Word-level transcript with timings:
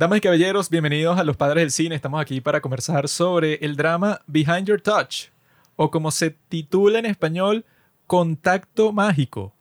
Damas 0.00 0.16
y 0.16 0.20
caballeros, 0.22 0.70
bienvenidos 0.70 1.18
a 1.18 1.24
Los 1.24 1.36
Padres 1.36 1.60
del 1.60 1.70
Cine. 1.70 1.94
Estamos 1.94 2.22
aquí 2.22 2.40
para 2.40 2.62
conversar 2.62 3.06
sobre 3.06 3.56
el 3.56 3.76
drama 3.76 4.22
Behind 4.26 4.66
Your 4.66 4.80
Touch, 4.80 5.26
o 5.76 5.90
como 5.90 6.10
se 6.10 6.30
titula 6.30 6.98
en 7.00 7.04
español, 7.04 7.66
Contacto 8.06 8.94
Mágico. 8.94 9.52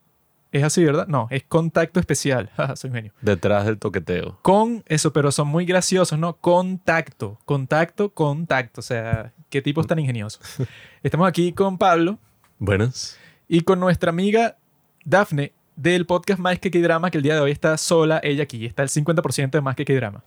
Es 0.54 0.64
así, 0.64 0.82
¿verdad? 0.86 1.08
No, 1.10 1.28
es 1.30 1.44
Contacto 1.44 2.00
Especial. 2.00 2.50
Soy 2.76 2.90
genio. 2.90 3.12
Detrás 3.20 3.66
del 3.66 3.80
toqueteo. 3.80 4.40
Con 4.42 4.82
eso, 4.88 5.12
pero 5.12 5.30
son 5.34 5.50
muy 5.50 5.66
graciosos, 5.66 6.18
¿no? 6.18 6.38
Contacto, 6.38 7.38
contacto, 7.44 8.14
contacto. 8.14 8.80
O 8.80 8.82
sea, 8.82 9.34
qué 9.50 9.62
tipos 9.62 9.88
tan 9.88 10.00
ingeniosos. 10.00 10.40
Estamos 11.04 11.28
aquí 11.28 11.52
con 11.52 11.78
Pablo 11.78 12.18
Buenas. 12.60 13.20
y 13.50 13.60
con 13.60 13.82
nuestra 13.82 14.10
amiga 14.12 14.56
Dafne 15.04 15.52
del 15.80 16.06
podcast 16.06 16.42
Más 16.42 16.60
que 16.60 16.70
Drama, 16.70 17.10
que 17.10 17.18
el 17.18 17.24
día 17.24 17.36
de 17.36 17.40
hoy 17.40 17.52
está 17.52 17.78
sola 17.78 18.20
ella 18.22 18.44
aquí. 18.44 18.66
Está 18.66 18.84
el 18.84 18.90
50% 18.90 19.50
de 19.50 19.62
Más 19.62 19.78
que 19.78 19.86
Drama. 19.86 20.22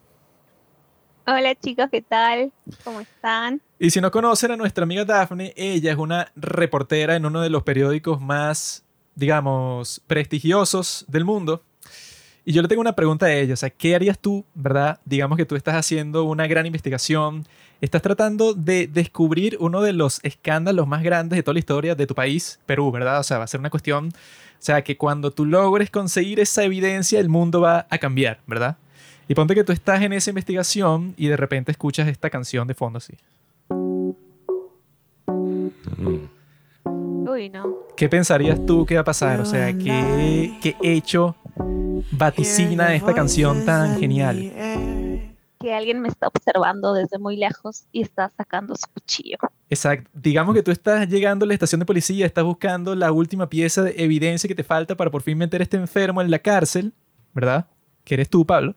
Hola 1.27 1.55
chicos, 1.55 1.89
¿qué 1.90 2.00
tal? 2.00 2.50
¿Cómo 2.82 3.00
están? 3.00 3.61
Y 3.79 3.90
si 3.90 4.00
no 4.00 4.11
conocen 4.11 4.53
a 4.53 4.57
nuestra 4.57 4.85
amiga 4.85 5.04
Daphne, 5.04 5.53
ella 5.54 5.93
es 5.93 5.99
una 5.99 6.32
reportera 6.36 7.17
en 7.17 7.26
uno 7.26 7.43
de 7.43 7.50
los 7.50 7.64
periódicos 7.64 8.18
más, 8.18 8.82
digamos, 9.14 10.00
prestigiosos 10.07 11.04
del 11.07 11.26
mundo. 11.26 11.62
Y 12.46 12.54
yo 12.54 12.62
le 12.62 12.68
tengo 12.68 12.81
una 12.81 12.96
pregunta 12.96 13.26
a 13.26 13.34
ella, 13.34 13.53
o 13.53 13.57
sea, 13.57 13.68
¿qué 13.68 13.95
harías 13.95 14.18
tú, 14.18 14.46
verdad? 14.54 15.00
Digamos 15.04 15.37
que 15.37 15.45
tú 15.45 15.54
estás 15.54 15.75
haciendo 15.75 16.25
una 16.25 16.46
gran 16.46 16.64
investigación, 16.64 17.46
estás 17.82 18.00
tratando 18.00 18.54
de 18.54 18.87
descubrir 18.87 19.59
uno 19.61 19.82
de 19.82 19.93
los 19.93 20.18
escándalos 20.25 20.89
más 20.89 21.03
grandes 21.03 21.37
de 21.37 21.43
toda 21.43 21.53
la 21.53 21.61
historia 21.61 21.95
de 21.95 22.07
tu 22.07 22.14
país, 22.14 22.59
Perú, 22.64 22.90
¿verdad? 22.90 23.21
O 23.21 23.23
sea, 23.23 23.37
va 23.39 23.45
a 23.45 23.46
ser 23.46 23.61
una 23.61 23.71
cuestión, 23.71 24.12
sea, 24.64 24.82
que 24.82 24.96
cuando 24.96 25.32
tú 25.32 25.44
logres 25.44 25.90
conseguir 25.90 26.39
esa 26.40 26.62
evidencia, 26.62 27.18
el 27.18 27.29
mundo 27.29 27.61
va 27.61 27.86
a 27.90 27.98
cambiar, 27.98 28.40
¿verdad? 28.46 28.76
Y 29.26 29.34
ponte 29.34 29.54
que 29.54 29.64
tú 29.64 29.72
estás 29.72 30.03
en 30.03 30.12
esa 30.12 30.30
investigación 30.30 31.14
y 31.16 31.26
de 31.26 31.36
repente 31.36 31.72
escuchas 31.72 32.06
esta 32.08 32.30
canción 32.30 32.69
de 32.69 32.75
fondo 32.75 32.98
así. 32.98 33.14
Uy, 36.84 37.48
no. 37.48 37.78
¿Qué 37.97 38.09
pensarías 38.09 38.64
tú 38.64 38.87
que 38.87 38.95
va 38.95 39.00
a 39.00 39.05
pasar? 39.05 39.41
O 39.41 39.45
sea, 39.45 39.72
¿qué, 39.77 40.59
qué 40.62 40.77
hecho 40.83 41.34
vaticina 42.12 42.94
esta 42.94 43.15
canción 43.15 43.65
tan 43.65 43.98
genial? 43.98 44.53
Que 45.63 45.73
alguien 45.73 46.01
me 46.01 46.09
está 46.09 46.27
observando 46.29 46.93
desde 46.93 47.19
muy 47.19 47.37
lejos 47.37 47.85
y 47.93 48.03
está 48.03 48.29
sacando 48.37 48.75
su 48.77 48.87
cuchillo. 48.93 49.39
Exacto. 49.71 50.11
Digamos 50.13 50.55
que 50.55 50.63
tú 50.63 50.71
estás 50.71 51.09
llegando 51.09 51.45
a 51.45 51.49
la 51.49 51.55
estación 51.55 51.79
de 51.79 51.87
policía, 51.87 52.27
estás 52.27 52.45
buscando 52.45 52.95
la 52.95 53.13
última 53.13 53.49
pieza 53.49 53.83
de 53.83 53.95
evidencia 53.97 54.49
que 54.49 54.55
te 54.55 54.65
falta 54.65 54.97
para 54.97 55.11
por 55.11 55.23
fin 55.23 55.39
meter 55.39 55.61
a 55.61 55.65
este 55.65 55.77
enfermo 55.77 56.21
en 56.21 56.31
la 56.31 56.41
cárcel, 56.41 56.93
¿verdad? 57.33 57.67
Que 58.05 58.15
eres 58.15 58.29
tú, 58.29 58.45
Pablo. 58.45 58.75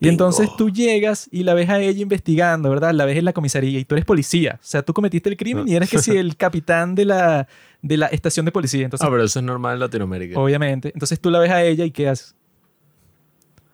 Y 0.00 0.04
Bingo. 0.06 0.12
entonces 0.12 0.48
tú 0.56 0.70
llegas 0.70 1.28
y 1.32 1.42
la 1.42 1.54
ves 1.54 1.68
a 1.70 1.80
ella 1.80 2.00
investigando, 2.02 2.70
¿verdad? 2.70 2.92
La 2.94 3.04
ves 3.04 3.18
en 3.18 3.24
la 3.24 3.32
comisaría 3.32 3.80
y 3.80 3.84
tú 3.84 3.96
eres 3.96 4.04
policía. 4.04 4.54
O 4.62 4.64
sea, 4.64 4.82
tú 4.82 4.94
cometiste 4.94 5.28
el 5.28 5.36
crimen 5.36 5.66
y 5.66 5.74
eres 5.74 5.90
que 5.90 5.98
si 5.98 6.12
el 6.16 6.36
capitán 6.36 6.94
de 6.94 7.04
la, 7.04 7.48
de 7.82 7.96
la 7.96 8.06
estación 8.06 8.46
de 8.46 8.52
policía. 8.52 8.84
Entonces, 8.84 9.04
Ah, 9.04 9.10
pero 9.10 9.24
eso 9.24 9.40
es 9.40 9.44
normal 9.44 9.74
en 9.74 9.80
Latinoamérica. 9.80 10.38
obviamente. 10.38 10.92
Entonces 10.94 11.18
tú 11.20 11.30
la 11.30 11.40
ves 11.40 11.50
a 11.50 11.64
ella 11.64 11.84
y 11.84 11.90
¿qué 11.90 12.08
haces? 12.08 12.36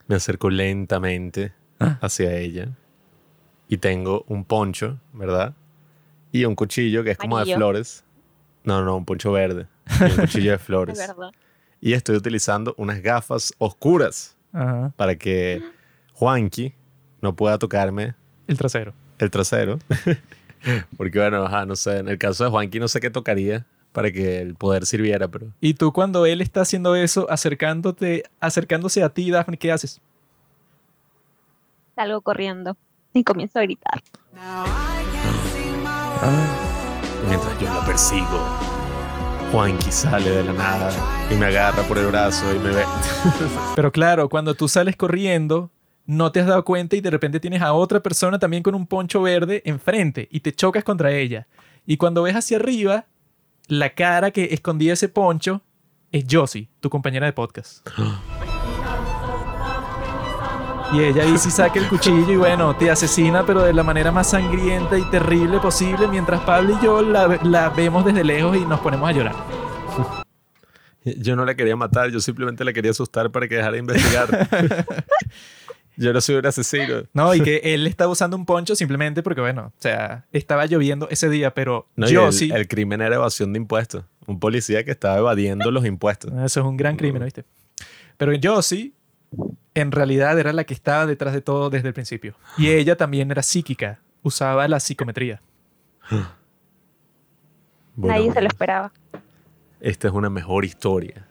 Me 0.07 0.17
acerco 0.17 0.51
lentamente 0.51 1.53
Ah. 1.81 1.99
hacia 2.03 2.37
ella 2.37 2.69
y 3.69 3.79
tengo 3.79 4.25
un 4.29 4.45
poncho, 4.45 5.01
¿verdad? 5.13 5.55
Y 6.31 6.45
un 6.45 6.55
cuchillo 6.55 7.03
que 7.03 7.11
es 7.13 7.19
como 7.19 7.39
de 7.43 7.55
flores. 7.55 8.05
No, 8.63 8.85
no, 8.85 8.97
un 8.97 9.05
poncho 9.05 9.33
verde. 9.33 9.67
Y 10.01 10.05
un 10.05 10.17
cuchillo 10.17 10.51
de 10.51 10.57
Es 10.57 10.63
flores. 10.63 10.99
verdad. 10.99 11.31
y 11.81 11.93
estoy 11.93 12.17
utilizando 12.17 12.75
unas 12.79 13.03
gafas 13.03 13.53
oscuras 13.59 14.37
Ajá. 14.53 14.93
para 14.97 15.17
que 15.17 15.63
Juanqui 16.15 16.73
no 17.21 17.35
pueda 17.37 17.59
tocarme 17.59 18.15
El 18.47 18.57
trasero. 18.57 18.95
el 19.19 19.31
trasero. 19.31 19.79
Porque 20.97 21.19
bueno, 21.19 21.45
ajá, 21.45 21.67
no 21.67 21.77
sé, 21.77 21.99
en 21.99 22.09
el 22.09 22.17
caso 22.19 22.45
de 22.45 22.51
Juanqui 22.51 22.79
no 22.81 22.89
sé 22.89 23.01
qué 23.01 23.11
tocaría 23.11 23.67
para 23.95 24.11
que 24.11 24.41
el 24.41 24.57
poder 24.57 24.87
sirviera, 24.87 25.29
pero 25.29 25.47
Y 25.61 25.75
tú 25.75 25.93
cuando 25.93 26.27
él 26.27 26.41
está 26.41 26.63
haciendo 26.63 26.97
eso, 26.97 27.31
acercándote, 27.31 28.25
acercándose 28.41 29.05
a 29.05 29.09
ti, 29.09 29.31
Daphne, 29.31 29.57
¿qué 29.57 29.71
haces? 29.71 30.01
Salgo 31.95 32.21
corriendo 32.21 32.77
y 33.13 33.23
comienzo 33.23 33.61
a 33.61 33.63
gritar. 33.63 34.03
mientras 37.29 37.61
yo 37.61 37.73
la 37.73 37.87
persigo, 37.87 38.59
Juanqui 39.53 39.93
sale 39.93 40.29
de 40.29 40.43
la 40.43 40.53
nada 40.55 40.91
y 41.31 41.37
me 41.37 41.47
agarra 41.47 41.85
por 41.85 41.97
el 41.97 42.09
brazo 42.09 42.53
y 42.53 42.59
me 42.59 42.71
ve. 42.71 42.85
Pero 43.77 43.93
claro, 43.93 44.29
cuando 44.29 44.55
tú 44.55 44.67
sales 44.67 44.97
corriendo, 44.97 45.71
no 46.05 46.33
te 46.33 46.41
has 46.41 46.49
dado 46.49 46.65
cuenta 46.65 46.97
y 46.97 47.01
de 47.01 47.11
repente 47.11 47.39
tienes 47.39 47.63
a 47.63 47.75
otra 47.75 48.01
persona 48.01 48.41
también 48.41 48.65
con 48.65 48.75
un 48.75 48.89
poncho 48.89 49.23
verde 49.23 49.63
enfrente 49.65 50.27
y 50.33 50.41
te 50.41 50.53
chocas 50.53 50.83
contra 50.83 51.13
ella. 51.13 51.47
Y 51.87 51.97
cuando 51.97 52.25
ves 52.25 52.35
hacia 52.35 52.57
arriba, 52.57 53.07
la 53.69 53.91
cara 53.91 54.31
que 54.31 54.45
escondía 54.53 54.93
ese 54.93 55.09
poncho 55.09 55.63
es 56.13 56.25
Josie, 56.31 56.69
tu 56.81 56.91
compañera 56.91 57.27
de 57.27 57.33
podcast. 57.33 57.87
Y 60.93 61.01
ella 61.01 61.25
ahí 61.25 61.37
sí 61.39 61.51
saca 61.51 61.81
el 61.81 61.89
cuchillo 61.89 62.33
y 62.33 62.37
bueno, 62.37 62.77
te 62.77 62.91
asesina, 62.91 63.45
pero 63.45 63.63
de 63.63 63.73
la 63.73 63.83
manera 63.83 64.13
más 64.13 64.31
sangrienta 64.31 64.97
y 64.97 65.03
terrible 65.11 65.59
posible, 65.59 66.07
mientras 66.07 66.41
Pablo 66.43 66.79
y 66.81 66.85
yo 66.85 67.03
la, 67.03 67.41
la 67.43 67.71
vemos 67.71 68.05
desde 68.05 68.23
lejos 68.23 68.57
y 68.57 68.61
nos 68.61 68.79
ponemos 68.81 69.09
a 69.09 69.13
llorar. 69.13 69.35
Yo 71.05 71.37
no 71.37 71.45
la 71.45 71.55
quería 71.55 71.77
matar, 71.77 72.11
yo 72.11 72.21
simplemente 72.21 72.65
la 72.65 72.73
quería 72.73 72.93
asustar 72.93 73.31
para 73.31 73.49
que 73.49 73.57
dejara 73.57 73.73
de 73.73 73.79
investigar. 73.79 74.49
yo 75.97 76.13
no 76.13 76.21
soy 76.21 76.37
un 76.37 76.47
asesino. 76.47 77.03
No, 77.13 77.35
y 77.35 77.41
que 77.41 77.61
él 77.63 77.87
estaba 77.87 78.11
usando 78.11 78.37
un 78.37 78.45
poncho 78.47 78.75
simplemente 78.75 79.23
porque, 79.23 79.41
bueno, 79.41 79.73
o 79.77 79.81
sea, 79.81 80.27
estaba 80.33 80.67
lloviendo 80.67 81.09
ese 81.11 81.29
día, 81.29 81.55
pero 81.55 81.89
No, 81.97 82.09
y 82.09 82.13
yo 82.13 82.27
el, 82.29 82.33
sí. 82.33 82.51
el 82.53 82.67
crimen 82.69 83.01
era 83.01 83.15
evasión 83.17 83.53
de 83.53 83.59
impuestos. 83.59 84.05
Un 84.27 84.41
policía 84.41 84.85
que 84.85 84.91
estaba 84.91 85.19
evadiendo 85.19 85.71
los 85.71 85.85
impuestos. 85.85 86.33
Eso 86.33 86.61
es 86.61 86.67
un 86.67 86.77
gran 86.77 86.97
crimen, 86.97 87.23
¿viste? 87.25 87.45
Pero 88.17 88.33
yo 88.35 88.63
sí, 88.63 88.95
en 89.75 89.93
realidad 89.93 90.39
era 90.39 90.53
la 90.53 90.65
que 90.65 90.75
estaba 90.75 91.05
detrás 91.07 91.35
de 91.35 91.41
todo 91.41 91.69
desde 91.71 91.89
el 91.89 91.95
principio. 91.95 92.35
Y 92.57 92.69
ella 92.69 92.97
también 92.97 93.31
era 93.31 93.43
psíquica, 93.43 94.01
usaba 94.23 94.67
la 94.69 94.81
psicometría. 94.81 95.41
Bueno, 97.97 98.15
Nadie 98.17 98.33
se 98.33 98.41
lo 98.41 98.49
esperaba. 98.49 98.93
esta 99.81 100.09
es 100.09 100.15
una 100.15 100.29
mejor 100.31 100.65
historia 100.65 101.27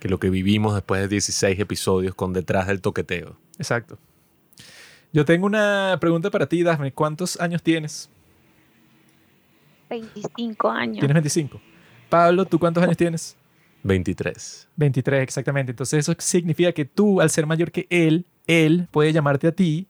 que 0.00 0.08
lo 0.08 0.18
que 0.18 0.30
vivimos 0.30 0.74
después 0.74 1.00
de 1.00 1.06
16 1.06 1.60
episodios 1.60 2.14
con 2.16 2.32
Detrás 2.32 2.66
del 2.66 2.80
Toqueteo. 2.80 3.36
Exacto. 3.62 3.96
Yo 5.12 5.24
tengo 5.24 5.46
una 5.46 5.96
pregunta 6.00 6.30
para 6.30 6.46
ti, 6.46 6.62
Daphne. 6.62 6.92
¿Cuántos 6.92 7.38
años 7.40 7.62
tienes? 7.62 8.10
25 9.90 10.70
años. 10.70 10.98
Tienes 10.98 11.14
25. 11.14 11.60
Pablo, 12.08 12.44
¿tú 12.46 12.58
cuántos 12.58 12.82
años 12.82 12.96
tienes? 12.96 13.36
23. 13.84 14.68
23, 14.76 15.22
exactamente. 15.22 15.70
Entonces 15.72 16.00
eso 16.00 16.14
significa 16.18 16.72
que 16.72 16.84
tú, 16.84 17.20
al 17.20 17.30
ser 17.30 17.46
mayor 17.46 17.70
que 17.70 17.86
él, 17.90 18.26
él 18.46 18.88
puede 18.90 19.12
llamarte 19.12 19.46
a 19.48 19.52
ti. 19.52 19.86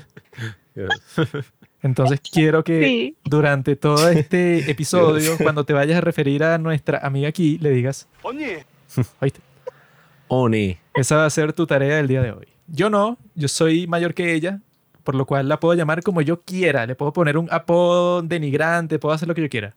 Entonces 1.82 2.20
quiero 2.20 2.62
que 2.62 2.84
Sí. 2.84 3.16
durante 3.24 3.74
todo 3.76 4.08
este 4.08 4.70
episodio, 4.70 5.36
cuando 5.38 5.64
te 5.64 5.72
vayas 5.72 5.98
a 5.98 6.00
referir 6.00 6.44
a 6.44 6.58
nuestra 6.58 6.98
amiga 6.98 7.28
aquí, 7.28 7.58
le 7.58 7.70
digas, 7.70 8.08
¿oíste? 8.22 9.40
Oni. 10.34 10.78
Esa 10.94 11.16
va 11.16 11.26
a 11.26 11.30
ser 11.30 11.52
tu 11.52 11.66
tarea 11.66 11.96
del 11.96 12.08
día 12.08 12.22
de 12.22 12.32
hoy. 12.32 12.48
Yo 12.66 12.88
no, 12.88 13.18
yo 13.34 13.48
soy 13.48 13.86
mayor 13.86 14.14
que 14.14 14.32
ella, 14.32 14.62
por 15.04 15.14
lo 15.14 15.26
cual 15.26 15.46
la 15.46 15.60
puedo 15.60 15.74
llamar 15.74 16.02
como 16.02 16.22
yo 16.22 16.40
quiera. 16.40 16.86
Le 16.86 16.94
puedo 16.94 17.12
poner 17.12 17.36
un 17.36 17.48
apodo 17.50 18.22
denigrante, 18.22 18.98
puedo 18.98 19.14
hacer 19.14 19.28
lo 19.28 19.34
que 19.34 19.42
yo 19.42 19.50
quiera. 19.50 19.76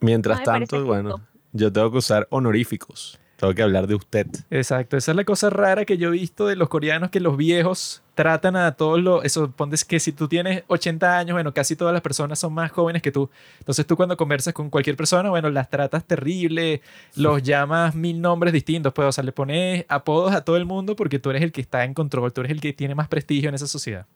Mientras 0.00 0.42
tanto, 0.42 0.84
bueno, 0.84 1.22
yo 1.52 1.72
tengo 1.72 1.90
que 1.90 1.96
usar 1.96 2.26
honoríficos. 2.28 3.18
Tengo 3.36 3.52
que 3.52 3.62
hablar 3.62 3.86
de 3.86 3.94
usted. 3.94 4.26
Exacto, 4.50 4.96
esa 4.96 5.12
es 5.12 5.16
la 5.16 5.24
cosa 5.24 5.50
rara 5.50 5.84
que 5.84 5.98
yo 5.98 6.08
he 6.08 6.12
visto 6.12 6.46
de 6.46 6.56
los 6.56 6.70
coreanos, 6.70 7.10
que 7.10 7.20
los 7.20 7.36
viejos 7.36 8.02
tratan 8.14 8.56
a 8.56 8.72
todos 8.72 8.98
los... 9.02 9.22
Eso, 9.26 9.50
ponte 9.50 9.76
que 9.86 10.00
si 10.00 10.12
tú 10.12 10.26
tienes 10.26 10.64
80 10.68 11.18
años, 11.18 11.34
bueno, 11.34 11.52
casi 11.52 11.76
todas 11.76 11.92
las 11.92 12.00
personas 12.00 12.38
son 12.38 12.54
más 12.54 12.72
jóvenes 12.72 13.02
que 13.02 13.12
tú. 13.12 13.28
Entonces 13.58 13.86
tú 13.86 13.94
cuando 13.94 14.16
conversas 14.16 14.54
con 14.54 14.70
cualquier 14.70 14.96
persona, 14.96 15.28
bueno, 15.28 15.50
las 15.50 15.68
tratas 15.68 16.04
terrible, 16.04 16.80
los 17.14 17.42
llamas 17.42 17.94
mil 17.94 18.22
nombres 18.22 18.54
distintos, 18.54 18.94
pues, 18.94 19.06
o 19.06 19.12
sea, 19.12 19.22
le 19.22 19.32
pones 19.32 19.84
apodos 19.88 20.32
a 20.32 20.42
todo 20.42 20.56
el 20.56 20.64
mundo 20.64 20.96
porque 20.96 21.18
tú 21.18 21.28
eres 21.28 21.42
el 21.42 21.52
que 21.52 21.60
está 21.60 21.84
en 21.84 21.92
control, 21.92 22.32
tú 22.32 22.40
eres 22.40 22.52
el 22.52 22.60
que 22.62 22.72
tiene 22.72 22.94
más 22.94 23.08
prestigio 23.08 23.50
en 23.50 23.54
esa 23.54 23.66
sociedad. 23.66 24.06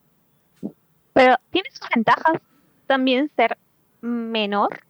Pero 1.12 1.36
tiene 1.50 1.68
sus 1.72 1.86
ventajas 1.94 2.40
también 2.86 3.30
ser 3.36 3.58
menor 4.00 4.80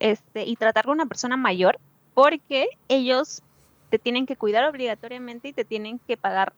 este, 0.00 0.44
y 0.44 0.56
tratar 0.56 0.86
con 0.86 0.94
una 0.94 1.06
persona 1.06 1.36
mayor 1.36 1.78
porque 2.18 2.66
ellos 2.88 3.42
te 3.90 3.98
tienen 4.00 4.26
que 4.26 4.34
cuidar 4.34 4.68
obligatoriamente 4.68 5.46
y 5.46 5.52
te 5.52 5.64
tienen 5.64 6.00
que 6.08 6.16
pagar, 6.16 6.52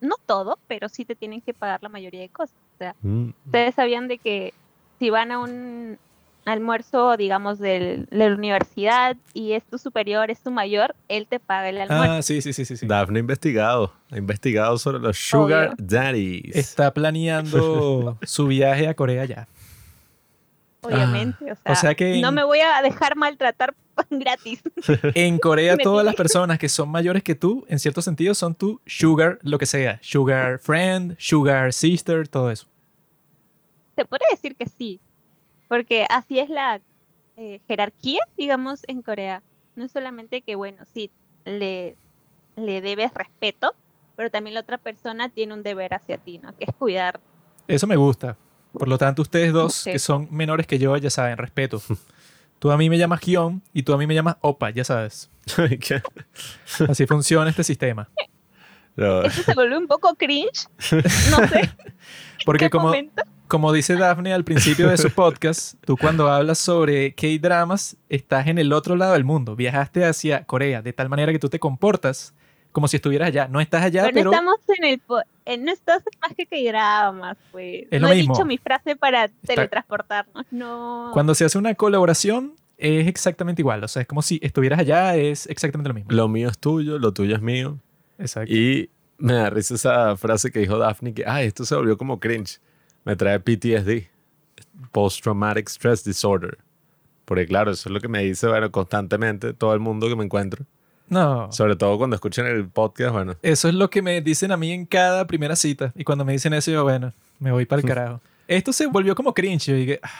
no 0.00 0.14
todo, 0.24 0.58
pero 0.66 0.88
sí 0.88 1.04
te 1.04 1.14
tienen 1.14 1.42
que 1.42 1.52
pagar 1.52 1.82
la 1.82 1.90
mayoría 1.90 2.22
de 2.22 2.30
cosas. 2.30 2.56
O 2.56 2.76
sea, 2.78 2.96
Mm. 3.02 3.28
ustedes 3.44 3.74
sabían 3.74 4.08
de 4.08 4.16
que 4.16 4.54
si 4.98 5.10
van 5.10 5.30
a 5.30 5.40
un 5.40 5.98
almuerzo, 6.46 7.18
digamos, 7.18 7.58
del- 7.58 8.06
de 8.06 8.28
la 8.30 8.34
universidad 8.34 9.14
y 9.34 9.52
es 9.52 9.62
tu 9.66 9.76
superior, 9.76 10.30
es 10.30 10.40
tu 10.42 10.50
mayor, 10.50 10.94
él 11.08 11.26
te 11.28 11.38
paga 11.38 11.68
el 11.68 11.82
almuerzo. 11.82 12.12
Ah, 12.14 12.22
sí, 12.22 12.40
sí, 12.40 12.54
sí, 12.54 12.64
sí. 12.64 12.74
sí. 12.78 12.86
Daphne 12.86 13.18
ha 13.18 13.20
investigado. 13.20 13.92
Ha 14.10 14.16
investigado 14.16 14.78
sobre 14.78 15.00
los 15.00 15.18
Sugar 15.18 15.74
Daddies. 15.76 16.56
Está 16.56 16.94
planeando 16.94 18.16
su 18.22 18.46
viaje 18.46 18.88
a 18.88 18.94
Corea 18.94 19.26
ya. 19.26 19.48
obviamente. 20.80 21.52
O 21.52 21.56
sea, 21.56 21.72
o 21.72 21.74
sea 21.76 21.94
que 21.94 22.20
no 22.22 22.32
me 22.32 22.42
voy 22.44 22.60
a 22.60 22.80
dejar 22.82 23.16
maltratar 23.16 23.74
gratis. 24.10 24.62
En 25.14 25.38
Corea 25.38 25.76
todas 25.76 26.04
las 26.04 26.14
personas 26.14 26.58
que 26.58 26.68
son 26.68 26.88
mayores 26.88 27.22
que 27.22 27.34
tú, 27.34 27.64
en 27.68 27.78
cierto 27.78 28.02
sentido, 28.02 28.34
son 28.34 28.54
tu 28.54 28.80
sugar, 28.86 29.38
lo 29.42 29.58
que 29.58 29.66
sea. 29.66 29.98
Sugar 30.02 30.58
friend, 30.58 31.16
sugar 31.18 31.72
sister, 31.72 32.26
todo 32.28 32.50
eso. 32.50 32.66
Se 33.96 34.04
podría 34.04 34.28
decir 34.30 34.56
que 34.56 34.66
sí, 34.66 35.00
porque 35.68 36.06
así 36.10 36.38
es 36.38 36.48
la 36.50 36.80
eh, 37.36 37.60
jerarquía, 37.68 38.20
digamos, 38.36 38.82
en 38.88 39.02
Corea. 39.02 39.42
No 39.76 39.84
es 39.84 39.92
solamente 39.92 40.42
que, 40.42 40.54
bueno, 40.56 40.84
sí, 40.92 41.10
le, 41.44 41.96
le 42.56 42.80
debes 42.80 43.12
respeto, 43.14 43.74
pero 44.16 44.30
también 44.30 44.54
la 44.54 44.60
otra 44.60 44.78
persona 44.78 45.28
tiene 45.28 45.54
un 45.54 45.62
deber 45.62 45.94
hacia 45.94 46.18
ti, 46.18 46.38
¿no? 46.38 46.56
Que 46.56 46.64
es 46.64 46.74
cuidar. 46.74 47.20
Eso 47.68 47.86
me 47.86 47.96
gusta. 47.96 48.36
Por 48.72 48.88
lo 48.88 48.98
tanto, 48.98 49.22
ustedes 49.22 49.52
dos, 49.52 49.74
Sí. 49.74 49.92
que 49.92 49.98
son 50.00 50.28
menores 50.32 50.66
que 50.66 50.78
yo, 50.78 50.96
ya 50.96 51.10
saben, 51.10 51.36
respeto. 51.38 51.80
Tú 52.64 52.70
a 52.70 52.78
mí 52.78 52.88
me 52.88 52.96
llamas 52.96 53.20
Kion 53.20 53.60
y 53.74 53.82
tú 53.82 53.92
a 53.92 53.98
mí 53.98 54.06
me 54.06 54.14
llamas 54.14 54.38
Opa, 54.40 54.70
ya 54.70 54.84
sabes. 54.84 55.30
¿Qué? 55.54 56.00
Así 56.88 57.06
funciona 57.06 57.50
este 57.50 57.62
sistema. 57.62 58.08
No, 58.96 59.20
Eso 59.20 59.42
se 59.42 59.52
vuelve 59.52 59.76
un 59.76 59.86
poco 59.86 60.14
cringe, 60.14 60.66
no 61.30 61.46
sé. 61.46 61.70
Porque 62.46 62.64
qué 62.64 62.70
como, 62.70 62.86
momento. 62.86 63.22
como 63.48 63.70
dice 63.70 63.96
Daphne 63.96 64.32
al 64.32 64.44
principio 64.44 64.88
de 64.88 64.96
su 64.96 65.10
podcast, 65.14 65.74
tú 65.84 65.98
cuando 65.98 66.30
hablas 66.30 66.58
sobre 66.58 67.14
K-dramas 67.14 67.98
estás 68.08 68.46
en 68.46 68.56
el 68.56 68.72
otro 68.72 68.96
lado 68.96 69.12
del 69.12 69.24
mundo. 69.24 69.56
Viajaste 69.56 70.06
hacia 70.06 70.46
Corea 70.46 70.80
de 70.80 70.94
tal 70.94 71.10
manera 71.10 71.32
que 71.32 71.38
tú 71.38 71.50
te 71.50 71.58
comportas 71.58 72.32
como 72.72 72.88
si 72.88 72.96
estuvieras 72.96 73.28
allá. 73.28 73.46
No 73.46 73.60
estás 73.60 73.82
allá, 73.82 74.04
Pero, 74.04 74.14
pero, 74.14 74.32
estamos 74.32 74.56
en 74.78 74.84
el... 74.84 75.02
eh, 75.44 75.58
no 75.58 75.72
estás 75.72 76.02
más 76.20 76.34
que 76.34 76.46
que 76.46 76.66
dramas, 76.68 77.36
pues. 77.52 77.84
Es 77.90 78.00
no 78.00 78.08
lo 78.08 78.12
he 78.12 78.16
mismo. 78.16 78.34
dicho 78.34 78.46
mi 78.46 78.58
frase 78.58 78.96
para 78.96 79.28
teletransportarnos, 79.28 80.46
no. 80.50 81.10
cuando 81.12 81.34
se 81.34 81.44
hace 81.44 81.58
una 81.58 81.74
colaboración 81.74 82.54
es 82.76 83.06
exactamente 83.06 83.62
igual. 83.62 83.84
O 83.84 83.88
sea, 83.88 84.02
es 84.02 84.08
como 84.08 84.22
si 84.22 84.40
estuvieras 84.42 84.80
allá, 84.80 85.16
es 85.16 85.46
exactamente 85.46 85.88
lo 85.88 85.94
mismo. 85.94 86.10
lo 86.10 86.28
mío 86.28 86.48
es 86.48 86.58
tuyo, 86.58 86.98
lo 86.98 87.12
tuyo 87.12 87.36
es 87.36 87.42
mío. 87.42 87.78
Exacto. 88.18 88.52
Y 88.52 88.90
me 89.18 89.34
da 89.34 89.50
risa 89.50 89.74
esa 89.74 90.16
frase 90.16 90.50
que 90.50 90.60
dijo 90.60 90.78
Daphne, 90.78 91.14
que, 91.14 91.24
ah, 91.26 91.42
esto 91.42 91.64
se 91.64 91.74
volvió 91.74 91.96
como 91.96 92.18
cringe. 92.20 92.60
Me 93.04 93.16
trae 93.16 93.38
PTSD, 93.38 94.08
Post 94.92 95.22
Traumatic 95.22 95.68
Stress 95.68 96.04
Disorder. 96.04 96.58
Porque 97.24 97.46
claro, 97.46 97.70
eso 97.70 97.88
es 97.88 97.92
lo 97.92 98.00
que 98.00 98.08
me 98.08 98.22
dice, 98.22 98.48
bueno, 98.48 98.70
constantemente 98.70 99.54
todo 99.54 99.72
el 99.72 99.80
mundo 99.80 100.08
que 100.08 100.16
me 100.16 100.24
encuentro. 100.24 100.66
No. 101.08 101.52
Sobre 101.52 101.76
todo 101.76 101.98
cuando 101.98 102.16
escuchan 102.16 102.46
el 102.46 102.66
podcast, 102.68 103.12
bueno. 103.12 103.34
Eso 103.42 103.68
es 103.68 103.74
lo 103.74 103.90
que 103.90 104.02
me 104.02 104.20
dicen 104.20 104.52
a 104.52 104.56
mí 104.56 104.72
en 104.72 104.86
cada 104.86 105.26
primera 105.26 105.54
cita. 105.56 105.92
Y 105.94 106.04
cuando 106.04 106.24
me 106.24 106.32
dicen 106.32 106.54
eso, 106.54 106.70
yo, 106.70 106.82
bueno, 106.82 107.12
me 107.38 107.52
voy 107.52 107.66
para 107.66 107.80
el 107.82 107.88
carajo. 107.88 108.20
Esto 108.48 108.72
se 108.72 108.86
volvió 108.86 109.14
como 109.14 109.32
cringe. 109.34 109.66
Yo 109.66 109.74
dije, 109.74 110.00
"Ah". 110.02 110.10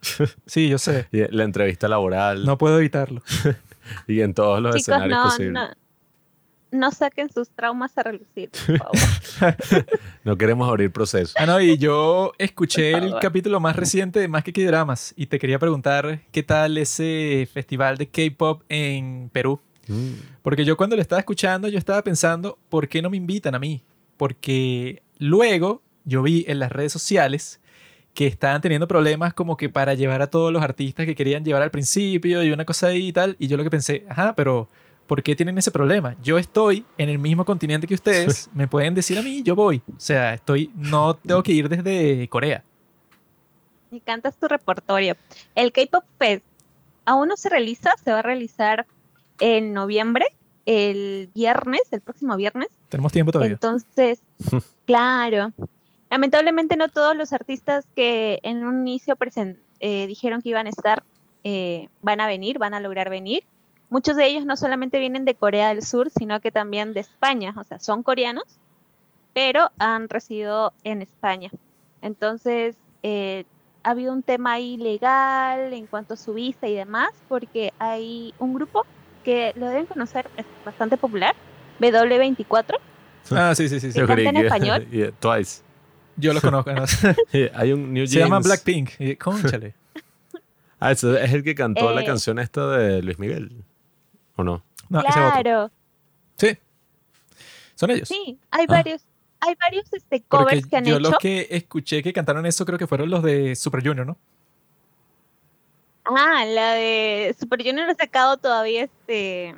sí, 0.46 0.68
yo 0.68 0.78
sé. 0.78 1.06
Y 1.12 1.26
la 1.34 1.44
entrevista 1.44 1.88
laboral 1.88 2.44
No 2.44 2.56
puedo 2.58 2.78
evitarlo. 2.78 3.22
y 4.06 4.20
en 4.20 4.34
todos 4.34 4.60
los 4.60 4.76
Chicos, 4.76 4.88
escenarios 4.88 5.18
no, 5.18 5.24
posibles. 5.24 5.52
no. 5.54 5.68
No 6.70 6.90
saquen 6.90 7.32
sus 7.32 7.48
traumas 7.48 7.96
a 7.96 8.02
relucir, 8.02 8.50
por 8.50 8.78
favor. 8.78 9.56
No 10.22 10.36
queremos 10.36 10.68
abrir 10.68 10.92
procesos. 10.92 11.34
Ah, 11.38 11.46
no, 11.46 11.58
y 11.62 11.78
yo 11.78 12.32
escuché 12.36 12.92
el 12.92 13.14
capítulo 13.22 13.58
más 13.58 13.74
reciente 13.74 14.20
de 14.20 14.28
Más 14.28 14.44
que 14.44 14.52
Dramas 14.66 15.14
y 15.16 15.26
te 15.28 15.38
quería 15.38 15.58
preguntar 15.58 16.20
qué 16.30 16.42
tal 16.42 16.76
ese 16.76 17.48
festival 17.50 17.96
de 17.96 18.08
K-pop 18.08 18.64
en 18.68 19.30
Perú. 19.32 19.60
Mm. 19.88 20.12
Porque 20.42 20.64
yo 20.64 20.76
cuando 20.76 20.96
lo 20.96 21.02
estaba 21.02 21.20
escuchando, 21.20 21.68
yo 21.68 21.78
estaba 21.78 22.02
pensando, 22.02 22.58
¿por 22.68 22.88
qué 22.88 23.02
no 23.02 23.10
me 23.10 23.16
invitan 23.16 23.54
a 23.54 23.58
mí? 23.58 23.82
Porque 24.16 25.02
luego 25.18 25.82
yo 26.04 26.22
vi 26.22 26.44
en 26.48 26.58
las 26.58 26.70
redes 26.70 26.92
sociales 26.92 27.60
que 28.14 28.26
estaban 28.26 28.60
teniendo 28.60 28.88
problemas 28.88 29.34
como 29.34 29.56
que 29.56 29.68
para 29.68 29.94
llevar 29.94 30.22
a 30.22 30.26
todos 30.26 30.52
los 30.52 30.62
artistas 30.62 31.06
que 31.06 31.14
querían 31.14 31.44
llevar 31.44 31.62
al 31.62 31.70
principio 31.70 32.42
y 32.42 32.50
una 32.50 32.64
cosa 32.64 32.88
ahí 32.88 33.08
y 33.08 33.12
tal. 33.12 33.36
Y 33.38 33.46
yo 33.46 33.56
lo 33.56 33.62
que 33.62 33.70
pensé, 33.70 34.04
ajá, 34.08 34.34
pero 34.34 34.68
¿por 35.06 35.22
qué 35.22 35.36
tienen 35.36 35.56
ese 35.58 35.70
problema? 35.70 36.16
Yo 36.22 36.38
estoy 36.38 36.84
en 36.96 37.08
el 37.08 37.18
mismo 37.18 37.44
continente 37.44 37.86
que 37.86 37.94
ustedes, 37.94 38.50
me 38.54 38.66
pueden 38.66 38.94
decir 38.94 39.18
a 39.18 39.22
mí, 39.22 39.42
yo 39.42 39.54
voy. 39.54 39.82
O 39.88 40.00
sea, 40.00 40.34
estoy, 40.34 40.70
no 40.74 41.14
tengo 41.14 41.42
que 41.42 41.52
ir 41.52 41.68
desde 41.68 42.28
Corea. 42.28 42.64
Y 43.90 44.00
cantas 44.00 44.36
tu 44.36 44.48
repertorio. 44.48 45.16
El 45.54 45.72
K-Pop 45.72 46.04
Fest 46.18 46.44
aún 47.04 47.28
no 47.28 47.36
se 47.36 47.48
realiza, 47.48 47.94
se 48.02 48.12
va 48.12 48.18
a 48.18 48.22
realizar 48.22 48.86
en 49.40 49.72
noviembre, 49.72 50.26
el 50.66 51.30
viernes, 51.34 51.82
el 51.90 52.00
próximo 52.00 52.36
viernes. 52.36 52.68
Tenemos 52.88 53.12
tiempo 53.12 53.32
todavía. 53.32 53.54
Entonces, 53.54 54.20
claro. 54.86 55.52
Lamentablemente 56.10 56.76
no 56.76 56.88
todos 56.88 57.16
los 57.16 57.32
artistas 57.32 57.86
que 57.94 58.40
en 58.42 58.66
un 58.66 58.86
inicio 58.88 59.16
eh, 59.80 60.06
dijeron 60.06 60.40
que 60.40 60.48
iban 60.48 60.66
a 60.66 60.70
estar 60.70 61.02
eh, 61.44 61.88
van 62.02 62.20
a 62.20 62.26
venir, 62.26 62.58
van 62.58 62.74
a 62.74 62.80
lograr 62.80 63.10
venir. 63.10 63.44
Muchos 63.90 64.16
de 64.16 64.26
ellos 64.26 64.44
no 64.44 64.56
solamente 64.56 64.98
vienen 64.98 65.24
de 65.24 65.34
Corea 65.34 65.68
del 65.68 65.82
Sur, 65.82 66.10
sino 66.10 66.40
que 66.40 66.50
también 66.50 66.92
de 66.92 67.00
España. 67.00 67.54
O 67.56 67.64
sea, 67.64 67.78
son 67.78 68.02
coreanos, 68.02 68.44
pero 69.32 69.70
han 69.78 70.08
residido 70.08 70.72
en 70.84 71.00
España. 71.00 71.50
Entonces, 72.02 72.76
eh, 73.02 73.44
ha 73.82 73.90
habido 73.90 74.12
un 74.12 74.22
tema 74.22 74.52
ahí 74.52 74.76
legal 74.76 75.72
en 75.72 75.86
cuanto 75.86 76.14
a 76.14 76.16
su 76.18 76.34
visa 76.34 76.66
y 76.66 76.74
demás, 76.74 77.10
porque 77.28 77.72
hay 77.78 78.34
un 78.38 78.52
grupo 78.52 78.84
que 79.24 79.52
lo 79.56 79.66
deben 79.68 79.86
conocer, 79.86 80.28
es 80.36 80.46
bastante 80.64 80.96
popular, 80.96 81.34
W24, 81.80 82.76
Ah, 83.30 83.54
sí, 83.54 83.68
sí, 83.68 83.78
sí. 83.80 83.92
sí. 83.92 83.98
Yo 83.98 84.04
en 84.06 84.36
español. 84.38 84.86
Yeah, 84.90 85.12
Twice. 85.18 85.62
Yo 86.16 86.32
los 86.32 86.42
conozco. 86.42 86.72
¿no? 86.72 86.84
Yeah, 87.32 87.50
Hay 87.54 87.72
un 87.72 87.92
New 87.92 88.06
Se 88.06 88.18
llama 88.18 88.36
Jeans. 88.36 88.46
Blackpink. 88.46 88.90
Y, 88.98 89.16
Cónchale. 89.16 89.74
Ah, 90.80 90.92
ese 90.92 91.22
es 91.24 91.32
el 91.32 91.42
que 91.42 91.56
cantó 91.56 91.92
la 91.92 92.02
Eh. 92.02 92.04
canción 92.06 92.38
esta 92.38 92.68
de 92.76 93.02
Luis 93.02 93.18
Miguel. 93.18 93.64
¿O 94.36 94.44
no? 94.44 94.62
No, 94.88 95.00
ese 95.00 95.08
es 95.08 95.16
otro. 95.16 95.30
claro, 95.42 95.70
Sí. 96.36 96.56
Son 97.74 97.90
ellos. 97.90 98.06
sí, 98.08 98.38
hay 98.52 98.64
Ah. 98.68 98.72
varios, 98.72 99.02
hay 99.40 99.54
varios 99.60 99.92
este, 99.92 100.22
Porque 100.28 100.44
covers 100.44 100.66
que 100.68 100.76
han 100.76 100.84
yo 100.84 100.94
hecho. 100.98 101.10
los 101.10 101.18
que 101.18 101.48
escuché 101.50 102.00
que 102.02 102.12
cantaron 102.12 102.46
eso 102.46 102.64
creo 102.64 102.78
que 102.78 102.86
fueron 102.86 103.10
los 103.10 103.24
de 103.24 103.56
Super 103.56 103.84
Junior, 103.86 104.06
¿no? 104.06 104.16
Ah, 106.10 106.44
la 106.46 106.72
de 106.74 107.36
Super 107.38 107.62
Junior 107.62 107.86
no 107.86 107.92
ha 107.92 107.94
sacado 107.94 108.36
todavía 108.38 108.84
este 108.84 109.54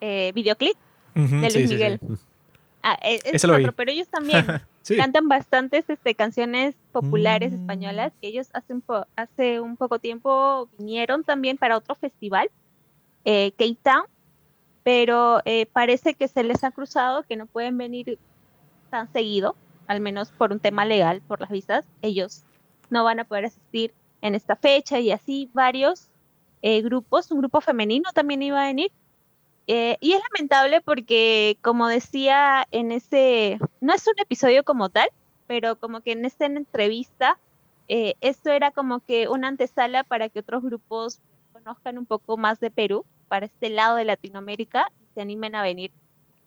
eh, 0.00 0.32
videoclip 0.34 0.76
de 1.14 1.40
Luis 1.40 1.52
sí, 1.52 1.66
Miguel. 1.68 1.98
sí. 2.00 2.14
Ah, 2.82 2.98
e- 3.02 3.20
es 3.24 3.44
lo 3.44 3.56
vi. 3.56 3.62
otro, 3.62 3.72
pero 3.72 3.92
ellos 3.92 4.08
también 4.10 4.44
cantan 4.96 5.28
bastantes 5.28 5.88
este, 5.88 6.14
canciones 6.14 6.74
populares 6.90 7.52
Mm. 7.52 7.60
españolas. 7.60 8.12
Ellos 8.20 8.48
hace 8.52 8.72
un, 8.74 8.80
po- 8.80 9.06
hace 9.14 9.60
un 9.60 9.76
poco 9.76 9.98
tiempo 10.00 10.68
vinieron 10.78 11.22
también 11.22 11.56
para 11.58 11.76
otro 11.76 11.94
festival, 11.94 12.50
eh, 13.24 13.52
Cape 13.52 13.78
Town, 13.82 14.04
pero 14.82 15.40
eh, 15.44 15.66
parece 15.66 16.14
que 16.14 16.26
se 16.26 16.42
les 16.42 16.64
ha 16.64 16.72
cruzado 16.72 17.22
que 17.22 17.36
no 17.36 17.46
pueden 17.46 17.78
venir 17.78 18.18
tan 18.90 19.12
seguido, 19.12 19.54
al 19.86 20.00
menos 20.00 20.32
por 20.32 20.50
un 20.50 20.58
tema 20.58 20.84
legal, 20.84 21.22
por 21.28 21.40
las 21.40 21.50
visas. 21.50 21.84
Ellos 22.02 22.42
no 22.90 23.04
van 23.04 23.20
a 23.20 23.24
poder 23.24 23.44
asistir 23.44 23.94
en 24.22 24.34
esta 24.34 24.56
fecha 24.56 24.98
y 24.98 25.10
así 25.10 25.50
varios 25.52 26.08
eh, 26.62 26.80
grupos. 26.80 27.30
Un 27.30 27.40
grupo 27.40 27.60
femenino 27.60 28.10
también 28.14 28.42
iba 28.42 28.62
a 28.62 28.66
venir. 28.66 28.90
Eh, 29.66 29.96
y 30.00 30.12
es 30.12 30.20
lamentable 30.32 30.80
porque, 30.80 31.56
como 31.60 31.86
decía 31.86 32.66
en 32.72 32.90
ese, 32.90 33.58
no 33.80 33.94
es 33.94 34.06
un 34.06 34.14
episodio 34.18 34.64
como 34.64 34.88
tal, 34.88 35.08
pero 35.46 35.76
como 35.76 36.00
que 36.00 36.12
en 36.12 36.24
esta 36.24 36.46
entrevista, 36.46 37.38
eh, 37.88 38.14
esto 38.20 38.50
era 38.50 38.70
como 38.70 39.00
que 39.00 39.28
una 39.28 39.48
antesala 39.48 40.02
para 40.02 40.28
que 40.28 40.40
otros 40.40 40.62
grupos 40.62 41.20
conozcan 41.52 41.98
un 41.98 42.06
poco 42.06 42.36
más 42.36 42.58
de 42.58 42.70
Perú, 42.70 43.04
para 43.28 43.46
este 43.46 43.70
lado 43.70 43.96
de 43.96 44.04
Latinoamérica, 44.04 44.90
y 45.00 45.14
se 45.14 45.20
animen 45.20 45.54
a 45.54 45.62
venir. 45.62 45.92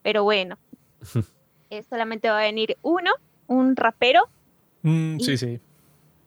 Pero 0.01 0.23
bueno, 0.23 0.57
eh, 1.69 1.83
solamente 1.83 2.29
va 2.29 2.39
a 2.39 2.43
venir 2.43 2.77
uno, 2.81 3.11
un 3.47 3.75
rapero. 3.75 4.27
Mm, 4.81 5.19
sí, 5.19 5.37
sí. 5.37 5.59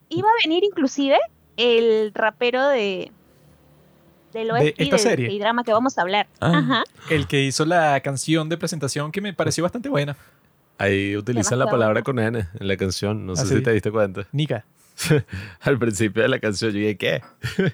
Iba 0.09 0.29
a 0.29 0.47
venir 0.47 0.65
inclusive 0.65 1.19
el 1.59 2.13
rapero 2.15 2.67
de 2.69 3.13
del 4.33 4.47
De 4.49 4.53
OST, 4.53 4.75
esta 4.81 4.97
del 4.97 4.99
serie. 4.99 5.39
drama 5.39 5.65
que 5.65 5.73
vamos 5.73 5.99
a 5.99 6.03
hablar. 6.03 6.27
Ah. 6.41 6.59
Ajá. 6.59 6.85
El 7.11 7.27
que 7.27 7.43
hizo 7.43 7.65
la 7.67 7.99
canción 8.01 8.49
de 8.49 8.57
presentación 8.57 9.11
que 9.13 9.21
me 9.21 9.33
pareció 9.35 9.63
bastante 9.65 9.89
buena. 9.91 10.17
Ahí 10.79 11.17
utilizan 11.17 11.59
la 11.59 11.67
palabra 11.67 12.03
con 12.03 12.19
N 12.19 12.39
en 12.61 12.69
la 12.69 12.77
canción. 12.77 13.27
No 13.27 13.35
sé 13.37 13.43
Ah, 13.43 13.47
si 13.47 13.57
sí. 13.57 13.63
te 13.63 13.73
diste 13.73 13.91
cuenta. 13.91 14.27
Nika. 14.33 14.65
Al 15.61 15.79
principio 15.79 16.23
de 16.23 16.29
la 16.29 16.39
canción 16.39 16.71
yo 16.73 16.79
dije, 16.79 16.97
¿qué? 16.97 17.23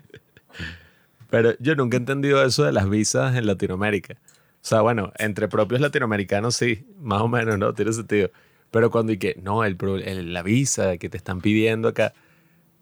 Pero 1.31 1.55
yo 1.59 1.75
nunca 1.75 1.97
he 1.97 2.00
entendido 2.00 2.43
eso 2.45 2.64
de 2.64 2.73
las 2.73 2.88
visas 2.88 3.35
en 3.37 3.47
Latinoamérica. 3.47 4.14
O 4.14 4.67
sea, 4.67 4.81
bueno, 4.81 5.12
entre 5.19 5.49
propios 5.49 5.81
latinoamericanos 5.81 6.57
sí, 6.57 6.87
más 7.00 7.21
o 7.21 7.29
menos, 7.29 7.59
¿no? 7.59 7.75
Tiene 7.75 7.93
sentido. 7.93 8.31
Pero 8.71 8.91
cuando 8.91 9.12
y 9.12 9.19
que, 9.19 9.38
no, 9.43 9.64
el, 9.64 9.76
el- 10.05 10.33
la 10.33 10.43
visa 10.43 10.97
que 10.97 11.09
te 11.09 11.17
están 11.17 11.41
pidiendo 11.41 11.88
acá. 11.88 12.14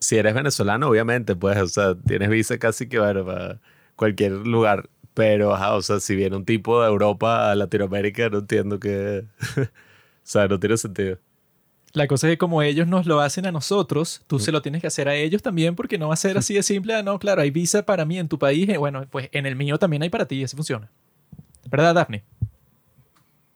Si 0.03 0.17
eres 0.19 0.35
venezolano, 0.35 0.89
obviamente, 0.89 1.37
pues, 1.37 1.59
o 1.59 1.69
sea, 1.69 1.95
tienes 1.97 2.29
visa 2.31 2.59
casi 2.59 2.89
que, 2.89 2.99
bueno, 2.99 3.25
para 3.27 3.61
cualquier 3.97 4.33
lugar. 4.33 4.91
Pero, 5.15 5.55
ajá, 5.55 5.75
o 5.75 5.83
sea, 5.83 6.01
si 6.01 6.17
viene 6.17 6.37
un 6.37 6.45
tipo 6.47 6.83
de 6.83 6.89
Europa 6.89 7.51
a 7.53 7.55
Latinoamérica, 7.55 8.31
no 8.31 8.39
entiendo 8.39 8.81
que... 8.81 9.27
o 9.59 9.67
sea, 10.25 10.49
no 10.49 10.59
tiene 10.61 10.77
sentido. 10.79 11.19
La 11.95 12.07
cosa 12.07 12.27
es 12.29 12.35
que 12.35 12.39
como 12.39 12.63
ellos 12.63 12.87
nos 12.89 13.07
lo 13.07 13.21
hacen 13.21 13.47
a 13.47 13.53
nosotros, 13.53 14.23
tú 14.27 14.39
se 14.39 14.53
lo 14.53 14.63
tienes 14.63 14.81
que 14.81 14.87
hacer 14.87 15.09
a 15.09 15.15
ellos 15.15 15.43
también 15.43 15.75
porque 15.77 15.99
no 15.99 16.09
va 16.09 16.15
a 16.15 16.17
ser 16.17 16.39
así 16.39 16.55
de 16.55 16.63
simple. 16.63 16.95
Ah, 16.95 17.03
No, 17.03 17.19
claro, 17.19 17.43
hay 17.43 17.51
visa 17.51 17.85
para 17.85 18.05
mí 18.07 18.19
en 18.19 18.29
tu 18.29 18.39
país. 18.39 18.69
eh, 18.71 18.79
Bueno, 18.79 19.07
pues 19.11 19.29
en 19.33 19.47
el 19.47 19.57
mío 19.57 19.79
también 19.79 20.03
hay 20.03 20.11
para 20.11 20.27
ti. 20.27 20.43
Así 20.43 20.57
funciona. 20.57 20.91
¿Verdad, 21.71 21.95
Daphne? 21.95 22.25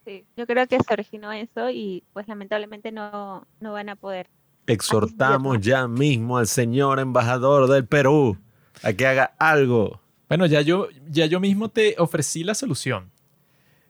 Sí, 0.04 0.26
yo 0.36 0.46
creo 0.46 0.66
que 0.68 0.78
se 0.80 0.92
originó 0.92 1.32
eso 1.32 1.68
y 1.70 2.04
pues 2.12 2.28
lamentablemente 2.28 2.92
no, 2.92 3.46
no 3.60 3.72
van 3.72 3.88
a 3.88 3.96
poder. 3.96 4.28
Exhortamos 4.66 5.60
ya 5.60 5.86
mismo 5.88 6.38
al 6.38 6.46
señor 6.46 6.98
embajador 6.98 7.68
del 7.70 7.86
Perú 7.86 8.38
a 8.82 8.92
que 8.92 9.06
haga 9.06 9.34
algo. 9.38 10.00
Bueno, 10.28 10.46
ya 10.46 10.60
yo, 10.60 10.88
ya 11.08 11.26
yo 11.26 11.40
mismo 11.40 11.68
te 11.68 11.94
ofrecí 11.98 12.44
la 12.44 12.54
solución. 12.54 13.10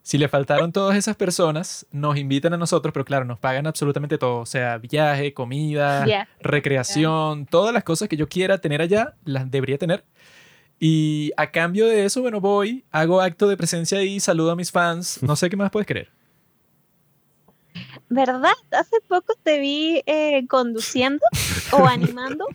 Si 0.03 0.19
le 0.19 0.29
faltaron 0.29 0.71
todas 0.71 0.97
esas 0.97 1.17
personas, 1.17 1.85
nos 1.91 2.17
invitan 2.17 2.53
a 2.55 2.57
nosotros, 2.57 2.93
pero 2.93 3.05
claro, 3.05 3.25
nos 3.25 3.41
pagan 3.41 3.67
absolutamente 3.67 4.19
todo. 4.19 4.39
O 4.39 4.47
sea, 4.47 4.79
viaje, 4.79 5.35
comida, 5.35 6.07
recreación, 6.41 7.47
todas 7.47 7.75
las 7.75 7.83
cosas 7.83 8.09
que 8.09 8.17
yo 8.17 8.29
quiera 8.29 8.59
tener 8.59 8.81
allá, 8.81 9.17
las 9.25 9.51
debería 9.51 9.79
tener. 9.79 10.05
Y 10.79 11.33
a 11.37 11.51
cambio 11.51 11.87
de 11.87 12.05
eso, 12.05 12.21
bueno, 12.21 12.41
voy, 12.41 12.85
hago 12.93 13.21
acto 13.21 13.49
de 13.49 13.57
presencia 13.57 13.99
ahí, 13.99 14.21
saludo 14.21 14.53
a 14.53 14.57
mis 14.57 14.71
fans. 14.71 15.23
No 15.23 15.35
sé 15.35 15.51
qué 15.51 15.57
más 15.57 15.73
puedes 15.73 15.89
creer. 15.89 16.16
¿Verdad? 18.09 18.53
Hace 18.71 18.97
poco 19.09 19.35
te 19.43 19.59
vi 19.59 20.03
eh, 20.07 20.47
conduciendo 20.49 21.25
o 21.73 21.87
animando 21.87 22.47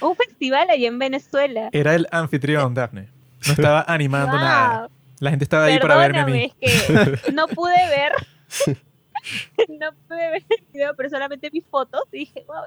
un 0.00 0.16
festival 0.16 0.68
ahí 0.70 0.86
en 0.86 0.98
Venezuela. 0.98 1.70
Era 1.72 1.94
el 1.94 2.06
anfitrión, 2.10 2.74
Daphne. 2.74 3.08
No 3.46 3.52
estaba 3.52 3.84
animando 3.86 4.36
nada. 4.36 4.80
Wow. 4.80 4.90
La 5.20 5.30
gente 5.30 5.44
estaba 5.44 5.64
ahí 5.64 5.78
para 5.78 5.96
verme 5.96 6.18
a 6.20 6.26
mí. 6.26 6.52
Perdóname, 6.60 7.14
es 7.14 7.22
que 7.22 7.32
no 7.32 7.48
pude 7.48 7.74
ver, 7.88 8.12
no 9.80 9.92
pude 10.06 10.30
ver 10.30 10.44
el 10.48 10.64
video, 10.72 10.94
pero 10.96 11.08
solamente 11.08 11.48
vi 11.50 11.62
fotos 11.62 12.02
y 12.12 12.18
dije, 12.18 12.44
wow, 12.46 12.64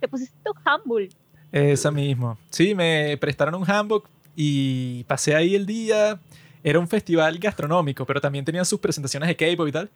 te 0.00 0.08
pusiste 0.08 0.36
tu 0.44 0.52
humble. 0.68 1.10
Esa 1.52 1.90
mismo. 1.90 2.38
Sí, 2.50 2.74
me 2.74 3.16
prestaron 3.18 3.54
un 3.54 3.70
handbook 3.70 4.08
y 4.34 5.04
pasé 5.04 5.34
ahí 5.34 5.54
el 5.54 5.66
día. 5.66 6.18
Era 6.64 6.78
un 6.78 6.88
festival 6.88 7.38
gastronómico, 7.38 8.06
pero 8.06 8.20
también 8.20 8.44
tenían 8.44 8.64
sus 8.64 8.80
presentaciones 8.80 9.28
de 9.28 9.36
K-pop 9.36 9.68
y 9.68 9.72
tal. 9.72 9.90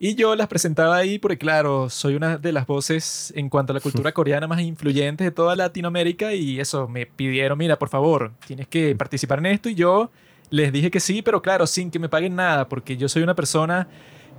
Y 0.00 0.14
yo 0.14 0.36
las 0.36 0.46
presentaba 0.46 0.96
ahí 0.96 1.18
porque, 1.18 1.38
claro, 1.38 1.90
soy 1.90 2.14
una 2.14 2.38
de 2.38 2.52
las 2.52 2.66
voces 2.66 3.32
en 3.34 3.48
cuanto 3.48 3.72
a 3.72 3.74
la 3.74 3.80
cultura 3.80 4.12
coreana 4.14 4.46
más 4.46 4.60
influyentes 4.60 5.24
de 5.24 5.30
toda 5.32 5.56
Latinoamérica 5.56 6.34
y 6.34 6.60
eso, 6.60 6.86
me 6.86 7.06
pidieron, 7.06 7.58
mira, 7.58 7.78
por 7.78 7.88
favor, 7.88 8.32
tienes 8.46 8.68
que 8.68 8.94
participar 8.94 9.40
en 9.40 9.46
esto 9.46 9.68
y 9.68 9.74
yo 9.74 10.10
les 10.50 10.72
dije 10.72 10.90
que 10.90 11.00
sí, 11.00 11.20
pero 11.20 11.42
claro, 11.42 11.66
sin 11.66 11.90
que 11.90 11.98
me 11.98 12.08
paguen 12.08 12.36
nada, 12.36 12.68
porque 12.68 12.96
yo 12.96 13.08
soy 13.08 13.22
una 13.22 13.34
persona 13.34 13.88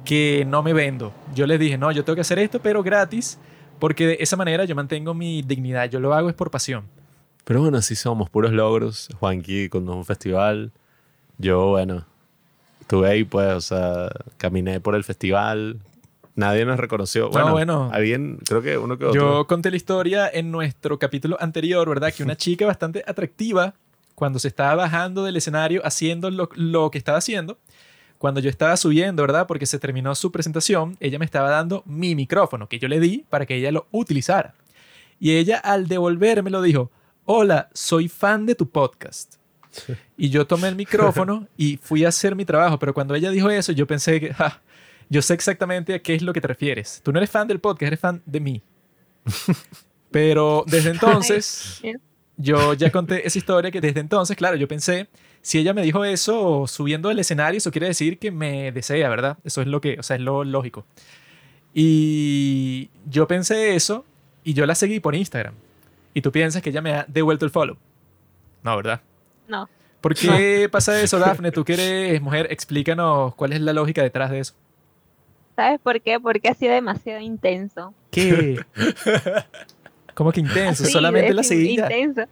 que 0.06 0.46
no 0.48 0.64
me 0.64 0.72
vendo. 0.72 1.14
Yo 1.36 1.46
les 1.46 1.60
dije, 1.60 1.78
no, 1.78 1.92
yo 1.92 2.06
tengo 2.06 2.16
que 2.16 2.22
hacer 2.22 2.40
esto, 2.40 2.62
pero 2.62 2.82
gratis, 2.82 3.38
porque 3.80 4.08
de 4.08 4.18
esa 4.22 4.38
manera 4.38 4.64
yo 4.64 4.76
mantengo 4.76 5.14
mi 5.14 5.42
dignidad. 5.42 5.90
Yo 5.90 6.00
lo 6.00 6.14
hago 6.14 6.30
es 6.30 6.36
por 6.36 6.52
pasión. 6.52 6.86
Pero 7.44 7.62
bueno, 7.62 7.78
así 7.78 7.96
somos, 7.96 8.30
puros 8.30 8.54
logros. 8.54 9.10
Juanqui 9.20 9.70
con 9.70 9.90
un 9.90 10.06
festival. 10.06 10.72
Yo, 11.38 11.68
bueno, 11.68 12.06
estuve 12.90 13.08
ahí, 13.08 13.24
pues, 13.24 13.54
o 13.54 13.62
sea, 13.62 14.10
caminé 14.38 14.80
por 14.80 14.96
el 14.96 15.04
festival. 15.04 15.80
Nadie 16.34 16.66
nos 16.66 16.80
reconoció. 16.80 17.30
Bueno, 17.30 17.52
bueno. 17.52 17.92
alguien, 17.94 18.40
creo 18.48 18.64
que 18.64 18.80
uno 18.80 18.98
que 18.98 19.06
otro. 19.06 19.22
Yo 19.22 19.46
conté 19.46 19.70
la 19.70 19.78
historia 19.78 20.28
en 20.28 20.50
nuestro 20.50 20.98
capítulo 20.98 21.38
anterior, 21.40 21.88
¿verdad? 21.88 22.12
Que 22.12 22.24
una 22.24 22.36
chica 22.38 22.66
bastante 22.66 23.04
atractiva, 23.06 23.76
cuando 24.16 24.40
se 24.40 24.48
estaba 24.48 24.74
bajando 24.74 25.24
del 25.24 25.38
escenario 25.38 25.86
haciendo 25.86 26.32
lo, 26.32 26.50
lo 26.56 26.90
que 26.90 26.98
estaba 26.98 27.20
haciendo, 27.20 27.60
cuando 28.18 28.40
yo 28.40 28.50
estaba 28.50 28.76
subiendo, 28.76 29.22
¿verdad? 29.22 29.46
Porque 29.46 29.68
se 29.68 29.78
terminó 29.78 30.16
su 30.16 30.32
presentación, 30.32 30.98
ella 31.00 31.20
me 31.20 31.26
estaba 31.26 31.52
dando 31.52 31.84
mi 31.86 32.16
micrófono, 32.16 32.68
que 32.68 32.80
yo 32.80 32.88
le 32.88 33.00
di 33.00 33.24
para 33.30 33.46
que 33.46 33.56
ella 33.56 33.72
lo 33.72 33.86
utilizara. 33.92 34.56
Y 35.20 35.36
ella 35.36 35.58
al 35.60 35.88
devolverme 35.88 36.50
lo 36.50 36.64
dijo, 36.64 36.90
hola, 37.26 37.70
soy 37.72 38.10
fan 38.10 38.48
de 38.48 38.56
tu 38.56 38.68
podcast. 38.68 39.39
Y 40.18 40.30
yo 40.30 40.46
tomé 40.48 40.68
el 40.68 40.76
micrófono 40.76 41.48
y 41.58 41.78
fui 41.78 42.06
a 42.06 42.10
hacer 42.10 42.36
mi 42.36 42.46
trabajo, 42.46 42.80
pero 42.80 42.94
cuando 42.94 43.16
ella 43.16 43.30
dijo 43.32 43.50
eso, 43.50 43.72
yo 43.72 43.86
pensé 43.88 44.20
que, 44.20 44.34
"Ja, 44.34 44.62
yo 45.10 45.22
sé 45.22 45.34
exactamente 45.34 45.96
a 45.96 46.00
qué 46.00 46.14
es 46.16 46.22
lo 46.22 46.34
que 46.34 46.42
te 46.42 46.48
refieres. 46.48 47.02
Tú 47.04 47.12
no 47.12 47.20
eres 47.20 47.32
fan 47.32 47.48
del 47.48 47.60
podcast, 47.60 47.88
eres 47.88 48.00
fan 48.00 48.22
de 48.26 48.40
mí. 48.40 48.62
Pero 50.12 50.64
desde 50.68 50.92
entonces, 50.92 51.82
yo 52.38 52.74
ya 52.74 52.92
conté 52.92 53.28
esa 53.28 53.38
historia 53.38 53.72
que 53.72 53.82
desde 53.82 54.00
entonces, 54.00 54.36
claro, 54.38 54.56
yo 54.56 54.68
pensé, 54.68 55.08
si 55.42 55.60
ella 55.60 55.74
me 55.74 55.82
dijo 55.84 56.04
eso 56.04 56.66
subiendo 56.68 57.10
del 57.10 57.20
escenario, 57.20 57.58
eso 57.58 57.72
quiere 57.72 57.88
decir 57.88 58.18
que 58.18 58.32
me 58.32 58.72
desea, 58.72 59.10
¿verdad? 59.10 59.38
Eso 59.44 59.62
es 59.62 59.68
lo 59.68 59.82
que, 59.82 59.98
o 60.00 60.04
sea, 60.04 60.16
es 60.16 60.22
lo 60.22 60.44
lógico. 60.44 60.86
Y 61.74 62.90
yo 63.08 63.28
pensé 63.28 63.76
eso 63.76 64.06
y 64.44 64.54
yo 64.54 64.66
la 64.66 64.76
seguí 64.76 65.00
por 65.00 65.16
Instagram. 65.16 65.54
Y 66.14 66.22
tú 66.22 66.32
piensas 66.32 66.62
que 66.62 66.72
ella 66.72 66.82
me 66.82 66.94
ha 66.94 67.06
devuelto 67.08 67.46
el 67.46 67.52
follow. 67.52 67.78
No, 68.64 68.76
¿verdad? 68.76 69.02
No. 69.50 69.68
¿Por 70.00 70.16
qué 70.16 70.70
pasa 70.72 71.02
eso, 71.02 71.20
Dafne? 71.20 71.52
Tú 71.52 71.66
que 71.66 71.74
eres 71.74 72.22
mujer, 72.22 72.48
explícanos 72.52 73.36
cuál 73.36 73.52
es 73.52 73.60
la 73.60 73.74
lógica 73.74 74.02
detrás 74.02 74.32
de 74.32 74.40
eso. 74.40 74.54
¿Sabes 75.58 75.80
por 75.82 76.00
qué? 76.02 76.20
Porque 76.22 76.48
ha 76.48 76.54
sido 76.54 76.74
demasiado 76.74 77.20
intenso. 77.20 77.94
¿Qué? 78.12 78.64
¿Cómo 80.14 80.32
que 80.32 80.40
intenso? 80.40 80.86
Sí, 80.86 80.92
Solamente 80.92 81.34
la 81.34 81.42
in- 81.42 81.48
seguía. 81.48 81.84
Intenso. 81.86 82.22
In- 82.22 82.28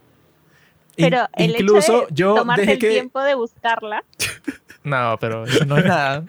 Pero 1.10 1.28
el 1.34 1.50
incluso 1.50 1.78
hecho 1.78 2.06
de 2.08 2.14
yo 2.14 2.34
tomarte 2.34 2.72
el 2.72 2.78
que 2.78 2.88
tiempo 2.90 3.20
de 3.22 3.34
buscarla, 3.34 4.02
no, 4.88 5.16
pero 5.20 5.44
eso 5.46 5.64
no 5.64 5.76
es 5.78 5.84
nada. 5.84 6.24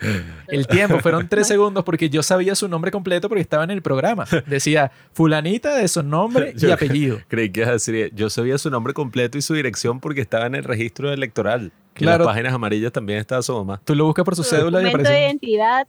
El 0.48 0.68
tiempo 0.68 1.00
fueron 1.00 1.28
tres 1.28 1.48
segundos 1.48 1.84
porque 1.84 2.10
yo 2.10 2.22
sabía 2.24 2.54
su 2.56 2.68
nombre 2.68 2.92
completo 2.92 3.30
porque 3.30 3.42
estaba 3.42 3.64
en 3.64 3.72
el 3.72 3.82
programa. 3.82 4.26
Decía 4.46 4.92
fulanita 5.14 5.76
de 5.76 5.88
su 5.88 6.04
nombre 6.04 6.54
y 6.56 6.60
Yo- 6.68 6.74
apellido. 6.74 7.20
Creí 7.28 7.50
que 7.52 7.62
ibas 7.62 7.70
a 7.70 7.74
decir, 7.74 8.12
yo 8.14 8.30
sabía 8.30 8.58
su 8.58 8.70
nombre 8.70 8.94
completo 8.94 9.38
y 9.38 9.42
su 9.42 9.54
dirección 9.54 10.00
porque 10.00 10.22
estaba 10.22 10.46
en 10.46 10.56
el 10.56 10.64
registro 10.64 11.12
electoral. 11.12 11.72
Y 11.96 12.04
en 12.04 12.06
Claro. 12.06 12.24
las 12.26 12.34
páginas 12.34 12.54
amarillas 12.54 12.92
también 12.94 13.20
estaba 13.20 13.42
su 13.42 13.54
mamá. 13.54 13.82
Tú 13.84 13.94
lo 13.96 14.06
buscas 14.06 14.24
por 14.24 14.36
su 14.36 14.44
su 14.44 14.50
cédula 14.56 14.80
y 14.82 14.86
documento 14.86 15.10
de 15.10 15.16
aparece. 15.18 15.26
identidad, 15.26 15.88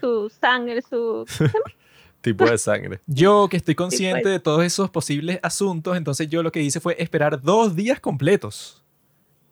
su 0.00 0.30
sangre, 0.40 0.82
su... 0.82 1.24
Tipo 2.20 2.44
de 2.50 2.58
sangre. 2.58 2.98
Yo 3.06 3.46
que 3.48 3.56
estoy 3.56 3.76
consciente 3.76 4.28
de 4.28 4.40
todos 4.40 4.64
esos 4.64 4.90
posibles 4.90 5.38
asuntos, 5.40 5.96
entonces 5.96 6.28
yo 6.28 6.42
lo 6.42 6.50
que 6.50 6.60
hice 6.60 6.80
fue 6.80 6.96
esperar 6.98 7.40
dos 7.40 7.76
días 7.76 8.00
completos. 8.00 8.82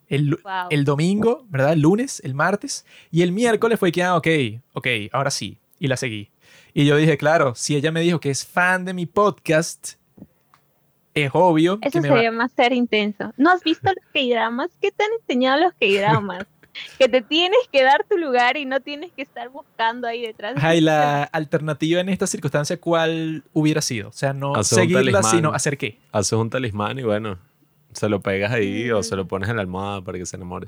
El, 0.09 0.37
Wow. 0.43 0.67
el 0.69 0.85
domingo, 0.85 1.45
¿verdad? 1.49 1.73
El 1.73 1.81
lunes, 1.81 2.21
el 2.23 2.33
martes. 2.33 2.85
Y 3.11 3.21
el 3.21 3.31
miércoles 3.31 3.79
fue 3.79 3.91
que, 3.91 4.03
ah, 4.03 4.15
ok, 4.15 4.27
ok, 4.73 4.87
ahora 5.11 5.31
sí. 5.31 5.57
Y 5.79 5.87
la 5.87 5.97
seguí. 5.97 6.31
Y 6.73 6.85
yo 6.85 6.95
dije, 6.95 7.17
claro, 7.17 7.55
si 7.55 7.75
ella 7.75 7.91
me 7.91 8.01
dijo 8.01 8.19
que 8.19 8.29
es 8.29 8.45
fan 8.45 8.85
de 8.85 8.93
mi 8.93 9.05
podcast, 9.05 9.93
es 11.13 11.31
obvio 11.33 11.79
Eso 11.81 11.91
que 11.93 12.01
me 12.01 12.09
va... 12.09 12.15
sería 12.15 12.31
más 12.31 12.51
ser 12.51 12.73
intenso. 12.73 13.33
¿No 13.37 13.49
has 13.51 13.63
visto 13.63 13.89
los 13.89 14.05
K-dramas? 14.13 14.69
¿Qué 14.81 14.91
te 14.91 15.03
han 15.03 15.09
enseñado 15.19 15.61
los 15.63 15.73
K-dramas? 15.73 16.45
que 16.99 17.09
te 17.09 17.23
tienes 17.23 17.57
que 17.71 17.81
dar 17.81 18.05
tu 18.07 18.17
lugar 18.19 18.55
y 18.55 18.65
no 18.65 18.79
tienes 18.81 19.11
que 19.11 19.23
estar 19.23 19.49
buscando 19.49 20.07
ahí 20.07 20.21
detrás. 20.21 20.55
Ajá, 20.57 20.75
y 20.75 20.81
la 20.81 21.23
alternativa 21.23 21.99
en 22.01 22.09
esta 22.09 22.27
circunstancia, 22.27 22.79
¿cuál 22.79 23.43
hubiera 23.51 23.81
sido? 23.81 24.09
O 24.09 24.11
sea, 24.11 24.31
no 24.33 24.53
Hacer 24.55 24.77
un 24.77 24.89
seguirla, 24.89 25.23
sino 25.23 25.53
hacer 25.53 25.79
qué. 25.79 25.97
Haces 26.11 26.33
un 26.33 26.51
talismán 26.51 26.99
y 26.99 27.01
bueno, 27.01 27.39
se 27.93 28.09
lo 28.09 28.21
pegas 28.21 28.51
ahí 28.51 28.91
o 28.91 29.03
se 29.03 29.15
lo 29.15 29.27
pones 29.27 29.49
en 29.49 29.55
la 29.55 29.61
almohada 29.61 30.01
para 30.01 30.17
que 30.17 30.25
se 30.25 30.35
enamore. 30.35 30.67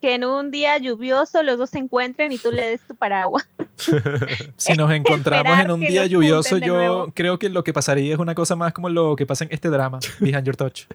Que 0.00 0.14
en 0.16 0.24
un 0.24 0.50
día 0.50 0.76
lluvioso 0.78 1.42
los 1.42 1.58
dos 1.58 1.70
se 1.70 1.78
encuentren 1.78 2.32
y 2.32 2.38
tú 2.38 2.50
le 2.50 2.66
des 2.66 2.80
tu 2.82 2.94
paraguas. 2.94 3.48
Si 4.56 4.74
nos 4.74 4.92
encontramos 4.92 5.58
en 5.58 5.70
un 5.70 5.80
día 5.80 6.06
lluvioso, 6.06 6.58
yo 6.58 6.74
nuevo. 6.74 7.12
creo 7.14 7.38
que 7.38 7.48
lo 7.48 7.64
que 7.64 7.72
pasaría 7.72 8.12
es 8.12 8.20
una 8.20 8.34
cosa 8.34 8.54
más 8.54 8.72
como 8.72 8.88
lo 8.88 9.16
que 9.16 9.26
pasa 9.26 9.44
en 9.44 9.52
este 9.52 9.68
drama, 9.68 9.98
Behind 10.20 10.44
Your 10.44 10.56
Touch. 10.56 10.86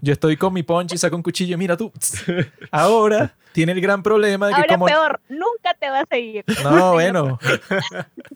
Yo 0.00 0.12
estoy 0.12 0.36
con 0.36 0.52
mi 0.52 0.62
poncho 0.62 0.94
y 0.94 0.98
saco 0.98 1.16
un 1.16 1.22
cuchillo. 1.22 1.58
Mira 1.58 1.76
tú, 1.76 1.92
ahora 2.70 3.34
tiene 3.52 3.72
el 3.72 3.80
gran 3.80 4.02
problema 4.02 4.48
de 4.48 4.54
que 4.54 4.60
Ahora 4.60 4.74
como... 4.74 4.86
peor, 4.86 5.20
nunca 5.28 5.74
te 5.78 5.88
va 5.90 6.00
a 6.00 6.06
seguir. 6.06 6.44
No, 6.62 6.92
bueno. 6.94 7.38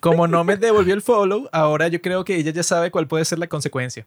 Como 0.00 0.26
no 0.28 0.44
me 0.44 0.56
devolvió 0.56 0.94
el 0.94 1.02
follow, 1.02 1.48
ahora 1.52 1.88
yo 1.88 2.00
creo 2.00 2.24
que 2.24 2.36
ella 2.36 2.52
ya 2.52 2.62
sabe 2.62 2.90
cuál 2.90 3.06
puede 3.06 3.24
ser 3.24 3.38
la 3.38 3.46
consecuencia. 3.46 4.06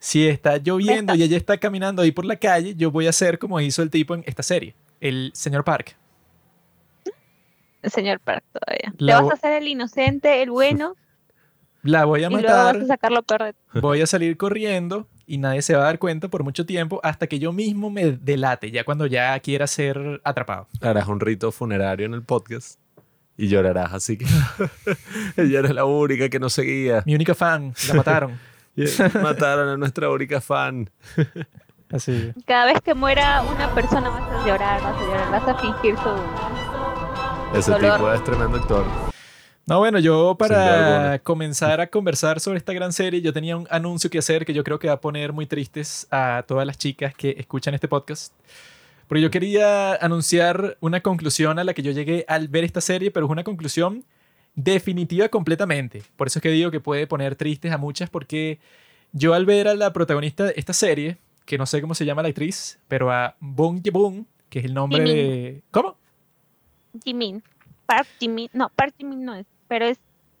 Si 0.00 0.26
está 0.26 0.56
lloviendo 0.56 1.14
y 1.14 1.22
ella 1.22 1.36
está 1.36 1.58
caminando 1.58 2.02
ahí 2.02 2.10
por 2.10 2.24
la 2.24 2.36
calle, 2.36 2.74
yo 2.74 2.90
voy 2.90 3.06
a 3.06 3.10
hacer 3.10 3.38
como 3.38 3.60
hizo 3.60 3.82
el 3.82 3.90
tipo 3.90 4.14
en 4.14 4.24
esta 4.26 4.42
serie, 4.42 4.74
el 4.98 5.30
señor 5.34 5.62
Park. 5.62 5.94
El 7.82 7.90
señor 7.90 8.18
Park 8.18 8.42
todavía. 8.52 8.94
La 8.98 9.18
te 9.18 9.22
vas 9.22 9.30
a 9.30 9.34
hacer 9.34 9.52
el 9.62 9.68
inocente, 9.68 10.42
el 10.42 10.50
bueno, 10.50 10.96
La 11.82 12.04
voy 12.04 12.24
a 12.24 12.26
y 12.26 12.30
luego 12.30 12.46
vas 12.46 12.74
matar, 12.74 12.82
a 12.82 12.86
sacar 12.86 13.12
lo 13.12 13.22
peor 13.22 13.54
de 13.72 13.80
voy 13.80 14.00
a 14.00 14.06
salir 14.06 14.36
corriendo 14.36 15.06
y 15.26 15.38
nadie 15.38 15.62
se 15.62 15.74
va 15.74 15.82
a 15.82 15.84
dar 15.84 15.98
cuenta 15.98 16.28
por 16.28 16.44
mucho 16.44 16.66
tiempo 16.66 17.00
hasta 17.02 17.26
que 17.26 17.38
yo 17.38 17.52
mismo 17.52 17.88
me 17.90 18.12
delate, 18.12 18.70
ya 18.70 18.84
cuando 18.84 19.06
ya 19.06 19.38
quiera 19.40 19.66
ser 19.66 20.20
atrapado. 20.24 20.66
Harás 20.80 21.08
un 21.08 21.20
rito 21.20 21.52
funerario 21.52 22.06
en 22.06 22.14
el 22.14 22.22
podcast 22.22 22.80
y 23.36 23.48
llorarás 23.48 23.94
así 23.94 24.18
que 24.18 24.26
ella 25.36 25.60
era 25.60 25.72
la 25.72 25.84
única 25.84 26.28
que 26.28 26.38
no 26.38 26.50
seguía. 26.50 27.02
Mi 27.06 27.14
única 27.14 27.34
fan, 27.34 27.72
la 27.88 27.94
mataron. 27.94 28.38
Y 28.76 28.84
mataron 29.22 29.68
a 29.68 29.76
nuestra 29.76 30.10
única 30.10 30.40
fan. 30.40 30.90
Así. 31.90 32.32
Cada 32.46 32.66
vez 32.66 32.80
que 32.82 32.94
muera 32.94 33.42
una 33.42 33.74
persona 33.74 34.08
vas 34.08 34.42
a 34.42 34.46
llorar, 34.46 34.82
vas 34.82 34.96
a 34.96 35.04
llorar, 35.04 35.30
vas 35.30 35.48
a 35.48 35.58
fingir 35.58 35.96
su... 35.96 37.58
Ese 37.58 37.72
Dolor. 37.72 37.96
tipo 37.96 38.12
es 38.12 38.24
tremendo 38.24 38.56
actor. 38.58 39.10
No, 39.66 39.78
bueno, 39.78 39.98
yo 39.98 40.36
para 40.36 41.18
comenzar 41.20 41.80
a 41.80 41.86
conversar 41.86 42.40
sobre 42.40 42.58
esta 42.58 42.72
gran 42.72 42.92
serie, 42.92 43.20
yo 43.20 43.32
tenía 43.32 43.56
un 43.56 43.68
anuncio 43.70 44.10
que 44.10 44.18
hacer 44.18 44.44
que 44.44 44.52
yo 44.52 44.64
creo 44.64 44.78
que 44.78 44.88
va 44.88 44.94
a 44.94 45.00
poner 45.00 45.32
muy 45.32 45.46
tristes 45.46 46.06
a 46.10 46.44
todas 46.46 46.66
las 46.66 46.78
chicas 46.78 47.14
que 47.14 47.36
escuchan 47.38 47.74
este 47.74 47.86
podcast. 47.86 48.32
Porque 49.06 49.22
yo 49.22 49.30
quería 49.30 49.94
anunciar 49.94 50.76
una 50.80 51.00
conclusión 51.00 51.58
a 51.58 51.64
la 51.64 51.74
que 51.74 51.82
yo 51.82 51.92
llegué 51.92 52.24
al 52.28 52.48
ver 52.48 52.64
esta 52.64 52.80
serie, 52.80 53.10
pero 53.10 53.26
es 53.26 53.32
una 53.32 53.44
conclusión 53.44 54.04
definitiva 54.54 55.28
completamente. 55.28 56.02
Por 56.16 56.26
eso 56.26 56.38
es 56.38 56.42
que 56.42 56.50
digo 56.50 56.70
que 56.70 56.80
puede 56.80 57.06
poner 57.06 57.36
tristes 57.36 57.72
a 57.72 57.78
muchas, 57.78 58.10
porque 58.10 58.58
yo 59.12 59.34
al 59.34 59.46
ver 59.46 59.68
a 59.68 59.74
la 59.74 59.92
protagonista 59.92 60.44
de 60.44 60.54
esta 60.56 60.72
serie, 60.72 61.18
que 61.44 61.58
no 61.58 61.66
sé 61.66 61.80
cómo 61.80 61.94
se 61.94 62.04
llama 62.04 62.22
la 62.22 62.28
actriz, 62.28 62.78
pero 62.88 63.10
a 63.10 63.36
Bong 63.40 63.82
Ye-bung, 63.82 64.24
que 64.48 64.60
es 64.60 64.64
el 64.64 64.74
nombre 64.74 64.98
Jimin. 64.98 65.16
de... 65.16 65.62
¿Cómo? 65.70 65.96
Jimin. 67.04 67.42
Park 67.86 68.08
Jimin. 68.18 68.48
No, 68.52 68.70
Park 68.74 68.94
Jimin 68.98 69.24
no 69.24 69.34
es, 69.34 69.46
pero 69.68 69.86
es... 69.86 69.98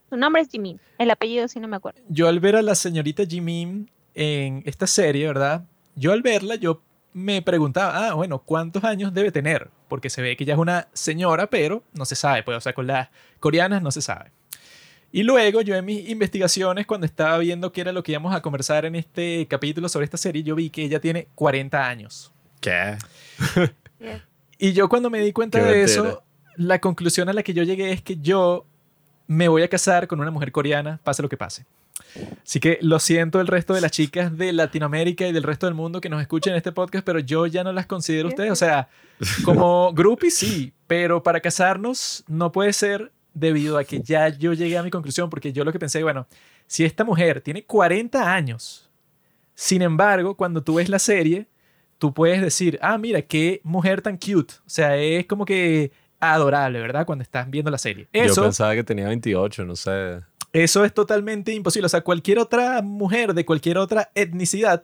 Su 0.08 0.16
nombre 0.16 0.42
es 0.42 0.48
Jimin. 0.48 0.80
El 0.98 1.10
apellido 1.10 1.46
sí 1.46 1.60
no 1.60 1.68
me 1.68 1.76
acuerdo. 1.76 2.00
yo 2.08 2.26
al 2.28 2.40
ver 2.40 2.56
a 2.56 2.62
la 2.62 2.74
señorita 2.74 3.24
Jimin 3.24 3.88
en 4.14 4.62
esta 4.66 4.86
serie, 4.88 5.26
¿verdad? 5.26 5.64
Yo 5.94 6.12
al 6.12 6.22
verla, 6.22 6.56
yo 6.56 6.82
me 7.12 7.42
preguntaba, 7.42 8.08
ah, 8.08 8.14
bueno, 8.14 8.40
¿cuántos 8.40 8.84
años 8.84 9.12
debe 9.12 9.32
tener? 9.32 9.70
Porque 9.88 10.10
se 10.10 10.22
ve 10.22 10.36
que 10.36 10.44
ella 10.44 10.54
es 10.54 10.58
una 10.60 10.88
señora, 10.92 11.48
pero 11.48 11.82
no 11.92 12.04
se 12.04 12.14
sabe, 12.14 12.42
pues, 12.42 12.56
o 12.56 12.60
sea, 12.60 12.72
con 12.72 12.86
las 12.86 13.08
coreanas 13.40 13.82
no 13.82 13.90
se 13.90 14.02
sabe. 14.02 14.30
Y 15.12 15.24
luego 15.24 15.60
yo 15.60 15.74
en 15.74 15.84
mis 15.84 16.08
investigaciones, 16.08 16.86
cuando 16.86 17.04
estaba 17.04 17.36
viendo 17.38 17.72
qué 17.72 17.80
era 17.80 17.92
lo 17.92 18.02
que 18.02 18.12
íbamos 18.12 18.34
a 18.34 18.42
conversar 18.42 18.84
en 18.84 18.94
este 18.94 19.46
capítulo 19.48 19.88
sobre 19.88 20.04
esta 20.04 20.16
serie, 20.16 20.44
yo 20.44 20.54
vi 20.54 20.70
que 20.70 20.84
ella 20.84 21.00
tiene 21.00 21.26
40 21.34 21.88
años. 21.88 22.32
¿Qué? 22.60 22.96
Y 24.62 24.74
yo 24.74 24.90
cuando 24.90 25.08
me 25.08 25.20
di 25.20 25.32
cuenta 25.32 25.58
Qué 25.58 25.64
de 25.64 25.82
eso, 25.84 26.22
la 26.54 26.80
conclusión 26.80 27.30
a 27.30 27.32
la 27.32 27.42
que 27.42 27.54
yo 27.54 27.62
llegué 27.62 27.92
es 27.92 28.02
que 28.02 28.18
yo 28.18 28.66
me 29.26 29.48
voy 29.48 29.62
a 29.62 29.68
casar 29.68 30.06
con 30.06 30.20
una 30.20 30.30
mujer 30.30 30.52
coreana, 30.52 31.00
pase 31.02 31.22
lo 31.22 31.30
que 31.30 31.38
pase. 31.38 31.64
Así 32.42 32.60
que 32.60 32.78
lo 32.82 32.98
siento 32.98 33.40
el 33.40 33.46
resto 33.46 33.74
de 33.74 33.80
las 33.80 33.90
chicas 33.90 34.36
de 34.36 34.52
Latinoamérica 34.52 35.26
y 35.26 35.32
del 35.32 35.42
resto 35.42 35.66
del 35.66 35.74
mundo 35.74 36.00
que 36.00 36.08
nos 36.08 36.20
escuchen 36.20 36.52
en 36.52 36.56
este 36.56 36.72
podcast, 36.72 37.04
pero 37.04 37.18
yo 37.18 37.46
ya 37.46 37.64
no 37.64 37.72
las 37.72 37.86
considero 37.86 38.28
ustedes. 38.28 38.50
O 38.50 38.56
sea, 38.56 38.88
como 39.44 39.92
groupies 39.92 40.36
sí, 40.36 40.72
pero 40.86 41.22
para 41.22 41.40
casarnos 41.40 42.24
no 42.26 42.52
puede 42.52 42.72
ser 42.72 43.12
debido 43.34 43.78
a 43.78 43.84
que 43.84 44.00
ya 44.00 44.28
yo 44.28 44.52
llegué 44.52 44.76
a 44.76 44.82
mi 44.82 44.90
conclusión, 44.90 45.30
porque 45.30 45.52
yo 45.52 45.64
lo 45.64 45.72
que 45.72 45.78
pensé, 45.78 46.02
bueno, 46.02 46.26
si 46.66 46.84
esta 46.84 47.04
mujer 47.04 47.40
tiene 47.40 47.64
40 47.64 48.32
años, 48.32 48.90
sin 49.54 49.82
embargo, 49.82 50.36
cuando 50.36 50.62
tú 50.62 50.76
ves 50.76 50.88
la 50.88 50.98
serie, 50.98 51.46
tú 51.98 52.14
puedes 52.14 52.40
decir, 52.40 52.78
ah, 52.82 52.96
mira, 52.98 53.22
qué 53.22 53.60
mujer 53.62 54.02
tan 54.02 54.16
cute. 54.16 54.54
O 54.66 54.70
sea, 54.70 54.96
es 54.96 55.26
como 55.26 55.44
que 55.44 55.92
adorable, 56.18 56.80
¿verdad? 56.80 57.06
Cuando 57.06 57.22
estás 57.22 57.48
viendo 57.50 57.70
la 57.70 57.78
serie. 57.78 58.08
Yo 58.12 58.22
Eso, 58.22 58.42
pensaba 58.42 58.74
que 58.74 58.84
tenía 58.84 59.06
28, 59.08 59.64
no 59.64 59.76
sé. 59.76 60.20
Eso 60.52 60.84
es 60.84 60.92
totalmente 60.94 61.52
imposible. 61.52 61.86
O 61.86 61.88
sea, 61.88 62.02
cualquier 62.02 62.38
otra 62.38 62.82
mujer 62.82 63.34
de 63.34 63.44
cualquier 63.44 63.78
otra 63.78 64.10
etnicidad, 64.14 64.82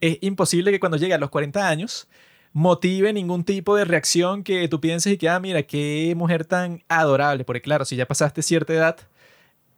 es 0.00 0.18
imposible 0.20 0.70
que 0.72 0.80
cuando 0.80 0.96
llegue 0.98 1.14
a 1.14 1.18
los 1.18 1.30
40 1.30 1.68
años 1.68 2.08
motive 2.52 3.12
ningún 3.12 3.44
tipo 3.44 3.76
de 3.76 3.84
reacción 3.84 4.42
que 4.44 4.68
tú 4.68 4.80
pienses 4.80 5.12
y 5.12 5.16
que, 5.18 5.28
ah, 5.28 5.40
mira, 5.40 5.62
qué 5.62 6.12
mujer 6.16 6.44
tan 6.44 6.82
adorable. 6.88 7.44
Porque 7.44 7.62
claro, 7.62 7.84
si 7.84 7.96
ya 7.96 8.06
pasaste 8.06 8.42
cierta 8.42 8.72
edad, 8.74 8.96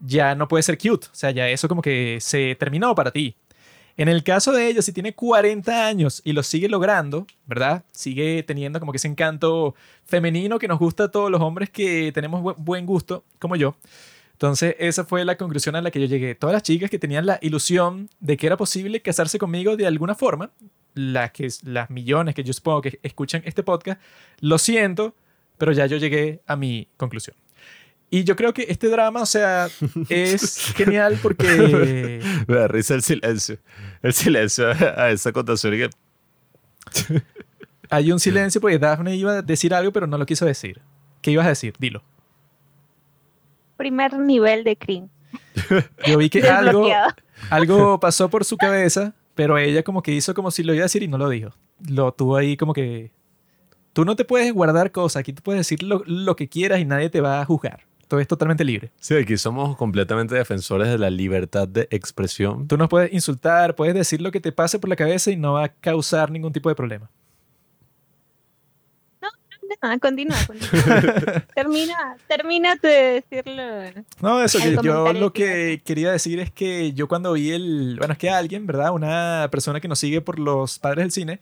ya 0.01 0.35
no 0.35 0.49
puede 0.49 0.63
ser 0.63 0.79
cute. 0.79 1.07
O 1.07 1.15
sea, 1.15 1.31
ya 1.31 1.49
eso 1.49 1.69
como 1.69 1.83
que 1.83 2.19
se 2.21 2.55
terminó 2.57 2.95
para 2.95 3.11
ti. 3.11 3.37
En 3.97 4.09
el 4.09 4.25
caso 4.25 4.51
de 4.53 4.67
ella, 4.69 4.83
si 4.83 4.93
tiene 4.93 5.15
40 5.15 5.87
años 5.87 6.21
y 6.25 6.33
lo 6.33 6.43
sigue 6.43 6.69
logrando, 6.69 7.27
¿verdad? 7.47 7.85
Sigue 7.93 8.43
teniendo 8.43 8.81
como 8.81 8.91
que 8.91 8.97
ese 8.97 9.07
encanto 9.09 9.77
femenino 10.05 10.59
que 10.59 10.67
nos 10.67 10.81
gusta 10.81 11.05
a 11.05 11.11
todos 11.13 11.31
los 11.31 11.41
hombres 11.41 11.71
que 11.71 12.11
tenemos 12.13 12.43
bu- 12.43 12.57
buen 12.59 12.87
gusto, 12.87 13.25
como 13.39 13.55
yo. 13.55 13.77
Entonces, 14.35 14.75
esa 14.81 15.05
fue 15.05 15.25
la 15.25 15.37
conclusión 15.37 15.77
a 15.77 15.81
la 15.81 15.91
que 15.91 16.01
yo 16.01 16.07
llegué. 16.07 16.35
Todas 16.35 16.55
las 16.55 16.63
chicas 16.63 16.91
que 16.91 16.99
tenían 16.99 17.25
la 17.25 17.39
ilusión 17.41 18.11
de 18.19 18.37
que 18.37 18.47
era 18.47 18.57
posible 18.57 19.01
casarse 19.01 19.39
conmigo 19.39 19.77
de 19.77 19.87
alguna 19.87 20.17
forma, 20.17 20.51
las, 20.95 21.31
que, 21.31 21.49
las 21.63 21.89
millones 21.89 22.35
que 22.35 22.43
yo 22.43 22.53
supongo 22.53 22.83
que 22.83 22.99
escuchan 23.03 23.43
este 23.45 23.63
podcast, 23.63 24.01
lo 24.41 24.59
siento, 24.59 25.15
pero 25.57 25.71
ya 25.73 25.87
yo 25.87 25.97
llegué 25.99 26.43
a 26.47 26.57
mi 26.57 26.89
conclusión. 26.97 27.37
Y 28.11 28.25
yo 28.25 28.35
creo 28.35 28.53
que 28.53 28.67
este 28.69 28.89
drama, 28.89 29.23
o 29.23 29.27
sea, 29.27 29.69
es 30.09 30.75
genial 30.75 31.19
porque... 31.23 32.21
Me 32.49 32.55
da 32.57 32.67
risa 32.69 32.95
el 32.95 33.03
silencio. 33.03 33.59
El 34.03 34.13
silencio 34.13 34.69
a 34.69 35.11
esa 35.11 35.33
contación 35.33 35.75
Hay 37.91 38.11
un 38.11 38.19
silencio 38.19 38.61
porque 38.61 38.79
Daphne 38.81 39.15
iba 39.15 39.39
a 39.39 39.43
decir 39.43 39.75
algo, 39.75 39.93
pero 39.93 40.09
no 40.09 40.19
lo 40.19 40.27
quiso 40.27 40.45
decir. 40.45 40.81
¿Qué 41.23 41.31
ibas 41.31 41.47
a 41.47 41.51
decir? 41.51 41.75
Dilo. 41.79 42.03
Primer 43.77 44.19
nivel 44.19 44.65
de 44.65 44.77
cringe. 44.77 45.11
Yo 46.07 46.19
vi 46.19 46.31
que 46.31 46.43
algo 47.51 48.01
pasó 48.01 48.29
por 48.29 48.45
su 48.45 48.57
cabeza, 48.57 49.15
pero 49.35 49.59
ella 49.59 49.83
como 49.83 50.03
que 50.03 50.13
hizo 50.13 50.35
como 50.35 50.51
si 50.51 50.63
lo 50.63 50.75
iba 50.75 50.83
a 50.83 50.85
decir 50.85 51.03
y 51.03 51.09
no 51.09 51.19
lo 51.19 51.29
dijo. 51.29 51.51
Lo 51.89 52.13
tuvo 52.13 52.37
ahí 52.37 52.57
como 52.57 52.73
que... 52.73 53.13
Tú 53.93 54.05
no 54.05 54.17
te 54.17 54.25
puedes 54.25 54.53
guardar 54.53 54.91
cosas, 54.91 55.21
aquí 55.21 55.33
tú 55.33 55.43
puedes 55.43 55.61
decir 55.61 55.83
lo, 55.83 56.03
lo 56.07 56.35
que 56.35 56.49
quieras 56.49 56.81
y 56.81 56.85
nadie 56.85 57.11
te 57.11 57.21
va 57.21 57.41
a 57.41 57.45
juzgar. 57.45 57.87
Todo 58.09 58.21
es 58.21 58.29
totalmente 58.29 58.65
libre. 58.65 58.93
Sí, 58.99 59.15
aquí 59.15 59.37
somos 59.37 59.77
completamente 59.77 60.35
defensores 60.35 60.89
de 60.89 60.99
la 60.99 61.11
libertad 61.11 61.69
de 61.69 61.89
expresión. 61.91 62.67
Tú 62.67 62.77
nos 62.77 62.89
puedes 62.89 63.13
insultar, 63.13 63.77
puedes 63.77 63.95
decir 63.95 64.21
lo 64.21 64.31
que 64.31 64.41
te 64.41 64.53
pase 64.53 64.79
por 64.79 64.91
la 64.91 64.97
cabeza 64.97 65.31
y 65.31 65.37
no 65.37 65.55
va 65.55 65.65
a 65.65 65.69
causar 65.69 66.31
ningún 66.31 66.53
tipo 66.53 66.69
de 66.69 66.75
problema. 66.75 67.11
Ah, 69.81 69.99
continúa, 70.01 70.37
continúa. 70.47 71.45
termina, 71.55 72.17
termina 72.27 72.75
de 72.77 73.23
decirlo. 73.31 74.05
No, 74.21 74.43
eso 74.43 74.59
que 74.59 74.77
yo 74.83 75.13
lo 75.13 75.33
que 75.33 75.45
que 75.45 75.83
quería 75.85 76.13
decir 76.13 76.41
es 76.41 76.51
que 76.51 76.93
yo 76.93 77.09
cuando 77.09 77.33
vi 77.33 77.53
el, 77.53 77.97
bueno, 77.99 78.13
es 78.13 78.19
que 78.19 78.31
alguien, 78.31 78.67
¿verdad? 78.67 78.93
Una 78.93 79.49
persona 79.51 79.81
que 79.81 79.89
nos 79.89 79.99
sigue 79.99 80.21
por 80.21 80.39
los 80.39 80.79
padres 80.79 81.05
del 81.05 81.13
cine, 81.13 81.41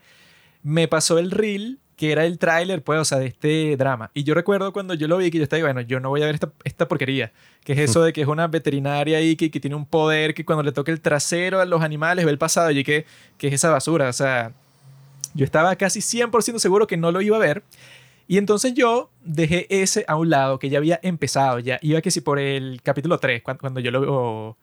me 0.63 0.89
pasó 0.89 1.19
el 1.19 1.31
reel 1.31 1.79
que 1.97 2.11
era 2.11 2.25
el 2.25 2.39
tráiler, 2.39 2.83
pues, 2.83 2.99
o 2.99 3.05
sea, 3.05 3.19
de 3.19 3.27
este 3.27 3.77
drama. 3.77 4.11
Y 4.13 4.25
yo 4.25 4.35
recuerdo 4.35 4.73
cuando 4.73 4.95
yo 4.95 5.07
lo 5.07 5.19
vi 5.19 5.31
que 5.31 5.39
yo 5.39 5.45
estaba, 5.45 5.59
ahí, 5.59 5.63
bueno, 5.63 5.81
yo 5.83 6.01
no 6.01 6.09
voy 6.09 6.23
a 6.23 6.27
ver 6.27 6.35
esta, 6.35 6.51
esta 6.65 6.89
porquería, 6.89 7.33
que 7.63 7.75
es 7.75 7.79
eso 7.79 8.03
de 8.03 8.13
que 8.13 8.23
es 8.23 8.27
una 8.27 8.49
veterinaria 8.49 9.19
ahí 9.19 9.37
que, 9.37 9.51
que 9.53 9.61
tiene 9.61 9.77
un 9.77 9.87
poder 9.87 10.35
que 10.35 10.45
cuando 10.45 10.65
le 10.65 10.73
toca 10.73 10.91
el 10.91 11.01
trasero 11.01 11.61
a 11.61 11.65
los 11.65 11.81
animales 11.83 12.25
ve 12.25 12.31
el 12.31 12.39
pasado 12.39 12.71
y 12.73 12.83
que, 12.83 13.07
que 13.39 13.49
es 13.49 13.55
esa 13.55 13.71
basura, 13.71 14.09
o 14.09 14.13
sea, 14.13 14.53
yo 15.35 15.45
estaba 15.45 15.77
casi 15.77 16.01
100% 16.01 16.59
seguro 16.59 16.87
que 16.87 16.97
no 16.97 17.13
lo 17.13 17.21
iba 17.21 17.37
a 17.37 17.41
ver. 17.41 17.63
Y 18.29 18.39
entonces 18.39 18.75
yo 18.75 19.11
dejé 19.25 19.67
ese 19.69 20.05
a 20.09 20.17
un 20.17 20.31
lado, 20.31 20.59
que 20.59 20.69
ya 20.71 20.79
había 20.79 20.99
empezado, 21.03 21.59
ya 21.59 21.79
iba 21.83 22.01
que 22.01 22.11
si 22.11 22.21
por 22.21 22.39
el 22.39 22.81
capítulo 22.83 23.19
3, 23.19 23.43
cuando, 23.43 23.61
cuando 23.61 23.81
yo 23.81 23.91
lo 23.91 24.57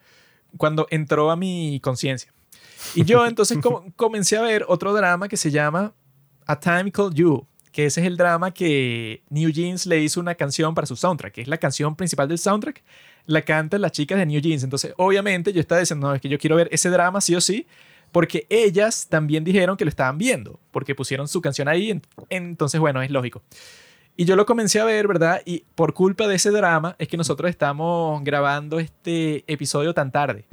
cuando 0.57 0.87
entró 0.89 1.29
a 1.29 1.35
mi 1.35 1.79
conciencia. 1.81 2.33
Y 2.95 3.03
yo 3.03 3.25
entonces 3.25 3.57
com- 3.61 3.91
comencé 3.95 4.37
a 4.37 4.41
ver 4.41 4.65
otro 4.67 4.93
drama 4.93 5.27
que 5.27 5.37
se 5.37 5.51
llama 5.51 5.93
A 6.47 6.59
Time 6.59 6.91
Called 6.91 7.13
You, 7.13 7.45
que 7.71 7.85
ese 7.85 8.01
es 8.01 8.07
el 8.07 8.17
drama 8.17 8.51
que 8.51 9.21
New 9.29 9.51
Jeans 9.51 9.85
le 9.85 9.99
hizo 10.01 10.19
una 10.19 10.33
canción 10.35 10.73
para 10.73 10.87
su 10.87 10.95
soundtrack, 10.95 11.33
que 11.33 11.41
es 11.41 11.47
la 11.47 11.57
canción 11.57 11.95
principal 11.95 12.27
del 12.27 12.39
soundtrack, 12.39 12.81
la 13.27 13.43
cantan 13.43 13.81
las 13.81 13.91
chicas 13.91 14.17
de 14.17 14.25
New 14.25 14.41
Jeans. 14.41 14.63
Entonces, 14.63 14.93
obviamente 14.97 15.53
yo 15.53 15.59
estaba 15.61 15.79
diciendo, 15.79 16.07
no, 16.07 16.15
es 16.15 16.21
que 16.21 16.29
yo 16.29 16.39
quiero 16.39 16.55
ver 16.55 16.67
ese 16.71 16.89
drama 16.89 17.21
sí 17.21 17.35
o 17.35 17.41
sí, 17.41 17.67
porque 18.11 18.45
ellas 18.49 19.07
también 19.09 19.43
dijeron 19.43 19.77
que 19.77 19.85
lo 19.85 19.89
estaban 19.89 20.17
viendo, 20.17 20.59
porque 20.71 20.95
pusieron 20.95 21.27
su 21.27 21.41
canción 21.41 21.67
ahí, 21.67 21.91
en- 21.91 22.01
entonces 22.29 22.79
bueno, 22.79 23.01
es 23.01 23.09
lógico. 23.11 23.41
Y 24.17 24.25
yo 24.25 24.35
lo 24.35 24.45
comencé 24.45 24.79
a 24.81 24.85
ver, 24.85 25.07
¿verdad? 25.07 25.41
Y 25.45 25.63
por 25.75 25.93
culpa 25.93 26.27
de 26.27 26.35
ese 26.35 26.51
drama 26.51 26.95
es 26.99 27.07
que 27.07 27.15
nosotros 27.15 27.49
estamos 27.49 28.21
grabando 28.23 28.79
este 28.79 29.45
episodio 29.47 29.93
tan 29.93 30.11
tarde. 30.11 30.43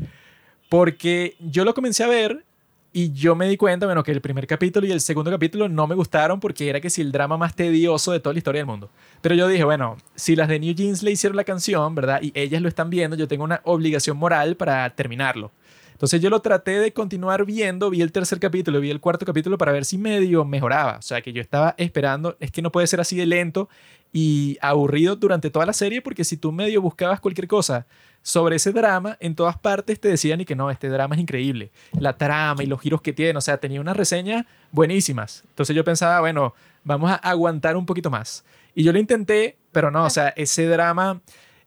Porque 0.68 1.36
yo 1.40 1.64
lo 1.64 1.74
comencé 1.74 2.04
a 2.04 2.08
ver 2.08 2.44
y 2.92 3.12
yo 3.12 3.34
me 3.34 3.48
di 3.48 3.56
cuenta, 3.56 3.86
bueno, 3.86 4.02
que 4.02 4.10
el 4.10 4.20
primer 4.20 4.46
capítulo 4.46 4.86
y 4.86 4.92
el 4.92 5.00
segundo 5.00 5.30
capítulo 5.30 5.68
no 5.68 5.86
me 5.86 5.94
gustaron 5.94 6.40
porque 6.40 6.68
era 6.68 6.80
que 6.80 6.90
si 6.90 7.02
el 7.02 7.12
drama 7.12 7.36
más 7.36 7.54
tedioso 7.54 8.10
de 8.12 8.20
toda 8.20 8.32
la 8.32 8.38
historia 8.38 8.60
del 8.60 8.66
mundo. 8.66 8.88
Pero 9.20 9.34
yo 9.34 9.48
dije, 9.48 9.64
bueno, 9.64 9.96
si 10.14 10.34
las 10.34 10.48
de 10.48 10.58
New 10.58 10.74
Jeans 10.74 11.02
le 11.02 11.10
hicieron 11.10 11.36
la 11.36 11.44
canción, 11.44 11.94
¿verdad? 11.94 12.20
Y 12.22 12.32
ellas 12.34 12.62
lo 12.62 12.68
están 12.68 12.88
viendo, 12.88 13.16
yo 13.16 13.28
tengo 13.28 13.44
una 13.44 13.60
obligación 13.64 14.16
moral 14.16 14.56
para 14.56 14.88
terminarlo. 14.90 15.50
Entonces 15.96 16.20
yo 16.20 16.28
lo 16.28 16.42
traté 16.42 16.78
de 16.78 16.92
continuar 16.92 17.46
viendo, 17.46 17.88
vi 17.88 18.02
el 18.02 18.12
tercer 18.12 18.38
capítulo, 18.38 18.80
vi 18.80 18.90
el 18.90 19.00
cuarto 19.00 19.24
capítulo 19.24 19.56
para 19.56 19.72
ver 19.72 19.86
si 19.86 19.96
medio 19.96 20.44
mejoraba. 20.44 20.98
O 20.98 21.02
sea, 21.02 21.22
que 21.22 21.32
yo 21.32 21.40
estaba 21.40 21.74
esperando, 21.78 22.36
es 22.38 22.50
que 22.50 22.60
no 22.60 22.70
puede 22.70 22.86
ser 22.86 23.00
así 23.00 23.16
de 23.16 23.24
lento 23.24 23.70
y 24.12 24.58
aburrido 24.60 25.16
durante 25.16 25.48
toda 25.48 25.64
la 25.64 25.72
serie 25.72 26.02
porque 26.02 26.22
si 26.22 26.36
tú 26.36 26.52
medio 26.52 26.82
buscabas 26.82 27.18
cualquier 27.18 27.48
cosa 27.48 27.86
sobre 28.20 28.56
ese 28.56 28.72
drama, 28.72 29.16
en 29.20 29.34
todas 29.34 29.56
partes 29.56 29.98
te 29.98 30.08
decían 30.08 30.38
y 30.42 30.44
que 30.44 30.54
no, 30.54 30.70
este 30.70 30.90
drama 30.90 31.14
es 31.14 31.20
increíble. 31.22 31.70
La 31.98 32.18
trama 32.18 32.62
y 32.62 32.66
los 32.66 32.78
giros 32.78 33.00
que 33.00 33.14
tiene, 33.14 33.38
o 33.38 33.40
sea, 33.40 33.56
tenía 33.56 33.80
unas 33.80 33.96
reseñas 33.96 34.44
buenísimas. 34.72 35.44
Entonces 35.48 35.74
yo 35.74 35.82
pensaba, 35.82 36.20
bueno, 36.20 36.52
vamos 36.84 37.10
a 37.10 37.14
aguantar 37.14 37.74
un 37.74 37.86
poquito 37.86 38.10
más. 38.10 38.44
Y 38.74 38.84
yo 38.84 38.92
lo 38.92 38.98
intenté, 38.98 39.56
pero 39.72 39.90
no, 39.90 40.04
o 40.04 40.10
sea, 40.10 40.28
ese 40.36 40.66
drama 40.66 41.22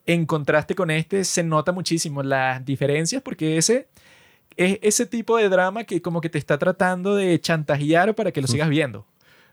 en 0.06 0.28
contraste 0.28 0.76
con 0.76 0.92
este 0.92 1.24
se 1.24 1.42
nota 1.42 1.72
muchísimo 1.72 2.22
las 2.22 2.64
diferencias 2.64 3.24
porque 3.24 3.58
ese 3.58 3.88
es 4.60 4.78
ese 4.82 5.06
tipo 5.06 5.38
de 5.38 5.48
drama 5.48 5.86
que 5.86 6.02
como 6.02 6.20
que 6.20 6.30
te 6.30 6.38
está 6.38 6.58
tratando 6.58 7.16
de 7.16 7.40
chantajear 7.40 8.14
para 8.14 8.34
que 8.34 8.42
lo 8.42 8.48
sigas 8.48 8.68
viendo. 8.68 9.06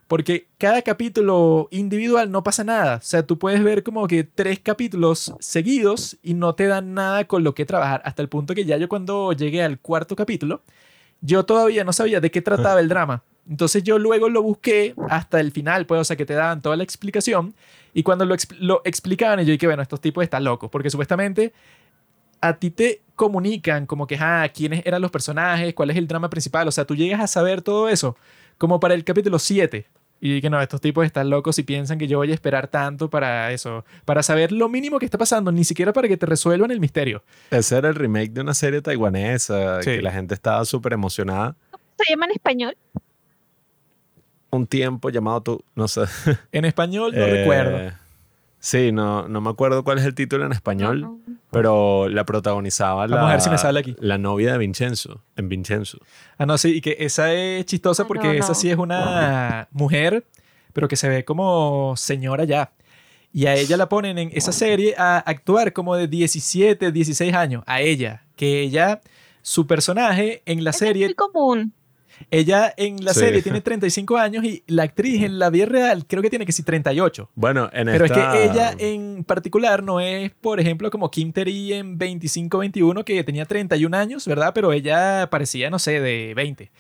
Porque 0.09 0.49
cada 0.59 0.83
capítulo 0.83 1.69
individual 1.71 2.33
no 2.33 2.43
pasa 2.43 2.65
nada. 2.65 2.97
O 2.97 3.03
sea, 3.03 3.25
tú 3.25 3.39
puedes 3.39 3.63
ver 3.63 3.85
como 3.85 4.09
que 4.09 4.25
tres 4.25 4.59
capítulos 4.59 5.33
seguidos 5.39 6.17
y 6.25 6.35
no 6.35 6.57
te 6.57 6.67
dan 6.67 6.95
nada 6.95 7.25
con 7.25 7.45
lo 7.45 7.55
que 7.55 7.65
trabajar. 7.65 8.03
Hasta 8.05 8.21
el 8.21 8.29
punto 8.29 8.53
que 8.53 8.65
ya 8.65 8.79
yo 8.79 8.89
cuando 8.89 9.33
llegué 9.33 9.63
al 9.63 9.79
cuarto 9.79 10.17
capítulo, 10.17 10.63
yo 11.21 11.45
todavía 11.45 11.85
no 11.85 11.93
sabía 11.93 12.21
de 12.21 12.33
qué 12.33 12.43
trataba 12.43 12.81
el 12.81 12.89
drama. 12.89 13.23
Entonces 13.49 13.85
yo 13.85 14.01
luego 14.01 14.29
lo 14.29 14.43
busqué 14.43 14.95
hasta 15.09 15.39
el 15.39 15.53
final, 15.53 15.87
pues, 15.87 16.01
o 16.01 16.05
sea, 16.05 16.17
que 16.17 16.27
te 16.27 16.35
daban 16.35 16.63
toda 16.63 16.77
la 16.77 16.83
explicación. 16.83 17.55
Y 17.95 18.03
cuando 18.03 18.25
lo, 18.25 18.35
lo 18.59 18.83
explicaban, 18.85 19.39
yo 19.39 19.53
dije, 19.53 19.67
bueno, 19.69 19.83
estos 19.83 20.01
tipos 20.01 20.25
están 20.25 20.43
locos, 20.43 20.69
porque 20.69 20.91
supuestamente 20.91 21.53
a 22.41 22.55
ti 22.59 22.71
te 22.71 23.03
comunican 23.17 23.87
como 23.87 24.07
que, 24.07 24.17
ah, 24.21 24.49
quiénes 24.55 24.83
eran 24.87 25.03
los 25.03 25.11
personajes, 25.11 25.75
cuál 25.75 25.91
es 25.91 25.97
el 25.97 26.07
drama 26.07 26.31
principal. 26.31 26.69
O 26.69 26.73
sea, 26.73 26.85
tú 26.85 26.95
llegas 26.95 27.21
a 27.21 27.27
saber 27.27 27.63
todo 27.63 27.89
eso 27.89 28.17
como 28.59 28.79
para 28.79 28.95
el 28.95 29.03
capítulo 29.05 29.39
7. 29.39 29.87
Y 30.19 30.41
que 30.41 30.49
no, 30.49 30.59
estos 30.63 30.81
tipos 30.81 31.05
están 31.05 31.29
locos 31.29 31.59
y 31.59 31.63
piensan 31.63 31.99
que 31.99 32.07
yo 32.09 32.17
voy 32.19 32.31
a 32.31 32.35
esperar 32.35 32.69
tanto 32.69 33.11
para 33.11 33.53
eso, 33.53 33.85
para 34.07 34.23
saber 34.23 34.51
lo 34.51 34.69
mínimo 34.71 34.99
que 34.99 35.05
está 35.05 35.19
pasando, 35.19 35.53
ni 35.53 35.63
siquiera 35.63 35.93
para 35.93 36.09
que 36.09 36.17
te 36.17 36.25
resuelvan 36.25 36.71
el 36.71 36.81
misterio. 36.81 37.23
Ese 37.51 37.77
era 37.77 37.89
el 37.91 37.95
remake 37.95 38.31
de 38.33 38.41
una 38.41 38.55
serie 38.55 38.81
taiwanesa 38.81 39.83
Sí. 39.83 39.91
que 39.97 40.03
la 40.03 40.13
gente 40.13 40.33
estaba 40.33 40.65
súper 40.65 40.95
emocionada. 40.95 41.55
¿Se 41.99 42.11
llama 42.11 42.25
en 42.27 42.31
español? 42.33 42.77
Un 44.51 44.67
tiempo 44.67 45.11
llamado 45.11 45.43
tú, 45.43 45.65
no 45.75 45.87
sé. 45.87 46.03
En 46.53 46.65
español 46.65 47.13
no 47.15 47.21
Eh, 47.27 47.31
recuerdo. 47.31 47.93
Sí, 48.59 48.91
no, 48.93 49.29
no 49.29 49.41
me 49.43 49.51
acuerdo 49.51 49.85
cuál 49.85 49.99
es 49.99 50.05
el 50.07 50.15
título 50.15 50.47
en 50.47 50.53
español, 50.53 51.01
No, 51.03 51.09
no. 51.26 51.26
Pero 51.57 52.09
la 52.09 52.25
protagonizaba 52.25 53.07
la, 53.07 53.17
Vamos 53.17 53.31
a 53.31 53.33
ver 53.35 53.41
si 53.43 53.51
me 53.51 53.59
sale 53.59 53.81
aquí. 53.81 53.97
la 53.99 54.19
novia 54.19 54.53
de 54.53 54.59
Vincenzo, 54.59 55.23
en 55.37 55.49
Vincenzo. 55.49 55.99
Ah, 56.39 56.47
no, 56.47 56.59
sí, 56.59 56.77
y 56.77 56.81
que 56.81 56.97
esa 57.01 57.33
es 57.33 57.65
chistosa 57.67 58.05
Ah, 58.05 58.07
porque 58.07 58.29
no, 58.29 58.33
esa 58.35 58.49
no. 58.49 58.55
sí 58.55 58.71
es 58.71 58.77
una 58.77 59.69
mujer, 59.73 60.27
pero 60.73 60.89
que 60.89 60.97
se 60.97 61.09
ve 61.09 61.25
como 61.25 61.95
señora 61.97 62.45
ya. 62.45 62.73
Y 63.33 63.47
a 63.47 63.55
ella 63.55 63.77
la 63.77 63.89
ponen 63.89 64.17
en 64.19 64.31
esa 64.33 64.51
serie 64.53 64.95
a 64.97 65.19
actuar 65.19 65.73
como 65.75 65.95
de 65.97 66.09
17, 66.09 66.91
16 66.93 67.35
años. 67.35 67.63
A 67.67 67.81
ella. 67.83 68.23
Que 68.35 68.61
ella, 68.61 69.01
su 69.43 69.67
personaje 69.67 70.43
en 70.47 70.65
la 70.65 70.71
Eso 70.71 70.85
Es 70.85 70.89
serie, 70.89 71.07
muy 71.07 71.15
común. 71.15 71.73
Ella 72.31 72.73
en 72.77 73.05
la 73.05 73.13
Sí. 73.15 73.21
serie 73.21 73.43
tiene 73.43 73.61
35 73.61 74.17
años 74.17 74.45
y 74.45 74.63
la 74.67 74.85
actriz 74.85 75.23
en 75.23 75.39
la 75.39 75.51
vida 75.51 75.67
real 75.67 76.07
creo 76.07 76.23
que 76.23 76.31
tiene 76.31 76.47
que 76.47 76.53
sí 76.53 76.63
38. 76.63 77.31
Bueno, 77.35 77.69
en 77.73 77.87
Pero 77.87 78.05
esta... 78.05 78.35
es 78.35 78.51
que 78.51 78.53
ella 78.53 78.75
en 78.79 79.25
particular 79.25 79.83
no 79.83 80.01
es, 80.01 80.31
por 80.33 80.61
ejemplo, 80.61 80.91
como 80.91 81.11
Kim 81.11 81.33
Terry 81.33 81.73
en 81.75 81.99
25-21 81.99 83.05
que 83.05 83.23
tenía 83.25 83.45
31 83.45 83.95
años, 83.97 84.27
¿verdad? 84.27 84.53
Pero 84.55 84.73
ella 84.73 85.29
parecía, 85.31 85.71
no 85.71 85.79
sé, 85.79 86.01
de 86.01 86.33
20. 86.35 86.71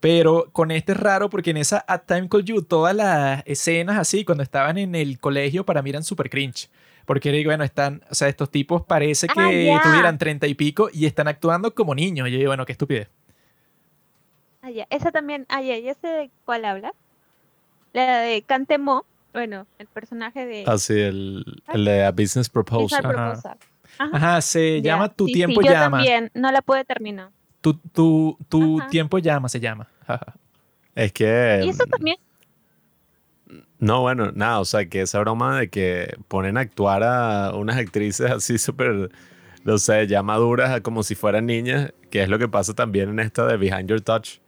Pero 0.00 0.50
con 0.52 0.70
este 0.70 0.92
es 0.92 0.98
raro 1.00 1.30
porque 1.30 1.50
en 1.50 1.56
esa 1.56 1.84
At 1.88 2.02
Time 2.06 2.28
Call 2.28 2.44
You 2.44 2.62
todas 2.62 2.94
las 2.94 3.42
escenas 3.46 3.98
así, 3.98 4.24
cuando 4.24 4.42
estaban 4.42 4.76
en 4.78 4.94
el 4.94 5.18
colegio, 5.18 5.64
para 5.64 5.82
mí 5.82 5.90
eran 5.90 6.04
súper 6.04 6.28
cringe. 6.30 6.68
Porque, 7.06 7.44
bueno, 7.44 7.62
están, 7.64 8.02
o 8.10 8.14
sea, 8.14 8.28
estos 8.28 8.50
tipos 8.50 8.82
parece 8.82 9.28
que 9.28 9.72
Ah, 9.72 9.80
tuvieran 9.82 10.18
30 10.18 10.46
y 10.48 10.54
pico 10.54 10.90
y 10.92 11.06
están 11.06 11.28
actuando 11.28 11.72
como 11.74 11.94
niños. 11.94 12.28
Y 12.28 12.32
yo 12.32 12.38
digo, 12.38 12.50
bueno, 12.50 12.66
qué 12.66 12.72
estupidez. 12.72 13.08
Ah, 14.66 14.70
ya. 14.70 14.86
Esa 14.90 15.12
también, 15.12 15.46
ah, 15.48 15.62
ya, 15.62 15.78
ya 15.78 15.94
sé 15.94 16.08
de 16.08 16.30
cuál 16.44 16.64
habla. 16.64 16.92
La 17.92 18.18
de 18.20 18.42
Cantemo, 18.42 19.04
bueno, 19.32 19.66
el 19.78 19.86
personaje 19.86 20.44
de 20.44 20.64
Así, 20.66 20.94
Ah, 20.94 21.06
el, 21.08 21.62
el 21.72 21.84
de 21.84 22.04
A 22.04 22.10
Business 22.10 22.48
Proposal. 22.48 23.04
Ajá. 23.98 24.40
Se 24.40 24.82
Ya, 24.82 24.92
llama 24.94 25.08
Tu 25.08 25.26
sí, 25.28 25.32
tiempo 25.34 25.60
sí, 25.60 25.68
yo 25.68 25.72
llama. 25.72 25.98
también, 25.98 26.30
no 26.34 26.50
la 26.50 26.62
pude 26.62 26.84
terminar. 26.84 27.30
Tu, 27.60 27.74
tu, 27.74 28.36
tu 28.48 28.80
tiempo 28.90 29.18
llama 29.18 29.48
se 29.48 29.60
llama. 29.60 29.88
Es 30.94 31.12
que... 31.12 31.60
Y 31.62 31.68
eso 31.68 31.84
también, 31.86 32.16
No, 33.78 34.00
bueno, 34.00 34.32
nada, 34.34 34.60
o 34.60 34.64
sea, 34.64 34.86
que 34.88 35.02
esa 35.02 35.20
broma 35.20 35.60
de 35.60 35.68
que 35.68 36.16
ponen 36.28 36.56
a 36.56 36.60
actuar 36.60 37.02
a 37.04 37.52
unas 37.54 37.76
actrices 37.76 38.30
así 38.30 38.56
súper, 38.58 39.10
no 39.64 39.78
sé, 39.78 40.06
ya 40.06 40.22
maduras 40.22 40.80
como 40.80 41.02
si 41.02 41.14
fueran 41.14 41.44
niñas, 41.46 41.92
que 42.10 42.22
es 42.22 42.28
lo 42.30 42.38
que 42.38 42.48
pasa 42.48 42.72
también 42.74 43.10
en 43.10 43.20
esta 43.20 43.46
de 43.46 43.56
Behind 43.58 43.88
Your 43.90 44.00
Touch, 44.00 44.38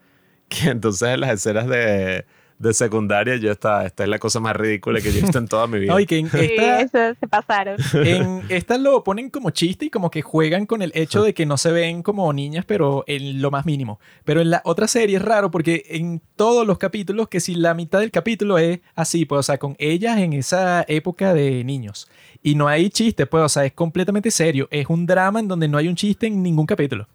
que 0.61 0.69
entonces 0.71 1.09
en 1.09 1.21
las 1.21 1.31
escenas 1.31 1.67
de, 1.67 2.25
de 2.59 2.75
secundaria 2.75 3.37
yo 3.37 3.53
esta, 3.53 3.87
esta 3.87 4.03
es 4.03 4.09
la 4.09 4.19
cosa 4.19 4.41
más 4.41 4.57
ridícula 4.57 5.01
que 5.01 5.13
yo 5.13 5.19
he 5.19 5.23
visto 5.23 5.39
en 5.39 5.47
toda 5.47 5.67
mi 5.67 5.79
vida. 5.79 5.93
No, 5.99 6.01
y 6.01 6.07
que 6.07 6.19
en 6.19 6.31
sí, 6.31 6.39
esta, 6.41 6.81
eso 6.81 7.19
se 7.21 7.29
pasaron. 7.29 7.77
En 7.95 8.43
esta 8.49 8.79
lo 8.79 9.03
ponen 9.05 9.31
como 9.31 9.51
chiste 9.51 9.87
y 9.87 9.91
como 9.91 10.11
que 10.11 10.23
juegan 10.23 10.67
con 10.67 10.83
el 10.83 10.93
hecho 10.95 11.23
de 11.23 11.35
que 11.35 11.47
no 11.47 11.57
se 11.57 11.73
ven 11.73 12.03
como 12.03 12.31
niñas, 12.33 12.65
pero 12.67 13.05
en 13.07 13.41
lo 13.41 13.51
más 13.51 13.65
mínimo. 13.65 14.01
Pero 14.25 14.41
en 14.41 14.51
la 14.51 14.61
otra 14.65 14.89
serie 14.89 15.17
es 15.17 15.23
raro 15.23 15.51
porque 15.51 15.85
en 15.89 16.21
todos 16.37 16.67
los 16.67 16.79
capítulos, 16.79 17.29
que 17.29 17.41
si 17.41 17.55
la 17.55 17.75
mitad 17.75 18.01
del 18.01 18.11
capítulo 18.11 18.59
es 18.59 18.81
así, 18.95 19.25
pues, 19.25 19.41
o 19.41 19.43
sea, 19.43 19.59
con 19.59 19.77
ellas 19.79 20.19
en 20.19 20.33
esa 20.33 20.85
época 20.89 21.33
de 21.35 21.65
niños. 21.65 22.09
Y 22.43 22.55
no 22.55 22.69
hay 22.69 22.91
chiste, 22.91 23.27
pues, 23.27 23.45
o 23.45 23.49
sea, 23.49 23.65
es 23.65 23.73
completamente 23.73 24.31
serio. 24.31 24.69
Es 24.71 24.87
un 24.89 25.07
drama 25.07 25.41
en 25.41 25.49
donde 25.49 25.69
no 25.69 25.79
hay 25.79 25.89
un 25.89 25.97
chiste 25.97 26.27
en 26.27 26.43
ningún 26.43 26.67
capítulo. 26.67 27.07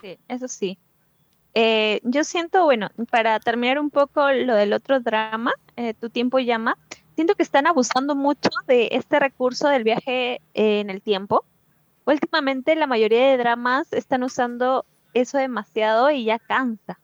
Sí, 0.00 0.18
eso 0.28 0.48
sí. 0.48 0.78
Eh, 1.54 2.00
yo 2.04 2.24
siento, 2.24 2.64
bueno, 2.64 2.90
para 3.10 3.38
terminar 3.40 3.78
un 3.78 3.90
poco 3.90 4.30
lo 4.32 4.54
del 4.54 4.72
otro 4.72 5.00
drama, 5.00 5.52
eh, 5.76 5.94
Tu 5.94 6.08
tiempo 6.10 6.38
llama, 6.38 6.78
siento 7.14 7.34
que 7.34 7.42
están 7.42 7.66
abusando 7.66 8.14
mucho 8.14 8.48
de 8.66 8.88
este 8.92 9.18
recurso 9.20 9.68
del 9.68 9.84
viaje 9.84 10.40
eh, 10.54 10.80
en 10.80 10.90
el 10.90 11.02
tiempo. 11.02 11.44
Últimamente 12.06 12.74
la 12.74 12.86
mayoría 12.86 13.28
de 13.30 13.36
dramas 13.36 13.92
están 13.92 14.22
usando 14.22 14.84
eso 15.14 15.38
demasiado 15.38 16.10
y 16.10 16.24
ya 16.24 16.38
cansa, 16.38 16.98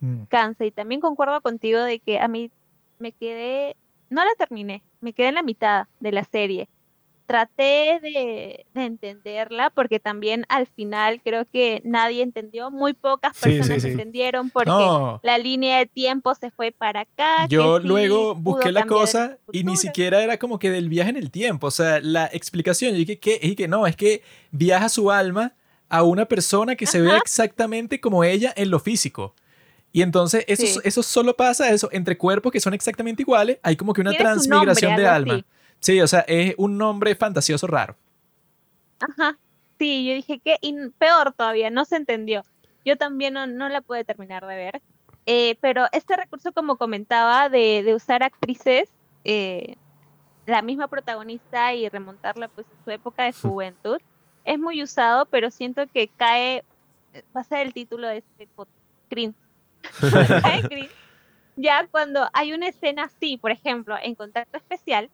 Mm. 0.00 0.24
cansa. 0.28 0.66
Y 0.66 0.70
también 0.70 1.00
concuerdo 1.00 1.40
contigo 1.40 1.80
de 1.80 1.98
que 1.98 2.18
a 2.20 2.28
mí 2.28 2.50
me 2.98 3.12
quedé, 3.12 3.74
no 4.10 4.22
la 4.22 4.34
terminé, 4.36 4.82
me 5.00 5.14
quedé 5.14 5.28
en 5.28 5.36
la 5.36 5.42
mitad 5.42 5.86
de 5.98 6.12
la 6.12 6.24
serie. 6.24 6.68
Traté 7.26 8.00
de, 8.02 8.66
de 8.74 8.84
entenderla 8.84 9.70
porque 9.70 9.98
también 9.98 10.44
al 10.48 10.66
final 10.66 11.20
creo 11.24 11.46
que 11.50 11.80
nadie 11.84 12.22
entendió, 12.22 12.70
muy 12.70 12.92
pocas 12.92 13.36
Sí, 13.36 13.50
sí, 13.50 13.56
personas 13.58 13.82
sí. 13.82 13.88
entendieron 13.88 14.50
porque 14.50 14.70
No, 14.70 15.20
la 15.22 15.38
línea 15.38 15.78
de 15.78 15.86
tiempo 15.86 16.34
se 16.34 16.50
fue 16.50 16.70
para 16.72 17.00
acá. 17.00 17.46
Yo 17.48 17.78
luego 17.78 18.34
busqué 18.34 18.72
la 18.72 18.86
cosa 18.86 19.38
y 19.52 19.64
ni 19.64 19.76
siquiera 19.76 20.22
era 20.22 20.38
como 20.38 20.58
que 20.58 20.70
del 20.70 20.88
viaje 20.88 21.10
en 21.10 21.16
el 21.16 21.30
tiempo. 21.30 21.68
O 21.68 21.70
sea, 21.70 22.00
la 22.00 22.26
explicación, 22.32 22.92
yo 22.92 22.98
dije 22.98 23.18
que, 23.18 23.38
y 23.42 23.54
que 23.56 23.68
no, 23.68 23.86
es 23.86 23.96
que 23.96 24.22
viaja 24.50 24.88
su 24.88 25.10
alma 25.10 25.54
a 25.88 26.02
una 26.02 26.26
persona 26.26 26.76
que 26.76 26.86
se 26.86 27.00
ve 27.00 27.16
exactamente 27.16 28.00
como 28.00 28.24
ella 28.24 28.52
en 28.56 28.70
lo 28.70 28.80
físico. 28.80 29.34
Y 29.92 30.02
entonces 30.02 30.44
eso, 30.48 30.80
eso 30.82 31.02
solo 31.04 31.36
pasa 31.36 31.70
eso 31.70 31.88
entre 31.92 32.18
cuerpos 32.18 32.50
que 32.52 32.58
son 32.58 32.74
exactamente 32.74 33.22
iguales. 33.22 33.58
Hay 33.62 33.76
como 33.76 33.92
que 33.92 34.00
una 34.00 34.12
transmigración 34.12 34.90
nombre, 34.90 35.02
de 35.04 35.08
alma. 35.08 35.34
así. 35.34 35.44
Sí, 35.84 36.00
o 36.00 36.06
sea, 36.06 36.20
es 36.20 36.54
un 36.56 36.78
nombre 36.78 37.14
fantasioso 37.14 37.66
raro. 37.66 37.94
Ajá. 39.00 39.36
Sí, 39.78 40.06
yo 40.06 40.14
dije 40.14 40.38
que, 40.38 40.56
y 40.62 40.74
peor 40.96 41.34
todavía, 41.34 41.68
no 41.68 41.84
se 41.84 41.96
entendió. 41.96 42.42
Yo 42.86 42.96
también 42.96 43.34
no, 43.34 43.46
no 43.46 43.68
la 43.68 43.82
pude 43.82 44.02
terminar 44.02 44.46
de 44.46 44.56
ver. 44.56 44.82
Eh, 45.26 45.58
pero 45.60 45.84
este 45.92 46.16
recurso, 46.16 46.52
como 46.52 46.78
comentaba, 46.78 47.50
de, 47.50 47.82
de 47.82 47.94
usar 47.94 48.22
actrices, 48.22 48.88
eh, 49.24 49.76
la 50.46 50.62
misma 50.62 50.88
protagonista 50.88 51.74
y 51.74 51.86
remontarla 51.90 52.48
pues 52.48 52.66
a 52.66 52.84
su 52.84 52.90
época 52.90 53.24
de 53.24 53.32
juventud, 53.42 53.98
es 54.46 54.58
muy 54.58 54.82
usado, 54.82 55.26
pero 55.26 55.50
siento 55.50 55.86
que 55.86 56.08
cae, 56.08 56.64
va 57.36 57.42
a 57.42 57.44
ser 57.44 57.58
el 57.58 57.74
título 57.74 58.08
de 58.08 58.18
este 58.18 58.46
podcast, 58.56 58.78
cringe. 59.10 59.36
Cae 60.00 60.62
cringe. 60.62 60.90
Ya 61.56 61.86
cuando 61.88 62.26
hay 62.32 62.54
una 62.54 62.68
escena 62.68 63.04
así, 63.04 63.36
por 63.36 63.50
ejemplo, 63.50 63.96
en 64.02 64.14
Contacto 64.14 64.56
Especial, 64.56 65.10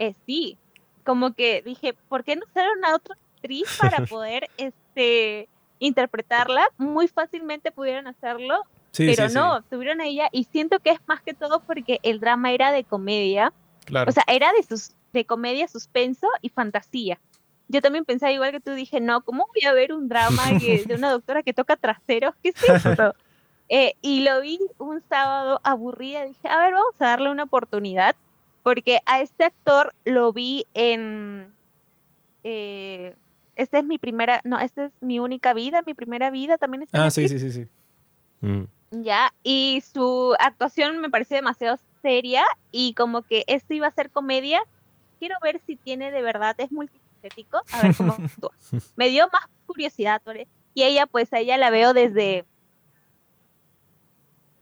eh, 0.00 0.14
sí, 0.26 0.58
como 1.04 1.32
que 1.34 1.62
dije, 1.62 1.94
¿por 2.08 2.24
qué 2.24 2.34
no 2.36 2.42
usaron 2.50 2.84
a 2.84 2.94
otra 2.96 3.16
actriz 3.36 3.68
para 3.80 3.98
poder 4.06 4.48
este, 4.56 5.48
interpretarla? 5.78 6.66
Muy 6.78 7.08
fácilmente 7.08 7.70
pudieron 7.72 8.06
hacerlo, 8.06 8.64
Sí, 8.92 9.06
pero 9.06 9.28
sí, 9.28 9.34
sí. 9.34 9.34
no, 9.38 9.62
tuvieron 9.70 10.00
a 10.00 10.06
ella 10.06 10.28
y 10.32 10.44
siento 10.44 10.80
que 10.80 10.90
es 10.90 10.98
más 11.06 11.22
que 11.22 11.32
todo 11.34 11.60
porque 11.60 12.00
el 12.02 12.18
drama 12.20 12.50
era 12.52 12.72
de 12.72 12.82
comedia, 12.84 13.52
Claro. 13.84 14.08
o 14.08 14.12
sea, 14.12 14.24
era 14.26 14.50
de, 14.52 14.62
sus, 14.64 14.94
de 15.12 15.24
comedia, 15.24 15.68
suspenso 15.68 16.26
y 16.42 16.48
fantasía. 16.48 17.18
Yo 17.68 17.80
también 17.80 18.04
pensaba 18.04 18.32
igual 18.32 18.50
que 18.50 18.60
tú, 18.60 18.72
dije, 18.72 19.00
no, 19.00 19.20
¿cómo 19.22 19.46
voy 19.54 19.64
a 19.64 19.72
ver 19.72 19.92
un 19.92 20.08
drama 20.08 20.42
que- 20.58 20.84
de 20.86 20.94
una 20.96 21.10
doctora 21.12 21.42
que 21.44 21.54
toca 21.54 21.76
traseros? 21.76 22.34
¿Qué 22.42 22.48
es 22.50 22.62
esto? 22.68 23.14
Eh, 23.72 23.94
y 24.02 24.24
lo 24.24 24.40
vi 24.40 24.58
un 24.78 25.00
sábado 25.08 25.60
aburrida, 25.62 26.24
dije, 26.24 26.48
a 26.48 26.58
ver, 26.58 26.72
vamos 26.74 26.94
a 26.98 27.04
darle 27.06 27.30
una 27.30 27.44
oportunidad, 27.44 28.16
porque 28.70 29.00
a 29.04 29.20
este 29.20 29.42
actor 29.46 29.92
lo 30.04 30.32
vi 30.32 30.64
en... 30.74 31.52
Eh, 32.44 33.16
esta 33.56 33.80
es 33.80 33.84
mi 33.84 33.98
primera, 33.98 34.40
no, 34.44 34.60
esta 34.60 34.84
es 34.84 34.92
mi 35.00 35.18
única 35.18 35.52
vida, 35.54 35.82
mi 35.84 35.92
primera 35.92 36.30
vida, 36.30 36.56
también 36.56 36.84
está 36.84 37.04
ah, 37.04 37.10
sí, 37.10 37.28
sí, 37.28 37.40
sí, 37.40 37.50
sí. 37.50 37.66
Mm. 38.42 38.62
Ya, 39.02 39.34
y 39.42 39.82
su 39.92 40.36
actuación 40.38 41.00
me 41.00 41.10
pareció 41.10 41.34
demasiado 41.34 41.80
seria 42.00 42.44
y 42.70 42.94
como 42.94 43.22
que 43.22 43.42
esto 43.48 43.74
iba 43.74 43.88
a 43.88 43.90
ser 43.90 44.12
comedia. 44.12 44.62
Quiero 45.18 45.34
ver 45.42 45.60
si 45.66 45.74
tiene 45.74 46.12
de 46.12 46.22
verdad, 46.22 46.54
es 46.58 46.70
multifacético, 46.70 47.60
a 47.72 47.82
ver 47.82 47.96
cómo 47.96 48.12
actúa. 48.24 48.52
Me 48.94 49.08
dio 49.08 49.28
más 49.32 49.48
curiosidad, 49.66 50.22
por 50.22 50.36
e- 50.36 50.46
Y 50.74 50.84
ella, 50.84 51.06
pues, 51.06 51.32
a 51.32 51.40
ella 51.40 51.56
la 51.58 51.70
veo 51.70 51.92
desde. 51.92 52.44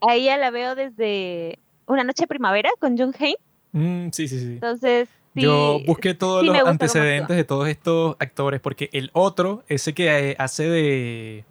A 0.00 0.14
ella 0.14 0.38
la 0.38 0.50
veo 0.50 0.74
desde 0.74 1.58
Una 1.86 2.04
Noche 2.04 2.22
de 2.22 2.28
Primavera 2.28 2.70
con 2.80 2.96
Jung 2.96 3.14
Hain. 3.20 3.36
Mm, 3.72 4.08
sí, 4.12 4.28
sí, 4.28 4.38
sí. 4.40 4.46
Entonces, 4.54 5.08
sí. 5.34 5.40
Yo 5.42 5.78
busqué 5.86 6.14
todos 6.14 6.40
sí 6.42 6.46
los 6.46 6.56
antecedentes 6.66 7.36
de 7.36 7.44
todos 7.44 7.68
estos 7.68 8.16
actores, 8.18 8.60
porque 8.60 8.88
el 8.92 9.10
otro, 9.12 9.62
ese 9.68 9.92
que 9.94 10.30
eh, 10.30 10.36
hace 10.38 10.68
de 10.68 11.44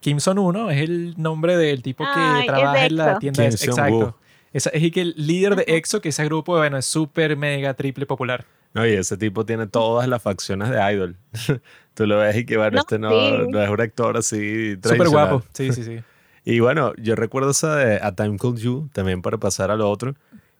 Kim 0.00 0.20
Son-uno, 0.20 0.70
es 0.70 0.80
el 0.82 1.14
nombre 1.16 1.56
del 1.56 1.82
tipo 1.82 2.04
que 2.04 2.10
Ay, 2.20 2.46
trabaja 2.46 2.86
en 2.86 2.96
la 2.96 3.06
EXO. 3.12 3.18
tienda. 3.18 3.42
de-. 3.42 3.48
Exacto. 3.48 4.16
Esa- 4.52 4.70
es 4.70 4.82
el 4.82 4.90
que 4.92 5.00
el 5.02 5.14
líder 5.16 5.56
de. 5.56 5.64
EXO, 5.66 6.00
que 6.00 6.10
ese 6.10 6.24
grupo, 6.24 6.56
bueno, 6.56 6.76
es 6.78 6.86
súper, 6.86 7.36
mega, 7.36 7.74
triple 7.74 8.06
popular. 8.06 8.44
No, 8.74 8.86
y 8.86 8.92
ese 8.92 9.16
tipo 9.16 9.44
tiene 9.46 9.66
todas 9.66 10.06
las 10.06 10.22
facciones 10.22 10.68
de 10.70 10.92
idol. 10.92 11.16
Tú 11.94 12.06
lo 12.06 12.18
ves 12.18 12.36
y 12.36 12.44
que, 12.44 12.58
bueno, 12.58 12.72
No, 12.76 12.80
este 12.80 12.98
no, 12.98 13.08
sí. 13.10 13.46
no 13.50 13.62
es 13.62 13.70
un 13.70 13.80
actor 13.80 14.16
así 14.18 14.74
Súper 14.82 15.08
guapo. 15.08 15.42
Sí, 15.52 15.72
sí, 15.72 15.82
sí. 15.82 15.98
Y 16.48 16.60
bueno, 16.60 16.92
yo 16.96 17.16
recuerdo 17.16 17.50
esa 17.50 17.74
de 17.74 17.96
A 18.00 18.14
Time 18.14 18.36
Called 18.38 18.58
You, 18.58 18.88
también 18.92 19.20
para 19.20 19.36
pasar 19.36 19.72
a 19.72 19.76
lo 19.76 19.90
otro, 19.90 20.14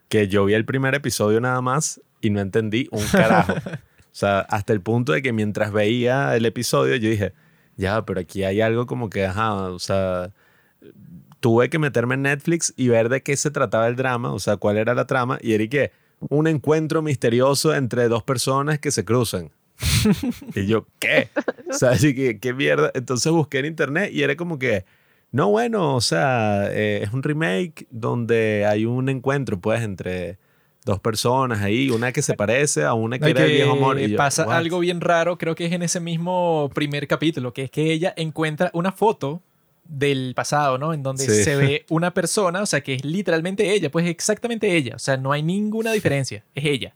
que 0.09 0.29
yo 0.29 0.45
vi 0.45 0.55
el 0.55 0.65
primer 0.65 0.95
episodio 0.95 1.41
nada 1.41 1.61
más 1.61 2.01
y 2.21 2.31
no 2.31 2.41
entendí 2.41 2.89
un 2.91 3.05
carajo. 3.07 3.55
o 3.67 4.13
sea, 4.13 4.41
hasta 4.41 4.73
el 4.73 4.81
punto 4.81 5.13
de 5.13 5.23
que 5.23 5.33
mientras 5.33 5.73
veía 5.73 6.37
el 6.37 6.47
episodio 6.47 6.97
yo 6.97 7.11
dije, 7.11 7.33
ya, 7.77 8.05
pero 8.05 8.21
aquí 8.21 8.45
hay 8.45 8.61
algo 8.61 8.87
como 8.87 9.11
que, 9.11 9.27
ajá, 9.27 9.55
o 9.55 9.79
sea, 9.79 10.33
tuve 11.41 11.69
que 11.69 11.79
meterme 11.79 12.15
en 12.15 12.23
Netflix 12.23 12.73
y 12.77 12.89
ver 12.89 13.09
de 13.09 13.23
qué 13.23 13.37
se 13.37 13.51
trataba 13.51 13.87
el 13.89 13.97
drama, 13.97 14.33
o 14.33 14.39
sea, 14.39 14.57
cuál 14.57 14.79
era 14.79 14.95
la 14.95 15.07
trama, 15.07 15.39
y 15.43 15.53
era 15.53 15.67
que 15.67 15.93
un 16.29 16.47
encuentro 16.47 17.03
misterioso 17.03 17.75
entre 17.75 18.09
dos 18.09 18.23
personas 18.23 18.79
que 18.79 18.91
se 18.91 19.05
cruzan. 19.05 19.51
y 20.55 20.67
yo, 20.67 20.87
¿qué? 20.99 21.29
O 21.69 21.73
sea, 21.73 21.91
así 21.91 22.15
que, 22.15 22.39
¿qué 22.39 22.55
mierda? 22.55 22.93
Entonces 22.95 23.31
busqué 23.33 23.59
en 23.59 23.67
internet 23.67 24.11
y 24.13 24.23
era 24.23 24.37
como 24.37 24.59
que, 24.59 24.85
no, 25.37 25.51
bueno, 25.51 25.95
o 25.95 26.01
sea, 26.01 26.69
eh, 26.73 27.01
es 27.05 27.13
un 27.13 27.23
remake 27.23 27.87
donde 27.91 28.65
hay 28.67 28.85
un 28.87 29.09
encuentro, 29.09 29.61
pues, 29.61 29.83
entre 29.83 30.39
dos 30.85 31.01
personas 31.01 31.61
ahí, 31.63 31.91
una 31.91 32.13
que 32.13 32.23
se 32.23 32.35
parece 32.35 32.85
a 32.85 32.95
una 32.95 33.19
que 33.19 33.25
No, 33.25 33.31
era 33.31 33.45
el 33.45 33.53
viejo 33.53 33.73
amor. 33.73 34.01
Y 34.01 34.11
yo, 34.11 34.17
pasa 34.17 34.47
"What?". 34.47 34.55
algo 34.57 34.79
bien 34.79 35.01
raro, 35.01 35.37
creo 35.37 35.55
que 35.55 35.67
es 35.67 35.73
en 35.73 35.83
ese 35.83 36.01
mismo 36.01 36.71
primer 36.75 37.07
capítulo, 37.09 37.53
que 37.53 37.65
es 37.65 37.71
que 37.71 37.93
ella 37.93 38.15
encuentra 38.17 38.71
una 38.73 38.93
foto 38.93 39.43
del 39.85 40.33
pasado, 40.35 40.79
¿no? 40.79 40.93
En 40.95 41.03
donde 41.03 41.25
Sí. 41.25 41.45
se 41.45 41.57
ve 41.57 41.85
una 41.91 42.13
persona, 42.15 42.63
o 42.63 42.67
sea, 42.67 42.81
que 42.83 42.95
es 42.95 43.05
literalmente 43.05 43.73
ella, 43.73 43.91
pues 43.91 44.07
exactamente 44.07 44.77
ella, 44.77 44.95
o 44.97 44.99
sea, 44.99 45.17
no 45.17 45.33
hay 45.33 45.43
ninguna 45.43 45.93
diferencia, 45.93 46.45
es 46.55 46.65
ella. 46.65 46.95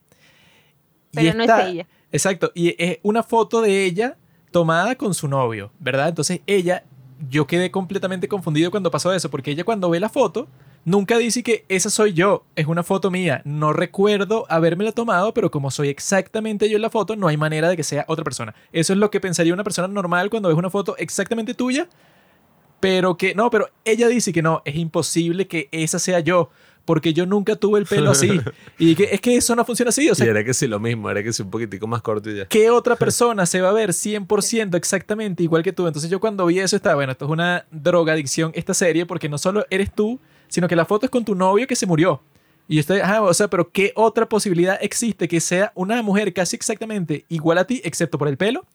Y 1.13 1.17
Pero 1.17 1.35
no 1.35 1.43
está- 1.43 1.63
es 1.67 1.69
ella. 1.75 1.87
Exacto, 2.13 2.51
y 2.55 2.75
es 2.83 2.99
una 3.03 3.23
foto 3.23 3.61
de 3.61 3.85
ella 3.85 4.17
tomada 4.51 4.97
con 4.97 5.15
su 5.15 5.29
novio, 5.29 5.73
¿verdad? 5.79 6.09
Entonces 6.09 6.41
ella, 6.47 6.85
yo 7.29 7.47
quedé 7.47 7.71
completamente 7.71 8.29
confundido 8.29 8.71
cuando 8.71 8.91
pasó 8.91 9.13
eso, 9.13 9.31
porque 9.31 9.51
ella 9.51 9.65
cuando 9.65 9.91
ve 9.91 10.01
la 10.01 10.09
foto, 10.09 10.49
nunca 10.85 11.19
dice 11.19 11.43
que 11.43 11.65
esa 11.69 11.91
soy 11.91 12.13
yo, 12.13 12.45
es 12.57 12.67
una 12.67 12.83
foto 12.83 13.11
mía. 13.11 13.43
No 13.45 13.73
recuerdo 13.73 14.47
habérmela 14.49 14.93
tomado, 14.93 15.35
pero 15.35 15.51
como 15.51 15.71
soy 15.71 15.89
exactamente 15.89 16.69
yo 16.69 16.77
en 16.77 16.83
la 16.83 16.91
foto, 16.91 17.17
no 17.17 17.29
hay 17.29 17.37
manera 17.37 17.69
de 17.69 17.77
que 17.77 17.85
sea 17.85 18.05
otra 18.09 18.25
persona. 18.25 18.55
Eso 18.73 18.93
es 18.93 18.99
lo 18.99 19.11
que 19.11 19.21
pensaría 19.21 19.53
una 19.53 19.65
persona 19.65 19.89
normal 19.89 20.31
cuando 20.31 20.49
ves 20.49 20.59
una 20.59 20.71
foto 20.71 20.97
exactamente 20.97 21.55
tuya, 21.55 21.89
pero 22.81 23.17
que 23.17 23.35
no, 23.35 23.51
pero 23.51 23.69
ella 23.85 24.09
dice 24.09 24.33
que 24.33 24.43
no, 24.43 24.63
es 24.65 24.77
imposible 24.77 25.47
que 25.47 25.69
esa 25.73 25.99
sea 25.99 26.21
yo. 26.21 26.51
Porque 26.91 27.13
yo 27.13 27.25
nunca 27.25 27.55
tuve 27.55 27.79
el 27.79 27.87
pelo 27.87 28.11
así. 28.11 28.41
Y 28.77 28.97
que 28.97 29.05
es 29.13 29.21
que 29.21 29.37
eso 29.37 29.55
no 29.55 29.65
funciona 29.65 29.91
así. 29.91 30.11
O 30.11 30.15
sea, 30.17 30.27
y 30.27 30.29
era 30.29 30.43
que 30.43 30.53
sí 30.53 30.67
lo 30.67 30.81
mismo, 30.81 31.09
era 31.09 31.23
que 31.23 31.33
sí 31.33 31.41
un 31.41 31.49
poquitico 31.49 31.87
más 31.87 32.03
corto 32.03 32.29
y 32.29 32.39
ya. 32.39 32.47
¿qué 32.47 32.69
otra 32.69 32.97
persona 32.97 33.47
se 33.47 33.61
va 33.61 33.69
a 33.69 33.73
ver 33.73 33.91
100% 33.91 34.75
exactamente 34.75 35.45
igual 35.45 35.63
que 35.63 35.73
tú? 35.73 35.87
Entonces 35.87 36.11
yo 36.11 36.19
cuando 36.19 36.47
vi 36.47 36.59
eso 36.59 36.75
estaba, 36.75 36.97
bueno, 36.97 37.13
esto 37.13 37.27
es 37.27 37.31
una 37.31 37.65
drogadicción 37.71 38.51
esta 38.57 38.75
serie 38.75 39.07
porque 39.07 39.29
no 39.29 39.39
solo 39.39 39.65
eres 39.71 39.95
tú, 39.95 40.19
sino 40.49 40.67
que 40.67 40.75
la 40.75 40.85
foto 40.85 41.07
es 41.07 41.11
con 41.11 41.25
tu 41.25 41.37
novio 41.37 41.65
que 41.69 41.77
se 41.77 41.87
murió. 41.87 42.23
Y 42.67 42.75
yo 42.75 42.81
estoy, 42.81 42.99
ajá, 42.99 43.23
o 43.23 43.35
sea, 43.35 43.47
pero 43.47 43.71
¿qué 43.71 43.93
otra 43.95 44.29
posibilidad 44.29 44.77
existe 44.83 45.29
que 45.29 45.39
sea 45.39 45.71
una 45.77 46.03
mujer 46.03 46.33
casi 46.33 46.57
exactamente 46.57 47.25
igual 47.29 47.59
a 47.59 47.69
ti, 47.69 47.81
excepto 47.85 48.19
por 48.19 48.27
el 48.27 48.37
pelo, 48.37 48.67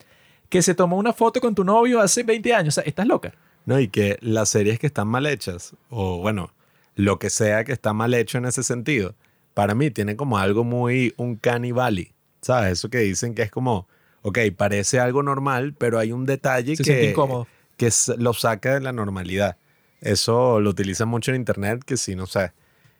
que 0.47 0.61
se 0.61 0.73
tomó 0.73 0.95
una 0.95 1.11
foto 1.11 1.41
con 1.41 1.53
tu 1.53 1.65
novio 1.65 1.99
hace 1.99 2.23
20 2.23 2.53
años? 2.53 2.77
O 2.77 2.81
sea, 2.81 2.85
estás 2.85 3.07
loca. 3.07 3.33
No, 3.65 3.77
y 3.77 3.89
que 3.89 4.17
las 4.21 4.47
series 4.47 4.79
que 4.79 4.87
están 4.87 5.09
mal 5.09 5.25
hechas, 5.25 5.75
o 5.89 6.19
bueno, 6.19 6.54
lo 6.95 7.19
que 7.19 7.29
sea 7.29 7.63
que 7.63 7.73
está 7.73 7.93
mal 7.93 8.13
hecho 8.13 8.37
en 8.37 8.45
ese 8.45 8.63
sentido, 8.63 9.15
para 9.53 9.75
mí 9.75 9.91
tiene 9.91 10.15
como 10.15 10.37
algo 10.37 10.63
muy 10.63 11.13
un 11.17 11.35
canibali, 11.35 12.13
¿sabes? 12.41 12.73
Eso 12.73 12.89
que 12.89 12.99
dicen 12.99 13.35
que 13.35 13.43
es 13.43 13.51
como, 13.51 13.87
ok, 14.21 14.39
parece 14.55 14.99
algo 14.99 15.23
normal, 15.23 15.75
pero 15.77 15.99
hay 15.99 16.11
un 16.11 16.25
detalle 16.25 16.75
Se 16.75 16.83
que, 16.83 17.09
incómodo. 17.11 17.47
que 17.77 17.89
lo 18.17 18.33
saca 18.33 18.73
de 18.73 18.81
la 18.81 18.91
normalidad. 18.91 19.57
Eso 20.01 20.59
lo 20.59 20.69
utilizan 20.69 21.07
mucho 21.07 21.31
en 21.31 21.37
internet, 21.37 21.83
que 21.85 21.97
si, 21.97 22.15
no 22.15 22.25
sé, 22.25 22.51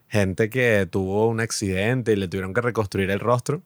gente 0.07 0.49
que 0.49 0.87
tuvo 0.89 1.27
un 1.27 1.39
accidente 1.39 2.13
y 2.13 2.15
le 2.15 2.27
tuvieron 2.27 2.53
que 2.53 2.61
reconstruir 2.61 3.09
el 3.11 3.19
rostro, 3.19 3.63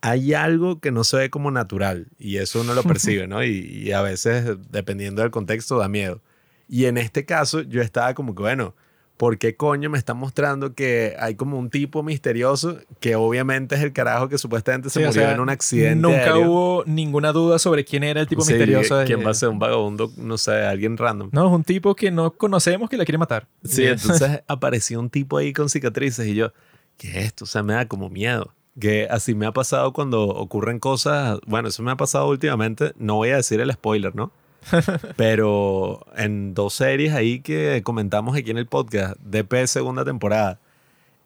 hay 0.00 0.34
algo 0.34 0.80
que 0.80 0.90
no 0.90 1.04
se 1.04 1.16
ve 1.16 1.30
como 1.30 1.50
natural 1.50 2.08
y 2.18 2.36
eso 2.36 2.60
uno 2.60 2.74
lo 2.74 2.82
percibe, 2.84 3.26
¿no? 3.26 3.42
Y, 3.42 3.50
y 3.50 3.92
a 3.92 4.02
veces, 4.02 4.56
dependiendo 4.70 5.22
del 5.22 5.30
contexto, 5.30 5.78
da 5.78 5.88
miedo. 5.88 6.22
Y 6.68 6.84
en 6.86 6.98
este 6.98 7.24
caso, 7.24 7.62
yo 7.62 7.82
estaba 7.82 8.14
como 8.14 8.34
que, 8.34 8.42
bueno, 8.42 8.74
¿por 9.16 9.38
qué 9.38 9.56
coño 9.56 9.90
me 9.90 9.98
está 9.98 10.12
mostrando 10.14 10.74
que 10.74 11.14
hay 11.18 11.34
como 11.36 11.58
un 11.58 11.70
tipo 11.70 12.02
misterioso 12.02 12.78
que 13.00 13.14
obviamente 13.16 13.74
es 13.76 13.82
el 13.82 13.92
carajo 13.92 14.28
que 14.28 14.38
supuestamente 14.38 14.90
se 14.90 14.98
Sí, 15.00 15.04
o 15.04 15.08
murió 15.08 15.22
sea, 15.22 15.32
en 15.34 15.40
un 15.40 15.50
accidente? 15.50 15.94
Nunca 16.02 16.16
aéreo? 16.34 16.50
hubo 16.50 16.84
ninguna 16.86 17.32
duda 17.32 17.58
sobre 17.58 17.84
quién 17.84 18.02
era 18.04 18.20
el 18.20 18.26
tipo 18.26 18.42
Sí, 18.42 18.52
misterioso. 18.52 18.96
de- 18.96 19.04
¿Quién 19.06 19.24
va 19.24 19.30
a 19.30 19.34
ser 19.34 19.48
un 19.50 19.58
vagabundo? 19.58 20.12
No 20.16 20.36
sé, 20.38 20.52
alguien 20.64 20.96
random. 20.96 21.30
No, 21.32 21.46
es 21.46 21.52
un 21.52 21.62
tipo 21.64 21.94
que 21.94 22.10
no 22.10 22.32
conocemos 22.32 22.90
que 22.90 22.96
la 22.96 23.04
quiere 23.04 23.18
matar. 23.18 23.46
Sí, 23.62 23.86
entonces 23.86 24.42
apareció 24.48 24.98
un 25.00 25.10
tipo 25.10 25.38
ahí 25.38 25.52
con 25.52 25.68
cicatrices 25.68 26.26
y 26.26 26.34
yo, 26.34 26.52
¿qué 26.96 27.08
es 27.10 27.16
esto? 27.26 27.44
O 27.44 27.46
sea, 27.46 27.62
me 27.62 27.74
da 27.74 27.86
como 27.88 28.10
miedo. 28.10 28.52
Que 28.80 29.06
así 29.08 29.36
me 29.36 29.46
ha 29.46 29.52
pasado 29.52 29.92
cuando 29.92 30.22
ocurren 30.26 30.80
cosas, 30.80 31.38
bueno, 31.46 31.68
eso 31.68 31.84
me 31.84 31.92
ha 31.92 31.96
pasado 31.96 32.28
últimamente, 32.28 32.92
no 32.98 33.14
voy 33.14 33.30
a 33.30 33.36
decir 33.36 33.60
el 33.60 33.72
spoiler, 33.72 34.16
¿no? 34.16 34.32
Pero 35.16 36.06
en 36.16 36.54
dos 36.54 36.74
series 36.74 37.12
ahí 37.14 37.40
que 37.40 37.82
comentamos 37.82 38.36
aquí 38.36 38.50
en 38.50 38.58
el 38.58 38.66
podcast, 38.66 39.18
DP 39.20 39.66
segunda 39.66 40.04
temporada 40.04 40.58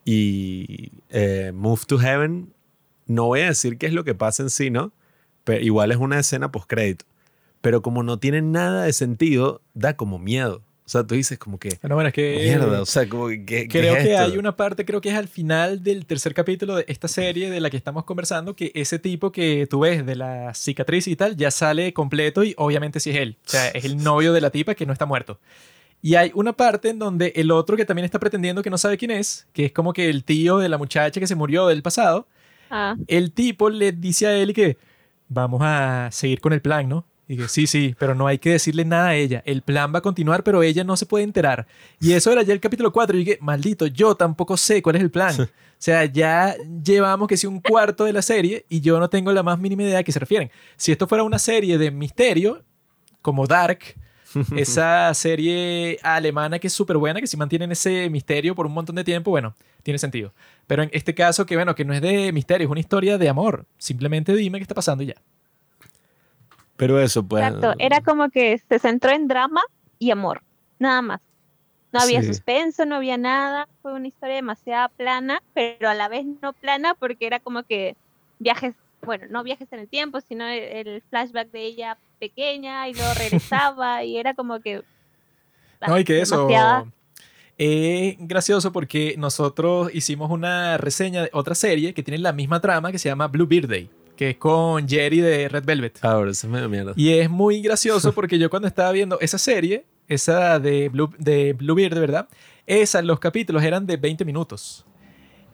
y 0.05 0.91
eh, 1.09 1.51
Move 1.53 1.81
to 1.87 1.97
Heaven, 1.97 2.53
no 3.05 3.25
voy 3.25 3.41
a 3.41 3.47
decir 3.47 3.77
qué 3.77 3.87
es 3.87 3.93
lo 3.93 4.03
que 4.03 4.15
pasa 4.15 4.43
en 4.43 4.49
sí, 4.49 4.69
¿no? 4.69 4.91
Pero 5.43 5.63
igual 5.63 5.91
es 5.91 5.97
una 5.97 6.19
escena 6.19 6.51
post-crédito. 6.51 7.05
Pero 7.61 7.81
como 7.81 8.03
no 8.03 8.19
tiene 8.19 8.41
nada 8.41 8.83
de 8.83 8.93
sentido, 8.93 9.61
da 9.73 9.95
como 9.95 10.19
miedo. 10.19 10.61
O 10.89 10.91
sea, 10.91 11.03
tú 11.05 11.13
dices 11.13 11.37
como 11.37 11.59
que, 11.59 11.77
Bueno, 11.83 11.93
bueno, 11.93 12.07
es 12.07 12.15
que... 12.15 12.35
Mierda, 12.41 12.81
o 12.81 12.85
sea, 12.87 13.07
como 13.07 13.27
que, 13.27 13.45
¿qué- 13.45 13.67
qué 13.67 13.79
Creo 13.79 13.95
es 13.95 14.03
que 14.03 14.13
esto? 14.13 14.23
hay 14.25 14.37
una 14.39 14.55
parte, 14.55 14.85
creo 14.85 15.01
que 15.01 15.09
es 15.09 15.15
al 15.15 15.27
final 15.27 15.83
del 15.83 16.07
tercer 16.07 16.33
capítulo 16.33 16.75
de 16.77 16.85
esta 16.87 17.07
serie 17.07 17.51
de 17.51 17.61
la 17.61 17.69
que 17.69 17.77
estamos 17.77 18.05
conversando, 18.05 18.55
que 18.55 18.71
ese 18.73 18.97
tipo 18.97 19.31
que 19.31 19.67
tú 19.69 19.81
ves 19.81 20.03
de 20.03 20.15
la 20.15 20.51
cicatriz 20.55 21.07
y 21.07 21.15
tal, 21.15 21.35
ya 21.37 21.51
sale 21.51 21.93
completo 21.93 22.43
y 22.43 22.55
obviamente 22.57 22.99
sí 22.99 23.11
es 23.11 23.17
él. 23.17 23.37
O 23.45 23.49
sea, 23.49 23.67
es 23.67 23.85
el 23.85 23.97
novio 24.03 24.33
de 24.33 24.41
la 24.41 24.49
tipa 24.49 24.73
que 24.73 24.87
no 24.87 24.93
está 24.93 25.05
muerto. 25.05 25.39
Y 26.01 26.15
hay 26.15 26.31
una 26.33 26.53
parte 26.53 26.89
en 26.89 26.97
donde 26.97 27.33
el 27.35 27.51
otro 27.51 27.77
que 27.77 27.85
también 27.85 28.05
está 28.05 28.17
pretendiendo 28.17 28.63
que 28.63 28.71
no 28.71 28.79
sabe 28.79 28.97
quién 28.97 29.11
es, 29.11 29.47
que 29.53 29.65
es 29.65 29.71
como 29.71 29.93
que 29.93 30.09
el 30.09 30.23
tío 30.23 30.57
de 30.57 30.69
la 30.69 30.79
muchacha 30.79 31.19
que 31.19 31.27
se 31.27 31.35
murió 31.35 31.67
del 31.67 31.83
pasado, 31.83 32.25
Ah, 32.71 32.95
el 33.07 33.31
tipo 33.31 33.69
le 33.69 33.91
dice 33.91 34.25
a 34.25 34.35
él 34.35 34.53
que 34.55 34.77
vamos 35.27 35.61
a 35.63 36.09
seguir 36.11 36.39
con 36.41 36.53
el 36.53 36.61
plan, 36.61 36.89
¿no? 36.89 37.05
Y 37.29 37.37
que 37.37 37.47
sí, 37.47 37.67
sí, 37.67 37.95
pero 37.99 38.15
no 38.15 38.25
hay 38.25 38.39
que 38.39 38.49
decirle 38.49 38.83
nada 38.85 39.09
a 39.09 39.15
ella. 39.15 39.43
El 39.45 39.61
plan 39.61 39.93
va 39.93 39.99
a 39.99 40.01
continuar, 40.01 40.43
pero 40.43 40.63
ella 40.63 40.83
no 40.83 40.97
se 40.97 41.05
puede 41.05 41.23
enterar. 41.23 41.67
Y 42.01 42.13
eso 42.13 42.31
era 42.31 42.41
ya 42.41 42.53
el 42.53 42.59
capítulo 42.59 42.91
4. 42.91 43.15
Y 43.15 43.19
dije, 43.19 43.37
maldito, 43.39 43.85
yo 43.85 44.15
tampoco 44.15 44.57
sé 44.57 44.81
cuál 44.81 44.95
es 44.95 45.03
el 45.03 45.11
plan. 45.11 45.39
O 45.39 45.47
sea, 45.77 46.05
ya 46.05 46.55
llevamos 46.83 47.27
que 47.27 47.37
si 47.37 47.45
un 47.45 47.61
cuarto 47.61 48.05
de 48.05 48.13
la 48.13 48.23
serie 48.23 48.65
y 48.67 48.81
yo 48.81 48.99
no 48.99 49.11
tengo 49.11 49.31
la 49.31 49.43
más 49.43 49.59
mínima 49.59 49.83
idea 49.83 49.99
a 49.99 50.03
qué 50.03 50.11
se 50.11 50.17
refieren. 50.17 50.49
Si 50.75 50.91
esto 50.91 51.07
fuera 51.07 51.23
una 51.23 51.37
serie 51.37 51.77
de 51.77 51.91
misterio, 51.91 52.63
como 53.21 53.45
Dark, 53.45 53.79
esa 54.57 55.13
serie 55.13 55.99
alemana 56.01 56.57
que 56.57 56.65
es 56.65 56.73
súper 56.73 56.97
buena, 56.97 57.21
que 57.21 57.27
si 57.27 57.37
mantienen 57.37 57.71
ese 57.71 58.09
misterio 58.09 58.55
por 58.55 58.65
un 58.65 58.73
montón 58.73 58.95
de 58.95 59.03
tiempo, 59.03 59.29
bueno, 59.29 59.53
tiene 59.83 59.99
sentido. 59.99 60.33
Pero 60.65 60.81
en 60.81 60.89
este 60.93 61.13
caso, 61.13 61.45
que 61.45 61.55
bueno, 61.55 61.75
que 61.75 61.85
no 61.85 61.93
es 61.93 62.01
de 62.01 62.31
misterio, 62.31 62.65
es 62.65 62.71
una 62.71 62.79
historia 62.79 63.19
de 63.19 63.29
amor. 63.29 63.67
Simplemente 63.77 64.35
dime 64.35 64.57
qué 64.57 64.63
está 64.63 64.73
pasando 64.73 65.03
y 65.03 65.07
ya. 65.07 65.15
Pero 66.79 66.99
eso, 66.99 67.21
pues. 67.23 67.43
exacto. 67.45 67.73
Era 67.77 67.99
como 68.01 68.29
que 68.29 68.57
se 68.69 68.79
centró 68.79 69.11
en 69.11 69.27
drama 69.27 69.61
y 69.99 70.11
amor, 70.11 70.41
nada 70.79 71.01
más. 71.01 71.21
No 71.91 71.99
había 71.99 72.21
Sí. 72.21 72.27
suspenso, 72.27 72.85
no 72.85 72.95
había 72.95 73.17
nada. 73.17 73.67
Fue 73.81 73.93
una 73.93 74.07
historia 74.07 74.35
demasiado 74.35 74.87
plana, 74.95 75.43
pero 75.53 75.89
a 75.89 75.93
la 75.93 76.07
vez 76.07 76.25
no 76.41 76.53
plana 76.53 76.93
porque 76.95 77.27
era 77.27 77.39
como 77.41 77.63
que 77.63 77.97
viajes, 78.39 78.75
bueno, 79.01 79.25
no 79.29 79.43
viajes 79.43 79.67
en 79.73 79.79
el 79.79 79.87
tiempo, 79.89 80.21
sino 80.21 80.45
el, 80.47 80.87
el 80.87 81.03
flashback 81.09 81.51
de 81.51 81.65
ella 81.65 81.97
pequeña 82.19 82.87
y 82.87 82.93
luego 82.93 83.13
regresaba 83.17 84.03
y 84.05 84.17
era 84.17 84.33
como 84.33 84.61
que... 84.61 84.81
No, 85.85 85.99
y 85.99 86.03
que 86.05 86.21
eso 86.21 86.47
es 87.57 88.15
gracioso 88.19 88.71
porque 88.71 89.15
nosotros 89.17 89.93
hicimos 89.93 90.31
una 90.31 90.77
reseña 90.77 91.23
de 91.23 91.29
otra 91.33 91.55
serie 91.55 91.93
que 91.93 92.03
tiene 92.03 92.19
la 92.19 92.31
misma 92.31 92.61
trama 92.61 92.89
que 92.91 92.97
se 92.99 93.09
llama 93.09 93.27
Blue 93.27 93.45
Birthday, 93.47 93.89
que 94.19 94.31
es 94.31 94.35
con 94.35 94.85
Jerry 94.85 95.21
de 95.21 95.47
Red 95.47 95.63
Velvet. 95.63 95.99
Ahora, 96.03 96.31
eso 96.31 96.45
es 96.45 96.51
medio 96.51 96.67
mierda. 96.67 96.91
Y 96.97 97.13
es 97.13 97.29
muy 97.29 97.61
gracioso 97.61 98.11
porque 98.11 98.37
yo 98.37 98.49
cuando 98.49 98.67
estaba 98.67 98.91
viendo 98.91 99.17
esa 99.21 99.37
serie, 99.37 99.85
esa 100.09 100.59
de, 100.59 100.89
Blue, 100.89 101.09
de 101.17 101.53
Bluebeard, 101.53 101.97
¿verdad? 101.97 102.27
Esa, 102.67 103.01
los 103.01 103.21
capítulos 103.21 103.63
eran 103.63 103.87
de 103.87 103.95
20 103.95 104.25
minutos. 104.25 104.85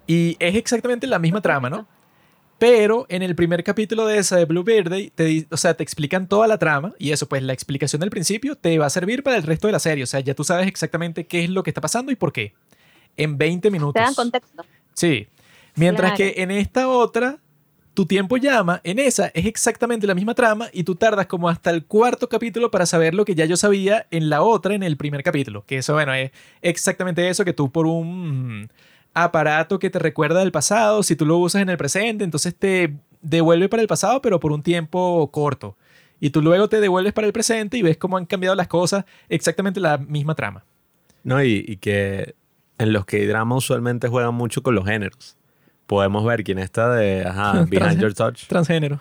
Y 0.08 0.36
es 0.40 0.56
exactamente 0.56 1.06
la 1.06 1.20
misma 1.20 1.42
trama, 1.42 1.70
¿no? 1.70 1.88
Pero 2.58 3.06
en 3.08 3.22
el 3.22 3.36
primer 3.36 3.64
capítulo 3.64 4.08
de 4.08 4.18
esa 4.18 4.38
de 4.38 4.46
Blue 4.46 4.64
Verde, 4.64 5.12
te, 5.14 5.46
o 5.52 5.58
sea, 5.58 5.76
te 5.76 5.84
explican 5.84 6.28
toda 6.28 6.48
la 6.48 6.58
trama 6.58 6.96
y 6.98 7.12
eso, 7.12 7.28
pues 7.30 7.44
la 7.44 7.54
explicación 7.54 8.00
del 8.00 8.10
principio 8.10 8.56
te 8.56 8.80
va 8.80 8.88
a 8.88 8.90
servir 8.90 9.22
para 9.22 9.38
el 9.38 9.44
resto 9.44 9.68
de 9.68 9.74
la 9.74 9.80
serie. 9.80 10.06
O 10.06 10.08
sea, 10.08 10.22
ya 10.22 10.34
tú 10.34 10.44
sabes 10.44 10.66
exactamente 10.66 11.28
qué 11.28 11.44
es 11.44 11.52
lo 11.52 11.62
que 11.62 11.70
está 11.70 11.82
pasando 11.82 12.12
y 12.12 12.16
por 12.16 12.34
qué. 12.34 12.56
En 13.16 13.38
20 13.38 13.70
minutos. 13.70 13.94
¿Te 13.94 14.00
dan 14.00 14.16
contexto? 14.16 14.66
Sí. 14.96 15.28
Mientras 15.76 16.14
Claro. 16.14 16.34
que 16.34 16.42
en 16.42 16.50
esta 16.50 16.88
otra, 16.88 17.38
tu 17.96 18.06
tiempo 18.06 18.38
llama, 18.38 18.82
en 18.84 19.00
esa 19.00 19.28
es 19.34 19.46
exactamente 19.46 20.06
la 20.06 20.14
misma 20.14 20.36
trama 20.36 20.70
y 20.74 20.84
tú 20.84 20.96
tardas 20.96 21.26
como 21.28 21.50
hasta 21.50 21.72
el 21.72 21.86
cuarto 21.86 22.30
capítulo 22.30 22.70
para 22.70 22.86
saber 22.86 23.16
lo 23.16 23.26
que 23.26 23.36
ya 23.36 23.46
yo 23.46 23.58
sabía 23.58 24.06
en 24.12 24.30
la 24.30 24.44
otra, 24.44 24.76
en 24.76 24.84
el 24.84 24.98
primer 24.98 25.24
capítulo. 25.24 25.64
Que 25.66 25.78
eso, 25.78 25.94
bueno, 25.94 26.14
es 26.14 26.32
exactamente 26.62 27.28
eso 27.30 27.46
que 27.46 27.54
tú 27.54 27.72
por 27.72 27.88
un 27.88 28.70
aparato 29.14 29.80
que 29.80 29.90
te 29.90 29.98
recuerda 29.98 30.42
del 30.42 30.52
pasado, 30.52 31.04
si 31.04 31.16
tú 31.16 31.26
lo 31.26 31.38
usas 31.38 31.62
en 31.62 31.70
el 31.70 31.78
presente, 31.78 32.26
entonces 32.26 32.54
te 32.54 32.94
devuelve 33.22 33.70
para 33.70 33.82
el 33.82 33.88
pasado, 33.88 34.22
pero 34.22 34.40
por 34.40 34.52
un 34.52 34.62
tiempo 34.62 35.32
corto. 35.32 35.78
Y 36.20 36.32
tú 36.32 36.42
luego 36.42 36.68
te 36.68 36.82
devuelves 36.82 37.14
para 37.14 37.28
el 37.28 37.34
presente 37.34 37.78
y 37.78 37.82
ves 37.82 37.98
cómo 37.98 38.18
han 38.18 38.26
cambiado 38.26 38.56
las 38.56 38.68
cosas, 38.68 39.06
exactamente 39.30 39.80
la 39.80 39.98
misma 39.98 40.36
trama. 40.36 40.66
No, 41.24 41.42
y, 41.42 41.64
y 41.66 41.78
que 41.78 42.36
en 42.78 42.92
los 42.92 43.06
que 43.06 43.26
drama 43.26 43.56
usualmente 43.56 44.10
juegan 44.10 44.36
mucho 44.36 44.62
con 44.62 44.76
los 44.76 44.86
géneros. 44.86 45.38
Podemos 45.88 46.26
ver 46.26 46.44
quién 46.44 46.60
está 46.60 46.94
de 46.94 47.26
ajá, 47.26 47.66
Behind 47.70 48.00
Your 48.00 48.14
Touch. 48.14 48.48
Transgénero. 48.48 49.00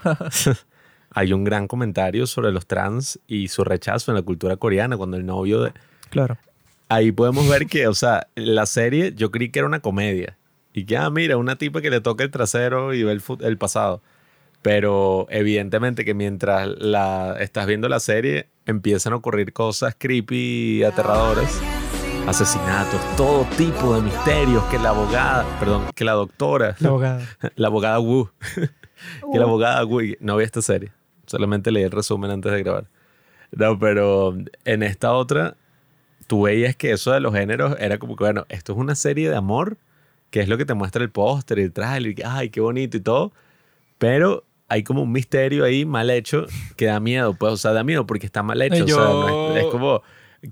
Hay 1.11 1.33
un 1.33 1.45
gran 1.45 1.69
comentario 1.69 2.27
sobre 2.27 2.51
los 2.51 2.67
trans 2.67 3.21
y 3.27 3.49
su 3.49 3.63
rechazo 3.65 4.11
en 4.11 4.17
la 4.17 4.23
cultura 4.23 4.57
coreana 4.57 4.97
cuando 4.97 5.17
el 5.17 5.25
novio 5.25 5.63
de... 5.63 5.73
claro. 6.11 6.37
Ahí 6.89 7.13
podemos 7.13 7.49
ver 7.49 7.67
que, 7.67 7.89
o 7.89 7.95
sea, 7.95 8.29
la 8.35 8.67
serie 8.67 9.15
yo 9.15 9.31
creí 9.31 9.51
que 9.51 9.61
era 9.61 9.67
una 9.67 9.81
comedia. 9.81 10.37
Y 10.75 10.85
que, 10.85 10.97
ah, 10.97 11.09
mira, 11.09 11.37
una 11.37 11.57
tipa 11.57 11.81
que 11.81 11.89
le 11.89 12.01
toca 12.01 12.25
el 12.25 12.31
trasero 12.31 12.93
y 12.93 13.03
ve 13.05 13.13
el, 13.13 13.23
el 13.41 13.59
pasado. 13.59 14.03
Pero 14.61 15.27
evidentemente 15.31 16.05
que 16.05 16.15
mientras 16.15 16.69
la, 16.79 17.37
estás 17.39 17.67
viendo 17.67 17.89
la 17.89 18.01
serie, 18.01 18.49
empiezan 18.67 19.13
a 19.13 19.17
ocurrir 19.17 19.53
cosas 19.53 19.95
creepy 19.97 20.79
y 20.79 20.83
aterradoras. 20.85 21.61
Asesinatos, 22.27 23.01
todo 23.17 23.45
tipo 23.57 23.95
de 23.95 24.03
misterios. 24.03 24.63
Que 24.65 24.79
la 24.79 24.91
abogada, 24.91 25.45
perdón, 25.61 25.85
que 25.95 26.05
la 26.05 26.13
doctora, 26.13 26.75
La 26.79 26.89
abogada. 26.89 27.23
la 27.57 27.67
abogada 27.69 27.99
Wu, 27.99 28.29
que 29.33 29.39
la 29.39 29.45
abogada 29.45 29.85
Wu, 29.85 30.01
no 30.21 30.37
vi 30.37 30.45
esta 30.45 30.63
serie. 30.63 30.91
Solamente 31.27 31.71
leí 31.71 31.85
el 31.85 31.91
resumen 31.91 32.31
antes 32.31 32.51
de 32.53 32.63
grabar. 32.63 32.87
No, 33.53 33.79
pero 33.79 34.35
en 34.65 34.83
esta 34.83 35.13
otra, 35.13 35.57
tú 36.27 36.43
veías 36.43 36.75
que 36.77 36.93
eso 36.93 37.13
de 37.13 37.21
los 37.21 37.35
géneros 37.35 37.77
era 37.79 37.99
como 37.99 38.17
que, 38.17 38.25
bueno, 38.25 38.47
esto 38.49 38.73
es 38.73 38.79
una 38.79 38.95
serie 38.95 39.29
de 39.31 39.37
amor, 39.37 39.77
que 40.31 40.41
es 40.41 40.49
lo 40.49 40.57
que 40.57 40.65
te 40.65 40.75
muestra 40.75 41.03
el 41.03 41.11
póster 41.11 41.59
el 41.59 41.73
trailer, 41.73 42.13
y 42.13 42.15
que, 42.17 42.25
ay, 42.25 42.49
qué 42.51 42.61
bonito 42.61 42.97
y 42.97 43.01
todo. 43.01 43.33
Pero 43.99 44.45
hay 44.69 44.83
como 44.83 45.03
un 45.03 45.13
misterio 45.13 45.65
ahí 45.65 45.85
mal 45.85 46.11
hecho 46.11 46.47
que 46.77 46.87
da 46.87 46.99
miedo, 47.01 47.35
pues, 47.35 47.53
o 47.53 47.57
sea, 47.59 47.73
da 47.73 47.85
miedo 47.85 48.07
porque 48.07 48.27
está 48.27 48.43
mal 48.43 48.61
hecho. 48.63 48.85
O 48.85 48.89
sea, 48.89 48.97
no 48.97 49.29
es, 49.29 49.35
Yo- 49.35 49.57
es 49.57 49.67
como, 49.67 50.03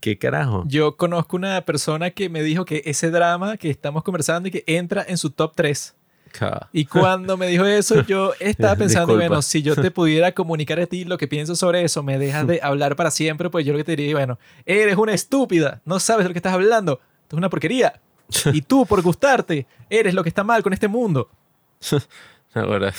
¿qué 0.01 0.19
carajo? 0.19 0.65
Yo 0.67 0.97
conozco 0.97 1.37
una 1.37 1.61
persona 1.63 2.11
que 2.11 2.29
me 2.29 2.43
dijo 2.43 2.65
que 2.65 2.83
ese 2.87 3.11
drama 3.11 3.57
que 3.57 3.71
estamos 3.71 4.03
conversando 4.03 4.49
y 4.49 4.53
que 4.53 4.65
entra 4.67 5.05
en 5.07 5.19
su 5.19 5.31
top 5.31 5.53
3. 5.55 5.95
Ca- 6.33 6.69
Y 6.73 6.87
cuando 6.87 7.37
me 7.37 7.47
dijo 7.47 7.65
eso, 7.67 8.03
yo 8.07 8.33
estaba 8.41 8.75
pensando, 8.77 9.15
bueno, 9.17 9.43
si 9.43 9.61
yo 9.63 9.75
te 9.77 9.91
pudiera 9.91 10.33
comunicar 10.33 10.81
a 10.81 10.87
ti 10.87 11.05
lo 11.05 11.19
que 11.19 11.29
pienso 11.29 11.55
sobre 11.57 11.83
eso, 11.85 12.03
me 12.03 12.19
dejas 12.19 12.47
de 12.47 12.61
hablar 12.63 12.97
para 12.97 13.11
siempre, 13.11 13.51
pues 13.51 13.67
yo 13.67 13.73
lo 13.73 13.79
que 13.79 13.85
te 13.85 13.97
diría, 13.97 14.15
bueno, 14.15 14.39
eres 14.65 14.97
una 14.97 15.13
estúpida, 15.13 15.83
no 15.85 16.01
sabes 16.01 16.25
de 16.25 16.29
lo 16.31 16.33
que 16.33 16.39
estás 16.39 16.55
hablando, 16.55 17.01
esto 17.23 17.37
es 17.37 17.39
una 17.39 17.51
porquería. 17.51 18.01
Y 18.55 18.63
tú, 18.63 18.87
por 18.87 19.03
gustarte, 19.03 19.67
eres 19.91 20.15
lo 20.15 20.23
que 20.23 20.31
está 20.31 20.43
mal 20.43 20.63
con 20.63 20.73
este 20.73 20.89
mundo. 20.89 21.29
Ahora, 22.55 22.93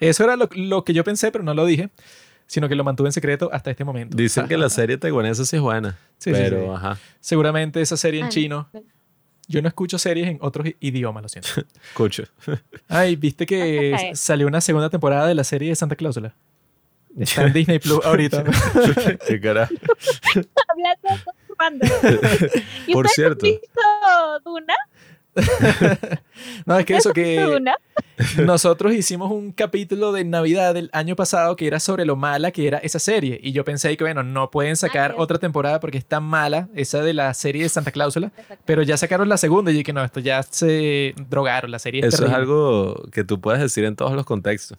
Eso 0.00 0.24
era 0.24 0.36
lo, 0.36 0.48
lo 0.54 0.84
que 0.84 0.92
yo 0.94 1.04
pensé, 1.04 1.30
pero 1.32 1.44
no 1.44 1.52
lo 1.54 1.64
dije, 1.66 1.90
sino 2.46 2.68
que 2.68 2.74
lo 2.74 2.84
mantuve 2.84 3.08
en 3.08 3.12
secreto 3.12 3.50
hasta 3.52 3.70
este 3.70 3.84
momento. 3.84 4.16
dicen 4.16 4.46
que 4.48 4.56
la 4.56 4.68
serie 4.70 4.96
taiwanesa 4.98 5.44
sí 5.44 5.56
es 5.56 5.62
buena, 5.62 5.98
Sí, 6.18 6.30
sí, 6.30 6.36
pero 6.40 6.60
sí. 6.62 6.70
ajá, 6.74 6.98
Seguramente 7.20 7.80
esa 7.80 7.96
serie 7.96 8.20
en 8.20 8.28
chino. 8.28 8.68
Yo 9.48 9.62
no 9.62 9.68
escucho 9.68 9.96
series 9.98 10.26
en 10.28 10.38
otros 10.40 10.66
i- 10.66 10.76
idiomas, 10.80 11.22
lo 11.22 11.28
siento. 11.28 11.48
escucho. 11.90 12.24
Ay, 12.88 13.14
¿viste 13.14 13.46
que 13.46 14.10
salió 14.14 14.46
una 14.48 14.60
segunda 14.60 14.90
temporada 14.90 15.26
de 15.28 15.34
la 15.36 15.44
serie 15.44 15.68
de 15.68 15.76
Santa 15.76 15.94
Cláusula? 15.94 16.34
Está 17.16 17.44
en 17.46 17.52
Disney 17.52 17.78
Plus 17.78 18.00
ahorita. 18.04 18.42
¿Qué 19.26 19.40
carajo? 19.40 19.72
Hablando 20.68 21.00
de 21.02 21.08
cosas 21.08 21.24
random. 21.58 21.90
¿Y 22.88 22.92
Por 22.92 23.08
cierto. 23.08 23.46
han 23.46 23.52
visto 23.52 23.80
Duna? 24.44 24.74
No, 26.66 26.78
es 26.78 26.86
que 26.86 26.96
eso 26.96 27.10
¿Ustedes 27.10 27.38
han 27.38 27.64
visto 27.64 27.72
que 28.36 28.42
nosotros 28.44 28.94
hicimos 28.94 29.30
un 29.30 29.52
capítulo 29.52 30.12
de 30.12 30.24
Navidad 30.24 30.74
del 30.74 30.90
año 30.92 31.16
pasado 31.16 31.56
que 31.56 31.66
era 31.66 31.80
sobre 31.80 32.04
lo 32.04 32.16
mala 32.16 32.50
que 32.50 32.66
era 32.66 32.78
esa 32.78 32.98
serie. 32.98 33.38
Y 33.42 33.52
yo 33.52 33.64
pensé 33.64 33.96
que, 33.96 34.04
bueno, 34.04 34.22
no 34.22 34.50
pueden 34.50 34.76
sacar 34.76 35.12
Ah, 35.12 35.14
otra 35.18 35.38
temporada 35.38 35.80
porque 35.80 35.98
es 35.98 36.06
tan 36.06 36.24
mala 36.24 36.68
esa 36.74 37.02
de 37.02 37.12
la 37.12 37.32
serie 37.34 37.62
de 37.62 37.68
Santa 37.68 37.90
Cláusula. 37.90 38.32
Pero 38.64 38.82
ya 38.82 38.96
sacaron 38.96 39.28
la 39.28 39.36
segunda 39.36 39.70
y 39.70 39.74
yo 39.74 39.78
dije, 39.78 39.92
no, 39.92 40.02
esto 40.02 40.20
ya 40.20 40.42
se 40.42 41.14
drogaron, 41.28 41.70
la 41.70 41.78
serie 41.78 42.06
es 42.06 42.14
Eso 42.14 42.26
es 42.26 42.32
algo 42.32 43.02
que 43.12 43.24
tú 43.24 43.40
puedes 43.40 43.60
decir 43.60 43.84
en 43.84 43.96
todos 43.96 44.12
los 44.12 44.24
contextos. 44.24 44.78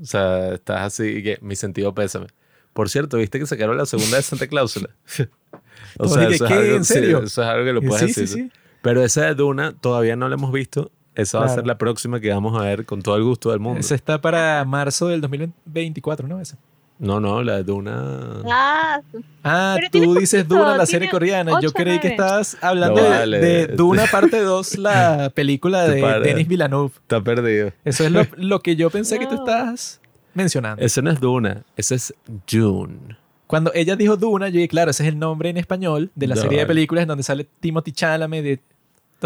O 0.00 0.04
sea, 0.04 0.54
estás 0.54 0.82
así 0.82 1.22
que 1.22 1.38
mi 1.40 1.56
sentido 1.56 1.94
pésame. 1.94 2.26
Por 2.72 2.90
cierto, 2.90 3.18
¿viste 3.18 3.38
que 3.38 3.46
sacaron 3.46 3.76
la 3.76 3.86
segunda 3.86 4.16
de 4.16 4.22
Santa 4.22 4.46
Cláusula? 4.48 4.90
o 5.98 6.06
dije, 6.06 6.34
eso 6.34 6.44
es, 6.46 6.50
algo, 6.50 6.76
¿En 6.76 6.84
sí, 6.84 6.94
serio? 6.94 7.18
eso 7.22 7.42
es 7.42 7.48
algo 7.48 7.64
que 7.64 7.72
lo 7.72 7.82
puedes 7.82 8.14
sí, 8.14 8.20
decir. 8.20 8.28
sí. 8.28 8.63
Pero 8.84 9.02
esa 9.02 9.22
de 9.24 9.34
Duna 9.34 9.72
todavía 9.72 10.14
no 10.14 10.28
la 10.28 10.34
hemos 10.36 10.52
visto. 10.52 10.92
Esa 11.16 11.38
va 11.40 11.46
a 11.46 11.48
ser 11.48 11.66
la 11.66 11.78
próxima 11.78 12.20
que 12.20 12.28
vamos 12.30 12.60
a 12.60 12.64
ver 12.64 12.84
con 12.86 13.00
todo 13.02 13.16
el 13.16 13.24
gusto 13.24 13.50
del 13.50 13.58
mundo. 13.60 13.80
Esa 13.80 13.94
está 13.94 14.20
para 14.20 14.64
marzo 14.64 15.08
del 15.08 15.20
2024, 15.22 16.28
¿no? 16.28 16.40
Esa. 16.40 16.58
No, 16.98 17.18
no, 17.18 17.42
la 17.42 17.56
de 17.56 17.64
Duna. 17.64 18.42
Ah, 18.50 19.00
Ah, 19.42 19.76
tú 19.90 20.14
dices 20.14 20.44
poquito, 20.44 20.60
Duna, 20.62 20.76
la 20.76 20.86
serie 20.86 21.08
coreana. 21.10 21.60
Yo 21.60 21.72
creí 21.72 21.98
que 21.98 22.08
estabas 22.08 22.56
hablando 22.60 23.00
No, 23.00 23.02
de- 23.04 23.10
vale. 23.10 23.38
de, 23.40 23.66
Duna 23.68 24.04
parte 24.06 24.40
2, 24.40 24.78
la 24.78 25.30
película 25.34 25.88
de. 25.88 26.00
Denis 26.20 26.46
Villeneuve. 26.46 26.92
Está 26.94 27.20
perdido. 27.20 27.72
Eso 27.84 28.04
es 28.04 28.12
lo, 28.12 28.22
lo 28.36 28.60
que 28.60 28.76
yo 28.76 28.90
pensé 28.90 29.18
que 29.18 29.26
tú 29.26 29.34
No. 29.36 29.44
estabas 29.44 30.00
mencionando. 30.34 30.84
Ese 30.84 31.00
no 31.02 31.10
es 31.10 31.20
Duna, 31.20 31.62
ese 31.76 31.94
es 31.96 32.14
Dune. 32.50 33.16
Cuando 33.46 33.70
ella 33.74 33.94
dijo 33.96 34.16
Duna, 34.16 34.48
yo 34.48 34.54
dije, 34.54 34.68
claro, 34.68 34.90
ese 34.90 35.02
es 35.04 35.08
el 35.10 35.18
nombre 35.18 35.48
en 35.50 35.56
español 35.58 36.10
de 36.14 36.26
la 36.28 36.34
No, 36.34 36.40
serie 36.42 36.60
de 36.60 36.66
películas 36.66 37.02
en 37.02 37.08
donde 37.08 37.22
sale 37.24 37.46
Timothy 37.60 37.92
Chalamet, 37.92 38.42
de 38.44 38.60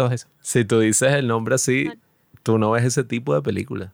todo 0.03 0.13
eso. 0.13 0.27
Si 0.39 0.63
tú 0.63 0.79
dices 0.79 1.11
el 1.13 1.27
nombre 1.27 1.55
así, 1.55 1.91
tú 2.43 2.57
no 2.57 2.71
ves 2.71 2.85
ese 2.85 3.03
tipo 3.03 3.35
de 3.35 3.41
película. 3.41 3.91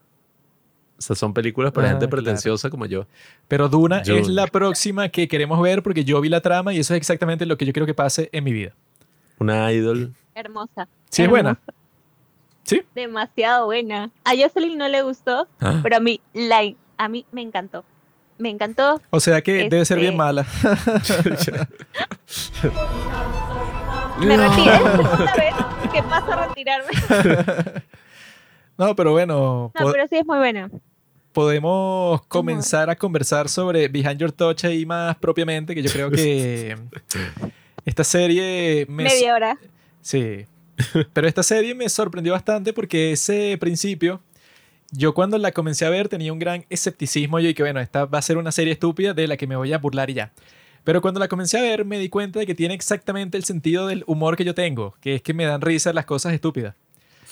O 0.97 1.01
sea, 1.01 1.15
son 1.15 1.33
películas 1.33 1.71
para 1.73 1.87
Ah, 1.87 1.91
gente 1.91 2.07
claro. 2.07 2.23
pretenciosa 2.23 2.69
como 2.69 2.85
yo. 2.85 3.05
Pero 3.47 3.67
Duna 3.69 4.01
Dune. 4.01 4.19
es 4.19 4.27
la 4.29 4.45
próxima 4.47 5.09
que 5.09 5.27
queremos 5.27 5.59
ver 5.61 5.81
porque 5.83 6.05
yo 6.05 6.21
vi 6.21 6.29
la 6.29 6.41
trama 6.41 6.73
y 6.73 6.79
eso 6.79 6.93
es 6.93 6.97
exactamente 6.99 7.45
lo 7.45 7.57
que 7.57 7.65
yo 7.65 7.73
quiero 7.73 7.85
que 7.87 7.93
pase 7.95 8.29
en 8.31 8.43
mi 8.43 8.53
vida. 8.53 8.73
Una 9.39 9.71
idol. 9.73 10.13
hermosa. 10.35 10.87
¿Sí 11.09 11.23
es 11.23 11.29
buena? 11.29 11.59
¿Sí? 12.63 12.81
Demasiado 12.93 13.65
buena. 13.65 14.11
A 14.23 14.31
Jocelyn 14.37 14.77
no 14.77 14.87
le 14.87 15.01
gustó, 15.01 15.47
Ah. 15.59 15.79
pero 15.83 15.97
a 15.97 15.99
mí, 15.99 16.21
la, 16.33 16.61
a 16.97 17.09
mí 17.09 17.25
me 17.31 17.41
encantó. 17.41 17.83
Me 18.37 18.49
encantó. 18.49 19.01
O 19.09 19.19
sea 19.19 19.41
que 19.41 19.67
debe 19.69 19.83
ser 19.85 19.97
bien 19.99 20.13
Este- 20.13 20.17
mala. 20.17 20.45
Me 24.19 24.37
retiré. 24.37 24.75
Es 24.75 24.81
la 24.81 24.97
segunda 24.97 25.33
vez 25.35 25.91
que 25.93 26.03
paso 26.03 26.31
a 26.33 26.47
retirarme. 26.47 26.91
No, 28.77 28.93
pero 28.93 29.13
bueno, 29.13 29.71
No, 29.79 29.91
pero 29.91 30.05
sí 30.09 30.17
es 30.17 30.25
muy 30.25 30.37
buena. 30.37 30.69
podemos 31.31 32.21
comenzar 32.27 32.89
a 32.89 32.95
conversar 32.97 33.47
sobre 33.47 33.87
Behind 33.87 34.17
Your 34.17 34.33
Touch 34.33 34.65
ahí 34.65 34.85
más 34.85 35.15
propiamente, 35.15 35.73
que 35.73 35.81
yo 35.81 35.89
creo 35.89 36.11
que 36.11 36.75
esta 37.85 38.03
serie 38.03 38.85
me... 38.89 39.03
Media 39.05 39.33
hora. 39.33 39.57
Sí. 40.01 40.45
Pero 41.13 41.25
esta 41.25 41.41
serie 41.41 41.73
me 41.73 41.87
sorprendió 41.87 42.33
bastante 42.33 42.73
porque 42.73 43.13
ese 43.13 43.57
principio, 43.61 44.19
yo 44.91 45.13
cuando 45.13 45.37
la 45.37 45.53
comencé 45.53 45.85
a 45.85 45.89
ver 45.89 46.09
tenía 46.09 46.33
un 46.33 46.39
gran 46.39 46.65
escepticismo. 46.69 47.39
Yo 47.39 47.47
dije, 47.47 47.63
bueno, 47.63 47.79
esta 47.79 48.03
va 48.03 48.17
a 48.17 48.21
ser 48.21 48.35
una 48.37 48.51
serie 48.51 48.73
estúpida 48.73 49.13
de 49.13 49.25
la 49.29 49.37
que 49.37 49.47
me 49.47 49.55
voy 49.55 49.71
a 49.71 49.77
burlar 49.77 50.09
y 50.09 50.15
ya. 50.15 50.33
Pero 50.85 51.01
cuando 51.01 51.19
la 51.19 51.27
comencé 51.27 51.57
a 51.57 51.63
ver 51.63 51.83
me 51.83 51.97
di 51.99 52.09
cuenta 52.09 52.39
de 52.39 52.45
que 52.45 52.53
tiene 52.53 52.75
exactamente 52.75 53.37
el 53.37 53.43
sentido 53.43 53.87
del 53.87 54.03
humor 54.05 54.37
que 54.37 54.45
yo 54.45 54.53
tengo, 54.53 54.93
que 55.01 55.15
es 55.15 55.21
que 55.23 55.33
me 55.33 55.43
dan 55.43 55.61
risa 55.61 55.91
las 55.91 56.05
cosas 56.05 56.31
estúpidas. 56.31 56.75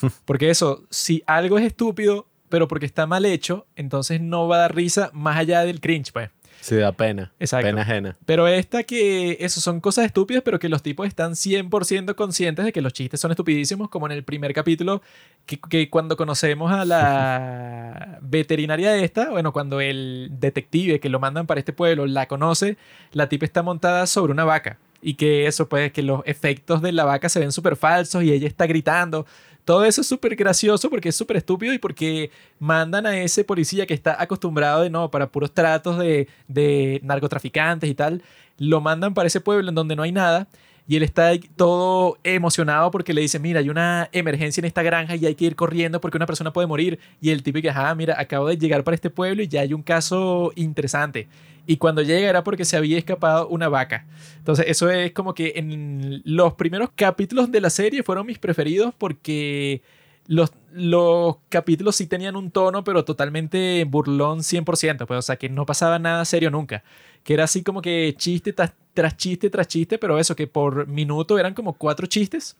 Porque 0.26 0.50
eso, 0.50 0.84
si 0.90 1.24
algo 1.28 1.60
es 1.60 1.66
estúpido, 1.66 2.28
pero 2.50 2.68
porque 2.68 2.86
está 2.86 3.08
mal 3.08 3.26
hecho, 3.26 3.66
entonces 3.76 4.22
no 4.22 4.48
va 4.48 4.58
a 4.58 4.60
dar 4.60 4.76
risa 4.76 5.10
más 5.14 5.38
allá 5.38 5.66
del 5.66 5.82
cringe, 5.82 6.12
pues. 6.12 6.30
Sí, 6.64 6.78
da 6.78 6.94
pena. 6.94 7.30
Exacto. 7.42 7.68
Pena 7.68 7.82
ajena. 7.82 8.16
Pero 8.26 8.48
esta 8.48 8.84
que, 8.84 9.36
eso 9.42 9.60
son 9.60 9.82
cosas 9.82 10.06
estúpidas, 10.06 10.44
pero 10.44 10.60
que 10.60 10.70
los 10.70 10.82
tipos 10.82 11.06
están 11.06 11.34
100% 11.34 12.16
conscientes 12.16 12.64
de 12.64 12.72
que 12.72 12.82
los 12.82 12.94
chistes 12.94 13.20
son 13.20 13.32
estupidísimos, 13.32 13.90
como 13.90 14.06
en 14.06 14.14
el 14.14 14.24
primer 14.24 14.54
capítulo, 14.54 15.02
que, 15.46 15.60
que 15.60 15.90
cuando 15.90 16.16
conocemos 16.16 16.72
a 16.72 16.86
la 16.86 18.18
veterinaria 18.22 18.96
esta, 18.96 19.30
bueno, 19.30 19.52
cuando 19.52 19.82
el 19.82 20.30
detective 20.40 21.02
que 21.02 21.10
lo 21.10 21.20
mandan 21.20 21.48
para 21.48 21.60
este 21.60 21.74
pueblo 21.74 22.06
la 22.06 22.30
conoce, 22.30 22.78
la 23.12 23.28
tipa 23.28 23.44
está 23.44 23.62
montada 23.62 24.08
sobre 24.08 24.32
una 24.32 24.46
vaca. 24.46 24.78
Y 25.02 25.16
que 25.16 25.48
eso, 25.48 25.68
pues, 25.68 25.92
que 25.92 26.02
los 26.02 26.22
efectos 26.24 26.82
de 26.82 26.94
la 26.94 27.04
vaca 27.04 27.28
se 27.28 27.42
ven 27.42 27.52
súper 27.52 27.76
falsos 27.76 28.24
y 28.24 28.32
ella 28.32 28.48
está 28.48 28.68
gritando. 28.68 29.26
Todo 29.66 29.86
eso 29.86 30.02
es 30.02 30.08
súper 30.08 30.36
gracioso 30.36 30.90
porque 30.90 31.10
es 31.10 31.16
súper 31.16 31.38
estúpido 31.38 31.74
y 31.74 31.78
porque 31.78 32.32
mandan 32.60 33.06
a 33.06 33.18
ese 33.18 33.44
policía 33.44 33.86
que 33.86 33.94
está 33.94 34.22
acostumbrado 34.22 34.82
de 34.82 34.90
no, 34.90 35.10
para 35.10 35.28
puros 35.28 35.54
tratos 35.54 35.98
de, 36.00 36.28
de 36.48 37.00
narcotraficantes 37.04 37.90
y 37.90 37.96
tal, 37.96 38.22
lo 38.58 38.82
mandan 38.82 39.14
para 39.14 39.28
ese 39.28 39.42
pueblo 39.42 39.70
en 39.70 39.76
donde 39.76 39.96
no 39.96 40.04
hay 40.04 40.12
nada 40.12 40.48
y 40.88 40.98
él 40.98 41.04
está 41.04 41.32
todo 41.56 42.18
emocionado 42.24 42.92
porque 42.92 43.14
le 43.14 43.22
dice, 43.22 43.40
mira, 43.40 43.62
hay 43.62 43.70
una 43.70 44.10
emergencia 44.12 44.60
en 44.60 44.66
esta 44.66 44.84
granja 44.84 45.16
y 45.16 45.26
hay 45.26 45.36
que 45.36 45.46
ir 45.46 45.56
corriendo 45.56 46.02
porque 46.02 46.18
una 46.18 46.26
persona 46.26 46.52
puede 46.52 46.68
morir. 46.68 47.00
Y 47.22 47.30
el 47.30 47.42
tipo 47.42 47.62
que, 47.62 47.70
ah, 47.70 47.96
mira, 47.96 48.20
acabo 48.20 48.48
de 48.48 48.58
llegar 48.58 48.84
para 48.84 48.96
este 48.96 49.10
pueblo 49.10 49.44
y 49.44 49.48
ya 49.48 49.62
hay 49.62 49.74
un 49.74 49.82
caso 49.82 50.52
interesante. 50.56 51.28
Y 51.66 51.78
cuando 51.78 52.02
llega 52.02 52.30
era 52.30 52.44
porque 52.44 52.66
se 52.66 52.76
había 52.76 52.98
escapado 52.98 53.48
una 53.48 53.70
vaca. 53.70 54.06
Entonces, 54.38 54.66
eso 54.68 54.90
es 54.90 55.14
como 55.14 55.34
que 55.34 55.54
en 55.56 56.22
los 56.26 56.54
primeros 56.56 56.90
capítulos 56.96 57.52
de 57.52 57.62
la 57.62 57.70
serie 57.70 58.04
fueron 58.04 58.28
mis 58.28 58.38
preferidos 58.38 58.94
porque 58.98 59.82
los, 60.28 60.52
los 60.74 61.38
capítulos 61.50 61.96
sí 61.96 62.08
tenían 62.08 62.36
un 62.36 62.52
tono, 62.52 62.84
pero 62.84 63.06
totalmente 63.06 63.86
burlón 63.86 64.40
100%, 64.40 65.06
pues, 65.06 65.18
o 65.18 65.22
sea, 65.22 65.38
que 65.38 65.50
no 65.50 65.66
pasaba 65.66 66.00
nada 66.00 66.26
serio 66.26 66.52
nunca. 66.52 66.84
Que 67.24 67.34
era 67.34 67.46
así 67.46 67.64
como 67.64 67.82
que 67.82 68.14
chiste 68.18 68.54
tras, 68.54 68.74
tras 68.94 69.16
chiste 69.18 69.50
tras 69.50 69.68
chiste, 69.68 69.98
pero 69.98 70.20
eso, 70.20 70.36
que 70.36 70.48
por 70.48 70.88
minuto 70.88 71.40
eran 71.40 71.54
como 71.54 71.74
cuatro 71.74 72.08
chistes. 72.08 72.58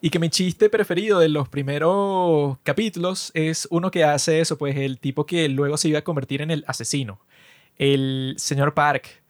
Y 0.00 0.10
que 0.10 0.18
mi 0.18 0.30
chiste 0.30 0.68
preferido 0.68 1.20
de 1.20 1.28
los 1.28 1.48
primeros 1.48 2.58
capítulos 2.64 3.30
es 3.34 3.68
uno 3.70 3.90
que 3.92 4.02
hace 4.02 4.40
eso, 4.40 4.58
pues 4.58 4.76
el 4.76 4.98
tipo 4.98 5.26
que 5.26 5.48
luego 5.48 5.76
se 5.76 5.88
iba 5.88 6.00
a 6.00 6.04
convertir 6.04 6.42
en 6.42 6.50
el 6.50 6.64
asesino, 6.66 7.20
el 7.78 8.34
señor 8.38 8.74
Park. 8.74 9.22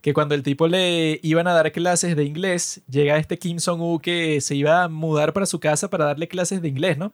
Que 0.00 0.14
cuando 0.14 0.34
el 0.34 0.42
tipo 0.42 0.68
le 0.68 1.18
iban 1.22 1.48
a 1.48 1.52
dar 1.52 1.72
clases 1.72 2.14
de 2.14 2.24
inglés, 2.24 2.82
llega 2.88 3.18
este 3.18 3.38
Kim 3.38 3.58
Song-u 3.58 3.98
que 3.98 4.40
se 4.40 4.54
iba 4.54 4.84
a 4.84 4.88
mudar 4.88 5.32
para 5.32 5.44
su 5.44 5.58
casa 5.58 5.90
para 5.90 6.04
darle 6.04 6.28
clases 6.28 6.62
de 6.62 6.68
inglés, 6.68 6.98
¿no? 6.98 7.12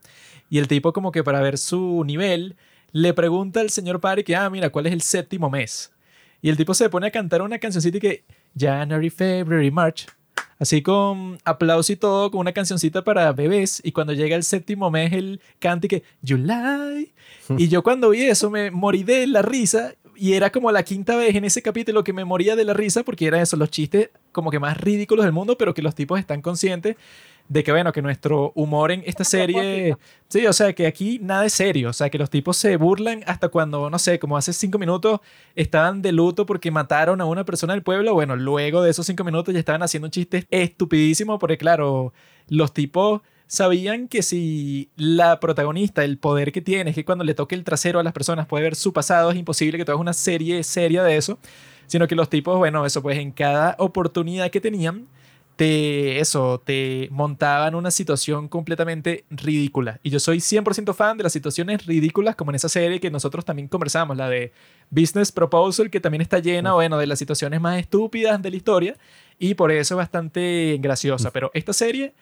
Y 0.50 0.58
el 0.58 0.68
tipo 0.68 0.92
como 0.92 1.10
que 1.10 1.24
para 1.24 1.40
ver 1.40 1.56
su 1.56 2.04
nivel, 2.04 2.56
le 2.92 3.14
pregunta 3.14 3.60
al 3.60 3.70
señor 3.70 4.00
Park 4.00 4.24
que, 4.24 4.36
ah, 4.36 4.50
mira, 4.50 4.70
¿cuál 4.70 4.86
es 4.86 4.92
el 4.92 5.00
séptimo 5.00 5.48
mes? 5.48 5.92
Y 6.42 6.50
el 6.50 6.58
tipo 6.58 6.74
se 6.74 6.90
pone 6.90 7.06
a 7.06 7.10
cantar 7.10 7.40
una 7.40 7.58
cancioncita 7.58 7.96
y 7.96 8.00
que 8.00 8.24
January, 8.56 9.08
February, 9.08 9.70
March. 9.70 10.06
Así 10.58 10.82
con 10.82 11.38
aplauso 11.44 11.92
y 11.92 11.96
todo, 11.96 12.30
con 12.30 12.40
una 12.40 12.52
cancioncita 12.52 13.02
para 13.02 13.32
bebés. 13.32 13.80
Y 13.84 13.92
cuando 13.92 14.12
llega 14.12 14.36
el 14.36 14.44
séptimo 14.44 14.90
mes, 14.90 15.12
él 15.12 15.40
canta 15.58 15.86
y 15.86 15.88
que 15.88 16.02
July. 16.26 17.12
Y 17.58 17.68
yo 17.68 17.82
cuando 17.82 18.10
vi 18.10 18.22
eso 18.22 18.50
me 18.50 18.70
morí 18.70 19.02
de 19.02 19.26
la 19.26 19.42
risa. 19.42 19.94
Y 20.16 20.34
era 20.34 20.50
como 20.50 20.70
la 20.72 20.82
quinta 20.82 21.16
vez 21.16 21.34
en 21.34 21.44
ese 21.44 21.62
capítulo 21.62 22.04
que 22.04 22.12
me 22.12 22.24
moría 22.24 22.56
de 22.56 22.64
la 22.64 22.74
risa 22.74 23.02
porque 23.02 23.26
eran 23.26 23.40
eso, 23.40 23.56
los 23.56 23.70
chistes 23.70 24.10
como 24.32 24.50
que 24.50 24.58
más 24.58 24.76
ridículos 24.78 25.24
del 25.24 25.32
mundo, 25.32 25.56
pero 25.58 25.74
que 25.74 25.82
los 25.82 25.94
tipos 25.94 26.18
están 26.18 26.42
conscientes 26.42 26.96
de 27.48 27.62
que, 27.62 27.72
bueno, 27.72 27.92
que 27.92 28.00
nuestro 28.00 28.52
humor 28.54 28.90
en 28.90 29.02
esta 29.06 29.22
serie... 29.22 29.96
Sí, 30.28 30.46
o 30.46 30.52
sea, 30.52 30.72
que 30.72 30.86
aquí 30.86 31.18
nada 31.22 31.44
es 31.44 31.52
serio. 31.52 31.90
O 31.90 31.92
sea, 31.92 32.08
que 32.08 32.18
los 32.18 32.30
tipos 32.30 32.56
se 32.56 32.76
burlan 32.76 33.22
hasta 33.26 33.48
cuando, 33.48 33.90
no 33.90 33.98
sé, 33.98 34.18
como 34.18 34.36
hace 34.36 34.52
cinco 34.52 34.78
minutos 34.78 35.20
estaban 35.54 36.00
de 36.00 36.12
luto 36.12 36.46
porque 36.46 36.70
mataron 36.70 37.20
a 37.20 37.26
una 37.26 37.44
persona 37.44 37.74
del 37.74 37.82
pueblo. 37.82 38.14
Bueno, 38.14 38.34
luego 38.36 38.82
de 38.82 38.90
esos 38.90 39.06
cinco 39.06 39.24
minutos 39.24 39.52
ya 39.52 39.60
estaban 39.60 39.82
haciendo 39.82 40.06
un 40.06 40.10
chiste 40.10 40.46
estupidísimo 40.50 41.38
porque, 41.38 41.58
claro, 41.58 42.12
los 42.48 42.72
tipos 42.72 43.20
sabían 43.46 44.08
que 44.08 44.22
si 44.22 44.90
la 44.96 45.40
protagonista, 45.40 46.04
el 46.04 46.18
poder 46.18 46.52
que 46.52 46.60
tiene 46.60 46.90
es 46.90 46.96
que 46.96 47.04
cuando 47.04 47.24
le 47.24 47.34
toque 47.34 47.54
el 47.54 47.64
trasero 47.64 48.00
a 48.00 48.02
las 48.02 48.12
personas 48.12 48.46
puede 48.46 48.64
ver 48.64 48.74
su 48.74 48.92
pasado, 48.92 49.30
es 49.30 49.36
imposible 49.36 49.78
que 49.78 49.84
tú 49.84 49.92
hagas 49.92 50.00
una 50.00 50.12
serie 50.12 50.62
seria 50.62 51.02
de 51.02 51.16
eso, 51.16 51.38
sino 51.86 52.08
que 52.08 52.14
los 52.14 52.30
tipos, 52.30 52.58
bueno, 52.58 52.86
eso 52.86 53.02
pues 53.02 53.18
en 53.18 53.32
cada 53.32 53.76
oportunidad 53.78 54.50
que 54.50 54.60
tenían, 54.60 55.06
te, 55.56 56.18
eso, 56.18 56.60
te 56.64 57.08
montaban 57.12 57.74
una 57.74 57.90
situación 57.90 58.48
completamente 58.48 59.24
ridícula. 59.30 60.00
Y 60.02 60.10
yo 60.10 60.18
soy 60.18 60.38
100% 60.38 60.94
fan 60.94 61.16
de 61.16 61.22
las 61.22 61.32
situaciones 61.32 61.86
ridículas, 61.86 62.34
como 62.34 62.50
en 62.50 62.56
esa 62.56 62.68
serie 62.68 63.00
que 63.00 63.10
nosotros 63.10 63.44
también 63.44 63.68
conversamos, 63.68 64.16
la 64.16 64.28
de 64.28 64.52
Business 64.90 65.30
Proposal, 65.30 65.90
que 65.90 66.00
también 66.00 66.22
está 66.22 66.40
llena, 66.40 66.72
bueno, 66.72 66.98
de 66.98 67.06
las 67.06 67.18
situaciones 67.18 67.60
más 67.60 67.78
estúpidas 67.78 68.42
de 68.42 68.50
la 68.50 68.56
historia, 68.56 68.96
y 69.38 69.54
por 69.54 69.70
eso 69.70 69.94
es 69.94 69.96
bastante 69.96 70.78
graciosa. 70.80 71.30
Pero 71.30 71.50
esta 71.54 71.72
serie, 71.72 72.14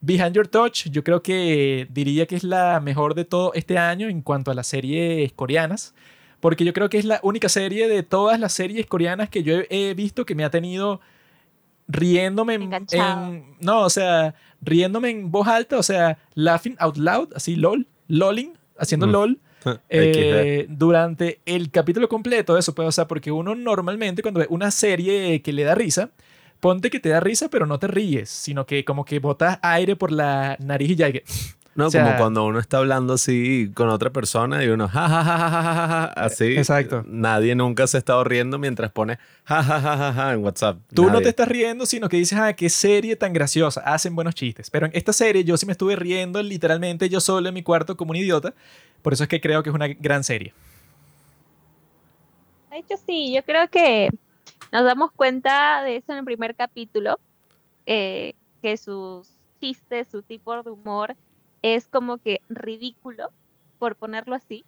Behind 0.00 0.32
Your 0.34 0.48
Touch, 0.48 0.88
yo 0.90 1.02
creo 1.02 1.22
que 1.22 1.86
diría 1.90 2.26
que 2.26 2.36
es 2.36 2.44
la 2.44 2.80
mejor 2.80 3.14
de 3.14 3.24
todo 3.24 3.52
este 3.54 3.78
año 3.78 4.08
en 4.08 4.20
cuanto 4.22 4.50
a 4.50 4.54
las 4.54 4.66
series 4.66 5.32
coreanas. 5.32 5.94
Porque 6.40 6.64
yo 6.66 6.74
creo 6.74 6.90
que 6.90 6.98
es 6.98 7.06
la 7.06 7.20
única 7.22 7.48
serie 7.48 7.88
de 7.88 8.02
todas 8.02 8.38
las 8.38 8.52
series 8.52 8.84
coreanas 8.86 9.30
que 9.30 9.42
yo 9.42 9.54
he 9.70 9.94
visto 9.94 10.26
que 10.26 10.34
me 10.34 10.44
ha 10.44 10.50
tenido 10.50 11.00
riéndome 11.88 12.54
en, 12.54 13.56
no, 13.60 13.80
o 13.82 13.90
sea, 13.90 14.34
riéndome 14.60 15.10
en 15.10 15.30
voz 15.30 15.46
alta, 15.48 15.78
o 15.78 15.82
sea, 15.82 16.18
laughing 16.34 16.76
out 16.78 16.96
loud, 16.96 17.28
así 17.34 17.56
lol, 17.56 17.86
lolling, 18.08 18.52
haciendo 18.78 19.06
Mm. 19.06 19.10
lol 19.10 19.38
XD. 19.64 19.78
eh, 19.88 20.66
durante 20.68 21.40
el 21.46 21.70
capítulo 21.70 22.08
completo, 22.08 22.58
eso 22.58 22.74
pues, 22.74 22.88
o 22.88 22.92
sea, 22.92 23.08
porque 23.08 23.30
uno 23.30 23.54
normalmente 23.54 24.20
cuando 24.22 24.40
ve 24.40 24.46
una 24.50 24.70
serie 24.70 25.40
que 25.40 25.52
le 25.52 25.64
da 25.64 25.74
risa, 25.74 26.10
ponte 26.64 26.88
que 26.88 26.98
te 26.98 27.10
da 27.10 27.20
risa, 27.20 27.50
pero 27.50 27.66
no 27.66 27.78
te 27.78 27.88
ríes, 27.88 28.30
sino 28.30 28.64
que 28.64 28.86
como 28.86 29.04
que 29.04 29.18
botas 29.18 29.58
aire 29.60 29.96
por 29.96 30.10
la 30.10 30.56
nariz 30.60 30.92
y 30.92 30.96
ya 30.96 31.12
que, 31.12 31.22
No, 31.74 31.88
O 31.88 31.90
sea- 31.90 32.04
como 32.04 32.16
cuando 32.16 32.46
uno 32.46 32.58
está 32.58 32.78
hablando 32.78 33.12
así 33.12 33.70
con 33.74 33.90
otra 33.90 34.08
persona 34.10 34.64
y 34.64 34.68
uno 34.68 34.88
ja, 34.88 35.08
ja, 35.08 35.24
ja, 35.24 35.38
ja, 35.40 35.50
ja, 35.50 35.62
ja, 35.62 35.86
ja, 35.86 36.04
así. 36.16 36.56
Exacto. 36.56 37.04
Nadie 37.06 37.54
nunca 37.54 37.86
se 37.86 37.96
ha 37.96 37.98
estado 37.98 38.24
riendo 38.24 38.58
mientras 38.58 38.90
pone 38.92 39.18
ja, 39.44 39.62
ja, 39.62 39.78
ja, 39.78 39.96
ja, 39.98 40.12
ja 40.14 40.32
en 40.32 40.42
WhatsApp. 40.42 40.78
Tú 40.94 41.10
no 41.10 41.20
te 41.20 41.28
estás 41.28 41.48
riendo, 41.48 41.84
sino 41.84 42.08
que 42.08 42.16
dices, 42.16 42.38
ah, 42.38 42.54
qué 42.54 42.70
serie 42.70 43.16
tan 43.16 43.34
graciosa, 43.34 43.82
hacen 43.82 44.14
buenos 44.14 44.34
chistes. 44.34 44.70
Pero 44.70 44.86
en 44.86 44.92
esta 44.94 45.12
serie 45.12 45.44
yo 45.44 45.58
sí 45.58 45.66
me 45.66 45.72
estuve 45.72 45.96
riendo 45.96 46.42
literalmente 46.42 47.10
yo 47.10 47.20
solo 47.20 47.46
en 47.48 47.54
mi 47.54 47.62
cuarto 47.62 47.94
como 47.94 48.12
un 48.12 48.16
idiota. 48.16 48.54
Por 49.02 49.12
eso 49.12 49.24
es 49.24 49.28
que 49.28 49.40
creo 49.42 49.62
que 49.62 49.68
es 49.68 49.74
una 49.74 49.88
gran 49.88 50.24
serie. 50.24 50.54
De 52.70 52.78
hecho, 52.78 52.94
sí, 53.04 53.34
yo 53.34 53.42
creo 53.44 53.68
que 53.68 54.08
nos 54.74 54.84
damos 54.84 55.10
cuenta 55.12 55.82
de 55.84 55.96
eso 55.96 56.10
en 56.10 56.18
el 56.18 56.24
primer 56.24 56.56
capítulo, 56.56 57.20
eh, 57.86 58.34
que 58.60 58.76
sus 58.76 59.28
chistes, 59.60 60.08
su 60.08 60.22
tipo 60.22 60.60
de 60.64 60.68
humor 60.68 61.14
es 61.62 61.86
como 61.86 62.18
que 62.18 62.40
ridículo, 62.48 63.30
por 63.78 63.94
ponerlo 63.94 64.34
así, 64.34 64.64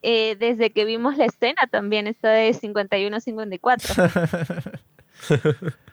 eh, 0.00 0.36
desde 0.36 0.70
que 0.70 0.86
vimos 0.86 1.18
la 1.18 1.26
escena 1.26 1.68
también, 1.70 2.06
esta 2.06 2.30
de 2.30 2.54
51-54. 2.54 4.80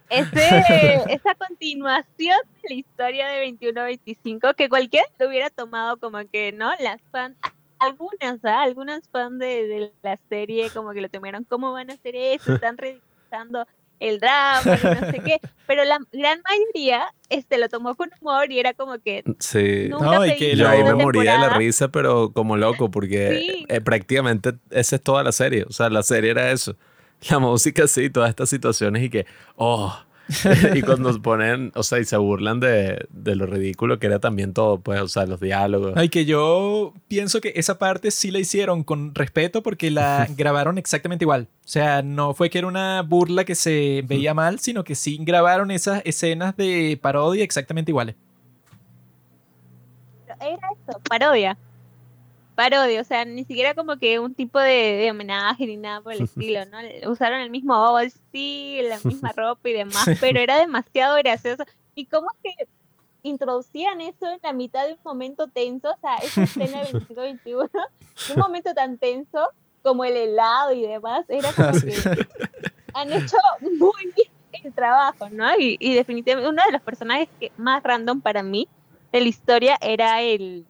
Ese, 0.10 1.14
esa 1.14 1.36
continuación 1.36 2.38
de 2.64 2.70
la 2.70 2.74
historia 2.74 3.28
de 3.28 3.46
21-25 3.46 4.56
que 4.56 4.70
cualquiera 4.70 5.06
lo 5.20 5.28
hubiera 5.28 5.52
tomado 5.52 5.98
como 5.98 6.18
que, 6.32 6.52
¿no? 6.52 6.72
Las 6.80 7.00
fans, 7.12 7.38
algunas, 7.78 8.44
¿ah? 8.44 8.64
algunas 8.64 9.08
fans 9.10 9.38
de, 9.38 9.68
de 9.68 9.94
la 10.02 10.18
serie 10.30 10.72
como 10.72 10.94
que 10.94 11.02
lo 11.02 11.10
tomaron, 11.10 11.44
¿cómo 11.44 11.74
van 11.74 11.92
a 11.92 11.94
hacer 11.94 12.16
eso? 12.16 12.56
Están 12.56 12.80
ridiculizando 13.30 13.68
el 14.00 14.20
drama 14.22 14.62
y 14.64 14.86
no 15.02 15.12
sé 15.12 15.20
qué, 15.26 15.40
pero 15.68 15.84
la 15.84 15.98
gran 16.14 16.42
mayoría 16.48 17.14
este, 17.28 17.58
lo 17.58 17.68
tomó 17.68 17.96
con 17.96 18.10
humor 18.22 18.50
y 18.50 18.58
era 18.60 18.74
como 18.74 18.98
que 19.00 19.24
Sí. 19.40 19.90
nunca 19.90 20.06
No, 20.06 20.26
y 20.26 20.38
que 20.38 20.56
Yo 20.56 20.70
ahí 20.70 20.84
me 20.84 20.94
moría 20.94 21.34
de 21.34 21.40
la 21.40 21.50
risa, 21.58 21.90
pero 21.90 22.32
como 22.32 22.56
loco, 22.56 22.90
porque 22.90 23.42
Sí. 23.46 23.66
eh, 23.68 23.82
prácticamente 23.82 24.54
esa 24.72 24.96
es 24.96 25.04
toda 25.04 25.22
la 25.24 25.34
serie. 25.34 25.66
O 25.68 25.72
sea, 25.74 25.90
la 25.90 26.02
serie 26.04 26.32
era 26.32 26.50
eso. 26.52 26.76
La 27.30 27.40
música, 27.40 27.86
sí, 27.88 28.10
todas 28.10 28.30
estas 28.30 28.50
situaciones 28.50 29.04
y 29.04 29.10
que, 29.10 29.26
oh. 29.58 29.94
y 30.76 30.82
cuando 30.82 31.20
ponen, 31.22 31.72
o 31.76 31.84
sea, 31.84 32.00
y 32.00 32.06
se 32.06 32.18
burlan 32.18 32.60
de, 32.60 33.08
de 33.10 33.36
lo 33.36 33.46
ridículo 33.46 33.98
que 34.00 34.08
era 34.08 34.20
también 34.20 34.54
todo, 34.54 34.80
pues, 34.80 35.02
o 35.02 35.08
sea, 35.08 35.26
los 35.26 35.40
diálogos. 35.40 35.94
Ay, 35.96 36.10
que 36.10 36.26
yo 36.26 36.94
pienso 37.08 37.42
que 37.42 37.54
esa 37.56 37.80
parte 37.80 38.12
sí 38.12 38.30
la 38.30 38.40
hicieron 38.40 38.84
con 38.84 39.16
respeto 39.16 39.64
porque 39.64 39.90
la 39.90 40.28
grabaron 40.38 40.78
exactamente 40.78 41.26
igual. 41.26 41.48
O 41.66 41.68
sea, 41.68 42.02
no 42.02 42.34
fue 42.34 42.50
que 42.50 42.60
era 42.60 42.68
una 42.68 43.02
burla 43.02 43.44
que 43.44 43.56
se 43.56 44.04
veía 44.08 44.34
mal, 44.34 44.60
sino 44.60 44.84
que 44.84 44.96
sí 44.96 45.18
grabaron 45.22 45.72
esas 45.72 46.02
escenas 46.06 46.56
de 46.56 46.98
parodia 47.02 47.44
exactamente 47.44 47.92
iguales. 47.92 48.16
Era 50.40 50.70
eso, 50.88 51.00
parodia. 51.10 51.58
Parodia, 52.60 53.00
o 53.00 53.06
sea, 53.06 53.24
ni 53.24 53.46
siquiera 53.46 53.74
como 53.74 53.98
que 53.98 54.20
un 54.20 54.36
tipo 54.36 54.60
de, 54.60 54.98
de 54.98 55.12
homenaje 55.12 55.66
ni 55.66 55.78
nada 55.78 56.02
por 56.02 56.12
el 56.12 56.24
estilo, 56.24 56.66
¿no? 56.66 56.78
Usaron 57.10 57.40
el 57.40 57.50
mismo 57.50 57.98
sí, 58.34 58.82
la 58.84 59.00
misma 59.02 59.32
ropa 59.36 59.70
y 59.70 59.72
demás, 59.72 60.06
pero 60.20 60.42
era 60.42 60.58
demasiado 60.58 61.16
gracioso. 61.16 61.64
¿Y 61.96 62.08
cómo 62.08 62.28
es 62.32 62.58
que 62.58 62.68
introducían 63.24 64.02
eso 64.02 64.30
en 64.30 64.40
la 64.44 64.52
mitad 64.52 64.86
de 64.86 64.96
un 64.96 65.00
momento 65.06 65.48
tenso? 65.48 65.90
O 65.90 65.98
sea, 66.02 66.18
esa 66.18 66.44
escena 66.44 66.84
25-21, 66.84 67.70
un 68.36 68.40
momento 68.42 68.74
tan 68.74 68.98
tenso, 68.98 69.48
como 69.82 70.04
el 70.04 70.18
helado 70.18 70.74
y 70.74 70.82
demás, 70.82 71.24
era 71.30 71.54
como 71.54 71.72
que 71.80 71.96
han 72.94 73.14
hecho 73.14 73.38
muy 73.62 74.04
bien 74.18 74.66
el 74.66 74.74
trabajo, 74.74 75.30
¿no? 75.30 75.50
Y, 75.58 75.78
y 75.80 75.94
definitivamente 75.94 76.50
uno 76.50 76.62
de 76.66 76.74
los 76.74 76.82
personajes 76.82 77.30
que 77.40 77.54
más 77.56 77.82
random 77.84 78.20
para 78.20 78.44
mí 78.44 78.68
de 79.14 79.22
la 79.22 79.30
historia 79.30 79.78
era 79.80 80.22
el 80.22 80.66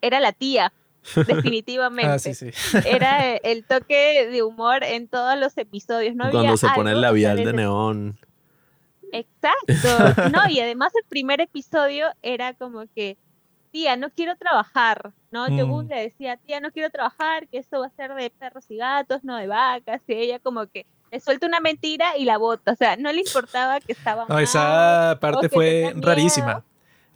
era 0.00 0.20
la 0.20 0.30
tía, 0.30 0.72
definitivamente. 1.26 2.12
Ah, 2.12 2.18
sí, 2.18 2.34
sí. 2.34 2.50
Era 2.84 3.36
el, 3.36 3.64
toque 3.64 4.28
de 4.30 4.42
humor 4.42 4.84
en 4.84 5.08
todos 5.08 5.38
los 5.38 5.56
episodios, 5.58 6.14
no 6.14 6.24
había 6.24 6.40
Cuando 6.40 6.56
se 6.56 6.68
pone 6.74 6.92
el 6.92 7.00
labial 7.00 7.44
de 7.44 7.52
neón. 7.52 8.18
Exacto. 9.12 10.30
No, 10.32 10.48
y 10.48 10.60
además 10.60 10.92
el 10.94 11.08
primer 11.08 11.40
episodio 11.40 12.08
era 12.22 12.54
como 12.54 12.84
que, 12.94 13.16
tía, 13.70 13.96
no 13.96 14.10
quiero 14.10 14.36
trabajar, 14.36 15.12
¿no? 15.30 15.48
Mm. 15.48 15.58
Yogun 15.58 15.88
le 15.88 16.02
decía, 16.02 16.36
tía, 16.36 16.60
no 16.60 16.70
quiero 16.70 16.90
trabajar, 16.90 17.48
que 17.48 17.58
esto 17.58 17.80
va 17.80 17.86
a 17.86 17.90
ser 17.90 18.14
de 18.14 18.30
perros 18.30 18.64
y 18.70 18.76
gatos, 18.76 19.24
no 19.24 19.36
de 19.36 19.46
vacas, 19.46 20.02
y 20.06 20.14
ella 20.14 20.38
como 20.38 20.66
que 20.66 20.86
le 21.10 21.20
suelta 21.20 21.46
una 21.46 21.60
mentira 21.60 22.16
y 22.16 22.24
la 22.24 22.36
bota, 22.36 22.72
o 22.72 22.76
sea, 22.76 22.96
no 22.96 23.12
le 23.12 23.20
importaba 23.20 23.80
que 23.80 23.92
estaba 23.92 24.24
No, 24.28 24.34
mal, 24.34 24.42
esa 24.42 25.18
parte 25.20 25.48
fue 25.48 25.92
rarísima. 25.96 26.64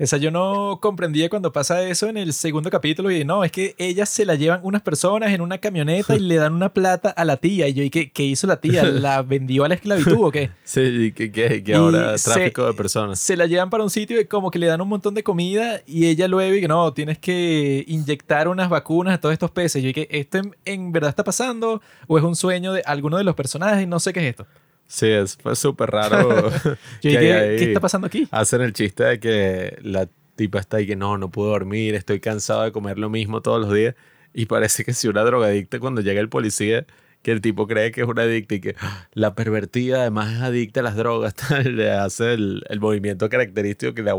Esa 0.01 0.17
yo 0.17 0.31
no 0.31 0.79
comprendía 0.81 1.29
cuando 1.29 1.53
pasa 1.53 1.83
eso 1.83 2.09
en 2.09 2.17
el 2.17 2.33
segundo 2.33 2.71
capítulo 2.71 3.11
y 3.11 3.23
no, 3.23 3.45
es 3.45 3.53
que 3.53 3.75
ellas 3.77 4.09
se 4.09 4.25
la 4.25 4.35
llevan 4.35 4.61
unas 4.63 4.81
personas 4.81 5.31
en 5.31 5.43
una 5.43 5.59
camioneta 5.59 6.17
y 6.17 6.21
le 6.21 6.37
dan 6.37 6.55
una 6.55 6.73
plata 6.73 7.11
a 7.11 7.23
la 7.27 7.37
tía. 7.37 7.69
Y 7.69 7.75
yo, 7.75 7.83
¿y 7.83 7.91
qué, 7.91 8.11
qué 8.11 8.23
hizo 8.23 8.47
la 8.47 8.63
tía? 8.63 8.83
¿La 8.85 9.21
vendió 9.31 9.63
a 9.65 9.69
la 9.69 9.75
esclavitud 9.75 10.17
o 10.25 10.31
qué? 10.31 10.53
Sí, 10.65 10.81
y 10.81 11.13
que, 11.13 11.31
que, 11.31 11.63
que 11.63 11.73
Y 11.73 11.75
ahora 11.75 12.17
se- 12.17 12.31
tráfico 12.33 12.65
de 12.67 12.73
personas. 12.73 13.21
Se 13.21 13.37
la 13.37 13.45
llevan 13.45 13.69
para 13.69 13.85
un 13.85 13.91
sitio 13.91 14.19
y 14.19 14.25
como 14.25 14.51
que 14.51 14.59
le 14.59 14.69
dan 14.69 14.81
un 14.81 14.89
montón 14.89 15.13
de 15.13 15.23
comida 15.23 15.83
y 15.87 16.07
ella 16.07 16.29
luego 16.29 16.57
y 16.57 16.63
que 16.63 16.69
no, 16.69 16.95
tienes 16.95 17.19
que 17.19 17.85
inyectar 17.87 18.49
unas 18.49 18.71
vacunas 18.71 19.17
a 19.17 19.21
todos 19.21 19.35
estos 19.35 19.51
peces. 19.51 19.81
Y 19.81 19.83
yo 19.83 19.89
dije, 19.89 20.09
¿esto 20.19 20.39
en, 20.39 20.57
en 20.65 20.93
verdad 20.93 21.11
está 21.11 21.25
pasando 21.25 21.83
o 22.07 22.17
es 22.17 22.25
un 22.25 22.37
sueño 22.37 22.73
de 22.73 22.81
alguno 22.87 23.19
de 23.19 23.25
los 23.25 23.35
personajes? 23.35 23.87
No 23.87 24.01
sé 24.01 24.15
qué 24.15 24.21
es 24.21 24.31
esto. 24.31 24.47
Sí, 24.91 25.07
es, 25.07 25.39
súper 25.55 25.89
raro. 25.91 26.51
Que. 27.01 27.11
¿qué 27.13 27.65
está 27.69 27.79
pasando 27.81 28.09
aquí? 28.09 28.27
Hacen 28.33 28.61
el 28.61 28.73
chiste 28.73 29.05
de 29.05 29.21
que 29.21 29.79
la 29.83 30.09
tipa 30.35 30.59
está 30.59 30.79
ahí 30.79 30.87
que 30.87 30.97
no, 30.97 31.17
no 31.17 31.31
puedo 31.31 31.51
dormir, 31.51 31.95
estoy 31.95 32.19
cansado 32.19 32.63
de 32.65 32.73
comer 32.73 32.99
lo 32.99 33.09
mismo 33.09 33.41
todos 33.41 33.61
los 33.61 33.73
días. 33.73 33.95
Y 34.35 34.47
parece 34.47 34.85
que 34.85 34.93
si 34.93 35.07
una 35.07 35.23
drogadicta 35.23 35.79
cuando 35.79 36.01
llega 36.01 36.21
el 36.21 36.29
policía, 36.29 36.87
que 37.23 37.31
el 37.31 37.41
tipo 37.41 37.69
cree 37.69 37.93
que 37.93 38.01
es 38.01 38.09
una 38.09 38.23
adicta 38.23 38.57
y 38.57 38.61
que 38.61 38.75
"Ah, 38.81 39.09
la 39.13 39.35
pervertida 39.37 40.01
además 40.01 40.33
es 40.35 40.41
adicta 40.41 40.81
a 40.81 40.83
las 40.83 40.97
drogas, 40.97 41.35
tal, 41.49 41.77
le 41.77 41.93
hace 41.93 42.33
el, 42.33 42.65
el 42.69 42.81
movimiento 42.81 43.29
característico 43.29 43.95
que 43.95 44.03
la, 44.03 44.17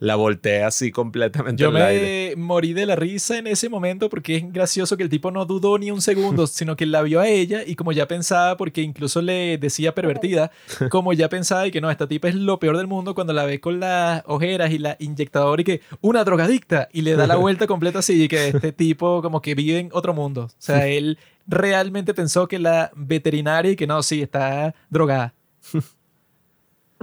la 0.00 0.16
voltea 0.16 0.66
así 0.66 0.90
completamente 0.90 1.62
Yo 1.62 1.68
en 1.68 1.76
el 1.76 1.82
aire. 1.82 2.36
me 2.36 2.42
morí 2.42 2.72
de 2.72 2.86
la 2.86 2.96
risa 2.96 3.36
en 3.36 3.46
ese 3.46 3.68
momento 3.68 4.08
porque 4.08 4.36
es 4.36 4.52
gracioso 4.52 4.96
que 4.96 5.02
el 5.02 5.10
tipo 5.10 5.30
no 5.30 5.44
dudó 5.44 5.78
ni 5.78 5.90
un 5.90 6.00
segundo, 6.00 6.46
sino 6.46 6.74
que 6.74 6.86
la 6.86 7.02
vio 7.02 7.20
a 7.20 7.28
ella 7.28 7.62
y 7.64 7.76
como 7.76 7.92
ya 7.92 8.08
pensaba, 8.08 8.56
porque 8.56 8.80
incluso 8.80 9.20
le 9.20 9.58
decía 9.58 9.94
pervertida, 9.94 10.50
como 10.90 11.12
ya 11.12 11.28
pensaba 11.28 11.66
y 11.66 11.70
que 11.70 11.82
no, 11.82 11.90
esta 11.90 12.08
tipa 12.08 12.28
es 12.28 12.34
lo 12.34 12.58
peor 12.58 12.78
del 12.78 12.86
mundo 12.86 13.14
cuando 13.14 13.34
la 13.34 13.44
ve 13.44 13.60
con 13.60 13.78
las 13.78 14.22
ojeras 14.26 14.70
y 14.72 14.78
la 14.78 14.96
inyectadora 14.98 15.60
y 15.60 15.64
que 15.64 15.80
una 16.00 16.24
drogadicta 16.24 16.88
y 16.92 17.02
le 17.02 17.14
da 17.14 17.26
la 17.26 17.36
vuelta 17.36 17.66
completa 17.66 17.98
así 17.98 18.24
y 18.24 18.28
que 18.28 18.48
este 18.48 18.72
tipo 18.80 19.20
como 19.20 19.42
que 19.42 19.54
vive 19.54 19.78
en 19.78 19.90
otro 19.92 20.14
mundo. 20.14 20.44
O 20.44 20.50
sea, 20.58 20.86
él 20.86 21.18
realmente 21.46 22.14
pensó 22.14 22.48
que 22.48 22.58
la 22.58 22.90
veterinaria 22.96 23.72
y 23.72 23.76
que 23.76 23.86
no, 23.86 24.02
sí, 24.02 24.22
está 24.22 24.74
drogada. 24.88 25.34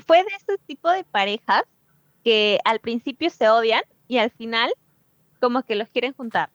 Fue 0.06 0.18
de 0.18 0.30
ese 0.36 0.58
tipo 0.66 0.90
de 0.90 1.04
parejas 1.04 1.64
que 2.24 2.60
al 2.66 2.80
principio 2.80 3.30
se 3.30 3.50
odian 3.50 3.82
y 4.08 4.18
al 4.18 4.32
final 4.32 4.72
como 5.40 5.64
que 5.64 5.76
los 5.76 5.90
quieren 5.90 6.14
juntar. 6.14 6.50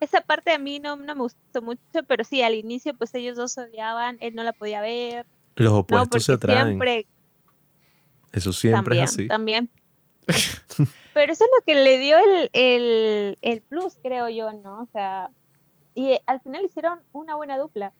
Esa 0.00 0.20
parte 0.20 0.50
a 0.52 0.58
mí 0.58 0.80
no, 0.80 0.96
no 0.96 1.14
me 1.14 1.20
gustó 1.22 1.62
mucho, 1.62 1.80
pero 2.06 2.24
sí, 2.24 2.42
al 2.42 2.54
inicio 2.54 2.94
pues 2.94 3.14
ellos 3.14 3.36
dos 3.36 3.52
se 3.52 3.62
odiaban, 3.62 4.18
él 4.20 4.34
no 4.34 4.42
la 4.42 4.52
podía 4.52 4.80
ver, 4.80 5.26
Los 5.56 5.72
no, 5.72 5.78
opuestos 5.78 6.08
porque 6.08 6.20
se 6.24 6.32
atraen. 6.32 6.66
siempre 6.66 7.06
Eso 8.32 8.52
siempre 8.52 8.80
también, 8.96 9.04
es 9.04 9.10
así. 9.12 9.28
también. 9.28 9.70
Pero 11.14 11.32
eso 11.32 11.44
es 11.44 11.50
lo 11.58 11.64
que 11.64 11.74
le 11.76 11.98
dio 11.98 12.18
el, 12.18 12.50
el, 12.52 13.38
el 13.40 13.60
plus, 13.62 13.94
creo 14.02 14.28
yo, 14.28 14.52
¿no? 14.52 14.80
O 14.82 14.88
sea, 14.92 15.30
y 15.94 16.08
eh, 16.12 16.22
al 16.26 16.40
final 16.40 16.64
hicieron 16.64 16.98
una 17.12 17.36
buena 17.36 17.56
dupla. 17.56 17.92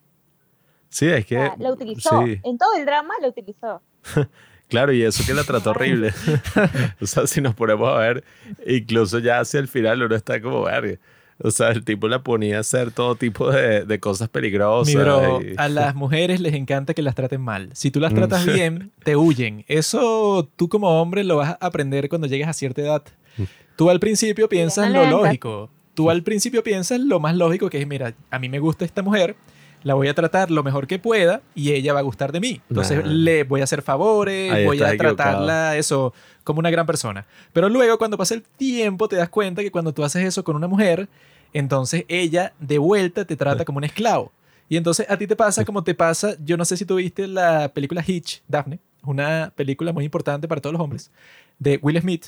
Sí, 0.89 1.07
es 1.07 1.25
O 1.25 1.29
que... 1.29 1.35
sea, 1.37 1.55
la 1.59 1.73
utilizó. 1.73 2.25
sí. 2.25 2.41
En 2.43 2.59
todo 2.59 2.75
el 2.75 2.85
drama 2.87 3.15
la 3.21 3.29
utilizó. 3.29 3.83
Claro, 4.75 4.93
y 4.93 5.03
eso 5.03 5.23
que 5.25 5.35
la 5.35 5.45
trató 5.45 5.71
horrible. 5.71 6.13
o 7.01 7.07
sea, 7.07 7.27
si 7.29 7.41
nos 7.41 7.55
ponemos 7.55 7.89
a 7.89 7.99
ver, 7.99 8.25
incluso 8.67 9.19
ya 9.21 9.39
hacia 9.41 9.61
el 9.61 9.69
final 9.69 10.03
uno 10.03 10.15
está 10.17 10.41
como 10.43 10.63
verga. 10.65 10.99
O 11.43 11.51
sea, 11.51 11.71
el 11.71 11.85
tipo 11.85 12.07
la 12.09 12.23
ponía 12.23 12.59
a 12.59 12.61
hacer 12.61 12.91
todo 12.93 13.17
tipo 13.17 13.51
de, 13.51 13.85
de 13.85 14.01
cosas 14.01 14.29
peligrosas. 14.29 14.95
Mi 14.95 15.01
bro, 15.01 15.41
y- 15.43 15.55
a 15.57 15.69
las 15.69 15.95
mujeres 15.97 16.41
les 16.41 16.55
encanta 16.55 16.95
que 16.95 17.03
las 17.03 17.15
traten 17.15 17.41
mal. 17.41 17.71
Si 17.75 17.91
tú 17.91 17.99
las 18.01 18.13
Mm. 18.13 18.17
tratas 18.17 18.47
bien, 18.47 18.91
te 19.03 19.17
huyen. 19.17 19.65
Eso 19.69 20.49
tú 20.57 20.69
como 20.69 21.01
hombre 21.01 21.25
lo 21.25 21.37
vas 21.39 21.51
a 21.51 21.67
aprender 21.67 22.09
cuando 22.09 22.27
llegues 22.29 22.47
a 22.49 22.53
cierta 22.53 22.83
edad. 22.83 23.03
Mm. 23.37 23.43
Tú 23.77 23.91
al 23.91 23.99
principio 24.01 24.49
piensas 24.49 24.91
lo 24.91 25.05
lógico. 25.11 25.71
Tú 25.95 26.11
al 26.11 26.23
principio 26.23 26.63
piensas 26.65 27.01
lo 27.01 27.21
más 27.21 27.37
lógico 27.37 27.71
que 27.71 27.81
es, 27.81 27.87
mira, 27.87 28.15
a 28.31 28.39
mí 28.41 28.49
me 28.49 28.59
gusta 28.61 28.85
esta 28.85 29.03
mujer, 29.03 29.37
la 29.85 29.95
voy 29.95 30.09
a 30.09 30.15
tratar 30.15 30.51
lo 30.51 30.65
mejor 30.65 30.87
que 30.89 30.99
pueda 30.99 31.43
y 31.55 31.73
ella 31.73 31.93
va 31.93 32.01
a 32.01 32.03
gustar 32.03 32.33
de 32.33 32.41
mí. 32.41 32.61
Entonces 32.69 33.05
Nah. 33.05 33.11
le 33.11 33.45
voy 33.45 33.61
a 33.61 33.65
hacer 33.65 33.83
favores, 33.83 34.51
Ahí 34.51 34.65
voy 34.65 34.83
a 34.83 34.89
equivocado. 34.93 35.15
tratarla 35.17 35.77
eso 35.77 36.13
como 36.43 36.59
una 36.59 36.71
gran 36.71 36.87
persona. 36.87 37.27
Pero 37.53 37.69
luego 37.69 37.97
cuando 37.99 38.19
pasa 38.19 38.35
el 38.35 38.43
tiempo 38.43 39.07
te 39.09 39.17
das 39.17 39.29
cuenta 39.29 39.63
que 39.63 39.71
cuando 39.71 39.93
tú 39.95 40.03
haces 40.03 40.25
eso 40.25 40.43
con 40.43 40.57
una 40.57 40.67
mujer, 40.69 41.09
entonces 41.53 42.05
ella 42.09 42.53
de 42.59 42.79
vuelta 42.79 43.25
te 43.25 43.37
trata 43.37 43.65
como 43.65 43.79
un 43.79 43.85
esclavo. 43.85 44.33
Y 44.69 44.77
entonces 44.79 45.07
a 45.11 45.17
ti 45.19 45.27
te 45.27 45.37
pasa 45.37 45.65
como 45.65 45.85
te 45.85 45.95
pasa, 45.95 46.35
yo 46.45 46.57
no 46.57 46.65
sé 46.65 46.77
si 46.77 46.85
tú 46.87 46.97
viste 46.97 47.27
la 47.29 47.69
película 47.69 48.03
Hitch, 48.07 48.43
Daphne, 48.49 48.79
una 49.05 49.53
película 49.55 49.93
muy 49.93 50.05
importante 50.07 50.49
para 50.49 50.61
todos 50.61 50.73
los 50.73 50.81
hombres, 50.83 51.11
de 51.59 51.79
Will 51.83 52.01
Smith. 52.01 52.27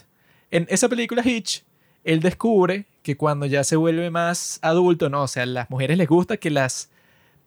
En 0.50 0.66
esa 0.68 0.88
película 0.88 1.22
Hitch, 1.26 1.64
él 2.04 2.20
descubre 2.20 2.84
que 3.02 3.16
cuando 3.16 3.46
ya 3.46 3.64
se 3.64 3.76
vuelve 3.76 4.10
más 4.10 4.58
adulto, 4.62 5.08
no, 5.08 5.22
o 5.22 5.28
sea, 5.28 5.44
a 5.44 5.46
las 5.46 5.70
mujeres 5.70 5.96
les 5.96 6.06
gusta 6.06 6.36
que 6.36 6.50
las, 6.50 6.90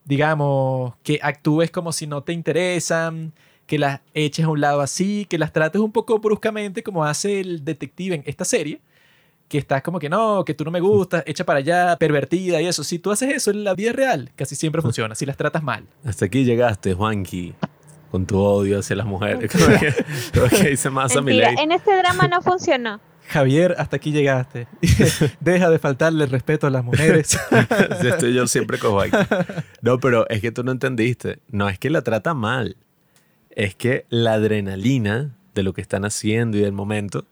digamos, 0.09 0.95
que 1.03 1.19
actúes 1.21 1.69
como 1.69 1.93
si 1.93 2.07
no 2.07 2.23
te 2.23 2.33
interesan, 2.33 3.31
que 3.67 3.77
las 3.77 4.01
eches 4.15 4.43
a 4.43 4.49
un 4.49 4.59
lado 4.59 4.81
así, 4.81 5.27
que 5.29 5.37
las 5.37 5.53
trates 5.53 5.79
un 5.79 5.91
poco 5.91 6.17
bruscamente 6.17 6.81
como 6.81 7.05
hace 7.05 7.39
el 7.41 7.63
detective 7.63 8.15
en 8.15 8.23
esta 8.25 8.43
serie, 8.43 8.81
que 9.47 9.59
estás 9.59 9.83
como 9.83 9.99
que 9.99 10.09
no, 10.09 10.43
que 10.43 10.55
tú 10.55 10.65
no 10.65 10.71
me 10.71 10.79
gustas, 10.79 11.23
echa 11.27 11.45
para 11.45 11.59
allá, 11.59 11.95
pervertida 11.97 12.59
y 12.59 12.65
eso. 12.65 12.83
Si 12.83 12.97
tú 12.97 13.11
haces 13.11 13.35
eso 13.35 13.51
en 13.51 13.63
la 13.63 13.75
vida 13.75 13.91
real, 13.93 14.31
casi 14.35 14.55
siempre 14.55 14.81
funciona, 14.81 15.13
si 15.13 15.27
las 15.27 15.37
tratas 15.37 15.61
mal. 15.61 15.85
Hasta 16.03 16.25
aquí 16.25 16.43
llegaste, 16.43 16.95
Juanqui, 16.95 17.53
con 18.09 18.25
tu 18.25 18.39
odio 18.39 18.79
hacia 18.79 18.95
las 18.95 19.05
mujeres. 19.05 19.51
Como 20.33 20.47
que, 20.49 20.69
dice 20.71 20.89
más 20.89 21.15
a 21.15 21.21
mi 21.21 21.33
ley. 21.33 21.53
en 21.59 21.71
este 21.71 21.95
drama 21.95 22.27
no 22.27 22.41
funcionó. 22.41 22.99
Javier, 23.29 23.75
hasta 23.77 23.97
aquí 23.97 24.11
llegaste. 24.11 24.67
Deja 25.39 25.69
de 25.69 25.77
faltarle 25.77 26.23
el 26.23 26.29
respeto 26.31 26.65
a 26.67 26.69
las 26.71 26.83
mujeres. 26.83 27.39
Estoy 28.03 28.33
yo 28.33 28.47
siempre 28.47 28.79
con 28.79 28.91
Juanqui. 28.91 29.17
No, 29.81 29.99
pero 29.99 30.27
es 30.29 30.41
que 30.41 30.51
tú 30.51 30.63
no 30.63 30.71
entendiste. 30.71 31.39
No 31.47 31.69
es 31.69 31.77
que 31.77 31.91
la 31.91 32.01
trata 32.01 32.33
mal. 32.33 32.75
Es 33.51 33.75
que 33.75 34.05
la 34.09 34.33
adrenalina 34.33 35.35
de 35.53 35.63
lo 35.63 35.73
que 35.73 35.81
están 35.81 36.05
haciendo 36.05 36.57
y 36.57 36.61
del 36.61 36.71
momento 36.71 37.25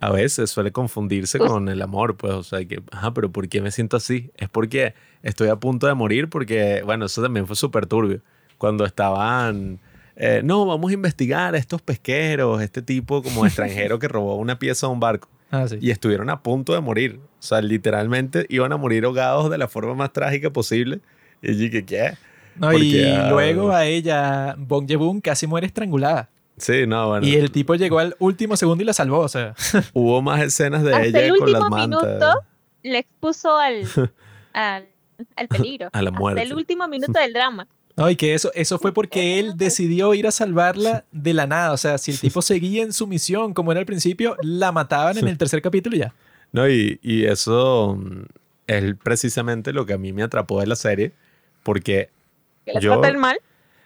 a 0.00 0.10
veces 0.10 0.50
suele 0.50 0.72
confundirse 0.72 1.38
con 1.38 1.68
el 1.68 1.82
amor, 1.82 2.16
pues, 2.16 2.32
o 2.32 2.42
sea, 2.42 2.64
que, 2.64 2.82
ajá, 2.90 3.12
pero 3.12 3.30
¿por 3.30 3.48
qué 3.50 3.60
me 3.60 3.70
siento 3.70 3.98
así? 3.98 4.30
Es 4.38 4.48
porque 4.48 4.94
estoy 5.22 5.48
a 5.48 5.56
punto 5.56 5.86
de 5.86 5.92
morir, 5.92 6.30
porque, 6.30 6.80
bueno, 6.86 7.04
eso 7.04 7.22
también 7.22 7.46
fue 7.46 7.54
súper 7.54 7.86
turbio. 7.86 8.22
Cuando 8.56 8.86
estaban, 8.86 9.78
eh, 10.22 10.42
no, 10.44 10.66
vamos 10.66 10.90
a 10.90 10.94
investigar 10.94 11.54
a 11.54 11.58
estos 11.58 11.80
pesqueros, 11.82 12.60
este 12.62 12.82
tipo 12.82 13.22
como 13.22 13.46
extranjero 13.46 13.98
que 13.98 14.06
robó 14.06 14.36
una 14.36 14.58
pieza 14.58 14.86
de 14.86 14.92
un 14.92 15.00
barco, 15.00 15.28
Ah, 15.50 15.66
sí. 15.66 15.78
y 15.80 15.90
estuvieron 15.90 16.30
a 16.30 16.42
punto 16.42 16.74
de 16.74 16.80
morir. 16.80 17.18
O 17.38 17.42
sea, 17.42 17.60
literalmente 17.60 18.46
iban 18.50 18.72
a 18.72 18.76
morir 18.76 19.04
ahogados 19.04 19.50
de 19.50 19.58
la 19.58 19.66
forma 19.66 19.94
más 19.94 20.12
trágica 20.12 20.50
posible. 20.50 21.00
Y 21.42 21.52
yo 21.54 21.58
dije, 21.58 21.84
¿qué? 21.84 22.12
No, 22.56 22.68
porque, 22.70 22.84
y 22.84 23.04
ah, 23.04 23.30
luego 23.30 23.72
a 23.72 23.86
ella, 23.86 24.54
Bong 24.58 24.86
Joon 24.88 25.20
casi 25.20 25.46
muere 25.46 25.66
estrangulada. 25.66 26.28
Sí, 26.58 26.86
no, 26.86 27.08
bueno. 27.08 27.26
Y 27.26 27.34
el 27.36 27.50
tipo 27.50 27.74
llegó 27.74 27.98
al 27.98 28.14
último 28.18 28.54
segundo 28.56 28.82
y 28.82 28.86
la 28.86 28.92
salvó, 28.92 29.20
o 29.20 29.28
sea. 29.28 29.54
Hubo 29.94 30.20
más 30.22 30.42
escenas 30.42 30.82
de 30.84 30.94
Hasta 30.94 31.06
ella 31.06 31.20
el 31.26 31.36
con 31.38 31.50
las 31.50 31.62
último 31.62 31.76
mantas. 31.76 32.08
minuto 32.10 32.44
le 32.82 32.98
expuso 32.98 33.56
al, 33.56 33.84
al, 34.52 34.86
al 35.36 35.48
peligro. 35.48 35.88
A 35.92 36.02
la 36.02 36.10
Hasta 36.10 36.20
muerte. 36.20 36.42
el 36.42 36.52
último 36.52 36.86
minuto 36.86 37.18
del 37.18 37.32
drama. 37.32 37.66
No, 38.00 38.08
y 38.10 38.16
que 38.16 38.32
eso, 38.34 38.50
eso 38.54 38.78
fue 38.78 38.94
porque 38.94 39.38
él 39.38 39.52
decidió 39.56 40.14
ir 40.14 40.26
a 40.26 40.30
salvarla 40.30 41.04
de 41.12 41.34
la 41.34 41.46
nada. 41.46 41.72
O 41.72 41.76
sea, 41.76 41.98
si 41.98 42.10
el 42.12 42.18
tipo 42.18 42.40
seguía 42.42 42.82
en 42.82 42.94
su 42.94 43.06
misión 43.06 43.52
como 43.52 43.72
era 43.72 43.78
al 43.80 43.86
principio, 43.86 44.36
la 44.42 44.72
mataban 44.72 45.18
en 45.18 45.28
el 45.28 45.36
tercer 45.36 45.60
capítulo 45.60 45.96
y 45.96 46.00
ya. 46.00 46.14
No, 46.52 46.66
y, 46.68 46.98
y 47.02 47.26
eso 47.26 47.96
mm, 48.00 48.22
es 48.66 48.94
precisamente 49.04 49.72
lo 49.74 49.84
que 49.84 49.92
a 49.92 49.98
mí 49.98 50.12
me 50.14 50.22
atrapó 50.22 50.60
de 50.60 50.66
la 50.66 50.76
serie. 50.76 51.12
Porque, 51.62 52.08
Que 52.64 52.80
Yo- 52.80 52.92
trata 52.94 53.08
el 53.08 53.18
mal. 53.18 53.38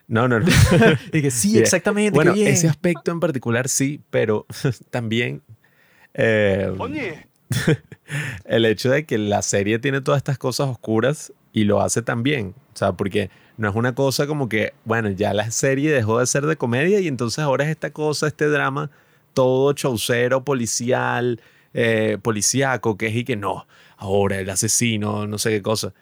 no, 0.07 0.29
no, 0.29 0.39
no. 0.39 0.47
Y 1.13 1.21
que 1.21 1.31
sí, 1.33 1.59
exactamente. 1.65 2.15
bueno, 2.15 2.35
bien. 2.35 2.47
ese 2.47 2.69
aspecto 2.69 3.11
en 3.11 3.19
particular 3.19 3.69
sí, 3.69 4.01
pero 4.11 4.47
también 4.91 5.43
eh, 6.15 6.73
el 8.45 8.65
hecho 8.65 8.91
de 8.91 9.05
que 9.05 9.19
la 9.19 9.43
serie 9.43 9.79
tiene 9.79 10.01
todas 10.01 10.19
estas 10.19 10.39
cosas 10.39 10.69
oscuras 10.69 11.33
y 11.53 11.65
lo 11.65 11.81
hace 11.81 12.03
tan 12.03 12.23
bien. 12.23 12.55
O 12.73 12.77
sea, 12.77 12.93
porque 12.93 13.29
no 13.57 13.69
es 13.69 13.75
una 13.75 13.95
cosa 13.95 14.27
como 14.27 14.49
que, 14.49 14.75
bueno, 14.85 15.11
ya 15.11 15.33
la 15.33 15.51
serie 15.51 15.93
dejó 15.93 16.19
de 16.19 16.27
ser 16.27 16.47
de 16.47 16.57
comedia 16.57 17.01
y 17.01 17.09
entonces 17.09 17.39
ahora 17.39 17.65
es 17.65 17.71
esta 17.71 17.91
cosa, 17.91 18.27
este 18.27 18.49
drama, 18.49 18.91
todo 19.33 19.73
chaucero, 19.73 20.45
policial, 20.45 21.41
eh, 21.73 22.19
policíaco, 22.23 22.97
que 22.97 23.07
es 23.07 23.17
y 23.17 23.25
que 23.25 23.37
no, 23.37 23.67
ahora 23.97 24.39
el 24.39 24.51
asesino, 24.51 25.27
no 25.27 25.39
sé 25.39 25.51
qué 25.51 25.63
cosa. 25.63 25.93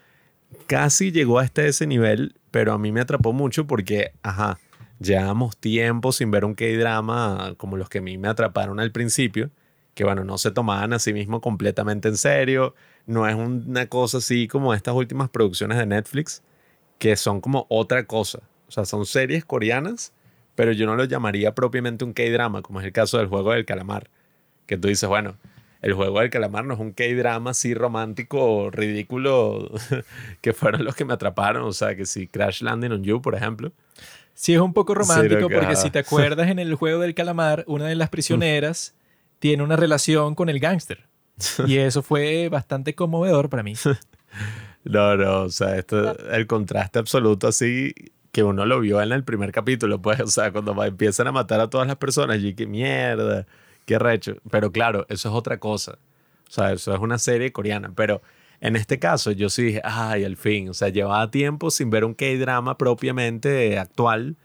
Casi 0.67 1.13
llegó 1.13 1.39
hasta 1.39 1.63
ese 1.63 1.87
nivel, 1.87 2.35
pero 2.51 2.73
a 2.73 2.79
mí 2.79 2.93
me 2.93 3.01
atrapó 3.01 3.33
mucho 3.33 3.67
porque, 3.67 4.13
ajá, 4.23 4.59
llevamos 4.99 5.57
tiempo 5.57 6.13
sin 6.13 6.31
ver 6.31 6.45
un 6.45 6.55
K-drama 6.55 7.55
como 7.57 7.77
los 7.77 7.89
que 7.89 7.99
a 7.99 8.03
mí 8.03 8.19
me 8.19 8.29
atraparon 8.29 8.81
al 8.81 8.93
principio, 8.93 9.51
que 9.95 10.05
bueno, 10.05 10.25
no 10.25 10.39
se 10.39 10.51
tomaban 10.51 10.93
a 10.93 10.99
sí 10.99 11.13
mismo 11.13 11.41
completamente 11.41 12.09
en 12.09 12.17
serio, 12.17 12.75
no 13.07 13.29
es 13.29 13.35
una 13.35 13.87
cosa 13.87 14.19
así 14.19 14.49
como 14.49 14.75
estas 14.75 14.95
últimas 14.95 15.29
producciones 15.29 15.79
de 15.79 15.87
Netflix, 15.87 16.43
que 17.03 17.17
son 17.17 17.41
como 17.41 17.67
otra 17.69 18.05
cosa. 18.05 18.39
O 18.69 18.71
sea, 18.71 18.85
son 18.85 19.07
series 19.07 19.45
coreanas, 19.45 20.13
pero 20.55 20.71
yo 20.71 20.87
no 20.87 20.95
lo 20.95 21.03
llamaría 21.03 21.53
propiamente 21.53 22.05
un 22.05 22.13
K-drama, 22.13 22.63
como 22.63 22.79
es 22.79 22.87
el 22.87 22.93
caso 22.93 23.19
del 23.19 23.27
juego 23.27 23.51
del 23.51 23.65
calamar. 23.65 24.09
Que 24.67 24.79
tú 24.79 24.87
dices, 24.87 25.09
bueno, 25.09 25.35
el 25.81 25.95
juego 25.95 26.21
del 26.21 26.31
calamar 26.31 26.65
no 26.65 26.75
es 26.75 26.79
un 26.79 26.93
K-drama 26.93 27.51
así 27.51 27.75
romántico, 27.75 28.71
ridículo, 28.71 29.69
que 30.43 30.53
fueron 30.53 30.85
los 30.85 30.95
que 30.95 31.05
me 31.05 31.13
atraparon. 31.13 31.65
O 31.65 31.73
sea, 31.73 31.97
que 31.97 32.07
si 32.07 32.29
Crash 32.29 32.63
Landing 32.63 32.93
on 32.93 33.03
You, 33.03 33.21
por 33.21 33.35
ejemplo. 33.35 33.73
Sí, 34.35 34.55
es 34.55 34.61
un 34.61 34.73
poco 34.73 34.95
romántico 34.95 35.49
porque 35.51 35.75
si 35.75 35.91
te 35.91 35.99
acuerdas 35.99 36.51
en 36.51 36.61
el 36.61 36.73
juego 36.77 37.01
del 37.01 37.17
calamar, 37.17 37.65
una 37.67 37.89
de 37.89 37.97
las 37.97 38.11
prisioneras 38.11 38.95
tiene 39.41 39.65
una 39.65 39.75
relación 39.75 40.37
con 40.37 40.49
el 40.49 40.61
gángster. 40.61 41.09
Y 41.67 41.79
eso 41.79 42.05
fue 42.05 42.49
bastante 42.49 42.95
conmovedor 42.95 43.49
para 43.49 43.65
mí. 43.65 43.75
No, 44.85 45.17
no, 45.17 45.43
o 45.43 45.49
sea, 45.51 45.77
esto, 45.77 46.17
el 46.31 46.47
contraste 46.47 46.99
absoluto 46.99 47.49
así 47.49 47.95
que 48.33 48.43
uno 48.43 48.65
lo 48.65 48.81
vio 48.81 49.01
en 49.03 49.13
el 49.13 49.25
primer 49.25 49.53
capítulo, 49.53 50.01
pues, 50.03 50.21
o 50.21 50.27
sea, 50.27 50.51
cuando 50.51 50.83
empiezan 50.85 51.29
a 51.29 51.33
matar 51.33 51.61
a 51.61 51.69
todas 51.69 51.87
las 51.87 51.97
personas, 51.97 52.43
y 52.43 52.55
qué 52.55 52.67
mierda, 52.67 53.47
qué 53.85 53.99
recho. 53.99 54.37
Pero 54.51 54.73
claro, 54.73 55.07
eso 55.09 55.29
es 55.29 55.35
otra 55.35 55.59
cosa. 55.61 55.99
O 56.49 56.51
sea, 56.51 56.73
eso 56.73 56.95
es 56.95 57.01
una 57.01 57.19
serie 57.19 57.53
coreana, 57.53 57.93
pero 57.95 58.23
en 58.61 58.77
este 58.77 58.99
caso 58.99 59.33
yo 59.33 59.49
sí 59.51 59.63
dije, 59.65 59.83
ay, 59.85 60.25
al 60.25 60.37
fin, 60.37 60.71
o 60.71 60.75
sea, 60.75 60.89
llevaba 60.89 61.31
tiempo 61.31 61.71
sin 61.71 61.91
ver 61.91 62.05
un 62.05 62.15
K-drama 62.15 62.79
propiamente 62.79 63.79
actual, 63.79 64.37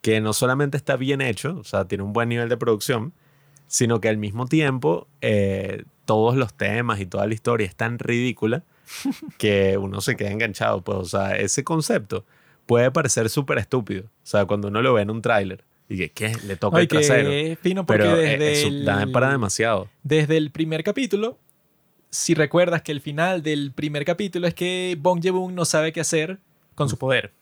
que 0.00 0.20
no 0.20 0.32
solamente 0.32 0.76
está 0.76 0.96
bien 0.96 1.20
hecho, 1.20 1.56
o 1.58 1.64
sea, 1.64 1.86
tiene 1.86 2.04
un 2.04 2.12
buen 2.12 2.28
nivel 2.28 2.48
de 2.48 2.56
producción, 2.56 3.14
sino 3.66 4.00
que 4.00 4.08
al 4.08 4.18
mismo 4.18 4.46
tiempo 4.46 5.08
eh, 5.22 5.84
todos 6.04 6.36
los 6.36 6.54
temas 6.54 7.00
y 7.00 7.06
toda 7.06 7.26
la 7.26 7.34
historia 7.34 7.66
es 7.66 7.74
tan 7.74 7.98
ridícula 7.98 8.64
que 9.38 9.76
uno 9.78 10.00
se 10.00 10.16
queda 10.16 10.30
enganchado. 10.30 10.82
Pues, 10.82 10.98
o 10.98 11.04
sea, 11.04 11.36
ese 11.36 11.64
concepto 11.64 12.24
puede 12.66 12.90
parecer 12.90 13.28
súper 13.28 13.58
estúpido. 13.58 14.04
O 14.04 14.26
sea, 14.26 14.44
cuando 14.46 14.68
uno 14.68 14.82
lo 14.82 14.94
ve 14.94 15.02
en 15.02 15.10
un 15.10 15.22
tráiler 15.22 15.64
y 15.88 15.96
que, 15.96 16.10
¿qué? 16.10 16.32
Le 16.46 16.56
toca 16.56 16.80
el 16.80 16.88
trasero. 16.88 17.30
Fino 17.60 17.84
porque 17.84 18.02
Pero 18.02 18.16
desde 18.16 18.66
eh, 18.66 18.84
da 18.84 19.02
el, 19.02 19.12
para 19.12 19.30
demasiado. 19.30 19.90
desde 20.02 20.36
el 20.36 20.50
primer 20.50 20.82
capítulo, 20.82 21.38
si 22.10 22.34
recuerdas 22.34 22.82
que 22.82 22.92
el 22.92 23.00
final 23.00 23.42
del 23.42 23.72
primer 23.72 24.04
capítulo 24.04 24.46
es 24.46 24.54
que 24.54 24.96
Bong 24.98 25.20
Joon 25.22 25.54
no 25.54 25.64
sabe 25.64 25.92
qué 25.92 26.00
hacer 26.00 26.38
con 26.74 26.88
su 26.88 26.96
poder. 26.98 27.32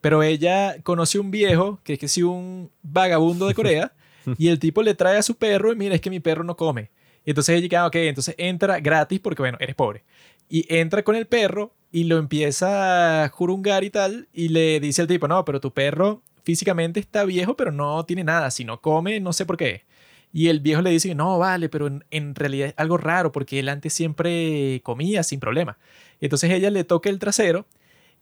Pero 0.00 0.22
ella 0.22 0.76
conoce 0.82 1.18
un 1.18 1.30
viejo, 1.30 1.80
que 1.84 1.94
es 1.94 1.98
que 1.98 2.08
sí 2.08 2.22
un 2.22 2.70
vagabundo 2.82 3.46
de 3.46 3.54
Corea, 3.54 3.92
y 4.38 4.48
el 4.48 4.58
tipo 4.58 4.82
le 4.82 4.94
trae 4.94 5.18
a 5.18 5.22
su 5.22 5.36
perro 5.36 5.72
y 5.72 5.76
mira, 5.76 5.94
es 5.94 6.00
que 6.00 6.10
mi 6.10 6.20
perro 6.20 6.44
no 6.44 6.56
come. 6.56 6.90
Y 7.24 7.30
entonces 7.30 7.56
ella 7.56 7.68
queda, 7.68 7.86
ok, 7.86 7.96
entonces 7.96 8.34
entra 8.38 8.80
gratis 8.80 9.20
porque, 9.20 9.42
bueno, 9.42 9.58
eres 9.60 9.74
pobre. 9.74 10.04
Y 10.50 10.66
entra 10.74 11.02
con 11.04 11.16
el 11.16 11.26
perro 11.26 11.72
y 11.92 12.04
lo 12.04 12.18
empieza 12.18 13.24
a 13.24 13.28
jurungar 13.30 13.84
y 13.84 13.90
tal, 13.90 14.28
y 14.32 14.48
le 14.48 14.78
dice 14.80 15.00
al 15.02 15.08
tipo, 15.08 15.26
no, 15.28 15.44
pero 15.44 15.60
tu 15.60 15.72
perro 15.72 16.22
físicamente 16.42 17.00
está 17.00 17.24
viejo, 17.24 17.56
pero 17.56 17.72
no 17.72 18.04
tiene 18.04 18.24
nada. 18.24 18.50
Si 18.50 18.64
no 18.64 18.80
come, 18.80 19.20
no 19.20 19.32
sé 19.32 19.46
por 19.46 19.56
qué. 19.56 19.84
Y 20.32 20.48
el 20.48 20.60
viejo 20.60 20.82
le 20.82 20.90
dice, 20.90 21.14
no, 21.14 21.38
vale, 21.38 21.68
pero 21.68 21.86
en, 21.88 22.04
en 22.10 22.34
realidad 22.34 22.68
es 22.68 22.74
algo 22.76 22.96
raro 22.96 23.32
porque 23.32 23.58
él 23.60 23.68
antes 23.68 23.92
siempre 23.92 24.80
comía 24.84 25.22
sin 25.22 25.40
problema. 25.40 25.78
Y 26.20 26.26
entonces 26.26 26.50
ella 26.50 26.70
le 26.70 26.84
toca 26.84 27.10
el 27.10 27.18
trasero 27.18 27.66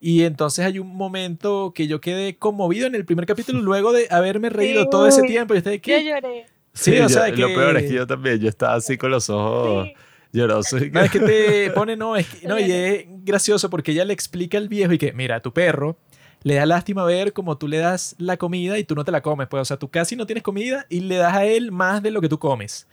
y 0.01 0.23
entonces 0.23 0.65
hay 0.65 0.79
un 0.79 0.89
momento 0.95 1.73
que 1.75 1.87
yo 1.87 2.01
quedé 2.01 2.37
conmovido 2.37 2.87
en 2.87 2.95
el 2.95 3.05
primer 3.05 3.27
capítulo 3.27 3.61
luego 3.61 3.93
de 3.93 4.07
haberme 4.11 4.49
reído 4.49 4.85
Sí, 4.85 4.89
todo 4.91 5.07
ese 5.09 5.23
tiempo. 5.23 5.55
Y 5.55 5.59
usted, 5.59 5.73
Yo 5.75 5.81
¿qué? 5.83 6.05
lloré. 6.05 6.47
Sí, 6.73 6.95
yo- 6.97 7.07
o 7.07 7.09
sea, 7.09 7.29
Lo 7.29 7.35
que- 7.49 7.55
peor 7.55 7.77
es 7.77 7.89
que 7.91 7.95
yo 7.95 8.07
también, 8.07 8.39
yo 8.39 8.49
estaba 8.49 8.75
así 8.75 8.97
con 8.97 9.11
los 9.11 9.29
ojos 9.29 9.87
Sí. 9.89 9.95
Llorosos. 10.33 10.83
y 10.83 10.91
No, 10.91 11.01
es 11.01 11.11
que 11.11 11.21
que- 11.21 11.27
te 11.27 11.71
pone, 11.71 11.97
no, 11.97 12.17
es 12.17 12.27
que, 12.29 12.47
no, 12.49 12.59
y 12.59 12.71
es 12.71 13.05
gracioso 13.25 13.71
porque 13.71 13.93
ella 13.93 14.05
le 14.05 14.13
explica 14.13 14.59
al 14.59 14.69
viejo 14.69 14.93
y 14.93 14.99
que, 14.99 15.13
mira, 15.13 15.37
a 15.37 15.41
tu 15.41 15.53
perro 15.53 15.97
le 16.45 16.55
da 16.55 16.67
lástima 16.67 17.05
ver 17.05 17.33
como 17.33 17.59
tú 17.59 17.67
le 17.69 17.79
das 17.79 18.15
la 18.19 18.37
comida 18.37 18.79
y 18.79 18.85
tú 18.85 18.95
no 18.95 19.05
te 19.05 19.11
la 19.11 19.23
comes, 19.23 19.49
pues, 19.49 19.61
o 19.63 19.65
sea, 19.65 19.77
tú 19.77 19.89
casi 19.89 20.15
no 20.17 20.27
tienes 20.27 20.43
comida 20.45 20.87
y 20.89 21.01
le 21.01 21.17
das 21.17 21.35
a 21.35 21.45
él 21.45 21.73
más 21.73 22.03
de 22.03 22.11
lo 22.13 22.21
que 22.21 22.29
tú 22.29 22.39
comes. 22.39 22.87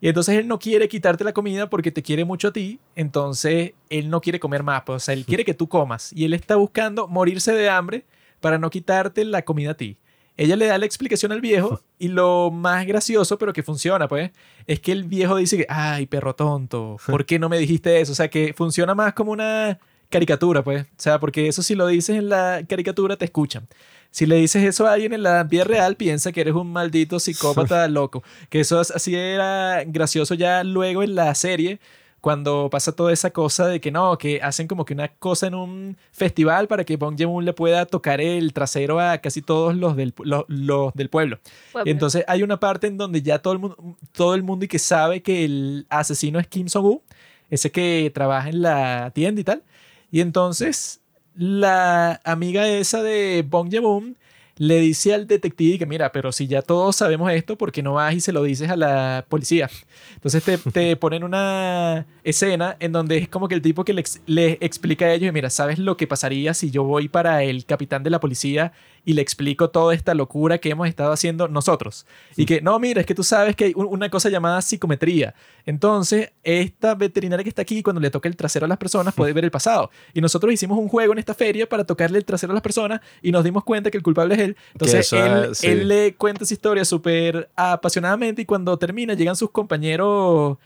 Y 0.00 0.08
entonces 0.08 0.36
él 0.38 0.46
no 0.46 0.58
quiere 0.58 0.86
quitarte 0.88 1.24
la 1.24 1.32
comida 1.32 1.70
porque 1.70 1.90
te 1.90 2.02
quiere 2.02 2.24
mucho 2.24 2.48
a 2.48 2.52
ti, 2.52 2.78
entonces 2.94 3.72
él 3.90 4.10
no 4.10 4.20
quiere 4.20 4.38
comer 4.38 4.62
más, 4.62 4.82
pues, 4.84 4.96
o 4.96 5.04
sea, 5.04 5.14
él 5.14 5.24
quiere 5.24 5.44
que 5.44 5.54
tú 5.54 5.68
comas 5.68 6.12
y 6.12 6.24
él 6.24 6.34
está 6.34 6.56
buscando 6.56 7.08
morirse 7.08 7.52
de 7.52 7.68
hambre 7.70 8.04
para 8.40 8.58
no 8.58 8.70
quitarte 8.70 9.24
la 9.24 9.42
comida 9.42 9.70
a 9.72 9.74
ti. 9.74 9.96
Ella 10.36 10.56
le 10.56 10.66
da 10.66 10.78
la 10.78 10.86
explicación 10.86 11.30
al 11.32 11.40
viejo 11.40 11.80
y 11.98 12.08
lo 12.08 12.50
más 12.50 12.86
gracioso, 12.86 13.38
pero 13.38 13.52
que 13.52 13.62
funciona, 13.62 14.08
pues, 14.08 14.32
es 14.66 14.80
que 14.80 14.90
el 14.92 15.04
viejo 15.04 15.36
dice 15.36 15.56
que, 15.58 15.66
ay, 15.68 16.06
perro 16.06 16.34
tonto, 16.34 16.96
¿por 17.06 17.24
qué 17.24 17.38
no 17.38 17.48
me 17.48 17.58
dijiste 17.58 18.00
eso? 18.00 18.12
O 18.12 18.14
sea, 18.16 18.28
que 18.28 18.52
funciona 18.52 18.94
más 18.96 19.12
como 19.14 19.30
una 19.32 19.78
caricatura, 20.10 20.62
pues. 20.64 20.84
O 20.84 20.86
sea, 20.96 21.20
porque 21.20 21.46
eso 21.48 21.62
si 21.62 21.74
lo 21.74 21.86
dices 21.86 22.16
en 22.16 22.28
la 22.28 22.62
caricatura 22.68 23.16
te 23.16 23.24
escuchan. 23.26 23.66
Si 24.10 24.26
le 24.26 24.36
dices 24.36 24.62
eso 24.64 24.86
a 24.86 24.92
alguien 24.92 25.12
en 25.12 25.22
la 25.24 25.42
vida 25.44 25.64
real, 25.64 25.96
piensa 25.96 26.30
que 26.30 26.40
eres 26.40 26.54
un 26.54 26.70
maldito 26.72 27.18
psicópata 27.18 27.86
loco. 27.88 28.22
Que 28.48 28.60
eso 28.60 28.80
es- 28.80 28.90
así 28.92 29.14
era 29.16 29.82
gracioso 29.86 30.34
ya 30.34 30.62
luego 30.62 31.02
en 31.02 31.14
la 31.16 31.34
serie, 31.34 31.80
cuando 32.24 32.70
pasa 32.70 32.92
toda 32.92 33.12
esa 33.12 33.30
cosa 33.32 33.66
de 33.66 33.82
que 33.82 33.90
no, 33.90 34.16
que 34.16 34.40
hacen 34.40 34.66
como 34.66 34.86
que 34.86 34.94
una 34.94 35.08
cosa 35.08 35.46
en 35.46 35.54
un 35.54 35.98
festival 36.10 36.68
para 36.68 36.82
que 36.82 36.96
Bong 36.96 37.16
Joon 37.20 37.44
le 37.44 37.52
pueda 37.52 37.84
tocar 37.84 38.18
el 38.22 38.54
trasero 38.54 38.98
a 38.98 39.18
casi 39.18 39.42
todos 39.42 39.76
los 39.76 39.94
del, 39.94 40.14
pu- 40.14 40.24
lo- 40.24 40.46
los 40.48 40.94
del 40.94 41.10
pueblo. 41.10 41.38
Y 41.84 41.90
entonces 41.90 42.24
hay 42.26 42.42
una 42.42 42.58
parte 42.58 42.86
en 42.86 42.96
donde 42.96 43.20
ya 43.20 43.40
todo 43.40 43.52
el 43.52 43.58
mundo, 43.58 43.76
todo 44.12 44.34
el 44.34 44.42
mundo 44.42 44.64
y 44.64 44.68
que 44.68 44.78
sabe 44.78 45.20
que 45.22 45.44
el 45.44 45.84
asesino 45.90 46.38
es 46.40 46.46
Kim 46.46 46.66
Song-woo, 46.68 47.02
ese 47.50 47.70
que 47.70 48.10
trabaja 48.14 48.48
en 48.48 48.62
la 48.62 49.10
tienda 49.14 49.42
y 49.42 49.44
tal. 49.44 49.62
Y 50.10 50.22
entonces 50.22 51.02
la 51.36 52.22
amiga 52.24 52.66
esa 52.66 53.02
de 53.02 53.44
Bong 53.46 53.68
Joon 53.70 54.16
le 54.56 54.78
dice 54.80 55.12
al 55.14 55.26
detective 55.26 55.78
que 55.78 55.86
mira, 55.86 56.12
pero 56.12 56.30
si 56.32 56.46
ya 56.46 56.62
todos 56.62 56.96
sabemos 56.96 57.30
esto, 57.32 57.56
¿por 57.58 57.72
qué 57.72 57.82
no 57.82 57.94
vas 57.94 58.14
y 58.14 58.20
se 58.20 58.32
lo 58.32 58.42
dices 58.42 58.70
a 58.70 58.76
la 58.76 59.24
policía? 59.28 59.68
Entonces 60.14 60.42
te, 60.44 60.58
te 60.58 60.96
ponen 61.04 61.24
una 61.24 62.06
escena 62.22 62.76
en 62.80 62.92
donde 62.92 63.18
es 63.18 63.28
como 63.28 63.48
que 63.48 63.54
el 63.56 63.62
tipo 63.62 63.84
que 63.84 63.92
le, 63.92 64.00
ex- 64.00 64.20
le 64.26 64.58
explica 64.60 65.06
a 65.06 65.12
ellos, 65.12 65.32
mira, 65.32 65.50
¿sabes 65.50 65.78
lo 65.78 65.96
que 65.96 66.06
pasaría 66.06 66.54
si 66.54 66.70
yo 66.70 66.84
voy 66.84 67.08
para 67.08 67.42
el 67.42 67.64
capitán 67.66 68.02
de 68.02 68.10
la 68.10 68.20
policía 68.20 68.72
y 69.04 69.12
le 69.12 69.22
explico 69.22 69.70
toda 69.70 69.94
esta 69.94 70.14
locura 70.14 70.58
que 70.58 70.70
hemos 70.70 70.88
estado 70.88 71.12
haciendo 71.12 71.46
nosotros? 71.48 72.06
Y 72.36 72.46
que, 72.46 72.60
no, 72.60 72.78
mira, 72.78 73.00
es 73.00 73.06
que 73.06 73.14
tú 73.14 73.22
sabes 73.22 73.54
que 73.56 73.64
hay 73.66 73.72
un- 73.76 73.86
una 73.86 74.08
cosa 74.08 74.28
llamada 74.30 74.60
psicometría. 74.62 75.34
Entonces, 75.66 76.32
esta 76.42 76.94
veterinaria 76.94 77.42
que 77.42 77.48
está 77.48 77.62
aquí, 77.62 77.82
cuando 77.82 78.00
le 78.00 78.10
toca 78.10 78.28
el 78.28 78.36
trasero 78.36 78.66
a 78.66 78.68
las 78.68 78.78
personas, 78.78 79.14
puede 79.14 79.32
ver 79.32 79.44
el 79.44 79.50
pasado. 79.50 79.90
Y 80.12 80.20
nosotros 80.20 80.52
hicimos 80.52 80.78
un 80.78 80.88
juego 80.88 81.12
en 81.12 81.18
esta 81.18 81.34
feria 81.34 81.68
para 81.68 81.84
tocarle 81.84 82.18
el 82.18 82.24
trasero 82.24 82.52
a 82.52 82.54
las 82.54 82.62
personas 82.62 83.00
y 83.22 83.32
nos 83.32 83.44
dimos 83.44 83.64
cuenta 83.64 83.90
que 83.90 83.96
el 83.98 84.02
culpable 84.02 84.34
es 84.34 84.40
él. 84.40 84.56
Entonces, 84.72 85.00
eso 85.06 85.16
él, 85.24 85.50
es- 85.50 85.58
sí. 85.58 85.66
él 85.66 85.88
le 85.88 86.14
cuenta 86.14 86.44
esa 86.44 86.54
historia 86.54 86.84
súper 86.84 87.50
apasionadamente 87.56 88.42
y 88.42 88.44
cuando 88.44 88.76
termina 88.78 89.14
llegan 89.14 89.36
sus 89.36 89.50
compañeros 89.50 90.58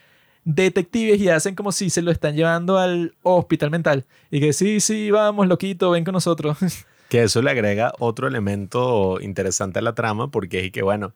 detectives 0.44 1.20
y 1.20 1.28
hacen 1.28 1.54
como 1.54 1.72
si 1.72 1.90
se 1.90 2.00
lo 2.00 2.10
están 2.10 2.34
llevando 2.34 2.78
al 2.78 3.14
hospital 3.22 3.70
mental. 3.70 4.06
Y 4.30 4.40
que 4.40 4.52
sí, 4.52 4.80
sí, 4.80 5.10
vamos, 5.10 5.46
loquito, 5.46 5.90
ven 5.90 6.04
con 6.04 6.14
nosotros. 6.14 6.56
Que 7.08 7.22
eso 7.22 7.42
le 7.42 7.50
agrega 7.50 7.92
otro 7.98 8.28
elemento 8.28 9.18
interesante 9.20 9.78
a 9.78 9.82
la 9.82 9.94
trama, 9.94 10.30
porque 10.30 10.66
es 10.66 10.72
que, 10.72 10.82
bueno, 10.82 11.14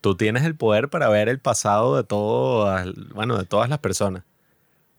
tú 0.00 0.16
tienes 0.16 0.44
el 0.44 0.54
poder 0.54 0.88
para 0.88 1.08
ver 1.08 1.28
el 1.28 1.38
pasado 1.38 1.96
de 1.96 2.04
todas, 2.04 2.88
bueno, 3.14 3.36
de 3.36 3.44
todas 3.44 3.68
las 3.68 3.78
personas. 3.80 4.22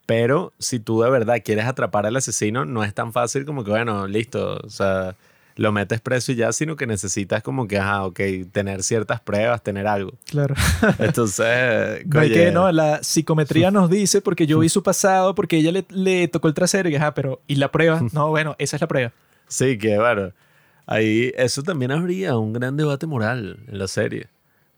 Pero 0.05 0.53
si 0.57 0.79
tú 0.79 1.01
de 1.01 1.09
verdad 1.09 1.41
quieres 1.43 1.65
atrapar 1.65 2.05
al 2.05 2.15
asesino, 2.15 2.65
no 2.65 2.83
es 2.83 2.93
tan 2.93 3.11
fácil 3.11 3.45
como 3.45 3.63
que, 3.63 3.71
bueno, 3.71 4.07
listo, 4.07 4.59
o 4.63 4.69
sea, 4.69 5.15
lo 5.57 5.71
metes 5.71 5.99
preso 6.01 6.31
y 6.31 6.35
ya, 6.35 6.53
sino 6.53 6.75
que 6.75 6.87
necesitas 6.87 7.43
como 7.43 7.67
que, 7.67 7.79
ajá, 7.79 8.05
ok, 8.05 8.19
tener 8.51 8.83
ciertas 8.83 9.19
pruebas, 9.19 9.61
tener 9.63 9.87
algo. 9.87 10.13
Claro. 10.25 10.55
Entonces, 10.99 12.05
oye, 12.15 12.33
que, 12.33 12.51
no, 12.51 12.71
la 12.71 13.03
psicometría 13.03 13.71
nos 13.71 13.89
dice, 13.89 14.21
porque 14.21 14.47
yo 14.47 14.59
vi 14.59 14.69
su 14.69 14.83
pasado, 14.83 15.35
porque 15.35 15.57
ella 15.57 15.71
le, 15.71 15.85
le 15.89 16.27
tocó 16.27 16.47
el 16.47 16.53
trasero 16.53 16.89
y 16.89 16.95
ajá, 16.95 17.13
pero 17.13 17.41
¿y 17.47 17.55
la 17.55 17.71
prueba? 17.71 18.01
No, 18.13 18.29
bueno, 18.29 18.55
esa 18.59 18.77
es 18.77 18.81
la 18.81 18.87
prueba. 18.87 19.11
Sí, 19.47 19.77
que 19.77 19.97
bueno, 19.97 20.31
ahí 20.85 21.31
eso 21.37 21.63
también 21.63 21.91
habría 21.91 22.37
un 22.37 22.53
gran 22.53 22.77
debate 22.77 23.07
moral 23.07 23.59
en 23.67 23.79
la 23.79 23.87
serie. 23.87 24.27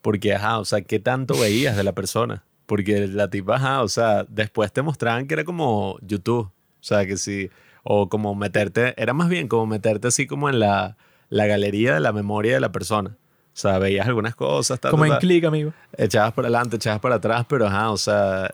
Porque, 0.01 0.33
ajá, 0.33 0.59
o 0.59 0.65
sea, 0.65 0.81
¿qué 0.81 0.99
tanto 0.99 1.37
veías 1.39 1.75
de 1.75 1.83
la 1.83 1.93
persona? 1.93 2.43
Porque 2.65 3.07
la 3.07 3.29
tipa, 3.29 3.55
ajá, 3.55 3.81
o 3.83 3.87
sea, 3.89 4.25
después 4.29 4.71
te 4.71 4.81
mostraban 4.81 5.27
que 5.27 5.33
era 5.33 5.43
como 5.43 5.97
YouTube. 6.01 6.45
O 6.47 6.51
sea, 6.83 7.05
que 7.05 7.17
sí, 7.17 7.49
O 7.83 8.07
como 8.09 8.35
meterte, 8.35 8.93
era 9.01 9.13
más 9.13 9.27
bien 9.29 9.47
como 9.47 9.65
meterte 9.65 10.07
así 10.09 10.27
como 10.27 10.49
en 10.49 10.59
la, 10.59 10.95
la 11.29 11.45
galería 11.47 11.93
de 11.95 11.99
la 11.99 12.13
memoria 12.13 12.53
de 12.53 12.59
la 12.59 12.71
persona. 12.71 13.09
O 13.53 13.57
sea, 13.61 13.79
veías 13.79 14.07
algunas 14.07 14.35
cosas, 14.35 14.79
tal, 14.79 14.91
Como 14.91 15.03
en 15.05 15.11
tal. 15.11 15.19
click, 15.19 15.43
amigo. 15.45 15.73
echabas 15.97 16.31
para 16.33 16.47
adelante, 16.47 16.77
echabas 16.77 16.99
para 17.01 17.15
atrás, 17.15 17.45
pero 17.49 17.67
ajá, 17.67 17.91
o 17.91 17.97
sea, 17.97 18.53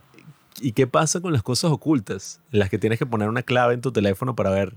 ¿y 0.60 0.72
qué 0.72 0.88
pasa 0.88 1.22
con 1.22 1.34
las 1.34 1.44
cosas 1.44 1.72
ocultas? 1.72 2.40
En 2.52 2.60
las 2.60 2.70
que 2.70 2.78
tienes 2.78 3.00
que 3.00 3.06
poner 3.06 3.30
una 3.30 3.44
clave 3.44 3.74
en 3.74 3.82
tu 3.82 3.92
teléfono 3.92 4.36
para 4.36 4.50
ver. 4.50 4.74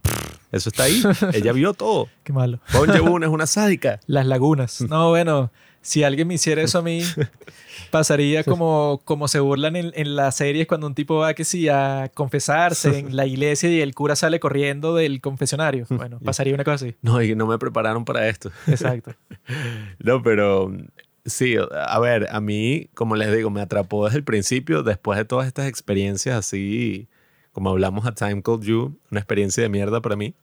Eso 0.51 0.71
está 0.71 0.85
ahí. 0.85 1.03
Ella 1.35 1.53
vio 1.53 1.75
todo. 1.75 2.09
Qué 2.25 2.33
malo. 2.33 2.59
Joon 2.73 3.23
es 3.23 3.29
una 3.29 3.47
sádica. 3.47 4.01
Las 4.07 4.27
lagunas. 4.27 4.81
No, 4.81 5.11
bueno, 5.11 5.51
si 5.83 6.05
alguien 6.05 6.27
me 6.27 6.35
hiciera 6.35 6.63
eso 6.63 6.79
a 6.79 6.83
mí, 6.83 7.03
pasaría 7.91 8.45
como, 8.45 9.01
como 9.05 9.29
se 9.29 9.41
burlan 9.41 9.77
en, 9.77 9.93
en 9.95 10.17
las 10.17 10.37
series 10.37 10.67
cuando 10.67 10.87
un 10.87 10.95
tipo 10.95 11.17
va 11.17 11.35
que 11.35 11.45
sí 11.45 11.69
a 11.69 12.11
confesarse 12.15 12.99
en 12.99 13.15
la 13.15 13.27
iglesia 13.27 13.71
y 13.71 13.81
el 13.81 13.95
cura 13.95 14.17
sale 14.17 14.41
corriendo 14.41 14.95
del 14.95 15.21
confesionario. 15.21 15.87
Bueno, 15.91 16.19
pasaría 16.21 16.55
una 16.55 16.65
cosa 16.65 16.87
así. 16.87 16.97
No, 17.03 17.23
y 17.23 17.35
no 17.35 17.47
me 17.47 17.59
prepararon 17.59 18.05
para 18.05 18.29
esto. 18.29 18.51
Exacto. 18.67 19.15
No, 19.99 20.23
pero 20.23 20.73
sí, 21.29 21.57
a 21.57 21.99
ver, 22.01 22.29
a 22.31 22.41
mí, 22.41 22.89
como 22.95 23.17
les 23.17 23.35
digo, 23.35 23.51
me 23.51 23.61
atrapó 23.61 24.05
desde 24.05 24.19
el 24.19 24.25
principio, 24.25 24.83
después 24.83 25.19
de 25.19 25.25
todas 25.25 25.47
estas 25.47 25.69
experiencias 25.69 26.37
así, 26.37 27.09
como 27.53 27.71
hablamos 27.71 28.07
a 28.07 28.15
Time 28.15 28.43
Called 28.43 28.63
You, 28.63 28.99
una 29.11 29.21
experiencia 29.21 29.63
de 29.63 29.69
mierda 29.69 30.01
para 30.01 30.17
mí. 30.17 30.35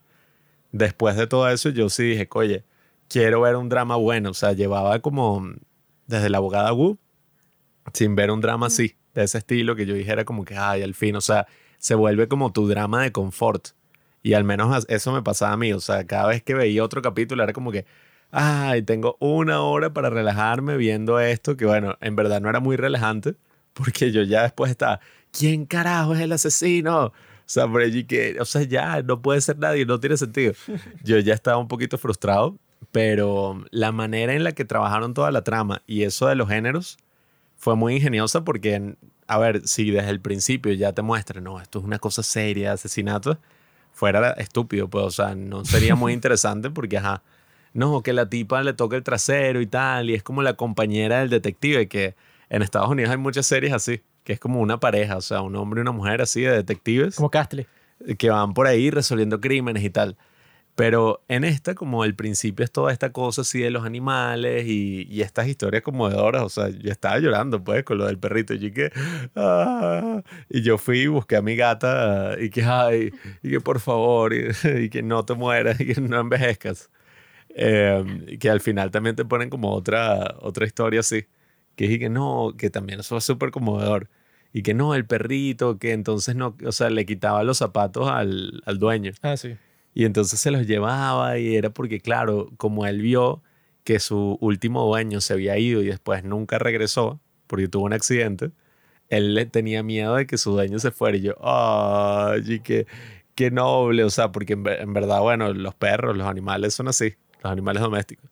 Después 0.71 1.15
de 1.15 1.27
todo 1.27 1.49
eso, 1.49 1.69
yo 1.69 1.89
sí 1.89 2.03
dije, 2.03 2.27
oye, 2.33 2.65
quiero 3.07 3.41
ver 3.41 3.55
un 3.55 3.69
drama 3.69 3.95
bueno. 3.95 4.31
O 4.31 4.33
sea, 4.33 4.53
llevaba 4.53 4.99
como 4.99 5.53
desde 6.07 6.29
la 6.29 6.37
abogada 6.37 6.73
Wu 6.73 6.97
sin 7.93 8.15
ver 8.15 8.31
un 8.31 8.41
drama 8.41 8.67
así, 8.67 8.95
de 9.13 9.23
ese 9.23 9.37
estilo, 9.37 9.75
que 9.75 9.85
yo 9.85 9.93
dijera 9.93 10.25
como 10.25 10.43
que, 10.43 10.57
ay, 10.57 10.81
al 10.81 10.93
fin, 10.95 11.15
o 11.15 11.21
sea, 11.21 11.47
se 11.77 11.95
vuelve 11.95 12.27
como 12.27 12.51
tu 12.51 12.67
drama 12.67 13.03
de 13.03 13.11
confort. 13.11 13.69
Y 14.23 14.33
al 14.33 14.43
menos 14.43 14.85
eso 14.89 15.13
me 15.13 15.21
pasaba 15.21 15.53
a 15.53 15.57
mí. 15.57 15.71
O 15.71 15.79
sea, 15.79 16.05
cada 16.05 16.27
vez 16.27 16.43
que 16.43 16.55
veía 16.55 16.83
otro 16.83 17.01
capítulo 17.01 17.43
era 17.43 17.53
como 17.53 17.71
que, 17.71 17.85
ay, 18.31 18.81
tengo 18.83 19.17
una 19.19 19.61
hora 19.61 19.93
para 19.93 20.09
relajarme 20.09 20.77
viendo 20.77 21.19
esto, 21.19 21.57
que 21.57 21.65
bueno, 21.65 21.97
en 22.01 22.15
verdad 22.15 22.41
no 22.41 22.49
era 22.49 22.59
muy 22.59 22.75
relajante, 22.75 23.35
porque 23.73 24.11
yo 24.11 24.23
ya 24.23 24.43
después 24.43 24.71
estaba, 24.71 24.99
¿quién 25.31 25.65
carajo 25.65 26.15
es 26.15 26.21
el 26.21 26.31
asesino? 26.31 27.13
O 27.45 27.47
sea, 27.47 27.67
por 27.67 27.81
allí 27.81 28.05
que, 28.05 28.37
o 28.39 28.45
sea, 28.45 28.63
ya 28.63 29.03
no 29.03 29.21
puede 29.21 29.39
ser 29.41 29.59
nadie, 29.59 29.85
no 29.85 29.99
tiene 29.99 30.17
sentido. 30.17 30.53
Yo 31.03 31.19
ya 31.19 31.35
estaba 31.35 31.57
un 31.57 31.67
poquito 31.67 31.99
frustrado, 31.99 32.57
pero 32.91 33.63
la 33.69 33.91
manera 33.91 34.33
en 34.33 34.43
la 34.43 34.53
que 34.53 34.65
trabajaron 34.65 35.13
toda 35.13 35.29
la 35.29 35.43
trama 35.43 35.83
y 35.85 36.03
eso 36.03 36.25
de 36.25 36.33
los 36.33 36.49
géneros 36.49 36.97
fue 37.55 37.75
muy 37.75 37.95
ingeniosa 37.97 38.43
porque, 38.43 38.95
a 39.27 39.37
ver, 39.37 39.67
si 39.67 39.91
desde 39.91 40.09
el 40.09 40.21
principio 40.21 40.73
ya 40.73 40.93
te 40.93 41.03
muestran, 41.03 41.43
no, 41.43 41.61
esto 41.61 41.79
es 41.79 41.85
una 41.85 41.99
cosa 41.99 42.23
seria, 42.23 42.71
asesinato, 42.71 43.37
fuera 43.93 44.31
estúpido, 44.31 44.89
pues, 44.89 45.05
o 45.05 45.11
sea, 45.11 45.35
no 45.35 45.65
sería 45.65 45.95
muy 45.95 46.13
interesante 46.13 46.71
porque, 46.71 46.97
ajá, 46.97 47.21
no, 47.75 48.01
que 48.01 48.13
la 48.13 48.29
tipa 48.29 48.63
le 48.63 48.73
toca 48.73 48.95
el 48.95 49.03
trasero 49.03 49.59
y 49.59 49.67
tal, 49.67 50.09
y 50.09 50.13
es 50.13 50.23
como 50.23 50.41
la 50.41 50.53
compañera 50.53 51.19
del 51.19 51.29
detective, 51.29 51.87
que 51.89 52.15
en 52.49 52.61
Estados 52.61 52.89
Unidos 52.89 53.11
hay 53.11 53.17
muchas 53.17 53.45
series 53.45 53.73
así, 53.73 54.01
que 54.23 54.33
es 54.33 54.39
como 54.39 54.61
una 54.61 54.79
pareja, 54.79 55.17
o 55.17 55.21
sea, 55.21 55.41
un 55.41 55.55
hombre 55.57 55.79
y 55.79 55.81
una 55.81 55.91
mujer 55.91 56.21
así 56.21 56.41
de 56.41 56.51
detectives 56.51 57.15
Como 57.17 57.29
Castle. 57.29 57.67
que 58.17 58.29
van 58.29 58.53
por 58.53 58.67
ahí 58.67 58.89
resolviendo 58.91 59.41
crímenes 59.41 59.83
y 59.83 59.89
tal. 59.89 60.15
Pero 60.75 61.21
en 61.27 61.43
esta, 61.43 61.73
como 61.75 62.03
el 62.05 62.15
principio 62.15 62.63
es 62.63 62.71
toda 62.71 62.91
esta 62.93 63.11
cosa 63.11 63.41
así 63.41 63.59
de 63.59 63.69
los 63.71 63.85
animales 63.85 64.65
y, 64.67 65.05
y 65.09 65.21
estas 65.21 65.47
historias 65.47 65.83
conmovedoras, 65.83 66.43
o 66.43 66.49
sea, 66.49 66.69
yo 66.69 66.91
estaba 66.91 67.17
llorando 67.19 67.61
pues 67.63 67.83
con 67.83 67.97
lo 67.97 68.05
del 68.07 68.17
perrito 68.17 68.53
y 68.53 68.71
que, 68.71 68.91
ah, 69.35 70.21
y 70.49 70.61
yo 70.61 70.77
fui 70.77 70.99
y 71.01 71.07
busqué 71.07 71.35
a 71.35 71.41
mi 71.41 71.55
gata 71.57 72.35
y 72.39 72.49
que, 72.49 72.63
ay, 72.63 73.11
y 73.43 73.51
que 73.51 73.59
por 73.61 73.79
favor, 73.81 74.33
y, 74.33 74.47
y 74.83 74.89
que 74.89 75.01
no 75.01 75.25
te 75.25 75.33
mueras 75.33 75.79
y 75.79 75.93
que 75.93 75.99
no 76.01 76.19
envejezcas. 76.21 76.89
Eh, 77.57 78.03
y 78.27 78.37
que 78.37 78.49
al 78.49 78.59
final 78.59 78.91
también 78.91 79.15
te 79.15 79.23
ponen 79.25 79.49
como 79.49 79.71
otra, 79.71 80.35
otra 80.41 80.65
historia 80.65 80.99
así, 80.99 81.25
que 81.75 81.85
dije 81.85 81.99
que 81.99 82.09
no, 82.09 82.53
que 82.57 82.69
también 82.69 82.99
eso 82.99 83.17
es 83.17 83.23
súper 83.23 83.51
conmovedor. 83.51 84.09
Y 84.53 84.61
que 84.61 84.73
no, 84.73 84.95
el 84.95 85.05
perrito, 85.05 85.79
que 85.79 85.93
entonces 85.93 86.35
no, 86.35 86.55
o 86.65 86.71
sea, 86.71 86.89
le 86.89 87.05
quitaba 87.05 87.43
los 87.43 87.57
zapatos 87.57 88.09
al, 88.09 88.61
al 88.65 88.79
dueño. 88.79 89.11
Ah, 89.21 89.35
sí. 89.35 89.55
Y 89.93 90.05
entonces 90.05 90.39
se 90.39 90.51
los 90.51 90.67
llevaba 90.67 91.37
y 91.37 91.55
era 91.55 91.69
porque, 91.69 91.99
claro, 91.99 92.51
como 92.57 92.85
él 92.85 93.01
vio 93.01 93.41
que 93.83 93.99
su 93.99 94.37
último 94.41 94.85
dueño 94.85 95.21
se 95.21 95.33
había 95.33 95.57
ido 95.57 95.81
y 95.81 95.87
después 95.87 96.23
nunca 96.23 96.59
regresó 96.59 97.21
porque 97.47 97.67
tuvo 97.67 97.85
un 97.85 97.93
accidente, 97.93 98.51
él 99.09 99.35
le 99.35 99.45
tenía 99.45 99.83
miedo 99.83 100.15
de 100.15 100.25
que 100.25 100.37
su 100.37 100.51
dueño 100.51 100.79
se 100.79 100.91
fuera. 100.91 101.17
Y 101.17 101.21
yo, 101.21 101.35
ay, 101.41 102.59
qué, 102.61 102.87
qué 103.35 103.51
noble, 103.51 104.03
o 104.03 104.09
sea, 104.09 104.31
porque 104.31 104.53
en, 104.53 104.67
en 104.67 104.93
verdad, 104.93 105.21
bueno, 105.21 105.53
los 105.53 105.75
perros, 105.75 106.17
los 106.17 106.27
animales 106.27 106.73
son 106.73 106.87
así, 106.87 107.15
los 107.45 107.51
animales 107.51 107.81
domésticos. 107.81 108.29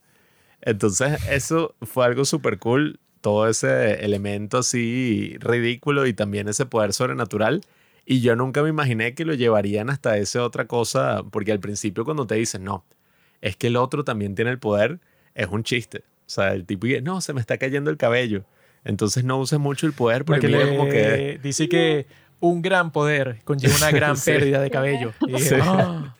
Entonces, 0.61 1.20
eso 1.30 1.76
fue 1.82 2.05
algo 2.05 2.26
súper 2.26 2.57
cool, 2.59 2.99
todo 3.22 3.47
ese 3.49 4.03
elemento 4.05 4.57
así 4.59 5.36
ridículo 5.39 6.05
y 6.07 6.14
también 6.14 6.47
ese 6.47 6.66
poder 6.66 6.93
sobrenatural. 6.93 7.61
Y 8.05 8.20
yo 8.22 8.36
nunca 8.36 8.61
me 8.64 8.70
imaginé 8.70 9.14
que 9.14 9.24
lo 9.26 9.34
llevarían 9.34 9.89
hasta 9.89 10.18
esa 10.18 10.43
otra 10.43 10.66
cosa, 10.68 11.24
porque 11.32 11.51
al 11.51 11.59
principio 11.59 12.03
cuando 12.05 12.28
te 12.28 12.36
dicen, 12.36 12.64
no, 12.64 12.84
es 13.41 13.55
que 13.55 13.68
el 13.68 13.76
otro 13.78 14.03
también 14.03 14.36
tiene 14.36 14.51
el 14.51 14.59
poder, 14.59 14.99
es 15.36 15.47
un 15.47 15.64
chiste. 15.64 15.99
O 16.26 16.30
sea, 16.30 16.53
el 16.53 16.66
tipo 16.66 16.88
dice, 16.88 17.01
no, 17.01 17.22
se 17.22 17.34
me 17.34 17.39
está 17.41 17.57
cayendo 17.57 17.89
el 17.91 17.97
cabello. 17.97 18.43
Entonces 18.86 19.24
no 19.24 19.38
uses 19.39 19.59
mucho 19.59 19.86
el 19.88 19.93
poder 19.93 20.26
porque 20.26 20.47
le 20.49 20.70
como 20.78 20.89
que... 20.89 21.39
dice 21.41 21.70
que 21.70 22.05
un 22.41 22.61
gran 22.61 22.91
poder 22.91 23.39
conlleva 23.45 23.76
una 23.78 23.91
gran 23.91 24.18
Sí. 24.18 24.32
pérdida 24.32 24.59
de 24.61 24.70
cabello. 24.70 25.14
Y 25.28 25.34
dije, 25.34 25.49
Sí. 25.49 25.55
"Ah". 25.61 26.16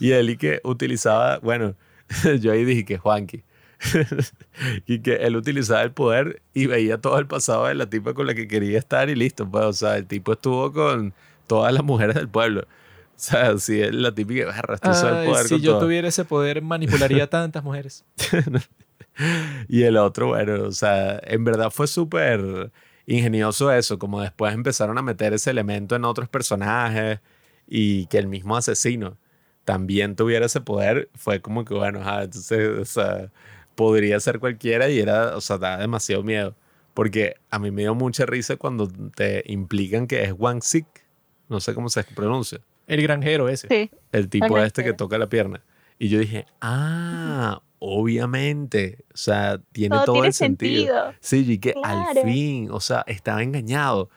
Y 0.00 0.12
él 0.12 0.30
y 0.30 0.36
que 0.36 0.60
utilizaba, 0.64 1.38
bueno, 1.38 1.74
yo 2.40 2.52
ahí 2.52 2.64
dije 2.64 2.84
que 2.84 2.98
Juanqui. 2.98 3.44
y 4.86 5.00
que 5.00 5.16
él 5.16 5.36
utilizaba 5.36 5.82
el 5.82 5.92
poder 5.92 6.42
y 6.52 6.66
veía 6.66 6.98
todo 6.98 7.18
el 7.18 7.26
pasado 7.26 7.66
de 7.66 7.74
la 7.74 7.88
tipa 7.88 8.12
con 8.12 8.26
la 8.26 8.34
que 8.34 8.46
quería 8.46 8.78
estar 8.78 9.08
y 9.08 9.14
listo. 9.14 9.48
Pues, 9.48 9.64
o 9.64 9.72
sea, 9.72 9.96
el 9.96 10.06
tipo 10.06 10.32
estuvo 10.32 10.72
con 10.72 11.14
todas 11.46 11.72
las 11.72 11.82
mujeres 11.82 12.16
del 12.16 12.28
pueblo. 12.28 12.66
O 13.20 13.22
sea, 13.22 13.58
si 13.58 13.82
es 13.82 13.94
la 13.94 14.14
típica 14.14 14.46
barra, 14.46 14.76
el 14.76 15.26
poder 15.26 15.44
si 15.44 15.56
con 15.56 15.60
yo 15.60 15.72
todo". 15.72 15.80
tuviera 15.82 16.08
ese 16.08 16.24
poder, 16.24 16.62
manipularía 16.62 17.28
tantas 17.28 17.62
mujeres. 17.62 18.02
Y 19.68 19.82
el 19.82 19.98
otro, 19.98 20.28
bueno, 20.28 20.64
o 20.64 20.72
sea, 20.72 21.20
en 21.24 21.44
verdad 21.44 21.70
fue 21.70 21.86
súper 21.86 22.72
ingenioso 23.06 23.70
eso, 23.72 23.98
como 23.98 24.22
después 24.22 24.54
empezaron 24.54 24.96
a 24.96 25.02
meter 25.02 25.34
ese 25.34 25.50
elemento 25.50 25.96
en 25.96 26.06
otros 26.06 26.30
personajes 26.30 27.20
y 27.68 28.06
que 28.06 28.16
el 28.16 28.26
mismo 28.26 28.56
asesino 28.56 29.18
también 29.64 30.16
tuviera 30.16 30.46
ese 30.46 30.60
poder, 30.60 31.08
fue 31.14 31.40
como 31.40 31.64
que, 31.64 31.74
bueno, 31.74 32.00
entonces, 32.20 32.78
o 32.78 32.84
sea, 32.84 33.30
podría 33.74 34.18
ser 34.20 34.40
cualquiera 34.40 34.88
y 34.88 34.98
era, 34.98 35.36
o 35.36 35.40
sea, 35.40 35.58
da 35.58 35.78
demasiado 35.78 36.22
miedo. 36.22 36.54
Porque 36.94 37.34
a 37.50 37.58
mí 37.58 37.70
me 37.70 37.82
dio 37.82 37.94
mucha 37.94 38.26
risa 38.26 38.56
cuando 38.56 38.88
te 39.14 39.42
implican 39.46 40.06
que 40.06 40.22
es 40.22 40.34
Wang 40.36 40.62
Sik, 40.62 40.86
no 41.48 41.60
sé 41.60 41.74
cómo 41.74 41.88
se 41.88 42.02
pronuncia, 42.04 42.60
El 42.86 43.02
granjero 43.02 43.48
ese. 43.48 43.68
Sí. 43.68 43.90
el 44.12 44.28
tipo 44.28 44.54
Wang 44.54 44.66
este 44.66 44.82
que 44.84 44.92
toca 44.92 45.18
la 45.18 45.28
pierna. 45.28 45.62
Y 45.98 46.08
yo 46.08 46.18
dije, 46.18 46.46
ah, 46.60 47.62
obviamente, 47.78 49.04
o 49.12 49.16
sea, 49.16 49.60
tiene 49.72 49.96
Todo, 49.96 50.04
todo, 50.06 50.12
tiene 50.14 50.28
el 50.28 50.34
sentido. 50.34 50.94
sentido. 50.96 51.14
Sí, 51.20 51.52
y 51.52 51.58
que 51.58 51.74
al 51.82 52.18
fin, 52.24 52.68
o 52.70 52.80
sea, 52.80 53.04
estaba 53.06 53.42
engañado. 53.42 54.10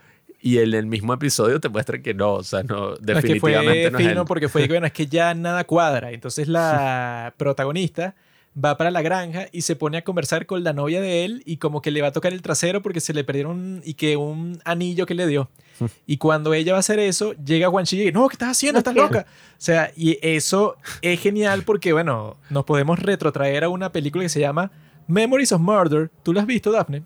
Y 0.46 0.58
en 0.58 0.74
el 0.74 0.86
mismo 0.88 1.14
episodio 1.14 1.62
te 1.62 1.70
muestra 1.70 2.02
que 2.02 2.14
no, 2.14 2.34
o 2.34 2.44
sea, 2.44 2.64
no, 2.64 2.89
No, 2.89 2.94
es 2.96 3.00
que 3.24 3.39
fue 3.39 3.52
definitivamente 3.52 3.91
no 3.91 3.98
es 3.98 4.06
fino 4.08 4.22
él. 4.22 4.28
porque 4.28 4.50
fue, 4.50 4.68
bueno, 4.68 4.86
es 4.86 4.91
que 4.91 5.08
ya 5.08 5.34
nada 5.34 5.64
cuadra. 5.64 6.12
Entonces 6.12 6.50
la 6.50 7.34
protagonista 7.38 8.14
va 8.54 8.76
para 8.76 8.91
la 8.91 9.02
granja 9.02 9.48
y 9.54 9.62
se 9.62 9.78
pone 9.78 9.98
a 9.98 10.04
conversar 10.04 10.46
con 10.46 10.62
la 10.66 10.74
novia 10.74 11.00
de 11.00 11.24
él 11.24 11.44
y 11.46 11.58
como 11.58 11.82
que 11.82 11.91
le 11.91 12.02
va 12.02 12.10
a 12.10 12.12
tocar 12.12 12.34
el 12.34 12.41
trasero 12.41 12.82
porque 12.82 13.00
se 13.00 13.14
le 13.14 13.24
perdieron 13.24 13.82
y 13.86 13.94
que 13.94 14.18
un 14.18 14.60
anillo 14.66 15.06
que 15.06 15.14
le 15.14 15.28
dio. 15.28 15.50
Y 16.06 16.18
cuando 16.18 16.54
ella 16.54 16.74
va 16.74 16.78
a 16.78 16.82
hacer 16.82 17.00
eso, 17.00 17.34
llega 17.36 17.70
Juan 17.70 17.86
Chi 17.86 18.10
y 18.10 18.12
no, 18.12 18.28
¿qué 18.28 18.34
estás 18.34 18.50
haciendo? 18.50 18.80
¿Estás 18.80 18.96
loca? 18.96 19.26
O 19.30 19.56
sea, 19.62 19.91
y 19.96 20.20
eso 20.22 20.76
es 21.02 21.22
genial 21.22 21.64
porque, 21.64 21.94
bueno, 21.94 22.36
nos 22.50 22.66
podemos 22.66 23.00
retrotraer 23.00 23.64
a 23.64 23.70
una 23.70 23.94
película 23.94 24.24
que 24.26 24.30
se 24.30 24.41
llama 24.41 24.72
Memories 25.08 25.54
of 25.54 25.62
Murder. 25.62 26.12
¿Tú 26.22 26.34
la 26.34 26.41
has 26.41 26.48
visto, 26.48 26.70
Daphne? 26.70 27.04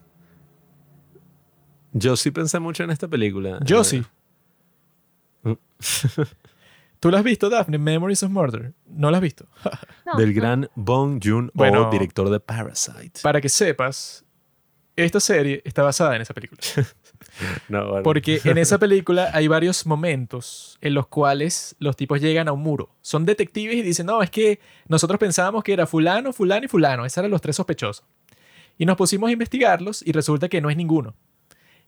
Yo 1.93 2.15
sí 2.15 2.31
pensé 2.31 2.59
mucho 2.59 2.83
en 2.83 2.91
esta 2.91 3.07
película. 3.07 3.59
Yo 3.63 3.83
sí. 3.83 4.03
¿Tú 6.99 7.11
la 7.11 7.19
has 7.19 7.23
visto, 7.23 7.49
Daphne? 7.49 7.77
Memories 7.77 8.23
of 8.23 8.31
Murder. 8.31 8.73
¿No 8.87 9.11
la 9.11 9.17
has 9.17 9.23
visto? 9.23 9.45
No, 10.05 10.17
Del 10.17 10.33
gran 10.33 10.69
Bong 10.75 11.19
Joon-ho, 11.21 11.51
Bueno. 11.53 11.89
director 11.91 12.29
de 12.29 12.39
Parasite. 12.39 13.19
Para 13.23 13.41
que 13.41 13.49
sepas, 13.49 14.23
esta 14.95 15.19
serie 15.19 15.61
está 15.65 15.83
basada 15.83 16.15
en 16.15 16.21
esa 16.21 16.33
película. 16.33 16.61
No, 17.69 17.87
bueno. 17.89 18.03
Porque 18.03 18.41
en 18.45 18.57
esa 18.57 18.79
película 18.79 19.29
hay 19.33 19.47
varios 19.47 19.85
momentos 19.85 20.77
en 20.81 20.95
los 20.95 21.05
cuales 21.07 21.75
los 21.77 21.95
tipos 21.95 22.19
llegan 22.19 22.47
a 22.47 22.51
un 22.51 22.61
muro. 22.61 22.95
Son 23.01 23.25
detectives 23.25 23.75
y 23.75 23.81
dicen, 23.83 24.07
no, 24.07 24.23
es 24.23 24.31
que 24.31 24.59
nosotros 24.87 25.19
pensábamos 25.19 25.63
que 25.63 25.73
era 25.73 25.85
fulano, 25.85 26.33
fulano 26.33 26.65
y 26.65 26.67
fulano. 26.67 27.05
Esos 27.05 27.19
eran 27.19 27.29
los 27.29 27.41
tres 27.41 27.55
sospechosos. 27.57 28.03
Y 28.79 28.85
nos 28.87 28.97
pusimos 28.97 29.27
a 29.29 29.33
investigarlos 29.33 30.01
y 30.03 30.13
resulta 30.13 30.49
que 30.49 30.61
no 30.61 30.69
es 30.71 30.77
ninguno. 30.77 31.13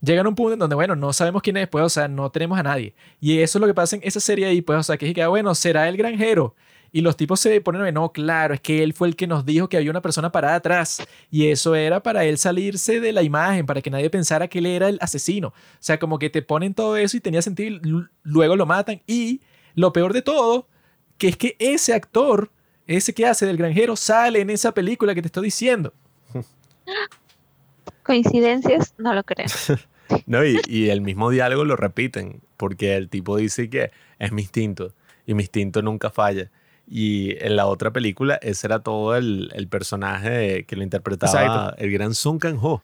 Llegan 0.02 0.26
a 0.26 0.30
un 0.30 0.36
punto 0.36 0.54
en 0.54 0.60
donde, 0.60 0.76
bueno, 0.76 0.96
no 0.96 1.14
sabemos 1.14 1.42
quién 1.42 1.58
es, 1.58 1.68
pues, 1.68 1.84
o 1.84 1.90
sea, 1.90 2.08
no 2.08 2.30
tenemos 2.32 2.58
a 2.58 2.64
nadie. 2.64 2.94
Y 3.20 3.40
eso 3.40 3.58
es 3.58 3.62
lo 3.62 3.68
que 3.68 3.74
pasa 3.74 3.96
en 3.96 4.02
esa 4.04 4.20
serie 4.20 4.46
ahí, 4.46 4.62
pues, 4.62 4.80
o 4.80 4.84
sea, 4.84 4.98
que 4.98 5.08
es 5.08 5.14
que, 5.14 5.22
ah, 5.22 5.28
bueno, 5.28 5.54
será 5.56 5.88
el 5.88 5.98
granjero. 5.98 6.56
Y 6.92 7.02
los 7.02 7.16
tipos 7.16 7.40
se 7.40 7.62
ponen 7.62 7.94
no, 7.94 8.12
claro, 8.12 8.54
es 8.54 8.62
que 8.62 8.82
él 8.82 8.94
fue 8.94 9.08
el 9.08 9.16
que 9.16 9.28
nos 9.28 9.46
dijo 9.46 9.70
que 9.70 9.78
había 9.78 9.92
una 9.92 10.02
persona 10.02 10.32
parada 10.32 10.56
atrás. 10.56 11.06
Y 11.30 11.48
eso 11.48 11.76
era 11.76 12.02
para 12.02 12.26
él 12.26 12.38
salirse 12.38 13.00
de 13.00 13.12
la 13.12 13.22
imagen, 13.22 13.66
para 13.66 13.82
que 13.82 13.92
nadie 13.92 14.10
pensara 14.10 14.48
que 14.48 14.60
él 14.60 14.66
era 14.66 14.90
el 14.90 14.98
asesino. 15.02 15.50
O 15.50 15.54
sea, 15.80 16.00
como 16.00 16.18
que 16.18 16.30
te 16.30 16.42
ponen 16.42 16.74
todo 16.74 16.98
eso 16.98 17.16
y 17.18 17.20
tenía 17.20 17.42
sentido, 17.42 17.78
y 17.78 18.08
luego 18.24 18.56
lo 18.56 18.66
matan. 18.66 19.02
Y 19.06 19.42
lo 19.76 19.94
peor 19.94 20.14
de 20.14 20.22
todo, 20.22 20.68
que 21.18 21.28
es 21.28 21.38
que 21.38 21.56
ese 21.60 21.94
actor, 21.94 22.52
ese 22.88 23.14
que 23.14 23.28
hace 23.28 23.46
del 23.46 23.58
granjero, 23.58 23.96
sale 23.96 24.42
en 24.42 24.50
esa 24.50 24.74
película 24.74 25.14
que 25.14 25.22
te 25.22 25.28
estoy 25.28 25.46
diciendo. 25.46 25.94
Coincidencias, 28.04 28.96
no 28.98 29.14
lo 29.14 29.24
creo. 29.24 29.46
No, 30.26 30.46
y, 30.46 30.60
y 30.68 30.90
el 30.90 31.02
mismo 31.02 31.30
diálogo 31.30 31.66
lo 31.66 31.76
repiten, 31.76 32.42
porque 32.58 32.96
el 32.96 33.10
tipo 33.10 33.38
dice 33.38 33.70
que 33.70 33.92
es 34.20 34.32
mi 34.32 34.42
instinto, 34.44 34.94
y 35.26 35.34
mi 35.34 35.44
instinto 35.44 35.82
nunca 35.82 36.10
falla. 36.10 36.50
Y 36.88 37.36
en 37.44 37.56
la 37.56 37.68
otra 37.68 37.92
película, 37.92 38.36
ese 38.42 38.66
era 38.68 38.80
todo 38.80 39.16
el, 39.16 39.52
el 39.54 39.68
personaje 39.68 40.64
que 40.66 40.76
lo 40.76 40.84
interpretaba 40.84 41.32
Exacto. 41.44 41.76
el 41.84 41.92
gran 41.92 42.14
Sun 42.16 42.40
Kang-ho. 42.40 42.84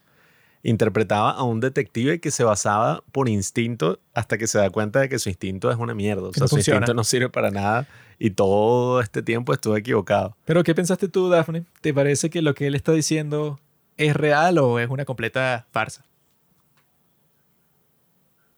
Interpretaba 0.63 1.30
a 1.32 1.43
un 1.43 1.59
detective 1.59 2.19
que 2.19 2.32
se 2.32 2.43
basaba 2.43 3.03
por 3.11 3.30
instinto 3.30 3.99
hasta 4.15 4.38
que 4.39 4.47
se 4.47 4.57
da 4.57 4.69
cuenta 4.71 4.99
de 4.99 5.09
que 5.09 5.19
su 5.19 5.30
instinto 5.30 5.69
es 5.69 5.78
una 5.78 5.93
mierda. 5.93 6.23
O 6.23 6.32
Que 6.32 6.39
sea, 6.39 6.43
no 6.45 6.47
su 6.47 6.55
funciona. 6.55 6.78
instinto 6.78 6.93
no 6.95 7.03
sirve 7.03 7.30
para 7.30 7.51
nada 7.51 7.88
y 8.17 8.32
todo 8.32 8.99
este 8.99 9.21
tiempo 9.21 9.53
estuve 9.53 9.80
equivocado. 9.80 10.36
Pero, 10.45 10.63
¿qué 10.63 10.73
pensaste 10.73 11.07
tú, 11.07 11.30
Daphne? 11.30 11.65
¿Te 11.82 11.93
parece 11.93 12.32
que 12.32 12.41
lo 12.41 12.55
que 12.55 12.65
él 12.65 12.73
está 12.76 12.93
diciendo 12.93 13.59
es 13.97 14.15
real 14.15 14.57
o 14.57 14.80
es 14.80 14.89
una 14.89 15.05
completa 15.05 15.67
farsa? 15.71 16.03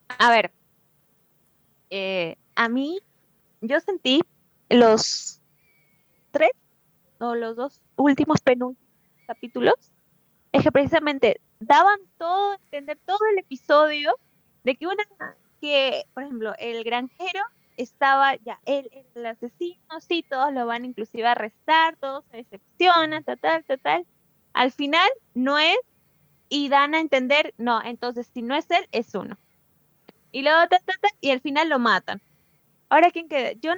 A 0.07 0.31
ver, 0.31 0.51
eh, 1.89 2.37
a 2.55 2.69
mí, 2.69 2.99
yo 3.61 3.79
sentí 3.79 4.21
los 4.69 5.41
tres 6.31 6.51
o 7.19 7.35
los 7.35 7.55
dos 7.55 7.81
últimos 7.95 8.41
penúltimos 8.41 8.87
capítulos, 9.25 9.75
es 10.51 10.63
que 10.63 10.71
precisamente 10.71 11.41
daban 11.59 11.99
todo, 12.17 12.53
entender 12.53 12.97
todo 13.05 13.19
el 13.31 13.39
episodio 13.39 14.15
de 14.63 14.75
que 14.75 14.87
una, 14.87 15.03
que, 15.59 16.05
por 16.13 16.23
ejemplo, 16.23 16.53
el 16.59 16.83
granjero 16.83 17.41
estaba 17.75 18.35
ya, 18.37 18.59
él, 18.65 18.89
el 19.15 19.25
asesino, 19.25 19.99
sí, 19.99 20.23
todos 20.27 20.53
lo 20.53 20.65
van 20.65 20.85
inclusive 20.85 21.27
a 21.27 21.33
arrestar, 21.33 21.95
todos 21.97 22.25
se 22.31 22.37
decepcionan, 22.37 23.23
total, 23.23 23.63
total. 23.65 24.05
Al 24.53 24.71
final 24.71 25.07
no 25.35 25.59
es, 25.59 25.77
y 26.49 26.69
dan 26.69 26.95
a 26.95 26.99
entender, 26.99 27.53
no, 27.57 27.81
entonces 27.83 28.27
si 28.33 28.41
no 28.41 28.55
es 28.55 28.69
él, 28.71 28.87
es 28.91 29.13
uno. 29.13 29.37
Y 30.31 30.41
luego, 30.41 30.59
ta, 30.67 30.79
ta, 30.79 30.93
ta, 31.01 31.09
y 31.21 31.31
al 31.31 31.41
final 31.41 31.69
lo 31.69 31.79
matan. 31.79 32.21
Ahora, 32.89 33.11
¿quién 33.11 33.27
queda? 33.27 33.51
Yo, 33.53 33.71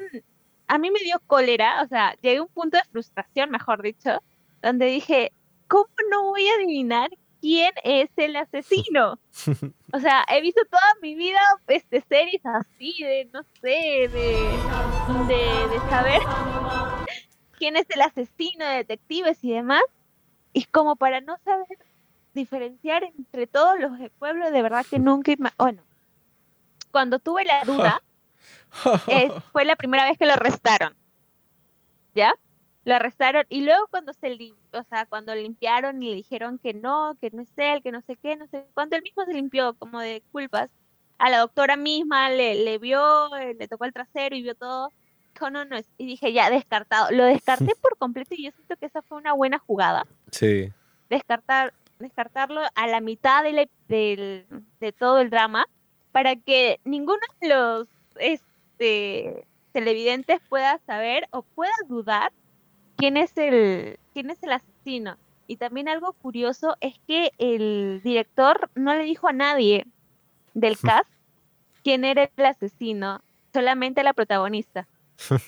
a 0.67 0.77
mí 0.77 0.91
me 0.91 0.99
dio 0.99 1.19
cólera, 1.27 1.81
o 1.83 1.87
sea, 1.87 2.15
llegué 2.21 2.37
a 2.37 2.43
un 2.43 2.49
punto 2.49 2.77
de 2.77 2.83
frustración, 2.91 3.49
mejor 3.49 3.81
dicho, 3.81 4.21
donde 4.61 4.85
dije, 4.85 5.31
¿cómo 5.67 5.89
no 6.11 6.23
voy 6.23 6.47
a 6.47 6.55
adivinar 6.55 7.09
quién 7.41 7.71
es 7.83 8.09
el 8.17 8.35
asesino? 8.35 9.19
O 9.91 9.99
sea, 9.99 10.23
he 10.29 10.39
visto 10.39 10.61
toda 10.69 10.93
mi 11.01 11.15
vida 11.15 11.39
este, 11.65 12.01
series 12.01 12.45
así, 12.45 12.95
de, 12.99 13.27
no 13.33 13.41
sé, 13.59 14.07
de, 14.07 14.07
de, 15.27 15.67
de 15.67 15.79
saber 15.89 16.21
quién 17.57 17.75
es 17.75 17.87
el 17.89 18.01
asesino, 18.01 18.65
de 18.65 18.75
detectives 18.75 19.43
y 19.43 19.51
demás. 19.51 19.81
Y 20.53 20.65
como 20.65 20.95
para 20.95 21.21
no 21.21 21.37
saber 21.43 21.79
diferenciar 22.35 23.03
entre 23.03 23.47
todos 23.47 23.79
los 23.79 23.97
del 23.97 24.11
pueblo, 24.11 24.51
de 24.51 24.61
verdad 24.61 24.85
que 24.87 24.99
nunca... 24.99 25.33
Bueno, 25.57 25.81
cuando 26.91 27.19
tuve 27.19 27.43
la 27.45 27.63
duda, 27.63 28.01
es- 29.07 29.31
fue 29.51 29.65
la 29.65 29.75
primera 29.75 30.05
vez 30.05 30.17
que 30.17 30.25
lo 30.25 30.33
arrestaron. 30.33 30.95
¿Ya? 32.15 32.33
Lo 32.85 32.95
arrestaron 32.95 33.45
y 33.49 33.61
luego 33.61 33.85
cuando 33.91 34.13
se 34.13 34.35
o 34.73 34.83
sea, 34.89 35.05
cuando 35.05 35.35
limpiaron 35.35 36.01
y 36.01 36.09
le 36.09 36.15
dijeron 36.15 36.57
que 36.57 36.73
no, 36.73 37.15
que 37.21 37.29
no 37.31 37.41
es 37.43 37.49
él, 37.57 37.81
que 37.83 37.91
no 37.91 38.01
sé 38.01 38.15
qué, 38.15 38.35
no 38.35 38.47
sé 38.47 38.65
cuánto, 38.73 38.95
él 38.95 39.03
mismo 39.03 39.25
se 39.25 39.33
limpió 39.33 39.73
como 39.75 39.99
de 39.99 40.23
culpas. 40.31 40.69
A 41.17 41.29
la 41.29 41.39
doctora 41.39 41.75
misma 41.75 42.29
le, 42.29 42.55
le 42.63 42.77
vio, 42.77 43.35
eh, 43.35 43.53
le 43.59 43.67
tocó 43.67 43.83
el 43.85 43.93
trasero 43.93 44.35
y 44.35 44.41
vio 44.41 44.55
todo. 44.55 44.89
Dijo, 45.33 45.49
no, 45.49 45.65
no 45.65 45.75
es. 45.75 45.85
Y 45.97 46.05
dije, 46.05 46.31
ya, 46.31 46.49
descartado. 46.49 47.11
Lo 47.11 47.25
descarté 47.25 47.75
por 47.81 47.97
completo 47.97 48.33
y 48.35 48.45
yo 48.45 48.51
siento 48.51 48.77
que 48.77 48.85
esa 48.85 49.01
fue 49.01 49.17
una 49.17 49.33
buena 49.33 49.59
jugada. 49.59 50.07
Sí. 50.31 50.71
Descartar, 51.09 51.73
descartarlo 51.99 52.61
a 52.73 52.87
la 52.87 53.01
mitad 53.01 53.43
del, 53.43 53.57
ep- 53.59 53.69
del- 53.89 54.45
de 54.79 54.91
todo 54.93 55.19
el 55.19 55.29
drama 55.29 55.67
para 56.11 56.35
que 56.35 56.79
ninguno 56.83 57.19
de 57.41 57.47
los 57.49 57.87
este, 58.19 59.45
televidentes 59.71 60.39
pueda 60.49 60.79
saber 60.85 61.27
o 61.31 61.41
pueda 61.41 61.73
dudar 61.87 62.31
quién 62.97 63.17
es 63.17 63.35
el 63.37 63.99
quién 64.13 64.29
es 64.29 64.41
el 64.43 64.51
asesino. 64.51 65.17
Y 65.47 65.57
también 65.57 65.89
algo 65.89 66.13
curioso 66.13 66.75
es 66.79 66.93
que 67.07 67.31
el 67.39 68.01
director 68.03 68.69
no 68.75 68.93
le 68.93 69.03
dijo 69.03 69.27
a 69.27 69.33
nadie 69.33 69.85
del 70.53 70.77
cast 70.79 71.09
quién 71.83 72.05
era 72.05 72.29
el 72.35 72.45
asesino, 72.45 73.21
solamente 73.53 74.01
a 74.01 74.03
la 74.03 74.13
protagonista. 74.13 74.87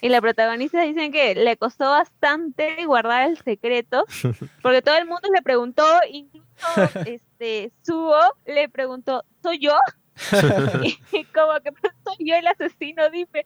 Y 0.02 0.10
la 0.10 0.20
protagonista 0.20 0.82
dicen 0.82 1.12
que 1.12 1.34
le 1.34 1.56
costó 1.56 1.86
bastante 1.86 2.86
guardar 2.86 3.30
el 3.30 3.38
secreto, 3.38 4.06
porque 4.62 4.82
todo 4.82 4.98
el 4.98 5.06
mundo 5.06 5.30
le 5.34 5.42
preguntó, 5.42 5.86
incluso 6.10 6.46
este 7.06 7.72
Subo 7.82 8.20
le 8.46 8.70
preguntó, 8.70 9.24
¿soy 9.42 9.60
yo? 9.60 9.78
y 11.12 11.24
como 11.26 11.60
que 11.64 11.72
"Pero 11.72 11.94
soy 12.06 12.16
yo 12.20 12.36
el 12.36 12.48
asesino, 12.48 13.10
dime 13.10 13.46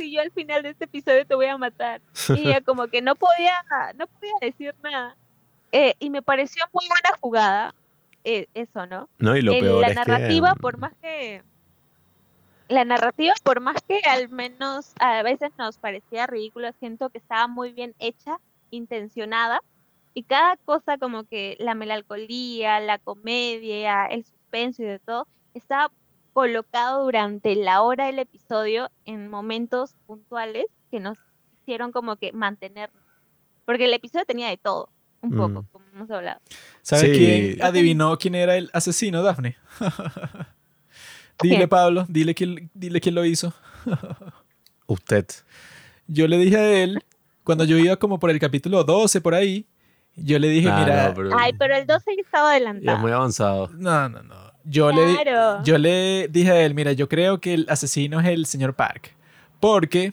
si 0.00 0.10
yo 0.12 0.22
al 0.22 0.30
final 0.30 0.62
de 0.62 0.70
este 0.70 0.86
episodio 0.86 1.26
te 1.26 1.34
voy 1.34 1.46
a 1.46 1.58
matar. 1.58 2.00
Y 2.30 2.48
ella 2.48 2.62
como 2.62 2.86
que 2.88 3.02
no 3.02 3.14
podía, 3.16 3.52
no 3.96 4.06
podía 4.06 4.32
decir 4.40 4.74
nada. 4.82 5.14
Eh, 5.72 5.94
y 5.98 6.08
me 6.10 6.22
pareció 6.22 6.64
muy 6.72 6.86
buena 6.88 7.10
jugada, 7.20 7.74
eh, 8.24 8.46
eso, 8.54 8.86
¿no? 8.86 9.08
No, 9.18 9.36
y 9.36 9.42
lo 9.42 9.52
El- 9.52 9.60
peor 9.60 9.80
la 9.82 9.88
es 9.88 9.96
narrativa, 9.96 10.54
que... 10.54 10.60
por 10.60 10.78
más 10.78 10.92
que. 11.02 11.42
La 12.68 12.84
narrativa, 12.84 13.34
por 13.42 13.60
más 13.60 13.76
que 13.86 14.00
al 14.08 14.28
menos 14.28 14.92
a 15.00 15.22
veces 15.22 15.50
nos 15.58 15.76
parecía 15.76 16.26
ridícula, 16.26 16.72
siento 16.78 17.10
que 17.10 17.18
estaba 17.18 17.46
muy 17.48 17.72
bien 17.72 17.94
hecha, 17.98 18.38
intencionada. 18.70 19.60
Y 20.14 20.22
cada 20.22 20.56
cosa, 20.56 20.96
como 20.96 21.24
que 21.24 21.56
la 21.60 21.74
melancolía, 21.74 22.80
la 22.80 22.98
comedia, 22.98 24.06
el 24.06 24.24
suspenso 24.24 24.82
y 24.82 24.86
de 24.86 24.98
todo, 25.00 25.26
estaba 25.52 25.90
colocado 26.32 27.04
durante 27.04 27.54
la 27.56 27.82
hora 27.82 28.06
del 28.06 28.18
episodio 28.18 28.90
en 29.04 29.28
momentos 29.28 29.94
puntuales 30.06 30.66
que 30.90 31.00
nos 31.00 31.18
hicieron 31.62 31.92
como 31.92 32.16
que 32.16 32.32
mantenernos. 32.32 33.02
Porque 33.64 33.84
el 33.84 33.94
episodio 33.94 34.24
tenía 34.24 34.48
de 34.48 34.56
todo, 34.56 34.90
un 35.20 35.30
poco, 35.30 35.62
Mm. 35.62 35.66
como 35.72 35.84
hemos 35.94 36.10
hablado. 36.10 36.40
¿Sabes 36.82 37.10
Sí. 37.10 37.18
quién 37.18 37.62
adivinó 37.62 38.16
quién 38.18 38.34
era 38.34 38.56
el 38.56 38.70
asesino, 38.72 39.22
Daphne? 39.22 39.56
dile. 41.42 41.68
Pablo, 41.68 42.04
dile 42.08 42.34
quién, 42.34 42.70
dile 42.74 43.00
quién 43.00 43.14
lo 43.14 43.24
hizo. 43.24 43.52
Usted. 44.86 45.26
Yo 46.06 46.26
le 46.26 46.38
dije 46.38 46.56
a 46.56 46.82
él, 46.82 47.04
cuando 47.44 47.64
yo 47.64 47.76
iba 47.78 47.96
como 47.96 48.18
por 48.18 48.30
el 48.30 48.38
capítulo 48.40 48.82
12 48.84 49.20
por 49.20 49.34
ahí, 49.34 49.66
yo 50.16 50.38
le 50.38 50.48
dije, 50.48 50.68
Ah, 50.70 50.80
mira, 50.80 51.08
no, 51.08 51.14
pero 51.14 51.30
Ay, 51.38 51.52
pero 51.58 51.76
el 51.76 51.86
12 51.86 52.10
ya 52.16 52.22
estaba 52.22 52.48
ya 52.50 52.56
adelantado. 52.56 52.96
es 52.96 53.02
muy 53.02 53.12
avanzado. 53.12 53.68
no, 53.74 54.08
no, 54.08 54.22
no. 54.22 54.49
Yo, 54.64 54.92
le, 54.92 55.16
yo 55.64 55.78
le 55.78 56.28
dije 56.28 56.50
a 56.50 56.60
él, 56.64 56.74
mira, 56.74 56.92
yo 56.92 57.08
creo 57.08 57.40
que 57.40 57.54
el 57.54 57.66
asesino 57.68 58.20
es 58.20 58.26
el 58.26 58.46
señor 58.46 58.74
Park. 58.74 59.14
Porque 59.58 60.12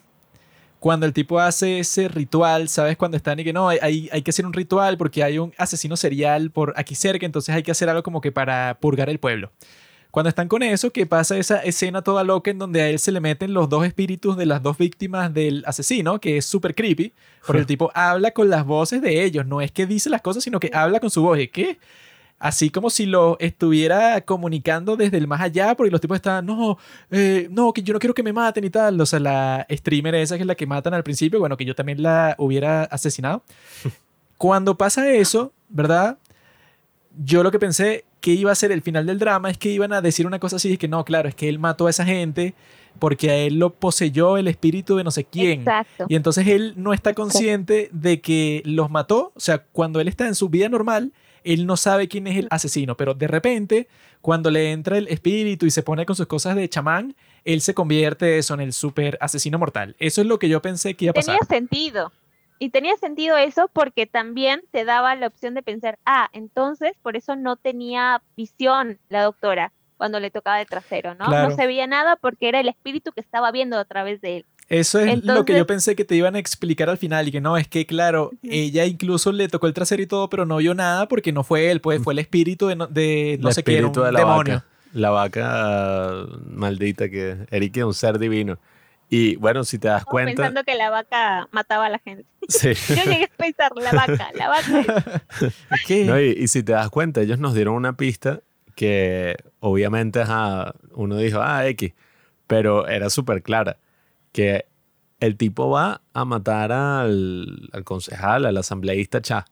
cuando 0.79 1.05
el 1.05 1.13
tipo 1.13 1.39
hace 1.39 1.79
ese 1.79 2.07
ritual, 2.07 2.69
¿sabes? 2.69 2.97
Cuando 2.97 3.17
están 3.17 3.39
y 3.39 3.43
que 3.43 3.53
no, 3.53 3.69
hay, 3.69 3.79
hay, 3.81 4.09
hay 4.11 4.21
que 4.21 4.31
hacer 4.31 4.45
un 4.45 4.53
ritual 4.53 4.97
porque 4.97 5.23
hay 5.23 5.39
un 5.39 5.53
asesino 5.57 5.97
serial 5.97 6.51
por 6.51 6.73
aquí 6.77 6.95
cerca, 6.95 7.25
entonces 7.25 7.53
hay 7.55 7.63
que 7.63 7.71
hacer 7.71 7.89
algo 7.89 8.03
como 8.03 8.21
que 8.21 8.31
para 8.31 8.77
purgar 8.79 9.09
el 9.09 9.19
pueblo. 9.19 9.51
Cuando 10.11 10.29
están 10.29 10.47
con 10.47 10.63
eso, 10.63 10.91
que 10.91 11.05
pasa 11.05 11.37
esa 11.37 11.59
escena 11.59 12.01
toda 12.01 12.23
loca 12.23 12.49
en 12.49 12.57
donde 12.57 12.81
a 12.81 12.89
él 12.89 12.97
se 12.97 13.11
le 13.11 13.19
meten 13.19 13.53
los 13.53 13.69
dos 13.69 13.85
espíritus 13.85 14.37
de 14.37 14.45
las 14.45 14.63
dos 14.63 14.77
víctimas 14.77 15.33
del 15.33 15.63
asesino, 15.67 16.19
que 16.19 16.37
es 16.37 16.45
súper 16.45 16.73
creepy, 16.73 17.13
porque 17.45 17.59
el 17.59 17.67
tipo 17.67 17.91
habla 17.93 18.31
con 18.31 18.49
las 18.49 18.65
voces 18.65 19.01
de 19.01 19.23
ellos, 19.23 19.45
no 19.45 19.61
es 19.61 19.71
que 19.71 19.85
dice 19.85 20.09
las 20.09 20.21
cosas, 20.21 20.43
sino 20.43 20.59
que 20.59 20.71
habla 20.73 20.99
con 20.99 21.11
su 21.11 21.21
voz. 21.21 21.37
¿Y 21.39 21.49
qué? 21.49 21.77
Así 22.39 22.69
como 22.69 22.91
si 22.91 23.07
lo 23.07 23.35
estuviera 23.39 24.21
comunicando 24.21 24.95
desde 24.95 25.17
el 25.17 25.27
más 25.27 25.41
allá, 25.41 25.75
porque 25.75 25.89
los 25.89 25.99
tipos 25.99 26.15
estaban, 26.15 26.45
no, 26.45 26.77
eh, 27.09 27.47
no, 27.49 27.73
que 27.73 27.81
yo 27.81 27.93
no 27.93 27.99
quiero 27.99 28.13
que 28.13 28.21
me 28.21 28.31
maten 28.31 28.63
y 28.63 28.69
tal. 28.69 28.99
O 29.01 29.05
sea, 29.07 29.19
la 29.19 29.65
streamer 29.71 30.13
esa 30.15 30.35
que 30.35 30.41
es 30.41 30.47
la 30.47 30.55
que 30.55 30.67
matan 30.67 30.93
al 30.93 31.03
principio, 31.03 31.39
bueno, 31.39 31.57
que 31.57 31.65
yo 31.65 31.73
también 31.73 32.01
la 32.03 32.35
hubiera 32.37 32.83
asesinado. 32.83 33.43
Cuando 34.37 34.77
pasa 34.77 35.09
eso, 35.11 35.51
¿verdad? 35.67 36.19
Yo 37.17 37.41
lo 37.41 37.51
que 37.51 37.57
pensé 37.57 38.05
que 38.21 38.31
iba 38.33 38.51
a 38.51 38.55
ser 38.55 38.71
el 38.71 38.83
final 38.83 39.07
del 39.07 39.17
drama 39.17 39.49
es 39.49 39.57
que 39.57 39.69
iban 39.69 39.91
a 39.91 40.01
decir 40.01 40.27
una 40.27 40.37
cosa 40.37 40.57
así, 40.57 40.73
es 40.73 40.79
que 40.79 40.87
no, 40.87 41.03
claro, 41.05 41.29
es 41.29 41.33
que 41.33 41.49
él 41.49 41.57
mató 41.57 41.87
a 41.87 41.89
esa 41.89 42.05
gente 42.05 42.53
porque 42.99 43.31
a 43.31 43.35
él 43.35 43.57
lo 43.57 43.73
poseyó 43.73 44.37
el 44.37 44.47
espíritu 44.47 44.95
de 44.95 45.03
no 45.03 45.11
sé 45.11 45.23
quién. 45.23 45.61
Exacto. 45.61 46.05
Y 46.07 46.15
entonces 46.15 46.47
él 46.47 46.73
no 46.75 46.93
está 46.93 47.13
consciente 47.13 47.89
de 47.91 48.21
que 48.21 48.61
los 48.65 48.89
mató. 48.91 49.31
O 49.35 49.39
sea, 49.39 49.63
cuando 49.71 49.99
él 49.99 50.07
está 50.07 50.27
en 50.27 50.35
su 50.35 50.49
vida 50.49 50.69
normal, 50.69 51.13
él 51.53 51.65
no 51.65 51.77
sabe 51.77 52.07
quién 52.07 52.27
es 52.27 52.37
el 52.37 52.47
asesino, 52.51 52.97
pero 52.97 53.13
de 53.13 53.27
repente, 53.27 53.87
cuando 54.21 54.51
le 54.51 54.71
entra 54.71 54.97
el 54.97 55.07
espíritu 55.07 55.65
y 55.65 55.71
se 55.71 55.83
pone 55.83 56.05
con 56.05 56.15
sus 56.15 56.27
cosas 56.27 56.55
de 56.55 56.69
chamán, 56.69 57.15
él 57.43 57.61
se 57.61 57.73
convierte 57.73 58.37
eso 58.37 58.53
en 58.53 58.61
el 58.61 58.73
super 58.73 59.17
asesino 59.21 59.57
mortal. 59.57 59.95
Eso 59.99 60.21
es 60.21 60.27
lo 60.27 60.39
que 60.39 60.49
yo 60.49 60.61
pensé 60.61 60.95
que 60.95 61.05
iba 61.05 61.11
a 61.11 61.13
pasar. 61.13 61.37
Tenía 61.39 61.59
sentido. 61.59 62.11
Y 62.59 62.69
tenía 62.69 62.97
sentido 62.97 63.37
eso 63.37 63.69
porque 63.71 64.07
también 64.07 64.61
te 64.71 64.83
daba 64.83 65.15
la 65.15 65.27
opción 65.27 65.53
de 65.53 65.61
pensar, 65.61 65.99
ah, 66.05 66.29
entonces 66.33 66.93
por 67.01 67.15
eso 67.15 67.35
no 67.35 67.55
tenía 67.55 68.21
visión 68.35 68.99
la 69.09 69.23
doctora 69.23 69.71
cuando 69.97 70.19
le 70.19 70.31
tocaba 70.31 70.57
de 70.57 70.65
trasero, 70.65 71.15
¿no? 71.15 71.25
Claro. 71.25 71.49
No 71.49 71.55
se 71.55 71.67
veía 71.67 71.87
nada 71.87 72.15
porque 72.15 72.49
era 72.49 72.59
el 72.59 72.67
espíritu 72.67 73.11
que 73.11 73.21
estaba 73.21 73.51
viendo 73.51 73.77
a 73.77 73.85
través 73.85 74.21
de 74.21 74.37
él. 74.37 74.45
Eso 74.69 74.99
es 74.99 75.23
lo 75.23 75.45
que 75.45 75.55
yo 75.55 75.65
pensé 75.65 75.95
que 75.95 76.03
te 76.03 76.15
iban 76.15 76.35
a 76.35 76.39
explicar 76.39 76.89
al 76.89 76.97
final 76.97 77.27
y 77.27 77.31
que 77.31 77.39
no, 77.39 77.55
es 77.57 77.67
que 77.69 77.85
claro, 77.85 78.31
ella 78.43 78.85
incluso 78.85 79.31
le 79.31 79.47
tocó 79.47 79.67
el 79.67 79.73
trasero 79.73 80.01
y 80.01 80.07
todo, 80.07 80.29
pero 80.29 80.45
no 80.45 80.57
vio 80.57 80.73
nada 80.73 81.07
porque 81.07 81.31
no 81.31 81.43
fue 81.43 81.71
él, 81.71 81.79
pues 81.79 82.03
fue 82.03 82.13
el 82.13 82.19
espíritu 82.19 82.67
de 82.67 82.75
no, 82.75 82.87
de 82.87 83.37
no 83.41 83.51
sé 83.53 83.63
qué, 83.63 83.77
era 83.77 83.87
un 83.87 83.91
espíritu 83.91 84.05
de 84.05 84.11
la 84.11 84.19
demonio. 84.19 84.53
vaca. 84.55 84.65
La 84.93 85.09
vaca 85.09 86.25
maldita 86.49 87.09
que 87.09 87.37
Eric 87.51 87.77
es 87.77 87.83
un 87.83 87.93
ser 87.93 88.19
divino. 88.19 88.57
Y 89.09 89.37
bueno, 89.37 89.63
si 89.63 89.79
te 89.79 89.87
das 89.87 89.99
Estaba 90.01 90.11
cuenta, 90.11 90.31
Pensando 90.35 90.63
que 90.65 90.75
la 90.75 90.89
vaca 90.89 91.47
mataba 91.51 91.85
a 91.85 91.89
la 91.89 91.99
gente. 91.99 92.25
sí. 92.49 92.73
Yo 92.89 93.03
llegué 93.05 93.23
a 93.23 93.37
pensar, 93.37 93.71
la 93.75 93.91
vaca, 93.93 94.31
la 94.35 94.49
vaca. 94.49 95.23
¿Qué? 95.87 96.03
No, 96.03 96.19
y, 96.19 96.31
y 96.31 96.47
si 96.49 96.61
te 96.63 96.73
das 96.73 96.89
cuenta, 96.89 97.21
ellos 97.21 97.39
nos 97.39 97.53
dieron 97.53 97.75
una 97.75 97.95
pista 97.95 98.41
que 98.75 99.37
obviamente 99.61 100.19
ajá, 100.21 100.73
uno 100.91 101.15
dijo, 101.17 101.39
ah, 101.41 101.65
X, 101.67 101.93
pero 102.47 102.87
era 102.87 103.09
súper 103.09 103.41
clara, 103.43 103.77
que 104.37 104.67
el 105.19 105.35
tipo 105.35 105.67
va 105.71 106.03
a 106.13 106.23
matar 106.23 106.71
al, 106.71 107.69
al 107.73 107.83
concejal, 107.83 108.45
al 108.45 108.55
asambleísta 108.55 109.19
Cha. 109.19 109.45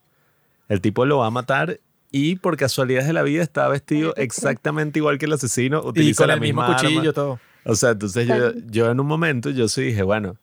El 0.68 0.80
tipo 0.80 1.04
lo 1.04 1.18
va 1.18 1.26
a 1.26 1.30
matar 1.30 1.80
y 2.12 2.36
por 2.36 2.56
casualidades 2.56 3.08
de 3.08 3.12
la 3.12 3.24
vida 3.24 3.42
está 3.42 3.66
vestido 3.66 4.14
exactamente 4.14 5.00
igual 5.00 5.18
que 5.18 5.26
el 5.26 5.32
asesino, 5.32 5.82
y 5.84 5.88
utiliza 5.88 6.22
con 6.22 6.28
la 6.28 6.34
el 6.34 6.40
mismo 6.40 6.64
cuchillo, 6.64 7.00
arma. 7.00 7.12
todo. 7.12 7.40
O 7.64 7.74
sea, 7.74 7.90
entonces 7.90 8.28
yo, 8.28 8.52
yo 8.70 8.88
en 8.88 9.00
un 9.00 9.08
momento 9.08 9.50
yo 9.50 9.66
sí 9.66 9.82
dije, 9.82 10.04
bueno, 10.04 10.36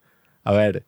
a 0.44 0.52
ver, 0.52 0.84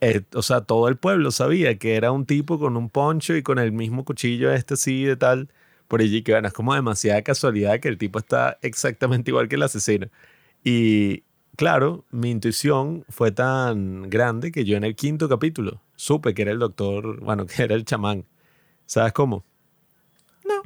eh, 0.00 0.22
o 0.32 0.42
sea, 0.42 0.60
todo 0.60 0.86
el 0.86 0.96
pueblo 0.96 1.32
sabía 1.32 1.76
que 1.78 1.96
era 1.96 2.12
un 2.12 2.24
tipo 2.24 2.60
con 2.60 2.76
un 2.76 2.88
poncho 2.88 3.34
y 3.34 3.42
con 3.42 3.58
el 3.58 3.72
mismo 3.72 4.04
cuchillo 4.04 4.52
este 4.52 4.74
así 4.74 5.02
de 5.02 5.16
tal, 5.16 5.48
por 5.88 6.02
allí 6.02 6.22
que 6.22 6.30
bueno, 6.30 6.46
es 6.46 6.54
como 6.54 6.72
demasiada 6.72 7.20
casualidad 7.22 7.80
que 7.80 7.88
el 7.88 7.98
tipo 7.98 8.20
está 8.20 8.58
exactamente 8.62 9.32
igual 9.32 9.48
que 9.48 9.56
el 9.56 9.64
asesino. 9.64 10.06
Y 10.62 11.24
claro, 11.56 12.04
mi 12.10 12.30
intuición 12.30 13.04
fue 13.08 13.32
tan 13.32 14.08
grande 14.08 14.52
que 14.52 14.64
yo 14.64 14.76
en 14.76 14.84
el 14.84 14.94
quinto 14.94 15.28
capítulo 15.28 15.82
supe 15.96 16.34
que 16.34 16.42
era 16.42 16.52
el 16.52 16.58
doctor, 16.58 17.20
bueno, 17.20 17.46
que 17.46 17.62
era 17.62 17.74
el 17.74 17.84
chamán. 17.84 18.24
¿Sabes 18.86 19.12
cómo? 19.12 19.44
No. 20.44 20.62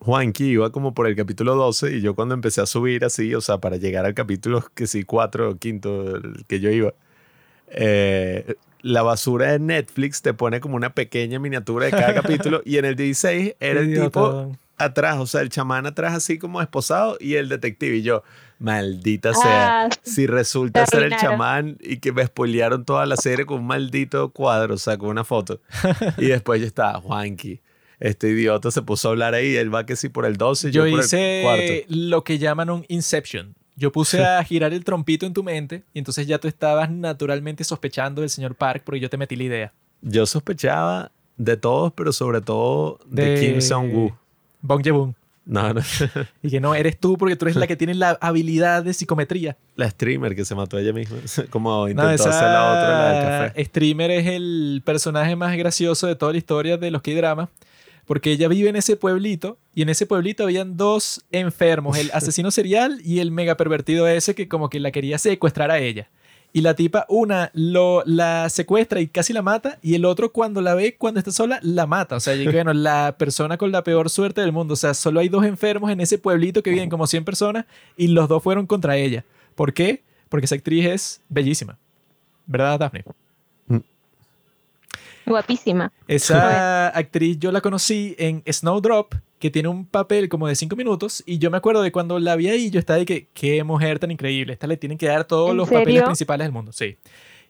Juanqui 0.00 0.44
iba 0.44 0.72
como 0.72 0.94
por 0.94 1.06
el 1.06 1.16
capítulo 1.16 1.54
12 1.54 1.96
y 1.96 2.00
yo 2.00 2.14
cuando 2.14 2.34
empecé 2.34 2.62
a 2.62 2.66
subir 2.66 3.04
así, 3.04 3.34
o 3.34 3.40
sea, 3.40 3.58
para 3.58 3.76
llegar 3.76 4.06
al 4.06 4.14
capítulo 4.14 4.64
que 4.74 4.86
sí, 4.86 5.04
4 5.04 5.50
o 5.50 5.56
quinto 5.56 6.16
el 6.16 6.46
que 6.46 6.60
yo 6.60 6.70
iba, 6.70 6.94
eh, 7.68 8.54
la 8.80 9.02
basura 9.02 9.52
de 9.52 9.58
Netflix 9.58 10.22
te 10.22 10.32
pone 10.32 10.60
como 10.60 10.76
una 10.76 10.94
pequeña 10.94 11.38
miniatura 11.38 11.86
de 11.86 11.90
cada 11.90 12.14
capítulo 12.22 12.62
y 12.64 12.78
en 12.78 12.86
el 12.86 12.96
16 12.96 13.56
era 13.60 13.80
el 13.80 13.92
tipo 13.92 14.56
atrás, 14.78 15.18
o 15.18 15.26
sea, 15.26 15.40
el 15.42 15.50
chamán 15.50 15.86
atrás 15.86 16.14
así 16.14 16.38
como 16.38 16.62
esposado 16.62 17.16
y 17.20 17.34
el 17.34 17.48
detective 17.48 17.96
y 17.96 18.02
yo, 18.02 18.22
maldita 18.58 19.34
sea, 19.34 19.84
Ah, 19.84 19.88
si 20.02 20.26
resulta 20.26 20.84
ser 20.86 21.04
el 21.04 21.16
chamán 21.16 21.76
y 21.80 21.98
que 21.98 22.12
me 22.12 22.24
spoilearon 22.26 22.84
toda 22.84 23.06
la 23.06 23.16
serie 23.16 23.46
con 23.46 23.60
un 23.60 23.66
maldito 23.66 24.30
cuadro, 24.30 24.74
o 24.74 24.78
sea, 24.78 24.96
con 24.98 25.08
una 25.10 25.24
foto. 25.24 25.60
y 26.18 26.26
después 26.26 26.60
yo 26.60 26.66
estaba, 26.66 27.00
Juanqui, 27.00 27.60
este 28.00 28.28
idiota 28.30 28.70
se 28.70 28.82
puso 28.82 29.08
a 29.08 29.10
hablar 29.12 29.34
ahí, 29.34 29.56
él 29.56 29.74
va 29.74 29.86
que 29.86 29.96
sí 29.96 30.08
por 30.08 30.24
el 30.26 30.36
12 30.36 30.68
y 30.68 30.72
yo, 30.72 30.84
Yo 30.86 30.90
por 30.92 31.00
el 31.00 31.04
hice 31.06 31.40
cuarto. 31.42 31.72
lo 31.88 32.24
que 32.24 32.38
llaman 32.38 32.70
un 32.70 32.84
inception. 32.88 33.54
Yo 33.76 33.92
puse 33.92 34.24
a 34.24 34.42
girar 34.44 34.72
el 34.72 34.82
trompito 34.84 35.24
en 35.24 35.32
tu 35.32 35.42
mente 35.44 35.84
y 35.94 36.00
entonces 36.00 36.26
ya 36.26 36.38
tú 36.38 36.48
estabas 36.48 36.90
naturalmente 36.90 37.62
sospechando 37.64 38.22
del 38.22 38.30
señor 38.30 38.56
Park 38.56 38.82
porque 38.84 38.98
yo 39.00 39.08
te 39.08 39.16
metí 39.16 39.36
la 39.36 39.44
idea. 39.44 39.72
Yo 40.02 40.26
sospechaba 40.26 41.10
de 41.36 41.56
todos, 41.56 41.92
pero 41.92 42.12
sobre 42.12 42.40
todo 42.40 42.98
de, 43.06 43.24
De- 43.30 43.40
Kim 43.40 43.58
Jong-woo. 43.60 44.16
Bong 44.62 44.82
Joon. 44.84 45.14
No, 45.48 45.72
no. 45.72 45.80
Y 46.42 46.50
que 46.50 46.60
no, 46.60 46.74
eres 46.74 47.00
tú 47.00 47.16
porque 47.16 47.34
tú 47.34 47.46
eres 47.46 47.56
la 47.56 47.66
que 47.66 47.74
tiene 47.82 47.94
la 47.94 48.18
habilidad 48.20 48.84
de 48.84 48.92
psicometría. 48.92 49.56
la 49.76 49.88
streamer 49.90 50.36
que 50.36 50.44
se 50.44 50.54
mató 50.54 50.78
ella 50.78 50.92
misma. 50.92 51.16
Como 51.50 51.70
No, 51.70 51.88
intentó 51.88 52.12
esa 52.12 52.28
hacer 52.28 52.48
la 52.48 52.70
otra, 52.70 52.88
la 52.88 53.12
del 53.42 53.48
café. 53.48 53.64
streamer 53.64 54.10
es 54.10 54.26
el 54.26 54.82
personaje 54.84 55.34
más 55.36 55.56
gracioso 55.56 56.06
de 56.06 56.14
toda 56.14 56.32
la 56.32 56.38
historia 56.38 56.76
de 56.76 56.90
los 56.90 57.02
K-dramas. 57.02 57.48
Porque 58.04 58.30
ella 58.30 58.48
vive 58.48 58.68
en 58.70 58.76
ese 58.76 58.96
pueblito 58.96 59.58
y 59.74 59.82
en 59.82 59.90
ese 59.90 60.06
pueblito 60.06 60.42
habían 60.44 60.76
dos 60.78 61.24
enfermos, 61.30 61.98
el 61.98 62.10
asesino 62.14 62.50
serial 62.50 63.00
y 63.04 63.18
el 63.20 63.30
mega 63.30 63.56
pervertido 63.56 64.08
ese 64.08 64.34
que 64.34 64.48
como 64.48 64.70
que 64.70 64.80
la 64.80 64.90
quería 64.92 65.18
secuestrar 65.18 65.70
a 65.70 65.78
ella. 65.78 66.08
Y 66.58 66.60
la 66.60 66.74
tipa, 66.74 67.06
una 67.08 67.52
lo, 67.54 68.02
la 68.04 68.48
secuestra 68.48 69.00
y 69.00 69.06
casi 69.06 69.32
la 69.32 69.42
mata, 69.42 69.78
y 69.80 69.94
el 69.94 70.04
otro 70.04 70.32
cuando 70.32 70.60
la 70.60 70.74
ve, 70.74 70.96
cuando 70.98 71.20
está 71.20 71.30
sola, 71.30 71.60
la 71.62 71.86
mata. 71.86 72.16
O 72.16 72.20
sea, 72.20 72.34
y 72.34 72.48
bueno, 72.48 72.72
la 72.72 73.14
persona 73.16 73.56
con 73.56 73.70
la 73.70 73.84
peor 73.84 74.10
suerte 74.10 74.40
del 74.40 74.50
mundo. 74.50 74.74
O 74.74 74.76
sea, 74.76 74.92
solo 74.92 75.20
hay 75.20 75.28
dos 75.28 75.44
enfermos 75.44 75.88
en 75.92 76.00
ese 76.00 76.18
pueblito 76.18 76.60
que 76.60 76.70
viven 76.70 76.90
como 76.90 77.06
100 77.06 77.24
personas 77.24 77.64
y 77.96 78.08
los 78.08 78.28
dos 78.28 78.42
fueron 78.42 78.66
contra 78.66 78.96
ella. 78.96 79.24
¿Por 79.54 79.72
qué? 79.72 80.02
Porque 80.28 80.46
esa 80.46 80.56
actriz 80.56 80.84
es 80.86 81.20
bellísima. 81.28 81.78
¿Verdad, 82.44 82.80
Daphne? 82.80 83.04
Guapísima. 85.24 85.92
Esa 86.08 86.88
actriz 86.88 87.38
yo 87.38 87.52
la 87.52 87.60
conocí 87.60 88.16
en 88.18 88.42
Snowdrop, 88.50 89.14
que 89.38 89.50
tiene 89.50 89.68
un 89.68 89.86
papel 89.86 90.28
como 90.28 90.48
de 90.48 90.54
cinco 90.54 90.76
minutos, 90.76 91.22
y 91.26 91.38
yo 91.38 91.50
me 91.50 91.56
acuerdo 91.56 91.82
de 91.82 91.92
cuando 91.92 92.18
la 92.18 92.36
vi 92.36 92.48
ahí, 92.48 92.70
yo 92.70 92.78
estaba 92.78 92.98
de 92.98 93.06
que, 93.06 93.28
qué 93.34 93.62
mujer 93.64 93.98
tan 93.98 94.10
increíble, 94.10 94.52
esta 94.52 94.66
le 94.66 94.76
tienen 94.76 94.98
que 94.98 95.06
dar 95.06 95.24
todos 95.24 95.50
¿En 95.50 95.56
los 95.56 95.68
papeles 95.68 95.86
serio? 95.86 96.04
principales 96.04 96.44
del 96.44 96.52
mundo, 96.52 96.72
sí. 96.72 96.96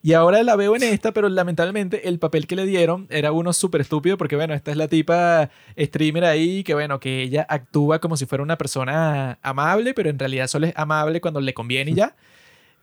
Y 0.03 0.12
ahora 0.12 0.43
la 0.43 0.55
veo 0.57 0.76
en 0.76 0.82
esta, 0.84 1.12
pero 1.12 1.28
lamentablemente 1.28 2.09
el 2.09 2.18
papel 2.18 2.47
que 2.47 2.57
le 2.57 2.66
dieron 2.66 3.07
era 3.11 3.32
uno 3.32 3.53
súper 3.53 3.80
estúpido, 3.80 4.16
porque 4.16 4.36
bueno, 4.36 4.55
esta 4.55 4.70
es 4.70 4.76
la 4.76 4.89
tipa 4.89 5.51
streamer 5.78 6.24
ahí, 6.24 6.62
que 6.62 6.74
bueno, 6.74 7.01
que 7.01 7.22
ella 7.22 7.47
actúa 7.49 7.99
como 7.99 8.16
si 8.16 8.26
fuera 8.26 8.43
una 8.43 8.59
persona 8.59 9.39
amable, 9.43 9.95
pero 9.95 10.11
en 10.11 10.18
realidad 10.18 10.47
solo 10.47 10.66
es 10.66 10.72
amable 10.76 11.20
cuando 11.20 11.41
le 11.41 11.55
conviene 11.55 11.91
y 11.93 11.95
ya. 11.95 12.16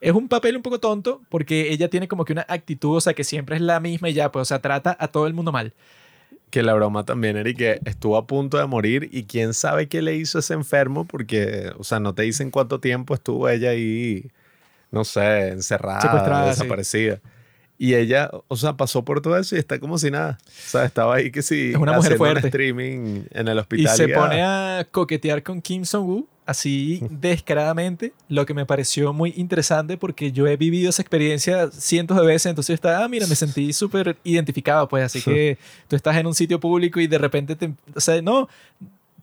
Es 0.01 0.11
un 0.11 0.27
papel 0.27 0.57
un 0.57 0.61
poco 0.61 0.79
tonto 0.79 1.21
porque 1.29 1.71
ella 1.71 1.89
tiene 1.89 2.07
como 2.07 2.25
que 2.25 2.33
una 2.33 2.45
actitud, 2.49 2.97
o 2.97 3.01
sea, 3.01 3.13
que 3.13 3.23
siempre 3.23 3.55
es 3.55 3.61
la 3.61 3.79
misma 3.79 4.09
y 4.09 4.13
ya, 4.13 4.31
pues, 4.31 4.41
o 4.41 4.45
sea, 4.45 4.59
trata 4.59 4.95
a 4.99 5.07
todo 5.07 5.25
el 5.25 5.33
mundo 5.33 5.51
mal. 5.51 5.73
Que 6.55 6.63
la 6.63 6.73
broma 6.73 7.03
también, 7.03 7.35
Eric, 7.35 7.57
que 7.57 7.81
estuvo 7.83 8.15
a 8.15 8.27
punto 8.27 8.57
de 8.57 8.65
morir 8.65 9.09
y 9.11 9.25
quién 9.25 9.53
sabe 9.53 9.89
qué 9.89 10.01
le 10.01 10.15
hizo 10.15 10.39
ese 10.39 10.53
enfermo 10.53 11.03
porque, 11.03 11.73
o 11.77 11.83
sea, 11.83 11.99
no 11.99 12.15
te 12.15 12.23
dicen 12.23 12.49
cuánto 12.49 12.79
tiempo 12.79 13.13
estuvo 13.13 13.49
ella 13.49 13.71
ahí, 13.71 14.31
no 14.89 15.03
sé, 15.03 15.49
encerrada, 15.49 16.53
sí. 16.53 16.79
Y 17.77 17.93
ella, 17.95 18.31
o 18.47 18.55
sea, 18.55 18.77
pasó 18.77 19.03
por 19.03 19.21
todo 19.21 19.37
eso 19.37 19.55
y 19.55 19.59
está 19.59 19.79
como 19.79 19.97
si 19.97 20.09
nada. 20.09 20.37
O 20.45 20.69
sea, 20.69 20.85
estaba 20.85 21.15
ahí 21.15 21.31
que 21.31 21.41
sí, 21.41 21.71
Es 21.71 21.75
una 21.75 21.93
mujer 21.93 22.13
haciendo 22.13 22.23
un 22.23 22.31
fuerte. 22.31 22.47
streaming 22.47 23.23
en 23.31 23.47
el 23.47 23.57
Y 23.57 23.59
hospital. 23.59 23.97
se 23.97 24.13
ah, 24.13 24.17
pone 24.19 24.43
a 24.43 24.87
coquetear 24.91 25.43
con 25.43 25.61
Kim 25.61 25.83
Jong-woo 25.83 26.27
así 26.45 27.01
descaradamente, 27.09 28.13
lo 28.29 28.45
que 28.45 28.53
me 28.53 28.65
pareció 28.65 29.13
muy 29.13 29.33
interesante 29.35 29.97
porque 29.97 30.31
yo 30.31 30.47
he 30.47 30.57
vivido 30.57 30.89
esa 30.89 31.01
experiencia 31.01 31.69
cientos 31.71 32.17
de 32.17 32.25
veces, 32.25 32.47
entonces 32.47 32.75
está, 32.75 33.03
ah, 33.03 33.07
mira, 33.09 33.27
me 33.27 33.35
sentí 33.35 33.73
súper 33.73 34.17
identificado, 34.23 34.87
pues 34.87 35.03
así 35.03 35.21
que 35.21 35.57
tú 35.87 35.95
estás 35.95 36.15
en 36.17 36.27
un 36.27 36.35
sitio 36.35 36.59
público 36.59 36.99
y 36.99 37.07
de 37.07 37.17
repente 37.17 37.55
te, 37.55 37.73
o 37.95 37.99
sea, 37.99 38.21
no, 38.21 38.47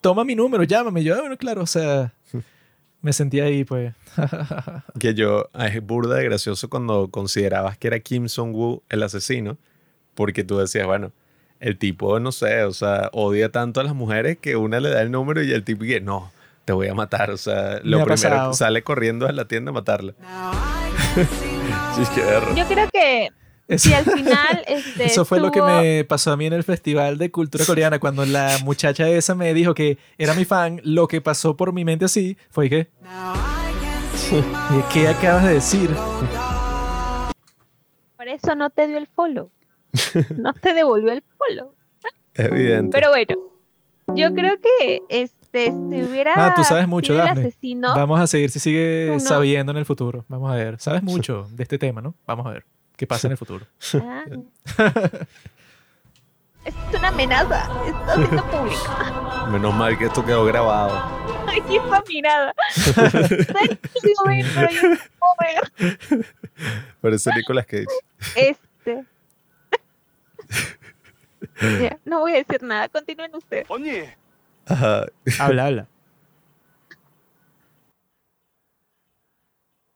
toma 0.01 0.25
mi 0.25 0.35
número, 0.35 0.65
llámame, 0.65 1.05
yo, 1.05 1.15
ah, 1.15 1.21
bueno, 1.21 1.37
claro, 1.37 1.63
o 1.63 1.67
sea, 1.67 2.13
me 3.03 3.13
sentí 3.13 3.41
ahí, 3.41 3.65
pues. 3.65 3.95
Que 4.99 5.15
yo, 5.15 5.51
ah, 5.53 5.67
es 5.67 5.85
burda 5.85 6.17
de 6.17 6.25
gracioso 6.25 6.71
cuando 6.71 7.09
considerabas 7.09 7.77
que 7.77 7.89
era 7.89 8.01
Kim 8.01 8.27
Jong-woo 8.29 8.83
el 8.89 9.03
asesino, 9.03 9.59
porque 10.15 10.45
tú 10.45 10.59
decías, 10.59 10.87
bueno, 10.87 11.13
el 11.61 11.79
tipo, 11.79 12.19
no 12.21 12.33
sé, 12.33 12.65
o 12.65 12.73
sea, 12.73 13.11
odia 13.13 13.51
tanto 13.51 13.81
a 13.81 13.85
las 13.85 13.95
mujeres 13.95 14.39
que 14.39 14.57
una 14.57 14.81
le 14.81 14.91
da 14.91 15.03
el 15.03 15.11
número 15.11 15.43
y 15.43 15.53
el 15.53 15.65
tipo 15.65 15.85
dice, 15.85 16.01
no, 16.01 16.33
te 16.65 16.73
voy 16.73 16.89
a 16.89 16.95
matar. 16.95 17.31
O 17.31 17.37
sea, 17.37 17.75
lo 17.77 17.99
primero 17.99 18.07
pasado. 18.07 18.51
que 18.51 18.57
sale 18.57 18.83
corriendo 18.83 19.27
a 19.27 19.33
la 19.33 19.47
tienda 19.47 19.71
a 19.71 19.75
matarla. 19.75 20.15
Que 22.15 22.21
berro. 22.23 22.55
Yo 22.55 22.67
creo 22.67 22.89
que 22.91 23.29
Eso, 23.73 23.89
si 23.89 23.95
al 23.95 24.05
final. 24.05 24.63
Este, 24.67 25.05
eso 25.07 25.25
fue 25.25 25.41
lo 25.41 25.51
que 25.51 25.63
me 25.63 26.05
pasó 26.05 26.33
a 26.33 26.37
mí 26.37 26.47
en 26.47 26.53
el 26.53 26.63
Festival 26.65 27.19
de 27.19 27.31
Cultura 27.31 27.65
Coreana, 27.65 27.99
cuando 27.99 28.25
la 28.25 28.59
muchacha 28.65 29.09
esa 29.09 29.35
me 29.35 29.53
dijo 29.55 29.75
que 29.75 29.99
era 30.19 30.35
mi 30.35 30.45
fan, 30.45 30.81
lo 30.85 31.09
que 31.09 31.21
pasó 31.21 31.57
por 31.57 31.73
mi 31.73 31.85
mente 31.85 32.05
así 32.05 32.37
fue 32.51 32.69
que, 32.69 32.89
¿qué 34.93 35.09
acabas 35.09 35.45
de 35.45 35.55
decir? 35.55 35.91
Por 38.17 38.29
eso 38.29 38.55
no 38.55 38.71
te 38.71 38.87
dio 38.87 38.99
el 38.99 39.07
follow. 39.09 39.51
No 40.39 40.55
te 40.55 40.75
devolvió 40.75 41.13
el 41.13 41.23
follow. 41.37 41.75
Es 42.35 42.47
evidente. 42.47 42.97
Pero 42.97 43.11
bueno, 43.11 43.35
yo 44.15 44.33
creo 44.33 44.55
que 44.61 45.03
este, 45.09 45.67
si 45.67 46.03
hubiera. 46.03 46.33
Ah, 46.37 46.55
tú 46.55 46.65
sabes 46.65 46.89
mucho, 46.89 47.13
sido 47.13 47.21
el 47.21 47.29
Dafne. 47.29 47.49
asesino, 47.49 47.95
Vamos 47.95 48.21
a 48.21 48.27
seguir 48.27 48.51
si 48.51 48.59
sigue 48.59 49.11
no. 49.13 49.21
sabiendo 49.21 49.73
en 49.73 49.79
el 49.79 49.85
futuro. 49.85 50.25
Vamos 50.29 50.51
a 50.51 50.55
ver. 50.55 50.79
Sabes 50.79 51.03
mucho 51.03 51.47
de 51.51 51.63
este 51.63 51.79
tema, 51.79 52.01
¿no? 52.01 52.15
Vamos 52.27 52.47
a 52.47 52.51
ver 52.51 52.65
qué 53.03 53.07
pasa 53.09 53.27
en 53.27 53.33
el 53.33 53.37
futuro. 53.37 53.67
Ah. 53.95 54.25
Esto 56.65 56.81
es 56.93 56.95
una 56.97 57.09
amenaza. 57.09 57.69
Está 57.85 58.15
siendo 58.15 58.45
pública. 58.49 59.49
Menos 59.51 59.75
mal 59.75 59.99
que 59.99 60.05
esto 60.05 60.25
quedó 60.25 60.45
grabado. 60.45 61.03
Aquí 61.49 61.79
está 61.79 62.01
mirada. 62.07 62.55
Parece 67.01 67.31
Nicolas 67.35 67.67
Cage. 67.67 67.87
Este. 68.37 69.05
Ya, 71.81 71.99
no 72.05 72.21
voy 72.21 72.35
a 72.35 72.37
decir 72.37 72.63
nada. 72.63 72.89
Continúen 72.89 73.35
ustedes. 73.35 73.67
Ajá. 74.67 75.07
Habla, 75.41 75.67
habla. 75.67 75.89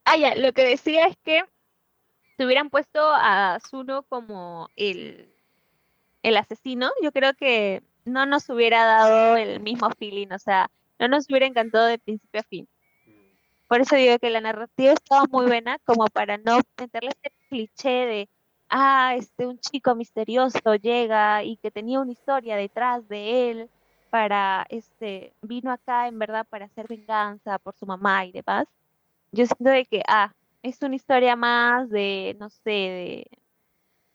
Ah, 0.03 0.17
ya, 0.17 0.35
lo 0.35 0.51
que 0.51 0.65
decía 0.65 1.07
es 1.07 1.15
que 1.23 1.45
si 2.37 2.45
hubieran 2.45 2.69
puesto 2.69 2.99
a 3.01 3.59
Zuno 3.67 4.03
como 4.03 4.69
el, 4.75 5.33
el 6.23 6.37
asesino, 6.37 6.91
yo 7.01 7.11
creo 7.11 7.33
que 7.33 7.81
no 8.05 8.25
nos 8.25 8.49
hubiera 8.49 8.85
dado 8.85 9.37
el 9.37 9.59
mismo 9.59 9.89
feeling, 9.91 10.27
o 10.31 10.39
sea, 10.39 10.69
no 10.99 11.07
nos 11.07 11.27
hubiera 11.29 11.47
encantado 11.47 11.87
de 11.87 11.97
principio 11.99 12.41
a 12.41 12.43
fin. 12.43 12.67
Por 13.67 13.81
eso 13.81 13.95
digo 13.95 14.17
que 14.19 14.29
la 14.29 14.39
narrativa 14.39 14.93
estaba 14.93 15.25
muy 15.29 15.47
buena, 15.47 15.77
como 15.79 16.05
para 16.07 16.37
no 16.37 16.59
meterle 16.79 17.09
este 17.09 17.31
cliché 17.49 17.89
de, 17.89 18.29
ah, 18.69 19.15
este, 19.17 19.45
un 19.45 19.59
chico 19.59 19.93
misterioso 19.95 20.75
llega 20.75 21.43
y 21.43 21.57
que 21.57 21.71
tenía 21.71 21.99
una 21.99 22.11
historia 22.11 22.55
detrás 22.55 23.07
de 23.09 23.51
él, 23.51 23.69
para, 24.09 24.65
este, 24.69 25.33
vino 25.41 25.71
acá 25.71 26.07
en 26.07 26.17
verdad 26.17 26.45
para 26.49 26.65
hacer 26.65 26.87
venganza 26.87 27.59
por 27.59 27.75
su 27.75 27.85
mamá 27.85 28.25
y 28.25 28.31
demás. 28.31 28.67
Yo 29.31 29.45
siento 29.45 29.69
de 29.69 29.85
que, 29.85 30.01
ah, 30.07 30.33
es 30.69 30.81
una 30.81 30.95
historia 30.95 31.35
más 31.35 31.89
de, 31.89 32.35
no 32.39 32.49
sé, 32.49 32.69
de, 32.69 33.27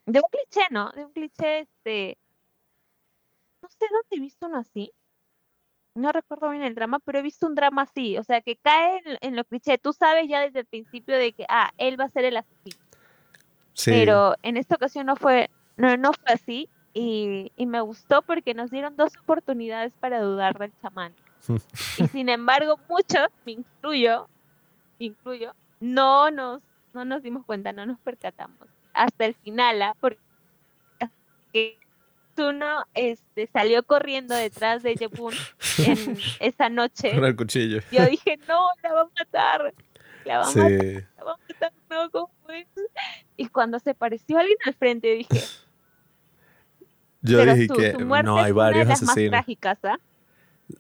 de 0.07 0.21
un 0.21 0.27
cliché, 0.31 0.67
¿no? 0.71 0.91
De 0.93 1.05
un 1.05 1.13
cliché, 1.13 1.61
este, 1.61 2.19
no 3.63 3.69
sé 3.69 3.87
dónde 3.91 4.17
he 4.17 4.21
visto 4.21 4.47
uno 4.47 4.59
así. 4.59 4.93
No 5.95 6.11
recuerdo 6.11 6.51
bien 6.51 6.63
el 6.63 6.75
drama, 6.75 6.99
pero 7.01 7.19
he 7.19 7.23
visto 7.23 7.47
un 7.47 7.55
drama 7.55 7.83
así, 7.83 8.17
o 8.17 8.25
sea, 8.25 8.41
que 8.41 8.57
cae 8.57 9.03
en, 9.05 9.19
en 9.21 9.37
lo 9.37 9.45
cliché. 9.45 9.79
Tú 9.79 9.93
sabes 9.93 10.29
ya 10.29 10.41
desde 10.41 10.61
el 10.61 10.67
principio 10.67 11.17
de 11.17 11.33
que, 11.33 11.45
ah, 11.49 11.71
él 11.77 12.01
va 12.01 12.05
a 12.05 12.11
ser 12.11 12.25
el 12.25 12.37
asesino. 12.37 12.83
Sí. 13.75 13.91
Pero 13.91 14.35
en 14.43 14.57
esta 14.57 14.77
ocasión 14.77 15.07
no 15.07 15.17
fue, 15.17 15.51
no, 15.77 15.97
no 15.97 16.13
fue 16.13 16.33
así. 16.33 16.69
Y, 16.95 17.53
y 17.57 17.67
me 17.67 17.81
gustó 17.81 18.21
porque 18.21 18.53
nos 18.53 18.71
dieron 18.71 18.97
dos 18.97 19.17
oportunidades 19.17 19.95
para 19.99 20.21
dudar 20.21 20.59
del 20.59 20.73
chamán. 20.83 21.15
y 21.99 22.07
sin 22.09 22.29
embargo, 22.29 22.79
muchos, 22.89 23.29
me 23.45 23.53
incluyo, 23.53 24.29
me 24.99 25.07
incluyo, 25.07 25.55
no 25.83 26.31
nos, 26.31 26.63
no 26.95 27.05
nos 27.05 27.23
dimos 27.23 27.45
cuenta, 27.45 27.73
no 27.73 27.85
nos 27.87 27.99
percatamos. 28.01 28.69
Hasta 28.95 29.27
el 29.27 29.35
final, 29.35 29.83
¿ah? 29.83 29.97
porque 30.01 30.19
uno 32.39 32.85
este, 32.95 33.47
salió 33.53 33.83
corriendo 33.83 34.35
detrás 34.35 34.83
de 34.83 34.97
Jebun 34.97 35.35
en 35.79 36.17
esa 36.41 36.69
noche. 36.69 37.15
Con 37.15 37.25
el 37.25 37.37
cuchillo. 37.37 37.81
Yo 37.91 38.07
dije, 38.07 38.39
no, 38.49 38.61
la 38.83 38.93
va 38.95 39.01
a 39.03 39.09
matar. 39.19 39.75
La 40.25 40.39
va 40.39 40.45
a 40.45 40.47
Sí. 40.47 40.59
matar, 40.61 41.09
la 41.19 41.25
va 41.25 41.33
a 41.33 41.39
matar, 41.49 41.73
no, 41.91 42.11
¿cómo 42.11 42.31
es? 42.51 42.67
Y 43.37 43.49
cuando 43.49 43.79
se 43.81 43.95
pareció 43.95 44.39
alguien 44.39 44.57
al 44.65 44.75
frente, 44.75 45.09
dije, 45.09 45.41
Yo 47.23 47.39
pero 47.39 47.55
dije 47.55 47.67
su, 47.69 47.75
que 47.75 47.93
su 47.93 48.01
muerte 48.01 48.27
no 48.27 48.37
hay 48.39 48.51
es 48.51 48.53
una 48.53 48.67
de 48.67 48.73
varios 48.73 48.89
más 48.89 49.03
asesinos. 49.03 49.31
trágicas, 49.31 49.79
¿ah? 49.85 49.99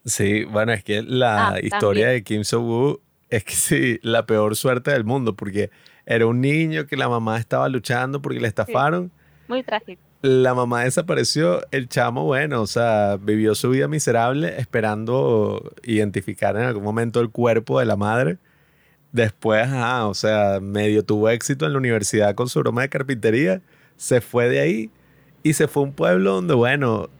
Sí, 0.04 0.44
bueno, 0.44 0.72
es 0.72 0.82
que 0.84 1.02
la 1.02 1.48
Ah, 1.50 1.60
historia 1.60 1.78
también. 2.06 2.08
de 2.08 2.22
Kim 2.24 2.44
So-woo 2.44 3.00
es 3.36 3.44
que 3.44 3.54
sí, 3.54 3.98
la 4.02 4.26
peor 4.26 4.56
suerte 4.56 4.90
del 4.92 5.04
mundo, 5.04 5.34
porque 5.34 5.70
era 6.06 6.26
un 6.26 6.40
niño 6.40 6.86
que 6.86 6.96
la 6.96 7.08
mamá 7.08 7.38
estaba 7.38 7.68
luchando 7.68 8.20
porque 8.22 8.40
le 8.40 8.48
estafaron, 8.48 9.10
Muy 9.48 9.62
trágico. 9.62 10.00
la 10.22 10.54
mamá 10.54 10.84
desapareció, 10.84 11.60
el 11.70 11.88
chamo, 11.88 12.24
bueno, 12.24 12.62
o 12.62 12.66
sea, 12.66 13.16
vivió 13.20 13.54
su 13.54 13.70
vida 13.70 13.88
miserable 13.88 14.54
esperando 14.58 15.72
identificar 15.84 16.56
en 16.56 16.62
algún 16.62 16.84
momento 16.84 17.20
el 17.20 17.30
cuerpo 17.30 17.80
de 17.80 17.86
la 17.86 17.96
madre. 17.96 18.38
Después, 19.12 19.62
ajá, 19.66 20.06
o 20.06 20.14
sea, 20.14 20.58
medio 20.60 21.04
tuvo 21.04 21.28
éxito 21.28 21.66
en 21.66 21.72
la 21.72 21.78
universidad 21.78 22.34
con 22.34 22.48
su 22.48 22.60
broma 22.60 22.82
de 22.82 22.88
carpintería, 22.88 23.60
se 23.96 24.20
fue 24.20 24.48
de 24.48 24.60
ahí 24.60 24.90
y 25.42 25.52
se 25.54 25.68
fue 25.68 25.82
a 25.82 25.86
un 25.86 25.92
pueblo 25.92 26.32
donde, 26.34 26.54
bueno, 26.54 27.10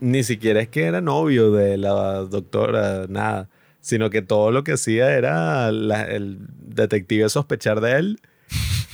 ni 0.00 0.22
siquiera 0.24 0.60
es 0.60 0.68
que 0.68 0.84
era 0.84 1.00
novio 1.00 1.50
de 1.52 1.78
la 1.78 2.20
doctora, 2.24 3.06
nada, 3.08 3.48
sino 3.80 4.10
que 4.10 4.22
todo 4.22 4.50
lo 4.50 4.64
que 4.64 4.72
hacía 4.72 5.16
era 5.16 5.68
el 5.68 6.38
detective 6.58 7.28
sospechar 7.28 7.80
de 7.80 7.92
él 7.92 8.20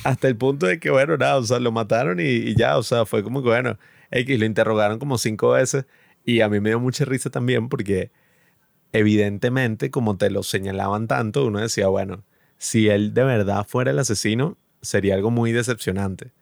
hasta 0.04 0.28
el 0.28 0.36
punto 0.36 0.66
de 0.66 0.78
que, 0.78 0.90
bueno, 0.90 1.16
nada, 1.16 1.36
o 1.36 1.42
sea, 1.42 1.58
lo 1.58 1.72
mataron 1.72 2.20
y, 2.20 2.24
y 2.24 2.54
ya, 2.54 2.76
o 2.76 2.82
sea, 2.82 3.06
fue 3.06 3.24
como 3.24 3.42
que, 3.42 3.48
bueno, 3.48 3.78
X 4.10 4.38
lo 4.38 4.44
interrogaron 4.44 4.98
como 4.98 5.18
cinco 5.18 5.50
veces 5.50 5.86
y 6.24 6.40
a 6.40 6.48
mí 6.48 6.60
me 6.60 6.70
dio 6.70 6.80
mucha 6.80 7.04
risa 7.04 7.30
también 7.30 7.68
porque 7.68 8.10
evidentemente, 8.92 9.90
como 9.90 10.16
te 10.16 10.30
lo 10.30 10.42
señalaban 10.42 11.08
tanto, 11.08 11.46
uno 11.46 11.58
decía, 11.60 11.88
bueno, 11.88 12.24
si 12.58 12.88
él 12.88 13.14
de 13.14 13.24
verdad 13.24 13.66
fuera 13.66 13.90
el 13.90 13.98
asesino, 13.98 14.56
sería 14.82 15.14
algo 15.14 15.30
muy 15.30 15.52
decepcionante. 15.52 16.32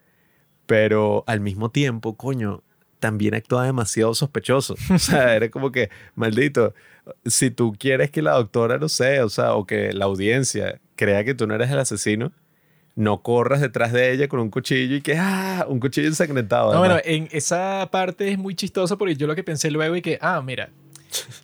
Pero 0.67 1.25
al 1.27 1.41
mismo 1.41 1.71
tiempo, 1.71 2.17
coño, 2.17 2.63
también 3.03 3.35
actuaba 3.35 3.67
demasiado 3.67 4.15
sospechoso. 4.15 4.77
O 4.89 4.99
sea, 4.99 5.35
era 5.37 5.51
como 5.51 5.73
que, 5.73 5.91
maldito, 6.15 6.73
si 7.27 7.51
tú 7.51 7.75
quieres 7.77 8.13
que 8.13 8.23
la 8.23 8.35
doctora, 8.35 8.79
no 8.79 8.89
sé, 8.89 9.21
o 9.23 9.29
sea, 9.29 9.55
o 9.55 9.67
que 9.67 9.93
la 9.93 10.05
audiencia 10.05 10.81
crea 10.95 11.25
que 11.25 11.35
tú 11.35 11.49
no 11.49 11.57
eres 11.57 11.69
el 11.69 11.81
asesino, 11.81 12.31
no 12.95 13.21
corras 13.23 13.61
detrás 13.61 13.93
de 13.93 14.13
ella 14.13 14.29
con 14.29 14.39
un 14.39 14.51
cuchillo 14.51 14.95
y 14.95 15.01
que, 15.01 15.17
ah, 15.19 15.67
un 15.69 15.81
cuchillo 15.81 16.07
ensangrentado. 16.07 16.73
No, 16.73 16.79
bueno, 16.79 16.99
en 17.05 17.29
esa 17.33 17.89
parte 17.91 18.31
es 18.31 18.39
muy 18.39 18.55
chistoso 18.55 18.97
porque 18.97 19.17
yo 19.17 19.27
lo 19.27 19.35
que 19.35 19.43
pensé 19.43 19.73
luego 19.73 19.97
y 19.97 20.03
que, 20.03 20.19
ah, 20.21 20.41
mira, 20.41 20.71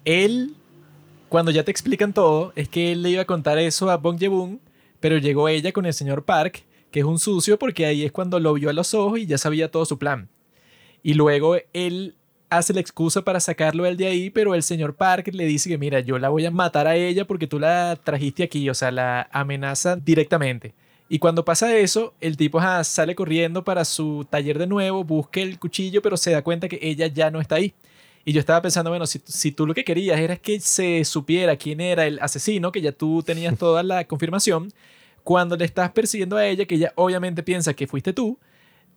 él, 0.05 0.55
cuando 1.29 1.51
ya 1.51 1.65
te 1.65 1.73
explican 1.73 2.13
todo, 2.13 2.53
es 2.55 2.69
que 2.69 2.93
él 2.93 3.03
le 3.03 3.11
iba 3.11 3.23
a 3.23 3.27
contar 3.27 3.59
eso 3.59 3.91
a 3.91 3.97
Bong 3.97 4.19
Joon, 4.21 4.61
pero 5.01 5.19
llegó 5.19 5.49
ella 5.49 5.73
con 5.73 5.87
el 5.87 5.93
señor 5.93 6.25
Park, 6.25 6.63
que 6.93 7.01
es 7.01 7.05
un 7.05 7.19
sucio 7.19 7.59
porque 7.59 7.85
ahí 7.85 8.05
es 8.05 8.13
cuando 8.13 8.39
lo 8.39 8.55
vio 8.55 8.71
a 8.71 8.73
los 8.73 8.95
ojos 8.95 9.19
y 9.19 9.27
ya 9.27 9.39
sabía 9.39 9.73
todo 9.73 9.85
su 9.85 9.99
plan. 9.99 10.29
Y 11.09 11.15
luego 11.15 11.57
él 11.73 12.17
hace 12.51 12.75
la 12.75 12.81
excusa 12.81 13.23
para 13.23 13.41
sacarlo 13.41 13.87
él 13.87 13.97
de 13.97 14.09
ahí, 14.09 14.29
pero 14.29 14.55
el 14.55 14.63
señor 14.63 14.95
Park 14.95 15.31
le 15.33 15.47
dice 15.47 15.71
que, 15.71 15.79
mira, 15.79 16.01
yo 16.01 16.19
la 16.19 16.29
voy 16.29 16.45
a 16.45 16.51
matar 16.51 16.87
a 16.87 16.97
ella 16.97 17.25
porque 17.25 17.47
tú 17.47 17.59
la 17.59 17.97
trajiste 18.05 18.43
aquí, 18.43 18.69
o 18.69 18.75
sea, 18.75 18.91
la 18.91 19.27
amenaza 19.33 19.97
directamente. 19.97 20.75
Y 21.09 21.19
cuando 21.19 21.47
pasa 21.47 21.75
eso, 21.75 22.13
el 22.21 22.37
tipo 22.37 22.61
sale 22.85 23.15
corriendo 23.15 23.65
para 23.65 23.87
su 23.87 24.27
taller 24.29 24.59
de 24.59 24.67
nuevo, 24.67 25.03
busca 25.03 25.41
el 25.41 25.59
cuchillo, 25.59 26.03
pero 26.03 26.19
se 26.19 26.33
da 26.33 26.43
cuenta 26.43 26.69
que 26.69 26.79
ella 26.83 27.07
ya 27.07 27.31
no 27.31 27.41
está 27.41 27.55
ahí. 27.55 27.73
Y 28.27 28.35
yo 28.35 28.41
estaba 28.41 28.61
pensando, 28.61 28.91
bueno, 28.91 29.07
si, 29.07 29.23
si 29.25 29.51
tú 29.51 29.67
lo 29.67 29.73
que 29.73 29.85
querías 29.85 30.21
era 30.21 30.37
que 30.37 30.61
se 30.61 31.07
supiera 31.07 31.57
quién 31.57 31.81
era 31.81 32.05
el 32.05 32.19
asesino, 32.21 32.71
que 32.71 32.83
ya 32.83 32.93
tú 32.93 33.23
tenías 33.23 33.57
toda 33.57 33.83
la 33.83 34.05
confirmación, 34.05 34.75
cuando 35.25 35.57
le 35.57 35.65
estás 35.65 35.91
persiguiendo 35.91 36.37
a 36.37 36.47
ella, 36.47 36.67
que 36.67 36.75
ella 36.75 36.93
obviamente 36.97 37.43
piensa 37.43 37.73
que 37.73 37.87
fuiste 37.87 38.13
tú, 38.13 38.39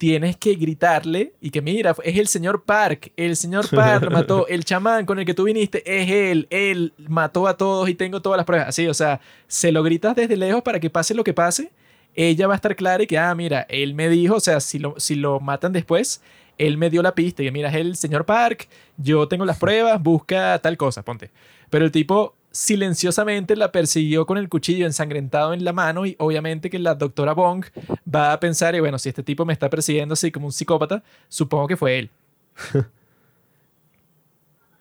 tienes 0.01 0.35
que 0.35 0.55
gritarle 0.55 1.33
y 1.41 1.51
que 1.51 1.61
mira, 1.61 1.95
es 2.03 2.17
el 2.17 2.27
señor 2.27 2.63
Park, 2.63 3.11
el 3.15 3.35
señor 3.35 3.69
Park 3.69 4.09
mató, 4.11 4.47
el 4.47 4.65
chamán 4.65 5.05
con 5.05 5.19
el 5.19 5.25
que 5.27 5.35
tú 5.35 5.43
viniste 5.43 5.83
es 5.85 6.09
él, 6.09 6.47
él 6.49 6.91
mató 7.07 7.47
a 7.47 7.55
todos 7.55 7.87
y 7.87 7.93
tengo 7.93 8.19
todas 8.19 8.35
las 8.35 8.47
pruebas. 8.47 8.69
Así, 8.69 8.87
o 8.87 8.95
sea, 8.95 9.21
se 9.45 9.71
lo 9.71 9.83
gritas 9.83 10.15
desde 10.15 10.37
lejos 10.37 10.63
para 10.63 10.79
que 10.79 10.89
pase 10.89 11.13
lo 11.13 11.23
que 11.23 11.35
pase, 11.35 11.71
ella 12.15 12.47
va 12.47 12.53
a 12.53 12.55
estar 12.55 12.75
clara 12.75 13.03
y 13.03 13.05
que, 13.05 13.19
ah, 13.19 13.35
mira, 13.35 13.67
él 13.69 13.93
me 13.93 14.09
dijo, 14.09 14.37
o 14.37 14.39
sea, 14.39 14.59
si 14.59 14.79
lo, 14.79 14.95
si 14.97 15.13
lo 15.13 15.39
matan 15.39 15.71
después, 15.71 16.23
él 16.57 16.79
me 16.79 16.89
dio 16.89 17.03
la 17.03 17.13
pista 17.13 17.43
y 17.43 17.45
que, 17.45 17.51
mira, 17.51 17.69
es 17.69 17.75
el 17.75 17.95
señor 17.95 18.25
Park, 18.25 18.69
yo 18.97 19.27
tengo 19.27 19.45
las 19.45 19.59
pruebas, 19.59 20.01
busca 20.01 20.57
tal 20.63 20.77
cosa, 20.77 21.03
ponte. 21.03 21.29
Pero 21.69 21.85
el 21.85 21.91
tipo 21.91 22.33
silenciosamente 22.51 23.55
la 23.55 23.71
persiguió 23.71 24.25
con 24.25 24.37
el 24.37 24.49
cuchillo 24.49 24.85
ensangrentado 24.85 25.53
en 25.53 25.63
la 25.63 25.73
mano 25.73 26.05
y 26.05 26.15
obviamente 26.19 26.69
que 26.69 26.79
la 26.79 26.95
doctora 26.95 27.33
Bong 27.33 27.65
va 28.13 28.33
a 28.33 28.39
pensar, 28.39 28.75
y 28.75 28.79
bueno, 28.79 28.99
si 28.99 29.09
este 29.09 29.23
tipo 29.23 29.45
me 29.45 29.53
está 29.53 29.69
persiguiendo 29.69 30.13
así 30.13 30.31
como 30.31 30.47
un 30.47 30.51
psicópata, 30.51 31.01
supongo 31.29 31.67
que 31.67 31.77
fue 31.77 31.99
él. 31.99 32.09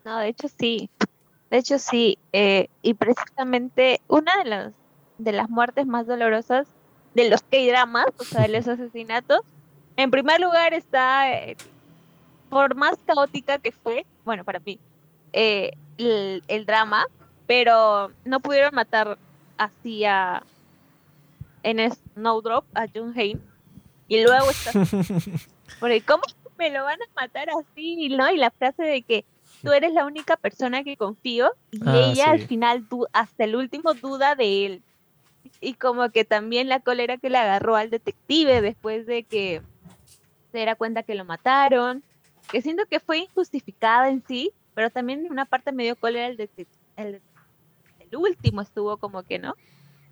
No, 0.02 0.18
de 0.18 0.28
hecho 0.28 0.48
sí. 0.48 0.88
De 1.50 1.58
hecho 1.58 1.78
sí. 1.78 2.18
eh, 2.32 2.68
y 2.82 2.94
precisamente 2.94 4.00
una 4.08 4.36
de 4.38 4.44
las, 4.44 4.72
de 5.18 5.32
las 5.32 5.50
muertes 5.50 5.86
más 5.86 6.06
dolorosas 6.06 6.66
de 7.14 7.28
los 7.28 7.42
K-dramas, 7.42 8.06
o 8.18 8.24
sea, 8.24 8.42
de 8.42 8.48
los 8.48 8.66
asesinatos, 8.68 9.40
en 9.96 10.10
primer 10.10 10.40
lugar 10.40 10.72
está, 10.72 11.32
eh, 11.32 11.56
por 12.48 12.74
más 12.74 12.96
caótica 13.04 13.58
que 13.58 13.72
fue, 13.72 14.06
bueno, 14.24 14.42
para 14.42 14.60
mí, 14.60 14.78
eh, 15.32 15.72
el, 15.98 16.42
el 16.48 16.64
drama, 16.64 17.06
pero 17.50 18.12
no 18.24 18.38
pudieron 18.38 18.72
matar 18.76 19.18
así 19.58 20.04
a 20.04 20.44
en 21.64 21.80
Snowdrop 21.90 22.64
a 22.74 22.86
Jung 22.86 23.12
Hain. 23.18 23.40
Y 24.06 24.22
luego 24.22 24.48
está 24.50 24.70
porque 25.80 26.00
¿cómo 26.02 26.22
me 26.56 26.70
lo 26.70 26.84
van 26.84 27.00
a 27.02 27.20
matar 27.20 27.48
así? 27.50 28.08
¿no? 28.10 28.30
Y 28.30 28.36
la 28.36 28.52
frase 28.52 28.84
de 28.84 29.02
que 29.02 29.24
tú 29.64 29.72
eres 29.72 29.92
la 29.92 30.06
única 30.06 30.36
persona 30.36 30.84
que 30.84 30.96
confío 30.96 31.50
y 31.72 31.80
Ah, 31.84 32.12
ella 32.12 32.30
al 32.30 32.40
sí. 32.42 32.46
final 32.46 32.88
du- 32.88 33.08
hasta 33.12 33.42
el 33.42 33.56
último 33.56 33.94
duda 33.94 34.36
de 34.36 34.66
él. 34.66 34.82
Y 35.60 35.74
como 35.74 36.08
que 36.10 36.24
también 36.24 36.68
la 36.68 36.78
cólera 36.78 37.16
que 37.16 37.30
le 37.30 37.38
agarró 37.38 37.74
al 37.74 37.90
detective 37.90 38.60
después 38.60 39.06
de 39.06 39.24
que 39.24 39.60
se 40.52 40.58
diera 40.58 40.76
cuenta 40.76 41.02
que 41.02 41.16
lo 41.16 41.24
mataron. 41.24 42.04
que 42.52 42.62
siento 42.62 42.86
que 42.86 43.00
fue 43.00 43.18
injustificada 43.18 44.08
en 44.08 44.22
sí, 44.28 44.52
pero 44.74 44.88
también 44.90 45.26
en 45.26 45.32
una 45.32 45.46
parte 45.46 45.72
me 45.72 45.82
dio 45.82 45.96
cólera 45.96 46.28
el, 46.28 46.36
de, 46.36 46.48
el, 46.96 47.20
el 48.10 48.16
último 48.16 48.60
estuvo 48.60 48.96
como 48.96 49.22
que, 49.22 49.38
¿no? 49.38 49.54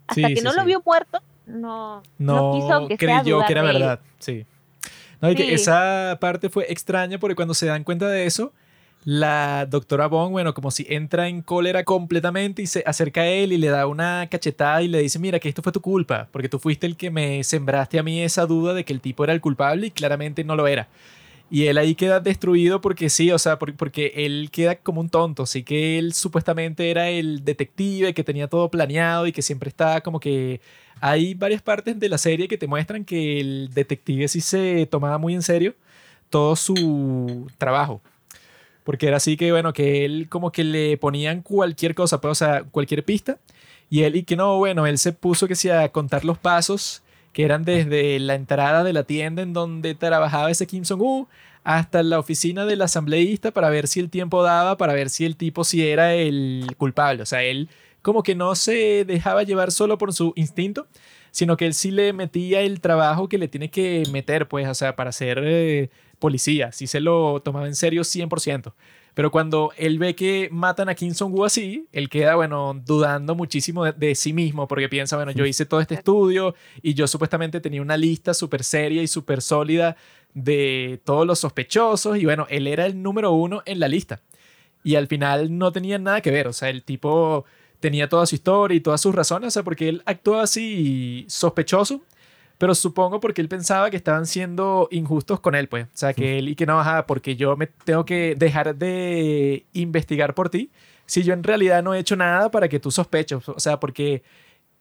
Hasta 0.06 0.14
Sí, 0.14 0.34
que 0.34 0.40
sí, 0.40 0.44
no 0.44 0.52
lo 0.52 0.64
vio 0.64 0.82
muerto, 0.84 1.20
no, 1.46 2.02
No, 2.18 2.52
quiso 2.54 2.72
aunque 2.72 2.96
sea 2.96 3.22
creyó 3.22 3.44
que 3.44 3.52
era 3.52 3.62
verdad, 3.62 4.00
sí. 4.18 4.46
No, 5.20 5.30
y 5.30 5.34
que 5.34 5.52
esa 5.52 6.16
parte 6.20 6.48
fue 6.48 6.70
extraña 6.70 7.18
porque 7.18 7.34
cuando 7.34 7.54
se 7.54 7.66
dan 7.66 7.82
cuenta 7.82 8.08
de 8.08 8.26
eso, 8.26 8.52
la 9.04 9.66
doctora 9.66 10.06
Bond, 10.06 10.32
bueno, 10.32 10.54
como 10.54 10.70
si 10.70 10.86
entra 10.88 11.28
en 11.28 11.42
cólera 11.42 11.84
completamente 11.84 12.62
y 12.62 12.66
se 12.66 12.82
acerca 12.86 13.22
a 13.22 13.26
él 13.26 13.52
y 13.52 13.56
le 13.56 13.68
da 13.68 13.86
una 13.86 14.28
cachetada 14.30 14.82
y 14.82 14.88
le 14.88 15.00
dice, 15.00 15.18
mira, 15.18 15.38
que 15.38 15.48
esto 15.48 15.62
fue 15.62 15.72
tu 15.72 15.80
culpa, 15.80 16.28
porque 16.30 16.48
tú 16.48 16.58
fuiste 16.58 16.86
el 16.86 16.96
que 16.96 17.10
me 17.10 17.42
sembraste 17.42 17.98
a 17.98 18.02
mí 18.02 18.20
esa 18.22 18.46
duda 18.46 18.74
de 18.74 18.84
que 18.84 18.92
el 18.92 19.00
tipo 19.00 19.24
era 19.24 19.32
el 19.32 19.40
culpable 19.40 19.88
y 19.88 19.90
claramente 19.90 20.44
no 20.44 20.56
lo 20.56 20.66
era. 20.66 20.88
Y 21.50 21.66
él 21.66 21.78
ahí 21.78 21.94
queda 21.94 22.20
destruido 22.20 22.80
porque 22.82 23.08
sí, 23.08 23.30
o 23.32 23.38
sea, 23.38 23.58
por- 23.58 23.74
porque 23.74 24.12
él 24.16 24.50
queda 24.52 24.76
como 24.76 25.00
un 25.00 25.08
tonto. 25.08 25.46
Sí 25.46 25.62
que 25.62 25.98
él 25.98 26.12
supuestamente 26.12 26.90
era 26.90 27.08
el 27.08 27.42
detective 27.44 28.12
que 28.12 28.22
tenía 28.24 28.48
todo 28.48 28.70
planeado 28.70 29.26
y 29.26 29.32
que 29.32 29.42
siempre 29.42 29.68
estaba 29.68 30.00
como 30.02 30.20
que... 30.20 30.60
Hay 31.00 31.34
varias 31.34 31.62
partes 31.62 31.98
de 31.98 32.08
la 32.08 32.18
serie 32.18 32.48
que 32.48 32.58
te 32.58 32.66
muestran 32.66 33.04
que 33.04 33.38
el 33.40 33.70
detective 33.72 34.26
sí 34.28 34.40
se 34.40 34.84
tomaba 34.86 35.16
muy 35.16 35.32
en 35.34 35.42
serio 35.42 35.74
todo 36.28 36.56
su 36.56 37.46
trabajo. 37.56 38.02
Porque 38.84 39.06
era 39.06 39.18
así 39.18 39.36
que, 39.36 39.52
bueno, 39.52 39.72
que 39.72 40.04
él 40.04 40.26
como 40.28 40.50
que 40.50 40.64
le 40.64 40.96
ponían 40.98 41.42
cualquier 41.42 41.94
cosa, 41.94 42.20
pues, 42.20 42.32
o 42.32 42.34
sea, 42.34 42.64
cualquier 42.64 43.04
pista. 43.04 43.38
Y 43.88 44.02
él, 44.02 44.16
y 44.16 44.22
que 44.24 44.36
no, 44.36 44.58
bueno, 44.58 44.86
él 44.86 44.98
se 44.98 45.12
puso 45.12 45.46
que 45.48 45.54
sí 45.54 45.70
a 45.70 45.88
contar 45.90 46.24
los 46.24 46.36
pasos 46.38 47.02
que 47.32 47.44
eran 47.44 47.64
desde 47.64 48.18
la 48.18 48.34
entrada 48.34 48.84
de 48.84 48.92
la 48.92 49.04
tienda 49.04 49.42
en 49.42 49.52
donde 49.52 49.94
trabajaba 49.94 50.50
ese 50.50 50.66
Kim 50.66 50.84
Jong-un 50.84 51.28
hasta 51.64 52.02
la 52.02 52.18
oficina 52.18 52.64
del 52.64 52.82
asambleísta 52.82 53.50
para 53.50 53.68
ver 53.68 53.88
si 53.88 54.00
el 54.00 54.10
tiempo 54.10 54.42
daba, 54.42 54.76
para 54.76 54.94
ver 54.94 55.10
si 55.10 55.24
el 55.24 55.36
tipo 55.36 55.64
sí 55.64 55.86
era 55.86 56.14
el 56.14 56.66
culpable. 56.78 57.22
O 57.22 57.26
sea, 57.26 57.42
él 57.42 57.68
como 58.02 58.22
que 58.22 58.34
no 58.34 58.54
se 58.54 59.04
dejaba 59.04 59.42
llevar 59.42 59.70
solo 59.72 59.98
por 59.98 60.12
su 60.14 60.32
instinto, 60.36 60.86
sino 61.30 61.56
que 61.56 61.66
él 61.66 61.74
sí 61.74 61.90
le 61.90 62.12
metía 62.12 62.62
el 62.62 62.80
trabajo 62.80 63.28
que 63.28 63.38
le 63.38 63.48
tiene 63.48 63.70
que 63.70 64.04
meter, 64.10 64.48
pues, 64.48 64.66
o 64.66 64.74
sea, 64.74 64.96
para 64.96 65.12
ser 65.12 65.40
eh, 65.44 65.90
policía. 66.18 66.72
Sí 66.72 66.86
se 66.86 67.00
lo 67.00 67.40
tomaba 67.40 67.66
en 67.66 67.74
serio 67.74 68.02
100%. 68.02 68.72
Pero 69.18 69.32
cuando 69.32 69.72
él 69.76 69.98
ve 69.98 70.14
que 70.14 70.48
matan 70.52 70.88
a 70.88 70.94
Kim 70.94 71.12
Jong-un 71.12 71.44
así, 71.44 71.88
él 71.90 72.08
queda, 72.08 72.36
bueno, 72.36 72.80
dudando 72.86 73.34
muchísimo 73.34 73.84
de, 73.84 73.90
de 73.90 74.14
sí 74.14 74.32
mismo, 74.32 74.68
porque 74.68 74.88
piensa, 74.88 75.16
bueno, 75.16 75.32
yo 75.32 75.44
hice 75.44 75.66
todo 75.66 75.80
este 75.80 75.96
estudio 75.96 76.54
y 76.82 76.94
yo 76.94 77.08
supuestamente 77.08 77.60
tenía 77.60 77.82
una 77.82 77.96
lista 77.96 78.32
súper 78.32 78.62
seria 78.62 79.02
y 79.02 79.08
súper 79.08 79.42
sólida 79.42 79.96
de 80.34 81.00
todos 81.02 81.26
los 81.26 81.40
sospechosos 81.40 82.16
y 82.16 82.26
bueno, 82.26 82.46
él 82.48 82.68
era 82.68 82.86
el 82.86 83.02
número 83.02 83.32
uno 83.32 83.60
en 83.66 83.80
la 83.80 83.88
lista. 83.88 84.20
Y 84.84 84.94
al 84.94 85.08
final 85.08 85.58
no 85.58 85.72
tenía 85.72 85.98
nada 85.98 86.20
que 86.20 86.30
ver, 86.30 86.46
o 86.46 86.52
sea, 86.52 86.70
el 86.70 86.84
tipo 86.84 87.44
tenía 87.80 88.08
toda 88.08 88.24
su 88.24 88.36
historia 88.36 88.76
y 88.76 88.80
todas 88.80 89.00
sus 89.00 89.12
razones, 89.12 89.48
o 89.48 89.50
sea, 89.50 89.64
porque 89.64 89.88
él 89.88 90.00
actuaba 90.06 90.44
así 90.44 91.24
sospechoso, 91.28 92.02
pero 92.58 92.74
supongo 92.74 93.20
porque 93.20 93.40
él 93.40 93.48
pensaba 93.48 93.88
que 93.90 93.96
estaban 93.96 94.26
siendo 94.26 94.88
injustos 94.90 95.40
con 95.40 95.54
él, 95.54 95.68
pues. 95.68 95.86
O 95.86 95.96
sea, 95.96 96.12
que 96.12 96.38
él 96.38 96.48
y 96.48 96.56
que 96.56 96.66
no, 96.66 96.78
ajá, 96.80 97.06
porque 97.06 97.36
yo 97.36 97.56
me 97.56 97.68
tengo 97.68 98.04
que 98.04 98.34
dejar 98.36 98.74
de 98.74 99.64
investigar 99.72 100.34
por 100.34 100.50
ti 100.50 100.70
si 101.06 101.22
yo 101.22 101.32
en 101.32 101.42
realidad 101.42 101.82
no 101.82 101.94
he 101.94 101.98
hecho 101.98 102.16
nada 102.16 102.50
para 102.50 102.68
que 102.68 102.78
tú 102.78 102.90
sospeches. 102.90 103.48
O 103.48 103.58
sea, 103.58 103.80
porque 103.80 104.22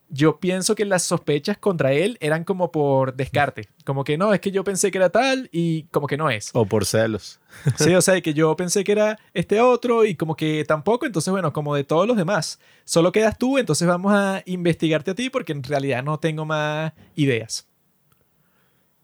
yo 0.09 0.39
pienso 0.39 0.75
que 0.75 0.85
las 0.85 1.03
sospechas 1.03 1.57
contra 1.57 1.93
él 1.93 2.17
eran 2.19 2.43
como 2.43 2.71
por 2.71 3.15
descarte. 3.15 3.67
Como 3.85 4.03
que 4.03 4.17
no, 4.17 4.33
es 4.33 4.39
que 4.39 4.51
yo 4.51 4.63
pensé 4.63 4.91
que 4.91 4.97
era 4.97 5.09
tal 5.09 5.49
y 5.51 5.83
como 5.83 6.07
que 6.07 6.17
no 6.17 6.29
es. 6.29 6.51
O 6.53 6.65
por 6.65 6.85
celos. 6.85 7.39
Sí, 7.77 7.93
o 7.95 8.01
sea, 8.01 8.19
que 8.21 8.33
yo 8.33 8.55
pensé 8.55 8.83
que 8.83 8.91
era 8.91 9.17
este 9.33 9.61
otro 9.61 10.05
y 10.05 10.15
como 10.15 10.35
que 10.35 10.63
tampoco, 10.65 11.05
entonces 11.05 11.31
bueno, 11.31 11.53
como 11.53 11.75
de 11.75 11.83
todos 11.83 12.07
los 12.07 12.17
demás, 12.17 12.59
solo 12.85 13.11
quedas 13.11 13.37
tú, 13.37 13.57
entonces 13.57 13.87
vamos 13.87 14.13
a 14.13 14.43
investigarte 14.45 15.11
a 15.11 15.15
ti 15.15 15.29
porque 15.29 15.53
en 15.53 15.63
realidad 15.63 16.03
no 16.03 16.19
tengo 16.19 16.45
más 16.45 16.93
ideas. 17.15 17.66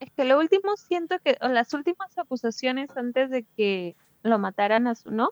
Es 0.04 0.12
que 0.12 0.26
lo 0.26 0.40
último 0.40 0.76
siento 0.76 1.18
que, 1.20 1.38
o 1.42 1.48
las 1.48 1.74
últimas 1.74 2.18
acusaciones 2.18 2.90
antes 2.96 3.30
de 3.30 3.46
que 3.56 3.96
lo 4.22 4.38
mataran 4.40 4.88
a 4.88 4.96
su 4.96 5.12
no, 5.12 5.32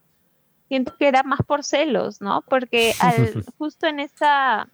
siento 0.68 0.96
que 0.98 1.08
era 1.08 1.24
más 1.24 1.42
por 1.46 1.64
celos, 1.64 2.22
¿no? 2.22 2.42
Porque 2.48 2.94
al, 3.00 3.44
justo 3.58 3.88
en 3.88 4.00
esa, 4.00 4.70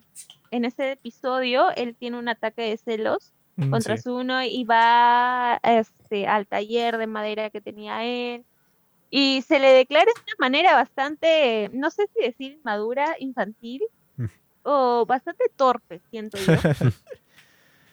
en 0.52 0.66
ese 0.66 0.92
episodio, 0.94 1.72
él 1.76 1.96
tiene 1.96 2.18
un 2.18 2.30
ataque 2.30 2.62
de 2.64 2.78
celos 2.78 3.34
Mm, 3.58 3.72
contra 3.72 3.98
sí. 3.98 4.04
su 4.04 4.16
uno 4.16 4.44
y 4.44 4.64
va 4.66 5.60
este, 5.64 6.28
al 6.28 6.46
taller 6.46 6.98
de 6.98 7.08
madera 7.08 7.50
que 7.50 7.60
tenía 7.60 8.04
él. 8.06 8.46
Y 9.10 9.42
se 9.42 9.60
le 9.60 9.70
declara 9.70 10.06
de 10.06 10.22
una 10.22 10.36
manera 10.38 10.74
bastante, 10.76 11.72
no 11.74 11.90
sé 11.90 12.08
si 12.14 12.22
decir 12.22 12.60
madura, 12.64 13.16
infantil, 13.20 13.82
Mm. 14.18 14.26
o 14.64 15.06
bastante 15.08 15.46
torpe, 15.56 16.02
siento 16.12 16.38
yo. 16.38 16.54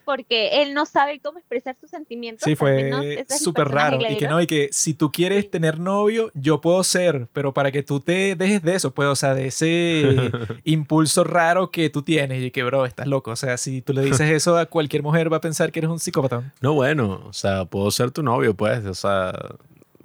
Porque 0.05 0.63
él 0.63 0.75
no 0.75 0.87
sabe 0.87 1.21
cómo 1.21 1.39
expresar 1.39 1.77
sus 1.81 1.91
sentimientos. 1.91 2.45
Sí, 2.45 2.55
fue 2.57 3.25
súper 3.39 3.69
raro. 3.69 3.99
Y 4.09 4.17
que 4.17 4.29
no, 4.29 4.41
y 4.41 4.47
que 4.47 4.69
si 4.73 4.95
tú 4.95 5.11
quieres 5.11 5.45
Sí. 5.45 5.51
tener 5.51 5.79
novio, 5.81 6.31
yo 6.35 6.61
puedo 6.61 6.83
ser, 6.85 7.29
pero 7.33 7.53
para 7.55 7.71
que 7.73 7.83
tú 7.83 8.01
te 8.01 8.35
dejes 8.37 8.63
de 8.63 8.75
eso, 8.75 8.93
pues, 8.93 9.09
o 9.09 9.17
sea, 9.17 9.35
de 9.35 9.47
ese 9.47 10.03
impulso 10.65 11.25
raro 11.25 11.71
que 11.71 11.91
tú 11.91 12.03
tienes 12.03 12.43
y 12.43 12.51
que, 12.51 12.63
bro, 12.63 12.87
estás 12.87 13.07
loco. 13.07 13.31
O 13.33 13.37
sea, 13.37 13.57
si 13.57 13.83
tú 13.83 13.93
le 13.93 14.03
dices 14.03 14.31
eso 14.31 14.57
a 14.59 14.67
cualquier 14.67 15.03
mujer, 15.03 15.33
va 15.33 15.39
a 15.39 15.41
pensar 15.41 15.73
que 15.73 15.81
eres 15.81 15.91
un 15.91 15.99
psicópata. 15.99 16.53
No, 16.61 16.75
bueno, 16.75 17.23
o 17.27 17.33
sea, 17.33 17.65
puedo 17.65 17.91
ser 17.91 18.11
tu 18.11 18.23
novio, 18.23 18.55
pues, 18.55 18.85
o 18.87 18.95
sea, 18.95 19.33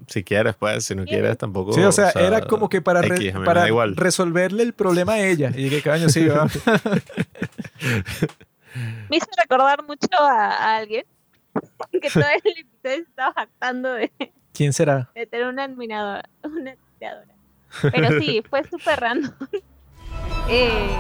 si 0.08 0.24
quieres, 0.24 0.56
pues, 0.56 0.86
si 0.86 0.96
no 0.96 1.06
¿Quieres? 1.06 1.38
tampoco. 1.38 1.74
Sí, 1.74 1.82
o 1.82 1.92
sea, 1.92 2.10
era 2.12 2.42
como 2.42 2.68
que 2.70 2.82
para, 2.82 3.02
re- 3.02 3.32
resolverle 3.96 4.64
el 4.64 4.74
problema 4.74 5.14
a 5.14 5.20
ella. 5.28 5.52
Y 5.56 5.70
que, 5.70 5.82
coño, 5.84 6.10
sí, 6.10 6.26
va. 6.28 6.48
Me 9.10 9.18
hizo 9.18 9.28
recordar 9.42 9.84
mucho 9.86 10.08
a, 10.20 10.52
a 10.52 10.76
alguien 10.78 11.04
que 12.02 12.10
todo 12.14 12.24
el 12.24 12.38
episodio 12.40 12.66
se 12.84 12.96
estaba 12.96 13.34
jactando 13.34 13.94
de, 13.94 14.12
¿Quién 14.54 14.74
será? 14.74 15.10
de 15.16 15.26
tener 15.26 15.48
una 15.48 15.64
admiradora. 15.66 16.30
Una 16.44 16.72
admiradora. 16.72 17.34
Pero 17.92 18.20
sí, 18.20 18.44
fue 18.50 18.64
súper 18.70 19.00
random. 19.00 19.32
Eh, 20.50 20.98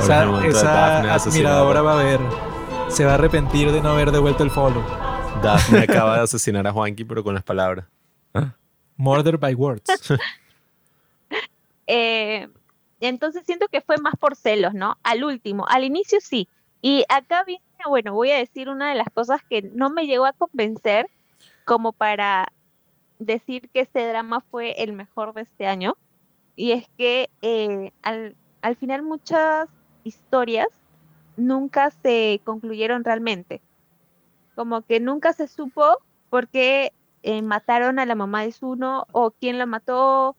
Esa, 0.00 0.46
esa 0.46 1.14
admiradora 1.14 1.82
va 1.82 2.00
a 2.00 2.02
ver. 2.02 2.20
Se 2.88 3.04
va 3.04 3.12
a 3.12 3.14
arrepentir 3.14 3.72
de 3.72 3.80
no 3.80 3.90
haber 3.90 4.10
devuelto 4.12 4.42
el 4.42 4.50
follow. 4.50 4.82
Daphne 5.42 5.80
acaba 5.88 6.16
de 6.18 6.22
asesinar 6.22 6.66
a 6.66 6.72
Juanqui, 6.72 7.04
pero 7.04 7.22
con 7.24 7.34
las 7.34 7.42
palabras. 7.42 7.86
Murder 8.96 9.36
by 9.36 9.54
words. 9.54 9.84
eh, 11.86 12.48
entonces 13.00 13.44
siento 13.44 13.68
que 13.68 13.80
fue 13.80 13.98
más 13.98 14.14
por 14.16 14.36
celos, 14.36 14.74
¿no? 14.74 14.96
Al 15.02 15.24
último, 15.24 15.66
al 15.68 15.84
inicio 15.84 16.18
sí. 16.20 16.48
Y 16.80 17.04
acá 17.08 17.44
viene, 17.44 17.62
bueno, 17.88 18.14
voy 18.14 18.30
a 18.30 18.38
decir 18.38 18.68
una 18.68 18.90
de 18.90 18.94
las 18.94 19.08
cosas 19.10 19.42
que 19.48 19.62
no 19.62 19.90
me 19.90 20.06
llegó 20.06 20.26
a 20.26 20.32
convencer 20.32 21.08
como 21.64 21.92
para 21.92 22.52
decir 23.18 23.68
que 23.70 23.80
este 23.80 24.06
drama 24.06 24.40
fue 24.50 24.82
el 24.82 24.92
mejor 24.92 25.34
de 25.34 25.42
este 25.42 25.66
año. 25.66 25.96
Y 26.54 26.72
es 26.72 26.88
que 26.96 27.28
eh, 27.42 27.92
al, 28.02 28.36
al 28.62 28.76
final 28.76 29.02
muchas 29.02 29.68
historias 30.04 30.68
nunca 31.36 31.90
se 31.90 32.40
concluyeron 32.44 33.04
realmente. 33.04 33.60
Como 34.54 34.82
que 34.82 35.00
nunca 35.00 35.32
se 35.32 35.48
supo 35.48 35.98
por 36.30 36.48
qué 36.48 36.92
eh, 37.22 37.42
mataron 37.42 37.98
a 37.98 38.06
la 38.06 38.14
mamá 38.14 38.42
de 38.42 38.52
Zuno 38.52 39.06
o 39.12 39.32
quién 39.32 39.58
la 39.58 39.66
mató, 39.66 40.36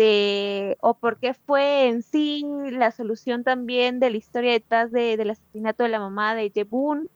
este, 0.00 0.76
o 0.80 0.94
por 0.94 1.18
qué 1.18 1.34
fue 1.34 1.88
en 1.88 2.02
sí 2.02 2.44
la 2.72 2.90
solución 2.90 3.44
también 3.44 4.00
de 4.00 4.10
la 4.10 4.16
historia 4.16 4.52
detrás 4.52 4.90
de- 4.92 5.16
del 5.16 5.30
asesinato 5.30 5.82
de 5.82 5.88
la 5.90 5.98
mamá 6.00 6.34
de 6.34 6.50
Jebun. 6.50 7.08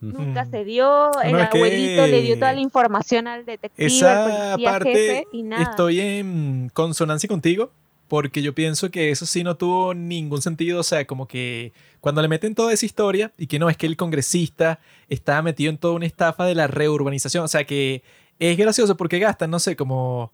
Nunca 0.00 0.44
se 0.44 0.64
dio, 0.64 1.10
el 1.22 1.32
No, 1.32 1.38
abuelito 1.40 2.06
le 2.06 2.22
dio 2.22 2.36
toda 2.36 2.52
la 2.52 2.60
información 2.60 3.26
al 3.26 3.44
detective, 3.44 3.84
al 3.84 3.92
Esa 3.92 4.24
policía 4.54 4.70
parte 4.70 4.92
jefe 4.92 5.24
y 5.32 5.42
nada. 5.42 5.64
estoy 5.64 6.00
en 6.00 6.70
consonancia 6.72 7.28
contigo 7.28 7.72
porque 8.06 8.40
yo 8.40 8.54
pienso 8.54 8.92
que 8.92 9.10
eso 9.10 9.26
sí 9.26 9.42
no 9.42 9.56
tuvo 9.56 9.94
ningún 9.94 10.40
sentido, 10.40 10.78
o 10.80 10.82
sea, 10.84 11.04
como 11.04 11.26
que 11.26 11.72
cuando 12.00 12.22
le 12.22 12.28
meten 12.28 12.54
toda 12.54 12.72
esa 12.72 12.86
historia 12.86 13.32
y 13.36 13.48
que 13.48 13.58
no, 13.58 13.68
es 13.68 13.76
que 13.76 13.86
el 13.86 13.96
congresista 13.96 14.78
estaba 15.08 15.42
metido 15.42 15.68
en 15.70 15.78
toda 15.78 15.94
una 15.94 16.06
estafa 16.06 16.44
de 16.46 16.54
la 16.54 16.68
reurbanización, 16.68 17.44
o 17.44 17.48
sea, 17.48 17.64
que 17.64 18.04
es 18.38 18.56
gracioso 18.56 18.96
porque 18.96 19.18
gastan, 19.18 19.50
no 19.50 19.58
sé, 19.58 19.74
como 19.74 20.32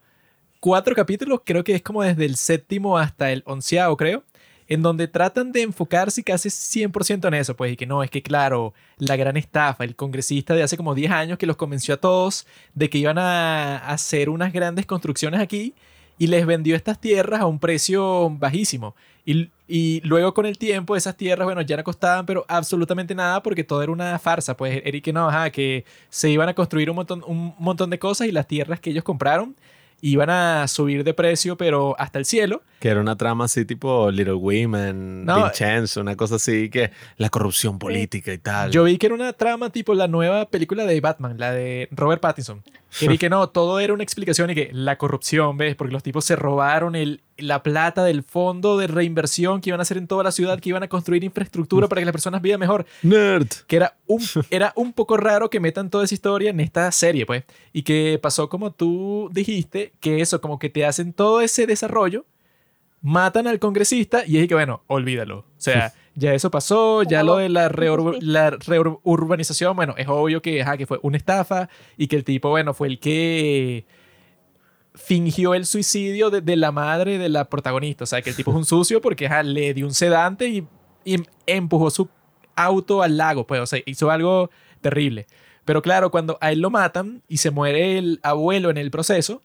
cuatro 0.64 0.94
capítulos, 0.94 1.42
creo 1.44 1.62
que 1.62 1.74
es 1.74 1.82
como 1.82 2.02
desde 2.02 2.24
el 2.24 2.36
séptimo 2.36 2.96
hasta 2.96 3.30
el 3.30 3.42
onceavo, 3.44 3.98
creo, 3.98 4.24
en 4.66 4.80
donde 4.80 5.08
tratan 5.08 5.52
de 5.52 5.60
enfocarse 5.60 6.24
casi 6.24 6.48
100% 6.48 7.28
en 7.28 7.34
eso, 7.34 7.54
pues, 7.54 7.74
y 7.74 7.76
que 7.76 7.84
no, 7.84 8.02
es 8.02 8.10
que 8.10 8.22
claro, 8.22 8.72
la 8.96 9.16
gran 9.16 9.36
estafa, 9.36 9.84
el 9.84 9.94
congresista 9.94 10.54
de 10.54 10.62
hace 10.62 10.78
como 10.78 10.94
10 10.94 11.10
años 11.12 11.36
que 11.36 11.44
los 11.44 11.58
convenció 11.58 11.92
a 11.92 11.96
todos 11.98 12.46
de 12.72 12.88
que 12.88 12.96
iban 12.96 13.18
a 13.18 13.76
hacer 13.76 14.30
unas 14.30 14.54
grandes 14.54 14.86
construcciones 14.86 15.38
aquí 15.38 15.74
y 16.16 16.28
les 16.28 16.46
vendió 16.46 16.76
estas 16.76 16.98
tierras 16.98 17.42
a 17.42 17.46
un 17.46 17.58
precio 17.58 18.30
bajísimo. 18.30 18.94
Y, 19.26 19.50
y 19.68 20.00
luego 20.02 20.32
con 20.32 20.46
el 20.46 20.56
tiempo 20.56 20.96
esas 20.96 21.14
tierras, 21.14 21.44
bueno, 21.44 21.60
ya 21.60 21.76
no 21.76 21.84
costaban, 21.84 22.24
pero 22.24 22.46
absolutamente 22.48 23.14
nada 23.14 23.42
porque 23.42 23.64
todo 23.64 23.82
era 23.82 23.92
una 23.92 24.18
farsa. 24.18 24.56
Pues 24.56 24.80
Eric 24.86 25.08
no, 25.08 25.28
ajá, 25.28 25.50
que 25.50 25.84
se 26.08 26.30
iban 26.30 26.48
a 26.48 26.54
construir 26.54 26.88
un 26.88 26.96
montón, 26.96 27.22
un 27.26 27.54
montón 27.58 27.90
de 27.90 27.98
cosas 27.98 28.28
y 28.28 28.32
las 28.32 28.46
tierras 28.46 28.80
que 28.80 28.88
ellos 28.88 29.04
compraron 29.04 29.56
iban 30.04 30.28
a 30.28 30.68
subir 30.68 31.02
de 31.02 31.14
precio, 31.14 31.56
pero 31.56 31.96
hasta 31.98 32.18
el 32.18 32.26
cielo. 32.26 32.62
Que 32.84 32.90
era 32.90 33.00
una 33.00 33.16
trama 33.16 33.46
así 33.46 33.64
tipo 33.64 34.10
Little 34.10 34.34
Women, 34.34 35.24
No, 35.24 35.44
Vincenzo, 35.44 36.02
una 36.02 36.16
cosa 36.16 36.34
así 36.34 36.68
que 36.68 36.90
la 37.16 37.30
corrupción 37.30 37.78
política 37.78 38.30
y 38.30 38.36
tal. 38.36 38.70
Yo 38.72 38.84
vi 38.84 38.98
que 38.98 39.06
era 39.06 39.14
una 39.14 39.32
trama 39.32 39.70
tipo 39.70 39.94
la 39.94 40.06
nueva 40.06 40.50
película 40.50 40.84
de 40.84 41.00
Batman, 41.00 41.38
la 41.38 41.52
de 41.52 41.88
Robert 41.92 42.20
Pattinson. 42.20 42.62
Que 43.00 43.08
vi 43.08 43.16
que 43.16 43.30
no, 43.30 43.48
todo 43.48 43.80
era 43.80 43.94
una 43.94 44.02
explicación 44.02 44.50
y 44.50 44.54
que 44.54 44.68
la 44.70 44.98
corrupción, 44.98 45.56
¿ves? 45.56 45.76
Porque 45.76 45.94
los 45.94 46.02
tipos 46.02 46.26
se 46.26 46.36
robaron 46.36 46.94
el, 46.94 47.22
la 47.38 47.62
plata 47.62 48.04
del 48.04 48.22
fondo 48.22 48.76
de 48.76 48.86
reinversión 48.86 49.62
que 49.62 49.70
iban 49.70 49.80
a 49.80 49.82
hacer 49.82 49.96
en 49.96 50.06
toda 50.06 50.22
la 50.22 50.30
ciudad, 50.30 50.60
que 50.60 50.68
iban 50.68 50.82
a 50.82 50.88
construir 50.88 51.24
infraestructura 51.24 51.88
para 51.88 52.02
que 52.02 52.04
las 52.04 52.12
personas 52.12 52.42
vivan 52.42 52.60
mejor. 52.60 52.84
Nerd. 53.02 53.48
Que 53.66 53.76
era 53.76 53.96
un, 54.06 54.20
era 54.50 54.74
un 54.76 54.92
poco 54.92 55.16
raro 55.16 55.48
que 55.48 55.58
metan 55.58 55.88
toda 55.88 56.04
esa 56.04 56.14
historia 56.14 56.50
en 56.50 56.60
esta 56.60 56.92
serie, 56.92 57.24
pues. 57.24 57.44
Y 57.72 57.82
que 57.82 58.20
pasó 58.22 58.50
como 58.50 58.72
tú 58.72 59.30
dijiste, 59.32 59.94
que 60.00 60.20
eso, 60.20 60.42
como 60.42 60.58
que 60.58 60.68
te 60.68 60.84
hacen 60.84 61.14
todo 61.14 61.40
ese 61.40 61.66
desarrollo, 61.66 62.26
matan 63.06 63.46
al 63.46 63.58
congresista 63.58 64.24
y 64.26 64.38
es 64.38 64.48
que, 64.48 64.54
bueno, 64.54 64.82
olvídalo. 64.86 65.40
O 65.40 65.44
sea, 65.58 65.92
ya 66.14 66.32
eso 66.32 66.50
pasó, 66.50 67.02
ya 67.02 67.22
lo 67.22 67.36
de 67.36 67.50
la, 67.50 67.68
reurb- 67.68 68.18
la 68.22 68.50
reurbanización, 68.50 69.76
bueno, 69.76 69.94
es 69.98 70.08
obvio 70.08 70.40
que, 70.40 70.62
ajá, 70.62 70.78
que 70.78 70.86
fue 70.86 70.98
una 71.02 71.18
estafa 71.18 71.68
y 71.98 72.06
que 72.06 72.16
el 72.16 72.24
tipo, 72.24 72.48
bueno, 72.48 72.72
fue 72.72 72.88
el 72.88 72.98
que 72.98 73.84
fingió 74.94 75.54
el 75.54 75.66
suicidio 75.66 76.30
de, 76.30 76.40
de 76.40 76.56
la 76.56 76.72
madre 76.72 77.18
de 77.18 77.28
la 77.28 77.44
protagonista. 77.50 78.04
O 78.04 78.06
sea, 78.06 78.22
que 78.22 78.30
el 78.30 78.36
tipo 78.36 78.52
es 78.52 78.56
un 78.56 78.64
sucio 78.64 79.02
porque 79.02 79.26
ajá, 79.26 79.42
le 79.42 79.74
dio 79.74 79.84
un 79.84 79.92
sedante 79.92 80.48
y, 80.48 80.66
y 81.04 81.16
empujó 81.46 81.90
su 81.90 82.08
auto 82.56 83.02
al 83.02 83.18
lago, 83.18 83.46
pues, 83.46 83.60
o 83.60 83.66
sea, 83.66 83.80
hizo 83.84 84.10
algo 84.10 84.50
terrible. 84.80 85.26
Pero 85.66 85.82
claro, 85.82 86.10
cuando 86.10 86.38
a 86.40 86.52
él 86.52 86.60
lo 86.60 86.70
matan 86.70 87.22
y 87.28 87.36
se 87.36 87.50
muere 87.50 87.98
el 87.98 88.20
abuelo 88.22 88.70
en 88.70 88.78
el 88.78 88.90
proceso, 88.90 89.42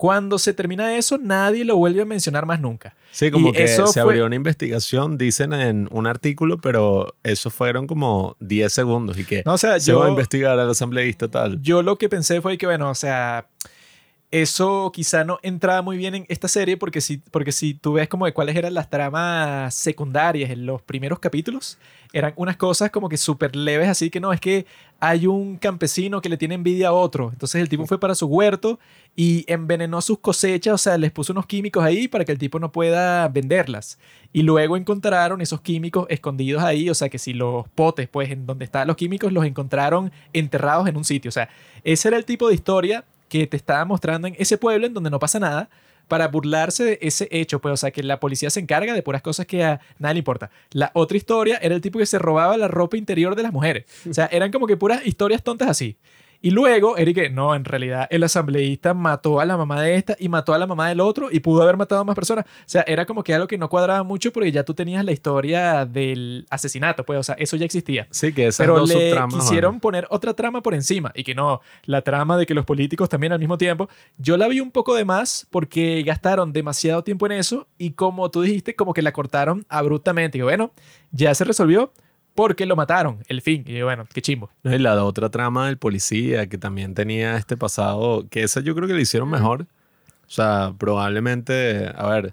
cuando 0.00 0.38
se 0.38 0.54
termina 0.54 0.96
eso, 0.96 1.18
nadie 1.18 1.62
lo 1.62 1.76
vuelve 1.76 2.00
a 2.00 2.06
mencionar 2.06 2.46
más 2.46 2.58
nunca. 2.58 2.94
Sí, 3.12 3.30
como 3.30 3.50
Y 3.50 3.52
que 3.52 3.64
eso 3.64 3.86
se 3.88 3.92
fue- 4.00 4.12
abrió 4.12 4.24
una 4.24 4.34
investigación, 4.34 5.18
dicen 5.18 5.52
en 5.52 5.88
un 5.90 6.06
artículo, 6.06 6.56
pero 6.56 7.16
eso 7.22 7.50
fueron 7.50 7.86
como 7.86 8.34
10 8.40 8.72
segundos 8.72 9.18
y 9.18 9.24
que 9.24 9.42
No, 9.44 9.52
o 9.52 9.58
sea, 9.58 9.78
se 9.78 9.92
va 9.92 10.04
a 10.04 10.06
yo, 10.06 10.10
investigar 10.12 10.58
al 10.58 10.70
asambleísta 10.70 11.28
tal. 11.28 11.60
yo 11.60 11.82
lo 11.82 11.98
que 11.98 12.08
pensé 12.08 12.40
fue 12.40 12.56
que, 12.56 12.64
bueno, 12.64 12.88
o 12.88 12.94
sea, 12.94 13.46
eso 14.30 14.92
quizá 14.94 15.24
no 15.24 15.40
entraba 15.42 15.82
muy 15.82 15.96
bien 15.96 16.14
en 16.14 16.26
esta 16.28 16.46
serie 16.46 16.76
porque 16.76 17.00
si, 17.00 17.18
porque 17.18 17.50
si 17.50 17.74
tú 17.74 17.94
ves 17.94 18.08
como 18.08 18.26
de 18.26 18.32
cuáles 18.32 18.54
eran 18.54 18.74
las 18.74 18.88
tramas 18.88 19.74
secundarias 19.74 20.50
en 20.50 20.66
los 20.66 20.82
primeros 20.82 21.18
capítulos, 21.18 21.78
eran 22.12 22.32
unas 22.36 22.56
cosas 22.56 22.90
como 22.90 23.08
que 23.08 23.16
súper 23.16 23.56
leves, 23.56 23.88
así 23.88 24.08
que 24.08 24.20
no, 24.20 24.32
es 24.32 24.40
que 24.40 24.66
hay 25.00 25.26
un 25.26 25.56
campesino 25.56 26.20
que 26.20 26.28
le 26.28 26.36
tiene 26.36 26.54
envidia 26.54 26.88
a 26.88 26.92
otro. 26.92 27.30
Entonces 27.32 27.60
el 27.60 27.68
tipo 27.68 27.86
fue 27.86 27.98
para 27.98 28.14
su 28.14 28.26
huerto 28.26 28.78
y 29.16 29.44
envenenó 29.48 30.00
sus 30.00 30.20
cosechas, 30.20 30.74
o 30.74 30.78
sea, 30.78 30.96
les 30.96 31.10
puso 31.10 31.32
unos 31.32 31.46
químicos 31.46 31.82
ahí 31.82 32.06
para 32.06 32.24
que 32.24 32.30
el 32.30 32.38
tipo 32.38 32.60
no 32.60 32.70
pueda 32.70 33.26
venderlas. 33.28 33.98
Y 34.32 34.42
luego 34.42 34.76
encontraron 34.76 35.40
esos 35.40 35.60
químicos 35.60 36.06
escondidos 36.08 36.62
ahí, 36.62 36.88
o 36.88 36.94
sea, 36.94 37.08
que 37.08 37.18
si 37.18 37.32
los 37.32 37.68
potes, 37.70 38.08
pues, 38.08 38.30
en 38.30 38.46
donde 38.46 38.64
estaban 38.64 38.86
los 38.86 38.96
químicos, 38.96 39.32
los 39.32 39.44
encontraron 39.44 40.12
enterrados 40.32 40.86
en 40.86 40.96
un 40.96 41.04
sitio. 41.04 41.30
O 41.30 41.32
sea, 41.32 41.48
ese 41.82 42.08
era 42.08 42.16
el 42.16 42.24
tipo 42.24 42.46
de 42.46 42.54
historia 42.54 43.04
que 43.30 43.46
te 43.46 43.56
estaba 43.56 43.86
mostrando 43.86 44.28
en 44.28 44.34
ese 44.38 44.58
pueblo 44.58 44.86
en 44.86 44.92
donde 44.92 45.08
no 45.08 45.18
pasa 45.18 45.40
nada 45.40 45.70
para 46.08 46.26
burlarse 46.26 46.84
de 46.84 46.98
ese 47.00 47.28
hecho, 47.30 47.60
pues, 47.60 47.72
o 47.72 47.76
sea, 47.76 47.92
que 47.92 48.02
la 48.02 48.18
policía 48.18 48.50
se 48.50 48.58
encarga 48.58 48.92
de 48.92 49.02
puras 49.02 49.22
cosas 49.22 49.46
que 49.46 49.62
a 49.62 49.80
nadie 49.98 50.14
le 50.14 50.18
importa. 50.18 50.50
La 50.72 50.90
otra 50.94 51.16
historia 51.16 51.56
era 51.62 51.74
el 51.74 51.80
tipo 51.80 52.00
que 52.00 52.06
se 52.06 52.18
robaba 52.18 52.56
la 52.56 52.66
ropa 52.66 52.96
interior 52.96 53.36
de 53.36 53.44
las 53.44 53.52
mujeres. 53.52 53.84
O 54.10 54.12
sea, 54.12 54.28
eran 54.32 54.50
como 54.50 54.66
que 54.66 54.76
puras 54.76 55.06
historias 55.06 55.44
tontas 55.44 55.68
así. 55.68 55.96
Y 56.42 56.50
luego, 56.52 56.96
Eric, 56.96 57.30
no, 57.32 57.54
en 57.54 57.64
realidad 57.66 58.06
el 58.10 58.22
asambleísta 58.22 58.94
mató 58.94 59.40
a 59.40 59.44
la 59.44 59.58
mamá 59.58 59.82
de 59.82 59.96
esta 59.96 60.16
y 60.18 60.30
mató 60.30 60.54
a 60.54 60.58
la 60.58 60.66
mamá 60.66 60.88
del 60.88 61.00
otro 61.00 61.28
y 61.30 61.40
pudo 61.40 61.62
haber 61.62 61.76
matado 61.76 62.00
a 62.00 62.04
más 62.04 62.14
personas. 62.14 62.46
O 62.46 62.62
sea, 62.64 62.82
era 62.86 63.04
como 63.04 63.22
que 63.22 63.34
algo 63.34 63.46
que 63.46 63.58
no 63.58 63.68
cuadraba 63.68 64.02
mucho 64.04 64.32
porque 64.32 64.50
ya 64.50 64.64
tú 64.64 64.72
tenías 64.72 65.04
la 65.04 65.12
historia 65.12 65.84
del 65.84 66.46
asesinato, 66.48 67.04
pues, 67.04 67.18
o 67.18 67.22
sea, 67.22 67.34
eso 67.34 67.56
ya 67.56 67.66
existía. 67.66 68.06
Sí, 68.10 68.32
que 68.32 68.46
esas 68.46 68.64
Pero 68.64 68.78
dos 68.78 68.88
le 68.88 69.10
subtramas. 69.10 69.34
quisieron 69.34 69.72
bueno. 69.72 69.80
poner 69.80 70.06
otra 70.08 70.32
trama 70.32 70.62
por 70.62 70.72
encima 70.72 71.12
y 71.14 71.24
que 71.24 71.34
no, 71.34 71.60
la 71.84 72.00
trama 72.02 72.38
de 72.38 72.46
que 72.46 72.54
los 72.54 72.64
políticos 72.64 73.10
también 73.10 73.32
al 73.34 73.38
mismo 73.38 73.58
tiempo. 73.58 73.90
Yo 74.16 74.38
la 74.38 74.48
vi 74.48 74.60
un 74.60 74.70
poco 74.70 74.94
de 74.94 75.04
más 75.04 75.46
porque 75.50 76.02
gastaron 76.06 76.52
demasiado 76.54 77.04
tiempo 77.04 77.26
en 77.26 77.32
eso 77.32 77.66
y 77.76 77.90
como 77.92 78.30
tú 78.30 78.40
dijiste, 78.40 78.74
como 78.74 78.94
que 78.94 79.02
la 79.02 79.12
cortaron 79.12 79.66
abruptamente. 79.68 80.38
Y 80.38 80.42
bueno, 80.42 80.72
ya 81.12 81.34
se 81.34 81.44
resolvió 81.44 81.92
porque 82.40 82.64
lo 82.64 82.74
mataron, 82.74 83.18
el 83.28 83.42
fin. 83.42 83.64
Y 83.66 83.82
bueno, 83.82 84.06
qué 84.14 84.22
chimbo. 84.22 84.48
No, 84.62 84.74
y 84.74 84.78
la 84.78 85.04
otra 85.04 85.28
trama 85.28 85.66
del 85.66 85.76
policía 85.76 86.46
que 86.46 86.56
también 86.56 86.94
tenía 86.94 87.36
este 87.36 87.58
pasado, 87.58 88.26
que 88.30 88.42
esa 88.44 88.62
yo 88.62 88.74
creo 88.74 88.88
que 88.88 88.94
le 88.94 89.02
hicieron 89.02 89.28
mejor. 89.28 89.66
O 90.26 90.30
sea, 90.30 90.72
probablemente, 90.78 91.92
a 91.94 92.08
ver, 92.08 92.32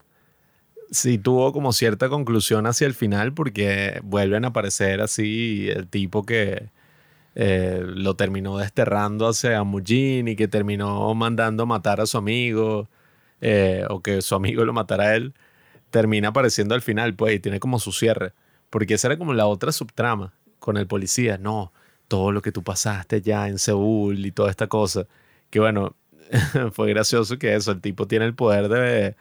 sí 0.92 1.18
tuvo 1.18 1.52
como 1.52 1.74
cierta 1.74 2.08
conclusión 2.08 2.68
hacia 2.68 2.88
el 2.88 2.94
final 2.94 3.34
porque 3.34 4.00
vuelven 4.02 4.46
a 4.46 4.48
aparecer 4.48 5.02
así 5.02 5.68
el 5.70 5.90
tipo 5.90 6.26
que 6.26 6.70
eh, 7.36 7.84
lo 7.86 8.16
terminó 8.16 8.60
desterrando 8.60 9.28
hacia 9.28 9.62
Mujin 9.66 10.30
y 10.30 10.38
que 10.38 10.48
terminó 10.48 11.14
mandando 11.16 11.66
matar 11.66 12.00
a 12.00 12.06
su 12.06 12.18
amigo 12.18 12.88
eh, 13.42 13.84
o 13.90 14.02
que 14.02 14.22
su 14.22 14.36
amigo 14.36 14.64
lo 14.64 14.72
matara 14.72 15.08
a 15.08 15.16
él, 15.18 15.34
termina 15.90 16.30
apareciendo 16.30 16.76
al 16.76 16.82
final, 16.82 17.14
pues, 17.14 17.36
y 17.36 17.40
tiene 17.42 17.60
como 17.60 17.78
su 17.78 17.92
cierre. 17.92 18.32
Porque 18.70 18.96
esa 18.96 19.08
era 19.08 19.18
como 19.18 19.34
la 19.34 19.48
otra 19.48 19.72
subtrama 19.72 20.34
con 20.60 20.78
el 20.78 20.88
policía. 20.88 21.38
No, 21.38 21.72
todo 22.08 22.32
lo 22.32 22.42
que 22.42 22.52
tú 22.52 22.64
pasaste 22.64 23.22
ya 23.22 23.48
en 23.48 23.60
Seúl 23.60 24.26
y 24.26 24.32
toda 24.32 24.50
esta 24.50 24.68
cosa. 24.68 25.08
Que 25.50 25.60
bueno, 25.60 25.96
fue 26.74 26.90
gracioso 26.90 27.38
que 27.38 27.56
eso, 27.56 27.72
el 27.72 27.82
tipo 27.82 28.08
tiene 28.08 28.26
el 28.26 28.34
poder 28.34 28.68
de 28.70 29.16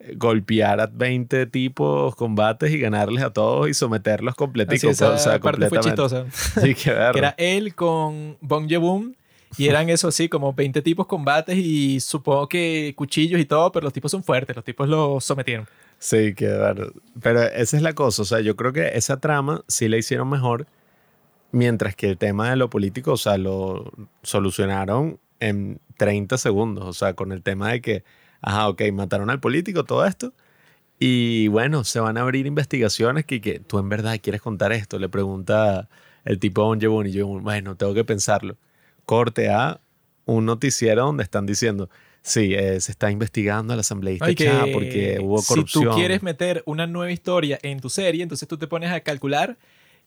eh, 0.00 0.14
golpear 0.16 0.80
a 0.80 0.86
20 0.86 1.46
tipos, 1.46 2.14
combates 2.16 2.70
y 2.70 2.78
ganarles 2.78 3.22
a 3.22 3.32
todos 3.32 3.68
y 3.68 3.74
someterlos 3.74 4.34
completicos. 4.34 4.90
esa 4.90 5.10
pues, 5.10 5.20
o 5.20 5.24
sea, 5.24 5.40
parte 5.40 5.68
fue 5.68 5.80
chistosa. 5.80 6.26
Sí. 6.60 6.74
Que 6.74 6.90
era 6.90 7.34
él 7.38 7.74
con 7.74 8.36
Bong 8.40 8.66
Joon 8.70 9.16
y 9.56 9.66
eran 9.66 9.90
eso 9.90 10.08
así, 10.08 10.28
como 10.28 10.52
20 10.52 10.80
tipos 10.82 11.06
combates 11.06 11.56
y 11.56 12.00
supongo 12.00 12.48
que 12.48 12.94
cuchillos 12.96 13.40
y 13.40 13.44
todo, 13.44 13.72
pero 13.72 13.84
los 13.84 13.92
tipos 13.92 14.10
son 14.10 14.22
fuertes, 14.22 14.54
los 14.54 14.64
tipos 14.64 14.88
los 14.88 15.24
sometieron. 15.24 15.66
Sí, 16.00 16.34
que 16.34 16.56
bueno. 16.56 16.92
Pero 17.22 17.42
esa 17.42 17.76
es 17.76 17.82
la 17.82 17.94
cosa. 17.94 18.22
O 18.22 18.24
sea, 18.24 18.40
yo 18.40 18.56
creo 18.56 18.72
que 18.72 18.88
esa 18.96 19.20
trama 19.20 19.64
sí 19.68 19.88
la 19.88 19.98
hicieron 19.98 20.28
mejor. 20.30 20.66
Mientras 21.52 21.96
que 21.96 22.08
el 22.10 22.18
tema 22.18 22.50
de 22.50 22.56
lo 22.56 22.70
político, 22.70 23.12
o 23.12 23.16
sea, 23.16 23.38
lo 23.38 23.92
solucionaron 24.22 25.20
en 25.40 25.80
30 25.98 26.38
segundos. 26.38 26.84
O 26.86 26.92
sea, 26.94 27.14
con 27.14 27.32
el 27.32 27.42
tema 27.42 27.70
de 27.72 27.82
que, 27.82 28.04
ajá, 28.42 28.68
ok, 28.68 28.82
mataron 28.92 29.30
al 29.30 29.40
político, 29.40 29.84
todo 29.84 30.06
esto. 30.06 30.32
Y 30.98 31.48
bueno, 31.48 31.84
se 31.84 32.00
van 32.00 32.18
a 32.18 32.22
abrir 32.22 32.46
investigaciones 32.46 33.26
que, 33.26 33.40
que 33.40 33.60
tú 33.60 33.78
en 33.78 33.88
verdad 33.90 34.18
quieres 34.22 34.42
contar 34.42 34.72
esto. 34.72 34.98
Le 34.98 35.08
pregunta 35.10 35.88
el 36.24 36.38
tipo 36.40 36.62
a 36.72 36.78
Joon 36.80 37.06
y 37.08 37.12
yo, 37.12 37.26
bueno, 37.28 37.76
tengo 37.76 37.94
que 37.94 38.04
pensarlo. 38.04 38.56
Corte 39.06 39.50
a 39.50 39.80
un 40.26 40.46
noticiero 40.46 41.04
donde 41.06 41.24
están 41.24 41.46
diciendo, 41.46 41.90
sí, 42.22 42.54
eh, 42.54 42.80
se 42.80 42.92
está 42.92 43.10
investigando 43.10 43.72
al 43.72 43.80
asambleísta 43.80 44.26
Ay, 44.26 44.34
que 44.34 44.44
Cha 44.44 44.66
porque 44.72 45.18
hubo 45.20 45.42
corrupción. 45.42 45.84
Si 45.84 45.90
tú 45.90 45.96
quieres 45.96 46.22
meter 46.22 46.62
una 46.66 46.86
nueva 46.86 47.12
historia 47.12 47.58
en 47.62 47.80
tu 47.80 47.90
serie, 47.90 48.22
entonces 48.22 48.48
tú 48.48 48.56
te 48.56 48.66
pones 48.66 48.90
a 48.90 49.00
calcular 49.00 49.56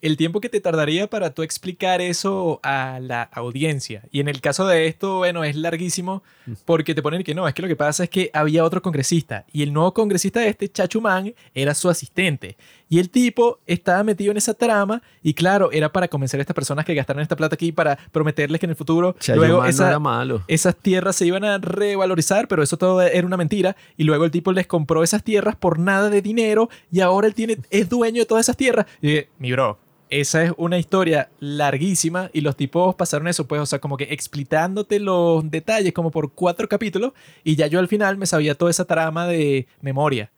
el 0.04 0.18
tiempo 0.18 0.42
que 0.42 0.50
te 0.50 0.60
tardaría 0.60 1.10
para 1.10 1.34
tú 1.34 1.44
explicar 1.44 2.02
eso 2.02 2.60
a 2.62 3.00
la 3.02 3.24
audiencia. 3.24 4.04
Y 4.12 4.20
en 4.20 4.28
el 4.28 4.42
caso 4.42 4.68
de 4.68 4.88
esto, 4.88 5.20
bueno, 5.20 5.46
es 5.46 5.56
larguísimo 5.56 6.24
porque 6.66 6.94
te 6.94 7.02
ponen 7.02 7.24
que 7.24 7.34
no, 7.34 7.48
es 7.48 7.54
que 7.54 7.62
lo 7.62 7.70
que 7.70 7.78
pasa 7.78 8.04
es 8.04 8.10
que 8.10 8.30
había 8.34 8.66
otro 8.66 8.82
congresista 8.82 9.46
y 9.54 9.64
el 9.64 9.72
nuevo 9.72 9.94
congresista 9.94 10.42
de 10.42 10.50
este, 10.50 10.70
Chachumán, 10.70 11.34
era 11.56 11.74
su 11.74 11.90
asistente. 11.90 12.58
Y 12.94 13.00
el 13.00 13.10
tipo 13.10 13.60
estaba 13.66 14.04
metido 14.04 14.30
en 14.30 14.38
esa 14.38 14.54
trama 14.54 15.02
y 15.24 15.34
claro, 15.34 15.72
era 15.72 15.92
para 15.92 16.08
convencer 16.08 16.40
a 16.40 16.42
estas 16.42 16.54
personas 16.54 16.86
que 16.86 16.94
gastaron 16.94 17.24
esta 17.24 17.36
plata 17.36 17.56
aquí 17.56 17.72
para 17.72 17.98
prometerles 18.12 18.60
que 18.60 18.68
en 18.68 18.70
el 18.70 18.76
futuro 18.76 19.16
luego 19.34 19.64
no 19.64 19.66
esa, 19.66 19.88
era 19.88 19.98
malo. 19.98 20.44
esas 20.48 20.76
tierras 20.76 21.16
se 21.16 21.26
iban 21.26 21.44
a 21.44 21.58
revalorizar, 21.58 22.48
pero 22.48 22.62
eso 22.62 22.78
todo 22.78 23.02
era 23.02 23.26
una 23.26 23.36
mentira. 23.36 23.76
Y 23.98 24.04
luego 24.04 24.26
el 24.26 24.30
tipo 24.30 24.52
les 24.52 24.68
compró 24.68 25.02
esas 25.02 25.24
tierras 25.24 25.56
por 25.56 25.80
nada 25.80 26.12
de 26.12 26.22
dinero 26.22 26.70
y 26.92 27.00
ahora 27.00 27.26
él 27.26 27.34
tiene, 27.34 27.58
es 27.72 27.90
dueño 27.90 28.22
de 28.22 28.26
todas 28.28 28.46
esas 28.46 28.58
tierras. 28.58 28.86
Y 29.02 29.08
dije, 29.08 29.30
mi 29.40 29.52
bro, 29.52 29.80
esa 30.12 30.44
es 30.44 30.52
una 30.58 30.78
historia 30.78 31.32
larguísima 31.40 32.30
y 32.32 32.42
los 32.42 32.56
tipos 32.56 32.94
pasaron 32.94 33.28
eso, 33.28 33.48
pues, 33.48 33.60
o 33.60 33.66
sea, 33.66 33.80
como 33.80 33.98
que 33.98 34.04
explicándote 34.12 35.00
los 35.00 35.50
detalles 35.50 35.94
como 35.94 36.12
por 36.12 36.34
cuatro 36.34 36.70
capítulos 36.70 37.14
y 37.44 37.56
ya 37.56 37.66
yo 37.66 37.80
al 37.80 37.88
final 37.88 38.18
me 38.18 38.28
sabía 38.28 38.54
toda 38.54 38.70
esa 38.70 38.86
trama 38.86 39.26
de 39.26 39.66
memoria. 39.82 40.30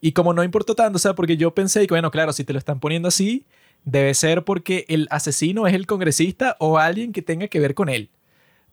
Y 0.00 0.12
como 0.12 0.32
no 0.32 0.42
importó 0.44 0.74
tanto, 0.74 0.96
o 0.96 0.98
sea, 1.00 1.14
porque 1.14 1.36
yo 1.36 1.52
pensé 1.54 1.86
que, 1.86 1.92
bueno, 1.94 2.10
claro, 2.10 2.32
si 2.32 2.44
te 2.44 2.52
lo 2.52 2.58
están 2.58 2.80
poniendo 2.80 3.08
así, 3.08 3.44
debe 3.84 4.14
ser 4.14 4.44
porque 4.44 4.84
el 4.88 5.06
asesino 5.10 5.66
es 5.66 5.74
el 5.74 5.86
congresista 5.86 6.56
o 6.58 6.78
alguien 6.78 7.12
que 7.12 7.22
tenga 7.22 7.48
que 7.48 7.60
ver 7.60 7.74
con 7.74 7.88
él. 7.88 8.08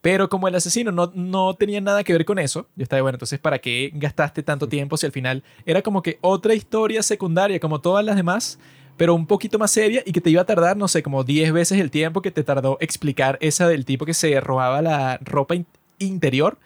Pero 0.02 0.30
como 0.30 0.48
el 0.48 0.56
asesino 0.56 0.92
no, 0.92 1.12
no 1.16 1.54
tenía 1.56 1.82
nada 1.82 2.04
que 2.04 2.14
ver 2.14 2.24
con 2.24 2.40
eso, 2.40 2.68
yo 2.76 2.84
estaba, 2.84 3.02
bueno, 3.02 3.16
entonces, 3.16 3.40
¿para 3.40 3.60
qué 3.60 3.92
gastaste 3.94 4.44
tanto 4.44 4.70
tiempo 4.70 4.96
si 4.96 5.06
al 5.06 5.12
final 5.12 5.44
era 5.66 5.82
como 5.82 6.02
que 6.02 6.18
otra 6.22 6.54
historia 6.54 7.02
secundaria, 7.04 7.60
como 7.60 7.82
todas 7.82 8.06
las 8.06 8.16
demás, 8.16 8.60
pero 8.96 9.14
un 9.16 9.26
poquito 9.28 9.60
más 9.60 9.72
seria 9.72 10.04
y 10.06 10.12
que 10.14 10.22
te 10.22 10.30
iba 10.30 10.42
a 10.44 10.46
tardar, 10.46 10.78
no 10.78 10.88
sé, 10.88 11.04
como 11.04 11.24
10 11.24 11.52
veces 11.52 11.80
el 11.80 11.92
tiempo 11.92 12.22
que 12.22 12.32
te 12.32 12.44
tardó 12.44 12.78
explicar 12.80 13.38
esa 13.42 13.68
del 13.68 13.86
tipo 13.86 14.06
que 14.06 14.14
se 14.14 14.40
robaba 14.40 14.82
la 14.82 15.18
ropa 15.24 15.56
in- 15.56 15.66
interior? 16.00 16.58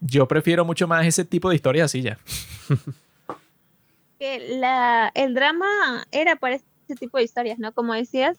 Yo 0.00 0.26
prefiero 0.26 0.64
mucho 0.64 0.88
más 0.88 1.06
ese 1.06 1.24
tipo 1.24 1.50
de 1.50 1.56
historias 1.56 1.86
así 1.86 2.02
ya. 2.02 2.18
que 4.18 4.58
la, 4.58 5.10
el 5.14 5.34
drama 5.34 6.06
era 6.10 6.36
para 6.36 6.56
este 6.56 6.94
tipo 6.96 7.18
de 7.18 7.24
historias, 7.24 7.58
¿no? 7.58 7.72
Como 7.72 7.94
decías, 7.94 8.38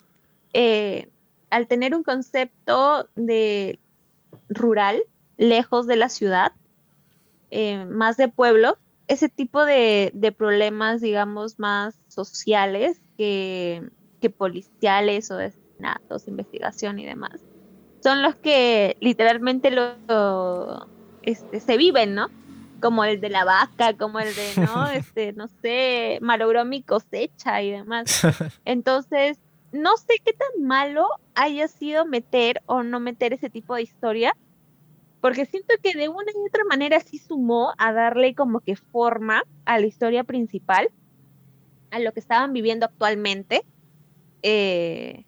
eh, 0.53 1.09
al 1.49 1.67
tener 1.67 1.95
un 1.95 2.03
concepto 2.03 3.07
de 3.15 3.79
rural, 4.49 5.01
lejos 5.37 5.87
de 5.87 5.95
la 5.95 6.09
ciudad, 6.09 6.51
eh, 7.51 7.85
más 7.85 8.17
de 8.17 8.27
pueblo, 8.27 8.77
ese 9.07 9.29
tipo 9.29 9.65
de, 9.65 10.11
de 10.13 10.31
problemas, 10.31 11.01
digamos, 11.01 11.57
más 11.57 11.99
sociales 12.07 13.01
que, 13.17 13.83
que 14.21 14.29
policiales 14.29 15.31
o 15.31 15.37
de 15.37 15.45
asesinatos, 15.45 16.27
investigación 16.27 16.99
y 16.99 17.05
demás, 17.05 17.41
son 18.01 18.21
los 18.21 18.35
que 18.35 18.97
literalmente 18.99 19.71
lo, 19.71 20.87
este, 21.23 21.59
se 21.59 21.77
viven, 21.77 22.15
¿no? 22.15 22.29
Como 22.79 23.03
el 23.03 23.21
de 23.21 23.29
la 23.29 23.45
vaca, 23.45 23.95
como 23.97 24.19
el 24.19 24.33
de, 24.33 24.61
¿no? 24.61 24.87
Este, 24.91 25.33
no 25.33 25.47
sé, 25.61 26.19
malogró 26.21 26.65
mi 26.65 26.81
cosecha 26.81 27.61
y 27.61 27.71
demás. 27.71 28.21
Entonces, 28.65 29.39
no 29.71 29.97
sé 29.97 30.15
qué 30.23 30.33
tan 30.33 30.65
malo 30.65 31.07
haya 31.35 31.67
sido 31.67 32.05
meter 32.05 32.61
o 32.65 32.83
no 32.83 32.99
meter 32.99 33.33
ese 33.33 33.49
tipo 33.49 33.75
de 33.75 33.83
historia, 33.83 34.35
porque 35.21 35.45
siento 35.45 35.75
que 35.83 35.97
de 35.97 36.09
una 36.09 36.31
y 36.31 36.47
otra 36.47 36.63
manera 36.63 36.99
sí 37.01 37.17
sumó 37.17 37.73
a 37.77 37.91
darle 37.91 38.35
como 38.35 38.61
que 38.61 38.75
forma 38.75 39.43
a 39.65 39.79
la 39.79 39.85
historia 39.85 40.23
principal, 40.23 40.89
a 41.91 41.99
lo 41.99 42.13
que 42.13 42.19
estaban 42.19 42.53
viviendo 42.53 42.85
actualmente, 42.85 43.63
eh, 44.41 45.25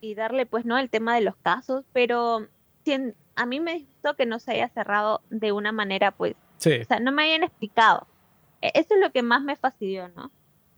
y 0.00 0.14
darle 0.14 0.46
pues, 0.46 0.64
¿no? 0.64 0.78
El 0.78 0.90
tema 0.90 1.14
de 1.14 1.20
los 1.20 1.36
casos, 1.36 1.84
pero 1.92 2.48
si 2.84 2.94
a 3.36 3.46
mí 3.46 3.60
me 3.60 3.80
gustó 3.80 4.16
que 4.16 4.26
no 4.26 4.38
se 4.38 4.52
haya 4.52 4.68
cerrado 4.68 5.22
de 5.30 5.52
una 5.52 5.72
manera 5.72 6.10
pues 6.10 6.34
Sí. 6.60 6.78
o 6.80 6.84
sea, 6.84 7.00
no 7.00 7.10
me 7.10 7.22
habían 7.22 7.42
explicado. 7.42 8.06
E- 8.62 8.70
Eso 8.74 8.94
es 8.94 9.00
lo 9.00 9.10
que 9.12 9.22
más 9.22 9.42
me 9.42 9.56
fastidió, 9.56 10.08
¿no? 10.10 10.30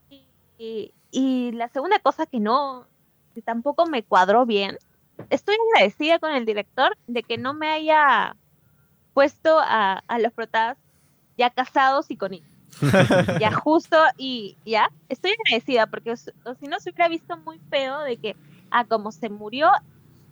Y, 0.09 0.26
y- 0.59 0.94
y 1.10 1.52
la 1.52 1.68
segunda 1.68 1.98
cosa 1.98 2.24
que 2.24 2.40
no, 2.40 2.86
que 3.34 3.42
tampoco 3.42 3.84
me 3.86 4.02
cuadró 4.02 4.46
bien, 4.46 4.78
estoy 5.28 5.56
agradecida 5.74 6.18
con 6.18 6.32
el 6.32 6.46
director 6.46 6.96
de 7.06 7.22
que 7.22 7.36
no 7.36 7.52
me 7.52 7.68
haya 7.68 8.34
puesto 9.12 9.59
a, 9.60 10.02
a 10.06 10.18
los 10.18 10.32
protas 10.32 10.78
ya 11.36 11.50
casados 11.50 12.10
y 12.10 12.16
con 12.16 12.32
hijos. 12.34 12.48
ya 13.40 13.52
justo 13.52 13.98
y 14.16 14.56
ya, 14.64 14.90
estoy 15.10 15.32
agradecida 15.32 15.86
porque 15.88 16.16
si 16.16 16.66
no 16.68 16.80
se 16.80 16.90
hubiera 16.90 17.09
visto 17.09 17.36
muy 17.38 17.59
feo 17.70 18.00
de 18.00 18.16
que, 18.16 18.36
ah, 18.70 18.84
como 18.86 19.12
se 19.12 19.28
murió 19.28 19.68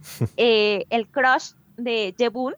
eh, 0.39 0.87
el 0.91 1.07
crush 1.09 1.53
de 1.77 2.15
Jebun, 2.17 2.55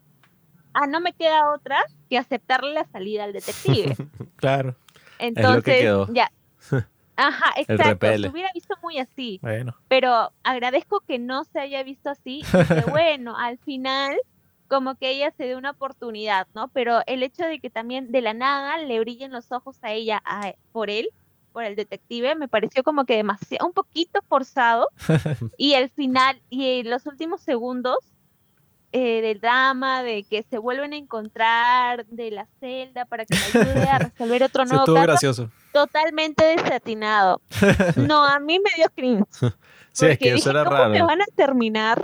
ah, 0.73 0.87
no 0.87 0.99
me 1.01 1.13
queda 1.13 1.51
otra 1.53 1.77
que 2.09 2.17
aceptarle 2.17 2.73
la 2.73 2.85
salida 2.85 3.23
al 3.25 3.33
detective. 3.33 3.95
Claro. 4.37 4.75
Entonces, 5.19 5.79
quedó. 5.81 6.07
ya. 6.11 6.31
Ajá, 7.15 7.53
exacto. 7.57 8.07
Se 8.07 8.27
hubiera 8.29 8.49
visto 8.53 8.75
muy 8.81 8.97
así. 8.97 9.39
Bueno. 9.41 9.75
Pero 9.87 10.31
agradezco 10.43 10.99
que 11.01 11.19
no 11.19 11.43
se 11.45 11.59
haya 11.59 11.83
visto 11.83 12.09
así. 12.09 12.39
y 12.39 12.65
que, 12.65 12.81
bueno, 12.89 13.37
al 13.37 13.57
final, 13.59 14.17
como 14.67 14.95
que 14.95 15.11
ella 15.11 15.31
se 15.37 15.43
dé 15.45 15.55
una 15.55 15.71
oportunidad, 15.71 16.47
¿no? 16.55 16.67
Pero 16.69 17.01
el 17.05 17.21
hecho 17.23 17.45
de 17.45 17.59
que 17.59 17.69
también 17.69 18.11
de 18.11 18.21
la 18.21 18.33
nada 18.33 18.77
le 18.79 18.99
brillen 18.99 19.31
los 19.31 19.51
ojos 19.51 19.77
a 19.83 19.91
ella 19.93 20.21
a- 20.25 20.53
por 20.71 20.89
él, 20.89 21.07
por 21.51 21.63
el 21.63 21.75
detective, 21.75 22.33
me 22.35 22.47
pareció 22.47 22.83
como 22.83 23.05
que 23.05 23.15
demasiado, 23.15 23.67
un 23.67 23.73
poquito 23.73 24.19
forzado. 24.27 24.89
y 25.57 25.73
el 25.73 25.89
final, 25.91 26.41
y 26.49 26.81
los 26.83 27.05
últimos 27.05 27.41
segundos 27.41 27.97
eh, 28.93 29.21
del 29.21 29.39
drama, 29.41 30.03
de 30.03 30.23
que 30.23 30.43
se 30.49 30.57
vuelven 30.59 30.93
a 30.93 30.97
encontrar 30.97 32.05
de 32.05 32.31
la 32.31 32.47
celda 32.59 33.05
para 33.05 33.25
que 33.25 33.35
le 33.35 33.59
ayude 33.61 33.89
a 33.89 33.97
resolver 34.11 34.43
otro 34.43 34.65
nuevo 34.65 34.85
caso, 34.85 35.01
gracioso. 35.01 35.51
totalmente 35.73 36.45
desatinado. 36.45 37.41
No, 37.97 38.23
a 38.23 38.39
mí 38.39 38.59
me 38.59 38.69
dio 38.77 38.85
cringe. 38.95 39.25
Sí, 39.91 40.05
es 40.05 40.17
que 40.17 40.29
eso 40.29 40.35
dije, 40.35 40.49
era 40.51 40.63
¿cómo 40.63 40.77
me 40.89 40.93
raro. 40.99 41.07
van 41.07 41.21
a 41.21 41.25
terminar 41.35 42.01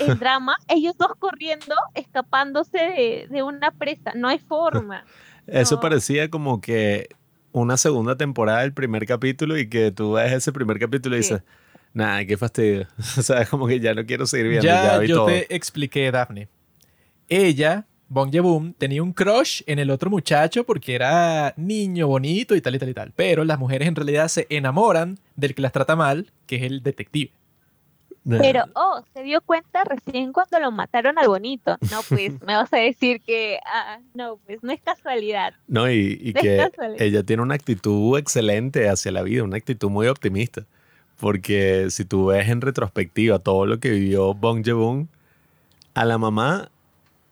el 0.00 0.18
drama? 0.18 0.56
Ellos 0.68 0.96
dos 0.96 1.12
corriendo, 1.18 1.74
escapándose 1.94 2.78
de, 2.78 3.26
de 3.30 3.42
una 3.42 3.70
presa. 3.72 4.12
No 4.14 4.28
hay 4.28 4.38
forma. 4.38 5.04
Eso 5.46 5.76
No. 5.76 5.80
parecía 5.80 6.30
como 6.30 6.60
que 6.60 7.08
una 7.52 7.76
segunda 7.76 8.16
temporada 8.16 8.60
del 8.60 8.72
primer 8.72 9.04
capítulo 9.06 9.58
y 9.58 9.68
que 9.68 9.90
tú 9.90 10.12
ves 10.12 10.30
ese 10.32 10.52
primer 10.52 10.78
capítulo 10.78 11.16
y 11.16 11.22
Sí. 11.24 11.34
dices, 11.34 11.44
nada, 11.92 12.24
qué 12.24 12.36
fastidio. 12.36 12.86
o 13.18 13.22
sea, 13.22 13.42
es 13.42 13.48
como 13.48 13.66
que 13.66 13.80
ya 13.80 13.94
no 13.94 14.04
quiero 14.04 14.26
seguir 14.26 14.48
viendo. 14.48 14.66
Ya, 14.66 15.02
yo 15.04 15.16
todo. 15.16 15.26
te 15.26 15.54
expliqué, 15.54 16.10
Daphne. 16.10 16.48
Ella, 17.28 17.86
Bong 18.08 18.30
Joon, 18.34 18.74
tenía 18.74 19.02
un 19.02 19.12
crush 19.12 19.62
en 19.66 19.78
el 19.78 19.90
otro 19.90 20.10
muchacho 20.10 20.64
porque 20.64 20.94
era 20.94 21.54
niño, 21.56 22.08
bonito 22.08 22.56
y 22.56 22.60
tal 22.60 22.74
y 22.74 22.78
tal 22.78 22.88
y 22.88 22.94
tal. 22.94 23.12
Pero 23.14 23.44
las 23.44 23.58
mujeres 23.58 23.88
en 23.88 23.94
realidad 23.96 24.28
se 24.28 24.46
enamoran 24.50 25.18
del 25.36 25.54
que 25.54 25.62
las 25.62 25.72
trata 25.72 25.96
mal, 25.96 26.32
que 26.46 26.56
es 26.56 26.62
el 26.62 26.82
detective. 26.82 27.32
Pero, 28.28 28.64
oh, 28.74 29.02
se 29.14 29.22
dio 29.22 29.40
cuenta 29.40 29.82
recién 29.84 30.32
cuando 30.32 30.60
lo 30.60 30.70
mataron 30.70 31.18
al 31.18 31.28
bonito. 31.28 31.78
No, 31.90 32.00
pues, 32.08 32.32
me 32.42 32.54
vas 32.54 32.72
a 32.72 32.76
decir 32.76 33.20
que, 33.22 33.58
ah, 33.64 33.98
no, 34.14 34.38
pues, 34.44 34.62
no 34.62 34.72
es 34.72 34.80
casualidad. 34.82 35.54
No, 35.66 35.90
y, 35.90 36.18
y 36.20 36.32
No 36.34 36.40
que 36.40 36.70
ella 36.98 37.22
tiene 37.22 37.42
una 37.42 37.54
actitud 37.54 38.18
excelente 38.18 38.88
hacia 38.88 39.10
la 39.10 39.22
vida, 39.22 39.42
una 39.42 39.56
actitud 39.56 39.88
muy 39.88 40.06
optimista. 40.06 40.66
Porque 41.20 41.88
si 41.90 42.04
tú 42.04 42.26
ves 42.26 42.48
en 42.48 42.62
retrospectiva 42.62 43.38
todo 43.38 43.66
lo 43.66 43.78
que 43.78 43.90
vivió 43.90 44.32
Bong 44.32 44.66
Joon, 44.66 45.08
a 45.94 46.04
la 46.04 46.16
mamá 46.16 46.70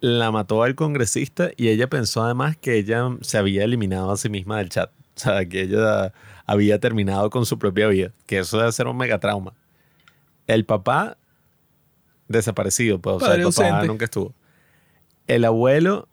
la 0.01 0.31
mató 0.31 0.62
al 0.62 0.74
congresista 0.74 1.51
y 1.56 1.69
ella 1.69 1.89
pensó 1.89 2.23
además 2.23 2.56
que 2.56 2.77
ella 2.77 3.09
se 3.23 3.39
había 3.39 3.65
eliminado 3.65 4.10
a 4.10 4.16
sí 4.16 4.28
misma 4.28 4.59
del 4.59 4.69
chat. 4.69 4.90
O 5.16 5.20
sea, 5.20 5.44
que 5.47 5.62
ella 5.62 6.12
había 6.47 6.78
terminado 6.78 7.28
con 7.31 7.44
su 7.44 7.59
propia 7.59 7.89
vida. 7.89 8.12
Que 8.27 8.39
eso 8.39 8.56
debe 8.59 8.70
ser 8.70 8.86
un 8.86 8.97
megatrauma. 8.97 9.52
El 10.47 10.65
papá 10.65 11.16
desaparecido, 12.28 13.01
pues. 13.01 13.16
O 13.16 13.20
sea, 13.20 13.35
el 13.35 13.43
papá 13.43 13.47
ausente. 13.47 13.86
nunca 13.89 14.05
estuvo. 14.05 14.32
El 15.27 15.44
abuelo 15.44 16.06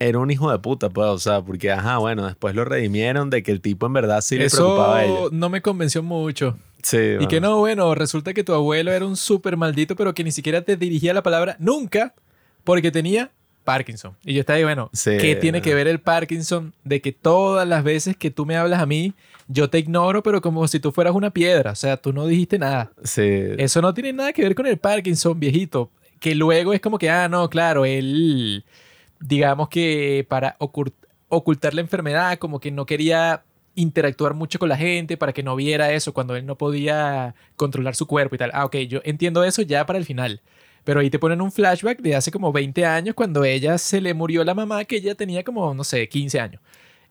era 0.00 0.18
un 0.18 0.30
hijo 0.30 0.50
de 0.50 0.58
puta, 0.58 0.90
pues, 0.90 1.06
o 1.06 1.18
sea, 1.18 1.42
porque, 1.42 1.70
ajá, 1.70 1.98
bueno, 1.98 2.26
después 2.26 2.54
lo 2.56 2.64
redimieron 2.64 3.30
de 3.30 3.42
que 3.42 3.52
el 3.52 3.60
tipo 3.60 3.86
en 3.86 3.92
verdad 3.92 4.20
sí 4.20 4.36
le 4.36 4.50
preocupaba 4.50 4.96
a 4.96 5.04
ella. 5.04 5.20
No 5.30 5.48
me 5.48 5.62
convenció 5.62 6.02
mucho. 6.02 6.58
Sí, 6.82 6.98
Y 7.20 7.26
que 7.26 7.40
no, 7.40 7.58
bueno, 7.58 7.94
resulta 7.94 8.32
que 8.34 8.44
tu 8.44 8.54
abuelo 8.54 8.90
era 8.92 9.04
un 9.06 9.16
súper 9.16 9.56
maldito, 9.56 9.96
pero 9.96 10.14
que 10.14 10.24
ni 10.24 10.32
siquiera 10.32 10.62
te 10.62 10.76
dirigía 10.76 11.12
la 11.14 11.22
palabra 11.22 11.56
nunca 11.58 12.14
porque 12.64 12.90
tenía 12.90 13.30
Parkinson. 13.64 14.16
Y 14.24 14.34
yo 14.34 14.40
estaba 14.40 14.56
ahí, 14.56 14.64
bueno, 14.64 14.90
Sí. 14.92 15.12
¿qué 15.18 15.36
tiene 15.36 15.60
que 15.62 15.74
ver 15.74 15.86
el 15.88 16.00
Parkinson 16.00 16.72
de 16.84 17.00
que 17.00 17.12
todas 17.12 17.68
las 17.68 17.84
veces 17.84 18.16
que 18.16 18.30
tú 18.30 18.46
me 18.46 18.56
hablas 18.56 18.80
a 18.80 18.86
mí, 18.86 19.12
yo 19.48 19.68
te 19.68 19.78
ignoro, 19.78 20.22
pero 20.22 20.40
como 20.40 20.66
si 20.68 20.80
tú 20.80 20.90
fueras 20.92 21.14
una 21.14 21.30
piedra? 21.30 21.72
O 21.72 21.76
sea, 21.76 21.96
tú 21.96 22.12
no 22.12 22.26
dijiste 22.26 22.58
nada. 22.58 22.90
Sí. 23.04 23.22
Eso 23.58 23.82
no 23.82 23.92
tiene 23.94 24.12
nada 24.12 24.32
que 24.32 24.42
ver 24.42 24.54
con 24.54 24.66
el 24.66 24.78
Parkinson, 24.78 25.38
viejito. 25.38 25.90
Que 26.18 26.34
luego 26.34 26.72
es 26.72 26.80
como 26.80 26.98
que, 26.98 27.10
ah, 27.10 27.28
no, 27.28 27.48
claro, 27.50 27.84
él, 27.84 28.64
digamos 29.20 29.68
que 29.68 30.26
para 30.28 30.56
ocult- 30.58 30.94
ocultar 31.28 31.74
la 31.74 31.80
enfermedad, 31.82 32.38
como 32.38 32.60
que 32.60 32.70
no 32.70 32.86
quería 32.86 33.42
interactuar 33.80 34.34
mucho 34.34 34.58
con 34.58 34.68
la 34.68 34.76
gente 34.76 35.16
para 35.16 35.32
que 35.32 35.42
no 35.42 35.56
viera 35.56 35.92
eso 35.92 36.12
cuando 36.12 36.36
él 36.36 36.46
no 36.46 36.56
podía 36.56 37.34
controlar 37.56 37.96
su 37.96 38.06
cuerpo 38.06 38.34
y 38.34 38.38
tal. 38.38 38.50
Ah, 38.52 38.64
ok, 38.64 38.76
yo 38.88 39.00
entiendo 39.04 39.42
eso 39.44 39.62
ya 39.62 39.86
para 39.86 39.98
el 39.98 40.04
final. 40.04 40.40
Pero 40.84 41.00
ahí 41.00 41.10
te 41.10 41.18
ponen 41.18 41.40
un 41.40 41.52
flashback 41.52 42.00
de 42.00 42.16
hace 42.16 42.30
como 42.30 42.52
20 42.52 42.86
años 42.86 43.14
cuando 43.14 43.44
ella 43.44 43.78
se 43.78 44.00
le 44.00 44.14
murió 44.14 44.44
la 44.44 44.54
mamá 44.54 44.84
que 44.84 44.96
ella 44.96 45.14
tenía 45.14 45.44
como, 45.44 45.74
no 45.74 45.84
sé, 45.84 46.08
15 46.08 46.40
años. 46.40 46.62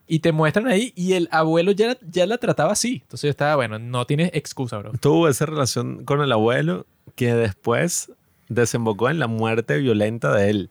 Y 0.08 0.20
te 0.20 0.32
muestran 0.32 0.68
ahí 0.68 0.92
y 0.96 1.14
el 1.14 1.30
abuelo 1.32 1.72
ya, 1.72 1.96
ya 2.02 2.26
la 2.26 2.40
trataba 2.40 2.72
así. 2.72 3.02
Entonces 3.04 3.28
yo 3.28 3.30
estaba, 3.30 3.56
bueno, 3.56 3.78
no 3.78 4.06
tienes 4.06 4.32
excusa, 4.34 4.80
bro. 4.80 4.92
Tuvo 5.00 5.28
esa 5.28 5.46
relación 5.46 6.04
con 6.04 6.22
el 6.22 6.32
abuelo 6.32 6.88
que 7.16 7.34
después 7.34 8.12
desembocó 8.48 9.10
en 9.10 9.20
la 9.20 9.28
muerte 9.28 9.78
violenta 9.78 10.34
de 10.34 10.50
él. 10.50 10.70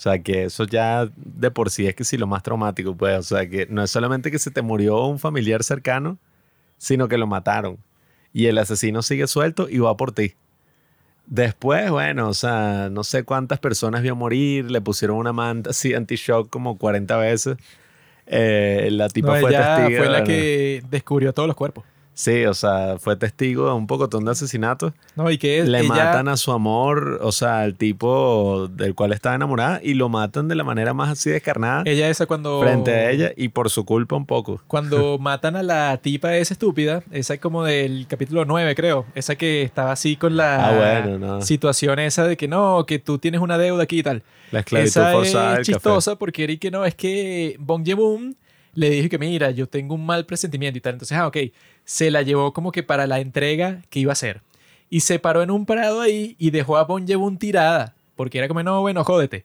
O 0.00 0.02
sea, 0.02 0.18
que 0.22 0.44
eso 0.44 0.64
ya 0.64 1.10
de 1.14 1.50
por 1.50 1.68
sí 1.68 1.86
es 1.86 1.94
que 1.94 2.04
sí 2.04 2.16
lo 2.16 2.26
más 2.26 2.42
traumático, 2.42 2.96
pues. 2.96 3.18
O 3.18 3.22
sea, 3.22 3.46
que 3.46 3.66
no 3.68 3.82
es 3.82 3.90
solamente 3.90 4.30
que 4.30 4.38
se 4.38 4.50
te 4.50 4.62
murió 4.62 5.04
un 5.04 5.18
familiar 5.18 5.62
cercano, 5.62 6.16
sino 6.78 7.06
que 7.06 7.18
lo 7.18 7.26
mataron. 7.26 7.76
Y 8.32 8.46
el 8.46 8.56
asesino 8.56 9.02
sigue 9.02 9.26
suelto 9.26 9.68
y 9.68 9.76
va 9.76 9.94
por 9.98 10.12
ti. 10.12 10.36
Después, 11.26 11.90
bueno, 11.90 12.30
o 12.30 12.32
sea, 12.32 12.88
no 12.90 13.04
sé 13.04 13.24
cuántas 13.24 13.58
personas 13.58 14.00
vio 14.00 14.16
morir, 14.16 14.70
le 14.70 14.80
pusieron 14.80 15.18
una 15.18 15.34
manta 15.34 15.68
así 15.68 15.92
anti-shock 15.92 16.48
como 16.48 16.78
40 16.78 17.18
veces. 17.18 17.58
Eh, 18.24 18.88
la 18.92 19.10
tipa 19.10 19.34
No, 19.34 19.40
fue 19.40 19.50
ella 19.50 19.76
testigo. 19.76 19.98
fue 19.98 20.06
la 20.06 20.12
bueno. 20.20 20.24
que 20.24 20.82
descubrió 20.88 21.34
todos 21.34 21.46
los 21.46 21.56
cuerpos. 21.56 21.84
Sí, 22.20 22.44
o 22.44 22.52
sea, 22.52 22.96
fue 22.98 23.16
testigo 23.16 23.64
de 23.68 23.72
un 23.72 23.86
pocotón 23.86 24.26
de 24.26 24.32
asesinatos. 24.32 24.92
No, 25.16 25.30
y 25.30 25.38
que 25.38 25.64
Le 25.64 25.78
ella- 25.80 25.88
matan 25.88 26.28
a 26.28 26.36
su 26.36 26.52
amor, 26.52 27.18
o 27.22 27.32
sea, 27.32 27.60
al 27.60 27.76
tipo 27.76 28.68
del 28.68 28.94
cual 28.94 29.14
estaba 29.14 29.34
enamorada, 29.36 29.80
y 29.82 29.94
lo 29.94 30.10
matan 30.10 30.46
de 30.46 30.54
la 30.54 30.62
manera 30.62 30.92
más 30.92 31.08
así 31.08 31.30
descarnada 31.30 31.82
ella 31.86 32.10
esa 32.10 32.26
cuando... 32.26 32.60
frente 32.60 32.90
a 32.90 33.10
ella, 33.10 33.32
y 33.38 33.48
por 33.48 33.70
su 33.70 33.86
culpa 33.86 34.16
un 34.16 34.26
poco. 34.26 34.60
Cuando 34.66 35.16
matan 35.18 35.56
a 35.56 35.62
la 35.62 35.96
tipa 36.02 36.36
esa 36.36 36.52
estúpida, 36.52 37.02
esa 37.10 37.38
como 37.38 37.64
del 37.64 38.06
capítulo 38.06 38.44
9, 38.44 38.74
creo. 38.74 39.06
Esa 39.14 39.36
que 39.36 39.62
estaba 39.62 39.92
así 39.92 40.16
con 40.16 40.36
la 40.36 40.68
Ah, 40.68 41.02
bueno, 41.06 41.18
no. 41.18 41.40
situación 41.42 41.98
esa 42.00 42.26
de 42.26 42.36
que 42.36 42.48
no, 42.48 42.84
que 42.86 42.98
tú 42.98 43.16
tienes 43.18 43.40
una 43.40 43.56
deuda 43.56 43.84
aquí 43.84 44.00
y 44.00 44.02
tal. 44.02 44.22
La 44.52 44.58
esclavitud 44.60 44.88
Esa 44.90 45.12
forzada 45.12 45.52
es 45.52 45.58
café. 45.60 45.72
chistosa 45.72 46.16
porque 46.16 46.44
era 46.44 46.52
y 46.52 46.58
que 46.58 46.70
no, 46.70 46.84
es 46.84 46.94
que 46.94 47.56
Bong 47.60 47.86
le 48.74 48.88
dije 48.90 49.08
que 49.08 49.18
mira, 49.18 49.50
yo 49.50 49.68
tengo 49.68 49.94
un 49.96 50.06
mal 50.06 50.24
presentimiento 50.26 50.78
y 50.78 50.80
tal. 50.80 50.92
Entonces, 50.94 51.16
ah, 51.18 51.26
ok, 51.26 51.36
se 51.90 52.12
la 52.12 52.22
llevó 52.22 52.52
como 52.52 52.70
que 52.70 52.84
para 52.84 53.08
la 53.08 53.18
entrega 53.18 53.82
que 53.90 53.98
iba 53.98 54.12
a 54.12 54.14
hacer. 54.14 54.42
Y 54.90 55.00
se 55.00 55.18
paró 55.18 55.42
en 55.42 55.50
un 55.50 55.66
parado 55.66 56.00
ahí 56.00 56.36
y 56.38 56.50
dejó 56.50 56.76
a 56.76 56.84
Bong 56.84 57.04
Joon 57.08 57.36
tirada. 57.36 57.96
Porque 58.14 58.38
era 58.38 58.46
como, 58.46 58.62
no, 58.62 58.80
bueno, 58.80 59.02
jódete. 59.02 59.44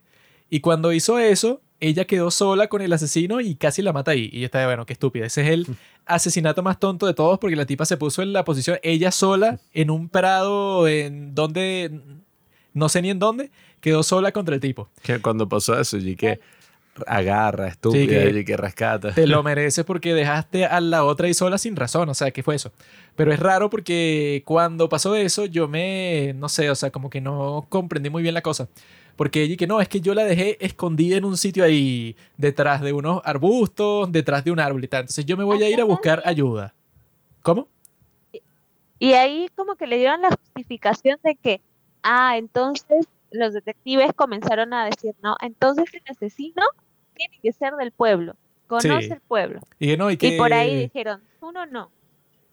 Y 0.51 0.59
cuando 0.59 0.93
hizo 0.93 1.17
eso, 1.17 1.59
ella 1.79 2.05
quedó 2.05 2.29
sola 2.29 2.67
con 2.67 2.83
el 2.83 2.93
asesino 2.93 3.41
y 3.41 3.55
casi 3.55 3.81
la 3.81 3.93
mata 3.93 4.11
ahí. 4.11 4.29
Y 4.31 4.41
yo 4.41 4.45
estaba, 4.45 4.67
bueno, 4.67 4.85
qué 4.85 4.93
estúpida. 4.93 5.25
Ese 5.25 5.41
es 5.41 5.47
el 5.47 5.65
asesinato 6.05 6.61
más 6.61 6.79
tonto 6.79 7.07
de 7.07 7.15
todos 7.15 7.39
porque 7.39 7.55
la 7.55 7.65
tipa 7.65 7.83
se 7.83 7.97
puso 7.97 8.21
en 8.21 8.31
la 8.31 8.45
posición, 8.45 8.77
ella 8.83 9.09
sola, 9.09 9.59
en 9.73 9.89
un 9.89 10.07
parado 10.07 10.87
en 10.87 11.33
donde, 11.33 11.99
no 12.75 12.89
sé 12.89 13.01
ni 13.01 13.09
en 13.09 13.17
dónde, 13.17 13.49
quedó 13.81 14.03
sola 14.03 14.31
contra 14.31 14.53
el 14.53 14.61
tipo. 14.61 14.87
Que 15.01 15.19
cuando 15.19 15.49
pasó 15.49 15.79
eso, 15.79 15.97
y 15.97 16.15
que 16.15 16.39
agarra, 17.07 17.67
estúpida, 17.67 18.23
que- 18.31 18.39
y 18.39 18.45
que 18.45 18.57
rescata. 18.57 19.13
Te 19.13 19.27
lo 19.27 19.43
mereces 19.43 19.83
porque 19.85 20.13
dejaste 20.13 20.65
a 20.65 20.79
la 20.81 21.03
otra 21.03 21.27
ahí 21.27 21.33
sola 21.33 21.57
sin 21.57 21.75
razón. 21.75 22.09
O 22.09 22.13
sea, 22.13 22.31
¿qué 22.31 22.43
fue 22.43 22.55
eso? 22.55 22.71
Pero 23.15 23.31
es 23.33 23.39
raro 23.39 23.69
porque 23.69 24.41
cuando 24.45 24.87
pasó 24.89 25.15
eso, 25.15 25.45
yo 25.45 25.67
me, 25.67 26.33
no 26.35 26.49
sé, 26.49 26.69
o 26.69 26.75
sea, 26.75 26.91
como 26.91 27.09
que 27.09 27.21
no 27.21 27.65
comprendí 27.69 28.09
muy 28.09 28.21
bien 28.23 28.33
la 28.33 28.41
cosa. 28.41 28.67
Porque 29.15 29.43
ella 29.43 29.53
y 29.53 29.57
que 29.57 29.67
no, 29.67 29.79
es 29.79 29.87
que 29.87 30.01
yo 30.01 30.13
la 30.13 30.25
dejé 30.25 30.57
escondida 30.65 31.15
en 31.15 31.23
un 31.23 31.37
sitio 31.37 31.63
ahí, 31.63 32.17
detrás 32.37 32.81
de 32.81 32.91
unos 32.91 33.21
arbustos, 33.23 34.11
detrás 34.11 34.43
de 34.43 34.51
un 34.51 34.59
árbol 34.59 34.83
y 34.83 34.87
tal. 34.89 35.01
Entonces 35.01 35.25
yo 35.25 35.37
me 35.37 35.43
voy 35.45 35.63
a 35.63 35.69
ir 35.69 35.79
a 35.79 35.85
buscar 35.85 36.21
ayuda. 36.25 36.73
¿Cómo? 37.41 37.67
Y 38.99 39.13
ahí 39.13 39.49
como 39.55 39.75
que 39.75 39.87
le 39.87 39.97
dieron 39.97 40.21
la 40.21 40.29
justificación 40.31 41.19
de 41.23 41.35
que, 41.35 41.61
ah, 42.03 42.37
entonces 42.37 43.07
los 43.31 43.53
detectives 43.53 44.11
comenzaron 44.15 44.73
a 44.73 44.85
decir, 44.85 45.13
no, 45.21 45.35
entonces 45.41 45.85
el 45.93 46.01
asesino 46.09 46.63
tiene 47.15 47.39
que 47.41 47.51
ser 47.53 47.73
del 47.75 47.91
pueblo, 47.91 48.35
conoce 48.67 49.07
Sí. 49.07 49.11
el 49.13 49.21
pueblo. 49.21 49.59
Y 49.79 49.95
no, 49.97 50.11
y 50.11 50.17
que... 50.17 50.27
Y 50.35 50.37
por 50.37 50.53
ahí 50.53 50.75
dijeron, 50.75 51.21
uno 51.41 51.65
no. 51.65 51.91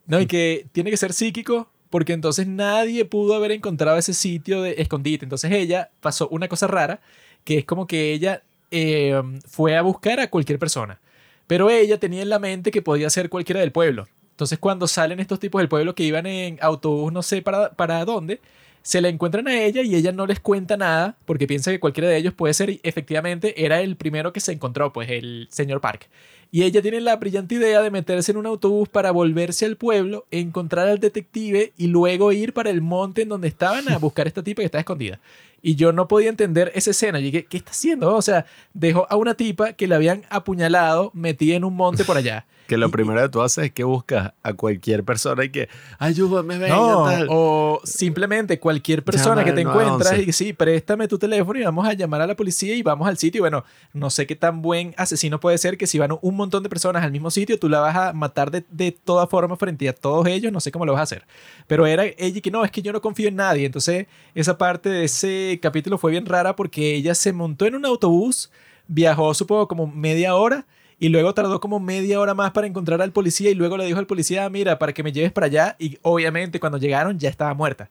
No, 0.05 0.19
y 0.19 0.25
que 0.27 0.67
tiene 0.71 0.89
que 0.91 0.97
ser 0.97 1.13
psíquico 1.13 1.69
porque 1.89 2.13
entonces 2.13 2.47
nadie 2.47 3.05
pudo 3.05 3.35
haber 3.35 3.51
encontrado 3.51 3.97
ese 3.97 4.13
sitio 4.13 4.61
de 4.63 4.75
escondite. 4.79 5.25
Entonces 5.25 5.51
ella 5.51 5.91
pasó 6.01 6.27
una 6.29 6.47
cosa 6.47 6.65
rara, 6.67 6.99
que 7.43 7.59
es 7.59 7.65
como 7.65 7.85
que 7.87 8.13
ella 8.13 8.41
eh, 8.71 9.21
fue 9.47 9.77
a 9.77 9.81
buscar 9.83 10.19
a 10.19 10.29
cualquier 10.29 10.57
persona, 10.57 10.99
pero 11.45 11.69
ella 11.69 11.99
tenía 11.99 12.23
en 12.23 12.29
la 12.29 12.39
mente 12.39 12.71
que 12.71 12.81
podía 12.81 13.09
ser 13.11 13.29
cualquiera 13.29 13.59
del 13.61 13.71
pueblo. 13.71 14.07
Entonces 14.31 14.57
cuando 14.57 14.87
salen 14.87 15.19
estos 15.19 15.39
tipos 15.39 15.61
del 15.61 15.69
pueblo 15.69 15.93
que 15.93 16.03
iban 16.03 16.25
en 16.25 16.57
autobús, 16.61 17.13
no 17.13 17.21
sé 17.21 17.43
para, 17.43 17.69
para 17.73 18.03
dónde, 18.05 18.41
se 18.83 19.01
la 19.01 19.07
encuentran 19.07 19.47
a 19.47 19.63
ella 19.63 19.81
y 19.81 19.95
ella 19.95 20.11
no 20.11 20.27
les 20.27 20.39
cuenta 20.39 20.77
nada 20.77 21.17
porque 21.25 21.47
piensa 21.47 21.71
que 21.71 21.79
cualquiera 21.79 22.09
de 22.09 22.17
ellos 22.17 22.33
puede 22.33 22.53
ser 22.53 22.69
y 22.69 22.81
efectivamente 22.83 23.65
era 23.65 23.81
el 23.81 23.95
primero 23.95 24.33
que 24.33 24.41
se 24.41 24.51
encontró, 24.51 24.93
pues 24.93 25.09
el 25.09 25.47
señor 25.49 25.81
Park. 25.81 26.09
Y 26.51 26.61
ella 26.63 26.83
tiene 26.83 27.01
la 27.01 27.15
brillante 27.15 27.55
idea 27.55 27.81
de 27.81 27.89
meterse 27.89 28.31
en 28.31 28.37
un 28.37 28.45
autobús 28.45 28.87
para 28.87 29.09
volverse 29.09 29.65
al 29.65 29.77
pueblo, 29.77 30.27
encontrar 30.29 30.87
al 30.87 30.99
detective 30.99 31.73
y 31.77 31.87
luego 31.87 32.31
ir 32.31 32.53
para 32.53 32.69
el 32.69 32.81
monte 32.81 33.23
en 33.23 33.29
donde 33.29 33.47
estaban 33.47 33.89
a 33.89 33.97
buscar 33.99 34.27
a 34.27 34.29
esta 34.29 34.43
tipa 34.43 34.61
que 34.61 34.65
está 34.65 34.77
escondida. 34.79 35.19
Y 35.63 35.75
yo 35.75 35.93
no 35.93 36.07
podía 36.07 36.29
entender 36.29 36.71
esa 36.75 36.91
escena. 36.91 37.19
Y 37.19 37.23
dije, 37.23 37.45
¿qué 37.45 37.57
está 37.57 37.71
haciendo? 37.71 38.13
O 38.13 38.21
sea, 38.21 38.45
dejó 38.73 39.07
a 39.09 39.15
una 39.15 39.33
tipa 39.33 39.73
que 39.73 39.87
la 39.87 39.95
habían 39.95 40.25
apuñalado 40.29 41.09
metida 41.15 41.55
en 41.55 41.63
un 41.63 41.75
monte 41.75 42.03
por 42.03 42.17
allá. 42.17 42.45
Que 42.67 42.77
lo 42.77 42.87
Y- 42.87 42.91
primero 42.91 43.21
que 43.21 43.29
tú 43.29 43.41
haces 43.41 43.65
es 43.65 43.71
que 43.71 43.83
buscas 43.83 44.31
a 44.41 44.53
cualquier 44.53 45.03
persona 45.03 45.43
y 45.43 45.49
que, 45.49 45.67
ayúdame, 45.99 46.57
venga, 46.57 46.75
No, 46.75 47.03
tal. 47.05 47.27
o 47.29 47.81
simplemente 47.83 48.59
cualquier 48.59 49.03
persona 49.03 49.43
que 49.43 49.51
te 49.51 49.61
encuentras 49.61 50.11
911. 50.13 50.29
y 50.29 50.31
sí, 50.33 50.53
préstame 50.53 51.07
tu 51.07 51.17
teléfono 51.19 51.59
y 51.59 51.63
vamos 51.63 51.85
a 51.87 51.93
llamar 51.93 52.21
a 52.21 52.27
la 52.27 52.35
policía 52.35 52.73
y 52.75 52.81
vamos 52.81 53.07
al 53.07 53.17
sitio. 53.17 53.39
Y 53.39 53.41
bueno, 53.41 53.65
no 53.91 54.09
sé 54.09 54.25
qué 54.25 54.35
tan 54.35 54.61
buen 54.61 54.93
asesino 54.97 55.39
puede 55.39 55.57
ser 55.57 55.77
que 55.77 55.87
si 55.87 55.99
van 55.99 56.17
un 56.21 56.35
montón 56.35 56.63
de 56.63 56.69
personas 56.69 57.03
al 57.03 57.11
mismo 57.11 57.29
sitio, 57.31 57.59
tú 57.59 57.67
la 57.69 57.79
vas 57.81 57.95
a 57.95 58.13
matar 58.13 58.49
de, 58.51 58.63
de 58.71 58.91
toda 58.91 59.27
forma 59.27 59.57
frente 59.57 59.89
a 59.89 59.93
todos 59.93 60.25
ellos, 60.27 60.51
no 60.51 60.59
sé 60.59 60.71
cómo 60.71 60.85
lo 60.85 60.93
vas 60.93 60.99
a 61.01 61.03
hacer. 61.03 61.25
Pero 61.67 61.85
era 61.85 62.05
ella 62.05 62.39
que 62.41 62.51
no, 62.51 62.63
es 62.63 62.71
que 62.71 62.81
yo 62.81 62.93
no 62.93 63.01
confío 63.01 63.27
en 63.27 63.35
nadie. 63.35 63.65
Entonces, 63.65 64.07
esa 64.35 64.57
parte 64.57 64.89
de 64.89 65.03
ese 65.05 65.59
capítulo 65.61 65.97
fue 65.97 66.11
bien 66.11 66.25
rara 66.25 66.55
porque 66.55 66.95
ella 66.95 67.13
se 67.15 67.33
montó 67.33 67.65
en 67.65 67.75
un 67.75 67.85
autobús, 67.85 68.51
viajó 68.87 69.33
supongo 69.33 69.67
como 69.67 69.87
media 69.87 70.35
hora 70.35 70.65
y 71.03 71.09
luego 71.09 71.33
tardó 71.33 71.59
como 71.59 71.81
media 71.81 72.17
hora 72.17 72.33
más 72.33 72.51
para 72.51 72.65
encontrar 72.65 73.01
al 73.01 73.11
policía 73.11 73.49
y 73.49 73.55
luego 73.55 73.75
le 73.75 73.83
dijo 73.83 73.99
al 73.99 74.07
policía, 74.07 74.49
mira, 74.49 74.79
para 74.79 74.93
que 74.93 75.03
me 75.03 75.11
lleves 75.11 75.33
para 75.33 75.47
allá 75.47 75.75
y 75.77 75.97
obviamente 76.01 76.61
cuando 76.61 76.77
llegaron 76.77 77.19
ya 77.19 77.27
estaba 77.27 77.53
muerta. 77.53 77.89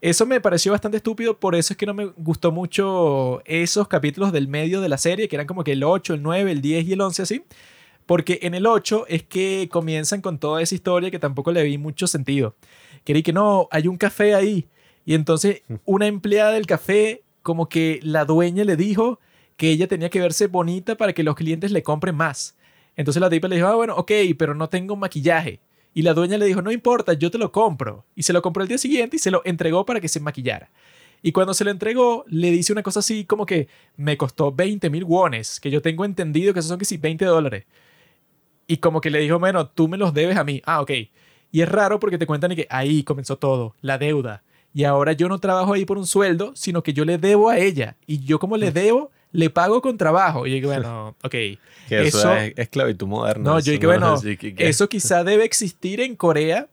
Eso 0.00 0.26
me 0.26 0.40
pareció 0.40 0.72
bastante 0.72 0.96
estúpido, 0.96 1.38
por 1.38 1.54
eso 1.54 1.72
es 1.72 1.76
que 1.76 1.86
no 1.86 1.94
me 1.94 2.06
gustó 2.16 2.50
mucho 2.50 3.42
esos 3.44 3.86
capítulos 3.86 4.32
del 4.32 4.48
medio 4.48 4.80
de 4.80 4.88
la 4.88 4.98
serie, 4.98 5.28
que 5.28 5.36
eran 5.36 5.46
como 5.46 5.62
que 5.62 5.70
el 5.70 5.84
8, 5.84 6.14
el 6.14 6.22
9, 6.24 6.50
el 6.50 6.60
10 6.60 6.88
y 6.88 6.92
el 6.94 7.00
11 7.00 7.22
así. 7.22 7.44
Porque 8.06 8.40
en 8.42 8.54
el 8.54 8.66
8 8.66 9.04
es 9.06 9.22
que 9.22 9.68
comienzan 9.70 10.20
con 10.20 10.40
toda 10.40 10.60
esa 10.60 10.74
historia 10.74 11.12
que 11.12 11.20
tampoco 11.20 11.52
le 11.52 11.62
vi 11.62 11.78
mucho 11.78 12.08
sentido. 12.08 12.56
Querí 13.04 13.22
que 13.22 13.32
no, 13.32 13.68
hay 13.70 13.86
un 13.86 13.96
café 13.96 14.34
ahí. 14.34 14.66
Y 15.04 15.14
entonces 15.14 15.62
una 15.84 16.08
empleada 16.08 16.50
del 16.50 16.66
café, 16.66 17.22
como 17.42 17.68
que 17.68 18.00
la 18.02 18.24
dueña 18.24 18.64
le 18.64 18.74
dijo 18.74 19.20
que 19.58 19.70
ella 19.70 19.88
tenía 19.88 20.08
que 20.08 20.20
verse 20.20 20.46
bonita 20.46 20.96
para 20.96 21.12
que 21.12 21.24
los 21.24 21.34
clientes 21.34 21.72
le 21.72 21.82
compren 21.82 22.14
más. 22.14 22.56
Entonces 22.96 23.20
la 23.20 23.28
tipa 23.28 23.48
le 23.48 23.56
dijo, 23.56 23.68
ah, 23.68 23.74
bueno, 23.74 23.96
ok, 23.96 24.12
pero 24.38 24.54
no 24.54 24.68
tengo 24.68 24.96
maquillaje. 24.96 25.60
Y 25.92 26.02
la 26.02 26.14
dueña 26.14 26.38
le 26.38 26.46
dijo, 26.46 26.62
no 26.62 26.70
importa, 26.70 27.12
yo 27.14 27.28
te 27.28 27.38
lo 27.38 27.50
compro. 27.50 28.06
Y 28.14 28.22
se 28.22 28.32
lo 28.32 28.40
compró 28.40 28.62
el 28.62 28.68
día 28.68 28.78
siguiente 28.78 29.16
y 29.16 29.18
se 29.18 29.32
lo 29.32 29.42
entregó 29.44 29.84
para 29.84 30.00
que 30.00 30.08
se 30.08 30.20
maquillara. 30.20 30.70
Y 31.22 31.32
cuando 31.32 31.54
se 31.54 31.64
lo 31.64 31.72
entregó, 31.72 32.24
le 32.28 32.52
dice 32.52 32.72
una 32.72 32.84
cosa 32.84 33.00
así 33.00 33.24
como 33.24 33.46
que 33.46 33.66
me 33.96 34.16
costó 34.16 34.52
20 34.52 34.90
mil 34.90 35.02
wones, 35.02 35.58
que 35.58 35.72
yo 35.72 35.82
tengo 35.82 36.04
entendido 36.04 36.54
que 36.54 36.60
esos 36.60 36.68
son 36.68 36.78
que 36.78 36.84
sí, 36.84 36.96
20 36.96 37.24
dólares. 37.24 37.64
Y 38.68 38.76
como 38.76 39.00
que 39.00 39.10
le 39.10 39.18
dijo, 39.18 39.40
bueno, 39.40 39.66
tú 39.66 39.88
me 39.88 39.96
los 39.96 40.14
debes 40.14 40.36
a 40.36 40.44
mí. 40.44 40.62
Ah, 40.64 40.80
ok. 40.82 40.92
Y 41.50 41.62
es 41.62 41.68
raro 41.68 41.98
porque 41.98 42.18
te 42.18 42.26
cuentan 42.26 42.54
que 42.54 42.68
ahí 42.70 43.02
comenzó 43.02 43.38
todo, 43.38 43.74
la 43.80 43.98
deuda. 43.98 44.44
Y 44.72 44.84
ahora 44.84 45.14
yo 45.14 45.28
no 45.28 45.40
trabajo 45.40 45.72
ahí 45.72 45.84
por 45.84 45.98
un 45.98 46.06
sueldo, 46.06 46.52
sino 46.54 46.84
que 46.84 46.92
yo 46.92 47.04
le 47.04 47.18
debo 47.18 47.48
a 47.48 47.58
ella. 47.58 47.96
Y 48.06 48.20
yo 48.20 48.38
como 48.38 48.56
le 48.56 48.70
debo, 48.70 49.10
le 49.32 49.50
pago 49.50 49.80
con 49.82 49.96
trabajo. 49.98 50.46
Y 50.46 50.50
yo 50.50 50.54
digo, 50.56 50.68
bueno, 50.68 51.16
ok. 51.22 51.30
que 51.30 51.58
eso, 51.90 52.18
eso- 52.18 52.34
es 52.36 52.52
esclavitud 52.56 53.06
moderna. 53.06 53.44
No, 53.44 53.60
yo 53.60 53.72
dije, 53.72 53.86
bueno, 53.86 54.20
que- 54.20 54.36
que- 54.54 54.68
Eso 54.68 54.88
quizá 54.88 55.24
debe 55.24 55.44
existir 55.44 56.00
en 56.00 56.16
Corea, 56.16 56.68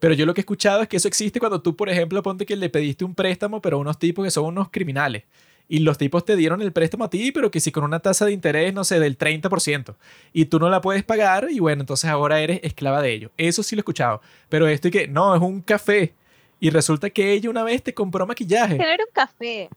pero 0.00 0.14
yo 0.14 0.26
lo 0.26 0.34
que 0.34 0.40
he 0.40 0.42
escuchado 0.42 0.82
es 0.82 0.88
que 0.88 0.96
eso 0.98 1.08
existe 1.08 1.38
cuando 1.40 1.62
tú, 1.62 1.76
por 1.76 1.88
ejemplo, 1.88 2.22
ponte 2.22 2.44
que 2.46 2.56
le 2.56 2.68
pediste 2.68 3.04
un 3.04 3.14
préstamo, 3.14 3.60
pero 3.62 3.76
a 3.78 3.80
unos 3.80 3.98
tipos 3.98 4.24
que 4.24 4.30
son 4.30 4.44
unos 4.46 4.68
criminales. 4.70 5.24
Y 5.66 5.78
los 5.78 5.96
tipos 5.96 6.26
te 6.26 6.36
dieron 6.36 6.60
el 6.60 6.72
préstamo 6.74 7.04
a 7.04 7.08
ti, 7.10 7.32
pero 7.32 7.50
que 7.50 7.58
sí 7.58 7.72
con 7.72 7.84
una 7.84 8.00
tasa 8.00 8.26
de 8.26 8.32
interés, 8.32 8.74
no 8.74 8.84
sé, 8.84 9.00
del 9.00 9.16
30%. 9.16 9.94
Y 10.34 10.44
tú 10.44 10.58
no 10.58 10.68
la 10.68 10.82
puedes 10.82 11.02
pagar 11.04 11.46
y 11.50 11.58
bueno, 11.58 11.80
entonces 11.80 12.10
ahora 12.10 12.38
eres 12.40 12.60
esclava 12.62 13.00
de 13.00 13.12
ello. 13.14 13.30
Eso 13.38 13.62
sí 13.62 13.74
lo 13.74 13.80
he 13.80 13.82
escuchado. 13.82 14.20
Pero 14.50 14.68
esto 14.68 14.88
y 14.88 14.90
que, 14.90 15.08
no, 15.08 15.34
es 15.34 15.40
un 15.40 15.62
café. 15.62 16.12
Y 16.60 16.68
resulta 16.68 17.08
que 17.08 17.32
ella 17.32 17.48
una 17.48 17.64
vez 17.64 17.82
te 17.82 17.94
compró 17.94 18.26
maquillaje. 18.26 18.76
Que 18.76 18.82
no 18.84 18.90
era 18.90 19.04
un 19.04 19.10
café, 19.14 19.70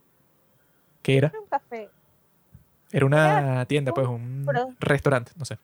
¿Qué 1.01 1.17
era? 1.17 1.27
era 1.29 1.39
un 1.39 1.47
café. 1.47 1.89
Era 2.97 3.05
una 3.05 3.63
tienda, 3.67 3.93
pues 3.93 4.07
un 4.07 4.43
Pero- 4.47 4.73
restaurante, 4.79 5.31
no 5.35 5.45
sé. 5.45 5.59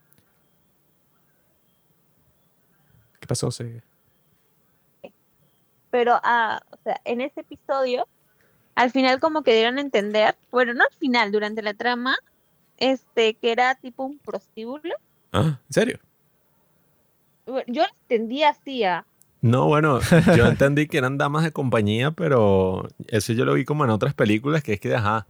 ¿Qué 3.18 3.26
pasó? 3.26 3.50
Se... 3.50 3.82
Pero, 5.90 6.20
ah, 6.22 6.62
o 6.70 6.76
sea, 6.84 7.00
en 7.04 7.20
ese 7.20 7.40
episodio, 7.40 8.06
al 8.76 8.92
final 8.92 9.18
como 9.18 9.42
que 9.42 9.52
dieron 9.52 9.78
a 9.78 9.80
entender, 9.80 10.36
bueno, 10.52 10.74
no 10.74 10.84
al 10.84 10.96
final, 10.96 11.32
durante 11.32 11.60
la 11.62 11.74
trama, 11.74 12.14
este, 12.76 13.34
que 13.34 13.50
era 13.50 13.74
tipo 13.74 14.04
un 14.04 14.18
prostíbulo. 14.18 14.94
¿En 15.32 15.58
serio? 15.70 15.98
Yo 17.46 17.82
lo 17.82 17.88
entendía 18.02 18.50
así, 18.50 18.84
ah, 18.84 19.04
No, 19.40 19.66
bueno, 19.66 19.98
yo 20.36 20.46
entendí 20.46 20.86
que 20.86 20.98
eran 20.98 21.18
damas 21.18 21.42
de 21.42 21.50
compañía, 21.50 22.12
pero 22.12 22.86
eso 23.08 23.32
yo 23.32 23.44
lo 23.44 23.54
vi 23.54 23.64
como 23.64 23.82
en 23.84 23.90
otras 23.90 24.14
películas, 24.14 24.62
que 24.62 24.74
es 24.74 24.80
que, 24.80 24.94
ajá, 24.94 25.26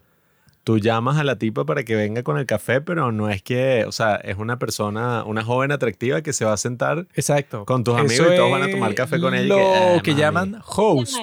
tú 0.65 0.79
llamas 0.79 1.19
a 1.19 1.25
la 1.25 1.37
tipa 1.39 1.65
para 1.65 1.85
que 1.85 1.95
venga 1.95 2.23
con 2.23 2.39
el 2.39 2.47
café, 2.47 2.81
pero 2.81 3.13
no 3.13 3.29
es 3.31 3.43
que, 3.43 3.85
o 3.87 3.93
sea, 3.93 4.17
es 4.17 4.37
una 4.39 4.59
persona, 4.59 5.23
una 5.25 5.45
joven 5.45 5.71
atractiva 5.73 6.23
que 6.23 6.33
se 6.33 6.45
va 6.45 6.55
a 6.55 6.57
sentar 6.57 7.07
Exacto. 7.15 7.65
con 7.67 7.85
tus 7.85 7.95
amigos 7.95 8.13
Eso 8.27 8.33
y 8.33 8.37
todos 8.37 8.51
van 8.51 8.63
a 8.63 8.71
tomar 8.71 8.95
café 8.95 9.21
con 9.21 9.35
ella. 9.35 9.47
Lo 9.47 9.59
"Ah, 9.75 10.01
que 10.03 10.11
mami". 10.13 10.21
llaman 10.23 10.63
host. 10.67 11.17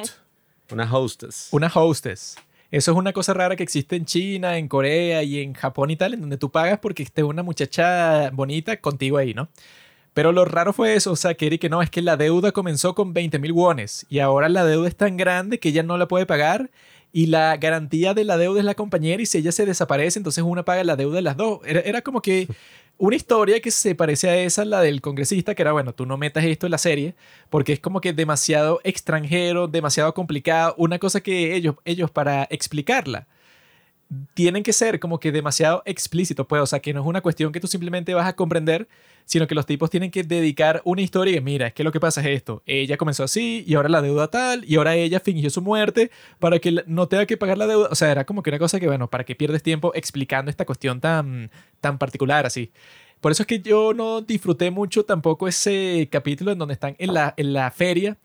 Una 0.72 0.90
hostess. 0.94 1.50
Una 1.52 1.70
hostess. 1.74 2.38
Eso 2.70 2.92
es 2.92 2.98
una 2.98 3.12
cosa 3.12 3.34
rara 3.34 3.58
que 3.58 3.64
existe 3.64 3.98
en 3.98 4.06
China, 4.06 4.58
en 4.58 4.70
Corea 4.70 5.24
y 5.24 5.42
en 5.42 5.54
Japón 5.54 5.90
y 5.92 5.98
tal, 5.98 6.14
en 6.14 6.22
donde 6.22 6.38
tú 6.38 6.50
pagas 6.50 6.80
porque 6.80 7.04
esté 7.04 7.24
una 7.24 7.44
muchacha 7.44 8.30
bonita 8.32 8.78
contigo 8.78 9.18
ahí, 9.18 9.34
¿no? 9.34 9.50
Pero 10.14 10.32
lo 10.32 10.46
raro 10.46 10.72
fue 10.72 10.94
eso, 10.96 11.12
o 11.12 11.16
sea, 11.16 11.34
que 11.34 11.58
que 11.60 11.70
no, 11.70 11.82
es 11.82 11.90
que 11.90 12.02
la 12.02 12.16
deuda 12.16 12.52
comenzó 12.52 12.96
con 12.96 13.14
20 13.14 13.40
mil 13.40 13.52
wones 13.54 14.06
y 14.10 14.20
ahora 14.20 14.48
la 14.50 14.64
deuda 14.66 14.88
es 14.88 14.96
tan 14.96 15.18
grande 15.18 15.60
que 15.60 15.70
ella 15.70 15.84
no 15.84 15.98
la 15.98 16.08
puede 16.08 16.26
pagar 16.26 16.70
y 17.14 17.28
la 17.28 17.58
garantía 17.58 18.14
de 18.14 18.24
la 18.24 18.38
deuda 18.38 18.60
es 18.60 18.66
la 18.66 18.76
compañera 18.76 19.22
y 19.22 19.26
si 19.26 19.38
ella 19.38 19.52
se 19.52 19.66
desaparece, 19.66 20.20
entonces 20.20 20.44
una 20.44 20.64
paga 20.64 20.84
la 20.84 20.96
deuda 20.96 21.18
de 21.18 21.22
las 21.22 21.38
dos. 21.38 21.60
Era, 21.66 21.82
era 21.82 22.02
como 22.02 22.22
que 22.22 22.48
una 22.98 23.16
historia 23.16 23.60
que 23.60 23.72
se 23.72 23.96
parece 23.96 24.30
a 24.30 24.38
esa, 24.38 24.64
la 24.64 24.82
del 24.82 25.02
congresista, 25.02 25.56
que 25.56 25.64
era, 25.64 25.72
bueno, 25.72 25.94
tú 25.94 26.06
no 26.06 26.18
metas 26.18 26.44
esto 26.46 26.68
en 26.68 26.72
la 26.72 26.78
serie, 26.78 27.16
porque 27.50 27.74
es 27.74 27.80
como 27.80 28.00
que 28.00 28.14
demasiado 28.14 28.80
extranjero, 28.84 29.68
demasiado 29.68 30.14
complicado, 30.14 30.76
una 30.78 31.00
cosa 31.00 31.22
que 31.22 31.56
ellos, 31.56 31.76
ellos 31.84 32.12
para 32.12 32.48
explicarla, 32.50 33.28
tienen 34.34 34.64
que 34.64 34.74
ser 34.74 35.00
como 35.00 35.20
que 35.20 35.32
demasiado 35.32 35.84
explícito, 35.86 36.48
pues, 36.48 36.62
o 36.62 36.66
sea, 36.66 36.80
que 36.80 36.94
no 36.94 37.02
es 37.02 37.08
una 37.08 37.22
cuestión 37.22 37.52
que 37.52 37.60
tú 37.60 37.68
simplemente 37.68 38.14
vas 38.14 38.28
a 38.28 38.36
comprender, 38.36 38.88
sino 39.26 39.48
que 39.48 39.56
los 39.56 39.66
tipos 39.66 39.90
tienen 39.90 40.12
que 40.12 40.24
dedicar 40.24 40.82
una 40.84 41.02
historia 41.02 41.38
y 41.38 41.42
mira, 41.42 41.68
es 41.68 41.74
que 41.74 41.84
lo 41.84 41.92
que 41.92 42.00
pasa 42.00 42.22
es 42.22 42.28
esto, 42.28 42.62
ella 42.66 42.98
comenzó 42.98 43.24
así 43.24 43.64
y 43.66 43.76
ahora 43.76 43.90
la 43.90 44.02
deuda 44.02 44.30
tal 44.30 44.66
y 44.66 44.76
ahora 44.76 44.96
ella 44.96 45.20
fingió 45.22 45.50
su 45.50 45.62
muerte 45.62 46.12
para 46.40 46.60
que 46.60 46.84
no 46.88 47.08
tenga 47.08 47.26
que 47.26 47.38
pagar 47.38 47.58
la 47.58 47.68
deuda, 47.68 47.88
o 47.90 47.96
sea, 47.96 48.12
era 48.12 48.26
como 48.26 48.44
que 48.44 48.50
una 48.50 48.60
cosa 48.60 48.80
que, 48.80 48.88
bueno, 48.88 49.10
para 49.10 49.24
que 49.24 49.36
pierdes 49.36 49.64
tiempo 49.64 49.94
explicando 49.96 50.52
esta 50.52 50.66
cuestión 50.66 51.00
tan, 51.00 51.50
tan 51.80 51.98
particular 51.98 52.46
así. 52.46 52.72
Por 53.22 53.32
eso 53.32 53.44
es 53.44 53.48
que 53.48 53.62
yo 53.62 53.94
no 53.94 54.22
disfruté 54.22 54.72
mucho 54.72 55.06
tampoco 55.06 55.48
ese 55.48 56.10
capítulo 56.12 56.52
en 56.52 56.58
donde 56.58 56.74
están 56.74 56.96
en 56.98 57.14
la, 57.14 57.34
en 57.38 57.54
la 57.54 57.70
feria, 57.72 58.18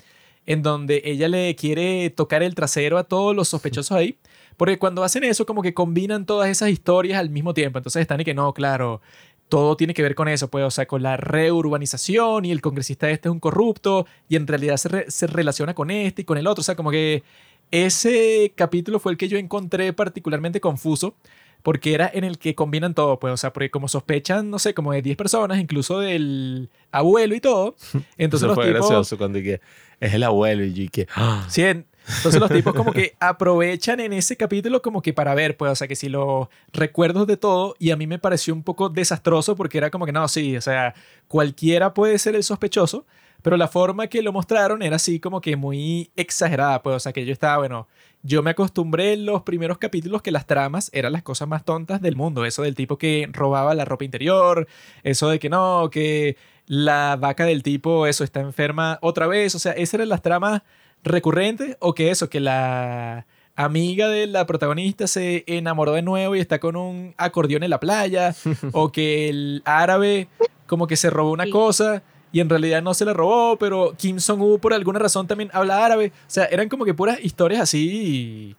en 0.46 0.62
donde 0.62 1.02
ella 1.04 1.28
le 1.28 1.54
quiere 1.54 2.08
tocar 2.10 2.42
el 2.42 2.54
trasero 2.54 2.96
a 2.98 3.04
todos 3.04 3.36
los 3.36 3.48
sospechosos 3.48 3.92
ahí. 3.92 4.18
Porque 4.56 4.78
cuando 4.78 5.04
hacen 5.04 5.24
eso, 5.24 5.44
como 5.46 5.62
que 5.62 5.74
combinan 5.74 6.24
todas 6.26 6.48
esas 6.48 6.70
historias 6.70 7.18
al 7.20 7.30
mismo 7.30 7.52
tiempo. 7.54 7.78
Entonces 7.78 8.00
están 8.00 8.20
y 8.20 8.24
que 8.24 8.34
no, 8.34 8.52
claro, 8.54 9.00
todo 9.48 9.76
tiene 9.76 9.92
que 9.94 10.02
ver 10.02 10.14
con 10.14 10.28
eso, 10.28 10.48
pues, 10.48 10.64
o 10.64 10.70
sea, 10.70 10.86
con 10.86 11.02
la 11.02 11.16
reurbanización 11.16 12.44
y 12.44 12.52
el 12.52 12.60
congresista 12.60 13.10
este 13.10 13.28
es 13.28 13.32
un 13.32 13.40
corrupto 13.40 14.06
y 14.28 14.36
en 14.36 14.46
realidad 14.46 14.76
se, 14.76 15.10
se 15.10 15.26
relaciona 15.26 15.74
con 15.74 15.90
este 15.90 16.22
y 16.22 16.24
con 16.24 16.38
el 16.38 16.46
otro. 16.46 16.60
O 16.60 16.64
sea, 16.64 16.74
como 16.74 16.90
que 16.90 17.22
ese 17.70 18.52
capítulo 18.54 18.98
fue 19.00 19.12
el 19.12 19.18
que 19.18 19.28
yo 19.28 19.38
encontré 19.38 19.92
particularmente 19.92 20.60
confuso 20.60 21.14
porque 21.62 21.94
era 21.94 22.08
en 22.14 22.22
el 22.22 22.38
que 22.38 22.54
combinan 22.54 22.94
todo, 22.94 23.18
pues, 23.18 23.32
o 23.34 23.36
sea, 23.36 23.52
porque 23.52 23.70
como 23.70 23.88
sospechan, 23.88 24.50
no 24.50 24.58
sé, 24.60 24.72
como 24.72 24.92
de 24.92 25.02
10 25.02 25.16
personas, 25.16 25.58
incluso 25.58 25.98
del 25.98 26.70
abuelo 26.92 27.34
y 27.34 27.40
todo, 27.40 27.74
entonces 28.16 28.42
Eso 28.44 28.46
los 28.48 28.54
fue 28.54 28.66
tipos... 28.66 28.80
gracioso 28.88 29.18
cuando 29.18 29.38
dije, 29.38 29.60
es 29.98 30.14
el 30.14 30.22
abuelo 30.22 30.64
y 30.64 30.72
yo 30.72 30.90
que, 30.92 31.08
¡ah! 31.16 31.44
Sí, 31.48 31.62
en- 31.62 31.86
entonces 32.08 32.40
los 32.40 32.50
tipos 32.50 32.74
como 32.74 32.92
que 32.92 33.16
aprovechan 33.20 34.00
en 34.00 34.12
ese 34.12 34.36
capítulo 34.36 34.82
como 34.82 35.02
que 35.02 35.12
para 35.12 35.34
ver, 35.34 35.56
pues, 35.56 35.72
o 35.72 35.76
sea, 35.76 35.88
que 35.88 35.96
si 35.96 36.08
los 36.08 36.48
recuerdos 36.72 37.26
de 37.26 37.36
todo, 37.36 37.74
y 37.78 37.90
a 37.90 37.96
mí 37.96 38.06
me 38.06 38.18
pareció 38.18 38.54
un 38.54 38.62
poco 38.62 38.88
desastroso 38.88 39.56
porque 39.56 39.78
era 39.78 39.90
como 39.90 40.06
que 40.06 40.12
no, 40.12 40.26
sí, 40.28 40.56
o 40.56 40.60
sea, 40.60 40.94
cualquiera 41.28 41.94
puede 41.94 42.18
ser 42.18 42.36
el 42.36 42.44
sospechoso, 42.44 43.06
pero 43.42 43.56
la 43.56 43.68
forma 43.68 44.06
que 44.06 44.22
lo 44.22 44.32
mostraron 44.32 44.82
era 44.82 44.96
así 44.96 45.20
como 45.20 45.40
que 45.40 45.56
muy 45.56 46.10
exagerada, 46.16 46.82
pues, 46.82 46.96
o 46.96 47.00
sea, 47.00 47.12
que 47.12 47.24
yo 47.24 47.32
estaba, 47.32 47.58
bueno, 47.58 47.88
yo 48.22 48.42
me 48.42 48.50
acostumbré 48.50 49.12
en 49.12 49.26
los 49.26 49.42
primeros 49.42 49.78
capítulos 49.78 50.22
que 50.22 50.32
las 50.32 50.46
tramas 50.46 50.90
eran 50.92 51.12
las 51.12 51.22
cosas 51.22 51.46
más 51.48 51.64
tontas 51.64 52.00
del 52.00 52.16
mundo, 52.16 52.44
eso 52.44 52.62
del 52.62 52.74
tipo 52.74 52.98
que 52.98 53.28
robaba 53.32 53.74
la 53.74 53.84
ropa 53.84 54.04
interior, 54.04 54.66
eso 55.02 55.28
de 55.28 55.38
que 55.38 55.48
no, 55.48 55.90
que 55.90 56.36
la 56.66 57.16
vaca 57.16 57.46
del 57.46 57.62
tipo, 57.62 58.06
eso 58.06 58.24
está 58.24 58.40
enferma 58.40 58.98
otra 59.00 59.26
vez, 59.26 59.54
o 59.54 59.58
sea, 59.58 59.72
esas 59.72 59.94
eran 59.94 60.08
las 60.08 60.22
tramas 60.22 60.62
recurrentes 61.06 61.76
o 61.80 61.94
que 61.94 62.10
eso, 62.10 62.28
que 62.28 62.40
la 62.40 63.26
amiga 63.54 64.08
de 64.08 64.26
la 64.26 64.44
protagonista 64.46 65.06
se 65.06 65.44
enamoró 65.46 65.92
de 65.92 66.02
nuevo 66.02 66.36
y 66.36 66.40
está 66.40 66.58
con 66.60 66.76
un 66.76 67.14
acordeón 67.16 67.62
en 67.62 67.70
la 67.70 67.80
playa 67.80 68.34
o 68.72 68.92
que 68.92 69.28
el 69.30 69.62
árabe 69.64 70.28
como 70.66 70.86
que 70.86 70.96
se 70.96 71.08
robó 71.10 71.30
una 71.30 71.44
Sí. 71.44 71.50
cosa 71.50 72.02
y 72.32 72.40
en 72.40 72.50
realidad 72.50 72.82
no 72.82 72.92
se 72.92 73.04
la 73.06 73.14
robó, 73.14 73.56
pero 73.56 73.94
Kim 73.96 74.18
Jong-un 74.18 74.58
por 74.60 74.74
alguna 74.74 74.98
razón 74.98 75.26
también 75.26 75.48
habla 75.54 75.86
árabe. 75.86 76.12
O 76.14 76.24
sea, 76.30 76.44
eran 76.46 76.68
como 76.68 76.84
que 76.84 76.92
puras 76.92 77.18
historias 77.24 77.62
así, 77.62 78.54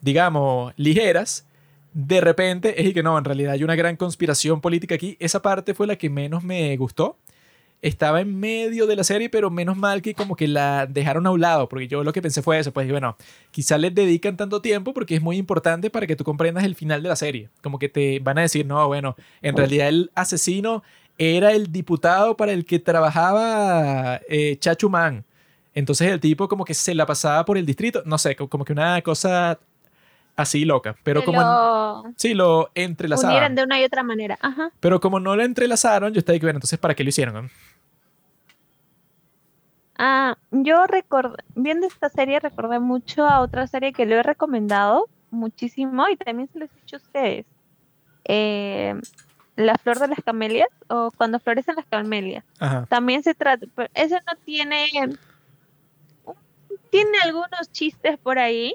digamos, 0.00 0.72
ligeras. 0.76 1.44
De 1.92 2.20
repente 2.20 2.80
es 2.80 2.88
y 2.88 2.92
que 2.94 3.02
no, 3.02 3.16
en 3.18 3.24
realidad 3.24 3.54
hay 3.54 3.64
una 3.64 3.74
gran 3.74 3.96
conspiración 3.96 4.60
política 4.60 4.94
aquí. 4.94 5.16
Esa 5.18 5.40
parte 5.42 5.74
fue 5.74 5.86
la 5.86 5.96
que 5.96 6.10
menos 6.10 6.44
me 6.44 6.76
gustó 6.76 7.16
estaba 7.82 8.20
en 8.20 8.38
medio 8.40 8.86
de 8.86 8.96
la 8.96 9.04
serie, 9.04 9.28
pero 9.30 9.50
menos 9.50 9.76
mal 9.76 10.02
que 10.02 10.14
como 10.14 10.34
que 10.34 10.48
la 10.48 10.86
dejaron 10.86 11.26
a 11.26 11.30
un 11.30 11.40
lado, 11.40 11.68
porque 11.68 11.86
yo 11.88 12.02
lo 12.02 12.12
que 12.12 12.22
pensé 12.22 12.42
fue 12.42 12.58
eso, 12.58 12.72
pues 12.72 12.90
bueno, 12.90 13.16
quizá 13.52 13.78
les 13.78 13.94
dedican 13.94 14.36
tanto 14.36 14.60
tiempo 14.60 14.92
porque 14.94 15.14
es 15.16 15.22
muy 15.22 15.36
importante 15.36 15.90
para 15.90 16.06
que 16.06 16.16
tú 16.16 16.24
comprendas 16.24 16.64
el 16.64 16.74
final 16.74 17.02
de 17.02 17.08
la 17.08 17.16
serie, 17.16 17.48
como 17.62 17.78
que 17.78 17.88
te 17.88 18.18
van 18.20 18.38
a 18.38 18.42
decir, 18.42 18.66
no, 18.66 18.86
bueno, 18.88 19.14
en 19.42 19.54
realidad 19.56 19.88
el 19.88 20.10
asesino 20.14 20.82
era 21.18 21.52
el 21.52 21.70
diputado 21.72 22.36
para 22.36 22.52
el 22.52 22.64
que 22.64 22.78
trabajaba 22.78 24.20
eh, 24.28 24.56
Chachu 24.58 24.88
Man. 24.90 25.24
Entonces 25.74 26.08
el 26.10 26.20
tipo 26.20 26.48
como 26.48 26.64
que 26.64 26.74
se 26.74 26.94
la 26.94 27.06
pasaba 27.06 27.44
por 27.44 27.58
el 27.58 27.66
distrito, 27.66 28.02
no 28.06 28.18
sé, 28.18 28.34
co- 28.34 28.48
como 28.48 28.64
que 28.64 28.72
una 28.72 29.00
cosa 29.02 29.58
así 30.36 30.64
loca, 30.64 30.96
pero 31.02 31.20
que 31.20 31.26
como... 31.26 31.40
lo 31.40 32.04
Sí, 32.16 32.34
lo 32.34 32.58
unieran 32.74 32.90
entrelazaban. 32.90 33.54
de 33.54 33.62
una 33.64 33.80
y 33.80 33.84
otra 33.84 34.02
manera. 34.02 34.38
Ajá. 34.40 34.70
Pero 34.80 35.00
como 35.00 35.18
no 35.18 35.34
lo 35.34 35.42
entrelazaron, 35.42 36.12
yo 36.12 36.18
estaba 36.18 36.38
que, 36.38 36.44
bueno, 36.46 36.58
entonces 36.58 36.78
¿para 36.78 36.94
qué 36.94 37.02
lo 37.02 37.08
hicieron? 37.08 37.50
Ah, 39.98 40.36
yo 40.50 40.86
recordé, 40.86 41.42
viendo 41.54 41.86
esta 41.86 42.10
serie 42.10 42.38
recordé 42.38 42.78
mucho 42.80 43.24
a 43.26 43.40
otra 43.40 43.66
serie 43.66 43.92
que 43.94 44.04
lo 44.04 44.16
he 44.16 44.22
recomendado 44.22 45.08
muchísimo 45.30 46.06
y 46.08 46.16
también 46.16 46.48
se 46.52 46.58
los 46.58 46.70
he 46.70 46.80
dicho 46.80 46.96
a 46.96 46.98
ustedes. 46.98 47.46
Eh, 48.24 48.94
La 49.56 49.76
flor 49.78 49.98
de 49.98 50.08
las 50.08 50.18
camelias 50.22 50.68
o 50.88 51.10
cuando 51.16 51.40
florecen 51.40 51.76
las 51.76 51.86
camelias. 51.86 52.44
Ajá. 52.58 52.84
También 52.90 53.22
se 53.22 53.34
trata, 53.34 53.66
pero 53.74 53.88
eso 53.94 54.16
no 54.26 54.34
tiene, 54.44 54.86
tiene 56.90 57.18
algunos 57.24 57.72
chistes 57.72 58.18
por 58.18 58.38
ahí 58.38 58.74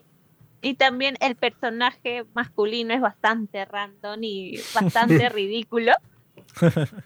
y 0.62 0.76
también 0.76 1.18
el 1.22 1.36
personaje 1.36 2.26
masculino 2.34 2.94
es 2.94 3.02
bastante 3.02 3.66
random 3.66 4.24
y 4.24 4.60
bastante 4.74 5.28
ridículo, 5.30 5.94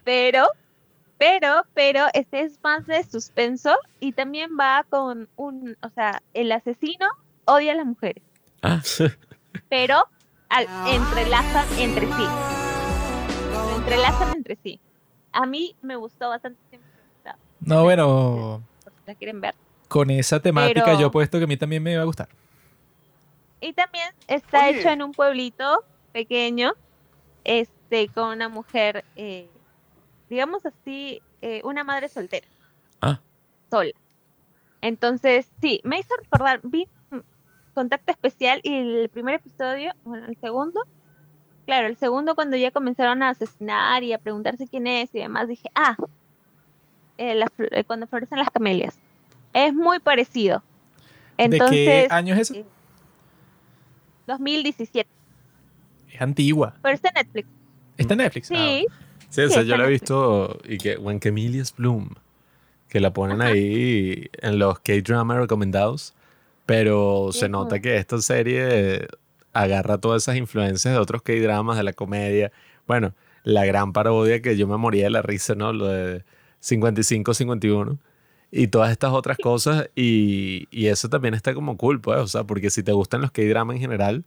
pero, 0.03 0.47
pero, 1.17 1.63
pero 1.73 2.05
este 2.13 2.41
es 2.41 2.59
más 2.63 2.85
de 2.85 3.03
suspenso 3.03 3.75
y 3.99 4.11
también 4.11 4.51
va 4.59 4.85
con 4.89 5.29
un, 5.35 5.77
o 5.81 5.89
sea, 5.89 6.21
el 6.33 6.51
asesino 6.51 7.07
odia 7.45 7.71
a 7.73 7.75
las 7.75 7.85
mujeres, 7.85 8.23
Ah, 8.61 8.81
pero 9.69 10.03
al, 10.49 10.67
entrelazan 10.87 11.65
entre 11.79 12.07
sí, 12.07 12.23
entrelazan 13.77 14.35
entre 14.35 14.57
sí. 14.63 14.79
A 15.31 15.45
mí 15.45 15.75
me 15.81 15.95
gustó 15.95 16.29
bastante, 16.29 16.59
siempre 16.69 16.89
me 16.95 17.01
ha 17.01 17.13
gustado, 17.13 17.37
No, 17.59 17.83
bueno, 17.83 18.63
por 18.83 18.93
si 18.93 18.99
la 19.07 19.15
quieren 19.15 19.41
ver. 19.41 19.53
con 19.87 20.09
esa 20.09 20.39
temática 20.39 20.83
Pero- 20.85 20.99
yo 20.99 21.07
he 21.07 21.11
puesto 21.11 21.37
que 21.37 21.43
a 21.43 21.47
mí 21.47 21.57
también 21.57 21.83
me 21.83 21.95
va 21.95 22.03
a 22.03 22.05
gustar. 22.05 22.27
Y 23.61 23.73
también 23.73 24.09
está 24.27 24.67
Oye. 24.67 24.79
hecho 24.79 24.89
en 24.89 25.01
un 25.01 25.11
pueblito 25.11 25.83
pequeño, 26.11 26.73
este, 27.43 28.07
con 28.09 28.29
una 28.29 28.49
mujer, 28.49 29.03
eh, 29.15 29.49
digamos 30.29 30.65
así, 30.65 31.21
eh, 31.41 31.61
una 31.63 31.83
madre 31.83 32.09
soltera. 32.09 32.47
Ah. 33.01 33.19
Sola. 33.69 33.91
Entonces, 34.81 35.49
sí, 35.61 35.81
me 35.83 35.99
hizo 35.99 36.13
recordar, 36.17 36.59
vi 36.63 36.87
Contacto 37.73 38.11
Especial 38.11 38.61
y 38.63 38.73
el 38.73 39.09
primer 39.09 39.35
episodio, 39.35 39.93
bueno, 40.03 40.27
el 40.27 40.37
segundo, 40.37 40.81
claro, 41.65 41.87
el 41.87 41.97
segundo 41.97 42.35
cuando 42.35 42.55
ya 42.55 42.71
comenzaron 42.71 43.21
a 43.21 43.29
asesinar 43.29 44.03
y 44.03 44.13
a 44.13 44.17
preguntarse 44.17 44.67
quién 44.67 44.87
es 44.87 45.13
y 45.13 45.19
demás, 45.19 45.47
dije, 45.47 45.69
ah, 45.75 45.97
eh, 47.17 47.43
eh, 47.71 47.83
cuando 47.83 48.07
florecen 48.07 48.39
las 48.39 48.49
camelias. 48.49 48.97
Es 49.53 49.73
muy 49.73 49.99
parecido. 49.99 50.63
¿De 51.37 51.49
qué 51.49 51.55
Entonces, 51.55 52.11
año 52.11 52.33
es 52.35 52.51
eso? 52.51 52.65
Eh, 54.27 54.31
2017. 54.31 55.09
Es 56.13 56.21
antigua. 56.21 56.75
Pero 56.81 56.95
está 56.95 57.09
en 57.09 57.15
Netflix. 57.15 57.47
Está 57.97 58.13
en 58.13 58.17
Netflix. 58.19 58.51
Ah, 58.51 58.55
Sí, 58.55 58.85
sí, 58.87 58.87
o 58.87 59.29
Sí, 59.29 59.33
sea, 59.35 59.45
está 59.45 59.61
yo 59.63 59.77
lo 59.77 59.85
he 59.85 59.89
visto 59.89 60.59
y 60.67 60.77
que 60.77 60.97
When 60.97 61.19
Camelia's 61.19 61.73
Bloom, 61.75 62.09
que 62.89 62.99
la 62.99 63.11
ponen 63.11 63.41
ahí 63.41 64.29
en 64.41 64.59
los 64.59 64.79
K-drama 64.79 65.37
recomendados, 65.39 66.13
pero 66.65 67.29
se 67.31 67.49
nota 67.49 67.79
que 67.79 67.97
esta 67.97 68.19
serie 68.21 69.07
agarra 69.53 69.97
todas 69.97 70.23
esas 70.23 70.37
influencias 70.37 70.93
de 70.93 70.99
otros 70.99 71.21
K-dramas, 71.21 71.77
de 71.77 71.83
la 71.83 71.93
comedia. 71.93 72.51
Bueno, 72.87 73.13
la 73.43 73.65
gran 73.65 73.93
parodia 73.93 74.41
que 74.41 74.57
yo 74.57 74.67
me 74.67 74.77
moría 74.77 75.05
de 75.05 75.09
la 75.11 75.21
risa, 75.21 75.55
¿no? 75.55 75.73
Lo 75.73 75.87
de 75.87 76.23
55-51 76.61 77.97
y 78.51 78.67
todas 78.67 78.91
estas 78.91 79.11
otras 79.11 79.37
cosas 79.37 79.89
y, 79.95 80.67
y 80.71 80.87
eso 80.87 81.09
también 81.09 81.33
está 81.33 81.53
como 81.53 81.77
cool, 81.77 81.99
pues, 81.99 82.19
o 82.19 82.27
sea, 82.27 82.43
porque 82.43 82.69
si 82.69 82.83
te 82.83 82.91
gustan 82.91 83.21
los 83.21 83.31
K-dramas 83.31 83.75
en 83.75 83.81
general, 83.81 84.23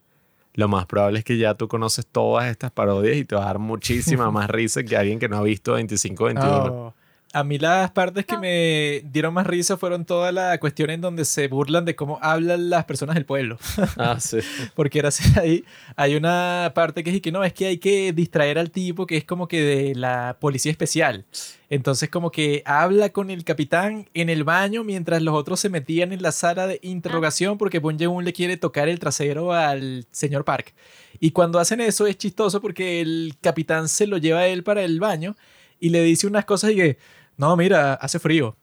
lo 0.54 0.68
más 0.68 0.86
probable 0.86 1.20
es 1.20 1.24
que 1.24 1.38
ya 1.38 1.54
tú 1.54 1.68
conoces 1.68 2.06
todas 2.06 2.46
estas 2.46 2.70
parodias 2.70 3.16
y 3.16 3.24
te 3.24 3.36
va 3.36 3.42
a 3.42 3.46
dar 3.46 3.58
muchísima 3.58 4.30
más 4.32 4.50
risa 4.50 4.82
que 4.82 4.96
alguien 4.96 5.18
que 5.18 5.28
no 5.28 5.36
ha 5.38 5.42
visto 5.42 5.78
25-21. 5.78 6.70
Oh, 6.70 6.94
A 7.34 7.44
mí 7.44 7.58
las 7.58 7.90
partes 7.90 8.24
que 8.24 8.38
me 8.38 9.02
dieron 9.04 9.34
más 9.34 9.46
risa 9.46 9.76
fueron 9.76 10.06
toda 10.06 10.32
la 10.32 10.58
cuestión 10.58 10.88
en 10.88 11.02
donde 11.02 11.26
se 11.26 11.48
burlan 11.48 11.84
de 11.84 11.94
cómo 11.94 12.18
hablan 12.22 12.70
las 12.70 12.86
personas 12.86 13.16
del 13.16 13.26
pueblo. 13.26 13.58
Ah, 13.98 14.18
sí. 14.20 14.38
Porque 14.74 15.00
era 15.00 15.08
así, 15.08 15.24
ahí 15.38 15.64
hay 15.96 16.14
una 16.14 16.72
parte 16.74 17.02
que 17.02 17.14
es 17.14 17.20
que 17.20 17.32
no, 17.32 17.42
es 17.42 17.52
que 17.52 17.66
hay 17.66 17.78
que 17.78 18.12
distraer 18.12 18.58
al 18.58 18.70
tipo 18.70 19.06
que 19.06 19.16
es 19.16 19.24
como 19.24 19.48
que 19.48 19.60
de 19.60 19.94
la 19.94 20.36
policía 20.40 20.70
especial. 20.70 21.24
Entonces 21.68 22.08
como 22.08 22.30
que 22.30 22.62
habla 22.64 23.10
con 23.10 23.30
el 23.30 23.44
capitán 23.44 24.06
en 24.14 24.30
el 24.30 24.44
baño 24.44 24.84
mientras 24.84 25.20
los 25.20 25.34
otros 25.34 25.60
se 25.60 25.68
metían 25.68 26.12
en 26.12 26.22
la 26.22 26.32
sala 26.32 26.66
de 26.66 26.78
interrogación 26.82 27.58
porque 27.58 27.78
Bon 27.80 27.98
Joon 27.98 28.24
le 28.24 28.32
quiere 28.32 28.56
tocar 28.56 28.88
el 28.88 28.98
trasero 28.98 29.52
al 29.52 30.06
señor 30.12 30.44
Park. 30.44 30.74
Y 31.20 31.32
cuando 31.32 31.58
hacen 31.58 31.80
eso 31.80 32.06
es 32.06 32.16
chistoso 32.16 32.60
porque 32.60 33.00
el 33.00 33.34
capitán 33.40 33.88
se 33.88 34.06
lo 34.06 34.16
lleva 34.16 34.40
a 34.40 34.46
él 34.46 34.62
para 34.62 34.82
el 34.82 35.00
baño 35.00 35.36
y 35.80 35.90
le 35.90 36.02
dice 36.02 36.26
unas 36.26 36.44
cosas 36.44 36.72
y 36.72 36.76
que, 36.76 36.98
no, 37.38 37.56
mira, 37.56 37.94
hace 37.94 38.18
frío. 38.18 38.56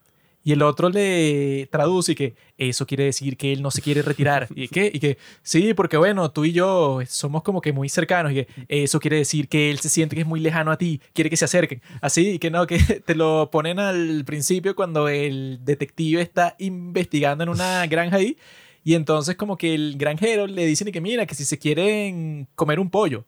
Y 0.43 0.51
el 0.51 0.61
otro 0.61 0.89
le 0.89 1.67
traduce 1.71 2.11
y 2.11 2.15
que 2.15 2.35
eso 2.59 2.85
quiere 2.85 3.05
decir 3.05 3.35
que 3.35 3.51
él 3.51 3.63
no 3.63 3.71
se 3.71 3.81
quiere 3.81 4.03
retirar. 4.03 4.47
¿Y 4.53 4.67
qué? 4.67 4.91
Y 4.93 4.99
que 4.99 5.17
sí, 5.41 5.73
porque 5.73 5.97
bueno, 5.97 6.29
tú 6.29 6.45
y 6.45 6.51
yo 6.51 6.99
somos 7.07 7.41
como 7.41 7.61
que 7.61 7.73
muy 7.73 7.89
cercanos. 7.89 8.31
Y 8.31 8.35
que 8.35 8.47
eso 8.67 8.99
quiere 8.99 9.17
decir 9.17 9.47
que 9.47 9.71
él 9.71 9.79
se 9.79 9.89
siente 9.89 10.15
que 10.15 10.21
es 10.21 10.27
muy 10.27 10.39
lejano 10.39 10.71
a 10.71 10.77
ti, 10.77 11.01
quiere 11.13 11.31
que 11.31 11.37
se 11.37 11.45
acerquen. 11.45 11.81
Así, 11.99 12.33
y 12.33 12.39
que 12.39 12.51
no, 12.51 12.67
que 12.67 12.77
te 13.05 13.15
lo 13.15 13.49
ponen 13.49 13.79
al 13.79 14.23
principio 14.23 14.75
cuando 14.75 15.07
el 15.09 15.61
detective 15.63 16.21
está 16.21 16.55
investigando 16.59 17.43
en 17.43 17.49
una 17.49 17.87
granja 17.87 18.17
ahí. 18.17 18.37
Y 18.83 18.93
entonces 18.93 19.35
como 19.35 19.57
que 19.57 19.73
el 19.73 19.97
granjero 19.97 20.45
le 20.45 20.67
dicen 20.67 20.87
y 20.89 20.91
que 20.91 21.01
mira, 21.01 21.25
que 21.25 21.33
si 21.33 21.43
se 21.43 21.57
quieren 21.57 22.47
comer 22.53 22.79
un 22.79 22.91
pollo. 22.91 23.25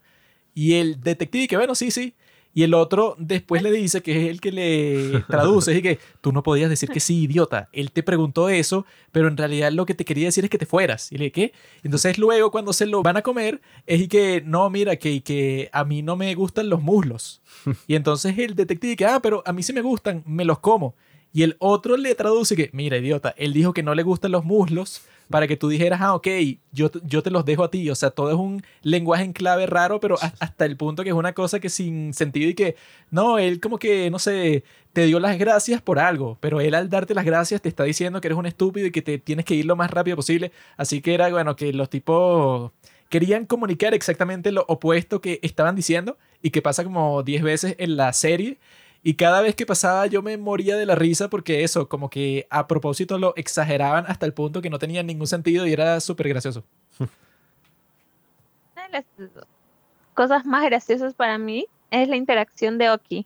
Y 0.53 0.73
el 0.75 1.01
detective 1.01 1.47
que 1.47 1.57
bueno, 1.57 1.73
sí, 1.73 1.89
sí. 1.89 2.13
Y 2.57 2.63
el 2.63 2.73
otro 2.73 3.15
después 3.19 3.61
le 3.61 3.69
dice, 3.69 4.01
que 4.01 4.19
es 4.19 4.31
el 4.31 4.41
que 4.41 4.51
le 4.51 5.23
traduce, 5.29 5.77
y 5.77 5.83
que 5.83 5.99
tú 6.21 6.31
no 6.31 6.41
podías 6.41 6.71
decir 6.71 6.89
que 6.89 6.99
sí, 6.99 7.25
idiota. 7.25 7.69
Él 7.71 7.91
te 7.91 8.01
preguntó 8.01 8.49
eso, 8.49 8.83
pero 9.11 9.27
en 9.27 9.37
realidad 9.37 9.71
lo 9.71 9.85
que 9.85 9.93
te 9.93 10.03
quería 10.03 10.25
decir 10.25 10.43
es 10.43 10.49
que 10.49 10.57
te 10.57 10.65
fueras. 10.65 11.11
Y 11.11 11.19
le 11.19 11.31
¿qué? 11.31 11.53
Entonces 11.83 12.17
luego 12.17 12.49
cuando 12.49 12.73
se 12.73 12.87
lo 12.87 13.03
van 13.03 13.15
a 13.15 13.21
comer, 13.21 13.61
es 13.85 14.01
y 14.01 14.07
que, 14.07 14.41
no, 14.43 14.67
mira, 14.71 14.95
que, 14.95 15.21
que 15.21 15.69
a 15.71 15.85
mí 15.85 16.01
no 16.01 16.15
me 16.15 16.33
gustan 16.33 16.67
los 16.67 16.81
muslos. 16.81 17.43
Y 17.85 17.93
entonces 17.93 18.35
el 18.39 18.55
detective 18.55 18.95
que, 18.95 19.05
ah, 19.05 19.19
pero 19.21 19.43
a 19.45 19.53
mí 19.53 19.61
sí 19.61 19.71
me 19.71 19.81
gustan, 19.81 20.23
me 20.25 20.43
los 20.43 20.57
como. 20.57 20.95
Y 21.31 21.43
el 21.43 21.57
otro 21.59 21.95
le 21.95 22.15
traduce 22.15 22.55
que, 22.55 22.71
mira, 22.73 22.97
idiota, 22.97 23.35
él 23.37 23.53
dijo 23.53 23.71
que 23.71 23.83
no 23.83 23.93
le 23.93 24.01
gustan 24.01 24.31
los 24.31 24.43
muslos, 24.43 25.03
para 25.29 25.47
que 25.47 25.57
tú 25.57 25.69
dijeras, 25.69 26.01
ah, 26.01 26.15
ok, 26.15 26.27
yo, 26.71 26.89
yo 27.03 27.23
te 27.23 27.31
los 27.31 27.45
dejo 27.45 27.63
a 27.63 27.71
ti. 27.71 27.89
O 27.89 27.95
sea, 27.95 28.11
todo 28.11 28.29
es 28.29 28.35
un 28.35 28.63
lenguaje 28.81 29.23
en 29.23 29.33
clave 29.33 29.65
raro, 29.65 29.99
pero 29.99 30.17
hasta 30.21 30.65
el 30.65 30.77
punto 30.77 31.03
que 31.03 31.09
es 31.09 31.15
una 31.15 31.33
cosa 31.33 31.59
que 31.59 31.69
sin 31.69 32.13
sentido 32.13 32.49
y 32.49 32.53
que, 32.53 32.75
no, 33.11 33.37
él 33.39 33.59
como 33.59 33.77
que, 33.79 34.09
no 34.09 34.19
sé, 34.19 34.63
te 34.93 35.05
dio 35.05 35.19
las 35.19 35.37
gracias 35.37 35.81
por 35.81 35.99
algo, 35.99 36.37
pero 36.41 36.61
él 36.61 36.73
al 36.73 36.89
darte 36.89 37.13
las 37.13 37.25
gracias 37.25 37.61
te 37.61 37.69
está 37.69 37.83
diciendo 37.83 38.21
que 38.21 38.27
eres 38.27 38.37
un 38.37 38.45
estúpido 38.45 38.87
y 38.87 38.91
que 38.91 39.01
te 39.01 39.17
tienes 39.19 39.45
que 39.45 39.55
ir 39.55 39.65
lo 39.65 39.75
más 39.75 39.91
rápido 39.91 40.15
posible. 40.15 40.51
Así 40.77 41.01
que 41.01 41.13
era, 41.13 41.29
bueno, 41.29 41.55
que 41.55 41.73
los 41.73 41.89
tipos 41.89 42.71
querían 43.09 43.45
comunicar 43.45 43.93
exactamente 43.93 44.51
lo 44.51 44.65
opuesto 44.67 45.21
que 45.21 45.39
estaban 45.41 45.75
diciendo 45.75 46.17
y 46.41 46.51
que 46.51 46.61
pasa 46.61 46.83
como 46.83 47.23
10 47.23 47.43
veces 47.43 47.75
en 47.79 47.97
la 47.97 48.13
serie. 48.13 48.57
Y 49.07 49.13
cada 49.13 49.39
vez 49.39 49.55
que 49.55 49.65
pasaba 49.65 50.05
yo 50.07 50.21
me 50.21 50.35
moría 50.35 50.75
de 50.75 50.85
la 50.85 50.93
risa 50.93 51.29
porque 51.29 51.63
eso, 51.63 51.87
como 51.87 52.09
que 52.09 52.45
a 52.49 52.67
propósito 52.67 53.17
lo 53.17 53.33
exageraban 53.37 54.03
hasta 54.05 54.25
el 54.25 54.33
punto 54.33 54.61
que 54.61 54.69
no 54.69 54.79
tenía 54.79 55.01
ningún 55.01 55.27
sentido 55.27 55.65
y 55.65 55.71
era 55.71 56.01
súper 56.01 56.27
gracioso. 56.27 56.65
Una 56.99 58.83
de 58.83 58.91
las 58.91 59.05
cosas 60.13 60.45
más 60.45 60.65
graciosas 60.65 61.13
para 61.13 61.37
mí 61.37 61.67
es 61.89 62.09
la 62.09 62.17
interacción 62.17 62.77
de 62.77 62.89
Oki. 62.89 63.25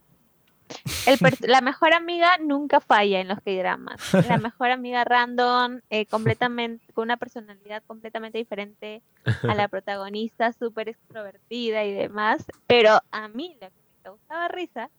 la 1.48 1.62
mejor 1.62 1.96
amiga 1.96 2.30
nunca 2.40 2.80
falla 2.80 3.20
en 3.20 3.30
los 3.30 3.40
K-dramas. 3.40 4.14
La 4.30 4.38
mejor 4.38 4.70
amiga 4.70 5.04
random, 5.04 5.80
eh, 5.90 6.06
completamente, 6.06 6.94
con 6.94 7.06
una 7.06 7.18
personalidad 7.18 7.82
completamente 7.88 8.38
diferente 8.38 9.02
a 9.42 9.56
la 9.56 9.68
protagonista, 9.68 10.54
súper 10.54 10.90
extrovertida 10.90 11.84
y 11.86 11.92
demás. 11.92 12.46
Pero 12.68 13.02
a 13.10 13.28
mí 13.30 13.58
lo 13.60 13.68
que 13.70 13.74
me 13.74 14.04
causaba 14.04 14.48
risa 14.48 14.92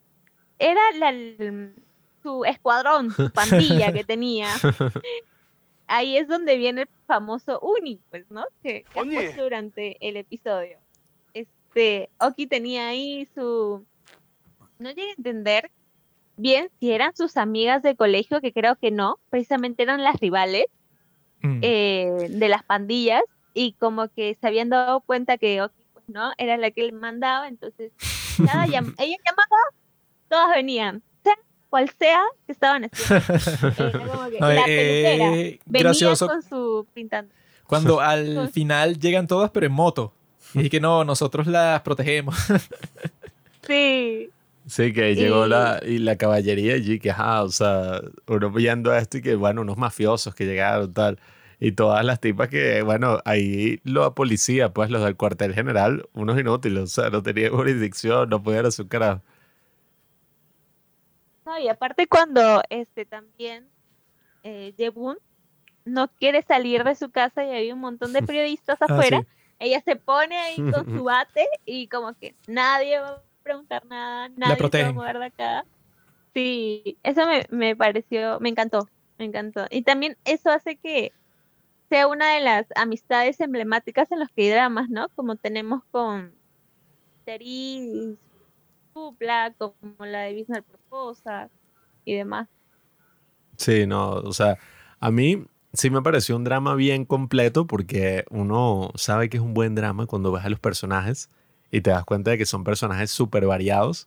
era 0.58 0.80
la, 0.98 1.12
su 2.22 2.44
escuadrón, 2.44 3.10
su 3.10 3.30
pandilla 3.32 3.92
que 3.92 4.04
tenía. 4.04 4.48
Ahí 5.86 6.16
es 6.16 6.28
donde 6.28 6.56
viene 6.56 6.82
el 6.82 6.88
famoso 7.06 7.60
Uni, 7.60 8.00
pues, 8.10 8.24
¿no? 8.30 8.44
Que, 8.62 8.84
que 8.94 9.34
durante 9.36 9.96
el 10.00 10.16
episodio. 10.16 10.78
Este, 11.34 12.08
Oki 12.18 12.46
tenía 12.46 12.88
ahí 12.88 13.28
su... 13.34 13.84
No 14.78 14.88
llegué 14.88 15.10
a 15.10 15.14
entender 15.18 15.70
bien 16.36 16.70
si 16.80 16.92
eran 16.92 17.14
sus 17.14 17.36
amigas 17.36 17.82
de 17.82 17.94
colegio, 17.94 18.40
que 18.40 18.52
creo 18.52 18.76
que 18.76 18.90
no, 18.90 19.18
precisamente 19.28 19.82
eran 19.82 20.02
las 20.02 20.18
rivales 20.18 20.64
mm. 21.42 21.60
eh, 21.60 22.28
de 22.30 22.48
las 22.48 22.62
pandillas, 22.62 23.22
y 23.52 23.74
como 23.74 24.08
que 24.08 24.38
se 24.40 24.46
habían 24.46 24.70
dado 24.70 25.00
cuenta 25.00 25.36
que 25.36 25.60
Oki, 25.60 25.82
pues, 25.92 26.08
¿no? 26.08 26.32
Era 26.38 26.56
la 26.56 26.70
que 26.70 26.86
él 26.86 26.94
mandaba, 26.94 27.48
entonces, 27.48 27.92
nada, 28.38 28.64
ella 28.64 28.80
llamaba 28.98 29.56
todas 30.32 30.48
venían, 30.56 31.02
sea 31.22 31.34
cual 31.68 31.90
sea 31.98 32.22
que 32.46 32.52
estaban 32.52 32.88
haciendo. 32.90 34.09
como 34.09 34.30
que 34.30 34.40
la 34.40 34.64
eh, 34.66 35.60
venía 35.66 36.16
con 36.16 36.42
su 36.42 36.86
pintando. 36.94 37.34
Cuando 37.66 38.00
al 38.00 38.48
final 38.50 38.98
llegan 38.98 39.26
todas, 39.26 39.50
pero 39.50 39.66
en 39.66 39.72
moto. 39.72 40.14
Y 40.54 40.70
que 40.70 40.80
no, 40.80 41.04
nosotros 41.04 41.46
las 41.46 41.82
protegemos. 41.82 42.34
sí. 43.66 44.30
Sí, 44.66 44.92
que 44.94 45.14
llegó 45.14 45.46
la, 45.46 45.80
y 45.84 45.98
la 45.98 46.16
caballería 46.16 46.74
allí, 46.74 46.98
que 46.98 47.10
ajá, 47.10 47.42
o 47.42 47.50
sea, 47.50 48.00
uno 48.26 48.50
viendo 48.50 48.94
esto 48.94 49.18
y 49.18 49.22
que, 49.22 49.34
bueno, 49.34 49.60
unos 49.60 49.76
mafiosos 49.76 50.34
que 50.34 50.46
llegaron, 50.46 50.94
tal. 50.94 51.18
Y 51.60 51.72
todas 51.72 52.04
las 52.04 52.20
tipas 52.20 52.48
que, 52.48 52.80
bueno, 52.82 53.18
ahí 53.24 53.80
la 53.84 54.10
policía, 54.12 54.72
pues 54.72 54.88
los 54.90 55.02
del 55.02 55.16
cuartel 55.16 55.52
general, 55.52 56.09
unos 56.14 56.40
inútiles, 56.40 56.82
o 56.84 56.86
sea, 56.86 57.10
no 57.10 57.22
tenían 57.22 57.52
jurisdicción, 57.52 58.30
no 58.30 58.42
podían 58.42 58.66
hacer 58.66 58.84
un 58.84 58.88
carajo. 58.88 59.22
No, 61.44 61.59
y 61.59 61.69
aparte 61.69 62.06
cuando 62.06 62.62
este 62.70 63.05
también 63.05 63.69
eh, 64.43 64.74
no 65.85 66.09
quiere 66.09 66.43
salir 66.43 66.85
de 66.85 66.94
su 66.94 67.10
casa 67.10 67.44
y 67.44 67.51
hay 67.51 67.73
un 67.73 67.81
montón 67.81 68.12
de 68.12 68.23
periodistas 68.23 68.81
ah, 68.81 68.86
afuera, 68.89 69.27
ella 69.59 69.81
se 69.85 69.97
pone 69.97 70.36
ahí 70.36 70.56
con 70.73 70.86
su 70.86 71.05
bate 71.05 71.47
y 71.64 71.89
como 71.89 72.14
que 72.14 72.35
nadie 72.47 73.01
va 73.01 73.09
a 73.09 73.23
preguntar 73.43 73.85
nada, 73.86 74.28
nadie 74.36 74.69
se 74.70 74.82
va 74.82 74.89
a 74.89 74.93
mover 74.93 75.19
de 75.19 75.27
acá. 75.27 75.64
Sí, 76.35 76.98
eso 77.02 77.27
me, 77.27 77.44
me 77.51 77.77
pareció, 77.77 78.40
me 78.40 78.48
encantó, 78.48 78.89
me 79.19 79.27
encantó. 79.27 79.66
Y 79.70 79.82
también 79.82 80.16
eso 80.24 80.51
hace 80.51 80.77
que 80.77 81.12
sea 81.90 82.06
una 82.06 82.35
de 82.35 82.40
las 82.40 82.66
amistades 82.74 83.39
emblemáticas 83.40 84.10
en 84.12 84.20
los 84.20 84.31
que 84.31 84.44
hay 84.44 84.51
dramas, 84.51 84.89
¿no? 84.89 85.09
Como 85.10 85.36
tenemos 85.36 85.82
con 85.90 86.32
Teris, 87.27 88.16
dupla, 88.94 89.52
como 89.59 90.06
la 90.06 90.20
de 90.20 90.32
Bismarck 90.32 90.64
Proposa 90.93 91.48
y 92.05 92.16
demás. 92.16 92.48
Sí, 93.56 93.86
no, 93.86 94.10
o 94.10 94.32
sea, 94.35 94.59
a 95.01 95.10
mí 95.10 95.47
sí 95.73 95.89
me 95.89 96.02
pareció 96.02 96.36
un 96.36 96.44
drama 96.44 96.74
bien 96.74 97.06
completo 97.06 97.66
porque 97.66 98.24
uno 98.28 98.90
sabe 98.94 99.31
que 99.31 99.39
es 99.39 99.43
un 99.43 99.55
buen 99.55 99.74
drama 99.74 100.05
cuando 100.05 100.32
ves 100.32 100.44
a 100.44 100.51
los 100.51 100.60
personajes 100.60 101.31
y 101.70 101.81
te 101.81 101.89
das 101.89 102.05
cuenta 102.05 102.32
de 102.32 102.36
que 102.36 102.44
son 102.44 102.62
personajes 102.62 103.10
súper 103.10 103.47
variados 103.47 104.06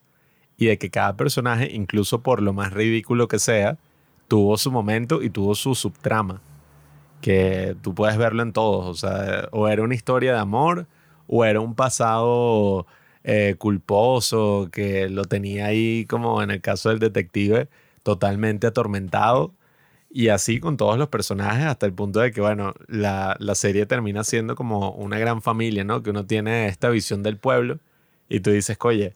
y 0.57 0.67
de 0.67 0.77
que 0.77 0.91
cada 0.91 1.17
personaje, 1.17 1.71
incluso 1.73 2.21
por 2.21 2.39
lo 2.43 2.53
más 2.53 2.71
ridículo 2.71 3.27
que 3.27 3.39
sea, 3.39 3.79
tuvo 4.27 4.55
su 4.57 4.71
momento 4.71 5.23
y 5.23 5.31
tuvo 5.31 5.55
su 5.55 5.73
subtrama. 5.73 6.39
Que 7.19 7.75
tú 7.81 7.95
puedes 7.95 8.15
verlo 8.15 8.43
en 8.43 8.53
todos, 8.53 8.85
o 8.85 8.93
sea, 8.93 9.49
o 9.51 9.67
era 9.67 9.81
una 9.81 9.95
historia 9.95 10.33
de 10.33 10.39
amor 10.39 10.85
o 11.27 11.45
era 11.45 11.61
un 11.61 11.73
pasado 11.73 12.85
eh, 13.27 13.55
culposo, 13.57 14.69
que 14.71 15.09
lo 15.09 15.25
tenía 15.25 15.65
ahí 15.67 16.05
como 16.05 16.43
en 16.43 16.51
el 16.51 16.61
caso 16.61 16.89
del 16.89 16.99
detective, 16.99 17.69
totalmente 18.03 18.67
atormentado. 18.67 19.53
Y 20.11 20.29
así 20.29 20.59
con 20.59 20.77
todos 20.77 20.97
los 20.97 21.09
personajes 21.09 21.65
hasta 21.65 21.87
el 21.87 21.93
punto 21.93 22.19
de 22.21 22.31
que, 22.31 22.41
bueno, 22.41 22.73
la, 22.87 23.35
la, 23.39 23.55
serie 23.55 23.85
termina 23.87 24.23
siendo 24.23 24.55
como 24.55 24.91
una 24.91 25.19
gran 25.19 25.41
familia, 25.41 25.83
¿no? 25.83 26.03
Que 26.03 26.11
uno 26.11 26.25
tiene 26.25 26.67
esta 26.67 26.89
visión 26.89 27.23
del 27.23 27.37
pueblo 27.37 27.79
y 28.29 28.41
tú 28.41 28.51
dices, 28.51 28.77
oye, 28.81 29.15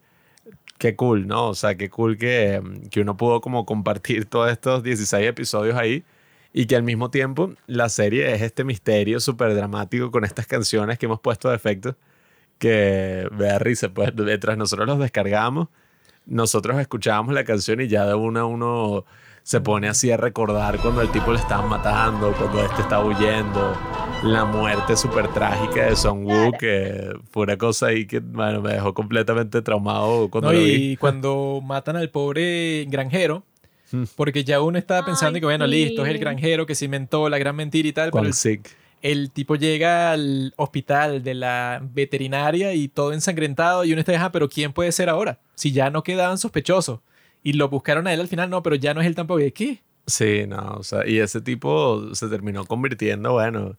qué 0.80 0.96
cool, 0.96 1.28
¿no? 1.28 1.50
O 1.50 1.56
sea, 1.56 1.76
qué 1.76 1.90
cool 1.90 2.18
que, 2.18 2.62
que 2.92 3.02
uno 3.02 3.18
pudo 3.18 3.42
como 3.42 3.66
compartir 3.66 4.26
todos 4.26 4.52
estos 4.52 4.84
16 4.84 5.28
episodios 5.28 5.76
ahí 5.78 6.04
y 6.54 6.66
que 6.66 6.76
al 6.76 6.84
mismo 6.84 7.12
tiempo 7.12 7.54
la 7.68 7.90
serie 7.90 8.34
es 8.34 8.42
este 8.42 8.64
misterio 8.64 9.20
súper 9.20 9.56
dramático 9.56 10.12
con 10.12 10.26
estas 10.26 10.48
canciones 10.48 10.98
que 10.98 11.06
hemos 11.06 11.20
puesto 11.22 11.50
de 11.50 11.56
efecto 11.56 11.96
que 12.60 13.28
me 13.32 13.46
da 13.46 13.60
risa, 13.60 13.90
pues 13.90 14.14
mientras 14.16 14.58
nosotros 14.58 14.88
los 14.88 15.00
descargamos, 15.00 15.70
nosotros 16.26 16.80
escuchábamos 16.80 17.34
la 17.34 17.44
canción 17.44 17.82
y 17.82 17.88
ya 17.88 18.06
de 18.06 18.14
una 18.14 18.46
uno 18.46 19.06
se 19.42 19.62
pone 19.62 19.88
así 19.88 20.12
a 20.12 20.18
recordar 20.18 20.78
cuando 20.78 21.02
el 21.02 21.10
tipo 21.10 21.32
le 21.32 21.40
estaban 21.40 21.68
matando, 21.68 22.34
cuando 22.34 22.64
este 22.64 22.84
estaba 22.84 23.04
huyendo, 23.04 23.76
la 24.24 24.46
muerte 24.46 24.96
súper 24.96 25.30
trágica 25.30 25.86
de 25.86 25.96
Son 25.96 26.24
Woo, 26.24 26.52
que 26.52 27.10
fue 27.32 27.44
una 27.44 27.58
cosa 27.58 27.88
ahí 27.88 28.06
que 28.06 28.20
bueno, 28.20 28.62
me 28.62 28.74
dejó 28.74 28.94
completamente 28.94 29.64
traumado 29.64 30.30
cuando 30.30 30.54
lo 30.54 30.60
vi. 30.60 30.92
Y 30.92 30.98
cuando 30.98 31.62
matan 31.64 31.96
al 31.96 32.12
pobre 32.12 32.86
granjero, 32.90 33.44
Hmm. 33.92 34.04
Porque 34.16 34.44
ya 34.44 34.62
uno 34.62 34.78
estaba 34.78 35.06
pensando 35.06 35.38
Ay, 35.38 35.42
que, 35.42 35.46
bueno, 35.46 35.66
listo, 35.66 36.06
es 36.06 36.12
el 36.12 36.20
granjero 36.20 36.66
que 36.66 36.76
se 36.76 36.86
inventó 36.86 37.28
la 37.30 37.38
gran 37.38 37.56
mentira 37.56 37.88
y 37.88 37.94
tal, 37.94 38.12
pero 38.12 38.24
Con 38.24 38.28
el. 38.28 38.34
El 39.02 39.32
tipo 39.32 39.56
llega 39.56 40.12
al 40.12 40.54
hospital 40.58 41.24
de 41.24 41.34
la 41.34 41.82
veterinaria 41.82 42.74
y 42.74 42.88
todo 42.88 43.14
ensangrentado 43.14 43.86
y 43.86 43.92
uno 43.94 44.00
está, 44.00 44.14
"Ajá, 44.16 44.32
pero 44.32 44.50
¿quién 44.50 44.74
puede 44.74 44.92
ser 44.92 45.10
ahora? 45.10 45.40
Si 45.56 45.72
ya 45.72 45.90
no 45.90 46.04
quedaban 46.04 46.38
sospechosos. 46.38 47.00
Y 47.44 47.54
lo 47.54 47.70
buscaron 47.70 48.06
a 48.08 48.14
él 48.14 48.20
al 48.20 48.28
final, 48.28 48.50
no, 48.50 48.62
pero 48.62 48.76
ya 48.76 48.94
no 48.94 49.02
es 49.02 49.08
él 49.08 49.16
tampoco. 49.16 49.40
¿Y 49.40 49.52
qué? 49.52 49.82
Sí, 50.06 50.46
no, 50.48 50.76
o 50.80 50.84
sea, 50.84 51.08
y 51.08 51.20
ese 51.20 51.40
tipo 51.40 52.14
se 52.16 52.28
terminó 52.28 52.66
convirtiendo, 52.66 53.34
bueno, 53.34 53.78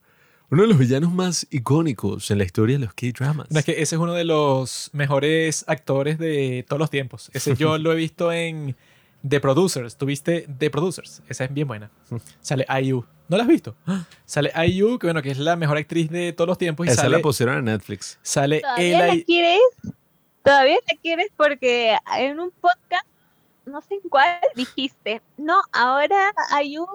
uno 0.50 0.62
de 0.62 0.68
los 0.68 0.78
villanos 0.78 1.12
más 1.12 1.46
icónicos 1.50 2.30
en 2.30 2.38
la 2.38 2.44
historia 2.44 2.78
de 2.78 2.84
los 2.86 2.94
K-dramas. 2.94 3.48
No, 3.50 3.58
es 3.58 3.64
que 3.64 3.72
ese 3.72 3.94
es 3.96 4.00
uno 4.00 4.14
de 4.14 4.24
los 4.24 4.90
mejores 4.92 5.64
actores 5.68 6.18
de 6.18 6.64
todos 6.68 6.80
los 6.80 6.90
tiempos. 6.90 7.30
Ese 7.32 7.54
yo 7.54 7.78
lo 7.78 7.92
he 7.92 7.96
visto 7.96 8.32
en 8.32 8.76
The 9.28 9.40
Producers. 9.40 9.96
¿Tuviste 9.96 10.46
The 10.58 10.70
Producers? 10.70 11.22
Esa 11.28 11.44
es 11.44 11.54
bien 11.54 11.68
buena. 11.68 11.90
Sale 12.40 12.66
IU. 12.82 13.04
¿No 13.28 13.36
la 13.36 13.44
has 13.44 13.48
visto? 13.48 13.76
Sale 14.24 14.52
IU, 14.66 14.98
que 14.98 15.06
bueno, 15.06 15.22
que 15.22 15.30
es 15.30 15.38
la 15.38 15.56
mejor 15.56 15.76
actriz 15.76 16.10
de 16.10 16.32
todos 16.32 16.48
los 16.48 16.58
tiempos. 16.58 16.86
Y 16.86 16.90
Esa 16.90 17.02
sale, 17.02 17.16
la 17.16 17.22
pusieron 17.22 17.58
en 17.58 17.64
Netflix. 17.66 18.18
sale 18.22 18.60
¿Todavía 18.60 19.06
la 19.06 19.22
quieres? 19.24 19.60
¿Todavía 20.42 20.78
la 20.90 20.98
quieres? 21.00 21.28
Porque 21.36 21.96
en 22.18 22.40
un 22.40 22.50
podcast, 22.50 23.06
no 23.66 23.80
sé 23.82 23.94
en 23.94 24.08
cuál, 24.08 24.40
dijiste, 24.56 25.22
no, 25.36 25.62
ahora 25.72 26.32
hay 26.50 26.78
un... 26.78 26.86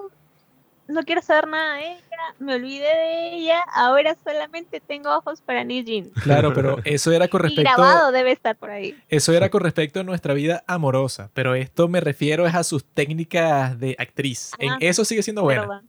No 0.88 1.02
quiero 1.02 1.20
saber 1.20 1.48
nada 1.48 1.76
de 1.76 1.92
ella, 1.92 2.34
me 2.38 2.54
olvidé 2.54 2.86
de 2.86 3.34
ella, 3.34 3.60
ahora 3.74 4.16
solamente 4.22 4.80
tengo 4.80 5.16
ojos 5.16 5.40
para 5.40 5.64
Nijin. 5.64 6.10
Claro, 6.22 6.52
pero 6.54 6.78
eso 6.84 7.12
era 7.12 7.28
con 7.28 7.40
Y 7.40 7.44
respecto... 7.44 7.72
grabado 7.74 8.12
debe 8.12 8.32
estar 8.32 8.56
por 8.56 8.70
ahí. 8.70 8.96
Eso 9.08 9.32
era 9.32 9.50
con 9.50 9.62
respecto 9.62 10.00
a 10.00 10.04
nuestra 10.04 10.34
vida 10.34 10.62
amorosa, 10.66 11.30
pero 11.34 11.54
esto 11.54 11.88
me 11.88 12.00
refiero 12.00 12.46
es 12.46 12.54
a 12.54 12.62
sus 12.62 12.84
técnicas 12.84 13.78
de 13.78 13.96
actriz. 13.98 14.52
En 14.58 14.74
eso 14.80 15.04
sigue 15.04 15.22
siendo 15.22 15.42
buena. 15.42 15.82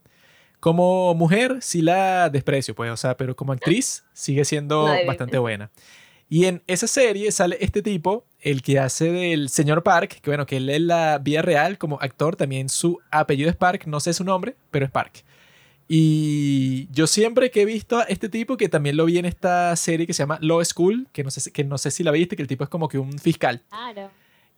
Como 0.60 1.14
mujer 1.14 1.58
sí 1.60 1.82
la 1.82 2.30
desprecio, 2.30 2.74
pues, 2.74 2.90
o 2.90 2.96
sea, 2.96 3.16
pero 3.16 3.36
como 3.36 3.52
actriz 3.52 4.04
sigue 4.12 4.44
siendo 4.44 4.88
bastante 5.06 5.38
buena. 5.38 5.70
Y 6.28 6.44
en 6.46 6.62
esa 6.66 6.86
serie 6.86 7.30
sale 7.32 7.56
este 7.60 7.80
tipo, 7.80 8.26
el 8.40 8.62
que 8.62 8.78
hace 8.78 9.10
del 9.10 9.48
señor 9.48 9.82
Park, 9.82 10.20
que 10.22 10.30
bueno, 10.30 10.46
que 10.46 10.58
él 10.58 10.70
en 10.70 10.86
la 10.86 11.18
vida 11.18 11.42
real 11.42 11.76
como 11.78 11.98
actor, 12.00 12.36
también 12.36 12.68
su 12.68 12.98
apellido 13.10 13.50
es 13.50 13.56
Park, 13.56 13.84
no 13.86 13.98
sé 14.00 14.12
su 14.12 14.24
nombre, 14.24 14.54
pero 14.70 14.84
es 14.84 14.90
Park. 14.92 15.24
Y 15.90 16.86
yo 16.92 17.06
siempre 17.06 17.50
que 17.50 17.62
he 17.62 17.64
visto 17.64 17.98
a 17.98 18.02
este 18.04 18.28
tipo, 18.28 18.58
que 18.58 18.68
también 18.68 18.96
lo 18.96 19.06
vi 19.06 19.16
en 19.18 19.24
esta 19.24 19.74
serie 19.74 20.06
que 20.06 20.12
se 20.12 20.22
llama 20.22 20.38
Law 20.42 20.62
School, 20.64 21.08
que 21.12 21.24
no 21.24 21.30
sé, 21.30 21.40
si- 21.40 21.50
que 21.50 21.64
no 21.64 21.78
sé 21.78 21.90
si 21.90 22.02
la 22.02 22.10
viste, 22.10 22.36
que 22.36 22.42
el 22.42 22.48
tipo 22.48 22.62
es 22.62 22.70
como 22.70 22.88
que 22.88 22.98
un 22.98 23.18
fiscal. 23.18 23.62
Claro. 23.70 24.10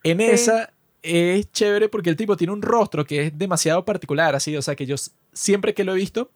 En 0.02 0.19
Sí. 0.19 0.24
esa 0.24 0.73
es 1.02 1.51
chévere 1.52 1.89
porque 1.89 2.11
el 2.11 2.16
tipo 2.16 2.36
tiene 2.36 2.52
un 2.52 2.62
rostro 2.62 3.05
que 3.07 3.27
es 3.28 3.39
demasiado 3.39 3.85
particular, 3.85 4.35
así, 4.35 4.57
o 4.57 4.62
sea, 4.62 4.74
que 4.74 4.86
yo 4.86 4.97
siempre 5.32 5.73
que 5.73 5.85
lo 5.85 5.93
he 5.93 5.97
visto 5.97 6.31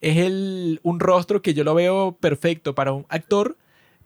es 0.00 0.16
el, 0.16 0.80
un 0.82 0.98
rostro 0.98 1.42
que 1.42 1.52
yo 1.54 1.62
lo 1.62 1.74
veo 1.74 2.16
perfecto 2.18 2.74
para 2.74 2.92
un 2.92 3.04
actor, 3.10 3.56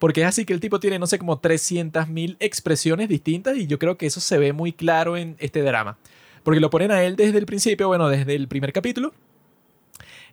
porque 0.03 0.23
es 0.23 0.27
así 0.27 0.45
que 0.45 0.53
el 0.53 0.59
tipo 0.59 0.81
tiene, 0.81 0.99
no 0.99 1.07
sé, 1.07 1.17
como 1.17 1.41
300.000 1.41 2.37
expresiones 2.41 3.09
distintas 3.09 3.57
y 3.57 3.69
yo 3.69 3.79
creo 3.79 3.97
que 3.97 4.07
eso 4.07 4.19
se 4.19 4.37
ve 4.37 4.53
muy 4.53 4.73
claro 4.73 5.17
en 5.17 5.37
este 5.39 5.63
drama. 5.63 5.97
Porque 6.43 6.59
lo 6.59 6.71
ponen 6.71 6.91
a 6.91 7.05
él 7.05 7.15
desde 7.15 7.39
el 7.39 7.47
principio, 7.47 7.87
bueno, 7.87 8.09
desde 8.09 8.35
el 8.35 8.49
primer 8.49 8.73
capítulo. 8.73 9.15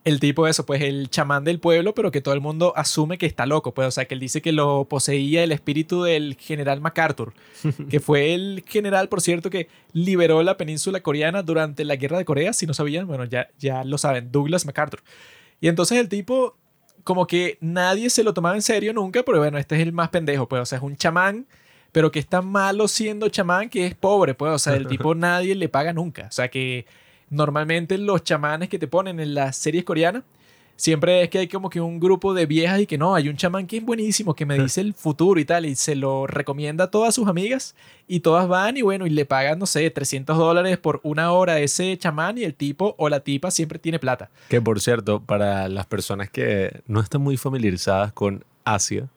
El 0.03 0.19
tipo 0.19 0.47
eso, 0.47 0.65
pues 0.65 0.81
el 0.81 1.11
chamán 1.11 1.43
del 1.43 1.59
pueblo, 1.59 1.93
pero 1.93 2.09
que 2.09 2.19
todo 2.19 2.33
el 2.33 2.41
mundo 2.41 2.73
asume 2.75 3.19
que 3.19 3.27
está 3.27 3.45
loco, 3.45 3.71
pues, 3.75 3.89
o 3.89 3.91
sea, 3.91 4.05
que 4.05 4.15
él 4.15 4.19
dice 4.19 4.41
que 4.41 4.53
lo 4.53 4.85
poseía 4.85 5.43
el 5.43 5.51
espíritu 5.51 6.01
del 6.01 6.35
general 6.39 6.81
MacArthur, 6.81 7.35
que 7.91 7.99
fue 7.99 8.33
el 8.33 8.63
general, 8.65 9.07
por 9.07 9.21
cierto, 9.21 9.51
que 9.51 9.67
liberó 9.93 10.41
la 10.41 10.57
península 10.57 11.01
coreana 11.01 11.43
durante 11.43 11.85
la 11.85 11.95
guerra 11.95 12.17
de 12.17 12.25
Corea, 12.25 12.53
si 12.53 12.65
no 12.65 12.73
sabían, 12.73 13.05
bueno, 13.05 13.23
ya, 13.25 13.49
ya 13.59 13.83
lo 13.83 13.99
saben, 13.99 14.31
Douglas 14.31 14.65
MacArthur. 14.65 15.03
Y 15.61 15.67
entonces 15.67 15.99
el 15.99 16.09
tipo, 16.09 16.57
como 17.03 17.27
que 17.27 17.57
nadie 17.61 18.09
se 18.09 18.23
lo 18.23 18.33
tomaba 18.33 18.55
en 18.55 18.61
serio 18.61 18.93
nunca, 18.93 19.23
pero 19.23 19.39
bueno, 19.39 19.57
este 19.57 19.75
es 19.75 19.81
el 19.81 19.93
más 19.93 20.09
pendejo, 20.09 20.47
pues, 20.47 20.61
o 20.61 20.65
sea, 20.65 20.77
es 20.77 20.83
un 20.83 20.95
chamán, 20.95 21.45
pero 21.91 22.11
que 22.11 22.19
es 22.19 22.27
tan 22.27 22.45
malo 22.47 22.87
siendo 22.87 23.29
chamán 23.29 23.69
que 23.69 23.85
es 23.85 23.95
pobre, 23.95 24.33
pues, 24.33 24.51
o 24.53 24.59
sea, 24.59 24.75
el 24.75 24.87
tipo 24.87 25.15
nadie 25.15 25.55
le 25.55 25.69
paga 25.69 25.93
nunca, 25.93 26.27
o 26.27 26.31
sea, 26.31 26.49
que 26.49 26.85
normalmente 27.29 27.97
los 27.97 28.23
chamanes 28.23 28.69
que 28.69 28.79
te 28.79 28.87
ponen 28.87 29.19
en 29.19 29.33
las 29.33 29.55
series 29.55 29.83
coreanas, 29.83 30.23
siempre 30.79 31.23
es 31.23 31.29
que 31.29 31.39
hay 31.39 31.47
como 31.49 31.69
que 31.69 31.81
un 31.81 31.99
grupo 31.99 32.33
de 32.33 32.45
viejas 32.45 32.79
y 32.79 32.87
que 32.87 32.97
no, 32.97 33.13
hay 33.13 33.27
un 33.27 33.35
chamán 33.35 33.67
que 33.67 33.77
es 33.77 33.85
buenísimo, 33.85 34.33
que 34.33 34.45
me 34.45 34.57
dice 34.57 34.79
el 34.79 34.93
futuro 34.93 35.37
y 35.39 35.43
tal, 35.43 35.65
y 35.65 35.75
se 35.75 35.93
lo 35.93 36.25
recomienda 36.25 36.85
a 36.85 36.91
todas 36.91 37.13
sus 37.13 37.27
amigas, 37.27 37.75
y 38.07 38.21
todas 38.21 38.47
van 38.47 38.77
y 38.77 38.81
bueno, 38.81 39.05
y 39.05 39.09
le 39.09 39.25
pagan, 39.25 39.59
no 39.59 39.65
sé, 39.65 39.89
300 39.89 40.37
dólares 40.37 40.77
por 40.77 41.01
una 41.03 41.33
hora 41.33 41.53
a 41.53 41.59
ese 41.59 41.97
chamán 41.97 42.37
y 42.37 42.45
el 42.45 42.55
tipo 42.55 42.95
o 42.97 43.09
la 43.09 43.19
tipa 43.19 43.51
siempre 43.51 43.77
tiene 43.77 43.99
plata. 43.99 44.29
Que 44.47 44.61
por 44.61 44.79
cierto, 44.79 45.21
para 45.21 45.67
las 45.67 45.85
personas 45.85 46.29
que 46.29 46.81
no 46.87 47.01
están 47.01 47.21
muy 47.21 47.35
familiarizadas 47.35 48.13
con 48.13 48.45
Asia, 48.63 49.09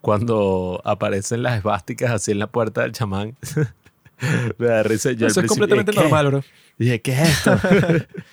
cuando 0.00 0.80
aparecen 0.84 1.42
las 1.42 1.58
esvásticas 1.58 2.12
así 2.12 2.30
en 2.30 2.38
la 2.38 2.46
puerta 2.46 2.80
del 2.80 2.92
chamán, 2.92 3.36
me 4.58 4.66
da 4.66 4.82
risa. 4.82 5.12
Yo 5.12 5.26
Eso 5.26 5.40
es 5.42 5.46
completamente 5.46 5.92
normal, 5.92 6.28
bro. 6.28 6.44
Dije, 6.78 7.02
¿qué 7.02 7.12
es 7.12 7.28
esto? 7.28 7.52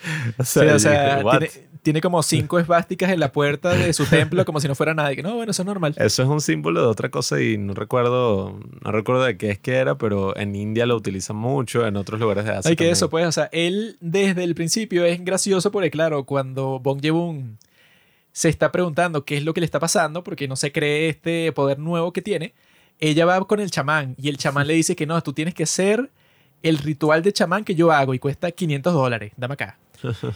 o 0.37 0.43
Sí, 0.45 0.59
o 0.61 0.79
sea, 0.79 1.21
tiene, 1.21 1.49
tiene 1.81 2.01
como 2.01 2.21
cinco 2.21 2.59
esvásticas 2.59 3.11
en 3.11 3.19
la 3.19 3.31
puerta 3.31 3.69
de 3.69 3.91
su 3.93 4.05
templo 4.05 4.45
como 4.45 4.59
si 4.59 4.67
no 4.67 4.75
fuera 4.75 4.93
nada. 4.93 5.11
Y 5.11 5.15
que 5.15 5.23
no, 5.23 5.35
bueno, 5.35 5.51
eso 5.51 5.63
es 5.63 5.65
normal. 5.65 5.95
Eso 5.97 6.23
es 6.23 6.29
un 6.29 6.41
símbolo 6.41 6.81
de 6.81 6.87
otra 6.87 7.09
cosa 7.09 7.41
y 7.41 7.57
no 7.57 7.73
recuerdo, 7.73 8.59
no 8.83 8.91
recuerdo 8.91 9.23
de 9.23 9.37
qué 9.37 9.49
es 9.49 9.59
que 9.59 9.75
era, 9.75 9.97
pero 9.97 10.35
en 10.37 10.55
India 10.55 10.85
lo 10.85 10.95
utilizan 10.95 11.35
mucho, 11.35 11.85
en 11.85 11.95
otros 11.95 12.19
lugares 12.19 12.45
de 12.45 12.51
Asia. 12.51 12.69
Hay 12.69 12.75
que 12.75 12.83
también. 12.83 12.93
eso, 12.93 13.09
pues, 13.09 13.25
o 13.25 13.31
sea, 13.31 13.49
él 13.51 13.97
desde 13.99 14.43
el 14.43 14.55
principio 14.55 15.05
es 15.05 15.23
gracioso 15.23 15.71
porque, 15.71 15.89
claro, 15.89 16.25
cuando 16.25 16.79
Bong 16.79 17.01
Joon 17.03 17.57
se 18.31 18.49
está 18.49 18.71
preguntando 18.71 19.25
qué 19.25 19.37
es 19.37 19.43
lo 19.43 19.53
que 19.53 19.61
le 19.61 19.65
está 19.65 19.79
pasando, 19.79 20.23
porque 20.23 20.47
no 20.47 20.55
se 20.55 20.71
cree 20.71 21.09
este 21.09 21.51
poder 21.51 21.79
nuevo 21.79 22.13
que 22.13 22.21
tiene, 22.21 22.53
ella 22.99 23.25
va 23.25 23.43
con 23.45 23.59
el 23.59 23.71
chamán 23.71 24.15
y 24.17 24.29
el 24.29 24.37
chamán 24.37 24.67
le 24.67 24.73
dice 24.75 24.95
que 24.95 25.05
no, 25.05 25.21
tú 25.21 25.33
tienes 25.33 25.53
que 25.53 25.63
hacer 25.63 26.11
el 26.63 26.77
ritual 26.77 27.23
de 27.23 27.33
chamán 27.33 27.63
que 27.63 27.75
yo 27.75 27.91
hago 27.91 28.13
y 28.13 28.19
cuesta 28.19 28.51
500 28.51 28.93
dólares, 28.93 29.33
dame 29.35 29.55
acá. 29.55 29.77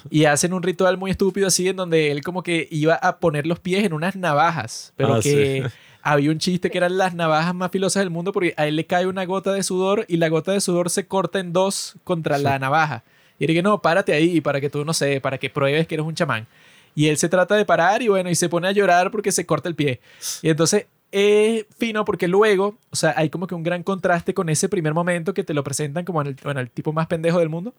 Y 0.10 0.26
hacen 0.26 0.54
un 0.54 0.64
ritual 0.64 0.98
muy 0.98 1.12
estúpido 1.12 1.48
así 1.48 1.68
en 1.68 1.76
donde 1.76 2.12
él 2.12 2.24
como 2.24 2.44
que 2.44 2.68
iba 2.72 2.96
a 2.96 3.18
poner 3.20 3.46
los 3.48 3.60
pies 3.60 3.84
en 3.84 3.94
unas 3.94 4.16
navajas, 4.16 4.94
pero 4.96 5.16
Ah, 5.16 5.20
que 5.22 5.64
sí. 5.66 5.76
había 6.02 6.32
un 6.32 6.40
chiste 6.40 6.70
que 6.70 6.78
eran 6.78 6.98
las 6.98 7.14
navajas 7.16 7.54
más 7.56 7.72
filosas 7.72 8.02
del 8.02 8.10
mundo 8.10 8.32
porque 8.32 8.54
a 8.58 8.68
él 8.68 8.76
le 8.76 8.86
cae 8.86 9.08
una 9.08 9.26
gota 9.26 9.52
de 9.54 9.64
sudor 9.64 10.06
y 10.08 10.18
la 10.18 10.30
gota 10.30 10.52
de 10.52 10.62
sudor 10.62 10.90
se 10.90 11.08
corta 11.08 11.40
en 11.40 11.54
dos 11.54 11.96
contra 12.04 12.38
la 12.38 12.60
navaja. 12.60 13.04
Y 13.40 13.46
él 13.46 13.54
que 13.54 13.62
no, 13.64 13.82
párate 13.82 14.14
ahí 14.14 14.40
para 14.42 14.62
que 14.62 14.70
tú 14.70 14.86
no 14.86 14.94
sé, 14.94 15.20
para 15.20 15.38
que 15.38 15.50
pruebes 15.50 15.88
que 15.88 15.96
eres 15.96 16.06
un 16.06 16.16
chamán. 16.16 16.48
Y 16.94 17.08
él 17.08 17.18
se 17.18 17.28
trata 17.28 17.56
de 17.56 17.66
parar 17.66 18.02
y 18.02 18.08
bueno, 18.08 18.30
y 18.30 18.36
se 18.36 18.48
pone 18.48 18.68
a 18.68 18.72
llorar 18.72 19.12
porque 19.12 19.32
se 19.34 19.46
corta 19.46 19.68
el 19.68 19.76
pie. 19.76 20.00
Y 20.42 20.50
entonces 20.50 20.86
es 21.12 21.66
fino 21.78 22.06
porque 22.06 22.28
luego, 22.28 22.78
o 22.90 22.96
sea, 22.96 23.14
hay 23.18 23.30
como 23.30 23.48
que 23.48 23.56
un 23.56 23.64
gran 23.64 23.84
contraste 23.84 24.34
con 24.34 24.48
ese 24.50 24.70
primer 24.70 24.94
momento 24.94 25.34
que 25.34 25.44
te 25.44 25.54
lo 25.54 25.64
presentan 25.64 26.06
como 26.06 26.22
en 26.22 26.28
el, 26.28 26.36
bueno, 26.44 26.60
el 26.62 26.70
tipo 26.70 26.94
más 26.94 27.08
pendejo 27.08 27.40
del 27.40 27.50
mundo. 27.50 27.74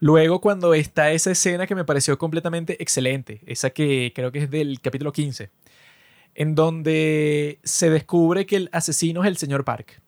Luego 0.00 0.40
cuando 0.40 0.74
está 0.74 1.10
esa 1.10 1.32
escena 1.32 1.66
que 1.66 1.74
me 1.74 1.84
pareció 1.84 2.18
completamente 2.18 2.80
excelente, 2.80 3.40
esa 3.46 3.70
que 3.70 4.12
creo 4.14 4.30
que 4.30 4.40
es 4.40 4.50
del 4.50 4.80
capítulo 4.80 5.12
15, 5.12 5.50
en 6.36 6.54
donde 6.54 7.58
se 7.64 7.90
descubre 7.90 8.46
que 8.46 8.56
el 8.56 8.68
asesino 8.72 9.22
es 9.22 9.28
el 9.28 9.36
señor 9.36 9.64
Park. 9.64 10.00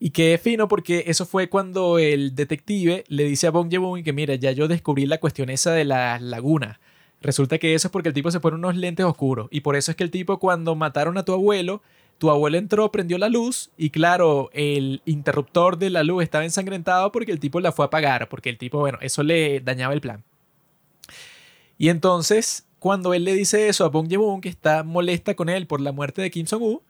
Y 0.00 0.10
que 0.10 0.34
es 0.34 0.40
fino 0.40 0.66
porque 0.66 1.04
eso 1.06 1.26
fue 1.26 1.48
cuando 1.48 1.98
el 1.98 2.34
detective 2.34 3.04
le 3.06 3.24
dice 3.24 3.46
a 3.46 3.50
Bong 3.50 3.72
Joon 3.72 4.02
que 4.02 4.12
mira, 4.12 4.34
ya 4.34 4.50
yo 4.50 4.66
descubrí 4.66 5.06
la 5.06 5.18
cuestión 5.20 5.48
esa 5.50 5.72
de 5.72 5.84
la 5.84 6.18
laguna. 6.18 6.80
Resulta 7.20 7.58
que 7.58 7.74
eso 7.74 7.86
es 7.86 7.92
porque 7.92 8.08
el 8.08 8.14
tipo 8.14 8.30
se 8.32 8.40
pone 8.40 8.56
unos 8.56 8.76
lentes 8.76 9.06
oscuros. 9.06 9.46
Y 9.52 9.60
por 9.60 9.76
eso 9.76 9.92
es 9.92 9.96
que 9.96 10.02
el 10.02 10.10
tipo 10.10 10.40
cuando 10.40 10.74
mataron 10.74 11.18
a 11.18 11.24
tu 11.24 11.32
abuelo, 11.32 11.82
tu 12.22 12.30
abuelo 12.30 12.56
entró, 12.56 12.92
prendió 12.92 13.18
la 13.18 13.28
luz 13.28 13.72
y 13.76 13.90
claro, 13.90 14.48
el 14.52 15.02
interruptor 15.06 15.76
de 15.76 15.90
la 15.90 16.04
luz 16.04 16.22
estaba 16.22 16.44
ensangrentado 16.44 17.10
porque 17.10 17.32
el 17.32 17.40
tipo 17.40 17.58
la 17.58 17.72
fue 17.72 17.84
a 17.84 17.86
apagar, 17.86 18.28
porque 18.28 18.48
el 18.48 18.58
tipo, 18.58 18.78
bueno, 18.78 18.96
eso 19.00 19.24
le 19.24 19.58
dañaba 19.58 19.92
el 19.92 20.00
plan. 20.00 20.22
Y 21.78 21.88
entonces, 21.88 22.64
cuando 22.78 23.12
él 23.12 23.24
le 23.24 23.34
dice 23.34 23.66
eso 23.66 23.84
a 23.84 23.88
Bong 23.88 24.06
Joon, 24.08 24.40
que 24.40 24.48
está 24.48 24.84
molesta 24.84 25.34
con 25.34 25.48
él 25.48 25.66
por 25.66 25.80
la 25.80 25.90
muerte 25.90 26.22
de 26.22 26.30
Kim 26.30 26.46
Jong-un, 26.48 26.80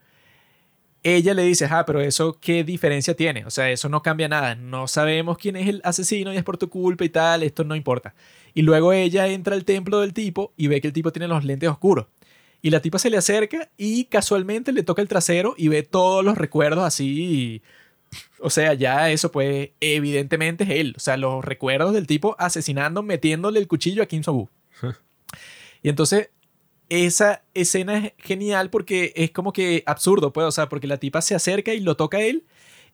ella 1.02 1.32
le 1.32 1.44
dice, 1.44 1.66
ah, 1.70 1.86
pero 1.86 2.02
eso 2.02 2.36
qué 2.38 2.62
diferencia 2.62 3.16
tiene, 3.16 3.46
o 3.46 3.50
sea, 3.50 3.70
eso 3.70 3.88
no 3.88 4.02
cambia 4.02 4.28
nada, 4.28 4.54
no 4.54 4.86
sabemos 4.86 5.38
quién 5.38 5.56
es 5.56 5.66
el 5.66 5.80
asesino 5.82 6.34
y 6.34 6.36
es 6.36 6.44
por 6.44 6.58
tu 6.58 6.68
culpa 6.68 7.06
y 7.06 7.08
tal, 7.08 7.42
esto 7.42 7.64
no 7.64 7.74
importa. 7.74 8.14
Y 8.52 8.60
luego 8.60 8.92
ella 8.92 9.28
entra 9.28 9.54
al 9.54 9.64
templo 9.64 10.00
del 10.00 10.12
tipo 10.12 10.52
y 10.58 10.66
ve 10.66 10.82
que 10.82 10.88
el 10.88 10.92
tipo 10.92 11.10
tiene 11.10 11.26
los 11.26 11.42
lentes 11.42 11.70
oscuros. 11.70 12.04
Y 12.62 12.70
la 12.70 12.80
tipa 12.80 12.98
se 12.98 13.10
le 13.10 13.16
acerca 13.16 13.70
y 13.76 14.04
casualmente 14.04 14.72
le 14.72 14.84
toca 14.84 15.02
el 15.02 15.08
trasero 15.08 15.54
y 15.58 15.68
ve 15.68 15.82
todos 15.82 16.24
los 16.24 16.38
recuerdos 16.38 16.84
así. 16.84 17.60
O 18.38 18.50
sea, 18.50 18.74
ya 18.74 19.10
eso 19.10 19.32
pues 19.32 19.70
evidentemente 19.80 20.64
es 20.64 20.70
él. 20.70 20.94
O 20.96 21.00
sea, 21.00 21.16
los 21.16 21.44
recuerdos 21.44 21.92
del 21.92 22.06
tipo 22.06 22.36
asesinando, 22.38 23.02
metiéndole 23.02 23.58
el 23.58 23.68
cuchillo 23.68 24.02
a 24.02 24.06
Kim 24.06 24.22
Jong-un. 24.22 24.48
y 25.82 25.88
entonces 25.88 26.30
esa 26.88 27.42
escena 27.54 27.98
es 27.98 28.12
genial 28.18 28.70
porque 28.70 29.12
es 29.16 29.30
como 29.30 29.52
que 29.52 29.82
absurdo, 29.86 30.32
pues, 30.32 30.46
o 30.46 30.52
sea, 30.52 30.68
porque 30.68 30.86
la 30.86 30.98
tipa 30.98 31.20
se 31.20 31.34
acerca 31.34 31.74
y 31.74 31.80
lo 31.80 31.96
toca 31.96 32.18
a 32.18 32.22
él 32.22 32.44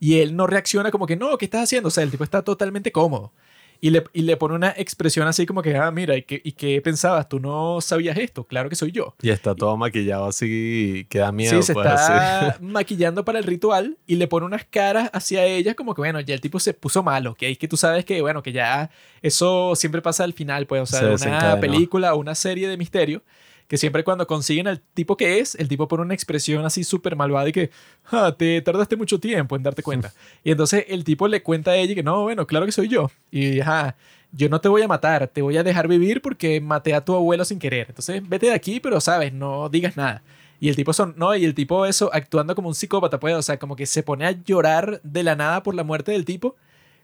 y 0.01 0.20
él 0.20 0.36
no 0.36 0.47
reacciona 0.47 0.90
como 0.90 1.07
que, 1.07 1.16
no, 1.16 1.36
¿qué 1.36 1.47
estás 1.47 1.65
haciendo? 1.65 1.89
O 1.89 1.90
sea, 1.90 2.05
el 2.05 2.11
tipo 2.11 2.24
está 2.24 2.43
totalmente 2.43 2.93
cómodo. 2.93 3.32
Y 3.81 3.91
le, 3.91 4.05
y 4.13 4.23
le 4.23 4.37
pone 4.37 4.55
una 4.55 4.75
expresión 4.77 5.29
así 5.29 5.47
como 5.47 5.63
que, 5.63 5.77
ah, 5.77 5.91
mira, 5.91 6.17
¿y 6.17 6.23
qué, 6.23 6.41
¿y 6.43 6.53
qué 6.53 6.81
pensabas? 6.83 7.29
¿Tú 7.29 7.39
no 7.39 7.81
sabías 7.81 8.19
esto? 8.19 8.45
Claro 8.45 8.69
que 8.69 8.75
soy 8.75 8.91
yo. 8.91 9.15
Y 9.23 9.31
está 9.31 9.55
todo 9.55 9.77
maquillado 9.77 10.27
así 10.27 11.07
que 11.09 11.21
da 11.21 11.31
miedo. 11.31 11.57
Sí, 11.57 11.63
se 11.63 11.75
pues, 11.75 11.87
está 11.87 12.49
así. 12.49 12.59
maquillando 12.63 13.25
para 13.25 13.39
el 13.39 13.45
ritual 13.45 13.97
y 14.07 14.17
le 14.17 14.27
pone 14.27 14.47
unas 14.47 14.65
caras 14.65 15.11
hacia 15.13 15.45
ella 15.45 15.75
como 15.75 15.95
que, 15.95 16.01
bueno, 16.01 16.21
ya 16.21 16.35
el 16.35 16.41
tipo 16.41 16.59
se 16.59 16.75
puso 16.75 17.03
malo, 17.03 17.35
que 17.35 17.51
es 17.51 17.59
que 17.59 17.69
tú 17.69 17.77
sabes 17.77 18.05
que, 18.05 18.21
bueno, 18.21 18.43
que 18.43 18.53
ya 18.53 18.91
eso 19.23 19.77
siempre 19.77 20.03
pasa 20.03 20.25
al 20.25 20.33
final, 20.33 20.67
pues, 20.67 20.83
o 20.83 20.87
sea, 20.87 21.17
Se 21.17 21.29
de 21.29 21.37
una 21.37 21.61
película 21.61 22.15
o 22.15 22.19
una 22.19 22.35
serie 22.35 22.69
de 22.69 22.77
misterio, 22.77 23.23
que 23.69 23.77
siempre 23.77 24.03
cuando 24.03 24.27
consiguen 24.27 24.66
al 24.66 24.81
tipo 24.81 25.16
que 25.16 25.39
es, 25.39 25.55
el 25.55 25.69
tipo 25.69 25.86
pone 25.86 26.03
una 26.03 26.15
expresión 26.15 26.65
así 26.65 26.85
súper 26.85 27.15
malvada 27.16 27.49
y 27.49 27.53
que, 27.53 27.70
ah, 28.11 28.35
te 28.36 28.61
tardaste 28.62 28.97
mucho 28.97 29.20
tiempo 29.20 29.55
en 29.57 29.62
darte 29.62 29.82
cuenta. 29.82 30.12
y 30.45 30.51
entonces 30.51 30.86
el 30.89 31.05
tipo 31.05 31.28
le 31.28 31.43
cuenta 31.43 31.73
a 31.73 31.77
ella 31.77 31.95
que, 31.95 32.03
no, 32.03 32.23
bueno, 32.23 32.47
claro 32.47 32.66
que 32.66 32.73
soy 32.73 32.89
yo. 32.89 33.11
Y, 33.31 33.61
ajá, 33.61 33.95
yo 34.32 34.49
no 34.49 34.61
te 34.61 34.69
voy 34.69 34.82
a 34.82 34.89
matar, 34.89 35.28
te 35.28 35.43
voy 35.43 35.59
a 35.59 35.62
dejar 35.62 35.86
vivir 35.86 36.23
porque 36.23 36.61
maté 36.61 36.95
a 36.95 37.05
tu 37.05 37.15
abuelo 37.15 37.45
sin 37.45 37.59
querer. 37.59 37.86
Entonces, 37.90 38.27
vete 38.27 38.47
de 38.47 38.55
aquí, 38.55 38.81
pero 38.81 39.01
sabes, 39.01 39.32
no 39.35 39.69
digas 39.69 39.97
nada. 39.97 40.23
Y 40.61 40.70
el 40.70 40.77
tipo 40.77 40.93
son, 40.93 41.15
no, 41.16 41.36
y 41.36 41.45
el 41.45 41.55
tipo 41.55 41.86
eso 41.86 42.11
actuando 42.12 42.55
como 42.55 42.69
un 42.69 42.74
psicópata, 42.74 43.20
pues, 43.20 43.35
o 43.35 43.43
sea, 43.43 43.59
como 43.59 43.77
que 43.77 43.86
se 43.86 44.03
pone 44.03 44.27
a 44.27 44.32
llorar 44.32 45.01
de 45.05 45.23
la 45.23 45.36
nada 45.36 45.62
por 45.62 45.74
la 45.74 45.85
muerte 45.85 46.12
del 46.12 46.24
tipo 46.24 46.57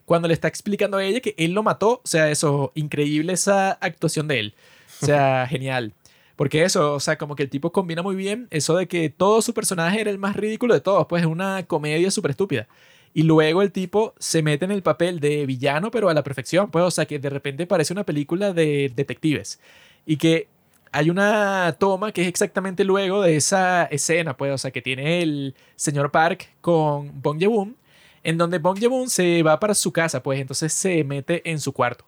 cuando 0.04 0.28
le 0.28 0.34
está 0.34 0.48
explicando 0.48 0.96
a 0.96 1.04
ella 1.04 1.20
que 1.20 1.34
él 1.38 1.52
lo 1.52 1.62
mató, 1.62 2.00
o 2.04 2.06
sea, 2.06 2.30
eso, 2.30 2.72
increíble 2.74 3.32
esa 3.32 3.72
actuación 3.72 4.28
de 4.28 4.40
él. 4.40 4.54
O 5.02 5.06
sea, 5.06 5.46
genial. 5.50 5.92
Porque 6.36 6.64
eso, 6.64 6.94
o 6.94 7.00
sea, 7.00 7.16
como 7.16 7.36
que 7.36 7.44
el 7.44 7.50
tipo 7.50 7.72
combina 7.72 8.02
muy 8.02 8.16
bien 8.16 8.48
eso 8.50 8.76
de 8.76 8.88
que 8.88 9.08
todo 9.08 9.40
su 9.42 9.54
personaje 9.54 10.00
era 10.00 10.10
el 10.10 10.18
más 10.18 10.36
ridículo 10.36 10.74
de 10.74 10.80
todos, 10.80 11.06
pues 11.06 11.22
es 11.22 11.28
una 11.28 11.64
comedia 11.66 12.10
súper 12.10 12.32
estúpida. 12.32 12.68
Y 13.12 13.22
luego 13.22 13.62
el 13.62 13.70
tipo 13.70 14.14
se 14.18 14.42
mete 14.42 14.64
en 14.64 14.72
el 14.72 14.82
papel 14.82 15.20
de 15.20 15.46
villano, 15.46 15.90
pero 15.92 16.08
a 16.08 16.14
la 16.14 16.24
perfección, 16.24 16.70
pues, 16.70 16.84
o 16.84 16.90
sea, 16.90 17.06
que 17.06 17.20
de 17.20 17.30
repente 17.30 17.66
parece 17.66 17.92
una 17.92 18.04
película 18.04 18.52
de 18.52 18.92
detectives. 18.94 19.60
Y 20.04 20.16
que 20.16 20.48
hay 20.90 21.10
una 21.10 21.76
toma 21.78 22.12
que 22.12 22.22
es 22.22 22.28
exactamente 22.28 22.84
luego 22.84 23.22
de 23.22 23.36
esa 23.36 23.84
escena, 23.84 24.36
pues, 24.36 24.52
o 24.52 24.58
sea, 24.58 24.72
que 24.72 24.82
tiene 24.82 25.22
el 25.22 25.54
señor 25.76 26.10
Park 26.10 26.50
con 26.60 27.22
Bong 27.22 27.38
Joon, 27.40 27.76
en 28.24 28.38
donde 28.38 28.58
Bong 28.58 28.78
Joon 28.82 29.08
se 29.08 29.42
va 29.44 29.60
para 29.60 29.74
su 29.74 29.92
casa, 29.92 30.22
pues, 30.22 30.40
entonces 30.40 30.72
se 30.72 31.04
mete 31.04 31.48
en 31.48 31.60
su 31.60 31.72
cuarto. 31.72 32.04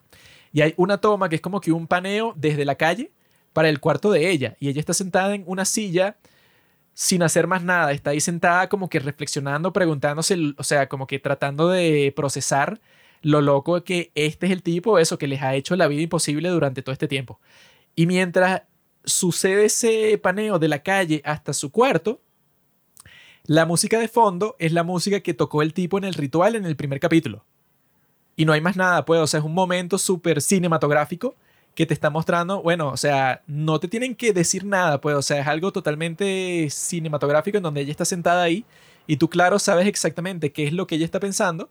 Y 0.51 0.61
hay 0.61 0.73
una 0.77 0.97
toma 0.99 1.29
que 1.29 1.35
es 1.35 1.41
como 1.41 1.61
que 1.61 1.71
un 1.71 1.87
paneo 1.87 2.33
desde 2.35 2.65
la 2.65 2.75
calle 2.75 3.11
para 3.57 3.69
el 3.69 3.79
cuarto 3.79 4.11
de 4.11 4.29
ella. 4.29 4.55
Y 4.59 4.69
ella 4.69 4.79
está 4.79 4.93
sentada 4.93 5.33
en 5.33 5.43
una 5.47 5.65
silla 5.65 6.15
sin 6.93 7.23
hacer 7.23 7.47
más 7.47 7.63
nada. 7.63 7.91
Está 7.91 8.11
ahí 8.11 8.21
sentada 8.21 8.69
como 8.69 8.87
que 8.87 8.99
reflexionando, 8.99 9.73
preguntándose, 9.73 10.37
o 10.55 10.63
sea, 10.63 10.87
como 10.87 11.07
que 11.07 11.17
tratando 11.17 11.67
de 11.69 12.13
procesar 12.15 12.79
lo 13.23 13.41
loco 13.41 13.83
que 13.83 14.11
este 14.13 14.45
es 14.45 14.51
el 14.51 14.61
tipo, 14.61 14.99
eso, 14.99 15.17
que 15.17 15.25
les 15.25 15.41
ha 15.41 15.55
hecho 15.55 15.75
la 15.75 15.87
vida 15.87 16.03
imposible 16.03 16.49
durante 16.49 16.83
todo 16.83 16.93
este 16.93 17.07
tiempo. 17.07 17.39
Y 17.95 18.05
mientras 18.05 18.61
sucede 19.03 19.65
ese 19.65 20.19
paneo 20.19 20.59
de 20.59 20.67
la 20.67 20.83
calle 20.83 21.23
hasta 21.25 21.51
su 21.51 21.71
cuarto, 21.71 22.21
la 23.45 23.65
música 23.65 23.97
de 23.97 24.07
fondo 24.07 24.55
es 24.59 24.71
la 24.71 24.83
música 24.83 25.21
que 25.21 25.33
tocó 25.33 25.63
el 25.63 25.73
tipo 25.73 25.97
en 25.97 26.03
el 26.03 26.13
ritual 26.13 26.55
en 26.55 26.65
el 26.65 26.75
primer 26.75 26.99
capítulo. 26.99 27.43
Y 28.35 28.45
no 28.45 28.53
hay 28.53 28.61
más 28.61 28.75
nada, 28.75 29.03
pues, 29.03 29.19
o 29.19 29.25
sea, 29.25 29.39
es 29.39 29.45
un 29.47 29.55
momento 29.55 29.97
súper 29.97 30.43
cinematográfico 30.43 31.35
que 31.77 31.85
te 31.85 31.93
está 31.93 32.09
mostrando, 32.09 32.63
bueno, 32.63 32.89
o 32.89 32.97
sea, 32.97 33.43
no 33.45 33.79
te 33.79 33.87
tienen 33.87 34.15
que 34.15 34.33
decir 34.33 34.65
nada, 34.65 34.99
pues, 34.99 35.15
o 35.15 35.21
sea, 35.21 35.41
es 35.41 35.45
algo 35.45 35.71
totalmente 35.71 36.67
cinematográfico 36.71 37.57
en 37.57 37.63
donde 37.63 37.81
ella 37.81 37.91
está 37.91 38.03
sentada 38.03 38.41
ahí 38.41 38.65
y 39.05 39.17
tú, 39.17 39.29
claro, 39.29 39.59
sabes 39.59 39.85
exactamente 39.85 40.51
qué 40.51 40.65
es 40.65 40.73
lo 40.73 40.87
que 40.87 40.95
ella 40.95 41.05
está 41.05 41.19
pensando. 41.19 41.69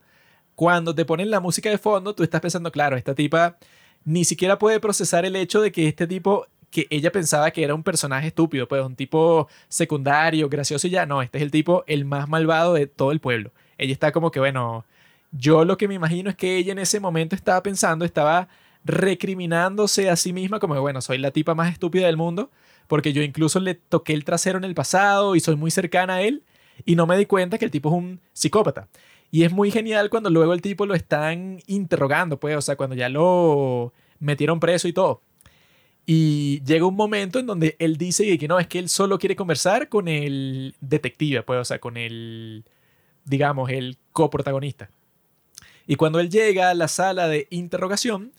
Cuando 0.55 0.95
te 0.95 1.05
ponen 1.05 1.29
la 1.29 1.41
música 1.41 1.71
de 1.71 1.79
fondo, 1.79 2.15
tú 2.15 2.23
estás 2.23 2.41
pensando, 2.41 2.71
claro, 2.71 2.97
esta 2.97 3.17
tipa 3.17 3.59
ni 4.05 4.25
siquiera 4.25 4.61
puede 4.61 4.79
procesar 4.79 5.25
el 5.25 5.35
hecho 5.35 5.61
de 5.61 5.73
que 5.73 5.89
este 5.89 6.07
tipo 6.07 6.47
que 6.71 6.87
ella 6.91 7.11
pensaba 7.11 7.51
que 7.51 7.65
era 7.65 7.75
un 7.75 7.83
personaje 7.83 8.29
estúpido, 8.29 8.69
pues 8.69 8.85
un 8.85 8.95
tipo 8.95 9.49
secundario, 9.69 10.49
gracioso 10.49 10.87
y 10.87 10.91
ya, 10.91 11.05
no, 11.05 11.21
este 11.21 11.39
es 11.39 11.43
el 11.43 11.51
tipo 11.51 11.83
el 11.89 12.05
más 12.05 12.29
malvado 12.29 12.75
de 12.75 12.87
todo 12.87 13.11
el 13.11 13.19
pueblo. 13.19 13.51
Ella 13.77 13.93
está 13.93 14.13
como 14.13 14.31
que, 14.31 14.39
bueno, 14.39 14.85
yo 15.33 15.65
lo 15.65 15.77
que 15.77 15.89
me 15.89 15.95
imagino 15.95 16.31
es 16.31 16.37
que 16.37 16.59
ella 16.59 16.71
en 16.71 16.79
ese 16.79 17.01
momento 17.01 17.35
estaba 17.35 17.61
pensando, 17.65 18.05
estaba 18.05 18.47
recriminándose 18.87 20.09
a 20.09 20.17
sí 20.17 20.33
misma 20.33 20.61
como, 20.61 20.81
bueno, 20.81 21.03
soy 21.03 21.19
la 21.19 21.33
tipa 21.33 21.55
más 21.55 21.73
estúpida 21.73 22.07
del 22.07 22.17
mundo, 22.17 22.51
porque 22.87 23.13
yo 23.13 23.23
incluso 23.23 23.59
le 23.61 23.75
toqué 23.75 24.13
el 24.15 24.25
trasero 24.25 24.59
en 24.59 24.65
el 24.65 24.75
pasado 24.75 25.35
y 25.35 25.41
soy 25.41 25.57
muy 25.57 25.71
cercana 25.71 26.15
a 26.15 26.23
él 26.23 26.45
y 26.85 26.95
no 26.95 27.07
me 27.07 27.19
di 27.19 27.27
cuenta 27.27 27.59
que 27.59 27.65
el 27.65 27.71
tipo 27.71 27.89
es 27.89 27.97
un 27.97 28.21
psicópata. 28.33 28.89
Y 29.31 29.43
es 29.43 29.53
muy 29.53 29.73
genial 29.73 30.09
cuando 30.09 30.31
luego 30.31 30.53
el 30.55 30.63
tipo 30.63 30.87
lo 30.87 30.95
están 30.95 31.61
interrogando, 31.67 32.39
pues, 32.39 32.57
o 32.57 32.63
sea, 32.63 32.77
cuando 32.77 32.95
ya 32.95 33.09
lo 33.09 33.93
metieron 34.21 34.61
preso 34.61 34.87
y 34.87 34.93
todo. 34.93 35.21
Y 36.07 36.63
llega 36.65 36.87
un 36.87 36.95
momento 36.95 37.41
en 37.41 37.47
donde 37.47 37.75
él 37.81 37.97
dice 37.97 38.39
que 38.39 38.47
no, 38.47 38.61
es 38.61 38.69
que 38.69 38.79
él 38.79 38.89
solo 38.89 39.19
quiere 39.19 39.35
conversar 39.35 39.89
con 39.89 40.07
el 40.07 40.77
detective, 40.81 41.43
pues, 41.43 41.61
o 41.61 41.65
sea, 41.65 41.81
con 41.81 41.97
el, 41.97 42.65
digamos, 43.25 43.69
el 43.71 43.99
coprotagonista. 44.13 44.91
Y 45.89 45.97
cuando 45.97 46.21
él 46.21 46.31
llega 46.31 46.71
a 46.71 46.75
la 46.75 46.87
sala 46.87 47.27
de 47.27 47.49
interrogación, 47.51 48.33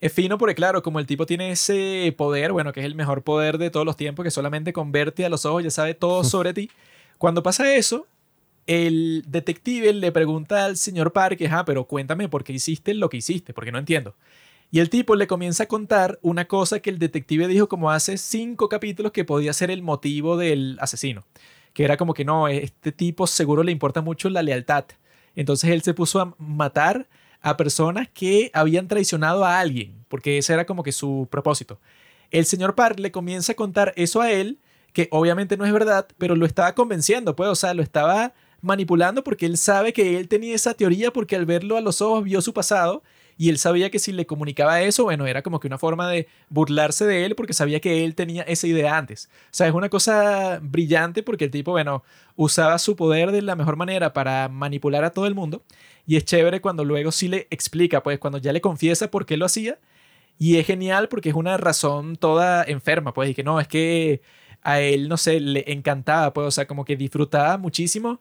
es 0.00 0.12
fino 0.12 0.38
porque, 0.38 0.54
claro, 0.54 0.82
como 0.82 0.98
el 0.98 1.06
tipo 1.06 1.26
tiene 1.26 1.50
ese 1.50 2.14
poder, 2.16 2.52
bueno, 2.52 2.72
que 2.72 2.80
es 2.80 2.86
el 2.86 2.94
mejor 2.94 3.22
poder 3.22 3.58
de 3.58 3.70
todos 3.70 3.84
los 3.84 3.96
tiempos, 3.96 4.24
que 4.24 4.30
solamente 4.30 4.72
con 4.72 4.92
verte 4.92 5.24
a 5.26 5.28
los 5.28 5.44
ojos 5.44 5.62
ya 5.62 5.70
sabe 5.70 5.94
todo 5.94 6.24
sobre 6.24 6.54
ti. 6.54 6.70
Cuando 7.18 7.42
pasa 7.42 7.74
eso, 7.74 8.06
el 8.66 9.24
detective 9.26 9.92
le 9.92 10.10
pregunta 10.10 10.64
al 10.64 10.78
señor 10.78 11.12
Park, 11.12 11.40
ah, 11.50 11.64
pero 11.66 11.84
cuéntame 11.84 12.28
por 12.28 12.44
qué 12.44 12.54
hiciste 12.54 12.94
lo 12.94 13.10
que 13.10 13.18
hiciste, 13.18 13.52
porque 13.52 13.72
no 13.72 13.78
entiendo. 13.78 14.14
Y 14.70 14.78
el 14.78 14.88
tipo 14.88 15.16
le 15.16 15.26
comienza 15.26 15.64
a 15.64 15.68
contar 15.68 16.18
una 16.22 16.46
cosa 16.46 16.80
que 16.80 16.90
el 16.90 16.98
detective 16.98 17.48
dijo 17.48 17.68
como 17.68 17.90
hace 17.90 18.16
cinco 18.16 18.68
capítulos 18.68 19.12
que 19.12 19.24
podía 19.24 19.52
ser 19.52 19.70
el 19.70 19.82
motivo 19.82 20.36
del 20.36 20.78
asesino. 20.80 21.24
Que 21.74 21.84
era 21.84 21.96
como 21.96 22.14
que 22.14 22.24
no, 22.24 22.48
este 22.48 22.92
tipo 22.92 23.26
seguro 23.26 23.64
le 23.64 23.72
importa 23.72 24.00
mucho 24.00 24.30
la 24.30 24.42
lealtad. 24.42 24.84
Entonces 25.34 25.70
él 25.70 25.82
se 25.82 25.92
puso 25.92 26.20
a 26.20 26.34
matar 26.38 27.08
a 27.42 27.56
personas 27.56 28.08
que 28.12 28.50
habían 28.52 28.88
traicionado 28.88 29.44
a 29.44 29.60
alguien, 29.60 30.04
porque 30.08 30.38
ese 30.38 30.52
era 30.52 30.66
como 30.66 30.82
que 30.82 30.92
su 30.92 31.28
propósito. 31.30 31.80
El 32.30 32.44
señor 32.44 32.74
Park 32.74 32.98
le 32.98 33.10
comienza 33.10 33.52
a 33.52 33.56
contar 33.56 33.92
eso 33.96 34.20
a 34.20 34.30
él, 34.30 34.58
que 34.92 35.08
obviamente 35.10 35.56
no 35.56 35.64
es 35.64 35.72
verdad, 35.72 36.06
pero 36.18 36.36
lo 36.36 36.46
estaba 36.46 36.74
convenciendo, 36.74 37.34
pues, 37.36 37.48
o 37.48 37.54
sea, 37.54 37.74
lo 37.74 37.82
estaba 37.82 38.32
manipulando 38.60 39.24
porque 39.24 39.46
él 39.46 39.56
sabe 39.56 39.92
que 39.92 40.18
él 40.18 40.28
tenía 40.28 40.54
esa 40.54 40.74
teoría 40.74 41.12
porque 41.12 41.36
al 41.36 41.46
verlo 41.46 41.76
a 41.76 41.80
los 41.80 42.02
ojos 42.02 42.24
vio 42.24 42.42
su 42.42 42.52
pasado 42.52 43.02
y 43.38 43.48
él 43.48 43.56
sabía 43.56 43.90
que 43.90 43.98
si 43.98 44.12
le 44.12 44.26
comunicaba 44.26 44.82
eso, 44.82 45.04
bueno, 45.04 45.26
era 45.26 45.40
como 45.40 45.60
que 45.60 45.66
una 45.66 45.78
forma 45.78 46.10
de 46.10 46.28
burlarse 46.50 47.06
de 47.06 47.24
él 47.24 47.34
porque 47.34 47.54
sabía 47.54 47.80
que 47.80 48.04
él 48.04 48.14
tenía 48.14 48.42
esa 48.42 48.66
idea 48.66 48.98
antes. 48.98 49.30
O 49.46 49.48
sea, 49.52 49.66
es 49.66 49.72
una 49.72 49.88
cosa 49.88 50.58
brillante 50.62 51.22
porque 51.22 51.46
el 51.46 51.50
tipo, 51.50 51.70
bueno, 51.70 52.02
usaba 52.36 52.78
su 52.78 52.96
poder 52.96 53.32
de 53.32 53.40
la 53.40 53.56
mejor 53.56 53.76
manera 53.76 54.12
para 54.12 54.48
manipular 54.48 55.04
a 55.04 55.10
todo 55.10 55.26
el 55.26 55.34
mundo 55.34 55.62
y 56.06 56.16
es 56.16 56.24
chévere 56.24 56.60
cuando 56.60 56.84
luego 56.84 57.12
sí 57.12 57.28
le 57.28 57.46
explica, 57.50 58.02
pues 58.02 58.18
cuando 58.18 58.38
ya 58.38 58.52
le 58.52 58.60
confiesa 58.60 59.10
por 59.10 59.26
qué 59.26 59.36
lo 59.36 59.46
hacía 59.46 59.78
y 60.38 60.56
es 60.56 60.66
genial 60.66 61.08
porque 61.08 61.28
es 61.28 61.34
una 61.34 61.56
razón 61.56 62.16
toda 62.16 62.64
enferma, 62.64 63.12
pues 63.12 63.30
y 63.30 63.34
que 63.34 63.44
no, 63.44 63.60
es 63.60 63.68
que 63.68 64.22
a 64.62 64.80
él, 64.80 65.08
no 65.08 65.16
sé, 65.16 65.40
le 65.40 65.64
encantaba, 65.72 66.32
pues, 66.32 66.46
o 66.46 66.50
sea, 66.50 66.66
como 66.66 66.84
que 66.84 66.96
disfrutaba 66.96 67.56
muchísimo 67.58 68.20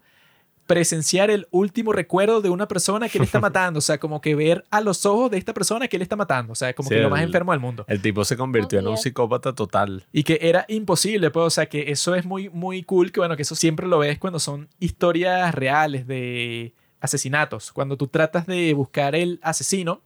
presenciar 0.70 1.32
el 1.32 1.48
último 1.50 1.94
recuerdo 1.94 2.42
de 2.42 2.50
una 2.50 2.68
persona 2.68 3.10
que 3.10 3.18
él 3.18 3.24
está 3.24 3.40
matando, 3.42 3.80
o 3.80 3.82
sea, 3.82 3.98
como 3.98 4.22
que 4.22 4.36
ver 4.36 4.66
a 4.70 4.82
los 4.82 5.06
ojos 5.06 5.32
de 5.32 5.38
esta 5.38 5.54
persona 5.54 5.88
que 5.88 5.96
él 5.96 6.04
está 6.04 6.16
matando, 6.16 6.54
o 6.54 6.56
sea, 6.56 6.74
como 6.74 6.90
Sí, 6.90 6.96
que 6.96 7.02
lo 7.02 7.10
más 7.10 7.22
enfermo 7.22 7.54
del 7.54 7.60
mundo. 7.60 7.86
El 7.88 8.02
tipo 8.02 8.24
se 8.24 8.38
convirtió 8.38 8.80
en 8.80 8.88
un 8.88 8.98
psicópata 8.98 9.56
total. 9.56 10.06
Y 10.12 10.24
que 10.24 10.38
era 10.42 10.66
imposible, 10.68 11.32
pues, 11.32 11.46
o 11.46 11.50
sea, 11.50 11.68
que 11.68 11.92
eso 11.92 12.14
es 12.14 12.24
muy, 12.24 12.50
muy 12.50 12.84
cool, 12.84 13.12
que 13.12 13.20
bueno, 13.20 13.36
que 13.36 13.42
eso 13.42 13.56
siempre 13.56 13.88
lo 13.88 13.98
ves 13.98 14.20
cuando 14.20 14.40
son 14.40 14.70
historias 14.80 15.56
reales 15.56 16.06
de 16.06 16.74
asesinatos, 17.02 17.72
cuando 17.72 17.98
tú 17.98 18.08
tratas 18.08 18.46
de 18.46 18.74
buscar 18.74 19.16
el 19.16 19.40
asesino, 19.42 20.02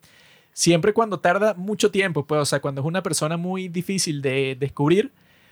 siempre 0.53 0.93
cuando 0.93 1.19
tarda 1.19 1.53
mucho 1.55 1.91
tiempo, 1.91 2.25
pues, 2.25 2.41
o 2.41 2.45
sea, 2.45 2.61
cuando 2.61 2.81
es 2.81 2.87
una 2.87 3.03
persona 3.03 3.37
muy 3.37 3.67
difícil 3.67 4.21
de 4.21 4.55
descubrir, 4.59 5.11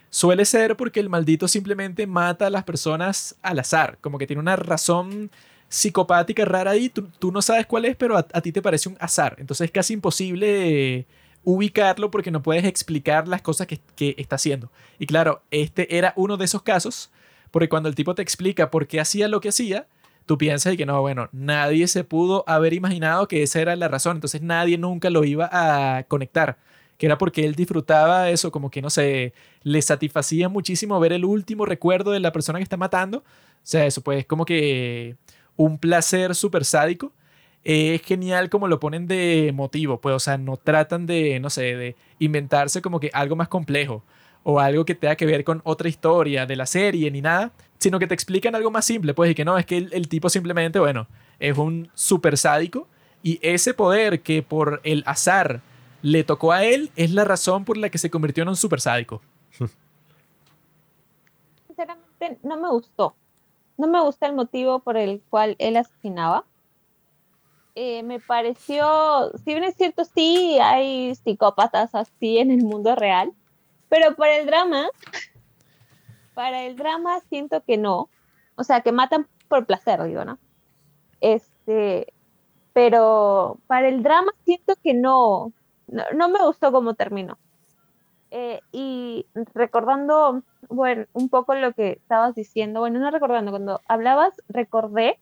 suele 0.09 0.45
ser 0.45 0.77
porque 0.77 0.99
el 0.99 1.09
maldito 1.09 1.47
simplemente 1.47 2.05
mata 2.07 2.47
a 2.47 2.49
las 2.49 2.63
personas 2.63 3.35
al 3.41 3.59
azar, 3.59 3.97
como 4.01 4.17
que 4.17 4.27
tiene 4.27 4.41
una 4.41 4.55
razón 4.55 5.31
psicopática 5.69 6.45
rara 6.45 6.71
ahí, 6.71 6.89
tú, 6.89 7.31
no 7.31 7.41
sabes 7.41 7.65
cuál 7.65 7.85
es, 7.85 7.95
pero 7.95 8.17
a, 8.17 8.27
a 8.33 8.41
ti 8.41 8.51
te 8.51 8.61
parece 8.61 8.89
un 8.89 8.97
azar, 8.99 9.35
entonces 9.39 9.65
es 9.65 9.71
casi 9.71 9.93
imposible 9.93 11.05
ubicarlo 11.43 12.11
porque 12.11 12.29
no 12.29 12.43
puedes 12.43 12.65
explicar 12.65 13.27
las 13.27 13.41
cosas 13.41 13.67
que, 13.67 13.79
que 13.95 14.15
está 14.17 14.35
haciendo. 14.35 14.69
Y 14.99 15.07
claro, 15.07 15.41
este 15.49 15.97
era 15.97 16.13
uno 16.15 16.37
de 16.37 16.45
esos 16.45 16.61
casos, 16.61 17.09
porque 17.49 17.69
cuando 17.69 17.89
el 17.89 17.95
tipo 17.95 18.13
te 18.13 18.21
explica 18.21 18.69
por 18.69 18.87
qué 18.87 18.99
hacía 18.99 19.27
lo 19.27 19.41
que 19.41 19.49
hacía, 19.49 19.87
tú 20.31 20.37
piensas 20.37 20.73
y 20.73 20.77
que 20.77 20.85
no, 20.85 21.01
bueno, 21.01 21.27
nadie 21.33 21.89
se 21.89 22.05
pudo 22.05 22.45
haber 22.47 22.71
imaginado 22.71 23.27
que 23.27 23.43
esa 23.43 23.59
era 23.59 23.75
la 23.75 23.89
razón, 23.89 24.15
entonces 24.15 24.41
nadie 24.41 24.77
nunca 24.77 25.09
lo 25.09 25.25
iba 25.25 25.49
a 25.51 26.03
conectar, 26.03 26.57
que 26.97 27.05
era 27.05 27.17
porque 27.17 27.43
él 27.43 27.53
disfrutaba 27.53 28.29
eso, 28.29 28.49
como 28.49 28.71
que 28.71 28.81
no 28.81 28.89
sé, 28.89 29.33
le 29.63 29.81
satisfacía 29.81 30.47
muchísimo 30.47 30.97
ver 31.01 31.11
el 31.11 31.25
último 31.25 31.65
recuerdo 31.65 32.11
de 32.11 32.21
la 32.21 32.31
persona 32.31 32.59
que 32.59 32.63
está 32.63 32.77
matando, 32.77 33.17
o 33.17 33.23
sea, 33.61 33.85
eso 33.85 33.99
pues 33.99 34.25
como 34.25 34.45
que 34.45 35.17
un 35.57 35.77
placer 35.77 36.33
súper 36.33 36.63
sádico, 36.63 37.11
es 37.65 38.01
genial 38.01 38.49
como 38.49 38.69
lo 38.69 38.79
ponen 38.79 39.07
de 39.07 39.51
motivo, 39.53 39.99
pues, 39.99 40.15
o 40.15 40.19
sea, 40.19 40.37
no 40.37 40.55
tratan 40.55 41.07
de, 41.07 41.41
no 41.41 41.49
sé, 41.49 41.75
de 41.75 41.97
inventarse 42.19 42.81
como 42.81 43.01
que 43.01 43.09
algo 43.11 43.35
más 43.35 43.49
complejo 43.49 44.05
o 44.43 44.61
algo 44.61 44.85
que 44.85 44.95
tenga 44.95 45.17
que 45.17 45.25
ver 45.25 45.43
con 45.43 45.59
otra 45.65 45.89
historia 45.89 46.45
de 46.45 46.55
la 46.55 46.67
serie 46.67 47.11
ni 47.11 47.19
nada, 47.19 47.51
sino 47.81 47.97
que 47.97 48.05
te 48.05 48.13
explican 48.13 48.53
algo 48.53 48.69
más 48.69 48.85
simple, 48.85 49.15
pues, 49.15 49.31
y 49.31 49.35
que 49.35 49.43
no, 49.43 49.57
es 49.57 49.65
que 49.65 49.77
el, 49.77 50.07
tipo 50.07 50.29
simplemente, 50.29 50.77
bueno, 50.77 51.07
es 51.39 51.57
un 51.57 51.89
súper 51.95 52.37
sádico 52.37 52.87
y 53.23 53.39
ese 53.41 53.73
poder 53.73 54.21
que 54.21 54.43
por 54.43 54.81
el 54.83 55.03
azar 55.07 55.61
le 56.03 56.23
tocó 56.23 56.51
a 56.51 56.63
él 56.63 56.91
es 56.95 57.11
la 57.11 57.23
razón 57.25 57.65
por 57.65 57.77
la 57.77 57.89
que 57.89 57.97
se 57.97 58.11
convirtió 58.11 58.43
en 58.43 58.49
un 58.49 58.55
súper 58.55 58.81
sádico. 58.81 59.19
Sinceramente, 61.65 62.37
no 62.43 62.57
me 62.57 62.69
gustó. 62.69 63.15
No 63.77 63.87
me 63.87 63.99
gusta 64.01 64.27
el 64.27 64.35
motivo 64.35 64.79
por 64.79 64.95
el 64.95 65.19
cual 65.31 65.55
él 65.57 65.75
asesinaba. 65.75 66.45
Eh, 67.73 68.03
me 68.03 68.19
pareció, 68.19 69.31
si 69.43 69.53
bien 69.53 69.63
es 69.63 69.75
cierto, 69.75 70.05
sí 70.05 70.59
hay 70.61 71.15
psicópatas 71.15 71.95
así 71.95 72.37
en 72.37 72.51
el 72.51 72.63
mundo 72.63 72.95
real, 72.95 73.33
pero 73.89 74.15
para 74.15 74.37
el 74.37 74.45
drama, 74.45 74.87
para 76.41 76.63
el 76.63 76.75
drama 76.75 77.19
siento 77.29 77.63
que 77.63 77.77
no. 77.77 78.09
O 78.55 78.63
sea, 78.63 78.81
que 78.81 78.91
matan 78.91 79.27
por 79.47 79.67
placer, 79.67 80.01
digo, 80.01 80.25
¿no? 80.25 80.39
Este, 81.19 82.11
pero 82.73 83.59
para 83.67 83.89
el 83.89 84.01
drama 84.01 84.31
siento 84.43 84.75
que 84.83 84.95
no, 84.95 85.53
no, 85.85 86.03
no 86.15 86.29
me 86.29 86.43
gustó 86.43 86.71
cómo 86.71 86.95
terminó. 86.95 87.37
Eh, 88.31 88.59
y 88.71 89.27
recordando, 89.53 90.41
bueno, 90.67 91.05
un 91.13 91.29
poco 91.29 91.53
lo 91.53 91.73
que 91.73 91.91
estabas 91.91 92.33
diciendo, 92.33 92.79
bueno, 92.79 92.99
no 92.99 93.11
recordando, 93.11 93.51
cuando 93.51 93.79
hablabas, 93.87 94.33
recordé 94.49 95.19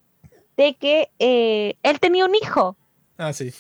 de 0.56 0.76
que 0.76 1.12
eh, 1.20 1.76
él 1.84 2.00
tenía 2.00 2.24
un 2.24 2.36
hijo. 2.36 2.78
Ah, 3.18 3.34
sí. 3.34 3.52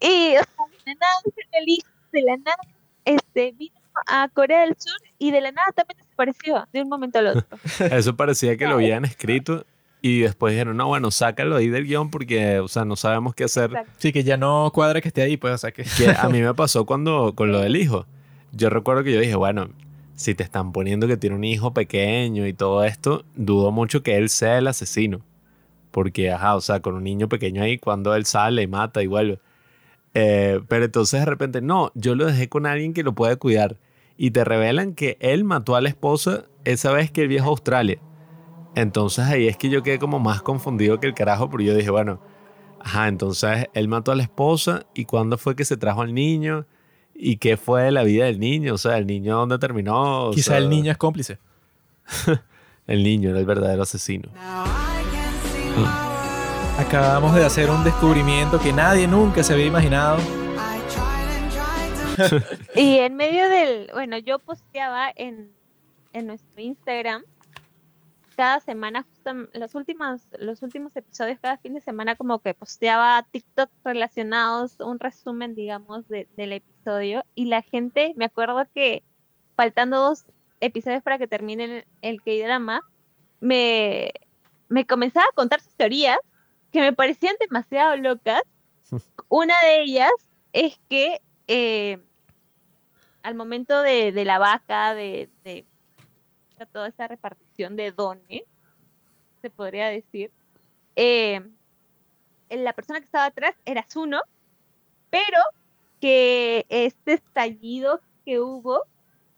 Y 0.00 0.34
o 0.38 0.40
sea, 0.40 0.64
de 0.86 0.94
la 0.94 0.94
nada 0.94 1.20
el 1.52 1.68
hijo, 1.68 1.88
de 2.10 2.22
la 2.22 2.36
nada 2.38 2.56
este, 3.04 3.52
vino 3.52 3.79
a 4.06 4.28
Corea 4.28 4.60
del 4.62 4.76
Sur 4.78 4.96
y 5.18 5.30
de 5.30 5.40
la 5.40 5.52
nada 5.52 5.72
también 5.72 5.98
desapareció 5.98 6.66
de 6.72 6.82
un 6.82 6.88
momento 6.88 7.18
al 7.18 7.26
otro. 7.28 7.46
Eso 7.90 8.16
parecía 8.16 8.56
que 8.56 8.66
lo 8.66 8.74
habían 8.74 9.04
escrito 9.04 9.64
y 10.02 10.20
después 10.20 10.52
dijeron, 10.52 10.76
no, 10.76 10.86
bueno, 10.88 11.10
sácalo 11.10 11.56
ahí 11.56 11.68
del 11.68 11.86
guion 11.86 12.10
porque, 12.10 12.58
o 12.60 12.68
sea, 12.68 12.84
no 12.84 12.96
sabemos 12.96 13.34
qué 13.34 13.44
hacer. 13.44 13.70
Exacto. 13.70 13.92
Sí, 13.98 14.12
que 14.12 14.24
ya 14.24 14.36
no 14.36 14.70
cuadra 14.72 15.00
que 15.00 15.08
esté 15.08 15.22
ahí, 15.22 15.36
pues, 15.36 15.54
o 15.54 15.58
sea 15.58 15.72
que... 15.72 15.84
Que 15.84 16.10
a 16.10 16.28
mí 16.28 16.40
me 16.42 16.54
pasó 16.54 16.86
cuando, 16.86 17.34
con 17.34 17.52
lo 17.52 17.60
del 17.60 17.76
hijo. 17.76 18.06
Yo 18.52 18.70
recuerdo 18.70 19.04
que 19.04 19.12
yo 19.12 19.20
dije, 19.20 19.34
bueno, 19.34 19.68
si 20.14 20.34
te 20.34 20.42
están 20.42 20.72
poniendo 20.72 21.06
que 21.06 21.16
tiene 21.16 21.36
un 21.36 21.44
hijo 21.44 21.72
pequeño 21.74 22.46
y 22.46 22.52
todo 22.52 22.84
esto, 22.84 23.24
dudo 23.34 23.72
mucho 23.72 24.02
que 24.02 24.16
él 24.16 24.30
sea 24.30 24.58
el 24.58 24.68
asesino. 24.68 25.20
Porque, 25.90 26.30
ajá, 26.30 26.56
o 26.56 26.60
sea, 26.60 26.80
con 26.80 26.94
un 26.94 27.04
niño 27.04 27.28
pequeño 27.28 27.62
ahí, 27.62 27.78
cuando 27.78 28.14
él 28.14 28.24
sale 28.24 28.62
y 28.62 28.66
mata 28.66 29.02
y 29.02 29.06
vuelve. 29.06 29.38
Eh, 30.14 30.60
pero 30.68 30.84
entonces 30.86 31.20
de 31.20 31.26
repente, 31.26 31.60
no, 31.60 31.92
yo 31.94 32.14
lo 32.14 32.26
dejé 32.26 32.48
con 32.48 32.66
alguien 32.66 32.94
que 32.94 33.02
lo 33.02 33.14
puede 33.14 33.36
cuidar. 33.36 33.76
Y 34.22 34.32
te 34.32 34.44
revelan 34.44 34.92
que 34.92 35.16
él 35.18 35.44
mató 35.44 35.76
a 35.76 35.80
la 35.80 35.88
esposa 35.88 36.44
esa 36.66 36.92
vez 36.92 37.10
que 37.10 37.22
él 37.22 37.28
viajó 37.28 37.46
a 37.46 37.50
Australia. 37.52 38.02
Entonces 38.74 39.24
ahí 39.24 39.48
es 39.48 39.56
que 39.56 39.70
yo 39.70 39.82
quedé 39.82 39.98
como 39.98 40.18
más 40.18 40.42
confundido 40.42 41.00
que 41.00 41.06
el 41.06 41.14
carajo, 41.14 41.48
pero 41.48 41.62
yo 41.62 41.74
dije, 41.74 41.88
bueno, 41.88 42.20
ajá, 42.80 43.08
entonces 43.08 43.68
él 43.72 43.88
mató 43.88 44.12
a 44.12 44.16
la 44.16 44.22
esposa 44.22 44.84
y 44.92 45.06
cuándo 45.06 45.38
fue 45.38 45.56
que 45.56 45.64
se 45.64 45.78
trajo 45.78 46.02
al 46.02 46.12
niño 46.12 46.66
y 47.14 47.38
qué 47.38 47.56
fue 47.56 47.84
de 47.84 47.92
la 47.92 48.02
vida 48.02 48.26
del 48.26 48.38
niño, 48.40 48.74
o 48.74 48.76
sea, 48.76 48.98
el 48.98 49.06
niño 49.06 49.38
dónde 49.38 49.58
terminó. 49.58 50.26
O 50.26 50.30
Quizá 50.32 50.50
sea, 50.50 50.58
el 50.58 50.68
niño 50.68 50.92
es 50.92 50.98
cómplice. 50.98 51.38
El 52.86 53.04
niño 53.04 53.30
era 53.30 53.38
el 53.38 53.46
verdadero 53.46 53.84
asesino. 53.84 54.30
Acabamos 56.76 57.36
de 57.36 57.44
hacer 57.44 57.70
un 57.70 57.84
descubrimiento 57.84 58.58
que 58.58 58.72
nadie 58.72 59.06
nunca 59.06 59.44
se 59.44 59.52
había 59.52 59.66
imaginado. 59.66 60.18
Y 62.74 62.98
en 62.98 63.16
medio 63.16 63.48
del, 63.48 63.90
bueno, 63.92 64.18
yo 64.18 64.38
posteaba 64.38 65.10
en, 65.14 65.52
en 66.12 66.26
nuestro 66.26 66.60
Instagram 66.60 67.22
cada 68.36 68.60
semana, 68.60 69.04
justam- 69.04 69.50
los 69.52 69.74
últimos, 69.74 70.22
los 70.38 70.62
últimos 70.62 70.96
episodios, 70.96 71.38
cada 71.40 71.58
fin 71.58 71.74
de 71.74 71.80
semana 71.82 72.16
como 72.16 72.38
que 72.38 72.54
posteaba 72.54 73.26
TikTok 73.30 73.68
relacionados, 73.84 74.80
un 74.80 74.98
resumen, 74.98 75.54
digamos, 75.54 76.08
de- 76.08 76.26
del 76.36 76.54
episodio. 76.54 77.24
Y 77.34 77.46
la 77.46 77.60
gente, 77.62 78.14
me 78.16 78.24
acuerdo 78.24 78.66
que 78.74 79.02
faltando 79.56 79.98
dos 79.98 80.24
episodios 80.60 81.02
para 81.02 81.18
que 81.18 81.26
termine 81.26 81.64
el, 81.64 81.84
el 82.00 82.22
K-drama, 82.22 82.80
me, 83.40 84.12
me 84.68 84.86
comenzaba 84.86 85.26
a 85.26 85.34
contar 85.34 85.60
sus 85.60 85.74
teorías 85.74 86.18
que 86.72 86.80
me 86.80 86.92
parecían 86.94 87.34
demasiado 87.40 87.96
locas. 87.96 88.40
Una 89.28 89.54
de 89.64 89.82
ellas 89.82 90.10
es 90.54 90.80
que 90.88 91.20
eh, 91.46 91.98
al 93.22 93.34
momento 93.34 93.82
de, 93.82 94.12
de 94.12 94.24
la 94.24 94.38
vaca, 94.38 94.94
de, 94.94 95.28
de 95.44 95.64
toda 96.72 96.88
esa 96.88 97.08
repartición 97.08 97.76
de 97.76 97.90
dones, 97.92 98.42
se 99.40 99.50
podría 99.50 99.88
decir, 99.88 100.30
eh, 100.96 101.40
la 102.50 102.72
persona 102.72 102.98
que 103.00 103.06
estaba 103.06 103.24
atrás 103.26 103.54
era 103.64 103.86
Zuno, 103.88 104.20
pero 105.08 105.38
que 106.00 106.66
este 106.68 107.14
estallido 107.14 108.00
que 108.24 108.40
hubo 108.40 108.84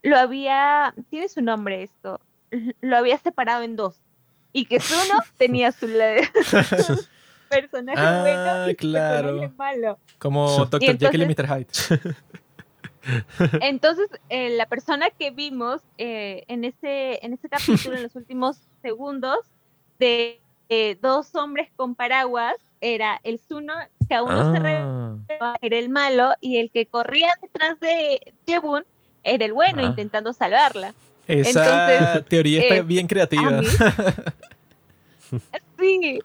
lo 0.01 0.17
había, 0.17 0.93
tiene 1.09 1.29
su 1.29 1.41
nombre 1.41 1.83
esto, 1.83 2.19
lo 2.81 2.97
había 2.97 3.17
separado 3.17 3.63
en 3.63 3.75
dos. 3.75 3.99
Y 4.51 4.65
que 4.65 4.79
Zuno 4.79 5.19
tenía 5.37 5.71
su 5.71 5.87
personaje 7.49 7.97
Ah, 7.99 8.19
bueno 8.21 8.67
y 8.67 8.71
su 8.71 8.77
claro. 8.77 9.27
personaje 9.29 9.53
malo. 9.57 9.97
Como 10.19 10.65
Dr. 10.65 10.97
Jekyll 10.99 11.23
y 11.23 11.25
Mr. 11.27 11.47
Hyde. 11.47 11.67
Entonces, 13.61 14.07
eh, 14.29 14.49
la 14.51 14.65
persona 14.67 15.09
que 15.09 15.31
vimos 15.31 15.81
eh, 15.97 16.43
en, 16.47 16.63
ese, 16.63 17.23
en 17.25 17.33
ese 17.33 17.49
capítulo, 17.49 17.95
en 17.97 18.03
los 18.03 18.15
últimos 18.15 18.57
segundos, 18.81 19.39
de 19.99 20.39
eh, 20.69 20.97
dos 21.01 21.33
hombres 21.35 21.69
con 21.75 21.95
paraguas, 21.95 22.55
era 22.81 23.19
el 23.23 23.39
Zuno, 23.39 23.73
que 24.09 24.15
aún 24.15 24.29
no 24.29 24.51
se 24.53 24.57
Ah. 24.57 24.61
revelaba, 25.29 25.57
era 25.61 25.77
el 25.77 25.89
malo, 25.89 26.33
y 26.41 26.57
el 26.57 26.69
que 26.71 26.85
corría 26.85 27.29
detrás 27.41 27.79
de 27.79 28.33
Jebun 28.45 28.83
era 29.23 29.45
el 29.45 29.53
bueno, 29.53 29.81
Ah. 29.83 29.85
intentando 29.85 30.33
salvarla. 30.33 30.93
Esa 31.27 31.89
Entonces, 31.95 32.25
teoría 32.27 32.61
está 32.61 32.75
eh, 32.77 32.81
bien 32.81 33.07
creativa. 33.07 33.49
mí- 33.51 33.67
sí. 35.79 36.19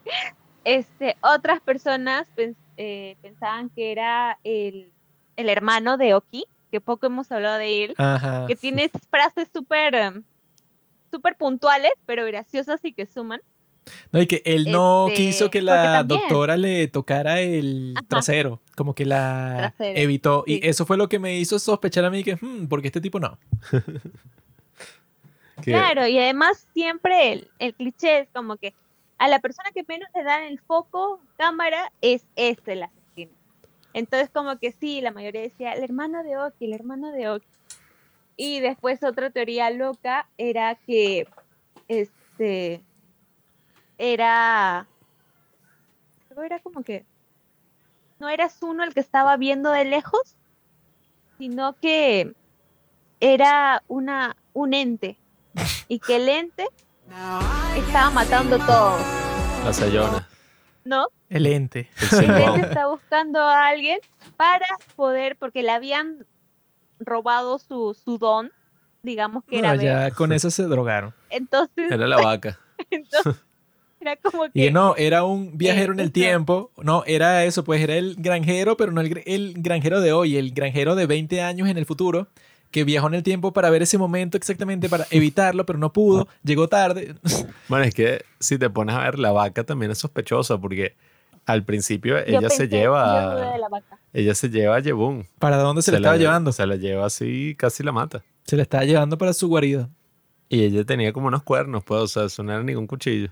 Este, 0.64 1.16
otras 1.22 1.60
personas 1.60 2.26
pens- 2.36 2.56
eh, 2.76 3.16
pensaban 3.22 3.70
que 3.70 3.92
era 3.92 4.38
el, 4.44 4.90
el 5.36 5.48
hermano 5.48 5.96
de 5.96 6.14
Oki, 6.14 6.44
que 6.70 6.80
poco 6.80 7.06
hemos 7.06 7.30
hablado 7.32 7.58
de 7.58 7.84
él. 7.84 7.94
Ajá. 7.98 8.46
que 8.46 8.56
tiene 8.56 8.84
esas 8.84 9.02
frases 9.08 9.48
súper 9.52 9.94
em, 9.94 10.22
súper 11.10 11.36
puntuales, 11.36 11.92
pero 12.06 12.24
graciosas 12.26 12.84
y 12.84 12.92
que 12.92 13.06
suman. 13.06 13.40
No, 14.12 14.20
y 14.20 14.26
que 14.26 14.42
él 14.44 14.70
no 14.70 15.08
Este, 15.08 15.22
quiso 15.22 15.50
que 15.50 15.62
la 15.62 16.02
doctora 16.02 16.58
le 16.58 16.88
tocara 16.88 17.40
el 17.40 17.94
Ajá. 17.96 18.06
trasero, 18.06 18.60
como 18.76 18.94
que 18.94 19.06
la 19.06 19.72
Trasero, 19.76 19.98
evitó. 19.98 20.44
Y 20.46 20.56
sí. 20.56 20.60
eso 20.64 20.84
fue 20.84 20.98
lo 20.98 21.08
que 21.08 21.18
me 21.18 21.38
hizo 21.38 21.58
sospechar 21.58 22.04
a 22.04 22.10
mí 22.10 22.22
que, 22.22 22.36
hmm, 22.36 22.66
porque 22.68 22.88
este 22.88 23.00
tipo 23.00 23.18
no. 23.18 23.38
Claro, 25.62 26.06
y 26.06 26.16
además 26.18 26.68
siempre 26.72 27.32
el, 27.32 27.50
el 27.58 27.74
cliché 27.74 28.20
es 28.20 28.28
como 28.32 28.56
que 28.58 28.74
a 29.18 29.26
la 29.26 29.40
persona 29.40 29.70
que 29.74 29.84
menos 29.88 30.08
le 30.14 30.22
dan 30.22 30.44
el 30.44 30.60
foco, 30.60 31.20
cámara, 31.36 31.92
es 32.00 32.24
este 32.36 32.74
asesino. 32.74 32.97
Entonces 33.92 34.30
como 34.30 34.58
que 34.58 34.72
sí, 34.72 35.00
la 35.00 35.12
mayoría 35.12 35.42
decía, 35.42 35.72
el 35.72 35.82
hermano 35.82 36.22
de 36.22 36.36
Oki, 36.36 36.66
el 36.66 36.74
hermano 36.74 37.10
de 37.12 37.28
Oki. 37.28 37.46
Y 38.36 38.60
después 38.60 39.02
otra 39.02 39.30
teoría 39.30 39.70
loca 39.70 40.28
era 40.38 40.74
que 40.76 41.26
este 41.88 42.82
era 43.98 44.86
era 46.44 46.60
como 46.60 46.84
que 46.84 47.04
no 48.20 48.28
eras 48.28 48.62
uno 48.62 48.84
el 48.84 48.94
que 48.94 49.00
estaba 49.00 49.36
viendo 49.36 49.72
de 49.72 49.84
lejos, 49.84 50.36
sino 51.36 51.74
que 51.74 52.32
era 53.20 53.82
una 53.88 54.36
un 54.52 54.74
ente 54.74 55.16
y 55.88 55.98
que 55.98 56.16
el 56.16 56.28
ente 56.28 56.68
estaba 57.76 58.10
matando 58.10 58.58
todo, 58.58 58.96
La 59.64 59.72
Sayona. 59.72 60.28
¿no? 60.84 61.08
El 61.28 61.46
ente. 61.46 61.88
El 62.12 62.24
El 62.24 62.40
ente 62.42 62.60
está 62.68 62.86
buscando 62.88 63.40
a 63.40 63.68
alguien 63.68 63.98
para 64.36 64.66
poder, 64.96 65.36
porque 65.36 65.62
le 65.62 65.70
habían 65.70 66.24
robado 67.00 67.58
su, 67.58 67.94
su 68.02 68.18
don, 68.18 68.50
digamos 69.02 69.44
que 69.44 69.58
era 69.58 69.72
No, 69.74 69.76
ver. 69.82 69.84
ya 69.86 70.10
con 70.10 70.32
eso 70.32 70.50
se 70.50 70.64
drogaron. 70.64 71.14
Entonces, 71.30 71.90
Era 71.90 72.06
la 72.06 72.16
vaca. 72.22 72.58
entonces 72.90 73.42
era 74.00 74.16
como 74.16 74.46
Y 74.46 74.50
que 74.52 74.70
no, 74.70 74.94
era 74.96 75.24
un 75.24 75.58
viajero 75.58 75.92
en 75.92 75.98
el 76.00 76.06
eso. 76.06 76.12
tiempo. 76.12 76.70
No, 76.78 77.02
era 77.06 77.44
eso, 77.44 77.64
pues 77.64 77.80
era 77.82 77.96
el 77.96 78.14
granjero, 78.16 78.76
pero 78.76 78.92
no 78.92 79.00
el, 79.00 79.22
el 79.26 79.54
granjero 79.56 80.00
de 80.00 80.12
hoy, 80.12 80.36
el 80.36 80.52
granjero 80.52 80.94
de 80.94 81.06
20 81.06 81.42
años 81.42 81.68
en 81.68 81.78
el 81.78 81.84
futuro, 81.84 82.28
que 82.70 82.84
viajó 82.84 83.08
en 83.08 83.14
el 83.14 83.22
tiempo 83.22 83.52
para 83.52 83.70
ver 83.70 83.82
ese 83.82 83.98
momento 83.98 84.36
exactamente, 84.36 84.88
para 84.88 85.06
evitarlo, 85.10 85.66
pero 85.66 85.78
no 85.80 85.92
pudo, 85.92 86.28
llegó 86.44 86.68
tarde. 86.68 87.16
Bueno, 87.68 87.84
es 87.84 87.94
que 87.94 88.24
si 88.40 88.56
te 88.58 88.70
pones 88.70 88.94
a 88.94 89.00
ver, 89.02 89.18
la 89.18 89.32
vaca 89.32 89.64
también 89.64 89.90
es 89.90 89.98
sospechosa 89.98 90.58
porque 90.58 90.94
al 91.48 91.64
principio 91.64 92.14
Yo 92.24 92.38
ella 92.38 92.50
se 92.50 92.64
pensé- 92.64 92.68
yo 92.68 92.68
dudé 92.68 92.78
lleva. 92.80 93.52
de 93.52 93.58
la 93.58 93.68
vaca. 93.68 93.98
Ella 94.12 94.34
se 94.34 94.48
lleva 94.50 94.76
a 94.76 94.80
Yebun. 94.80 95.26
¿Para 95.38 95.56
dónde 95.58 95.82
se, 95.82 95.90
le 95.90 95.96
estaba 95.98 96.14
la, 96.16 96.20
llevando? 96.22 96.52
Se 96.52 96.66
la 96.66 96.76
lleva 96.76 97.06
así, 97.06 97.54
casi 97.58 97.82
la 97.82 97.92
mata. 97.92 98.22
Se 98.44 98.56
le 98.56 98.62
estaba 98.62 98.84
llevando 98.84 99.18
para 99.18 99.32
su 99.32 99.48
guarida. 99.48 99.88
Y 100.48 100.62
ella 100.64 100.84
tenía 100.84 101.12
como 101.12 101.26
unos 101.28 101.42
cuernos, 101.42 101.84
pues, 101.84 102.00
o 102.00 102.06
sea, 102.08 102.24
eso 102.24 102.42
no 102.42 102.52
era 102.52 102.62
ningún 102.62 102.86
cuchillo. 102.86 103.30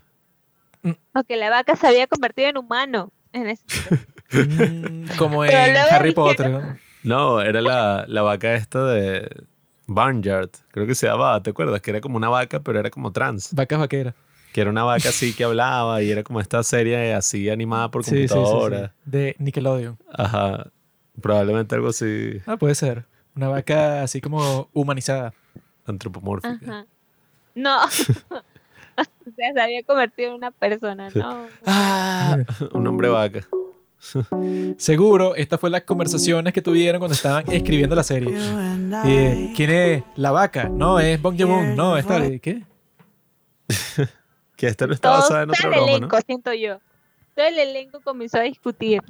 O 1.13 1.23
que 1.23 1.35
la 1.35 1.49
vaca 1.49 1.75
se 1.75 1.87
había 1.87 2.05
convertido 2.07 2.47
en 2.49 2.57
humano. 2.57 3.11
En 3.33 3.47
ese 3.47 3.63
Mm, 4.31 5.05
como 5.17 5.45
en 5.45 5.51
Harry 5.77 6.11
Potter. 6.13 6.49
¿no? 6.49 6.77
No, 7.03 7.41
era 7.41 7.61
la, 7.61 8.03
la 8.07 8.21
vaca 8.23 8.53
esta 8.55 8.85
de 8.85 9.45
Barnyard. 9.87 10.49
Creo 10.71 10.85
que 10.85 10.95
se 10.95 11.07
llamaba, 11.07 11.41
¿te 11.41 11.51
acuerdas? 11.51 11.81
Que 11.81 11.91
era 11.91 12.01
como 12.01 12.17
una 12.17 12.27
vaca, 12.29 12.59
pero 12.59 12.77
era 12.79 12.89
como 12.89 13.11
trans. 13.13 13.53
Vacas 13.53 13.79
vaqueras. 13.79 14.13
Que 14.57 14.61
era 14.61 14.71
una 14.71 14.83
vaca 14.83 15.09
así 15.09 15.33
que 15.35 15.43
hablaba 15.43 16.01
y 16.01 16.09
era 16.09 16.23
como 16.23 16.41
esta 16.41 16.63
serie 16.63 17.13
así 17.13 17.47
animada 17.47 17.91
por 17.91 18.03
Sí, 18.03 18.09
sí, 18.09 18.21
sí, 18.21 18.27
sí. 18.27 18.33
computadora. 18.33 18.91
De 19.05 19.35
Nickelodeon. 19.37 19.99
Ajá. 20.11 20.71
Probablemente 21.21 21.75
algo 21.75 21.89
así 21.89 22.41
Ah, 22.47 22.57
puede 22.57 22.73
ser. 22.73 23.05
Una 23.35 23.49
vaca 23.49 24.01
así 24.01 24.19
como 24.19 24.67
humanizada. 24.73 25.31
antropomórfica. 25.85 26.57
Ajá. 26.59 26.85
No. 27.53 27.83
o 27.85 29.31
sea, 29.35 29.53
se 29.53 29.61
había 29.61 29.83
convertido 29.83 30.29
en 30.29 30.35
una 30.37 30.49
persona, 30.49 31.09
¿no? 31.13 31.45
Ah, 31.63 32.39
un 32.73 32.87
hombre 32.87 33.09
vaca. 33.09 33.41
Seguro, 34.79 35.35
estas 35.35 35.59
fueron 35.59 35.73
las 35.73 35.83
conversaciones 35.83 36.51
que 36.51 36.63
tuvieron 36.63 36.97
cuando 36.97 37.13
estaban 37.13 37.43
escribiendo 37.51 37.95
la 37.95 38.01
serie. 38.01 38.35
Eh, 39.05 39.53
¿Quién 39.55 39.69
es 39.69 40.03
la 40.15 40.31
vaca? 40.31 40.67
No, 40.67 40.99
es 40.99 41.21
Bong 41.21 41.39
Joon. 41.39 41.75
No, 41.75 41.95
es 41.95 42.07
tal. 42.07 42.41
¿Qué? 42.41 42.63
Que 44.57 44.67
esta 44.67 44.87
no 44.87 44.93
está 44.93 45.11
basada 45.11 45.43
en 45.43 45.51
el 45.51 45.55
broma, 45.61 45.77
¿no? 45.77 45.87
elenco, 45.87 46.17
siento 46.25 46.53
yo. 46.53 46.79
Todo 47.35 47.45
el 47.45 47.59
elenco 47.59 48.01
comenzó 48.01 48.39
a 48.39 48.41
discutir. 48.41 49.01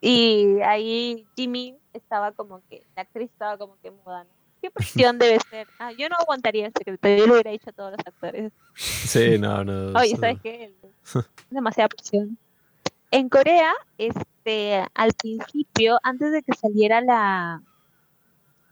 Y 0.00 0.60
ahí 0.62 1.26
Jimmy 1.36 1.78
estaba 1.92 2.32
como 2.32 2.60
que, 2.68 2.82
la 2.94 3.02
actriz 3.02 3.30
estaba 3.30 3.56
como 3.56 3.78
que 3.80 3.90
muda, 3.90 4.24
¿no? 4.24 4.30
¿Qué 4.60 4.70
presión 4.70 5.18
debe 5.18 5.38
ser? 5.48 5.68
Ah, 5.78 5.92
yo 5.92 6.08
no 6.08 6.16
aguantaría 6.18 6.66
el 6.66 6.72
secreto, 6.76 7.08
yo 7.08 7.26
lo 7.26 7.34
hubiera 7.34 7.52
dicho 7.52 7.70
a 7.70 7.72
todos 7.72 7.92
los 7.92 8.00
actores. 8.06 8.52
Sí, 8.74 9.38
no, 9.38 9.64
no. 9.64 9.92
Oye, 9.98 10.16
¿sabes 10.16 10.40
qué? 10.42 10.74
Demasiada 11.50 11.88
presión. 11.88 12.36
En 13.12 13.28
Corea, 13.28 13.72
este, 13.98 14.84
al 14.94 15.12
principio, 15.12 15.98
antes 16.02 16.32
de 16.32 16.42
que 16.42 16.54
saliera 16.54 17.00
la 17.00 17.62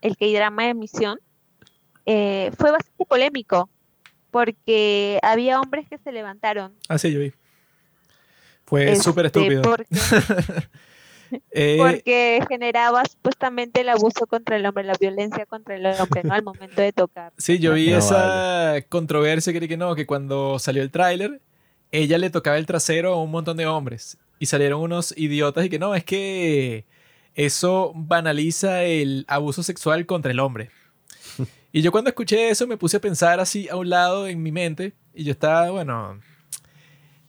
el 0.00 0.16
K-drama 0.18 0.64
de 0.64 0.68
emisión, 0.70 1.18
eh, 2.04 2.50
fue 2.58 2.70
bastante 2.70 3.06
polémico, 3.06 3.70
porque 4.34 5.20
había 5.22 5.60
hombres 5.60 5.86
que 5.88 5.96
se 5.98 6.10
levantaron. 6.10 6.74
Ah, 6.88 6.98
sí, 6.98 7.12
yo 7.12 7.20
vi. 7.20 7.32
Fue 8.66 8.96
súper 8.96 9.26
este, 9.26 9.38
estúpido. 9.38 9.62
Porque, 9.62 9.86
Eh, 11.50 11.78
porque 11.78 12.44
generaba 12.48 13.02
supuestamente 13.06 13.80
el 13.80 13.88
abuso 13.88 14.26
contra 14.26 14.56
el 14.56 14.66
hombre, 14.66 14.84
la 14.84 14.94
violencia 15.00 15.46
contra 15.46 15.74
el 15.74 15.86
hombre, 15.86 16.22
¿no? 16.22 16.32
Al 16.32 16.44
momento 16.44 16.80
de 16.80 16.92
tocar. 16.92 17.32
Sí, 17.38 17.58
yo 17.58 17.72
vi 17.72 17.90
No, 17.90 17.98
esa 17.98 18.76
controversia 18.88 19.52
que, 19.52 19.66
que 19.66 19.76
no, 19.76 19.96
que 19.96 20.06
cuando 20.06 20.60
salió 20.60 20.82
el 20.82 20.92
tráiler, 20.92 21.40
ella 21.90 22.18
le 22.18 22.30
tocaba 22.30 22.56
el 22.58 22.66
trasero 22.66 23.14
a 23.14 23.22
un 23.22 23.32
montón 23.32 23.56
de 23.56 23.66
hombres. 23.66 24.18
Y 24.38 24.46
salieron 24.46 24.80
unos 24.80 25.12
idiotas 25.16 25.64
y 25.64 25.70
que 25.70 25.78
no, 25.78 25.94
es 25.94 26.04
que 26.04 26.84
eso 27.34 27.92
banaliza 27.96 28.84
el 28.84 29.24
abuso 29.26 29.62
sexual 29.62 30.06
contra 30.06 30.30
el 30.30 30.40
hombre. 30.40 30.70
Y 31.76 31.82
yo 31.82 31.90
cuando 31.90 32.08
escuché 32.08 32.50
eso 32.50 32.68
me 32.68 32.76
puse 32.76 32.98
a 32.98 33.00
pensar 33.00 33.40
así 33.40 33.68
a 33.68 33.74
un 33.74 33.90
lado 33.90 34.28
en 34.28 34.40
mi 34.40 34.52
mente 34.52 34.92
y 35.12 35.24
yo 35.24 35.32
estaba, 35.32 35.70
bueno, 35.70 36.20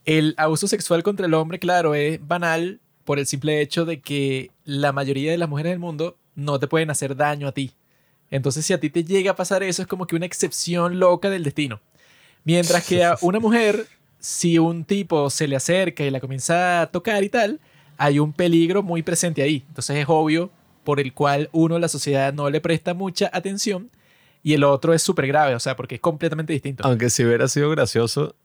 el 0.06 0.36
abuso 0.38 0.68
sexual 0.68 1.02
contra 1.02 1.26
el 1.26 1.34
hombre, 1.34 1.58
claro, 1.58 1.96
es 1.96 2.20
banal 2.28 2.80
por 3.06 3.18
el 3.18 3.26
simple 3.26 3.60
hecho 3.60 3.86
de 3.86 4.02
que 4.02 4.52
la 4.64 4.92
mayoría 4.92 5.32
de 5.32 5.40
las 5.40 5.50
mujeres 5.50 5.72
del 5.72 5.80
mundo 5.80 6.16
no 6.36 6.60
te 6.60 6.68
pueden 6.68 6.92
hacer 6.92 7.16
daño 7.16 7.48
a 7.48 7.54
ti. 7.54 7.72
Entonces, 8.30 8.64
si 8.64 8.74
a 8.74 8.80
ti 8.80 8.92
te 8.92 9.04
llega 9.04 9.32
a 9.32 9.36
pasar 9.36 9.64
eso, 9.64 9.82
es 9.82 9.88
como 9.88 10.06
que 10.06 10.16
una 10.16 10.28
excepción 10.28 11.00
loca 11.00 11.32
del 11.32 11.44
destino. 11.44 11.82
Mientras 12.44 12.86
que 12.86 13.04
a 13.04 13.18
una 13.22 13.40
mujer, 13.40 13.88
si 14.20 14.60
un 14.60 14.86
tipo 14.86 15.32
se 15.32 15.48
le 15.48 15.56
acerca 15.56 16.04
y 16.04 16.12
la 16.12 16.20
comienza 16.20 16.82
a 16.82 16.92
tocar 16.92 17.24
y 17.24 17.30
tal, 17.30 17.60
hay 17.98 18.20
un 18.20 18.32
peligro 18.32 18.84
muy 18.84 19.02
presente 19.02 19.42
ahí. 19.42 19.66
Entonces 19.70 19.98
es 19.98 20.06
obvio 20.08 20.52
por 20.84 21.00
el 21.00 21.14
cual 21.14 21.50
uno, 21.52 21.80
la 21.80 21.88
sociedad, 21.88 22.32
no 22.32 22.52
le 22.52 22.62
presta 22.62 22.94
mucha 22.94 23.32
atención 23.34 23.90
y 24.46 24.54
el 24.54 24.64
otro 24.64 24.94
es 24.94 25.02
súper 25.02 25.26
grave, 25.28 25.56
o 25.56 25.60
sea, 25.60 25.76
porque 25.76 25.96
es 25.96 26.02
completamente 26.02 26.54
distinto. 26.54 26.84
Aunque 26.86 27.10
si 27.10 27.26
hubiera 27.26 27.48
sido 27.48 27.70
gracioso 27.72 28.36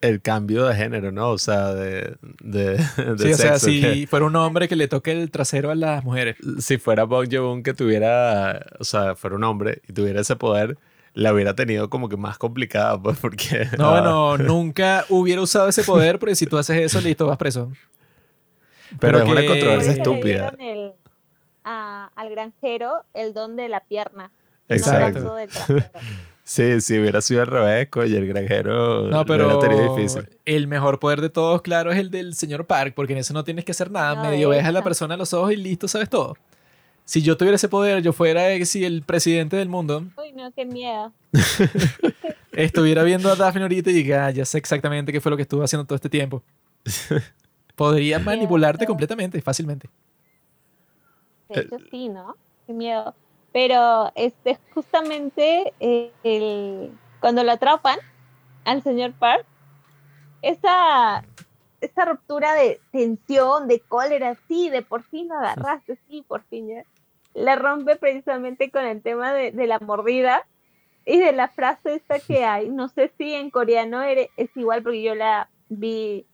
el 0.00 0.20
cambio 0.20 0.66
de 0.66 0.74
género, 0.74 1.12
¿no? 1.12 1.30
O 1.30 1.38
sea, 1.38 1.72
de, 1.72 2.16
de, 2.42 2.76
de 2.96 3.18
Sí, 3.18 3.32
o 3.32 3.36
sea, 3.36 3.58
si 3.60 3.80
que- 3.80 4.06
fuera 4.08 4.26
un 4.26 4.34
hombre 4.36 4.66
que 4.68 4.76
le 4.76 4.88
toque 4.88 5.12
el 5.12 5.30
trasero 5.30 5.70
a 5.70 5.74
las 5.76 6.02
mujeres. 6.04 6.36
si 6.58 6.76
fuera 6.76 7.04
Bong 7.04 7.28
Joon 7.32 7.62
que 7.62 7.72
tuviera, 7.72 8.66
o 8.80 8.84
sea, 8.84 9.14
fuera 9.14 9.36
un 9.36 9.44
hombre 9.44 9.80
y 9.88 9.92
tuviera 9.92 10.20
ese 10.20 10.34
poder, 10.36 10.76
la 11.14 11.32
hubiera 11.32 11.54
tenido 11.54 11.88
como 11.88 12.08
que 12.08 12.16
más 12.16 12.36
complicada, 12.36 13.00
pues, 13.02 13.16
porque... 13.18 13.68
No, 13.78 13.90
ah, 13.94 14.00
bueno, 14.00 14.38
nunca 14.38 15.04
hubiera 15.08 15.40
usado 15.40 15.68
ese 15.68 15.84
poder, 15.84 16.18
porque 16.18 16.34
si 16.34 16.46
tú 16.46 16.58
haces 16.58 16.76
eso, 16.82 17.00
listo, 17.00 17.26
vas 17.28 17.38
preso. 17.38 17.70
Pero, 18.98 19.18
pero 19.18 19.18
es 19.20 19.28
una 19.30 19.40
que- 19.40 19.46
controversia 19.48 19.92
eso 19.92 20.02
le 20.02 20.02
estúpida. 20.10 20.50
dieron 20.56 20.60
el- 20.60 20.92
a- 21.64 22.10
al 22.14 22.30
granjero 22.30 23.04
el 23.14 23.32
don 23.32 23.56
de 23.56 23.68
la 23.68 23.80
pierna. 23.80 24.30
Exacto. 24.68 25.36
Sí, 26.46 26.78
si 26.82 26.98
hubiera 26.98 27.22
sido 27.22 27.40
al 27.40 27.46
revés, 27.46 27.88
y 28.06 28.16
el 28.16 28.26
granjero 28.28 29.04
No, 29.08 29.20
lo 29.20 29.24
pero 29.24 29.46
hubiera 29.46 29.60
tenido 29.60 29.96
difícil. 29.96 30.28
el 30.44 30.66
mejor 30.68 31.00
poder 31.00 31.22
de 31.22 31.30
todos, 31.30 31.62
claro, 31.62 31.90
es 31.90 31.96
el 31.98 32.10
del 32.10 32.34
señor 32.34 32.66
Park, 32.66 32.92
porque 32.94 33.14
en 33.14 33.20
eso 33.20 33.32
no 33.32 33.44
tienes 33.44 33.64
que 33.64 33.72
hacer 33.72 33.90
nada. 33.90 34.16
No, 34.16 34.24
Medio 34.30 34.50
ves 34.50 34.62
a 34.62 34.70
la 34.70 34.84
persona 34.84 35.14
a 35.14 35.16
los 35.16 35.32
ojos 35.32 35.52
y 35.52 35.56
listo, 35.56 35.88
sabes 35.88 36.10
todo. 36.10 36.36
Si 37.06 37.22
yo 37.22 37.38
tuviera 37.38 37.56
ese 37.56 37.70
poder, 37.70 38.02
yo 38.02 38.12
fuera 38.12 38.50
eh, 38.52 38.62
si 38.66 38.84
el 38.84 39.02
presidente 39.02 39.56
del 39.56 39.70
mundo, 39.70 40.04
Uy, 40.18 40.32
no, 40.32 40.52
qué 40.52 40.66
miedo. 40.66 41.14
estuviera 42.52 43.02
viendo 43.04 43.30
a 43.30 43.36
Daphne 43.36 43.62
ahorita 43.62 43.90
y 43.90 43.94
diga, 43.94 44.26
"Ah, 44.26 44.30
ya 44.30 44.44
sé 44.44 44.58
exactamente 44.58 45.12
qué 45.12 45.22
fue 45.22 45.30
lo 45.30 45.36
que 45.36 45.42
estuvo 45.42 45.62
haciendo 45.62 45.86
todo 45.86 45.96
este 45.96 46.10
tiempo. 46.10 46.42
Podría 47.74 48.18
manipularte 48.18 48.84
completamente, 48.86 49.40
fácilmente. 49.40 49.88
De 51.48 51.62
hecho, 51.62 51.76
sí, 51.90 52.08
¿no? 52.10 52.36
Qué 52.66 52.72
miedo. 52.74 53.14
Pero 53.54 54.10
este, 54.16 54.58
justamente 54.74 55.72
eh, 55.78 56.10
el, 56.24 56.90
cuando 57.20 57.44
lo 57.44 57.52
atrapan 57.52 58.00
al 58.64 58.82
señor 58.82 59.12
Park, 59.12 59.46
esa, 60.42 61.24
esa 61.80 62.04
ruptura 62.04 62.54
de 62.54 62.80
tensión, 62.90 63.68
de 63.68 63.78
cólera, 63.78 64.36
sí, 64.48 64.70
de 64.70 64.82
por 64.82 65.04
fin 65.04 65.28
lo 65.28 65.36
agarraste, 65.36 65.96
sí, 66.08 66.24
por 66.26 66.42
fin 66.42 66.66
ya, 66.66 66.82
la 67.32 67.54
rompe 67.54 67.94
precisamente 67.94 68.72
con 68.72 68.84
el 68.84 69.00
tema 69.02 69.32
de, 69.32 69.52
de 69.52 69.68
la 69.68 69.78
mordida 69.78 70.44
y 71.06 71.20
de 71.20 71.30
la 71.30 71.46
frase 71.46 71.94
esta 71.94 72.18
que 72.18 72.44
hay. 72.44 72.70
No 72.70 72.88
sé 72.88 73.12
si 73.16 73.34
en 73.34 73.50
coreano 73.50 74.02
es 74.02 74.56
igual 74.56 74.82
porque 74.82 75.00
yo 75.00 75.14
la 75.14 75.48
vi 75.68 76.26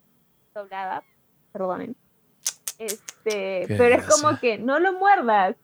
doblada, 0.54 1.02
perdonen. 1.52 1.94
Este, 2.78 3.66
Qué 3.68 3.74
pero 3.76 3.94
es 3.94 4.06
gracia. 4.06 4.22
como 4.22 4.40
que 4.40 4.56
no 4.56 4.78
lo 4.78 4.94
muerdas. 4.94 5.54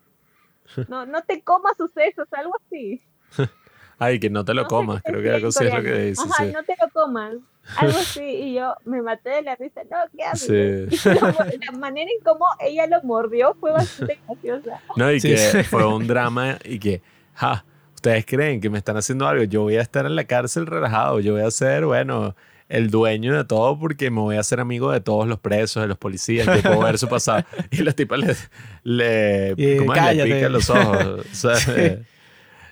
No, 0.88 1.06
no 1.06 1.22
te 1.22 1.42
comas 1.42 1.76
sus 1.76 1.90
sesos, 1.92 2.28
algo 2.32 2.52
así. 2.66 3.02
Ay, 3.98 4.20
que 4.20 4.28
no 4.28 4.44
te 4.44 4.52
lo 4.52 4.62
No 4.62 4.68
comas, 4.68 5.02
creo 5.02 5.22
que 5.22 5.30
algo 5.30 5.48
así 5.48 5.64
es 5.64 5.72
lo 5.74 5.82
que 5.82 5.98
dice. 5.98 6.22
Ajá, 6.22 6.44
sí. 6.44 6.52
no 6.52 6.62
te 6.64 6.74
lo 6.80 6.90
comas. 6.92 7.34
Algo 7.78 7.98
así. 7.98 8.20
Y 8.24 8.54
yo 8.54 8.74
me 8.84 9.00
maté 9.00 9.30
de 9.30 9.42
la 9.42 9.56
risa. 9.56 9.82
No, 9.90 9.96
¿qué 10.14 10.22
haces? 10.22 11.00
Sí. 11.00 11.08
La 11.10 11.72
manera 11.78 12.10
en 12.10 12.22
cómo 12.22 12.44
ella 12.60 12.86
lo 12.86 13.02
mordió 13.04 13.54
fue 13.58 13.72
bastante 13.72 14.18
graciosa. 14.26 14.80
No, 14.96 15.10
y 15.10 15.20
Sí. 15.20 15.30
que 15.34 15.64
fue 15.64 15.86
un 15.86 16.06
drama 16.06 16.58
y 16.62 16.78
que, 16.78 17.00
ja, 17.34 17.64
ustedes 17.94 18.26
creen 18.26 18.60
que 18.60 18.68
me 18.68 18.76
están 18.78 18.98
haciendo 18.98 19.26
algo, 19.26 19.44
yo 19.44 19.62
voy 19.62 19.76
a 19.76 19.80
estar 19.80 20.04
en 20.04 20.14
la 20.14 20.24
cárcel 20.24 20.66
relajado, 20.66 21.18
yo 21.20 21.32
voy 21.32 21.42
a 21.42 21.50
ser, 21.50 21.86
bueno, 21.86 22.36
el 22.68 22.90
dueño 22.90 23.36
de 23.36 23.44
todo 23.44 23.78
porque 23.78 24.10
me 24.10 24.20
voy 24.20 24.36
a 24.36 24.40
hacer 24.40 24.58
amigo 24.60 24.90
de 24.90 25.00
todos 25.00 25.28
los 25.28 25.38
presos, 25.38 25.82
de 25.82 25.88
los 25.88 25.98
policías, 25.98 26.48
que 26.48 26.62
puedo 26.68 26.80
ver 26.80 26.98
su 26.98 27.08
pasado. 27.08 27.44
Y 27.70 27.78
los 27.78 27.94
tipos 27.94 28.18
le, 28.18 28.34
le, 28.82 29.54
Y, 29.56 29.76
¿cómo 29.78 29.94
es? 29.94 30.00
le 30.00 30.06
cállate. 30.06 30.34
pican 30.34 30.52
los 30.52 30.70
ojos. 30.70 31.20
O 31.20 31.34
sea, 31.34 31.54
le, 31.74 32.02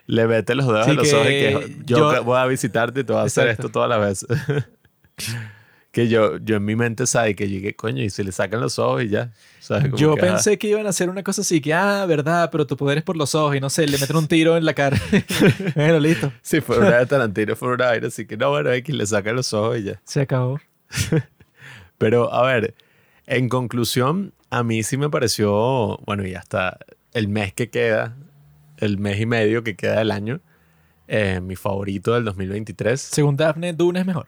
le 0.07 0.27
mete 0.27 0.55
los 0.55 0.67
dedos 0.67 0.89
en 0.89 0.97
los 0.97 1.09
que 1.09 1.15
ojos 1.15 1.27
y 1.27 1.31
que 1.31 1.77
yo, 1.87 2.13
yo- 2.15 2.25
voy 2.25 2.39
a 2.39 2.47
visitarte 2.47 3.01
y 3.01 3.05
te 3.05 3.13
voy 3.13 3.23
a 3.23 3.25
hacer 3.25 3.45
Exacto. 3.49 3.69
esto 3.69 3.73
todas 3.73 3.89
las 3.89 4.01
veces. 4.01 4.65
que 5.95 6.09
yo, 6.09 6.37
yo 6.39 6.57
en 6.57 6.65
mi 6.65 6.77
mente 6.77 7.07
sabe 7.07 7.35
que 7.35 7.49
llegué, 7.49 7.75
coño, 7.75 8.03
y 8.03 8.11
se 8.11 8.25
le 8.25 8.33
sacan 8.33 8.61
los 8.61 8.79
ojos 8.79 9.05
y 9.05 9.09
ya. 9.09 9.33
¿sabes? 9.61 9.93
Yo 9.95 10.15
que, 10.15 10.21
pensé 10.21 10.59
que 10.59 10.69
iban 10.69 10.85
a 10.87 10.91
hacer 10.91 11.09
una 11.09 11.23
cosa 11.23 11.41
así, 11.41 11.61
que, 11.61 11.73
ah, 11.73 12.05
verdad, 12.07 12.51
pero 12.53 12.67
tu 12.67 12.77
poder 12.77 12.99
es 12.99 13.05
por 13.05 13.17
los 13.17 13.35
ojos 13.35 13.57
y 13.57 13.61
no 13.61 13.71
sé, 13.71 13.87
le 13.87 13.97
meten 13.97 14.17
un 14.17 14.27
tiro 14.27 14.57
en 14.57 14.65
la 14.65 14.75
cara. 14.75 15.01
bueno, 15.75 16.01
listo, 16.01 16.33
Si 16.43 16.61
fuera 16.61 16.89
una 16.89 16.99
de 16.99 17.07
Tarantino, 17.07 17.57
fuera 17.57 17.75
una 17.77 17.87
vaina, 17.87 18.09
así 18.09 18.27
que 18.27 18.37
no, 18.37 18.51
bueno, 18.51 18.73
X 18.73 18.95
le 18.95 19.07
saca 19.07 19.33
los 19.33 19.53
ojos 19.55 19.79
y 19.79 19.85
ya. 19.85 20.01
se 20.05 20.21
acabó. 20.21 20.61
Pero, 21.99 22.35
a 22.35 22.45
ver, 22.45 22.75
en 23.27 23.49
conclusión, 23.49 24.35
a 24.51 24.65
mí 24.65 24.83
sí 24.83 24.97
me 24.97 25.09
pareció, 25.09 25.99
bueno, 26.05 26.27
y 26.27 26.35
hasta 26.35 26.79
el 27.13 27.29
mes 27.29 27.55
que 27.55 27.71
queda 27.71 28.17
el 28.79 28.99
mes 28.99 29.21
y 29.21 29.27
medio 29.27 29.63
que 29.63 29.77
queda 29.77 29.99
del 29.99 30.11
año. 30.11 30.41
Eh, 31.07 31.41
mi 31.41 31.57
favorito 31.57 32.15
del 32.15 32.25
2023. 32.25 33.01
Según 33.01 33.37
Daphne, 33.37 33.73
Dune 33.73 34.01
es 34.01 34.07
mejor. 34.07 34.27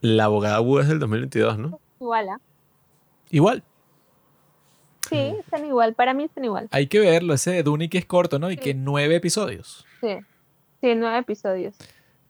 La 0.00 0.24
abogada 0.24 0.60
Wu 0.60 0.78
es 0.78 0.88
del 0.88 0.98
2022, 0.98 1.58
¿no? 1.58 1.80
Igual, 2.00 2.28
¿ah? 2.30 2.40
Igual. 3.30 3.62
Sí, 5.08 5.34
están 5.38 5.66
igual. 5.66 5.94
Para 5.94 6.14
mí 6.14 6.24
están 6.24 6.44
igual. 6.44 6.68
Hay 6.70 6.86
que 6.86 7.00
verlo, 7.00 7.34
ese 7.34 7.50
de 7.50 7.62
Dune 7.62 7.90
que 7.90 7.98
es 7.98 8.06
corto, 8.06 8.38
¿no? 8.38 8.50
Y 8.50 8.56
que 8.56 8.74
nueve 8.74 9.16
episodios. 9.16 9.84
Sí. 10.00 10.18
Sí, 10.80 10.94
nueve 10.94 11.18
episodios. 11.18 11.76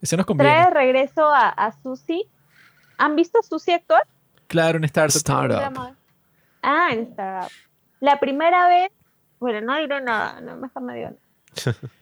Ese 0.01 0.17
nos 0.17 0.27
conviene. 0.27 0.51
Trae 0.51 0.65
de 0.65 0.71
regreso 0.71 1.27
a, 1.27 1.49
a 1.49 1.73
Susie. 1.83 2.27
¿Han 2.99 3.17
visto 3.17 3.39
a 3.39 3.43
Susie 3.43 3.75
actor? 3.75 4.03
Claro, 4.47 4.79
en 4.79 4.85
Startup. 4.85 5.17
Startup. 5.17 5.97
Ah, 6.63 6.89
en 6.93 7.01
Startup. 7.01 7.51
La 8.01 8.19
primera 8.19 8.67
vez, 8.67 8.91
bueno, 9.39 9.61
no 9.61 9.79
diré 9.79 10.01
nada, 10.01 10.41
no, 10.41 10.57
mejor 10.57 10.83
no 10.83 10.93
digo 10.93 11.11
nada. 11.11 11.77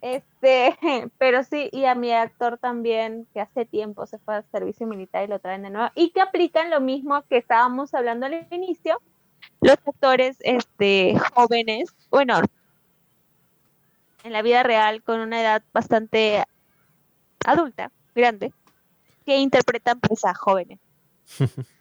Este, 0.00 0.76
pero 1.18 1.44
sí, 1.44 1.68
y 1.72 1.84
a 1.84 1.94
mi 1.94 2.12
actor 2.12 2.58
también, 2.58 3.26
que 3.32 3.40
hace 3.40 3.64
tiempo 3.64 4.06
se 4.06 4.18
fue 4.18 4.36
al 4.36 4.44
servicio 4.50 4.86
militar 4.86 5.24
y 5.24 5.28
lo 5.28 5.38
traen 5.38 5.62
de 5.62 5.70
nuevo, 5.70 5.90
y 5.94 6.10
que 6.10 6.20
aplican 6.20 6.70
lo 6.70 6.80
mismo 6.80 7.22
que 7.28 7.38
estábamos 7.38 7.94
hablando 7.94 8.26
al 8.26 8.46
inicio, 8.50 9.00
los 9.60 9.76
actores 9.86 10.36
este, 10.40 11.16
jóvenes, 11.34 11.94
bueno, 12.10 12.40
en 14.24 14.32
la 14.32 14.42
vida 14.42 14.62
real 14.62 15.02
con 15.02 15.20
una 15.20 15.40
edad 15.40 15.62
bastante 15.72 16.44
adulta, 17.44 17.90
grande, 18.14 18.52
que 19.24 19.38
interpretan 19.38 20.00
pues 20.00 20.22
jóvenes. 20.38 20.78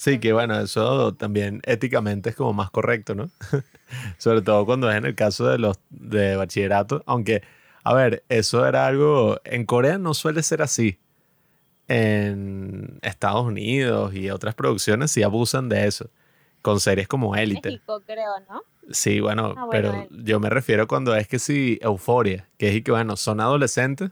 Sí, 0.00 0.20
que 0.20 0.32
bueno, 0.32 0.60
eso 0.60 1.12
también 1.14 1.60
éticamente 1.64 2.30
es 2.30 2.36
como 2.36 2.52
más 2.52 2.70
correcto, 2.70 3.16
¿no? 3.16 3.30
Sobre 4.18 4.42
todo 4.42 4.64
cuando 4.64 4.88
es 4.88 4.96
en 4.96 5.04
el 5.06 5.16
caso 5.16 5.48
de 5.48 5.58
los 5.58 5.80
de 5.90 6.36
bachillerato, 6.36 7.02
aunque, 7.04 7.42
a 7.82 7.94
ver, 7.94 8.22
eso 8.28 8.64
era 8.64 8.86
algo, 8.86 9.40
en 9.42 9.66
Corea 9.66 9.98
no 9.98 10.14
suele 10.14 10.44
ser 10.44 10.62
así. 10.62 11.00
En 11.88 12.98
Estados 13.02 13.44
Unidos 13.44 14.14
y 14.14 14.30
otras 14.30 14.54
producciones 14.54 15.10
sí 15.10 15.24
abusan 15.24 15.68
de 15.68 15.88
eso, 15.88 16.10
con 16.62 16.78
series 16.78 17.08
como 17.08 17.34
Élite. 17.34 17.70
México, 17.70 18.00
creo, 18.06 18.38
¿no? 18.48 18.62
Sí, 18.92 19.18
bueno, 19.18 19.54
Ah, 19.56 19.64
bueno, 19.64 19.70
pero 19.70 19.92
él. 20.02 20.24
yo 20.24 20.38
me 20.38 20.48
refiero 20.48 20.86
cuando 20.86 21.16
es 21.16 21.26
que 21.26 21.40
sí, 21.40 21.78
Euforia, 21.82 22.46
que 22.56 22.68
es 22.68 22.76
y 22.76 22.82
que 22.82 22.92
bueno, 22.92 23.16
son 23.16 23.40
adolescentes, 23.40 24.10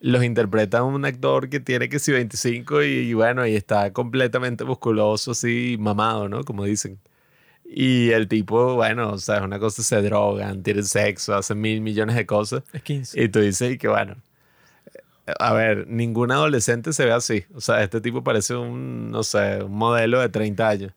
los 0.00 0.24
interpreta 0.24 0.82
un 0.82 1.04
actor 1.04 1.48
que 1.48 1.60
tiene 1.60 1.88
que 1.88 1.98
sí 1.98 2.12
25 2.12 2.82
y, 2.82 2.86
y 2.86 3.14
bueno, 3.14 3.46
y 3.46 3.54
está 3.54 3.92
completamente 3.92 4.64
musculoso, 4.64 5.32
así 5.32 5.76
mamado, 5.78 6.28
¿no? 6.28 6.44
Como 6.44 6.64
dicen. 6.64 6.98
Y 7.72 8.10
el 8.10 8.26
tipo, 8.26 8.74
bueno, 8.74 9.12
o 9.12 9.18
sea, 9.18 9.36
es 9.36 9.42
una 9.42 9.60
cosa, 9.60 9.82
se 9.84 10.02
drogan, 10.02 10.62
tienen 10.64 10.84
sexo, 10.84 11.36
hacen 11.36 11.60
mil 11.60 11.80
millones 11.80 12.16
de 12.16 12.26
cosas. 12.26 12.64
Es 12.72 12.82
15. 12.82 13.22
Y 13.22 13.28
tú 13.28 13.38
dices 13.40 13.74
y 13.74 13.78
que 13.78 13.86
bueno, 13.86 14.16
eh, 15.26 15.32
a 15.38 15.52
ver, 15.52 15.86
ningún 15.86 16.32
adolescente 16.32 16.92
se 16.92 17.04
ve 17.04 17.12
así. 17.12 17.44
O 17.54 17.60
sea, 17.60 17.82
este 17.82 18.00
tipo 18.00 18.24
parece 18.24 18.56
un, 18.56 19.10
no 19.12 19.22
sé, 19.22 19.62
un 19.62 19.72
modelo 19.72 20.20
de 20.20 20.28
30 20.28 20.68
años. 20.68 20.92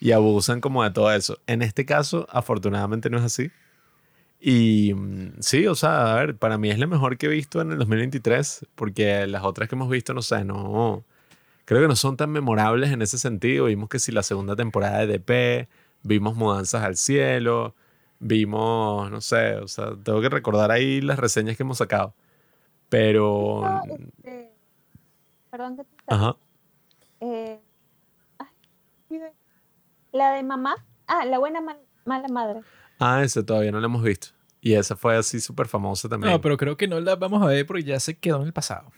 Y 0.00 0.12
abusan 0.12 0.60
como 0.60 0.84
de 0.84 0.90
todo 0.90 1.12
eso. 1.12 1.38
En 1.46 1.62
este 1.62 1.84
caso, 1.86 2.26
afortunadamente 2.30 3.10
no 3.10 3.18
es 3.18 3.24
así. 3.24 3.50
Y 4.48 4.94
mm, 4.94 5.40
sí, 5.40 5.66
o 5.66 5.74
sea, 5.74 6.12
a 6.12 6.20
ver, 6.20 6.36
para 6.36 6.56
mí 6.56 6.70
es 6.70 6.78
la 6.78 6.86
mejor 6.86 7.18
que 7.18 7.26
he 7.26 7.28
visto 7.28 7.60
en 7.60 7.72
el 7.72 7.78
2023, 7.78 8.64
porque 8.76 9.26
las 9.26 9.42
otras 9.42 9.68
que 9.68 9.74
hemos 9.74 9.90
visto, 9.90 10.14
no 10.14 10.22
sé, 10.22 10.44
no, 10.44 11.02
creo 11.64 11.80
que 11.82 11.88
no 11.88 11.96
son 11.96 12.16
tan 12.16 12.30
memorables 12.30 12.92
en 12.92 13.02
ese 13.02 13.18
sentido. 13.18 13.64
Vimos 13.64 13.88
que 13.88 13.98
si 13.98 14.12
la 14.12 14.22
segunda 14.22 14.54
temporada 14.54 15.04
de 15.04 15.18
DP, 15.18 15.68
vimos 16.04 16.36
Mudanzas 16.36 16.84
al 16.84 16.96
Cielo, 16.96 17.74
vimos, 18.20 19.10
no 19.10 19.20
sé, 19.20 19.56
o 19.56 19.66
sea, 19.66 19.96
tengo 20.00 20.20
que 20.20 20.28
recordar 20.28 20.70
ahí 20.70 21.00
las 21.00 21.18
reseñas 21.18 21.56
que 21.56 21.64
hemos 21.64 21.78
sacado. 21.78 22.14
Pero, 22.88 23.62
No, 23.64 23.82
este, 23.96 24.52
perdón 25.50 25.76
que 25.76 25.82
te 25.82 25.90
ajá, 26.06 26.36
Eh, 27.18 27.58
ay, 28.38 29.18
la 30.12 30.30
de 30.34 30.44
mamá. 30.44 30.76
Ah, 31.08 31.24
la 31.24 31.38
buena 31.40 31.60
mal- 31.60 31.80
mala 32.04 32.28
madre. 32.28 32.60
ah, 33.00 33.24
ese 33.24 33.42
todavía 33.42 33.72
no 33.72 33.80
lo 33.80 33.86
hemos 33.86 34.04
visto. 34.04 34.35
Y 34.66 34.74
esa 34.74 34.96
fue 34.96 35.16
así 35.16 35.38
súper 35.40 35.68
famosa 35.68 36.08
también. 36.08 36.32
No, 36.32 36.40
pero 36.40 36.56
creo 36.56 36.76
que 36.76 36.88
no 36.88 36.98
la 36.98 37.14
vamos 37.14 37.40
a 37.42 37.46
ver 37.46 37.64
porque 37.66 37.84
ya 37.84 38.00
se 38.00 38.16
quedó 38.16 38.40
en 38.40 38.46
el 38.48 38.52
pasado. 38.52 38.90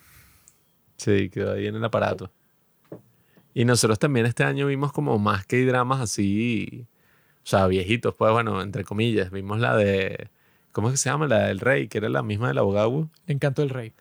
Sí, 0.96 1.28
quedó 1.28 1.52
ahí 1.52 1.66
en 1.66 1.76
el 1.76 1.84
aparato. 1.84 2.30
Y 3.52 3.64
nosotros 3.64 3.98
también 3.98 4.24
este 4.24 4.44
año 4.44 4.66
vimos 4.66 4.92
como 4.92 5.18
más 5.18 5.44
que 5.44 5.64
dramas 5.66 6.00
así, 6.00 6.86
o 7.44 7.46
sea, 7.46 7.66
viejitos, 7.66 8.14
pues 8.14 8.32
bueno, 8.32 8.62
entre 8.62 8.84
comillas. 8.84 9.30
Vimos 9.30 9.58
la 9.60 9.76
de, 9.76 10.28
¿cómo 10.72 10.88
es 10.88 10.92
que 10.94 10.96
se 10.98 11.10
llama? 11.10 11.26
La 11.26 11.48
del 11.48 11.60
rey, 11.60 11.88
que 11.88 11.98
era 11.98 12.08
la 12.08 12.22
misma 12.22 12.48
del 12.48 12.58
abogado. 12.58 13.10
El 13.26 13.34
encanto 13.34 13.60
del 13.62 13.70
rey. 13.70 13.92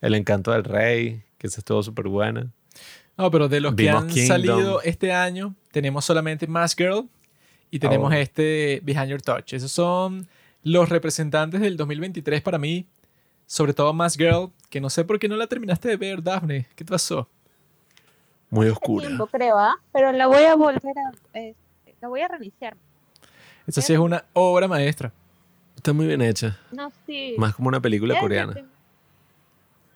El 0.00 0.14
encanto 0.14 0.52
del 0.52 0.64
rey, 0.64 1.22
que 1.36 1.48
esa 1.48 1.60
estuvo 1.60 1.82
súper 1.82 2.08
buena. 2.08 2.50
No, 3.18 3.30
pero 3.30 3.48
de 3.48 3.60
los 3.60 3.74
que 3.74 3.82
Vimos 3.82 4.02
han 4.04 4.08
Kingdom. 4.08 4.26
salido 4.26 4.82
este 4.82 5.12
año, 5.12 5.54
tenemos 5.70 6.04
solamente 6.04 6.46
Mask 6.46 6.78
Girl 6.78 7.08
y 7.70 7.78
tenemos 7.78 8.10
Oh. 8.10 8.14
este 8.16 8.80
Behind 8.84 9.08
Your 9.08 9.20
Touch. 9.20 9.52
Esos 9.52 9.70
son 9.72 10.26
los 10.62 10.88
representantes 10.88 11.60
del 11.60 11.76
2023 11.76 12.42
para 12.42 12.58
mí. 12.58 12.86
Sobre 13.46 13.74
todo 13.74 13.92
Mask 13.92 14.18
Girl, 14.18 14.50
que 14.68 14.80
no 14.80 14.88
sé 14.90 15.04
por 15.04 15.18
qué 15.18 15.28
no 15.28 15.36
la 15.36 15.48
terminaste 15.48 15.88
de 15.88 15.96
ver, 15.96 16.22
Daphne. 16.22 16.66
¿Qué 16.76 16.84
te 16.84 16.90
pasó? 16.92 17.28
Muy 18.48 18.68
oscura. 18.68 19.06
tiempo, 19.06 19.26
creo, 19.26 19.58
¿ah? 19.58 19.76
Pero 19.92 20.12
la 20.12 20.26
voy 20.28 20.44
a 20.44 20.54
volver 20.54 20.94
a. 20.98 21.38
eh, 21.38 21.54
la 22.00 22.08
voy 22.08 22.20
a 22.20 22.28
reiniciar. 22.28 22.76
Esa 23.66 23.80
sí 23.82 23.92
es 23.92 23.98
una 23.98 24.24
obra 24.34 24.68
maestra. 24.68 25.12
Está 25.76 25.92
muy 25.92 26.06
bien 26.06 26.20
hecha. 26.22 26.58
No, 26.72 26.92
sí. 27.06 27.34
Más 27.38 27.54
como 27.54 27.68
una 27.68 27.80
película 27.80 28.14
Ya, 28.14 28.20
coreana. 28.20 28.54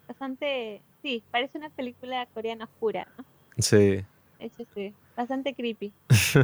Bastante. 0.08 0.80
Sí, 1.02 1.22
parece 1.30 1.58
una 1.58 1.70
película 1.70 2.26
coreana 2.26 2.64
oscura, 2.64 3.06
¿no? 3.18 3.24
Sí. 3.58 3.76
De 3.76 4.04
hecho, 4.40 4.64
sí. 4.74 4.92
Bastante 5.16 5.54
creepy. 5.54 5.92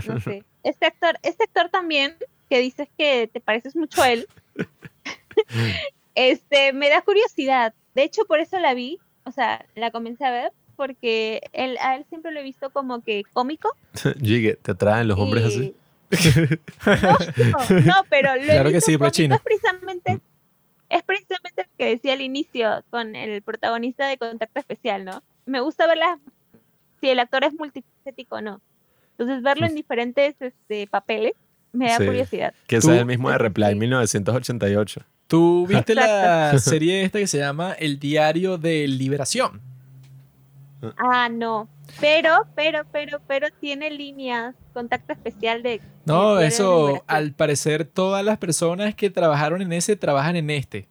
No 0.06 0.20
sé. 0.20 0.44
Este 0.62 0.84
actor, 0.84 1.18
este 1.22 1.44
actor 1.44 1.70
también, 1.70 2.16
que 2.50 2.58
dices 2.58 2.88
que 2.98 3.30
te 3.32 3.40
pareces 3.40 3.74
mucho 3.76 4.02
a 4.02 4.10
él, 4.10 4.26
este, 6.14 6.72
me 6.72 6.88
da 6.90 7.00
curiosidad. 7.02 7.72
De 7.94 8.02
hecho, 8.02 8.24
por 8.26 8.40
eso 8.40 8.58
la 8.58 8.74
vi. 8.74 8.98
O 9.24 9.32
sea, 9.32 9.64
la 9.74 9.90
comencé 9.90 10.24
a 10.24 10.30
ver 10.30 10.52
porque 10.76 11.42
él, 11.52 11.76
a 11.80 11.96
él 11.96 12.06
siempre 12.08 12.32
lo 12.32 12.40
he 12.40 12.42
visto 12.42 12.70
como 12.70 13.02
que 13.02 13.22
cómico. 13.32 13.70
Jigue, 14.20 14.56
¿te 14.56 14.72
atraen 14.72 15.08
los 15.08 15.18
hombres 15.18 15.44
así? 15.44 15.74
y- 15.74 15.74
No, 16.86 17.12
no, 17.70 17.80
no, 17.80 17.94
pero 18.08 18.34
lo 18.34 18.42
he 18.42 18.46
Claro 18.46 18.70
que 18.70 18.80
sí, 18.80 18.92
pero 18.98 19.10
cómico. 19.10 19.10
chino. 19.14 19.34
Es 19.36 19.40
precisamente, 19.42 20.20
es 20.88 21.02
precisamente 21.04 21.62
lo 21.62 21.76
que 21.78 21.84
decía 21.86 22.14
al 22.14 22.20
inicio 22.22 22.82
con 22.90 23.14
el 23.14 23.42
protagonista 23.42 24.08
de 24.08 24.16
Contacto 24.18 24.58
Especial, 24.58 25.04
¿no? 25.04 25.22
Me 25.46 25.60
gusta 25.60 25.86
verla 25.86 26.18
si 27.00 27.10
el 27.10 27.20
actor 27.20 27.44
es 27.44 27.52
multifacético 27.54 28.36
o 28.36 28.40
no. 28.40 28.60
Entonces, 29.18 29.42
verlo 29.42 29.66
en 29.66 29.74
diferentes 29.74 30.34
este, 30.40 30.86
papeles 30.86 31.34
me 31.72 31.88
da 31.88 31.98
Sí. 31.98 32.06
curiosidad. 32.06 32.54
Que 32.66 32.76
es 32.76 32.84
el 32.86 33.06
mismo 33.06 33.30
de 33.30 33.38
Reply 33.38 33.70
Sí. 33.70 33.74
1988. 33.76 35.02
¿Tú 35.26 35.66
viste 35.68 35.94
la 35.94 36.58
serie 36.58 37.04
esta 37.04 37.18
que 37.18 37.26
se 37.26 37.38
llama 37.38 37.72
El 37.72 37.98
Diario 38.00 38.58
de 38.58 38.88
Liberación? 38.88 39.60
Ah, 40.96 41.28
no. 41.30 41.68
Pero, 42.00 42.46
pero, 42.54 42.84
pero, 42.90 43.20
pero 43.26 43.48
tiene 43.60 43.90
líneas, 43.90 44.54
contacto 44.72 45.12
especial 45.12 45.62
de... 45.62 45.80
No, 46.06 46.36
de 46.36 46.46
eso, 46.46 47.02
al 47.06 47.32
parecer, 47.32 47.84
todas 47.84 48.24
las 48.24 48.38
personas 48.38 48.94
que 48.94 49.10
trabajaron 49.10 49.60
en 49.60 49.72
ese 49.72 49.96
trabajan 49.96 50.36
en 50.36 50.50
este. 50.50 50.88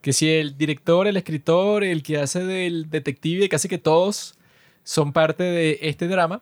Que 0.00 0.12
si 0.12 0.30
el 0.30 0.56
director, 0.56 1.06
el 1.08 1.16
escritor, 1.16 1.82
el 1.82 2.02
que 2.02 2.18
hace 2.18 2.44
del 2.44 2.88
detective, 2.88 3.48
casi 3.48 3.68
que 3.68 3.78
todos 3.78 4.38
son 4.84 5.12
parte 5.12 5.42
de 5.42 5.78
este 5.82 6.06
drama. 6.06 6.40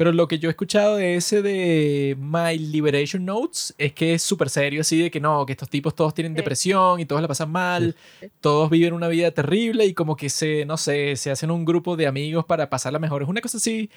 Pero 0.00 0.12
lo 0.12 0.26
que 0.28 0.38
yo 0.38 0.48
he 0.48 0.52
escuchado 0.52 0.96
de 0.96 1.16
ese 1.16 1.42
de 1.42 2.16
My 2.18 2.56
Liberation 2.56 3.22
Notes 3.26 3.74
es 3.76 3.92
que 3.92 4.14
es 4.14 4.22
súper 4.22 4.48
serio, 4.48 4.80
así 4.80 4.98
de 5.02 5.10
que 5.10 5.20
no, 5.20 5.44
que 5.44 5.52
estos 5.52 5.68
tipos 5.68 5.94
todos 5.94 6.14
tienen 6.14 6.32
Sí. 6.32 6.36
depresión 6.36 7.00
y 7.00 7.04
todos 7.04 7.20
la 7.20 7.28
pasan 7.28 7.52
mal, 7.52 7.94
Sí. 8.18 8.28
todos 8.40 8.70
viven 8.70 8.94
una 8.94 9.08
vida 9.08 9.30
terrible 9.32 9.84
y 9.84 9.92
como 9.92 10.16
que 10.16 10.30
se, 10.30 10.64
no 10.64 10.78
sé, 10.78 11.16
se 11.16 11.30
hacen 11.30 11.50
un 11.50 11.66
grupo 11.66 11.98
de 11.98 12.06
amigos 12.06 12.46
para 12.46 12.70
pasarla 12.70 12.98
mejor. 12.98 13.20
Es 13.22 13.28
una 13.28 13.42
cosa 13.42 13.58
así 13.58 13.90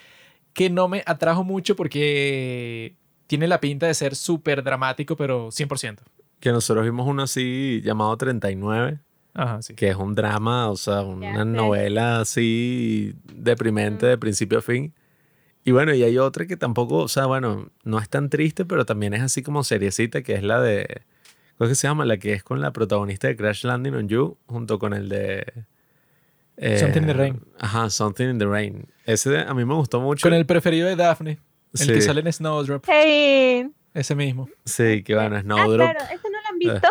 que 0.51 0.69
no 0.69 0.89
me 0.89 1.03
atrajo 1.05 1.45
mucho 1.45 1.77
porque 1.77 2.95
tiene 3.27 3.47
la 3.47 3.61
pinta 3.61 3.87
de 3.87 3.93
ser 3.93 4.13
súper 4.17 4.61
dramático, 4.61 5.15
pero 5.15 5.51
100%. 5.51 6.03
Que 6.41 6.51
nosotros 6.51 6.83
vimos 6.83 7.07
uno 7.07 7.23
así 7.23 7.79
llamado 7.81 8.17
39, 8.17 8.99
Ajá, 9.33 9.61
sí. 9.61 9.73
que 9.73 9.87
es 9.87 9.95
un 9.95 10.15
drama, 10.15 10.69
o 10.69 10.75
sea, 10.75 10.99
una 11.01 11.45
novela 11.45 12.19
así 12.19 13.13
deprimente 13.33 14.05
Mm. 14.05 14.09
de 14.09 14.17
principio 14.17 14.57
a 14.59 14.61
fin. 14.61 14.93
Y 15.65 15.71
bueno, 15.71 15.93
y 15.93 16.03
hay 16.03 16.17
otra 16.17 16.45
que 16.45 16.57
tampoco, 16.57 16.97
o 16.97 17.07
sea, 17.07 17.25
bueno, 17.25 17.69
no 17.83 17.99
es 17.99 18.09
tan 18.09 18.29
triste, 18.29 18.65
pero 18.65 18.85
también 18.85 19.13
es 19.13 19.21
así 19.21 19.41
como 19.43 19.63
seriecita, 19.63 20.21
que 20.21 20.33
es 20.33 20.43
la 20.43 20.59
de, 20.61 21.03
¿cómo 21.57 21.69
es 21.69 21.69
que 21.69 21.75
se 21.75 21.87
llama? 21.87 22.03
La 22.05 22.17
que 22.17 22.33
es 22.33 22.43
con 22.43 22.59
la 22.61 22.71
protagonista 22.71 23.27
de 23.29 23.37
Crash 23.37 23.63
Landing 23.63 23.93
on 23.95 24.09
You, 24.09 24.37
junto 24.47 24.77
con 24.77 24.93
el 24.93 25.07
de... 25.07 25.45
eh, 26.57 26.77
Something 26.79 27.01
in 27.01 27.07
the 27.07 27.13
Rain. 27.13 27.41
Ajá, 27.59 27.89
Something 27.89 28.29
in 28.31 28.39
the 28.39 28.45
Rain. 28.45 28.87
Ese 29.05 29.29
de- 29.29 29.39
a 29.41 29.53
mí 29.53 29.63
me 29.65 29.73
gustó 29.73 30.01
mucho. 30.01 30.23
Con 30.27 30.33
el 30.33 30.45
preferido 30.45 30.87
de 30.87 30.95
Daphne, 30.97 31.39
el 31.73 31.79
Sí. 31.79 31.87
que 31.93 32.01
sale 32.01 32.19
en 32.21 32.33
Snowdrop, 32.33 32.83
Hey. 32.87 33.69
ese 33.93 34.15
mismo. 34.15 34.49
Sí, 34.65 35.01
que 35.03 35.15
bueno, 35.15 35.37
Ah, 35.37 35.41
Snowdrop. 35.41 35.91
claro, 35.91 35.99
¿ese 36.13 36.29
no 36.29 36.41
lo 36.41 36.47
han 36.49 36.59
visto? 36.59 36.87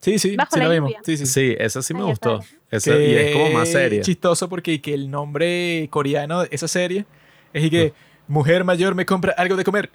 Sí, 0.00 0.18
sí, 0.18 0.36
Bajo 0.36 0.50
sí 0.52 0.60
la 0.60 0.68
vimos. 0.68 0.92
Sí, 1.04 1.16
sí. 1.16 1.26
Sí, 1.26 1.56
esa 1.58 1.80
sí 1.82 1.92
me 1.94 2.00
Ah, 2.00 2.02
ya 2.04 2.08
gustó. 2.10 2.40
Esa- 2.70 2.98
y 2.98 3.14
es 3.14 3.32
como 3.36 3.50
más 3.52 3.68
seria. 3.68 4.02
Chistoso 4.02 4.48
porque 4.48 4.80
que 4.80 4.94
el 4.94 5.10
nombre 5.10 5.86
coreano 5.90 6.42
de 6.42 6.48
esa 6.52 6.68
serie 6.68 7.06
es 7.52 7.64
y 7.64 7.70
que 7.70 7.92
mujer 8.28 8.64
mayor 8.64 8.94
me 8.94 9.06
compra 9.06 9.32
algo 9.36 9.56
de 9.56 9.64
comer. 9.64 9.90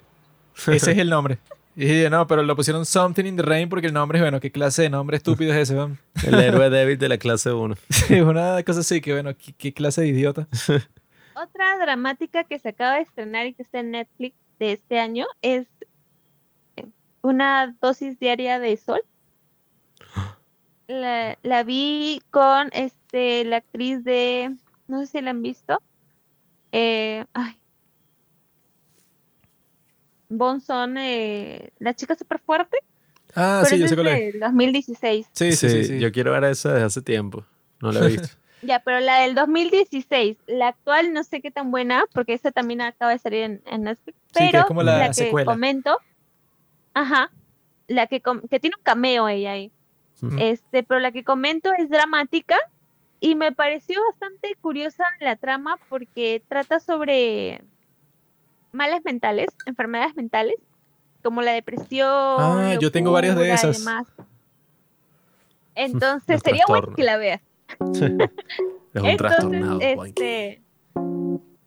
Ese 0.66 0.92
es 0.92 0.98
el 0.98 1.10
nombre. 1.10 1.38
Y 1.74 1.86
dije, 1.86 2.10
no, 2.10 2.26
pero 2.26 2.42
lo 2.42 2.54
pusieron 2.54 2.84
Something 2.84 3.24
in 3.24 3.36
the 3.36 3.42
Rain 3.42 3.68
porque 3.68 3.86
el 3.86 3.94
nombre 3.94 4.18
es, 4.18 4.22
bueno, 4.22 4.40
¿qué 4.40 4.52
clase 4.52 4.82
de 4.82 4.90
nombre 4.90 5.16
estúpido 5.16 5.54
es 5.54 5.70
ese? 5.70 5.74
weón? 5.74 5.98
El 6.26 6.34
héroe 6.34 6.68
débil 6.68 6.98
de 6.98 7.08
la 7.08 7.16
clase 7.16 7.52
1. 7.52 7.74
Sí, 7.88 8.20
una 8.20 8.62
cosa 8.62 8.80
así 8.80 9.00
que, 9.00 9.12
bueno, 9.12 9.34
¿qué, 9.36 9.54
qué 9.54 9.72
clase 9.72 10.02
de 10.02 10.08
idiota? 10.08 10.46
Otra 11.34 11.78
dramática 11.80 12.44
que 12.44 12.58
se 12.58 12.68
acaba 12.68 12.96
de 12.96 13.02
estrenar 13.02 13.46
y 13.46 13.54
que 13.54 13.62
está 13.62 13.80
en 13.80 13.92
Netflix 13.92 14.36
de 14.58 14.72
este 14.72 14.98
año 15.00 15.26
es 15.40 15.66
una 17.22 17.74
dosis 17.80 18.18
diaria 18.18 18.58
de 18.58 18.76
sol. 18.76 19.00
La, 20.88 21.38
la 21.42 21.62
vi 21.62 22.20
con 22.30 22.68
este 22.72 23.44
la 23.46 23.58
actriz 23.58 24.04
de 24.04 24.54
no 24.88 25.00
sé 25.00 25.06
si 25.06 25.20
la 25.22 25.30
han 25.30 25.40
visto. 25.40 25.80
Eh, 26.72 27.24
ay. 27.32 27.61
Bonson, 30.36 30.96
eh, 30.98 31.70
la 31.78 31.94
chica 31.94 32.14
súper 32.14 32.38
fuerte. 32.40 32.76
Ah, 33.34 33.60
pero 33.64 33.76
sí, 33.76 33.80
yo 33.80 33.88
sé 33.88 33.94
es 33.94 34.00
cuál 34.00 34.08
es. 34.08 34.32
del 34.32 34.40
2016. 34.40 35.26
Sí, 35.32 35.52
sí, 35.52 35.68
sí. 35.70 35.84
sí. 35.84 35.98
Yo 35.98 36.12
quiero 36.12 36.32
ver 36.32 36.44
esa 36.44 36.72
desde 36.72 36.86
hace 36.86 37.02
tiempo. 37.02 37.44
No 37.80 37.92
la 37.92 38.00
he 38.00 38.08
visto. 38.08 38.28
Ya, 38.64 38.78
pero 38.78 39.00
la 39.00 39.22
del 39.22 39.34
2016, 39.34 40.36
la 40.46 40.68
actual 40.68 41.12
no 41.12 41.24
sé 41.24 41.40
qué 41.40 41.50
tan 41.50 41.72
buena, 41.72 42.04
porque 42.14 42.32
esa 42.34 42.52
también 42.52 42.80
acaba 42.80 43.10
de 43.10 43.18
salir 43.18 43.40
en, 43.42 43.62
en 43.66 43.82
Netflix, 43.82 44.16
Sí, 44.26 44.38
que 44.38 44.44
es 44.46 44.52
pero 44.52 44.66
como 44.66 44.84
la 44.84 45.08
que 45.08 45.14
secuela. 45.14 45.50
comento, 45.52 45.98
ajá, 46.94 47.32
la 47.88 48.06
que, 48.06 48.20
com- 48.20 48.42
que 48.48 48.60
tiene 48.60 48.76
un 48.78 48.82
cameo 48.84 49.26
ella 49.28 49.50
ahí, 49.50 49.72
este, 50.38 50.84
pero 50.84 51.00
la 51.00 51.10
que 51.10 51.24
comento 51.24 51.72
es 51.76 51.90
dramática 51.90 52.56
y 53.18 53.34
me 53.34 53.50
pareció 53.50 54.00
bastante 54.12 54.54
curiosa 54.60 55.02
la 55.18 55.34
trama 55.34 55.76
porque 55.88 56.40
trata 56.48 56.78
sobre 56.78 57.62
males 58.72 59.02
mentales, 59.04 59.48
enfermedades 59.66 60.14
mentales, 60.16 60.56
como 61.22 61.42
la 61.42 61.52
depresión. 61.52 62.08
Ah, 62.10 62.76
yo 62.80 62.90
tengo 62.90 63.12
varias 63.12 63.36
de 63.36 63.52
esas. 63.52 63.78
demás. 63.78 64.06
Entonces, 65.74 66.28
Los 66.34 66.42
sería 66.42 66.64
bueno 66.68 66.94
que 66.94 67.02
la 67.02 67.16
veas. 67.16 67.40
Es 68.94 69.00
un 69.02 69.08
Entonces, 69.08 69.96
este, 69.96 70.62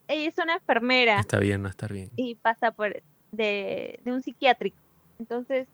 ella 0.08 0.30
es 0.30 0.38
una 0.38 0.54
enfermera 0.54 1.20
Está 1.20 1.40
bien, 1.40 1.64
no 1.64 1.70
estar 1.70 1.92
bien. 1.92 2.12
y 2.16 2.36
pasa 2.36 2.70
por 2.72 3.02
de, 3.32 4.00
de 4.04 4.12
un 4.12 4.22
psiquiátrico. 4.22 4.78
Entonces, 5.18 5.68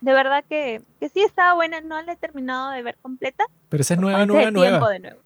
de 0.00 0.12
verdad 0.12 0.44
que, 0.48 0.82
que 1.00 1.08
sí 1.08 1.20
estaba 1.24 1.54
buena, 1.54 1.80
no 1.80 2.00
la 2.02 2.12
he 2.12 2.16
terminado 2.16 2.70
de 2.70 2.82
ver 2.84 2.96
completa. 3.02 3.44
Pero 3.68 3.80
esa 3.80 3.94
es 3.94 4.00
nueva, 4.00 4.24
nueva, 4.24 4.52
nueva. 4.52 4.90
de 4.90 5.00
nuevo. 5.00 5.20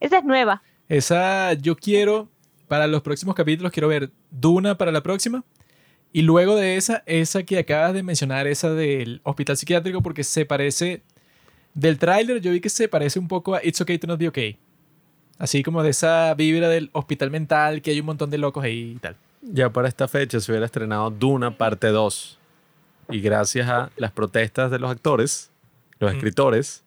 Esa 0.00 0.18
es 0.18 0.24
nueva. 0.24 0.62
Esa 0.88 1.52
yo 1.52 1.76
quiero, 1.76 2.28
para 2.68 2.86
los 2.86 3.02
próximos 3.02 3.34
capítulos, 3.34 3.72
quiero 3.72 3.88
ver 3.88 4.10
Duna 4.30 4.76
para 4.76 4.92
la 4.92 5.02
próxima. 5.02 5.42
Y 6.12 6.22
luego 6.22 6.56
de 6.56 6.76
esa, 6.76 7.02
esa 7.06 7.42
que 7.42 7.58
acabas 7.58 7.92
de 7.92 8.02
mencionar, 8.02 8.46
esa 8.46 8.70
del 8.70 9.20
hospital 9.24 9.56
psiquiátrico, 9.56 10.02
porque 10.02 10.24
se 10.24 10.46
parece. 10.46 11.02
Del 11.74 11.98
tráiler 11.98 12.40
yo 12.40 12.50
vi 12.50 12.60
que 12.60 12.70
se 12.70 12.88
parece 12.88 13.18
un 13.18 13.28
poco 13.28 13.54
a 13.54 13.60
It's 13.62 13.80
Okay 13.80 13.98
to 13.98 14.06
Not 14.06 14.18
Be 14.18 14.28
Okay. 14.28 14.58
Así 15.38 15.62
como 15.62 15.82
de 15.82 15.90
esa 15.90 16.34
vibra 16.34 16.68
del 16.68 16.90
hospital 16.92 17.30
mental, 17.30 17.82
que 17.82 17.90
hay 17.90 18.00
un 18.00 18.06
montón 18.06 18.30
de 18.30 18.38
locos 18.38 18.64
ahí 18.64 18.94
y 18.96 18.98
tal. 18.98 19.16
Ya 19.40 19.70
para 19.70 19.86
esta 19.86 20.08
fecha 20.08 20.40
se 20.40 20.50
hubiera 20.50 20.66
estrenado 20.66 21.10
Duna 21.10 21.56
parte 21.56 21.88
2. 21.88 22.38
Y 23.10 23.20
gracias 23.20 23.68
a 23.68 23.90
las 23.96 24.12
protestas 24.12 24.70
de 24.70 24.78
los 24.78 24.90
actores, 24.90 25.50
los 25.98 26.12
escritores, 26.12 26.82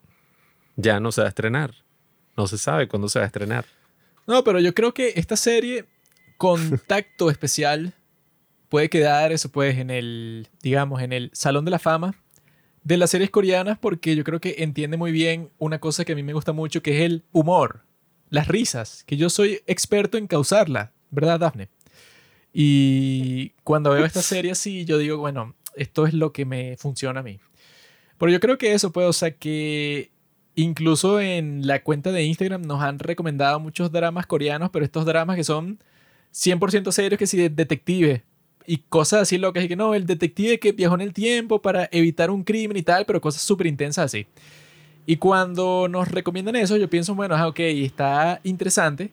ya 0.76 1.00
no 1.00 1.10
se 1.12 1.22
va 1.22 1.26
a 1.26 1.28
estrenar. 1.28 1.74
No 2.36 2.46
se 2.46 2.58
sabe 2.58 2.88
cuándo 2.88 3.08
se 3.08 3.18
va 3.18 3.24
a 3.24 3.26
estrenar. 3.26 3.64
No, 4.26 4.44
pero 4.44 4.60
yo 4.60 4.74
creo 4.74 4.94
que 4.94 5.12
esta 5.16 5.36
serie, 5.36 5.86
Contacto 6.36 7.30
Especial, 7.30 7.94
puede 8.68 8.88
quedar 8.88 9.32
eso 9.32 9.50
pues 9.50 9.78
en 9.78 9.90
el, 9.90 10.48
digamos, 10.62 11.02
en 11.02 11.12
el 11.12 11.30
Salón 11.34 11.64
de 11.64 11.70
la 11.70 11.78
Fama 11.78 12.14
de 12.84 12.96
las 12.96 13.10
series 13.10 13.30
coreanas 13.30 13.78
porque 13.78 14.16
yo 14.16 14.24
creo 14.24 14.40
que 14.40 14.56
entiende 14.58 14.96
muy 14.96 15.12
bien 15.12 15.50
una 15.58 15.78
cosa 15.78 16.04
que 16.04 16.12
a 16.12 16.16
mí 16.16 16.22
me 16.22 16.32
gusta 16.32 16.52
mucho, 16.52 16.82
que 16.82 16.96
es 16.96 17.02
el 17.02 17.24
humor, 17.32 17.84
las 18.30 18.48
risas, 18.48 19.04
que 19.04 19.16
yo 19.16 19.30
soy 19.30 19.60
experto 19.66 20.18
en 20.18 20.26
causarla, 20.26 20.92
¿verdad, 21.10 21.40
Daphne? 21.40 21.68
Y 22.52 23.50
cuando 23.64 23.90
veo 23.90 24.04
esta 24.04 24.22
serie 24.22 24.52
así, 24.52 24.84
yo 24.84 24.98
digo, 24.98 25.18
bueno, 25.18 25.54
esto 25.76 26.06
es 26.06 26.14
lo 26.14 26.32
que 26.32 26.44
me 26.44 26.76
funciona 26.76 27.20
a 27.20 27.22
mí. 27.22 27.40
Pero 28.18 28.30
yo 28.30 28.40
creo 28.40 28.58
que 28.58 28.72
eso, 28.72 28.92
pues, 28.92 29.06
o 29.06 29.12
sea, 29.12 29.32
que 29.32 30.10
incluso 30.54 31.20
en 31.20 31.66
la 31.66 31.82
cuenta 31.82 32.12
de 32.12 32.24
Instagram 32.24 32.62
nos 32.62 32.82
han 32.82 32.98
recomendado 32.98 33.60
muchos 33.60 33.90
dramas 33.90 34.26
coreanos, 34.26 34.70
pero 34.70 34.84
estos 34.84 35.04
dramas 35.04 35.36
que 35.36 35.44
son 35.44 35.78
100% 36.32 36.90
serios, 36.92 37.18
que 37.18 37.26
si 37.26 37.36
de 37.36 37.48
detective 37.48 38.24
y 38.66 38.78
cosas 38.78 39.22
así 39.22 39.38
locas, 39.38 39.64
y 39.64 39.68
que 39.68 39.76
no, 39.76 39.94
el 39.94 40.06
detective 40.06 40.58
que 40.58 40.72
viajó 40.72 40.94
en 40.94 41.00
el 41.00 41.12
tiempo 41.12 41.60
para 41.60 41.88
evitar 41.92 42.30
un 42.30 42.44
crimen 42.44 42.76
y 42.76 42.82
tal, 42.82 43.06
pero 43.06 43.20
cosas 43.20 43.42
súper 43.42 43.66
intensas 43.66 44.06
así. 44.06 44.26
Y 45.04 45.16
cuando 45.16 45.88
nos 45.88 46.08
recomiendan 46.08 46.56
eso, 46.56 46.76
yo 46.76 46.88
pienso, 46.88 47.14
bueno, 47.14 47.34
ah, 47.34 47.48
ok, 47.48 47.58
está 47.58 48.40
interesante, 48.44 49.10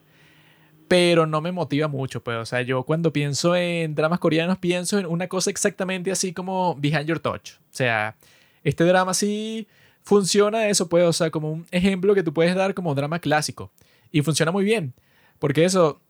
pero 0.88 1.26
no 1.26 1.42
me 1.42 1.52
motiva 1.52 1.88
mucho, 1.88 2.24
pues, 2.24 2.38
o 2.38 2.46
sea, 2.46 2.62
yo 2.62 2.84
cuando 2.84 3.12
pienso 3.12 3.56
en 3.56 3.96
dramas 3.96 4.20
coreanos, 4.20 4.58
pienso 4.60 5.00
en 5.00 5.06
una 5.08 5.28
cosa 5.28 5.50
exactamente 5.50 6.12
así 6.12 6.34
como 6.34 6.76
Behind 6.76 7.06
Your 7.06 7.20
Touch. 7.20 7.54
O 7.54 7.72
sea, 7.72 8.16
este 8.64 8.84
drama 8.84 9.14
sí 9.14 9.68
funciona 10.10 10.68
eso, 10.70 10.90
pues, 10.90 11.06
o 11.06 11.14
sea, 11.14 11.30
como 11.30 11.52
un 11.52 11.68
ejemplo 11.70 12.16
que 12.16 12.24
tú 12.24 12.34
puedes 12.34 12.56
dar 12.56 12.74
como 12.74 12.96
drama 12.96 13.20
clásico. 13.20 13.72
Y 14.12 14.24
funciona 14.24 14.52
muy 14.52 14.64
bien, 14.66 14.96
porque 15.38 15.66
eso, 15.66 16.02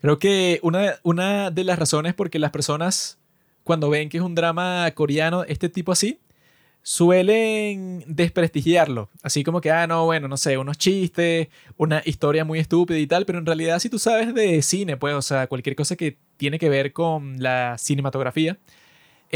creo 0.00 0.20
que 0.20 0.60
una, 0.62 0.94
una 1.02 1.50
de 1.50 1.64
las 1.64 1.76
razones 1.76 2.14
porque 2.14 2.38
las 2.38 2.52
personas, 2.52 3.18
cuando 3.64 3.90
ven 3.90 4.08
que 4.08 4.18
es 4.18 4.22
un 4.22 4.36
drama 4.36 4.88
coreano, 4.94 5.42
este 5.42 5.68
tipo 5.68 5.90
así, 5.90 6.20
suelen 6.82 8.04
desprestigiarlo. 8.06 9.10
Así 9.24 9.42
como 9.42 9.60
que, 9.60 9.72
ah, 9.72 9.88
no, 9.88 10.04
bueno, 10.04 10.28
no 10.28 10.36
sé, 10.36 10.56
unos 10.56 10.78
chistes, 10.78 11.48
una 11.76 12.00
historia 12.04 12.44
muy 12.44 12.60
estúpida 12.60 13.00
y 13.00 13.08
tal, 13.08 13.26
pero 13.26 13.40
en 13.40 13.46
realidad 13.46 13.80
si 13.80 13.90
tú 13.90 13.98
sabes 13.98 14.32
de 14.32 14.62
cine, 14.62 14.96
pues, 14.96 15.14
o 15.14 15.22
sea, 15.22 15.48
cualquier 15.48 15.74
cosa 15.74 15.96
que 15.96 16.16
tiene 16.36 16.60
que 16.60 16.68
ver 16.68 16.92
con 16.92 17.42
la 17.42 17.76
cinematografía, 17.76 18.56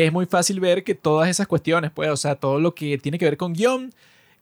es 0.07 0.13
muy 0.13 0.27
fácil 0.27 0.61
ver 0.61 0.85
que 0.85 0.95
todas 0.95 1.29
esas 1.29 1.49
cuestiones, 1.49 1.91
pues, 1.91 2.09
o 2.09 2.17
sea, 2.17 2.37
todo 2.37 2.61
lo 2.61 2.73
que 2.73 2.99
tiene 2.99 3.19
que 3.19 3.25
ver 3.25 3.37
con 3.37 3.53
guion, 3.53 3.93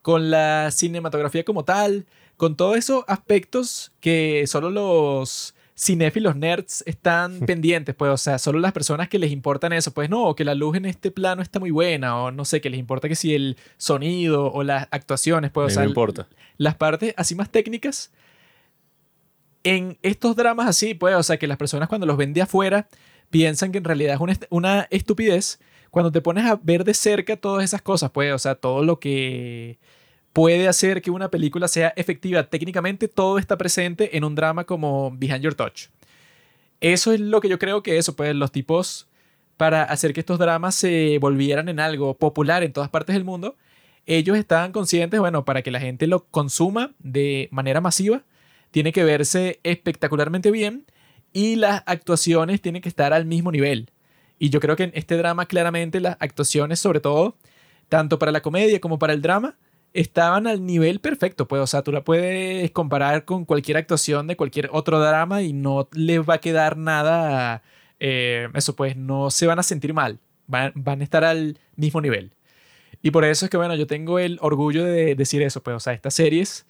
con 0.02 0.30
la 0.30 0.70
cinematografía 0.70 1.44
como 1.44 1.64
tal, 1.64 2.04
con 2.36 2.56
todos 2.56 2.76
esos 2.76 3.04
aspectos 3.08 3.90
que 4.00 4.44
solo 4.46 4.68
los 4.68 5.54
cinéfilos 5.74 6.36
nerds 6.36 6.82
están 6.86 7.40
pendientes, 7.46 7.94
pues, 7.94 8.10
o 8.12 8.18
sea, 8.18 8.38
solo 8.38 8.58
las 8.58 8.72
personas 8.72 9.08
que 9.08 9.18
les 9.18 9.32
importan 9.32 9.72
eso, 9.72 9.92
pues 9.92 10.10
no, 10.10 10.34
que 10.36 10.44
la 10.44 10.54
luz 10.54 10.76
en 10.76 10.84
este 10.84 11.10
plano 11.10 11.40
está 11.40 11.58
muy 11.58 11.70
buena, 11.70 12.22
o 12.22 12.30
no 12.30 12.44
sé, 12.44 12.60
que 12.60 12.68
les 12.68 12.78
importa 12.78 13.08
que 13.08 13.16
si 13.16 13.34
el 13.34 13.56
sonido 13.78 14.52
o 14.52 14.62
las 14.62 14.88
actuaciones, 14.90 15.52
pues, 15.52 15.68
o 15.68 15.70
sea, 15.70 15.84
no 15.84 15.88
importa. 15.88 16.28
las 16.58 16.74
partes 16.74 17.14
así 17.16 17.34
más 17.34 17.50
técnicas, 17.50 18.12
en 19.64 19.96
estos 20.02 20.36
dramas 20.36 20.68
así, 20.68 20.92
pues, 20.92 21.14
o 21.14 21.22
sea, 21.22 21.38
que 21.38 21.46
las 21.46 21.56
personas 21.56 21.88
cuando 21.88 22.06
los 22.06 22.18
ven 22.18 22.34
de 22.34 22.42
afuera 22.42 22.88
piensan 23.30 23.72
que 23.72 23.78
en 23.78 23.84
realidad 23.84 24.14
es 24.14 24.20
una, 24.20 24.32
est- 24.32 24.44
una 24.50 24.86
estupidez, 24.90 25.58
cuando 25.90 26.12
te 26.12 26.20
pones 26.20 26.44
a 26.44 26.60
ver 26.62 26.84
de 26.84 26.94
cerca 26.94 27.36
todas 27.36 27.64
esas 27.64 27.82
cosas, 27.82 28.10
pues, 28.10 28.32
o 28.32 28.38
sea, 28.38 28.54
todo 28.54 28.84
lo 28.84 28.98
que 29.00 29.78
puede 30.32 30.68
hacer 30.68 31.00
que 31.00 31.10
una 31.10 31.30
película 31.30 31.68
sea 31.68 31.94
efectiva 31.96 32.50
técnicamente, 32.50 33.08
todo 33.08 33.38
está 33.38 33.56
presente 33.56 34.16
en 34.16 34.24
un 34.24 34.34
drama 34.34 34.64
como 34.64 35.10
Behind 35.12 35.40
Your 35.42 35.54
Touch. 35.54 35.88
Eso 36.80 37.12
es 37.12 37.20
lo 37.20 37.40
que 37.40 37.48
yo 37.48 37.58
creo 37.58 37.82
que 37.82 37.96
eso, 37.98 38.14
pues, 38.16 38.34
los 38.34 38.52
tipos, 38.52 39.08
para 39.56 39.82
hacer 39.84 40.12
que 40.12 40.20
estos 40.20 40.38
dramas 40.38 40.74
se 40.74 41.18
volvieran 41.18 41.68
en 41.70 41.80
algo 41.80 42.18
popular 42.18 42.62
en 42.62 42.72
todas 42.72 42.90
partes 42.90 43.14
del 43.14 43.24
mundo, 43.24 43.56
ellos 44.04 44.36
estaban 44.36 44.72
conscientes, 44.72 45.18
bueno, 45.18 45.44
para 45.44 45.62
que 45.62 45.70
la 45.70 45.80
gente 45.80 46.06
lo 46.06 46.26
consuma 46.26 46.92
de 46.98 47.48
manera 47.50 47.80
masiva, 47.80 48.22
tiene 48.70 48.92
que 48.92 49.04
verse 49.04 49.58
espectacularmente 49.62 50.50
bien 50.50 50.84
y 51.36 51.56
las 51.56 51.82
actuaciones 51.84 52.62
tienen 52.62 52.80
que 52.80 52.88
estar 52.88 53.12
al 53.12 53.26
mismo 53.26 53.52
nivel. 53.52 53.90
Y 54.38 54.48
yo 54.48 54.58
creo 54.58 54.74
que 54.74 54.84
en 54.84 54.92
este 54.94 55.18
drama 55.18 55.44
claramente 55.44 56.00
las 56.00 56.16
actuaciones, 56.18 56.80
sobre 56.80 57.00
todo, 57.00 57.36
tanto 57.90 58.18
para 58.18 58.32
la 58.32 58.40
comedia 58.40 58.80
como 58.80 58.98
para 58.98 59.12
el 59.12 59.20
drama, 59.20 59.58
estaban 59.92 60.46
al 60.46 60.64
nivel 60.64 60.98
perfecto, 60.98 61.46
pues, 61.46 61.60
o 61.60 61.66
sea, 61.66 61.82
tú 61.82 61.92
la 61.92 62.02
puedes 62.04 62.70
comparar 62.70 63.26
con 63.26 63.44
cualquier 63.44 63.76
actuación 63.76 64.26
de 64.28 64.36
cualquier 64.36 64.70
otro 64.72 64.98
drama 64.98 65.42
y 65.42 65.52
no 65.52 65.90
les 65.92 66.20
va 66.20 66.34
a 66.34 66.38
quedar 66.38 66.78
nada, 66.78 67.62
eh, 68.00 68.48
eso 68.54 68.74
pues, 68.74 68.96
no 68.96 69.30
se 69.30 69.46
van 69.46 69.58
a 69.58 69.62
sentir 69.62 69.92
mal, 69.92 70.18
van, 70.46 70.72
van 70.74 71.02
a 71.02 71.04
estar 71.04 71.22
al 71.22 71.58
mismo 71.74 72.00
nivel. 72.00 72.32
Y 73.02 73.10
por 73.10 73.26
eso 73.26 73.44
es 73.44 73.50
que, 73.50 73.58
bueno, 73.58 73.74
yo 73.74 73.86
tengo 73.86 74.18
el 74.18 74.38
orgullo 74.40 74.86
de 74.86 75.14
decir 75.14 75.42
eso, 75.42 75.62
pues, 75.62 75.76
o 75.76 75.80
sea, 75.80 75.92
estas 75.92 76.14
series 76.14 76.64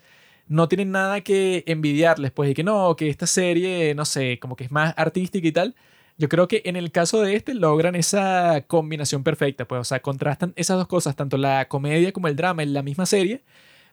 no 0.49 0.69
tienen 0.69 0.93
nada 0.93 1.21
que 1.23 1.65
envidiarles, 1.67 2.31
pues, 2.33 2.51
y 2.51 2.55
que 2.55 2.65
no, 2.65 2.97
que 2.97 3.09
esta 3.09 3.27
serie, 3.27 3.95
no 3.95 4.05
sé, 4.05 4.39
como 4.39 4.57
que 4.57 4.65
es 4.65 4.71
más 4.71 4.95
artística 4.97 5.47
y 5.47 5.53
tal. 5.53 5.75
Yo 6.19 6.29
creo 6.29 6.49
que 6.49 6.63
en 6.65 6.77
el 6.77 6.93
caso 6.93 7.21
de 7.21 7.35
este 7.37 7.55
logran 7.55 7.95
esa 7.95 8.63
combinación 8.67 9.23
perfecta, 9.23 9.67
pues, 9.67 9.81
o 9.81 9.85
sea, 9.85 10.01
contrastan 10.01 10.53
esas 10.57 10.79
dos 10.79 10.87
cosas, 10.89 11.17
tanto 11.17 11.37
la 11.37 11.69
comedia 11.69 12.13
como 12.13 12.29
el 12.29 12.37
drama 12.37 12.63
en 12.63 12.73
la 12.73 12.83
misma 12.83 13.07
serie, 13.07 13.43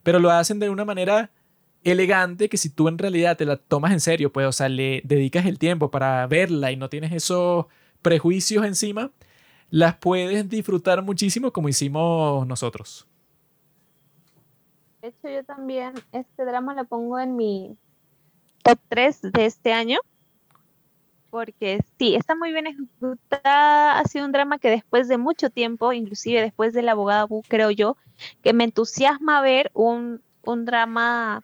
pero 0.04 0.20
lo 0.20 0.32
hacen 0.32 0.60
de 0.60 0.70
una 0.70 0.86
manera 0.86 1.32
elegante 1.84 2.50
que 2.50 2.58
si 2.58 2.70
tú 2.70 2.88
en 2.88 2.98
realidad 2.98 3.38
te 3.38 3.46
la 3.46 3.58
tomas 3.58 3.92
en 3.92 4.00
serio, 4.00 4.32
pues, 4.32 4.48
o 4.48 4.52
sea, 4.52 4.70
le 4.70 5.02
dedicas 5.06 5.46
el 5.46 5.60
tiempo 5.60 5.92
para 5.92 6.26
verla 6.28 6.72
y 6.72 6.78
no 6.78 6.90
tienes 6.90 7.12
esos 7.12 7.66
prejuicios 8.02 8.66
encima, 8.66 9.12
las 9.70 9.96
puedes 9.98 10.50
disfrutar 10.50 11.02
muchísimo 11.04 11.52
como 11.52 11.70
hicimos 11.70 12.48
nosotros. 12.48 13.08
De 15.04 15.10
hecho, 15.10 15.28
yo 15.28 15.44
también 15.44 15.96
este 16.14 16.46
drama 16.46 16.74
lo 16.76 16.86
pongo 16.86 17.20
en 17.20 17.36
mi 17.36 17.76
top 18.64 18.80
3 18.88 19.34
de 19.34 19.46
este 19.46 19.74
año. 19.74 20.00
Porque 21.30 21.84
sí, 22.00 22.16
está 22.16 22.36
muy 22.36 22.54
bien 22.54 22.68
ejecutada. 22.68 24.00
Ha 24.00 24.06
sido 24.06 24.24
un 24.24 24.32
drama 24.32 24.60
que 24.60 24.70
después 24.70 25.10
de 25.10 25.18
mucho 25.18 25.50
tiempo, 25.50 25.92
inclusive 25.92 26.42
después 26.42 26.72
de 26.72 26.84
la 26.84 26.94
abogada 26.94 27.26
Bu, 27.26 27.42
creo 27.50 27.70
yo, 27.70 27.98
que 28.44 28.54
me 28.54 28.64
entusiasma 28.64 29.42
ver 29.42 29.72
un, 29.74 30.22
un 30.46 30.64
drama 30.64 31.44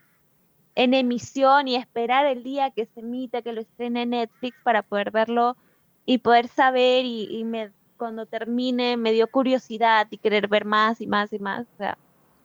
en 0.75 0.93
emisión 0.93 1.67
y 1.67 1.75
esperar 1.75 2.27
el 2.27 2.43
día 2.43 2.71
que 2.71 2.85
se 2.85 3.01
emita, 3.01 3.41
que 3.41 3.51
lo 3.51 3.59
estrene 3.59 4.05
Netflix 4.05 4.55
para 4.63 4.83
poder 4.83 5.11
verlo 5.11 5.57
y 6.05 6.19
poder 6.19 6.47
saber 6.47 7.03
y, 7.03 7.27
y 7.29 7.43
me, 7.43 7.73
cuando 7.97 8.25
termine 8.25 8.95
me 8.95 9.11
dio 9.11 9.27
curiosidad 9.27 10.07
y 10.11 10.17
querer 10.17 10.47
ver 10.47 10.63
más 10.63 11.01
y 11.01 11.07
más 11.07 11.33
y 11.33 11.39
más. 11.39 11.67
O 11.73 11.77
sea, 11.77 11.97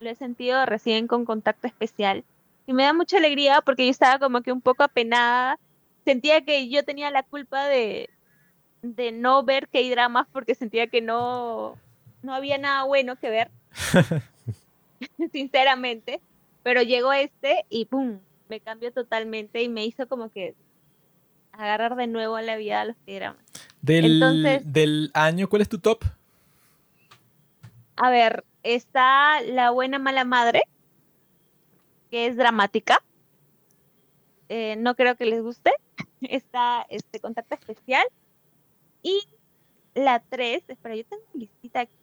lo 0.05 0.11
he 0.11 0.15
sentido 0.15 0.65
recién 0.67 1.07
con 1.07 1.25
contacto 1.25 1.67
especial 1.67 2.23
y 2.67 2.73
me 2.73 2.83
da 2.83 2.93
mucha 2.93 3.17
alegría 3.17 3.61
porque 3.61 3.85
yo 3.85 3.91
estaba 3.91 4.19
como 4.19 4.41
que 4.41 4.51
un 4.51 4.61
poco 4.61 4.83
apenada. 4.83 5.59
Sentía 6.05 6.45
que 6.45 6.69
yo 6.69 6.83
tenía 6.85 7.09
la 7.11 7.23
culpa 7.23 7.65
de, 7.65 8.09
de 8.83 9.11
no 9.11 9.43
ver 9.43 9.67
que 9.67 9.79
hay 9.79 9.89
dramas 9.89 10.27
porque 10.31 10.53
sentía 10.55 10.87
que 10.87 11.01
no, 11.01 11.75
no 12.21 12.33
había 12.33 12.57
nada 12.59 12.83
bueno 12.83 13.15
que 13.17 13.29
ver, 13.31 13.51
sinceramente. 15.31 16.21
Pero 16.63 16.81
llegó 16.81 17.13
este 17.13 17.65
y 17.69 17.85
¡pum! 17.85 18.19
Me 18.49 18.59
cambió 18.59 18.91
totalmente 18.91 19.61
y 19.63 19.69
me 19.69 19.85
hizo 19.85 20.07
como 20.07 20.29
que 20.29 20.55
agarrar 21.51 21.95
de 21.95 22.07
nuevo 22.07 22.35
a 22.35 22.41
la 22.41 22.57
vida 22.57 22.81
a 22.81 22.85
los 22.85 22.95
que 23.05 23.15
dramas. 23.15 23.43
Del, 23.81 24.13
Entonces- 24.21 24.71
del 24.71 25.11
año, 25.13 25.47
¿cuál 25.49 25.61
es 25.63 25.69
tu 25.69 25.79
top? 25.79 26.03
A 27.97 28.09
ver, 28.09 28.43
está 28.65 29.41
La 29.41 29.69
Buena 29.69 29.99
Mala 29.99 30.25
Madre, 30.25 30.63
que 32.09 32.25
es 32.25 32.35
dramática. 32.35 33.01
Eh, 34.49 34.75
no 34.77 34.95
creo 34.95 35.15
que 35.15 35.25
les 35.25 35.41
guste. 35.41 35.71
Está 36.21 36.85
este 36.89 37.19
Contacto 37.19 37.55
Especial. 37.55 38.05
Y 39.03 39.21
la 39.93 40.19
3, 40.19 40.63
espera, 40.67 40.95
yo 40.95 41.05
tengo 41.05 41.23
mi 41.33 41.41
listita 41.41 41.81
aquí. 41.81 41.95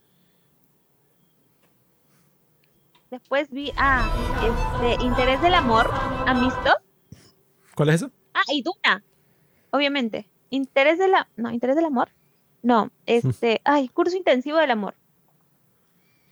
Después 3.10 3.51
vi, 3.51 3.72
ah, 3.76 4.09
este, 4.43 5.05
Interés 5.05 5.43
del 5.43 5.55
Amor, 5.55 5.90
¿han 6.26 6.40
visto? 6.40 6.70
¿Cuál 7.74 7.90
es 7.90 7.97
eso? 7.97 8.10
Ah, 8.32 8.40
y 8.51 8.62
Duna, 8.62 9.05
obviamente. 9.70 10.30
Interés 10.48 10.98
de 10.98 11.09
la, 11.09 11.28
no, 11.36 11.51
Interés 11.51 11.76
del 11.76 11.84
Amor. 11.84 12.09
No, 12.62 12.90
este, 13.06 13.60
ay, 13.64 13.89
Curso 13.89 14.16
Intensivo 14.16 14.59
del 14.59 14.70
Amor. 14.70 14.94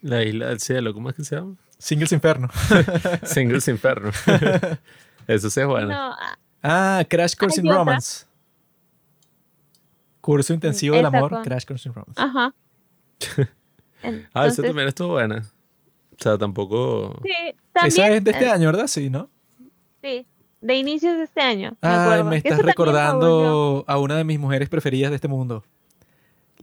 La 0.02 0.22
isla 0.22 0.48
del 0.48 0.60
cielo, 0.60 0.94
¿cómo 0.94 1.10
es 1.10 1.16
que 1.16 1.24
se 1.24 1.36
llama? 1.36 1.56
Singles 1.78 2.12
Inferno. 2.12 2.48
Singles 3.24 3.68
Inferno. 3.68 4.10
Eso 5.26 5.50
sí 5.50 5.60
es 5.60 5.66
bueno. 5.66 5.88
No, 5.88 6.12
ah, 6.12 6.38
Ah, 6.62 7.04
Crash 7.08 7.34
Course 7.36 7.60
in 7.60 7.66
otra. 7.66 7.78
Romance. 7.78 8.26
Curso 10.20 10.52
intensivo 10.52 10.96
del 10.96 11.06
Esa 11.06 11.16
amor, 11.16 11.30
con- 11.30 11.44
Crash 11.44 11.64
Course 11.64 11.88
in 11.88 11.94
Romance. 11.94 12.20
Ajá. 12.20 12.54
Ah, 14.32 14.46
esa 14.46 14.62
también 14.62 14.88
estuvo 14.88 15.08
buena. 15.08 15.44
O 16.12 16.22
sea, 16.22 16.38
tampoco. 16.38 17.20
Sí, 17.22 17.30
Esa 17.34 17.56
también. 17.74 18.12
es 18.14 18.24
de 18.24 18.30
este 18.30 18.44
eh, 18.46 18.50
año, 18.50 18.66
¿verdad? 18.68 18.86
Sí, 18.86 19.10
¿no? 19.10 19.28
Sí, 20.02 20.26
de 20.62 20.74
inicios 20.74 21.18
de 21.18 21.24
este 21.24 21.42
año. 21.42 21.72
me 21.82 21.88
Ay, 21.90 22.38
estás 22.38 22.60
recordando 22.60 23.84
a 23.86 23.98
una 23.98 24.16
de 24.16 24.24
mis 24.24 24.38
mujeres 24.38 24.70
preferidas 24.70 25.10
de 25.10 25.16
este 25.16 25.28
mundo. 25.28 25.64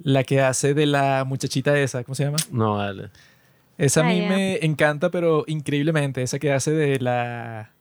La 0.01 0.23
que 0.23 0.41
hace 0.41 0.73
de 0.73 0.88
la 0.88 1.26
muchachita 1.27 1.77
esa, 1.77 2.03
¿cómo 2.03 2.15
se 2.15 2.23
llama? 2.26 2.38
No, 2.51 2.77
vale. 2.77 3.11
Esa 3.78 4.02
a 4.02 4.04
mí 4.04 4.22
me 4.22 4.66
encanta, 4.66 5.12
pero 5.12 5.44
increíblemente. 5.48 6.24
Esa 6.24 6.40
que 6.40 6.52
hace 6.52 6.72
de 6.72 6.99
la, 6.99 7.72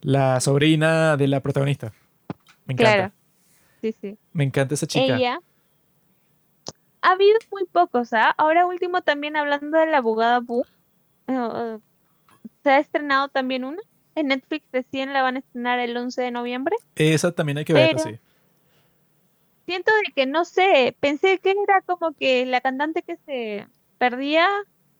la 0.00 0.40
sobrina 0.40 1.16
de 1.16 1.28
la 1.28 1.40
protagonista. 1.40 1.92
Me 2.66 2.74
encanta. 2.74 2.92
Claro. 2.94 3.12
Sí, 3.80 3.94
sí. 4.00 4.18
Me 4.32 4.44
encanta 4.44 4.74
esa 4.74 4.86
chica. 4.86 5.16
Ella. 5.16 5.40
Ha 7.02 7.12
habido 7.12 7.38
muy 7.50 7.64
pocos, 7.66 8.12
¿ah? 8.12 8.34
Ahora 8.36 8.66
último 8.66 9.02
también 9.02 9.36
hablando 9.36 9.76
de 9.78 9.86
la 9.86 9.98
abogada 9.98 10.40
Bu. 10.40 10.64
eh, 11.26 11.78
se 12.62 12.70
ha 12.70 12.78
estrenado 12.78 13.28
también 13.28 13.64
una. 13.64 13.82
En 14.14 14.28
Netflix 14.28 14.66
recién 14.72 15.12
la 15.12 15.22
van 15.22 15.36
a 15.36 15.38
estrenar 15.40 15.78
el 15.78 15.96
11 15.96 16.20
de 16.20 16.30
noviembre. 16.30 16.76
Esa 16.96 17.32
también 17.32 17.58
hay 17.58 17.64
que 17.64 17.72
verla, 17.72 17.98
sí. 17.98 18.18
Siento 19.66 19.90
de 20.04 20.12
que, 20.12 20.26
no 20.26 20.44
sé, 20.44 20.96
pensé 21.00 21.38
que 21.38 21.52
era 21.62 21.80
como 21.82 22.12
que 22.12 22.44
la 22.46 22.60
cantante 22.60 23.02
que 23.02 23.16
se 23.24 23.66
perdía 23.98 24.46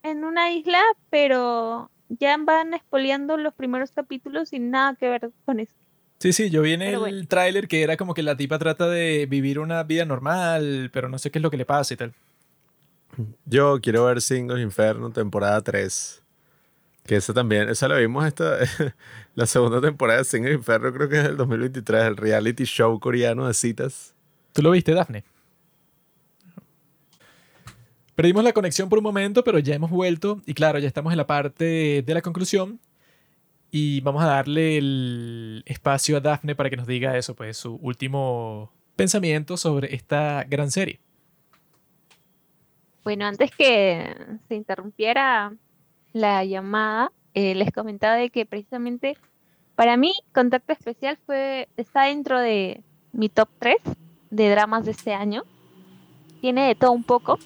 en 0.02 0.24
una 0.24 0.50
isla, 0.52 0.80
pero 1.10 1.90
ya 2.08 2.36
van 2.38 2.74
expoliando 2.74 3.36
los 3.36 3.54
primeros 3.54 3.92
capítulos 3.92 4.50
sin 4.50 4.70
nada 4.70 4.96
que 4.96 5.08
ver 5.08 5.30
con 5.44 5.60
eso. 5.60 5.74
Sí, 6.18 6.32
sí, 6.32 6.50
yo 6.50 6.62
vi 6.62 6.74
en 6.74 6.80
Pero 6.80 7.06
el 7.06 7.14
bueno. 7.14 7.28
tráiler 7.28 7.66
que 7.66 7.82
era 7.82 7.96
como 7.96 8.14
que 8.14 8.22
la 8.22 8.36
tipa 8.36 8.58
trata 8.58 8.88
de 8.88 9.26
vivir 9.26 9.58
una 9.58 9.82
vida 9.82 10.04
normal, 10.04 10.90
pero 10.92 11.08
no 11.08 11.18
sé 11.18 11.30
qué 11.30 11.38
es 11.38 11.42
lo 11.42 11.50
que 11.50 11.56
le 11.56 11.64
pasa 11.66 11.94
y 11.94 11.96
tal. 11.96 12.14
Yo 13.44 13.80
quiero 13.80 14.04
ver 14.06 14.20
Singles 14.20 14.62
Inferno, 14.62 15.10
temporada 15.10 15.60
3. 15.60 16.22
Que 17.04 17.16
esa 17.16 17.34
también, 17.34 17.68
esa 17.68 17.88
la 17.88 17.96
vimos 17.96 18.24
esta, 18.24 18.58
la 19.34 19.46
segunda 19.46 19.80
temporada 19.80 20.20
de 20.20 20.24
Singles 20.24 20.54
Inferno, 20.54 20.92
creo 20.92 21.08
que 21.08 21.16
es 21.16 21.24
del 21.24 21.36
2023, 21.36 22.04
el 22.04 22.16
reality 22.16 22.64
show 22.64 22.98
coreano 23.00 23.48
de 23.48 23.54
citas. 23.54 24.14
¿Tú 24.52 24.62
lo 24.62 24.70
viste, 24.70 24.92
Daphne? 24.94 25.24
Perdimos 28.22 28.44
la 28.44 28.52
conexión 28.52 28.88
por 28.88 28.98
un 28.98 29.02
momento, 29.02 29.42
pero 29.42 29.58
ya 29.58 29.74
hemos 29.74 29.90
vuelto 29.90 30.42
y 30.46 30.54
claro, 30.54 30.78
ya 30.78 30.86
estamos 30.86 31.12
en 31.12 31.16
la 31.16 31.26
parte 31.26 32.04
de 32.06 32.14
la 32.14 32.22
conclusión 32.22 32.78
y 33.72 34.00
vamos 34.02 34.22
a 34.22 34.26
darle 34.26 34.78
el 34.78 35.64
espacio 35.66 36.16
a 36.16 36.20
Daphne 36.20 36.54
para 36.54 36.70
que 36.70 36.76
nos 36.76 36.86
diga 36.86 37.18
eso, 37.18 37.34
pues 37.34 37.56
su 37.56 37.80
último 37.82 38.70
pensamiento 38.94 39.56
sobre 39.56 39.92
esta 39.96 40.44
gran 40.44 40.70
serie. 40.70 41.00
Bueno, 43.02 43.26
antes 43.26 43.50
que 43.50 44.14
se 44.46 44.54
interrumpiera 44.54 45.52
la 46.12 46.44
llamada, 46.44 47.10
eh, 47.34 47.56
les 47.56 47.72
comentaba 47.72 48.14
de 48.14 48.30
que 48.30 48.46
precisamente 48.46 49.16
para 49.74 49.96
mí 49.96 50.12
Contacto 50.32 50.72
Especial 50.72 51.18
fue 51.26 51.68
está 51.76 52.04
dentro 52.04 52.38
de 52.38 52.84
mi 53.10 53.28
top 53.28 53.48
3 53.58 53.78
de 54.30 54.48
dramas 54.48 54.84
de 54.84 54.92
este 54.92 55.12
año. 55.12 55.42
Tiene 56.40 56.68
de 56.68 56.76
todo 56.76 56.92
un 56.92 57.02
poco 57.02 57.40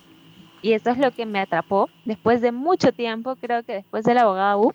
y 0.62 0.72
eso 0.72 0.90
es 0.90 0.98
lo 0.98 1.12
que 1.12 1.26
me 1.26 1.40
atrapó. 1.40 1.88
Después 2.04 2.40
de 2.40 2.52
mucho 2.52 2.92
tiempo, 2.92 3.36
creo 3.36 3.62
que 3.62 3.74
después 3.74 4.04
de 4.04 4.14
la 4.14 4.22
abogada 4.22 4.56
U, 4.58 4.72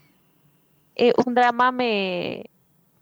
eh, 0.96 1.14
un 1.26 1.34
drama 1.34 1.72
me, 1.72 2.46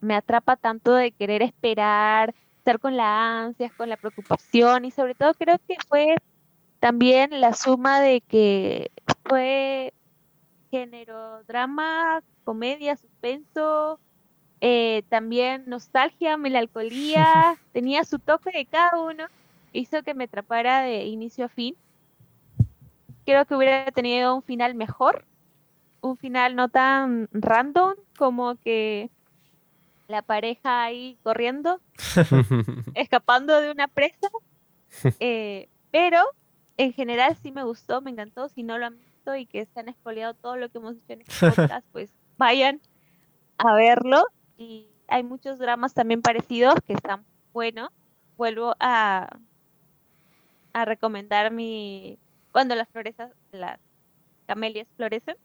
me 0.02 0.16
atrapa 0.16 0.56
tanto 0.56 0.94
de 0.94 1.12
querer 1.12 1.42
esperar, 1.42 2.34
estar 2.58 2.80
con 2.80 2.98
la 2.98 3.44
ansias, 3.44 3.74
con 3.74 3.90
la 3.90 3.98
preocupación 3.98 4.86
y 4.86 4.92
sobre 4.92 5.16
todo 5.16 5.34
creo 5.34 5.58
que 5.68 5.76
fue 5.88 6.16
también 6.80 7.42
la 7.42 7.54
suma 7.54 8.00
de 8.02 8.22
que 8.22 8.92
fue 9.28 9.94
género 10.72 11.44
drama, 11.44 12.22
comedia, 12.44 12.96
suspenso, 12.96 14.00
eh, 14.62 15.04
también 15.10 15.64
nostalgia, 15.68 16.38
melancolía, 16.38 17.26
tenía 17.72 18.04
su 18.04 18.20
toque 18.20 18.52
de 18.52 18.66
cada 18.66 19.00
uno, 19.02 19.26
hizo 19.72 20.04
que 20.04 20.14
me 20.14 20.26
atrapara 20.26 20.82
de 20.82 21.06
inicio 21.06 21.46
a 21.46 21.50
fin. 21.50 21.76
Creo 23.30 23.46
que 23.46 23.56
hubiera 23.56 23.92
tenido 23.92 24.36
un 24.36 24.42
final 24.42 24.74
mejor, 24.74 25.24
un 26.02 26.18
final 26.18 26.56
no 26.56 26.68
tan 26.68 27.30
random 27.32 27.94
como 28.18 28.56
que 28.56 29.12
la 30.08 30.24
pareja 30.24 30.82
ahí 30.82 31.16
corriendo 31.22 31.80
escapando 32.96 33.62
de 33.62 33.70
una 33.70 33.88
presa. 33.88 34.30
Eh, 35.20 35.70
pero 35.92 36.24
en 36.78 36.92
general 36.92 37.38
sí 37.40 37.52
me 37.52 37.64
gustó, 37.64 38.02
me 38.02 38.10
encantó. 38.10 38.50
Si 38.50 38.64
no 38.64 38.80
lo 38.80 38.88
han 38.88 38.98
visto 38.98 39.36
y 39.36 39.46
que 39.46 39.68
se 39.68 39.80
han 39.80 39.90
expoliado 39.90 40.34
todo 40.34 40.56
lo 40.56 40.70
que 40.70 40.80
hemos 40.80 40.96
dicho 40.96 41.14
en 41.14 41.22
este 41.22 41.52
podcast, 41.56 41.86
pues 41.92 42.12
vayan 42.40 42.82
a 43.60 43.76
verlo. 43.76 44.26
Y 44.58 44.88
hay 45.08 45.22
muchos 45.22 45.60
dramas 45.60 45.94
también 45.94 46.24
parecidos 46.24 46.74
que 46.88 46.94
están 46.94 47.24
buenos. 47.54 47.92
Vuelvo 48.38 48.76
a, 48.80 49.38
a 50.74 50.86
recomendar 50.86 51.52
mi 51.52 52.18
Cuando 52.52 52.76
las 52.76 52.90
flores, 52.90 53.16
las 53.52 53.80
camelias 54.48 54.88
florecen, 54.96 55.36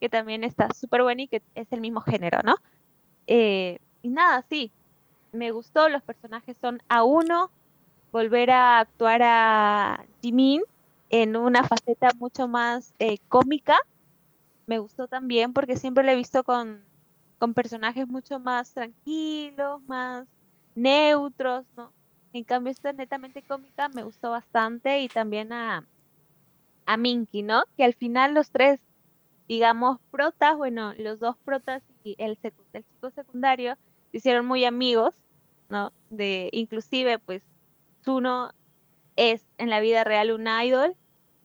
que 0.00 0.08
también 0.08 0.44
está 0.44 0.68
súper 0.72 1.02
bueno 1.02 1.22
y 1.22 1.28
que 1.28 1.42
es 1.54 1.72
el 1.72 1.80
mismo 1.80 2.00
género, 2.00 2.40
¿no? 2.42 2.56
Eh, 3.26 3.78
y 4.02 4.08
nada, 4.08 4.44
sí, 4.48 4.70
me 5.32 5.50
gustó, 5.50 5.88
los 5.88 6.02
personajes 6.02 6.56
son 6.60 6.82
a 6.88 7.04
uno, 7.04 7.50
volver 8.12 8.50
a 8.50 8.80
actuar 8.80 9.22
a 9.22 10.04
Jimin 10.22 10.62
en 11.10 11.36
una 11.36 11.64
faceta 11.64 12.10
mucho 12.18 12.48
más 12.48 12.94
eh, 12.98 13.18
cómica. 13.28 13.76
Me 14.66 14.78
gustó 14.78 15.08
también 15.08 15.52
porque 15.52 15.76
siempre 15.76 16.04
lo 16.04 16.10
he 16.10 16.16
visto 16.16 16.44
con, 16.44 16.82
con 17.38 17.54
personajes 17.54 18.08
mucho 18.08 18.38
más 18.38 18.72
tranquilos, 18.72 19.82
más 19.82 20.26
neutros, 20.74 21.66
¿no? 21.76 21.92
En 22.32 22.44
cambio, 22.44 22.72
esta 22.72 22.92
netamente 22.92 23.42
cómica 23.42 23.88
me 23.88 24.02
gustó 24.02 24.30
bastante 24.30 25.00
y 25.00 25.08
también 25.08 25.52
a, 25.52 25.84
a 26.86 26.96
Minky, 26.96 27.42
¿no? 27.42 27.64
Que 27.76 27.84
al 27.84 27.94
final 27.94 28.34
los 28.34 28.50
tres, 28.50 28.80
digamos, 29.48 29.98
protas, 30.10 30.56
bueno, 30.56 30.94
los 30.98 31.18
dos 31.18 31.36
protas 31.44 31.82
y 32.02 32.14
el, 32.18 32.38
el 32.72 32.84
chico 32.84 33.10
secundario 33.10 33.76
se 34.10 34.18
hicieron 34.18 34.46
muy 34.46 34.64
amigos, 34.64 35.14
¿no? 35.68 35.92
De, 36.10 36.48
inclusive, 36.52 37.18
pues, 37.18 37.42
uno 38.06 38.52
es 39.16 39.44
en 39.58 39.70
la 39.70 39.80
vida 39.80 40.04
real 40.04 40.32
un 40.32 40.46
idol, 40.46 40.96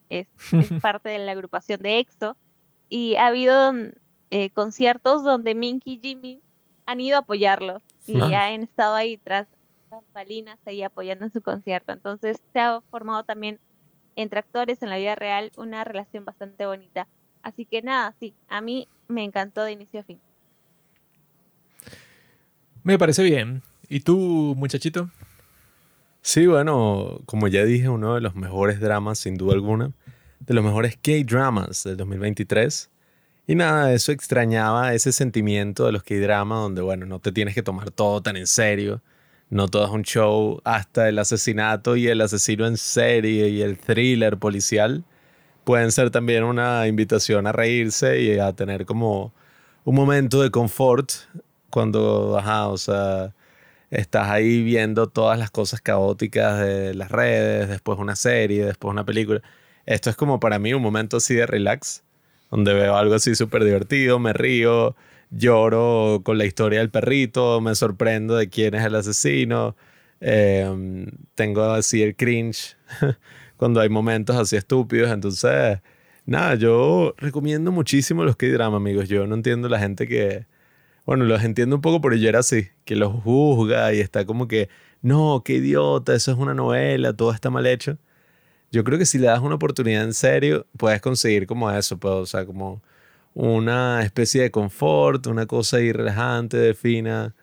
es, 0.10 0.28
parte 0.82 1.10
de 1.10 1.20
la 1.20 1.32
agrupación 1.32 1.82
de 1.82 2.00
EXO, 2.00 2.36
y 2.90 3.16
ha 3.16 3.28
habido 3.28 3.72
eh, 4.32 4.50
conciertos 4.52 5.24
donde 5.24 5.56
Minky 5.56 5.94
y 5.94 6.00
Jimmy 6.00 6.42
han 6.86 7.00
ido 7.00 7.18
a 7.18 7.20
apoyarlo 7.20 7.82
y 8.08 8.20
han 8.20 8.64
estado 8.64 8.96
ahí 8.96 9.18
tras 9.18 9.48
bambalinas 9.90 10.60
ahí 10.66 10.82
apoyando 10.82 11.26
en 11.26 11.32
su 11.32 11.42
concierto. 11.42 11.92
Entonces 11.92 12.42
se 12.52 12.60
ha 12.60 12.82
formado 12.90 13.24
también 13.24 13.60
entre 14.22 14.40
actores 14.40 14.82
en 14.82 14.90
la 14.90 14.98
vida 14.98 15.16
real 15.16 15.52
una 15.56 15.84
relación 15.84 16.26
bastante 16.26 16.66
bonita. 16.66 17.08
Así 17.42 17.66
que 17.66 17.82
nada, 17.82 18.14
sí, 18.20 18.34
a 18.50 18.60
mí 18.60 18.88
me 19.08 19.24
encantó 19.24 19.64
de 19.64 19.72
inicio 19.72 20.02
a 20.02 20.04
fin. 20.04 20.20
Me 22.84 22.98
parece 22.98 23.24
bien. 23.24 23.64
¿Y 23.88 24.02
tú, 24.02 24.56
muchachito? 24.58 25.10
Sí, 26.22 26.48
bueno, 26.48 27.22
como 27.26 27.48
ya 27.48 27.64
dije, 27.64 27.88
uno 27.88 28.16
de 28.16 28.22
los 28.22 28.36
mejores 28.36 28.82
dramas, 28.82 29.20
sin 29.20 29.38
duda 29.38 29.54
alguna, 29.54 29.94
de 30.42 30.54
los 30.54 30.64
mejores 30.64 30.98
K-dramas 30.98 31.86
del 31.86 31.98
2023. 31.98 32.90
Y 33.48 33.56
nada, 33.56 33.94
eso 33.94 34.12
extrañaba 34.12 34.94
ese 34.94 35.14
sentimiento 35.14 35.86
de 35.86 35.94
los 35.94 36.04
K-dramas 36.04 36.60
donde, 36.60 36.82
bueno, 36.82 37.06
no 37.06 37.20
te 37.20 37.32
tienes 37.32 37.56
que 37.56 37.64
tomar 37.64 37.90
todo 37.90 38.22
tan 38.22 38.36
en 38.36 38.48
serio. 38.48 39.02
No 39.50 39.68
todo 39.68 39.86
es 39.86 39.92
un 39.92 40.04
show 40.04 40.62
hasta 40.64 41.10
el 41.10 41.18
asesinato 41.18 41.96
y 41.96 42.08
el 42.08 42.22
asesino 42.22 42.68
en 42.68 42.78
serie 42.78 43.50
y 43.50 43.62
el 43.62 43.78
thriller 43.80 44.38
policial. 44.38 45.04
Pueden 45.64 45.92
ser 45.92 46.12
también 46.12 46.44
una 46.44 46.88
invitación 46.88 47.48
a 47.48 47.52
reírse 47.52 48.22
y 48.22 48.40
a 48.40 48.54
tener 48.54 48.86
como 48.86 49.34
un 49.86 49.96
momento 49.96 50.42
de 50.42 50.52
confort 50.52 51.12
cuando, 51.72 52.38
ajá, 52.38 52.68
o 52.68 52.78
sea, 52.78 53.34
estás 53.92 54.30
ahí 54.30 54.64
viendo 54.64 55.08
todas 55.08 55.40
las 55.40 55.52
cosas 55.52 55.82
caóticas 55.82 56.60
de 56.60 56.94
las 56.94 57.12
redes, 57.12 57.70
después 57.70 57.98
una 58.00 58.16
serie, 58.16 58.66
después 58.66 58.92
una 58.92 59.06
película. 59.06 59.42
Esto 59.86 60.12
es 60.12 60.16
como 60.16 60.40
para 60.40 60.60
mí 60.60 60.74
un 60.74 60.82
momento 60.84 61.18
así 61.18 61.34
de 61.34 61.48
relax, 61.48 62.04
donde 62.52 62.74
veo 62.74 62.96
algo 62.96 63.16
así 63.16 63.36
súper 63.36 63.64
divertido, 63.64 64.20
me 64.20 64.34
río, 64.34 64.96
lloro 65.32 66.22
con 66.24 66.38
la 66.38 66.46
historia 66.46 66.80
del 66.80 66.90
perrito, 66.90 67.62
me 67.62 67.76
sorprendo 67.76 68.36
de 68.36 68.50
quién 68.50 68.76
es 68.76 68.86
el 68.86 68.96
asesino, 68.96 69.76
em, 70.20 71.08
tengo 71.36 71.64
así 71.64 72.02
el 72.04 72.16
cringe 72.16 72.78
cuando 73.58 73.80
hay 73.82 73.90
momentos 73.90 74.36
así 74.36 74.56
estúpidos, 74.56 75.12
entonces, 75.12 75.80
nada, 76.26 76.56
yo 76.56 77.14
recomiendo 77.18 77.72
muchísimo 77.72 78.24
los 78.24 78.36
K-drama, 78.36 78.78
amigos, 78.78 79.10
yo 79.10 79.28
no 79.28 79.36
entiendo 79.36 79.70
la 79.70 79.80
gente 79.80 80.08
que, 80.08 80.48
bueno, 81.06 81.26
los 81.26 81.44
entiendo 81.44 81.76
un 81.76 81.82
poco, 81.82 82.02
pero 82.02 82.16
yo 82.16 82.30
era 82.30 82.40
así, 82.40 82.70
que 82.86 82.96
los 82.96 83.14
juzga 83.24 83.94
y 83.94 84.00
está 84.00 84.26
como 84.26 84.48
que, 84.48 84.70
no, 85.02 85.44
qué 85.46 85.54
idiota, 85.56 86.14
eso 86.16 86.32
es 86.32 86.38
una 86.38 86.54
novela, 86.54 87.14
todo 87.14 87.32
está 87.32 87.50
mal 87.50 87.66
hecho. 87.68 87.98
Yo 88.72 88.84
creo 88.84 89.00
que 89.00 89.06
si 89.06 89.18
le 89.18 89.28
das 89.28 89.42
una 89.42 89.56
oportunidad 89.56 90.04
en 90.04 90.14
serio, 90.14 90.68
puedes 90.78 91.02
conseguir 91.02 91.48
como 91.48 91.72
eso, 91.72 91.98
pues, 92.00 92.14
o 92.14 92.26
sea, 92.26 92.46
como 92.46 92.82
una 93.40 94.04
especie 94.04 94.42
de 94.42 94.52
confort, 94.52 95.26
una 95.28 95.46
cosa 95.46 95.78
ahí 95.78 95.94
relajante, 95.94 96.74
fina. 96.74 97.34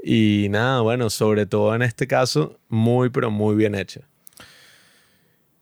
Y 0.00 0.46
nada, 0.48 0.80
bueno, 0.80 1.10
sobre 1.10 1.44
todo 1.44 1.74
en 1.74 1.82
este 1.82 2.06
caso, 2.06 2.60
muy, 2.68 3.10
pero 3.10 3.32
muy 3.32 3.56
bien 3.56 3.74
hecha. 3.74 4.02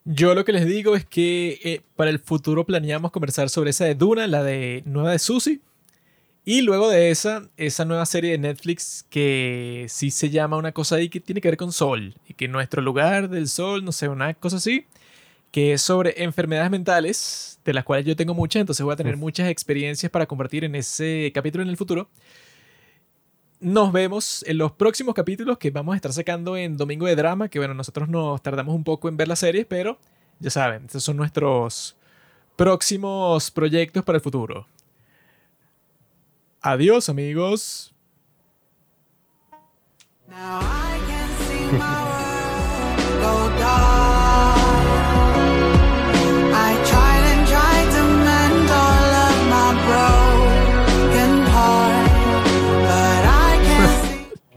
Yo 0.04 0.34
lo 0.34 0.44
que 0.44 0.52
les 0.52 0.66
digo 0.66 0.94
es 0.94 1.06
que 1.06 1.58
eh, 1.64 1.80
para 1.96 2.10
el 2.10 2.18
futuro 2.18 2.66
planeamos 2.66 3.10
conversar 3.12 3.48
sobre 3.48 3.70
esa 3.70 3.86
de 3.86 3.94
Duna, 3.94 4.26
la 4.26 4.42
de 4.42 4.82
nueva 4.84 5.12
de 5.12 5.18
Susie. 5.18 5.60
Y 6.44 6.60
luego 6.60 6.90
de 6.90 7.10
esa, 7.10 7.48
esa 7.56 7.86
nueva 7.86 8.04
serie 8.04 8.32
de 8.32 8.38
Netflix 8.38 9.06
que 9.08 9.86
sí 9.88 10.10
se 10.10 10.28
llama 10.28 10.58
una 10.58 10.72
cosa 10.72 10.96
ahí 10.96 11.08
que 11.08 11.20
tiene 11.20 11.40
que 11.40 11.48
ver 11.48 11.56
con 11.56 11.72
sol. 11.72 12.14
Y 12.28 12.34
que 12.34 12.46
nuestro 12.46 12.82
lugar 12.82 13.30
del 13.30 13.48
sol, 13.48 13.82
no 13.86 13.92
sé, 13.92 14.08
una 14.08 14.34
cosa 14.34 14.58
así 14.58 14.84
que 15.50 15.72
es 15.72 15.82
sobre 15.82 16.22
enfermedades 16.22 16.70
mentales, 16.70 17.60
de 17.64 17.72
las 17.72 17.84
cuales 17.84 18.06
yo 18.06 18.16
tengo 18.16 18.34
muchas, 18.34 18.60
entonces 18.60 18.84
voy 18.84 18.92
a 18.92 18.96
tener 18.96 19.16
muchas 19.16 19.48
experiencias 19.48 20.10
para 20.10 20.26
compartir 20.26 20.64
en 20.64 20.74
ese 20.74 21.30
capítulo 21.34 21.62
en 21.62 21.70
el 21.70 21.76
futuro. 21.76 22.08
Nos 23.60 23.92
vemos 23.92 24.44
en 24.46 24.58
los 24.58 24.72
próximos 24.72 25.14
capítulos 25.14 25.58
que 25.58 25.70
vamos 25.70 25.94
a 25.94 25.96
estar 25.96 26.12
sacando 26.12 26.56
en 26.56 26.76
Domingo 26.76 27.06
de 27.06 27.16
Drama, 27.16 27.48
que 27.48 27.58
bueno, 27.58 27.74
nosotros 27.74 28.08
nos 28.08 28.40
tardamos 28.42 28.74
un 28.74 28.84
poco 28.84 29.08
en 29.08 29.16
ver 29.16 29.26
las 29.28 29.40
series, 29.40 29.66
pero 29.66 29.98
ya 30.38 30.50
saben, 30.50 30.84
estos 30.84 31.02
son 31.02 31.16
nuestros 31.16 31.96
próximos 32.56 33.50
proyectos 33.50 34.04
para 34.04 34.16
el 34.16 34.22
futuro. 34.22 34.66
Adiós 36.60 37.08
amigos. 37.08 37.92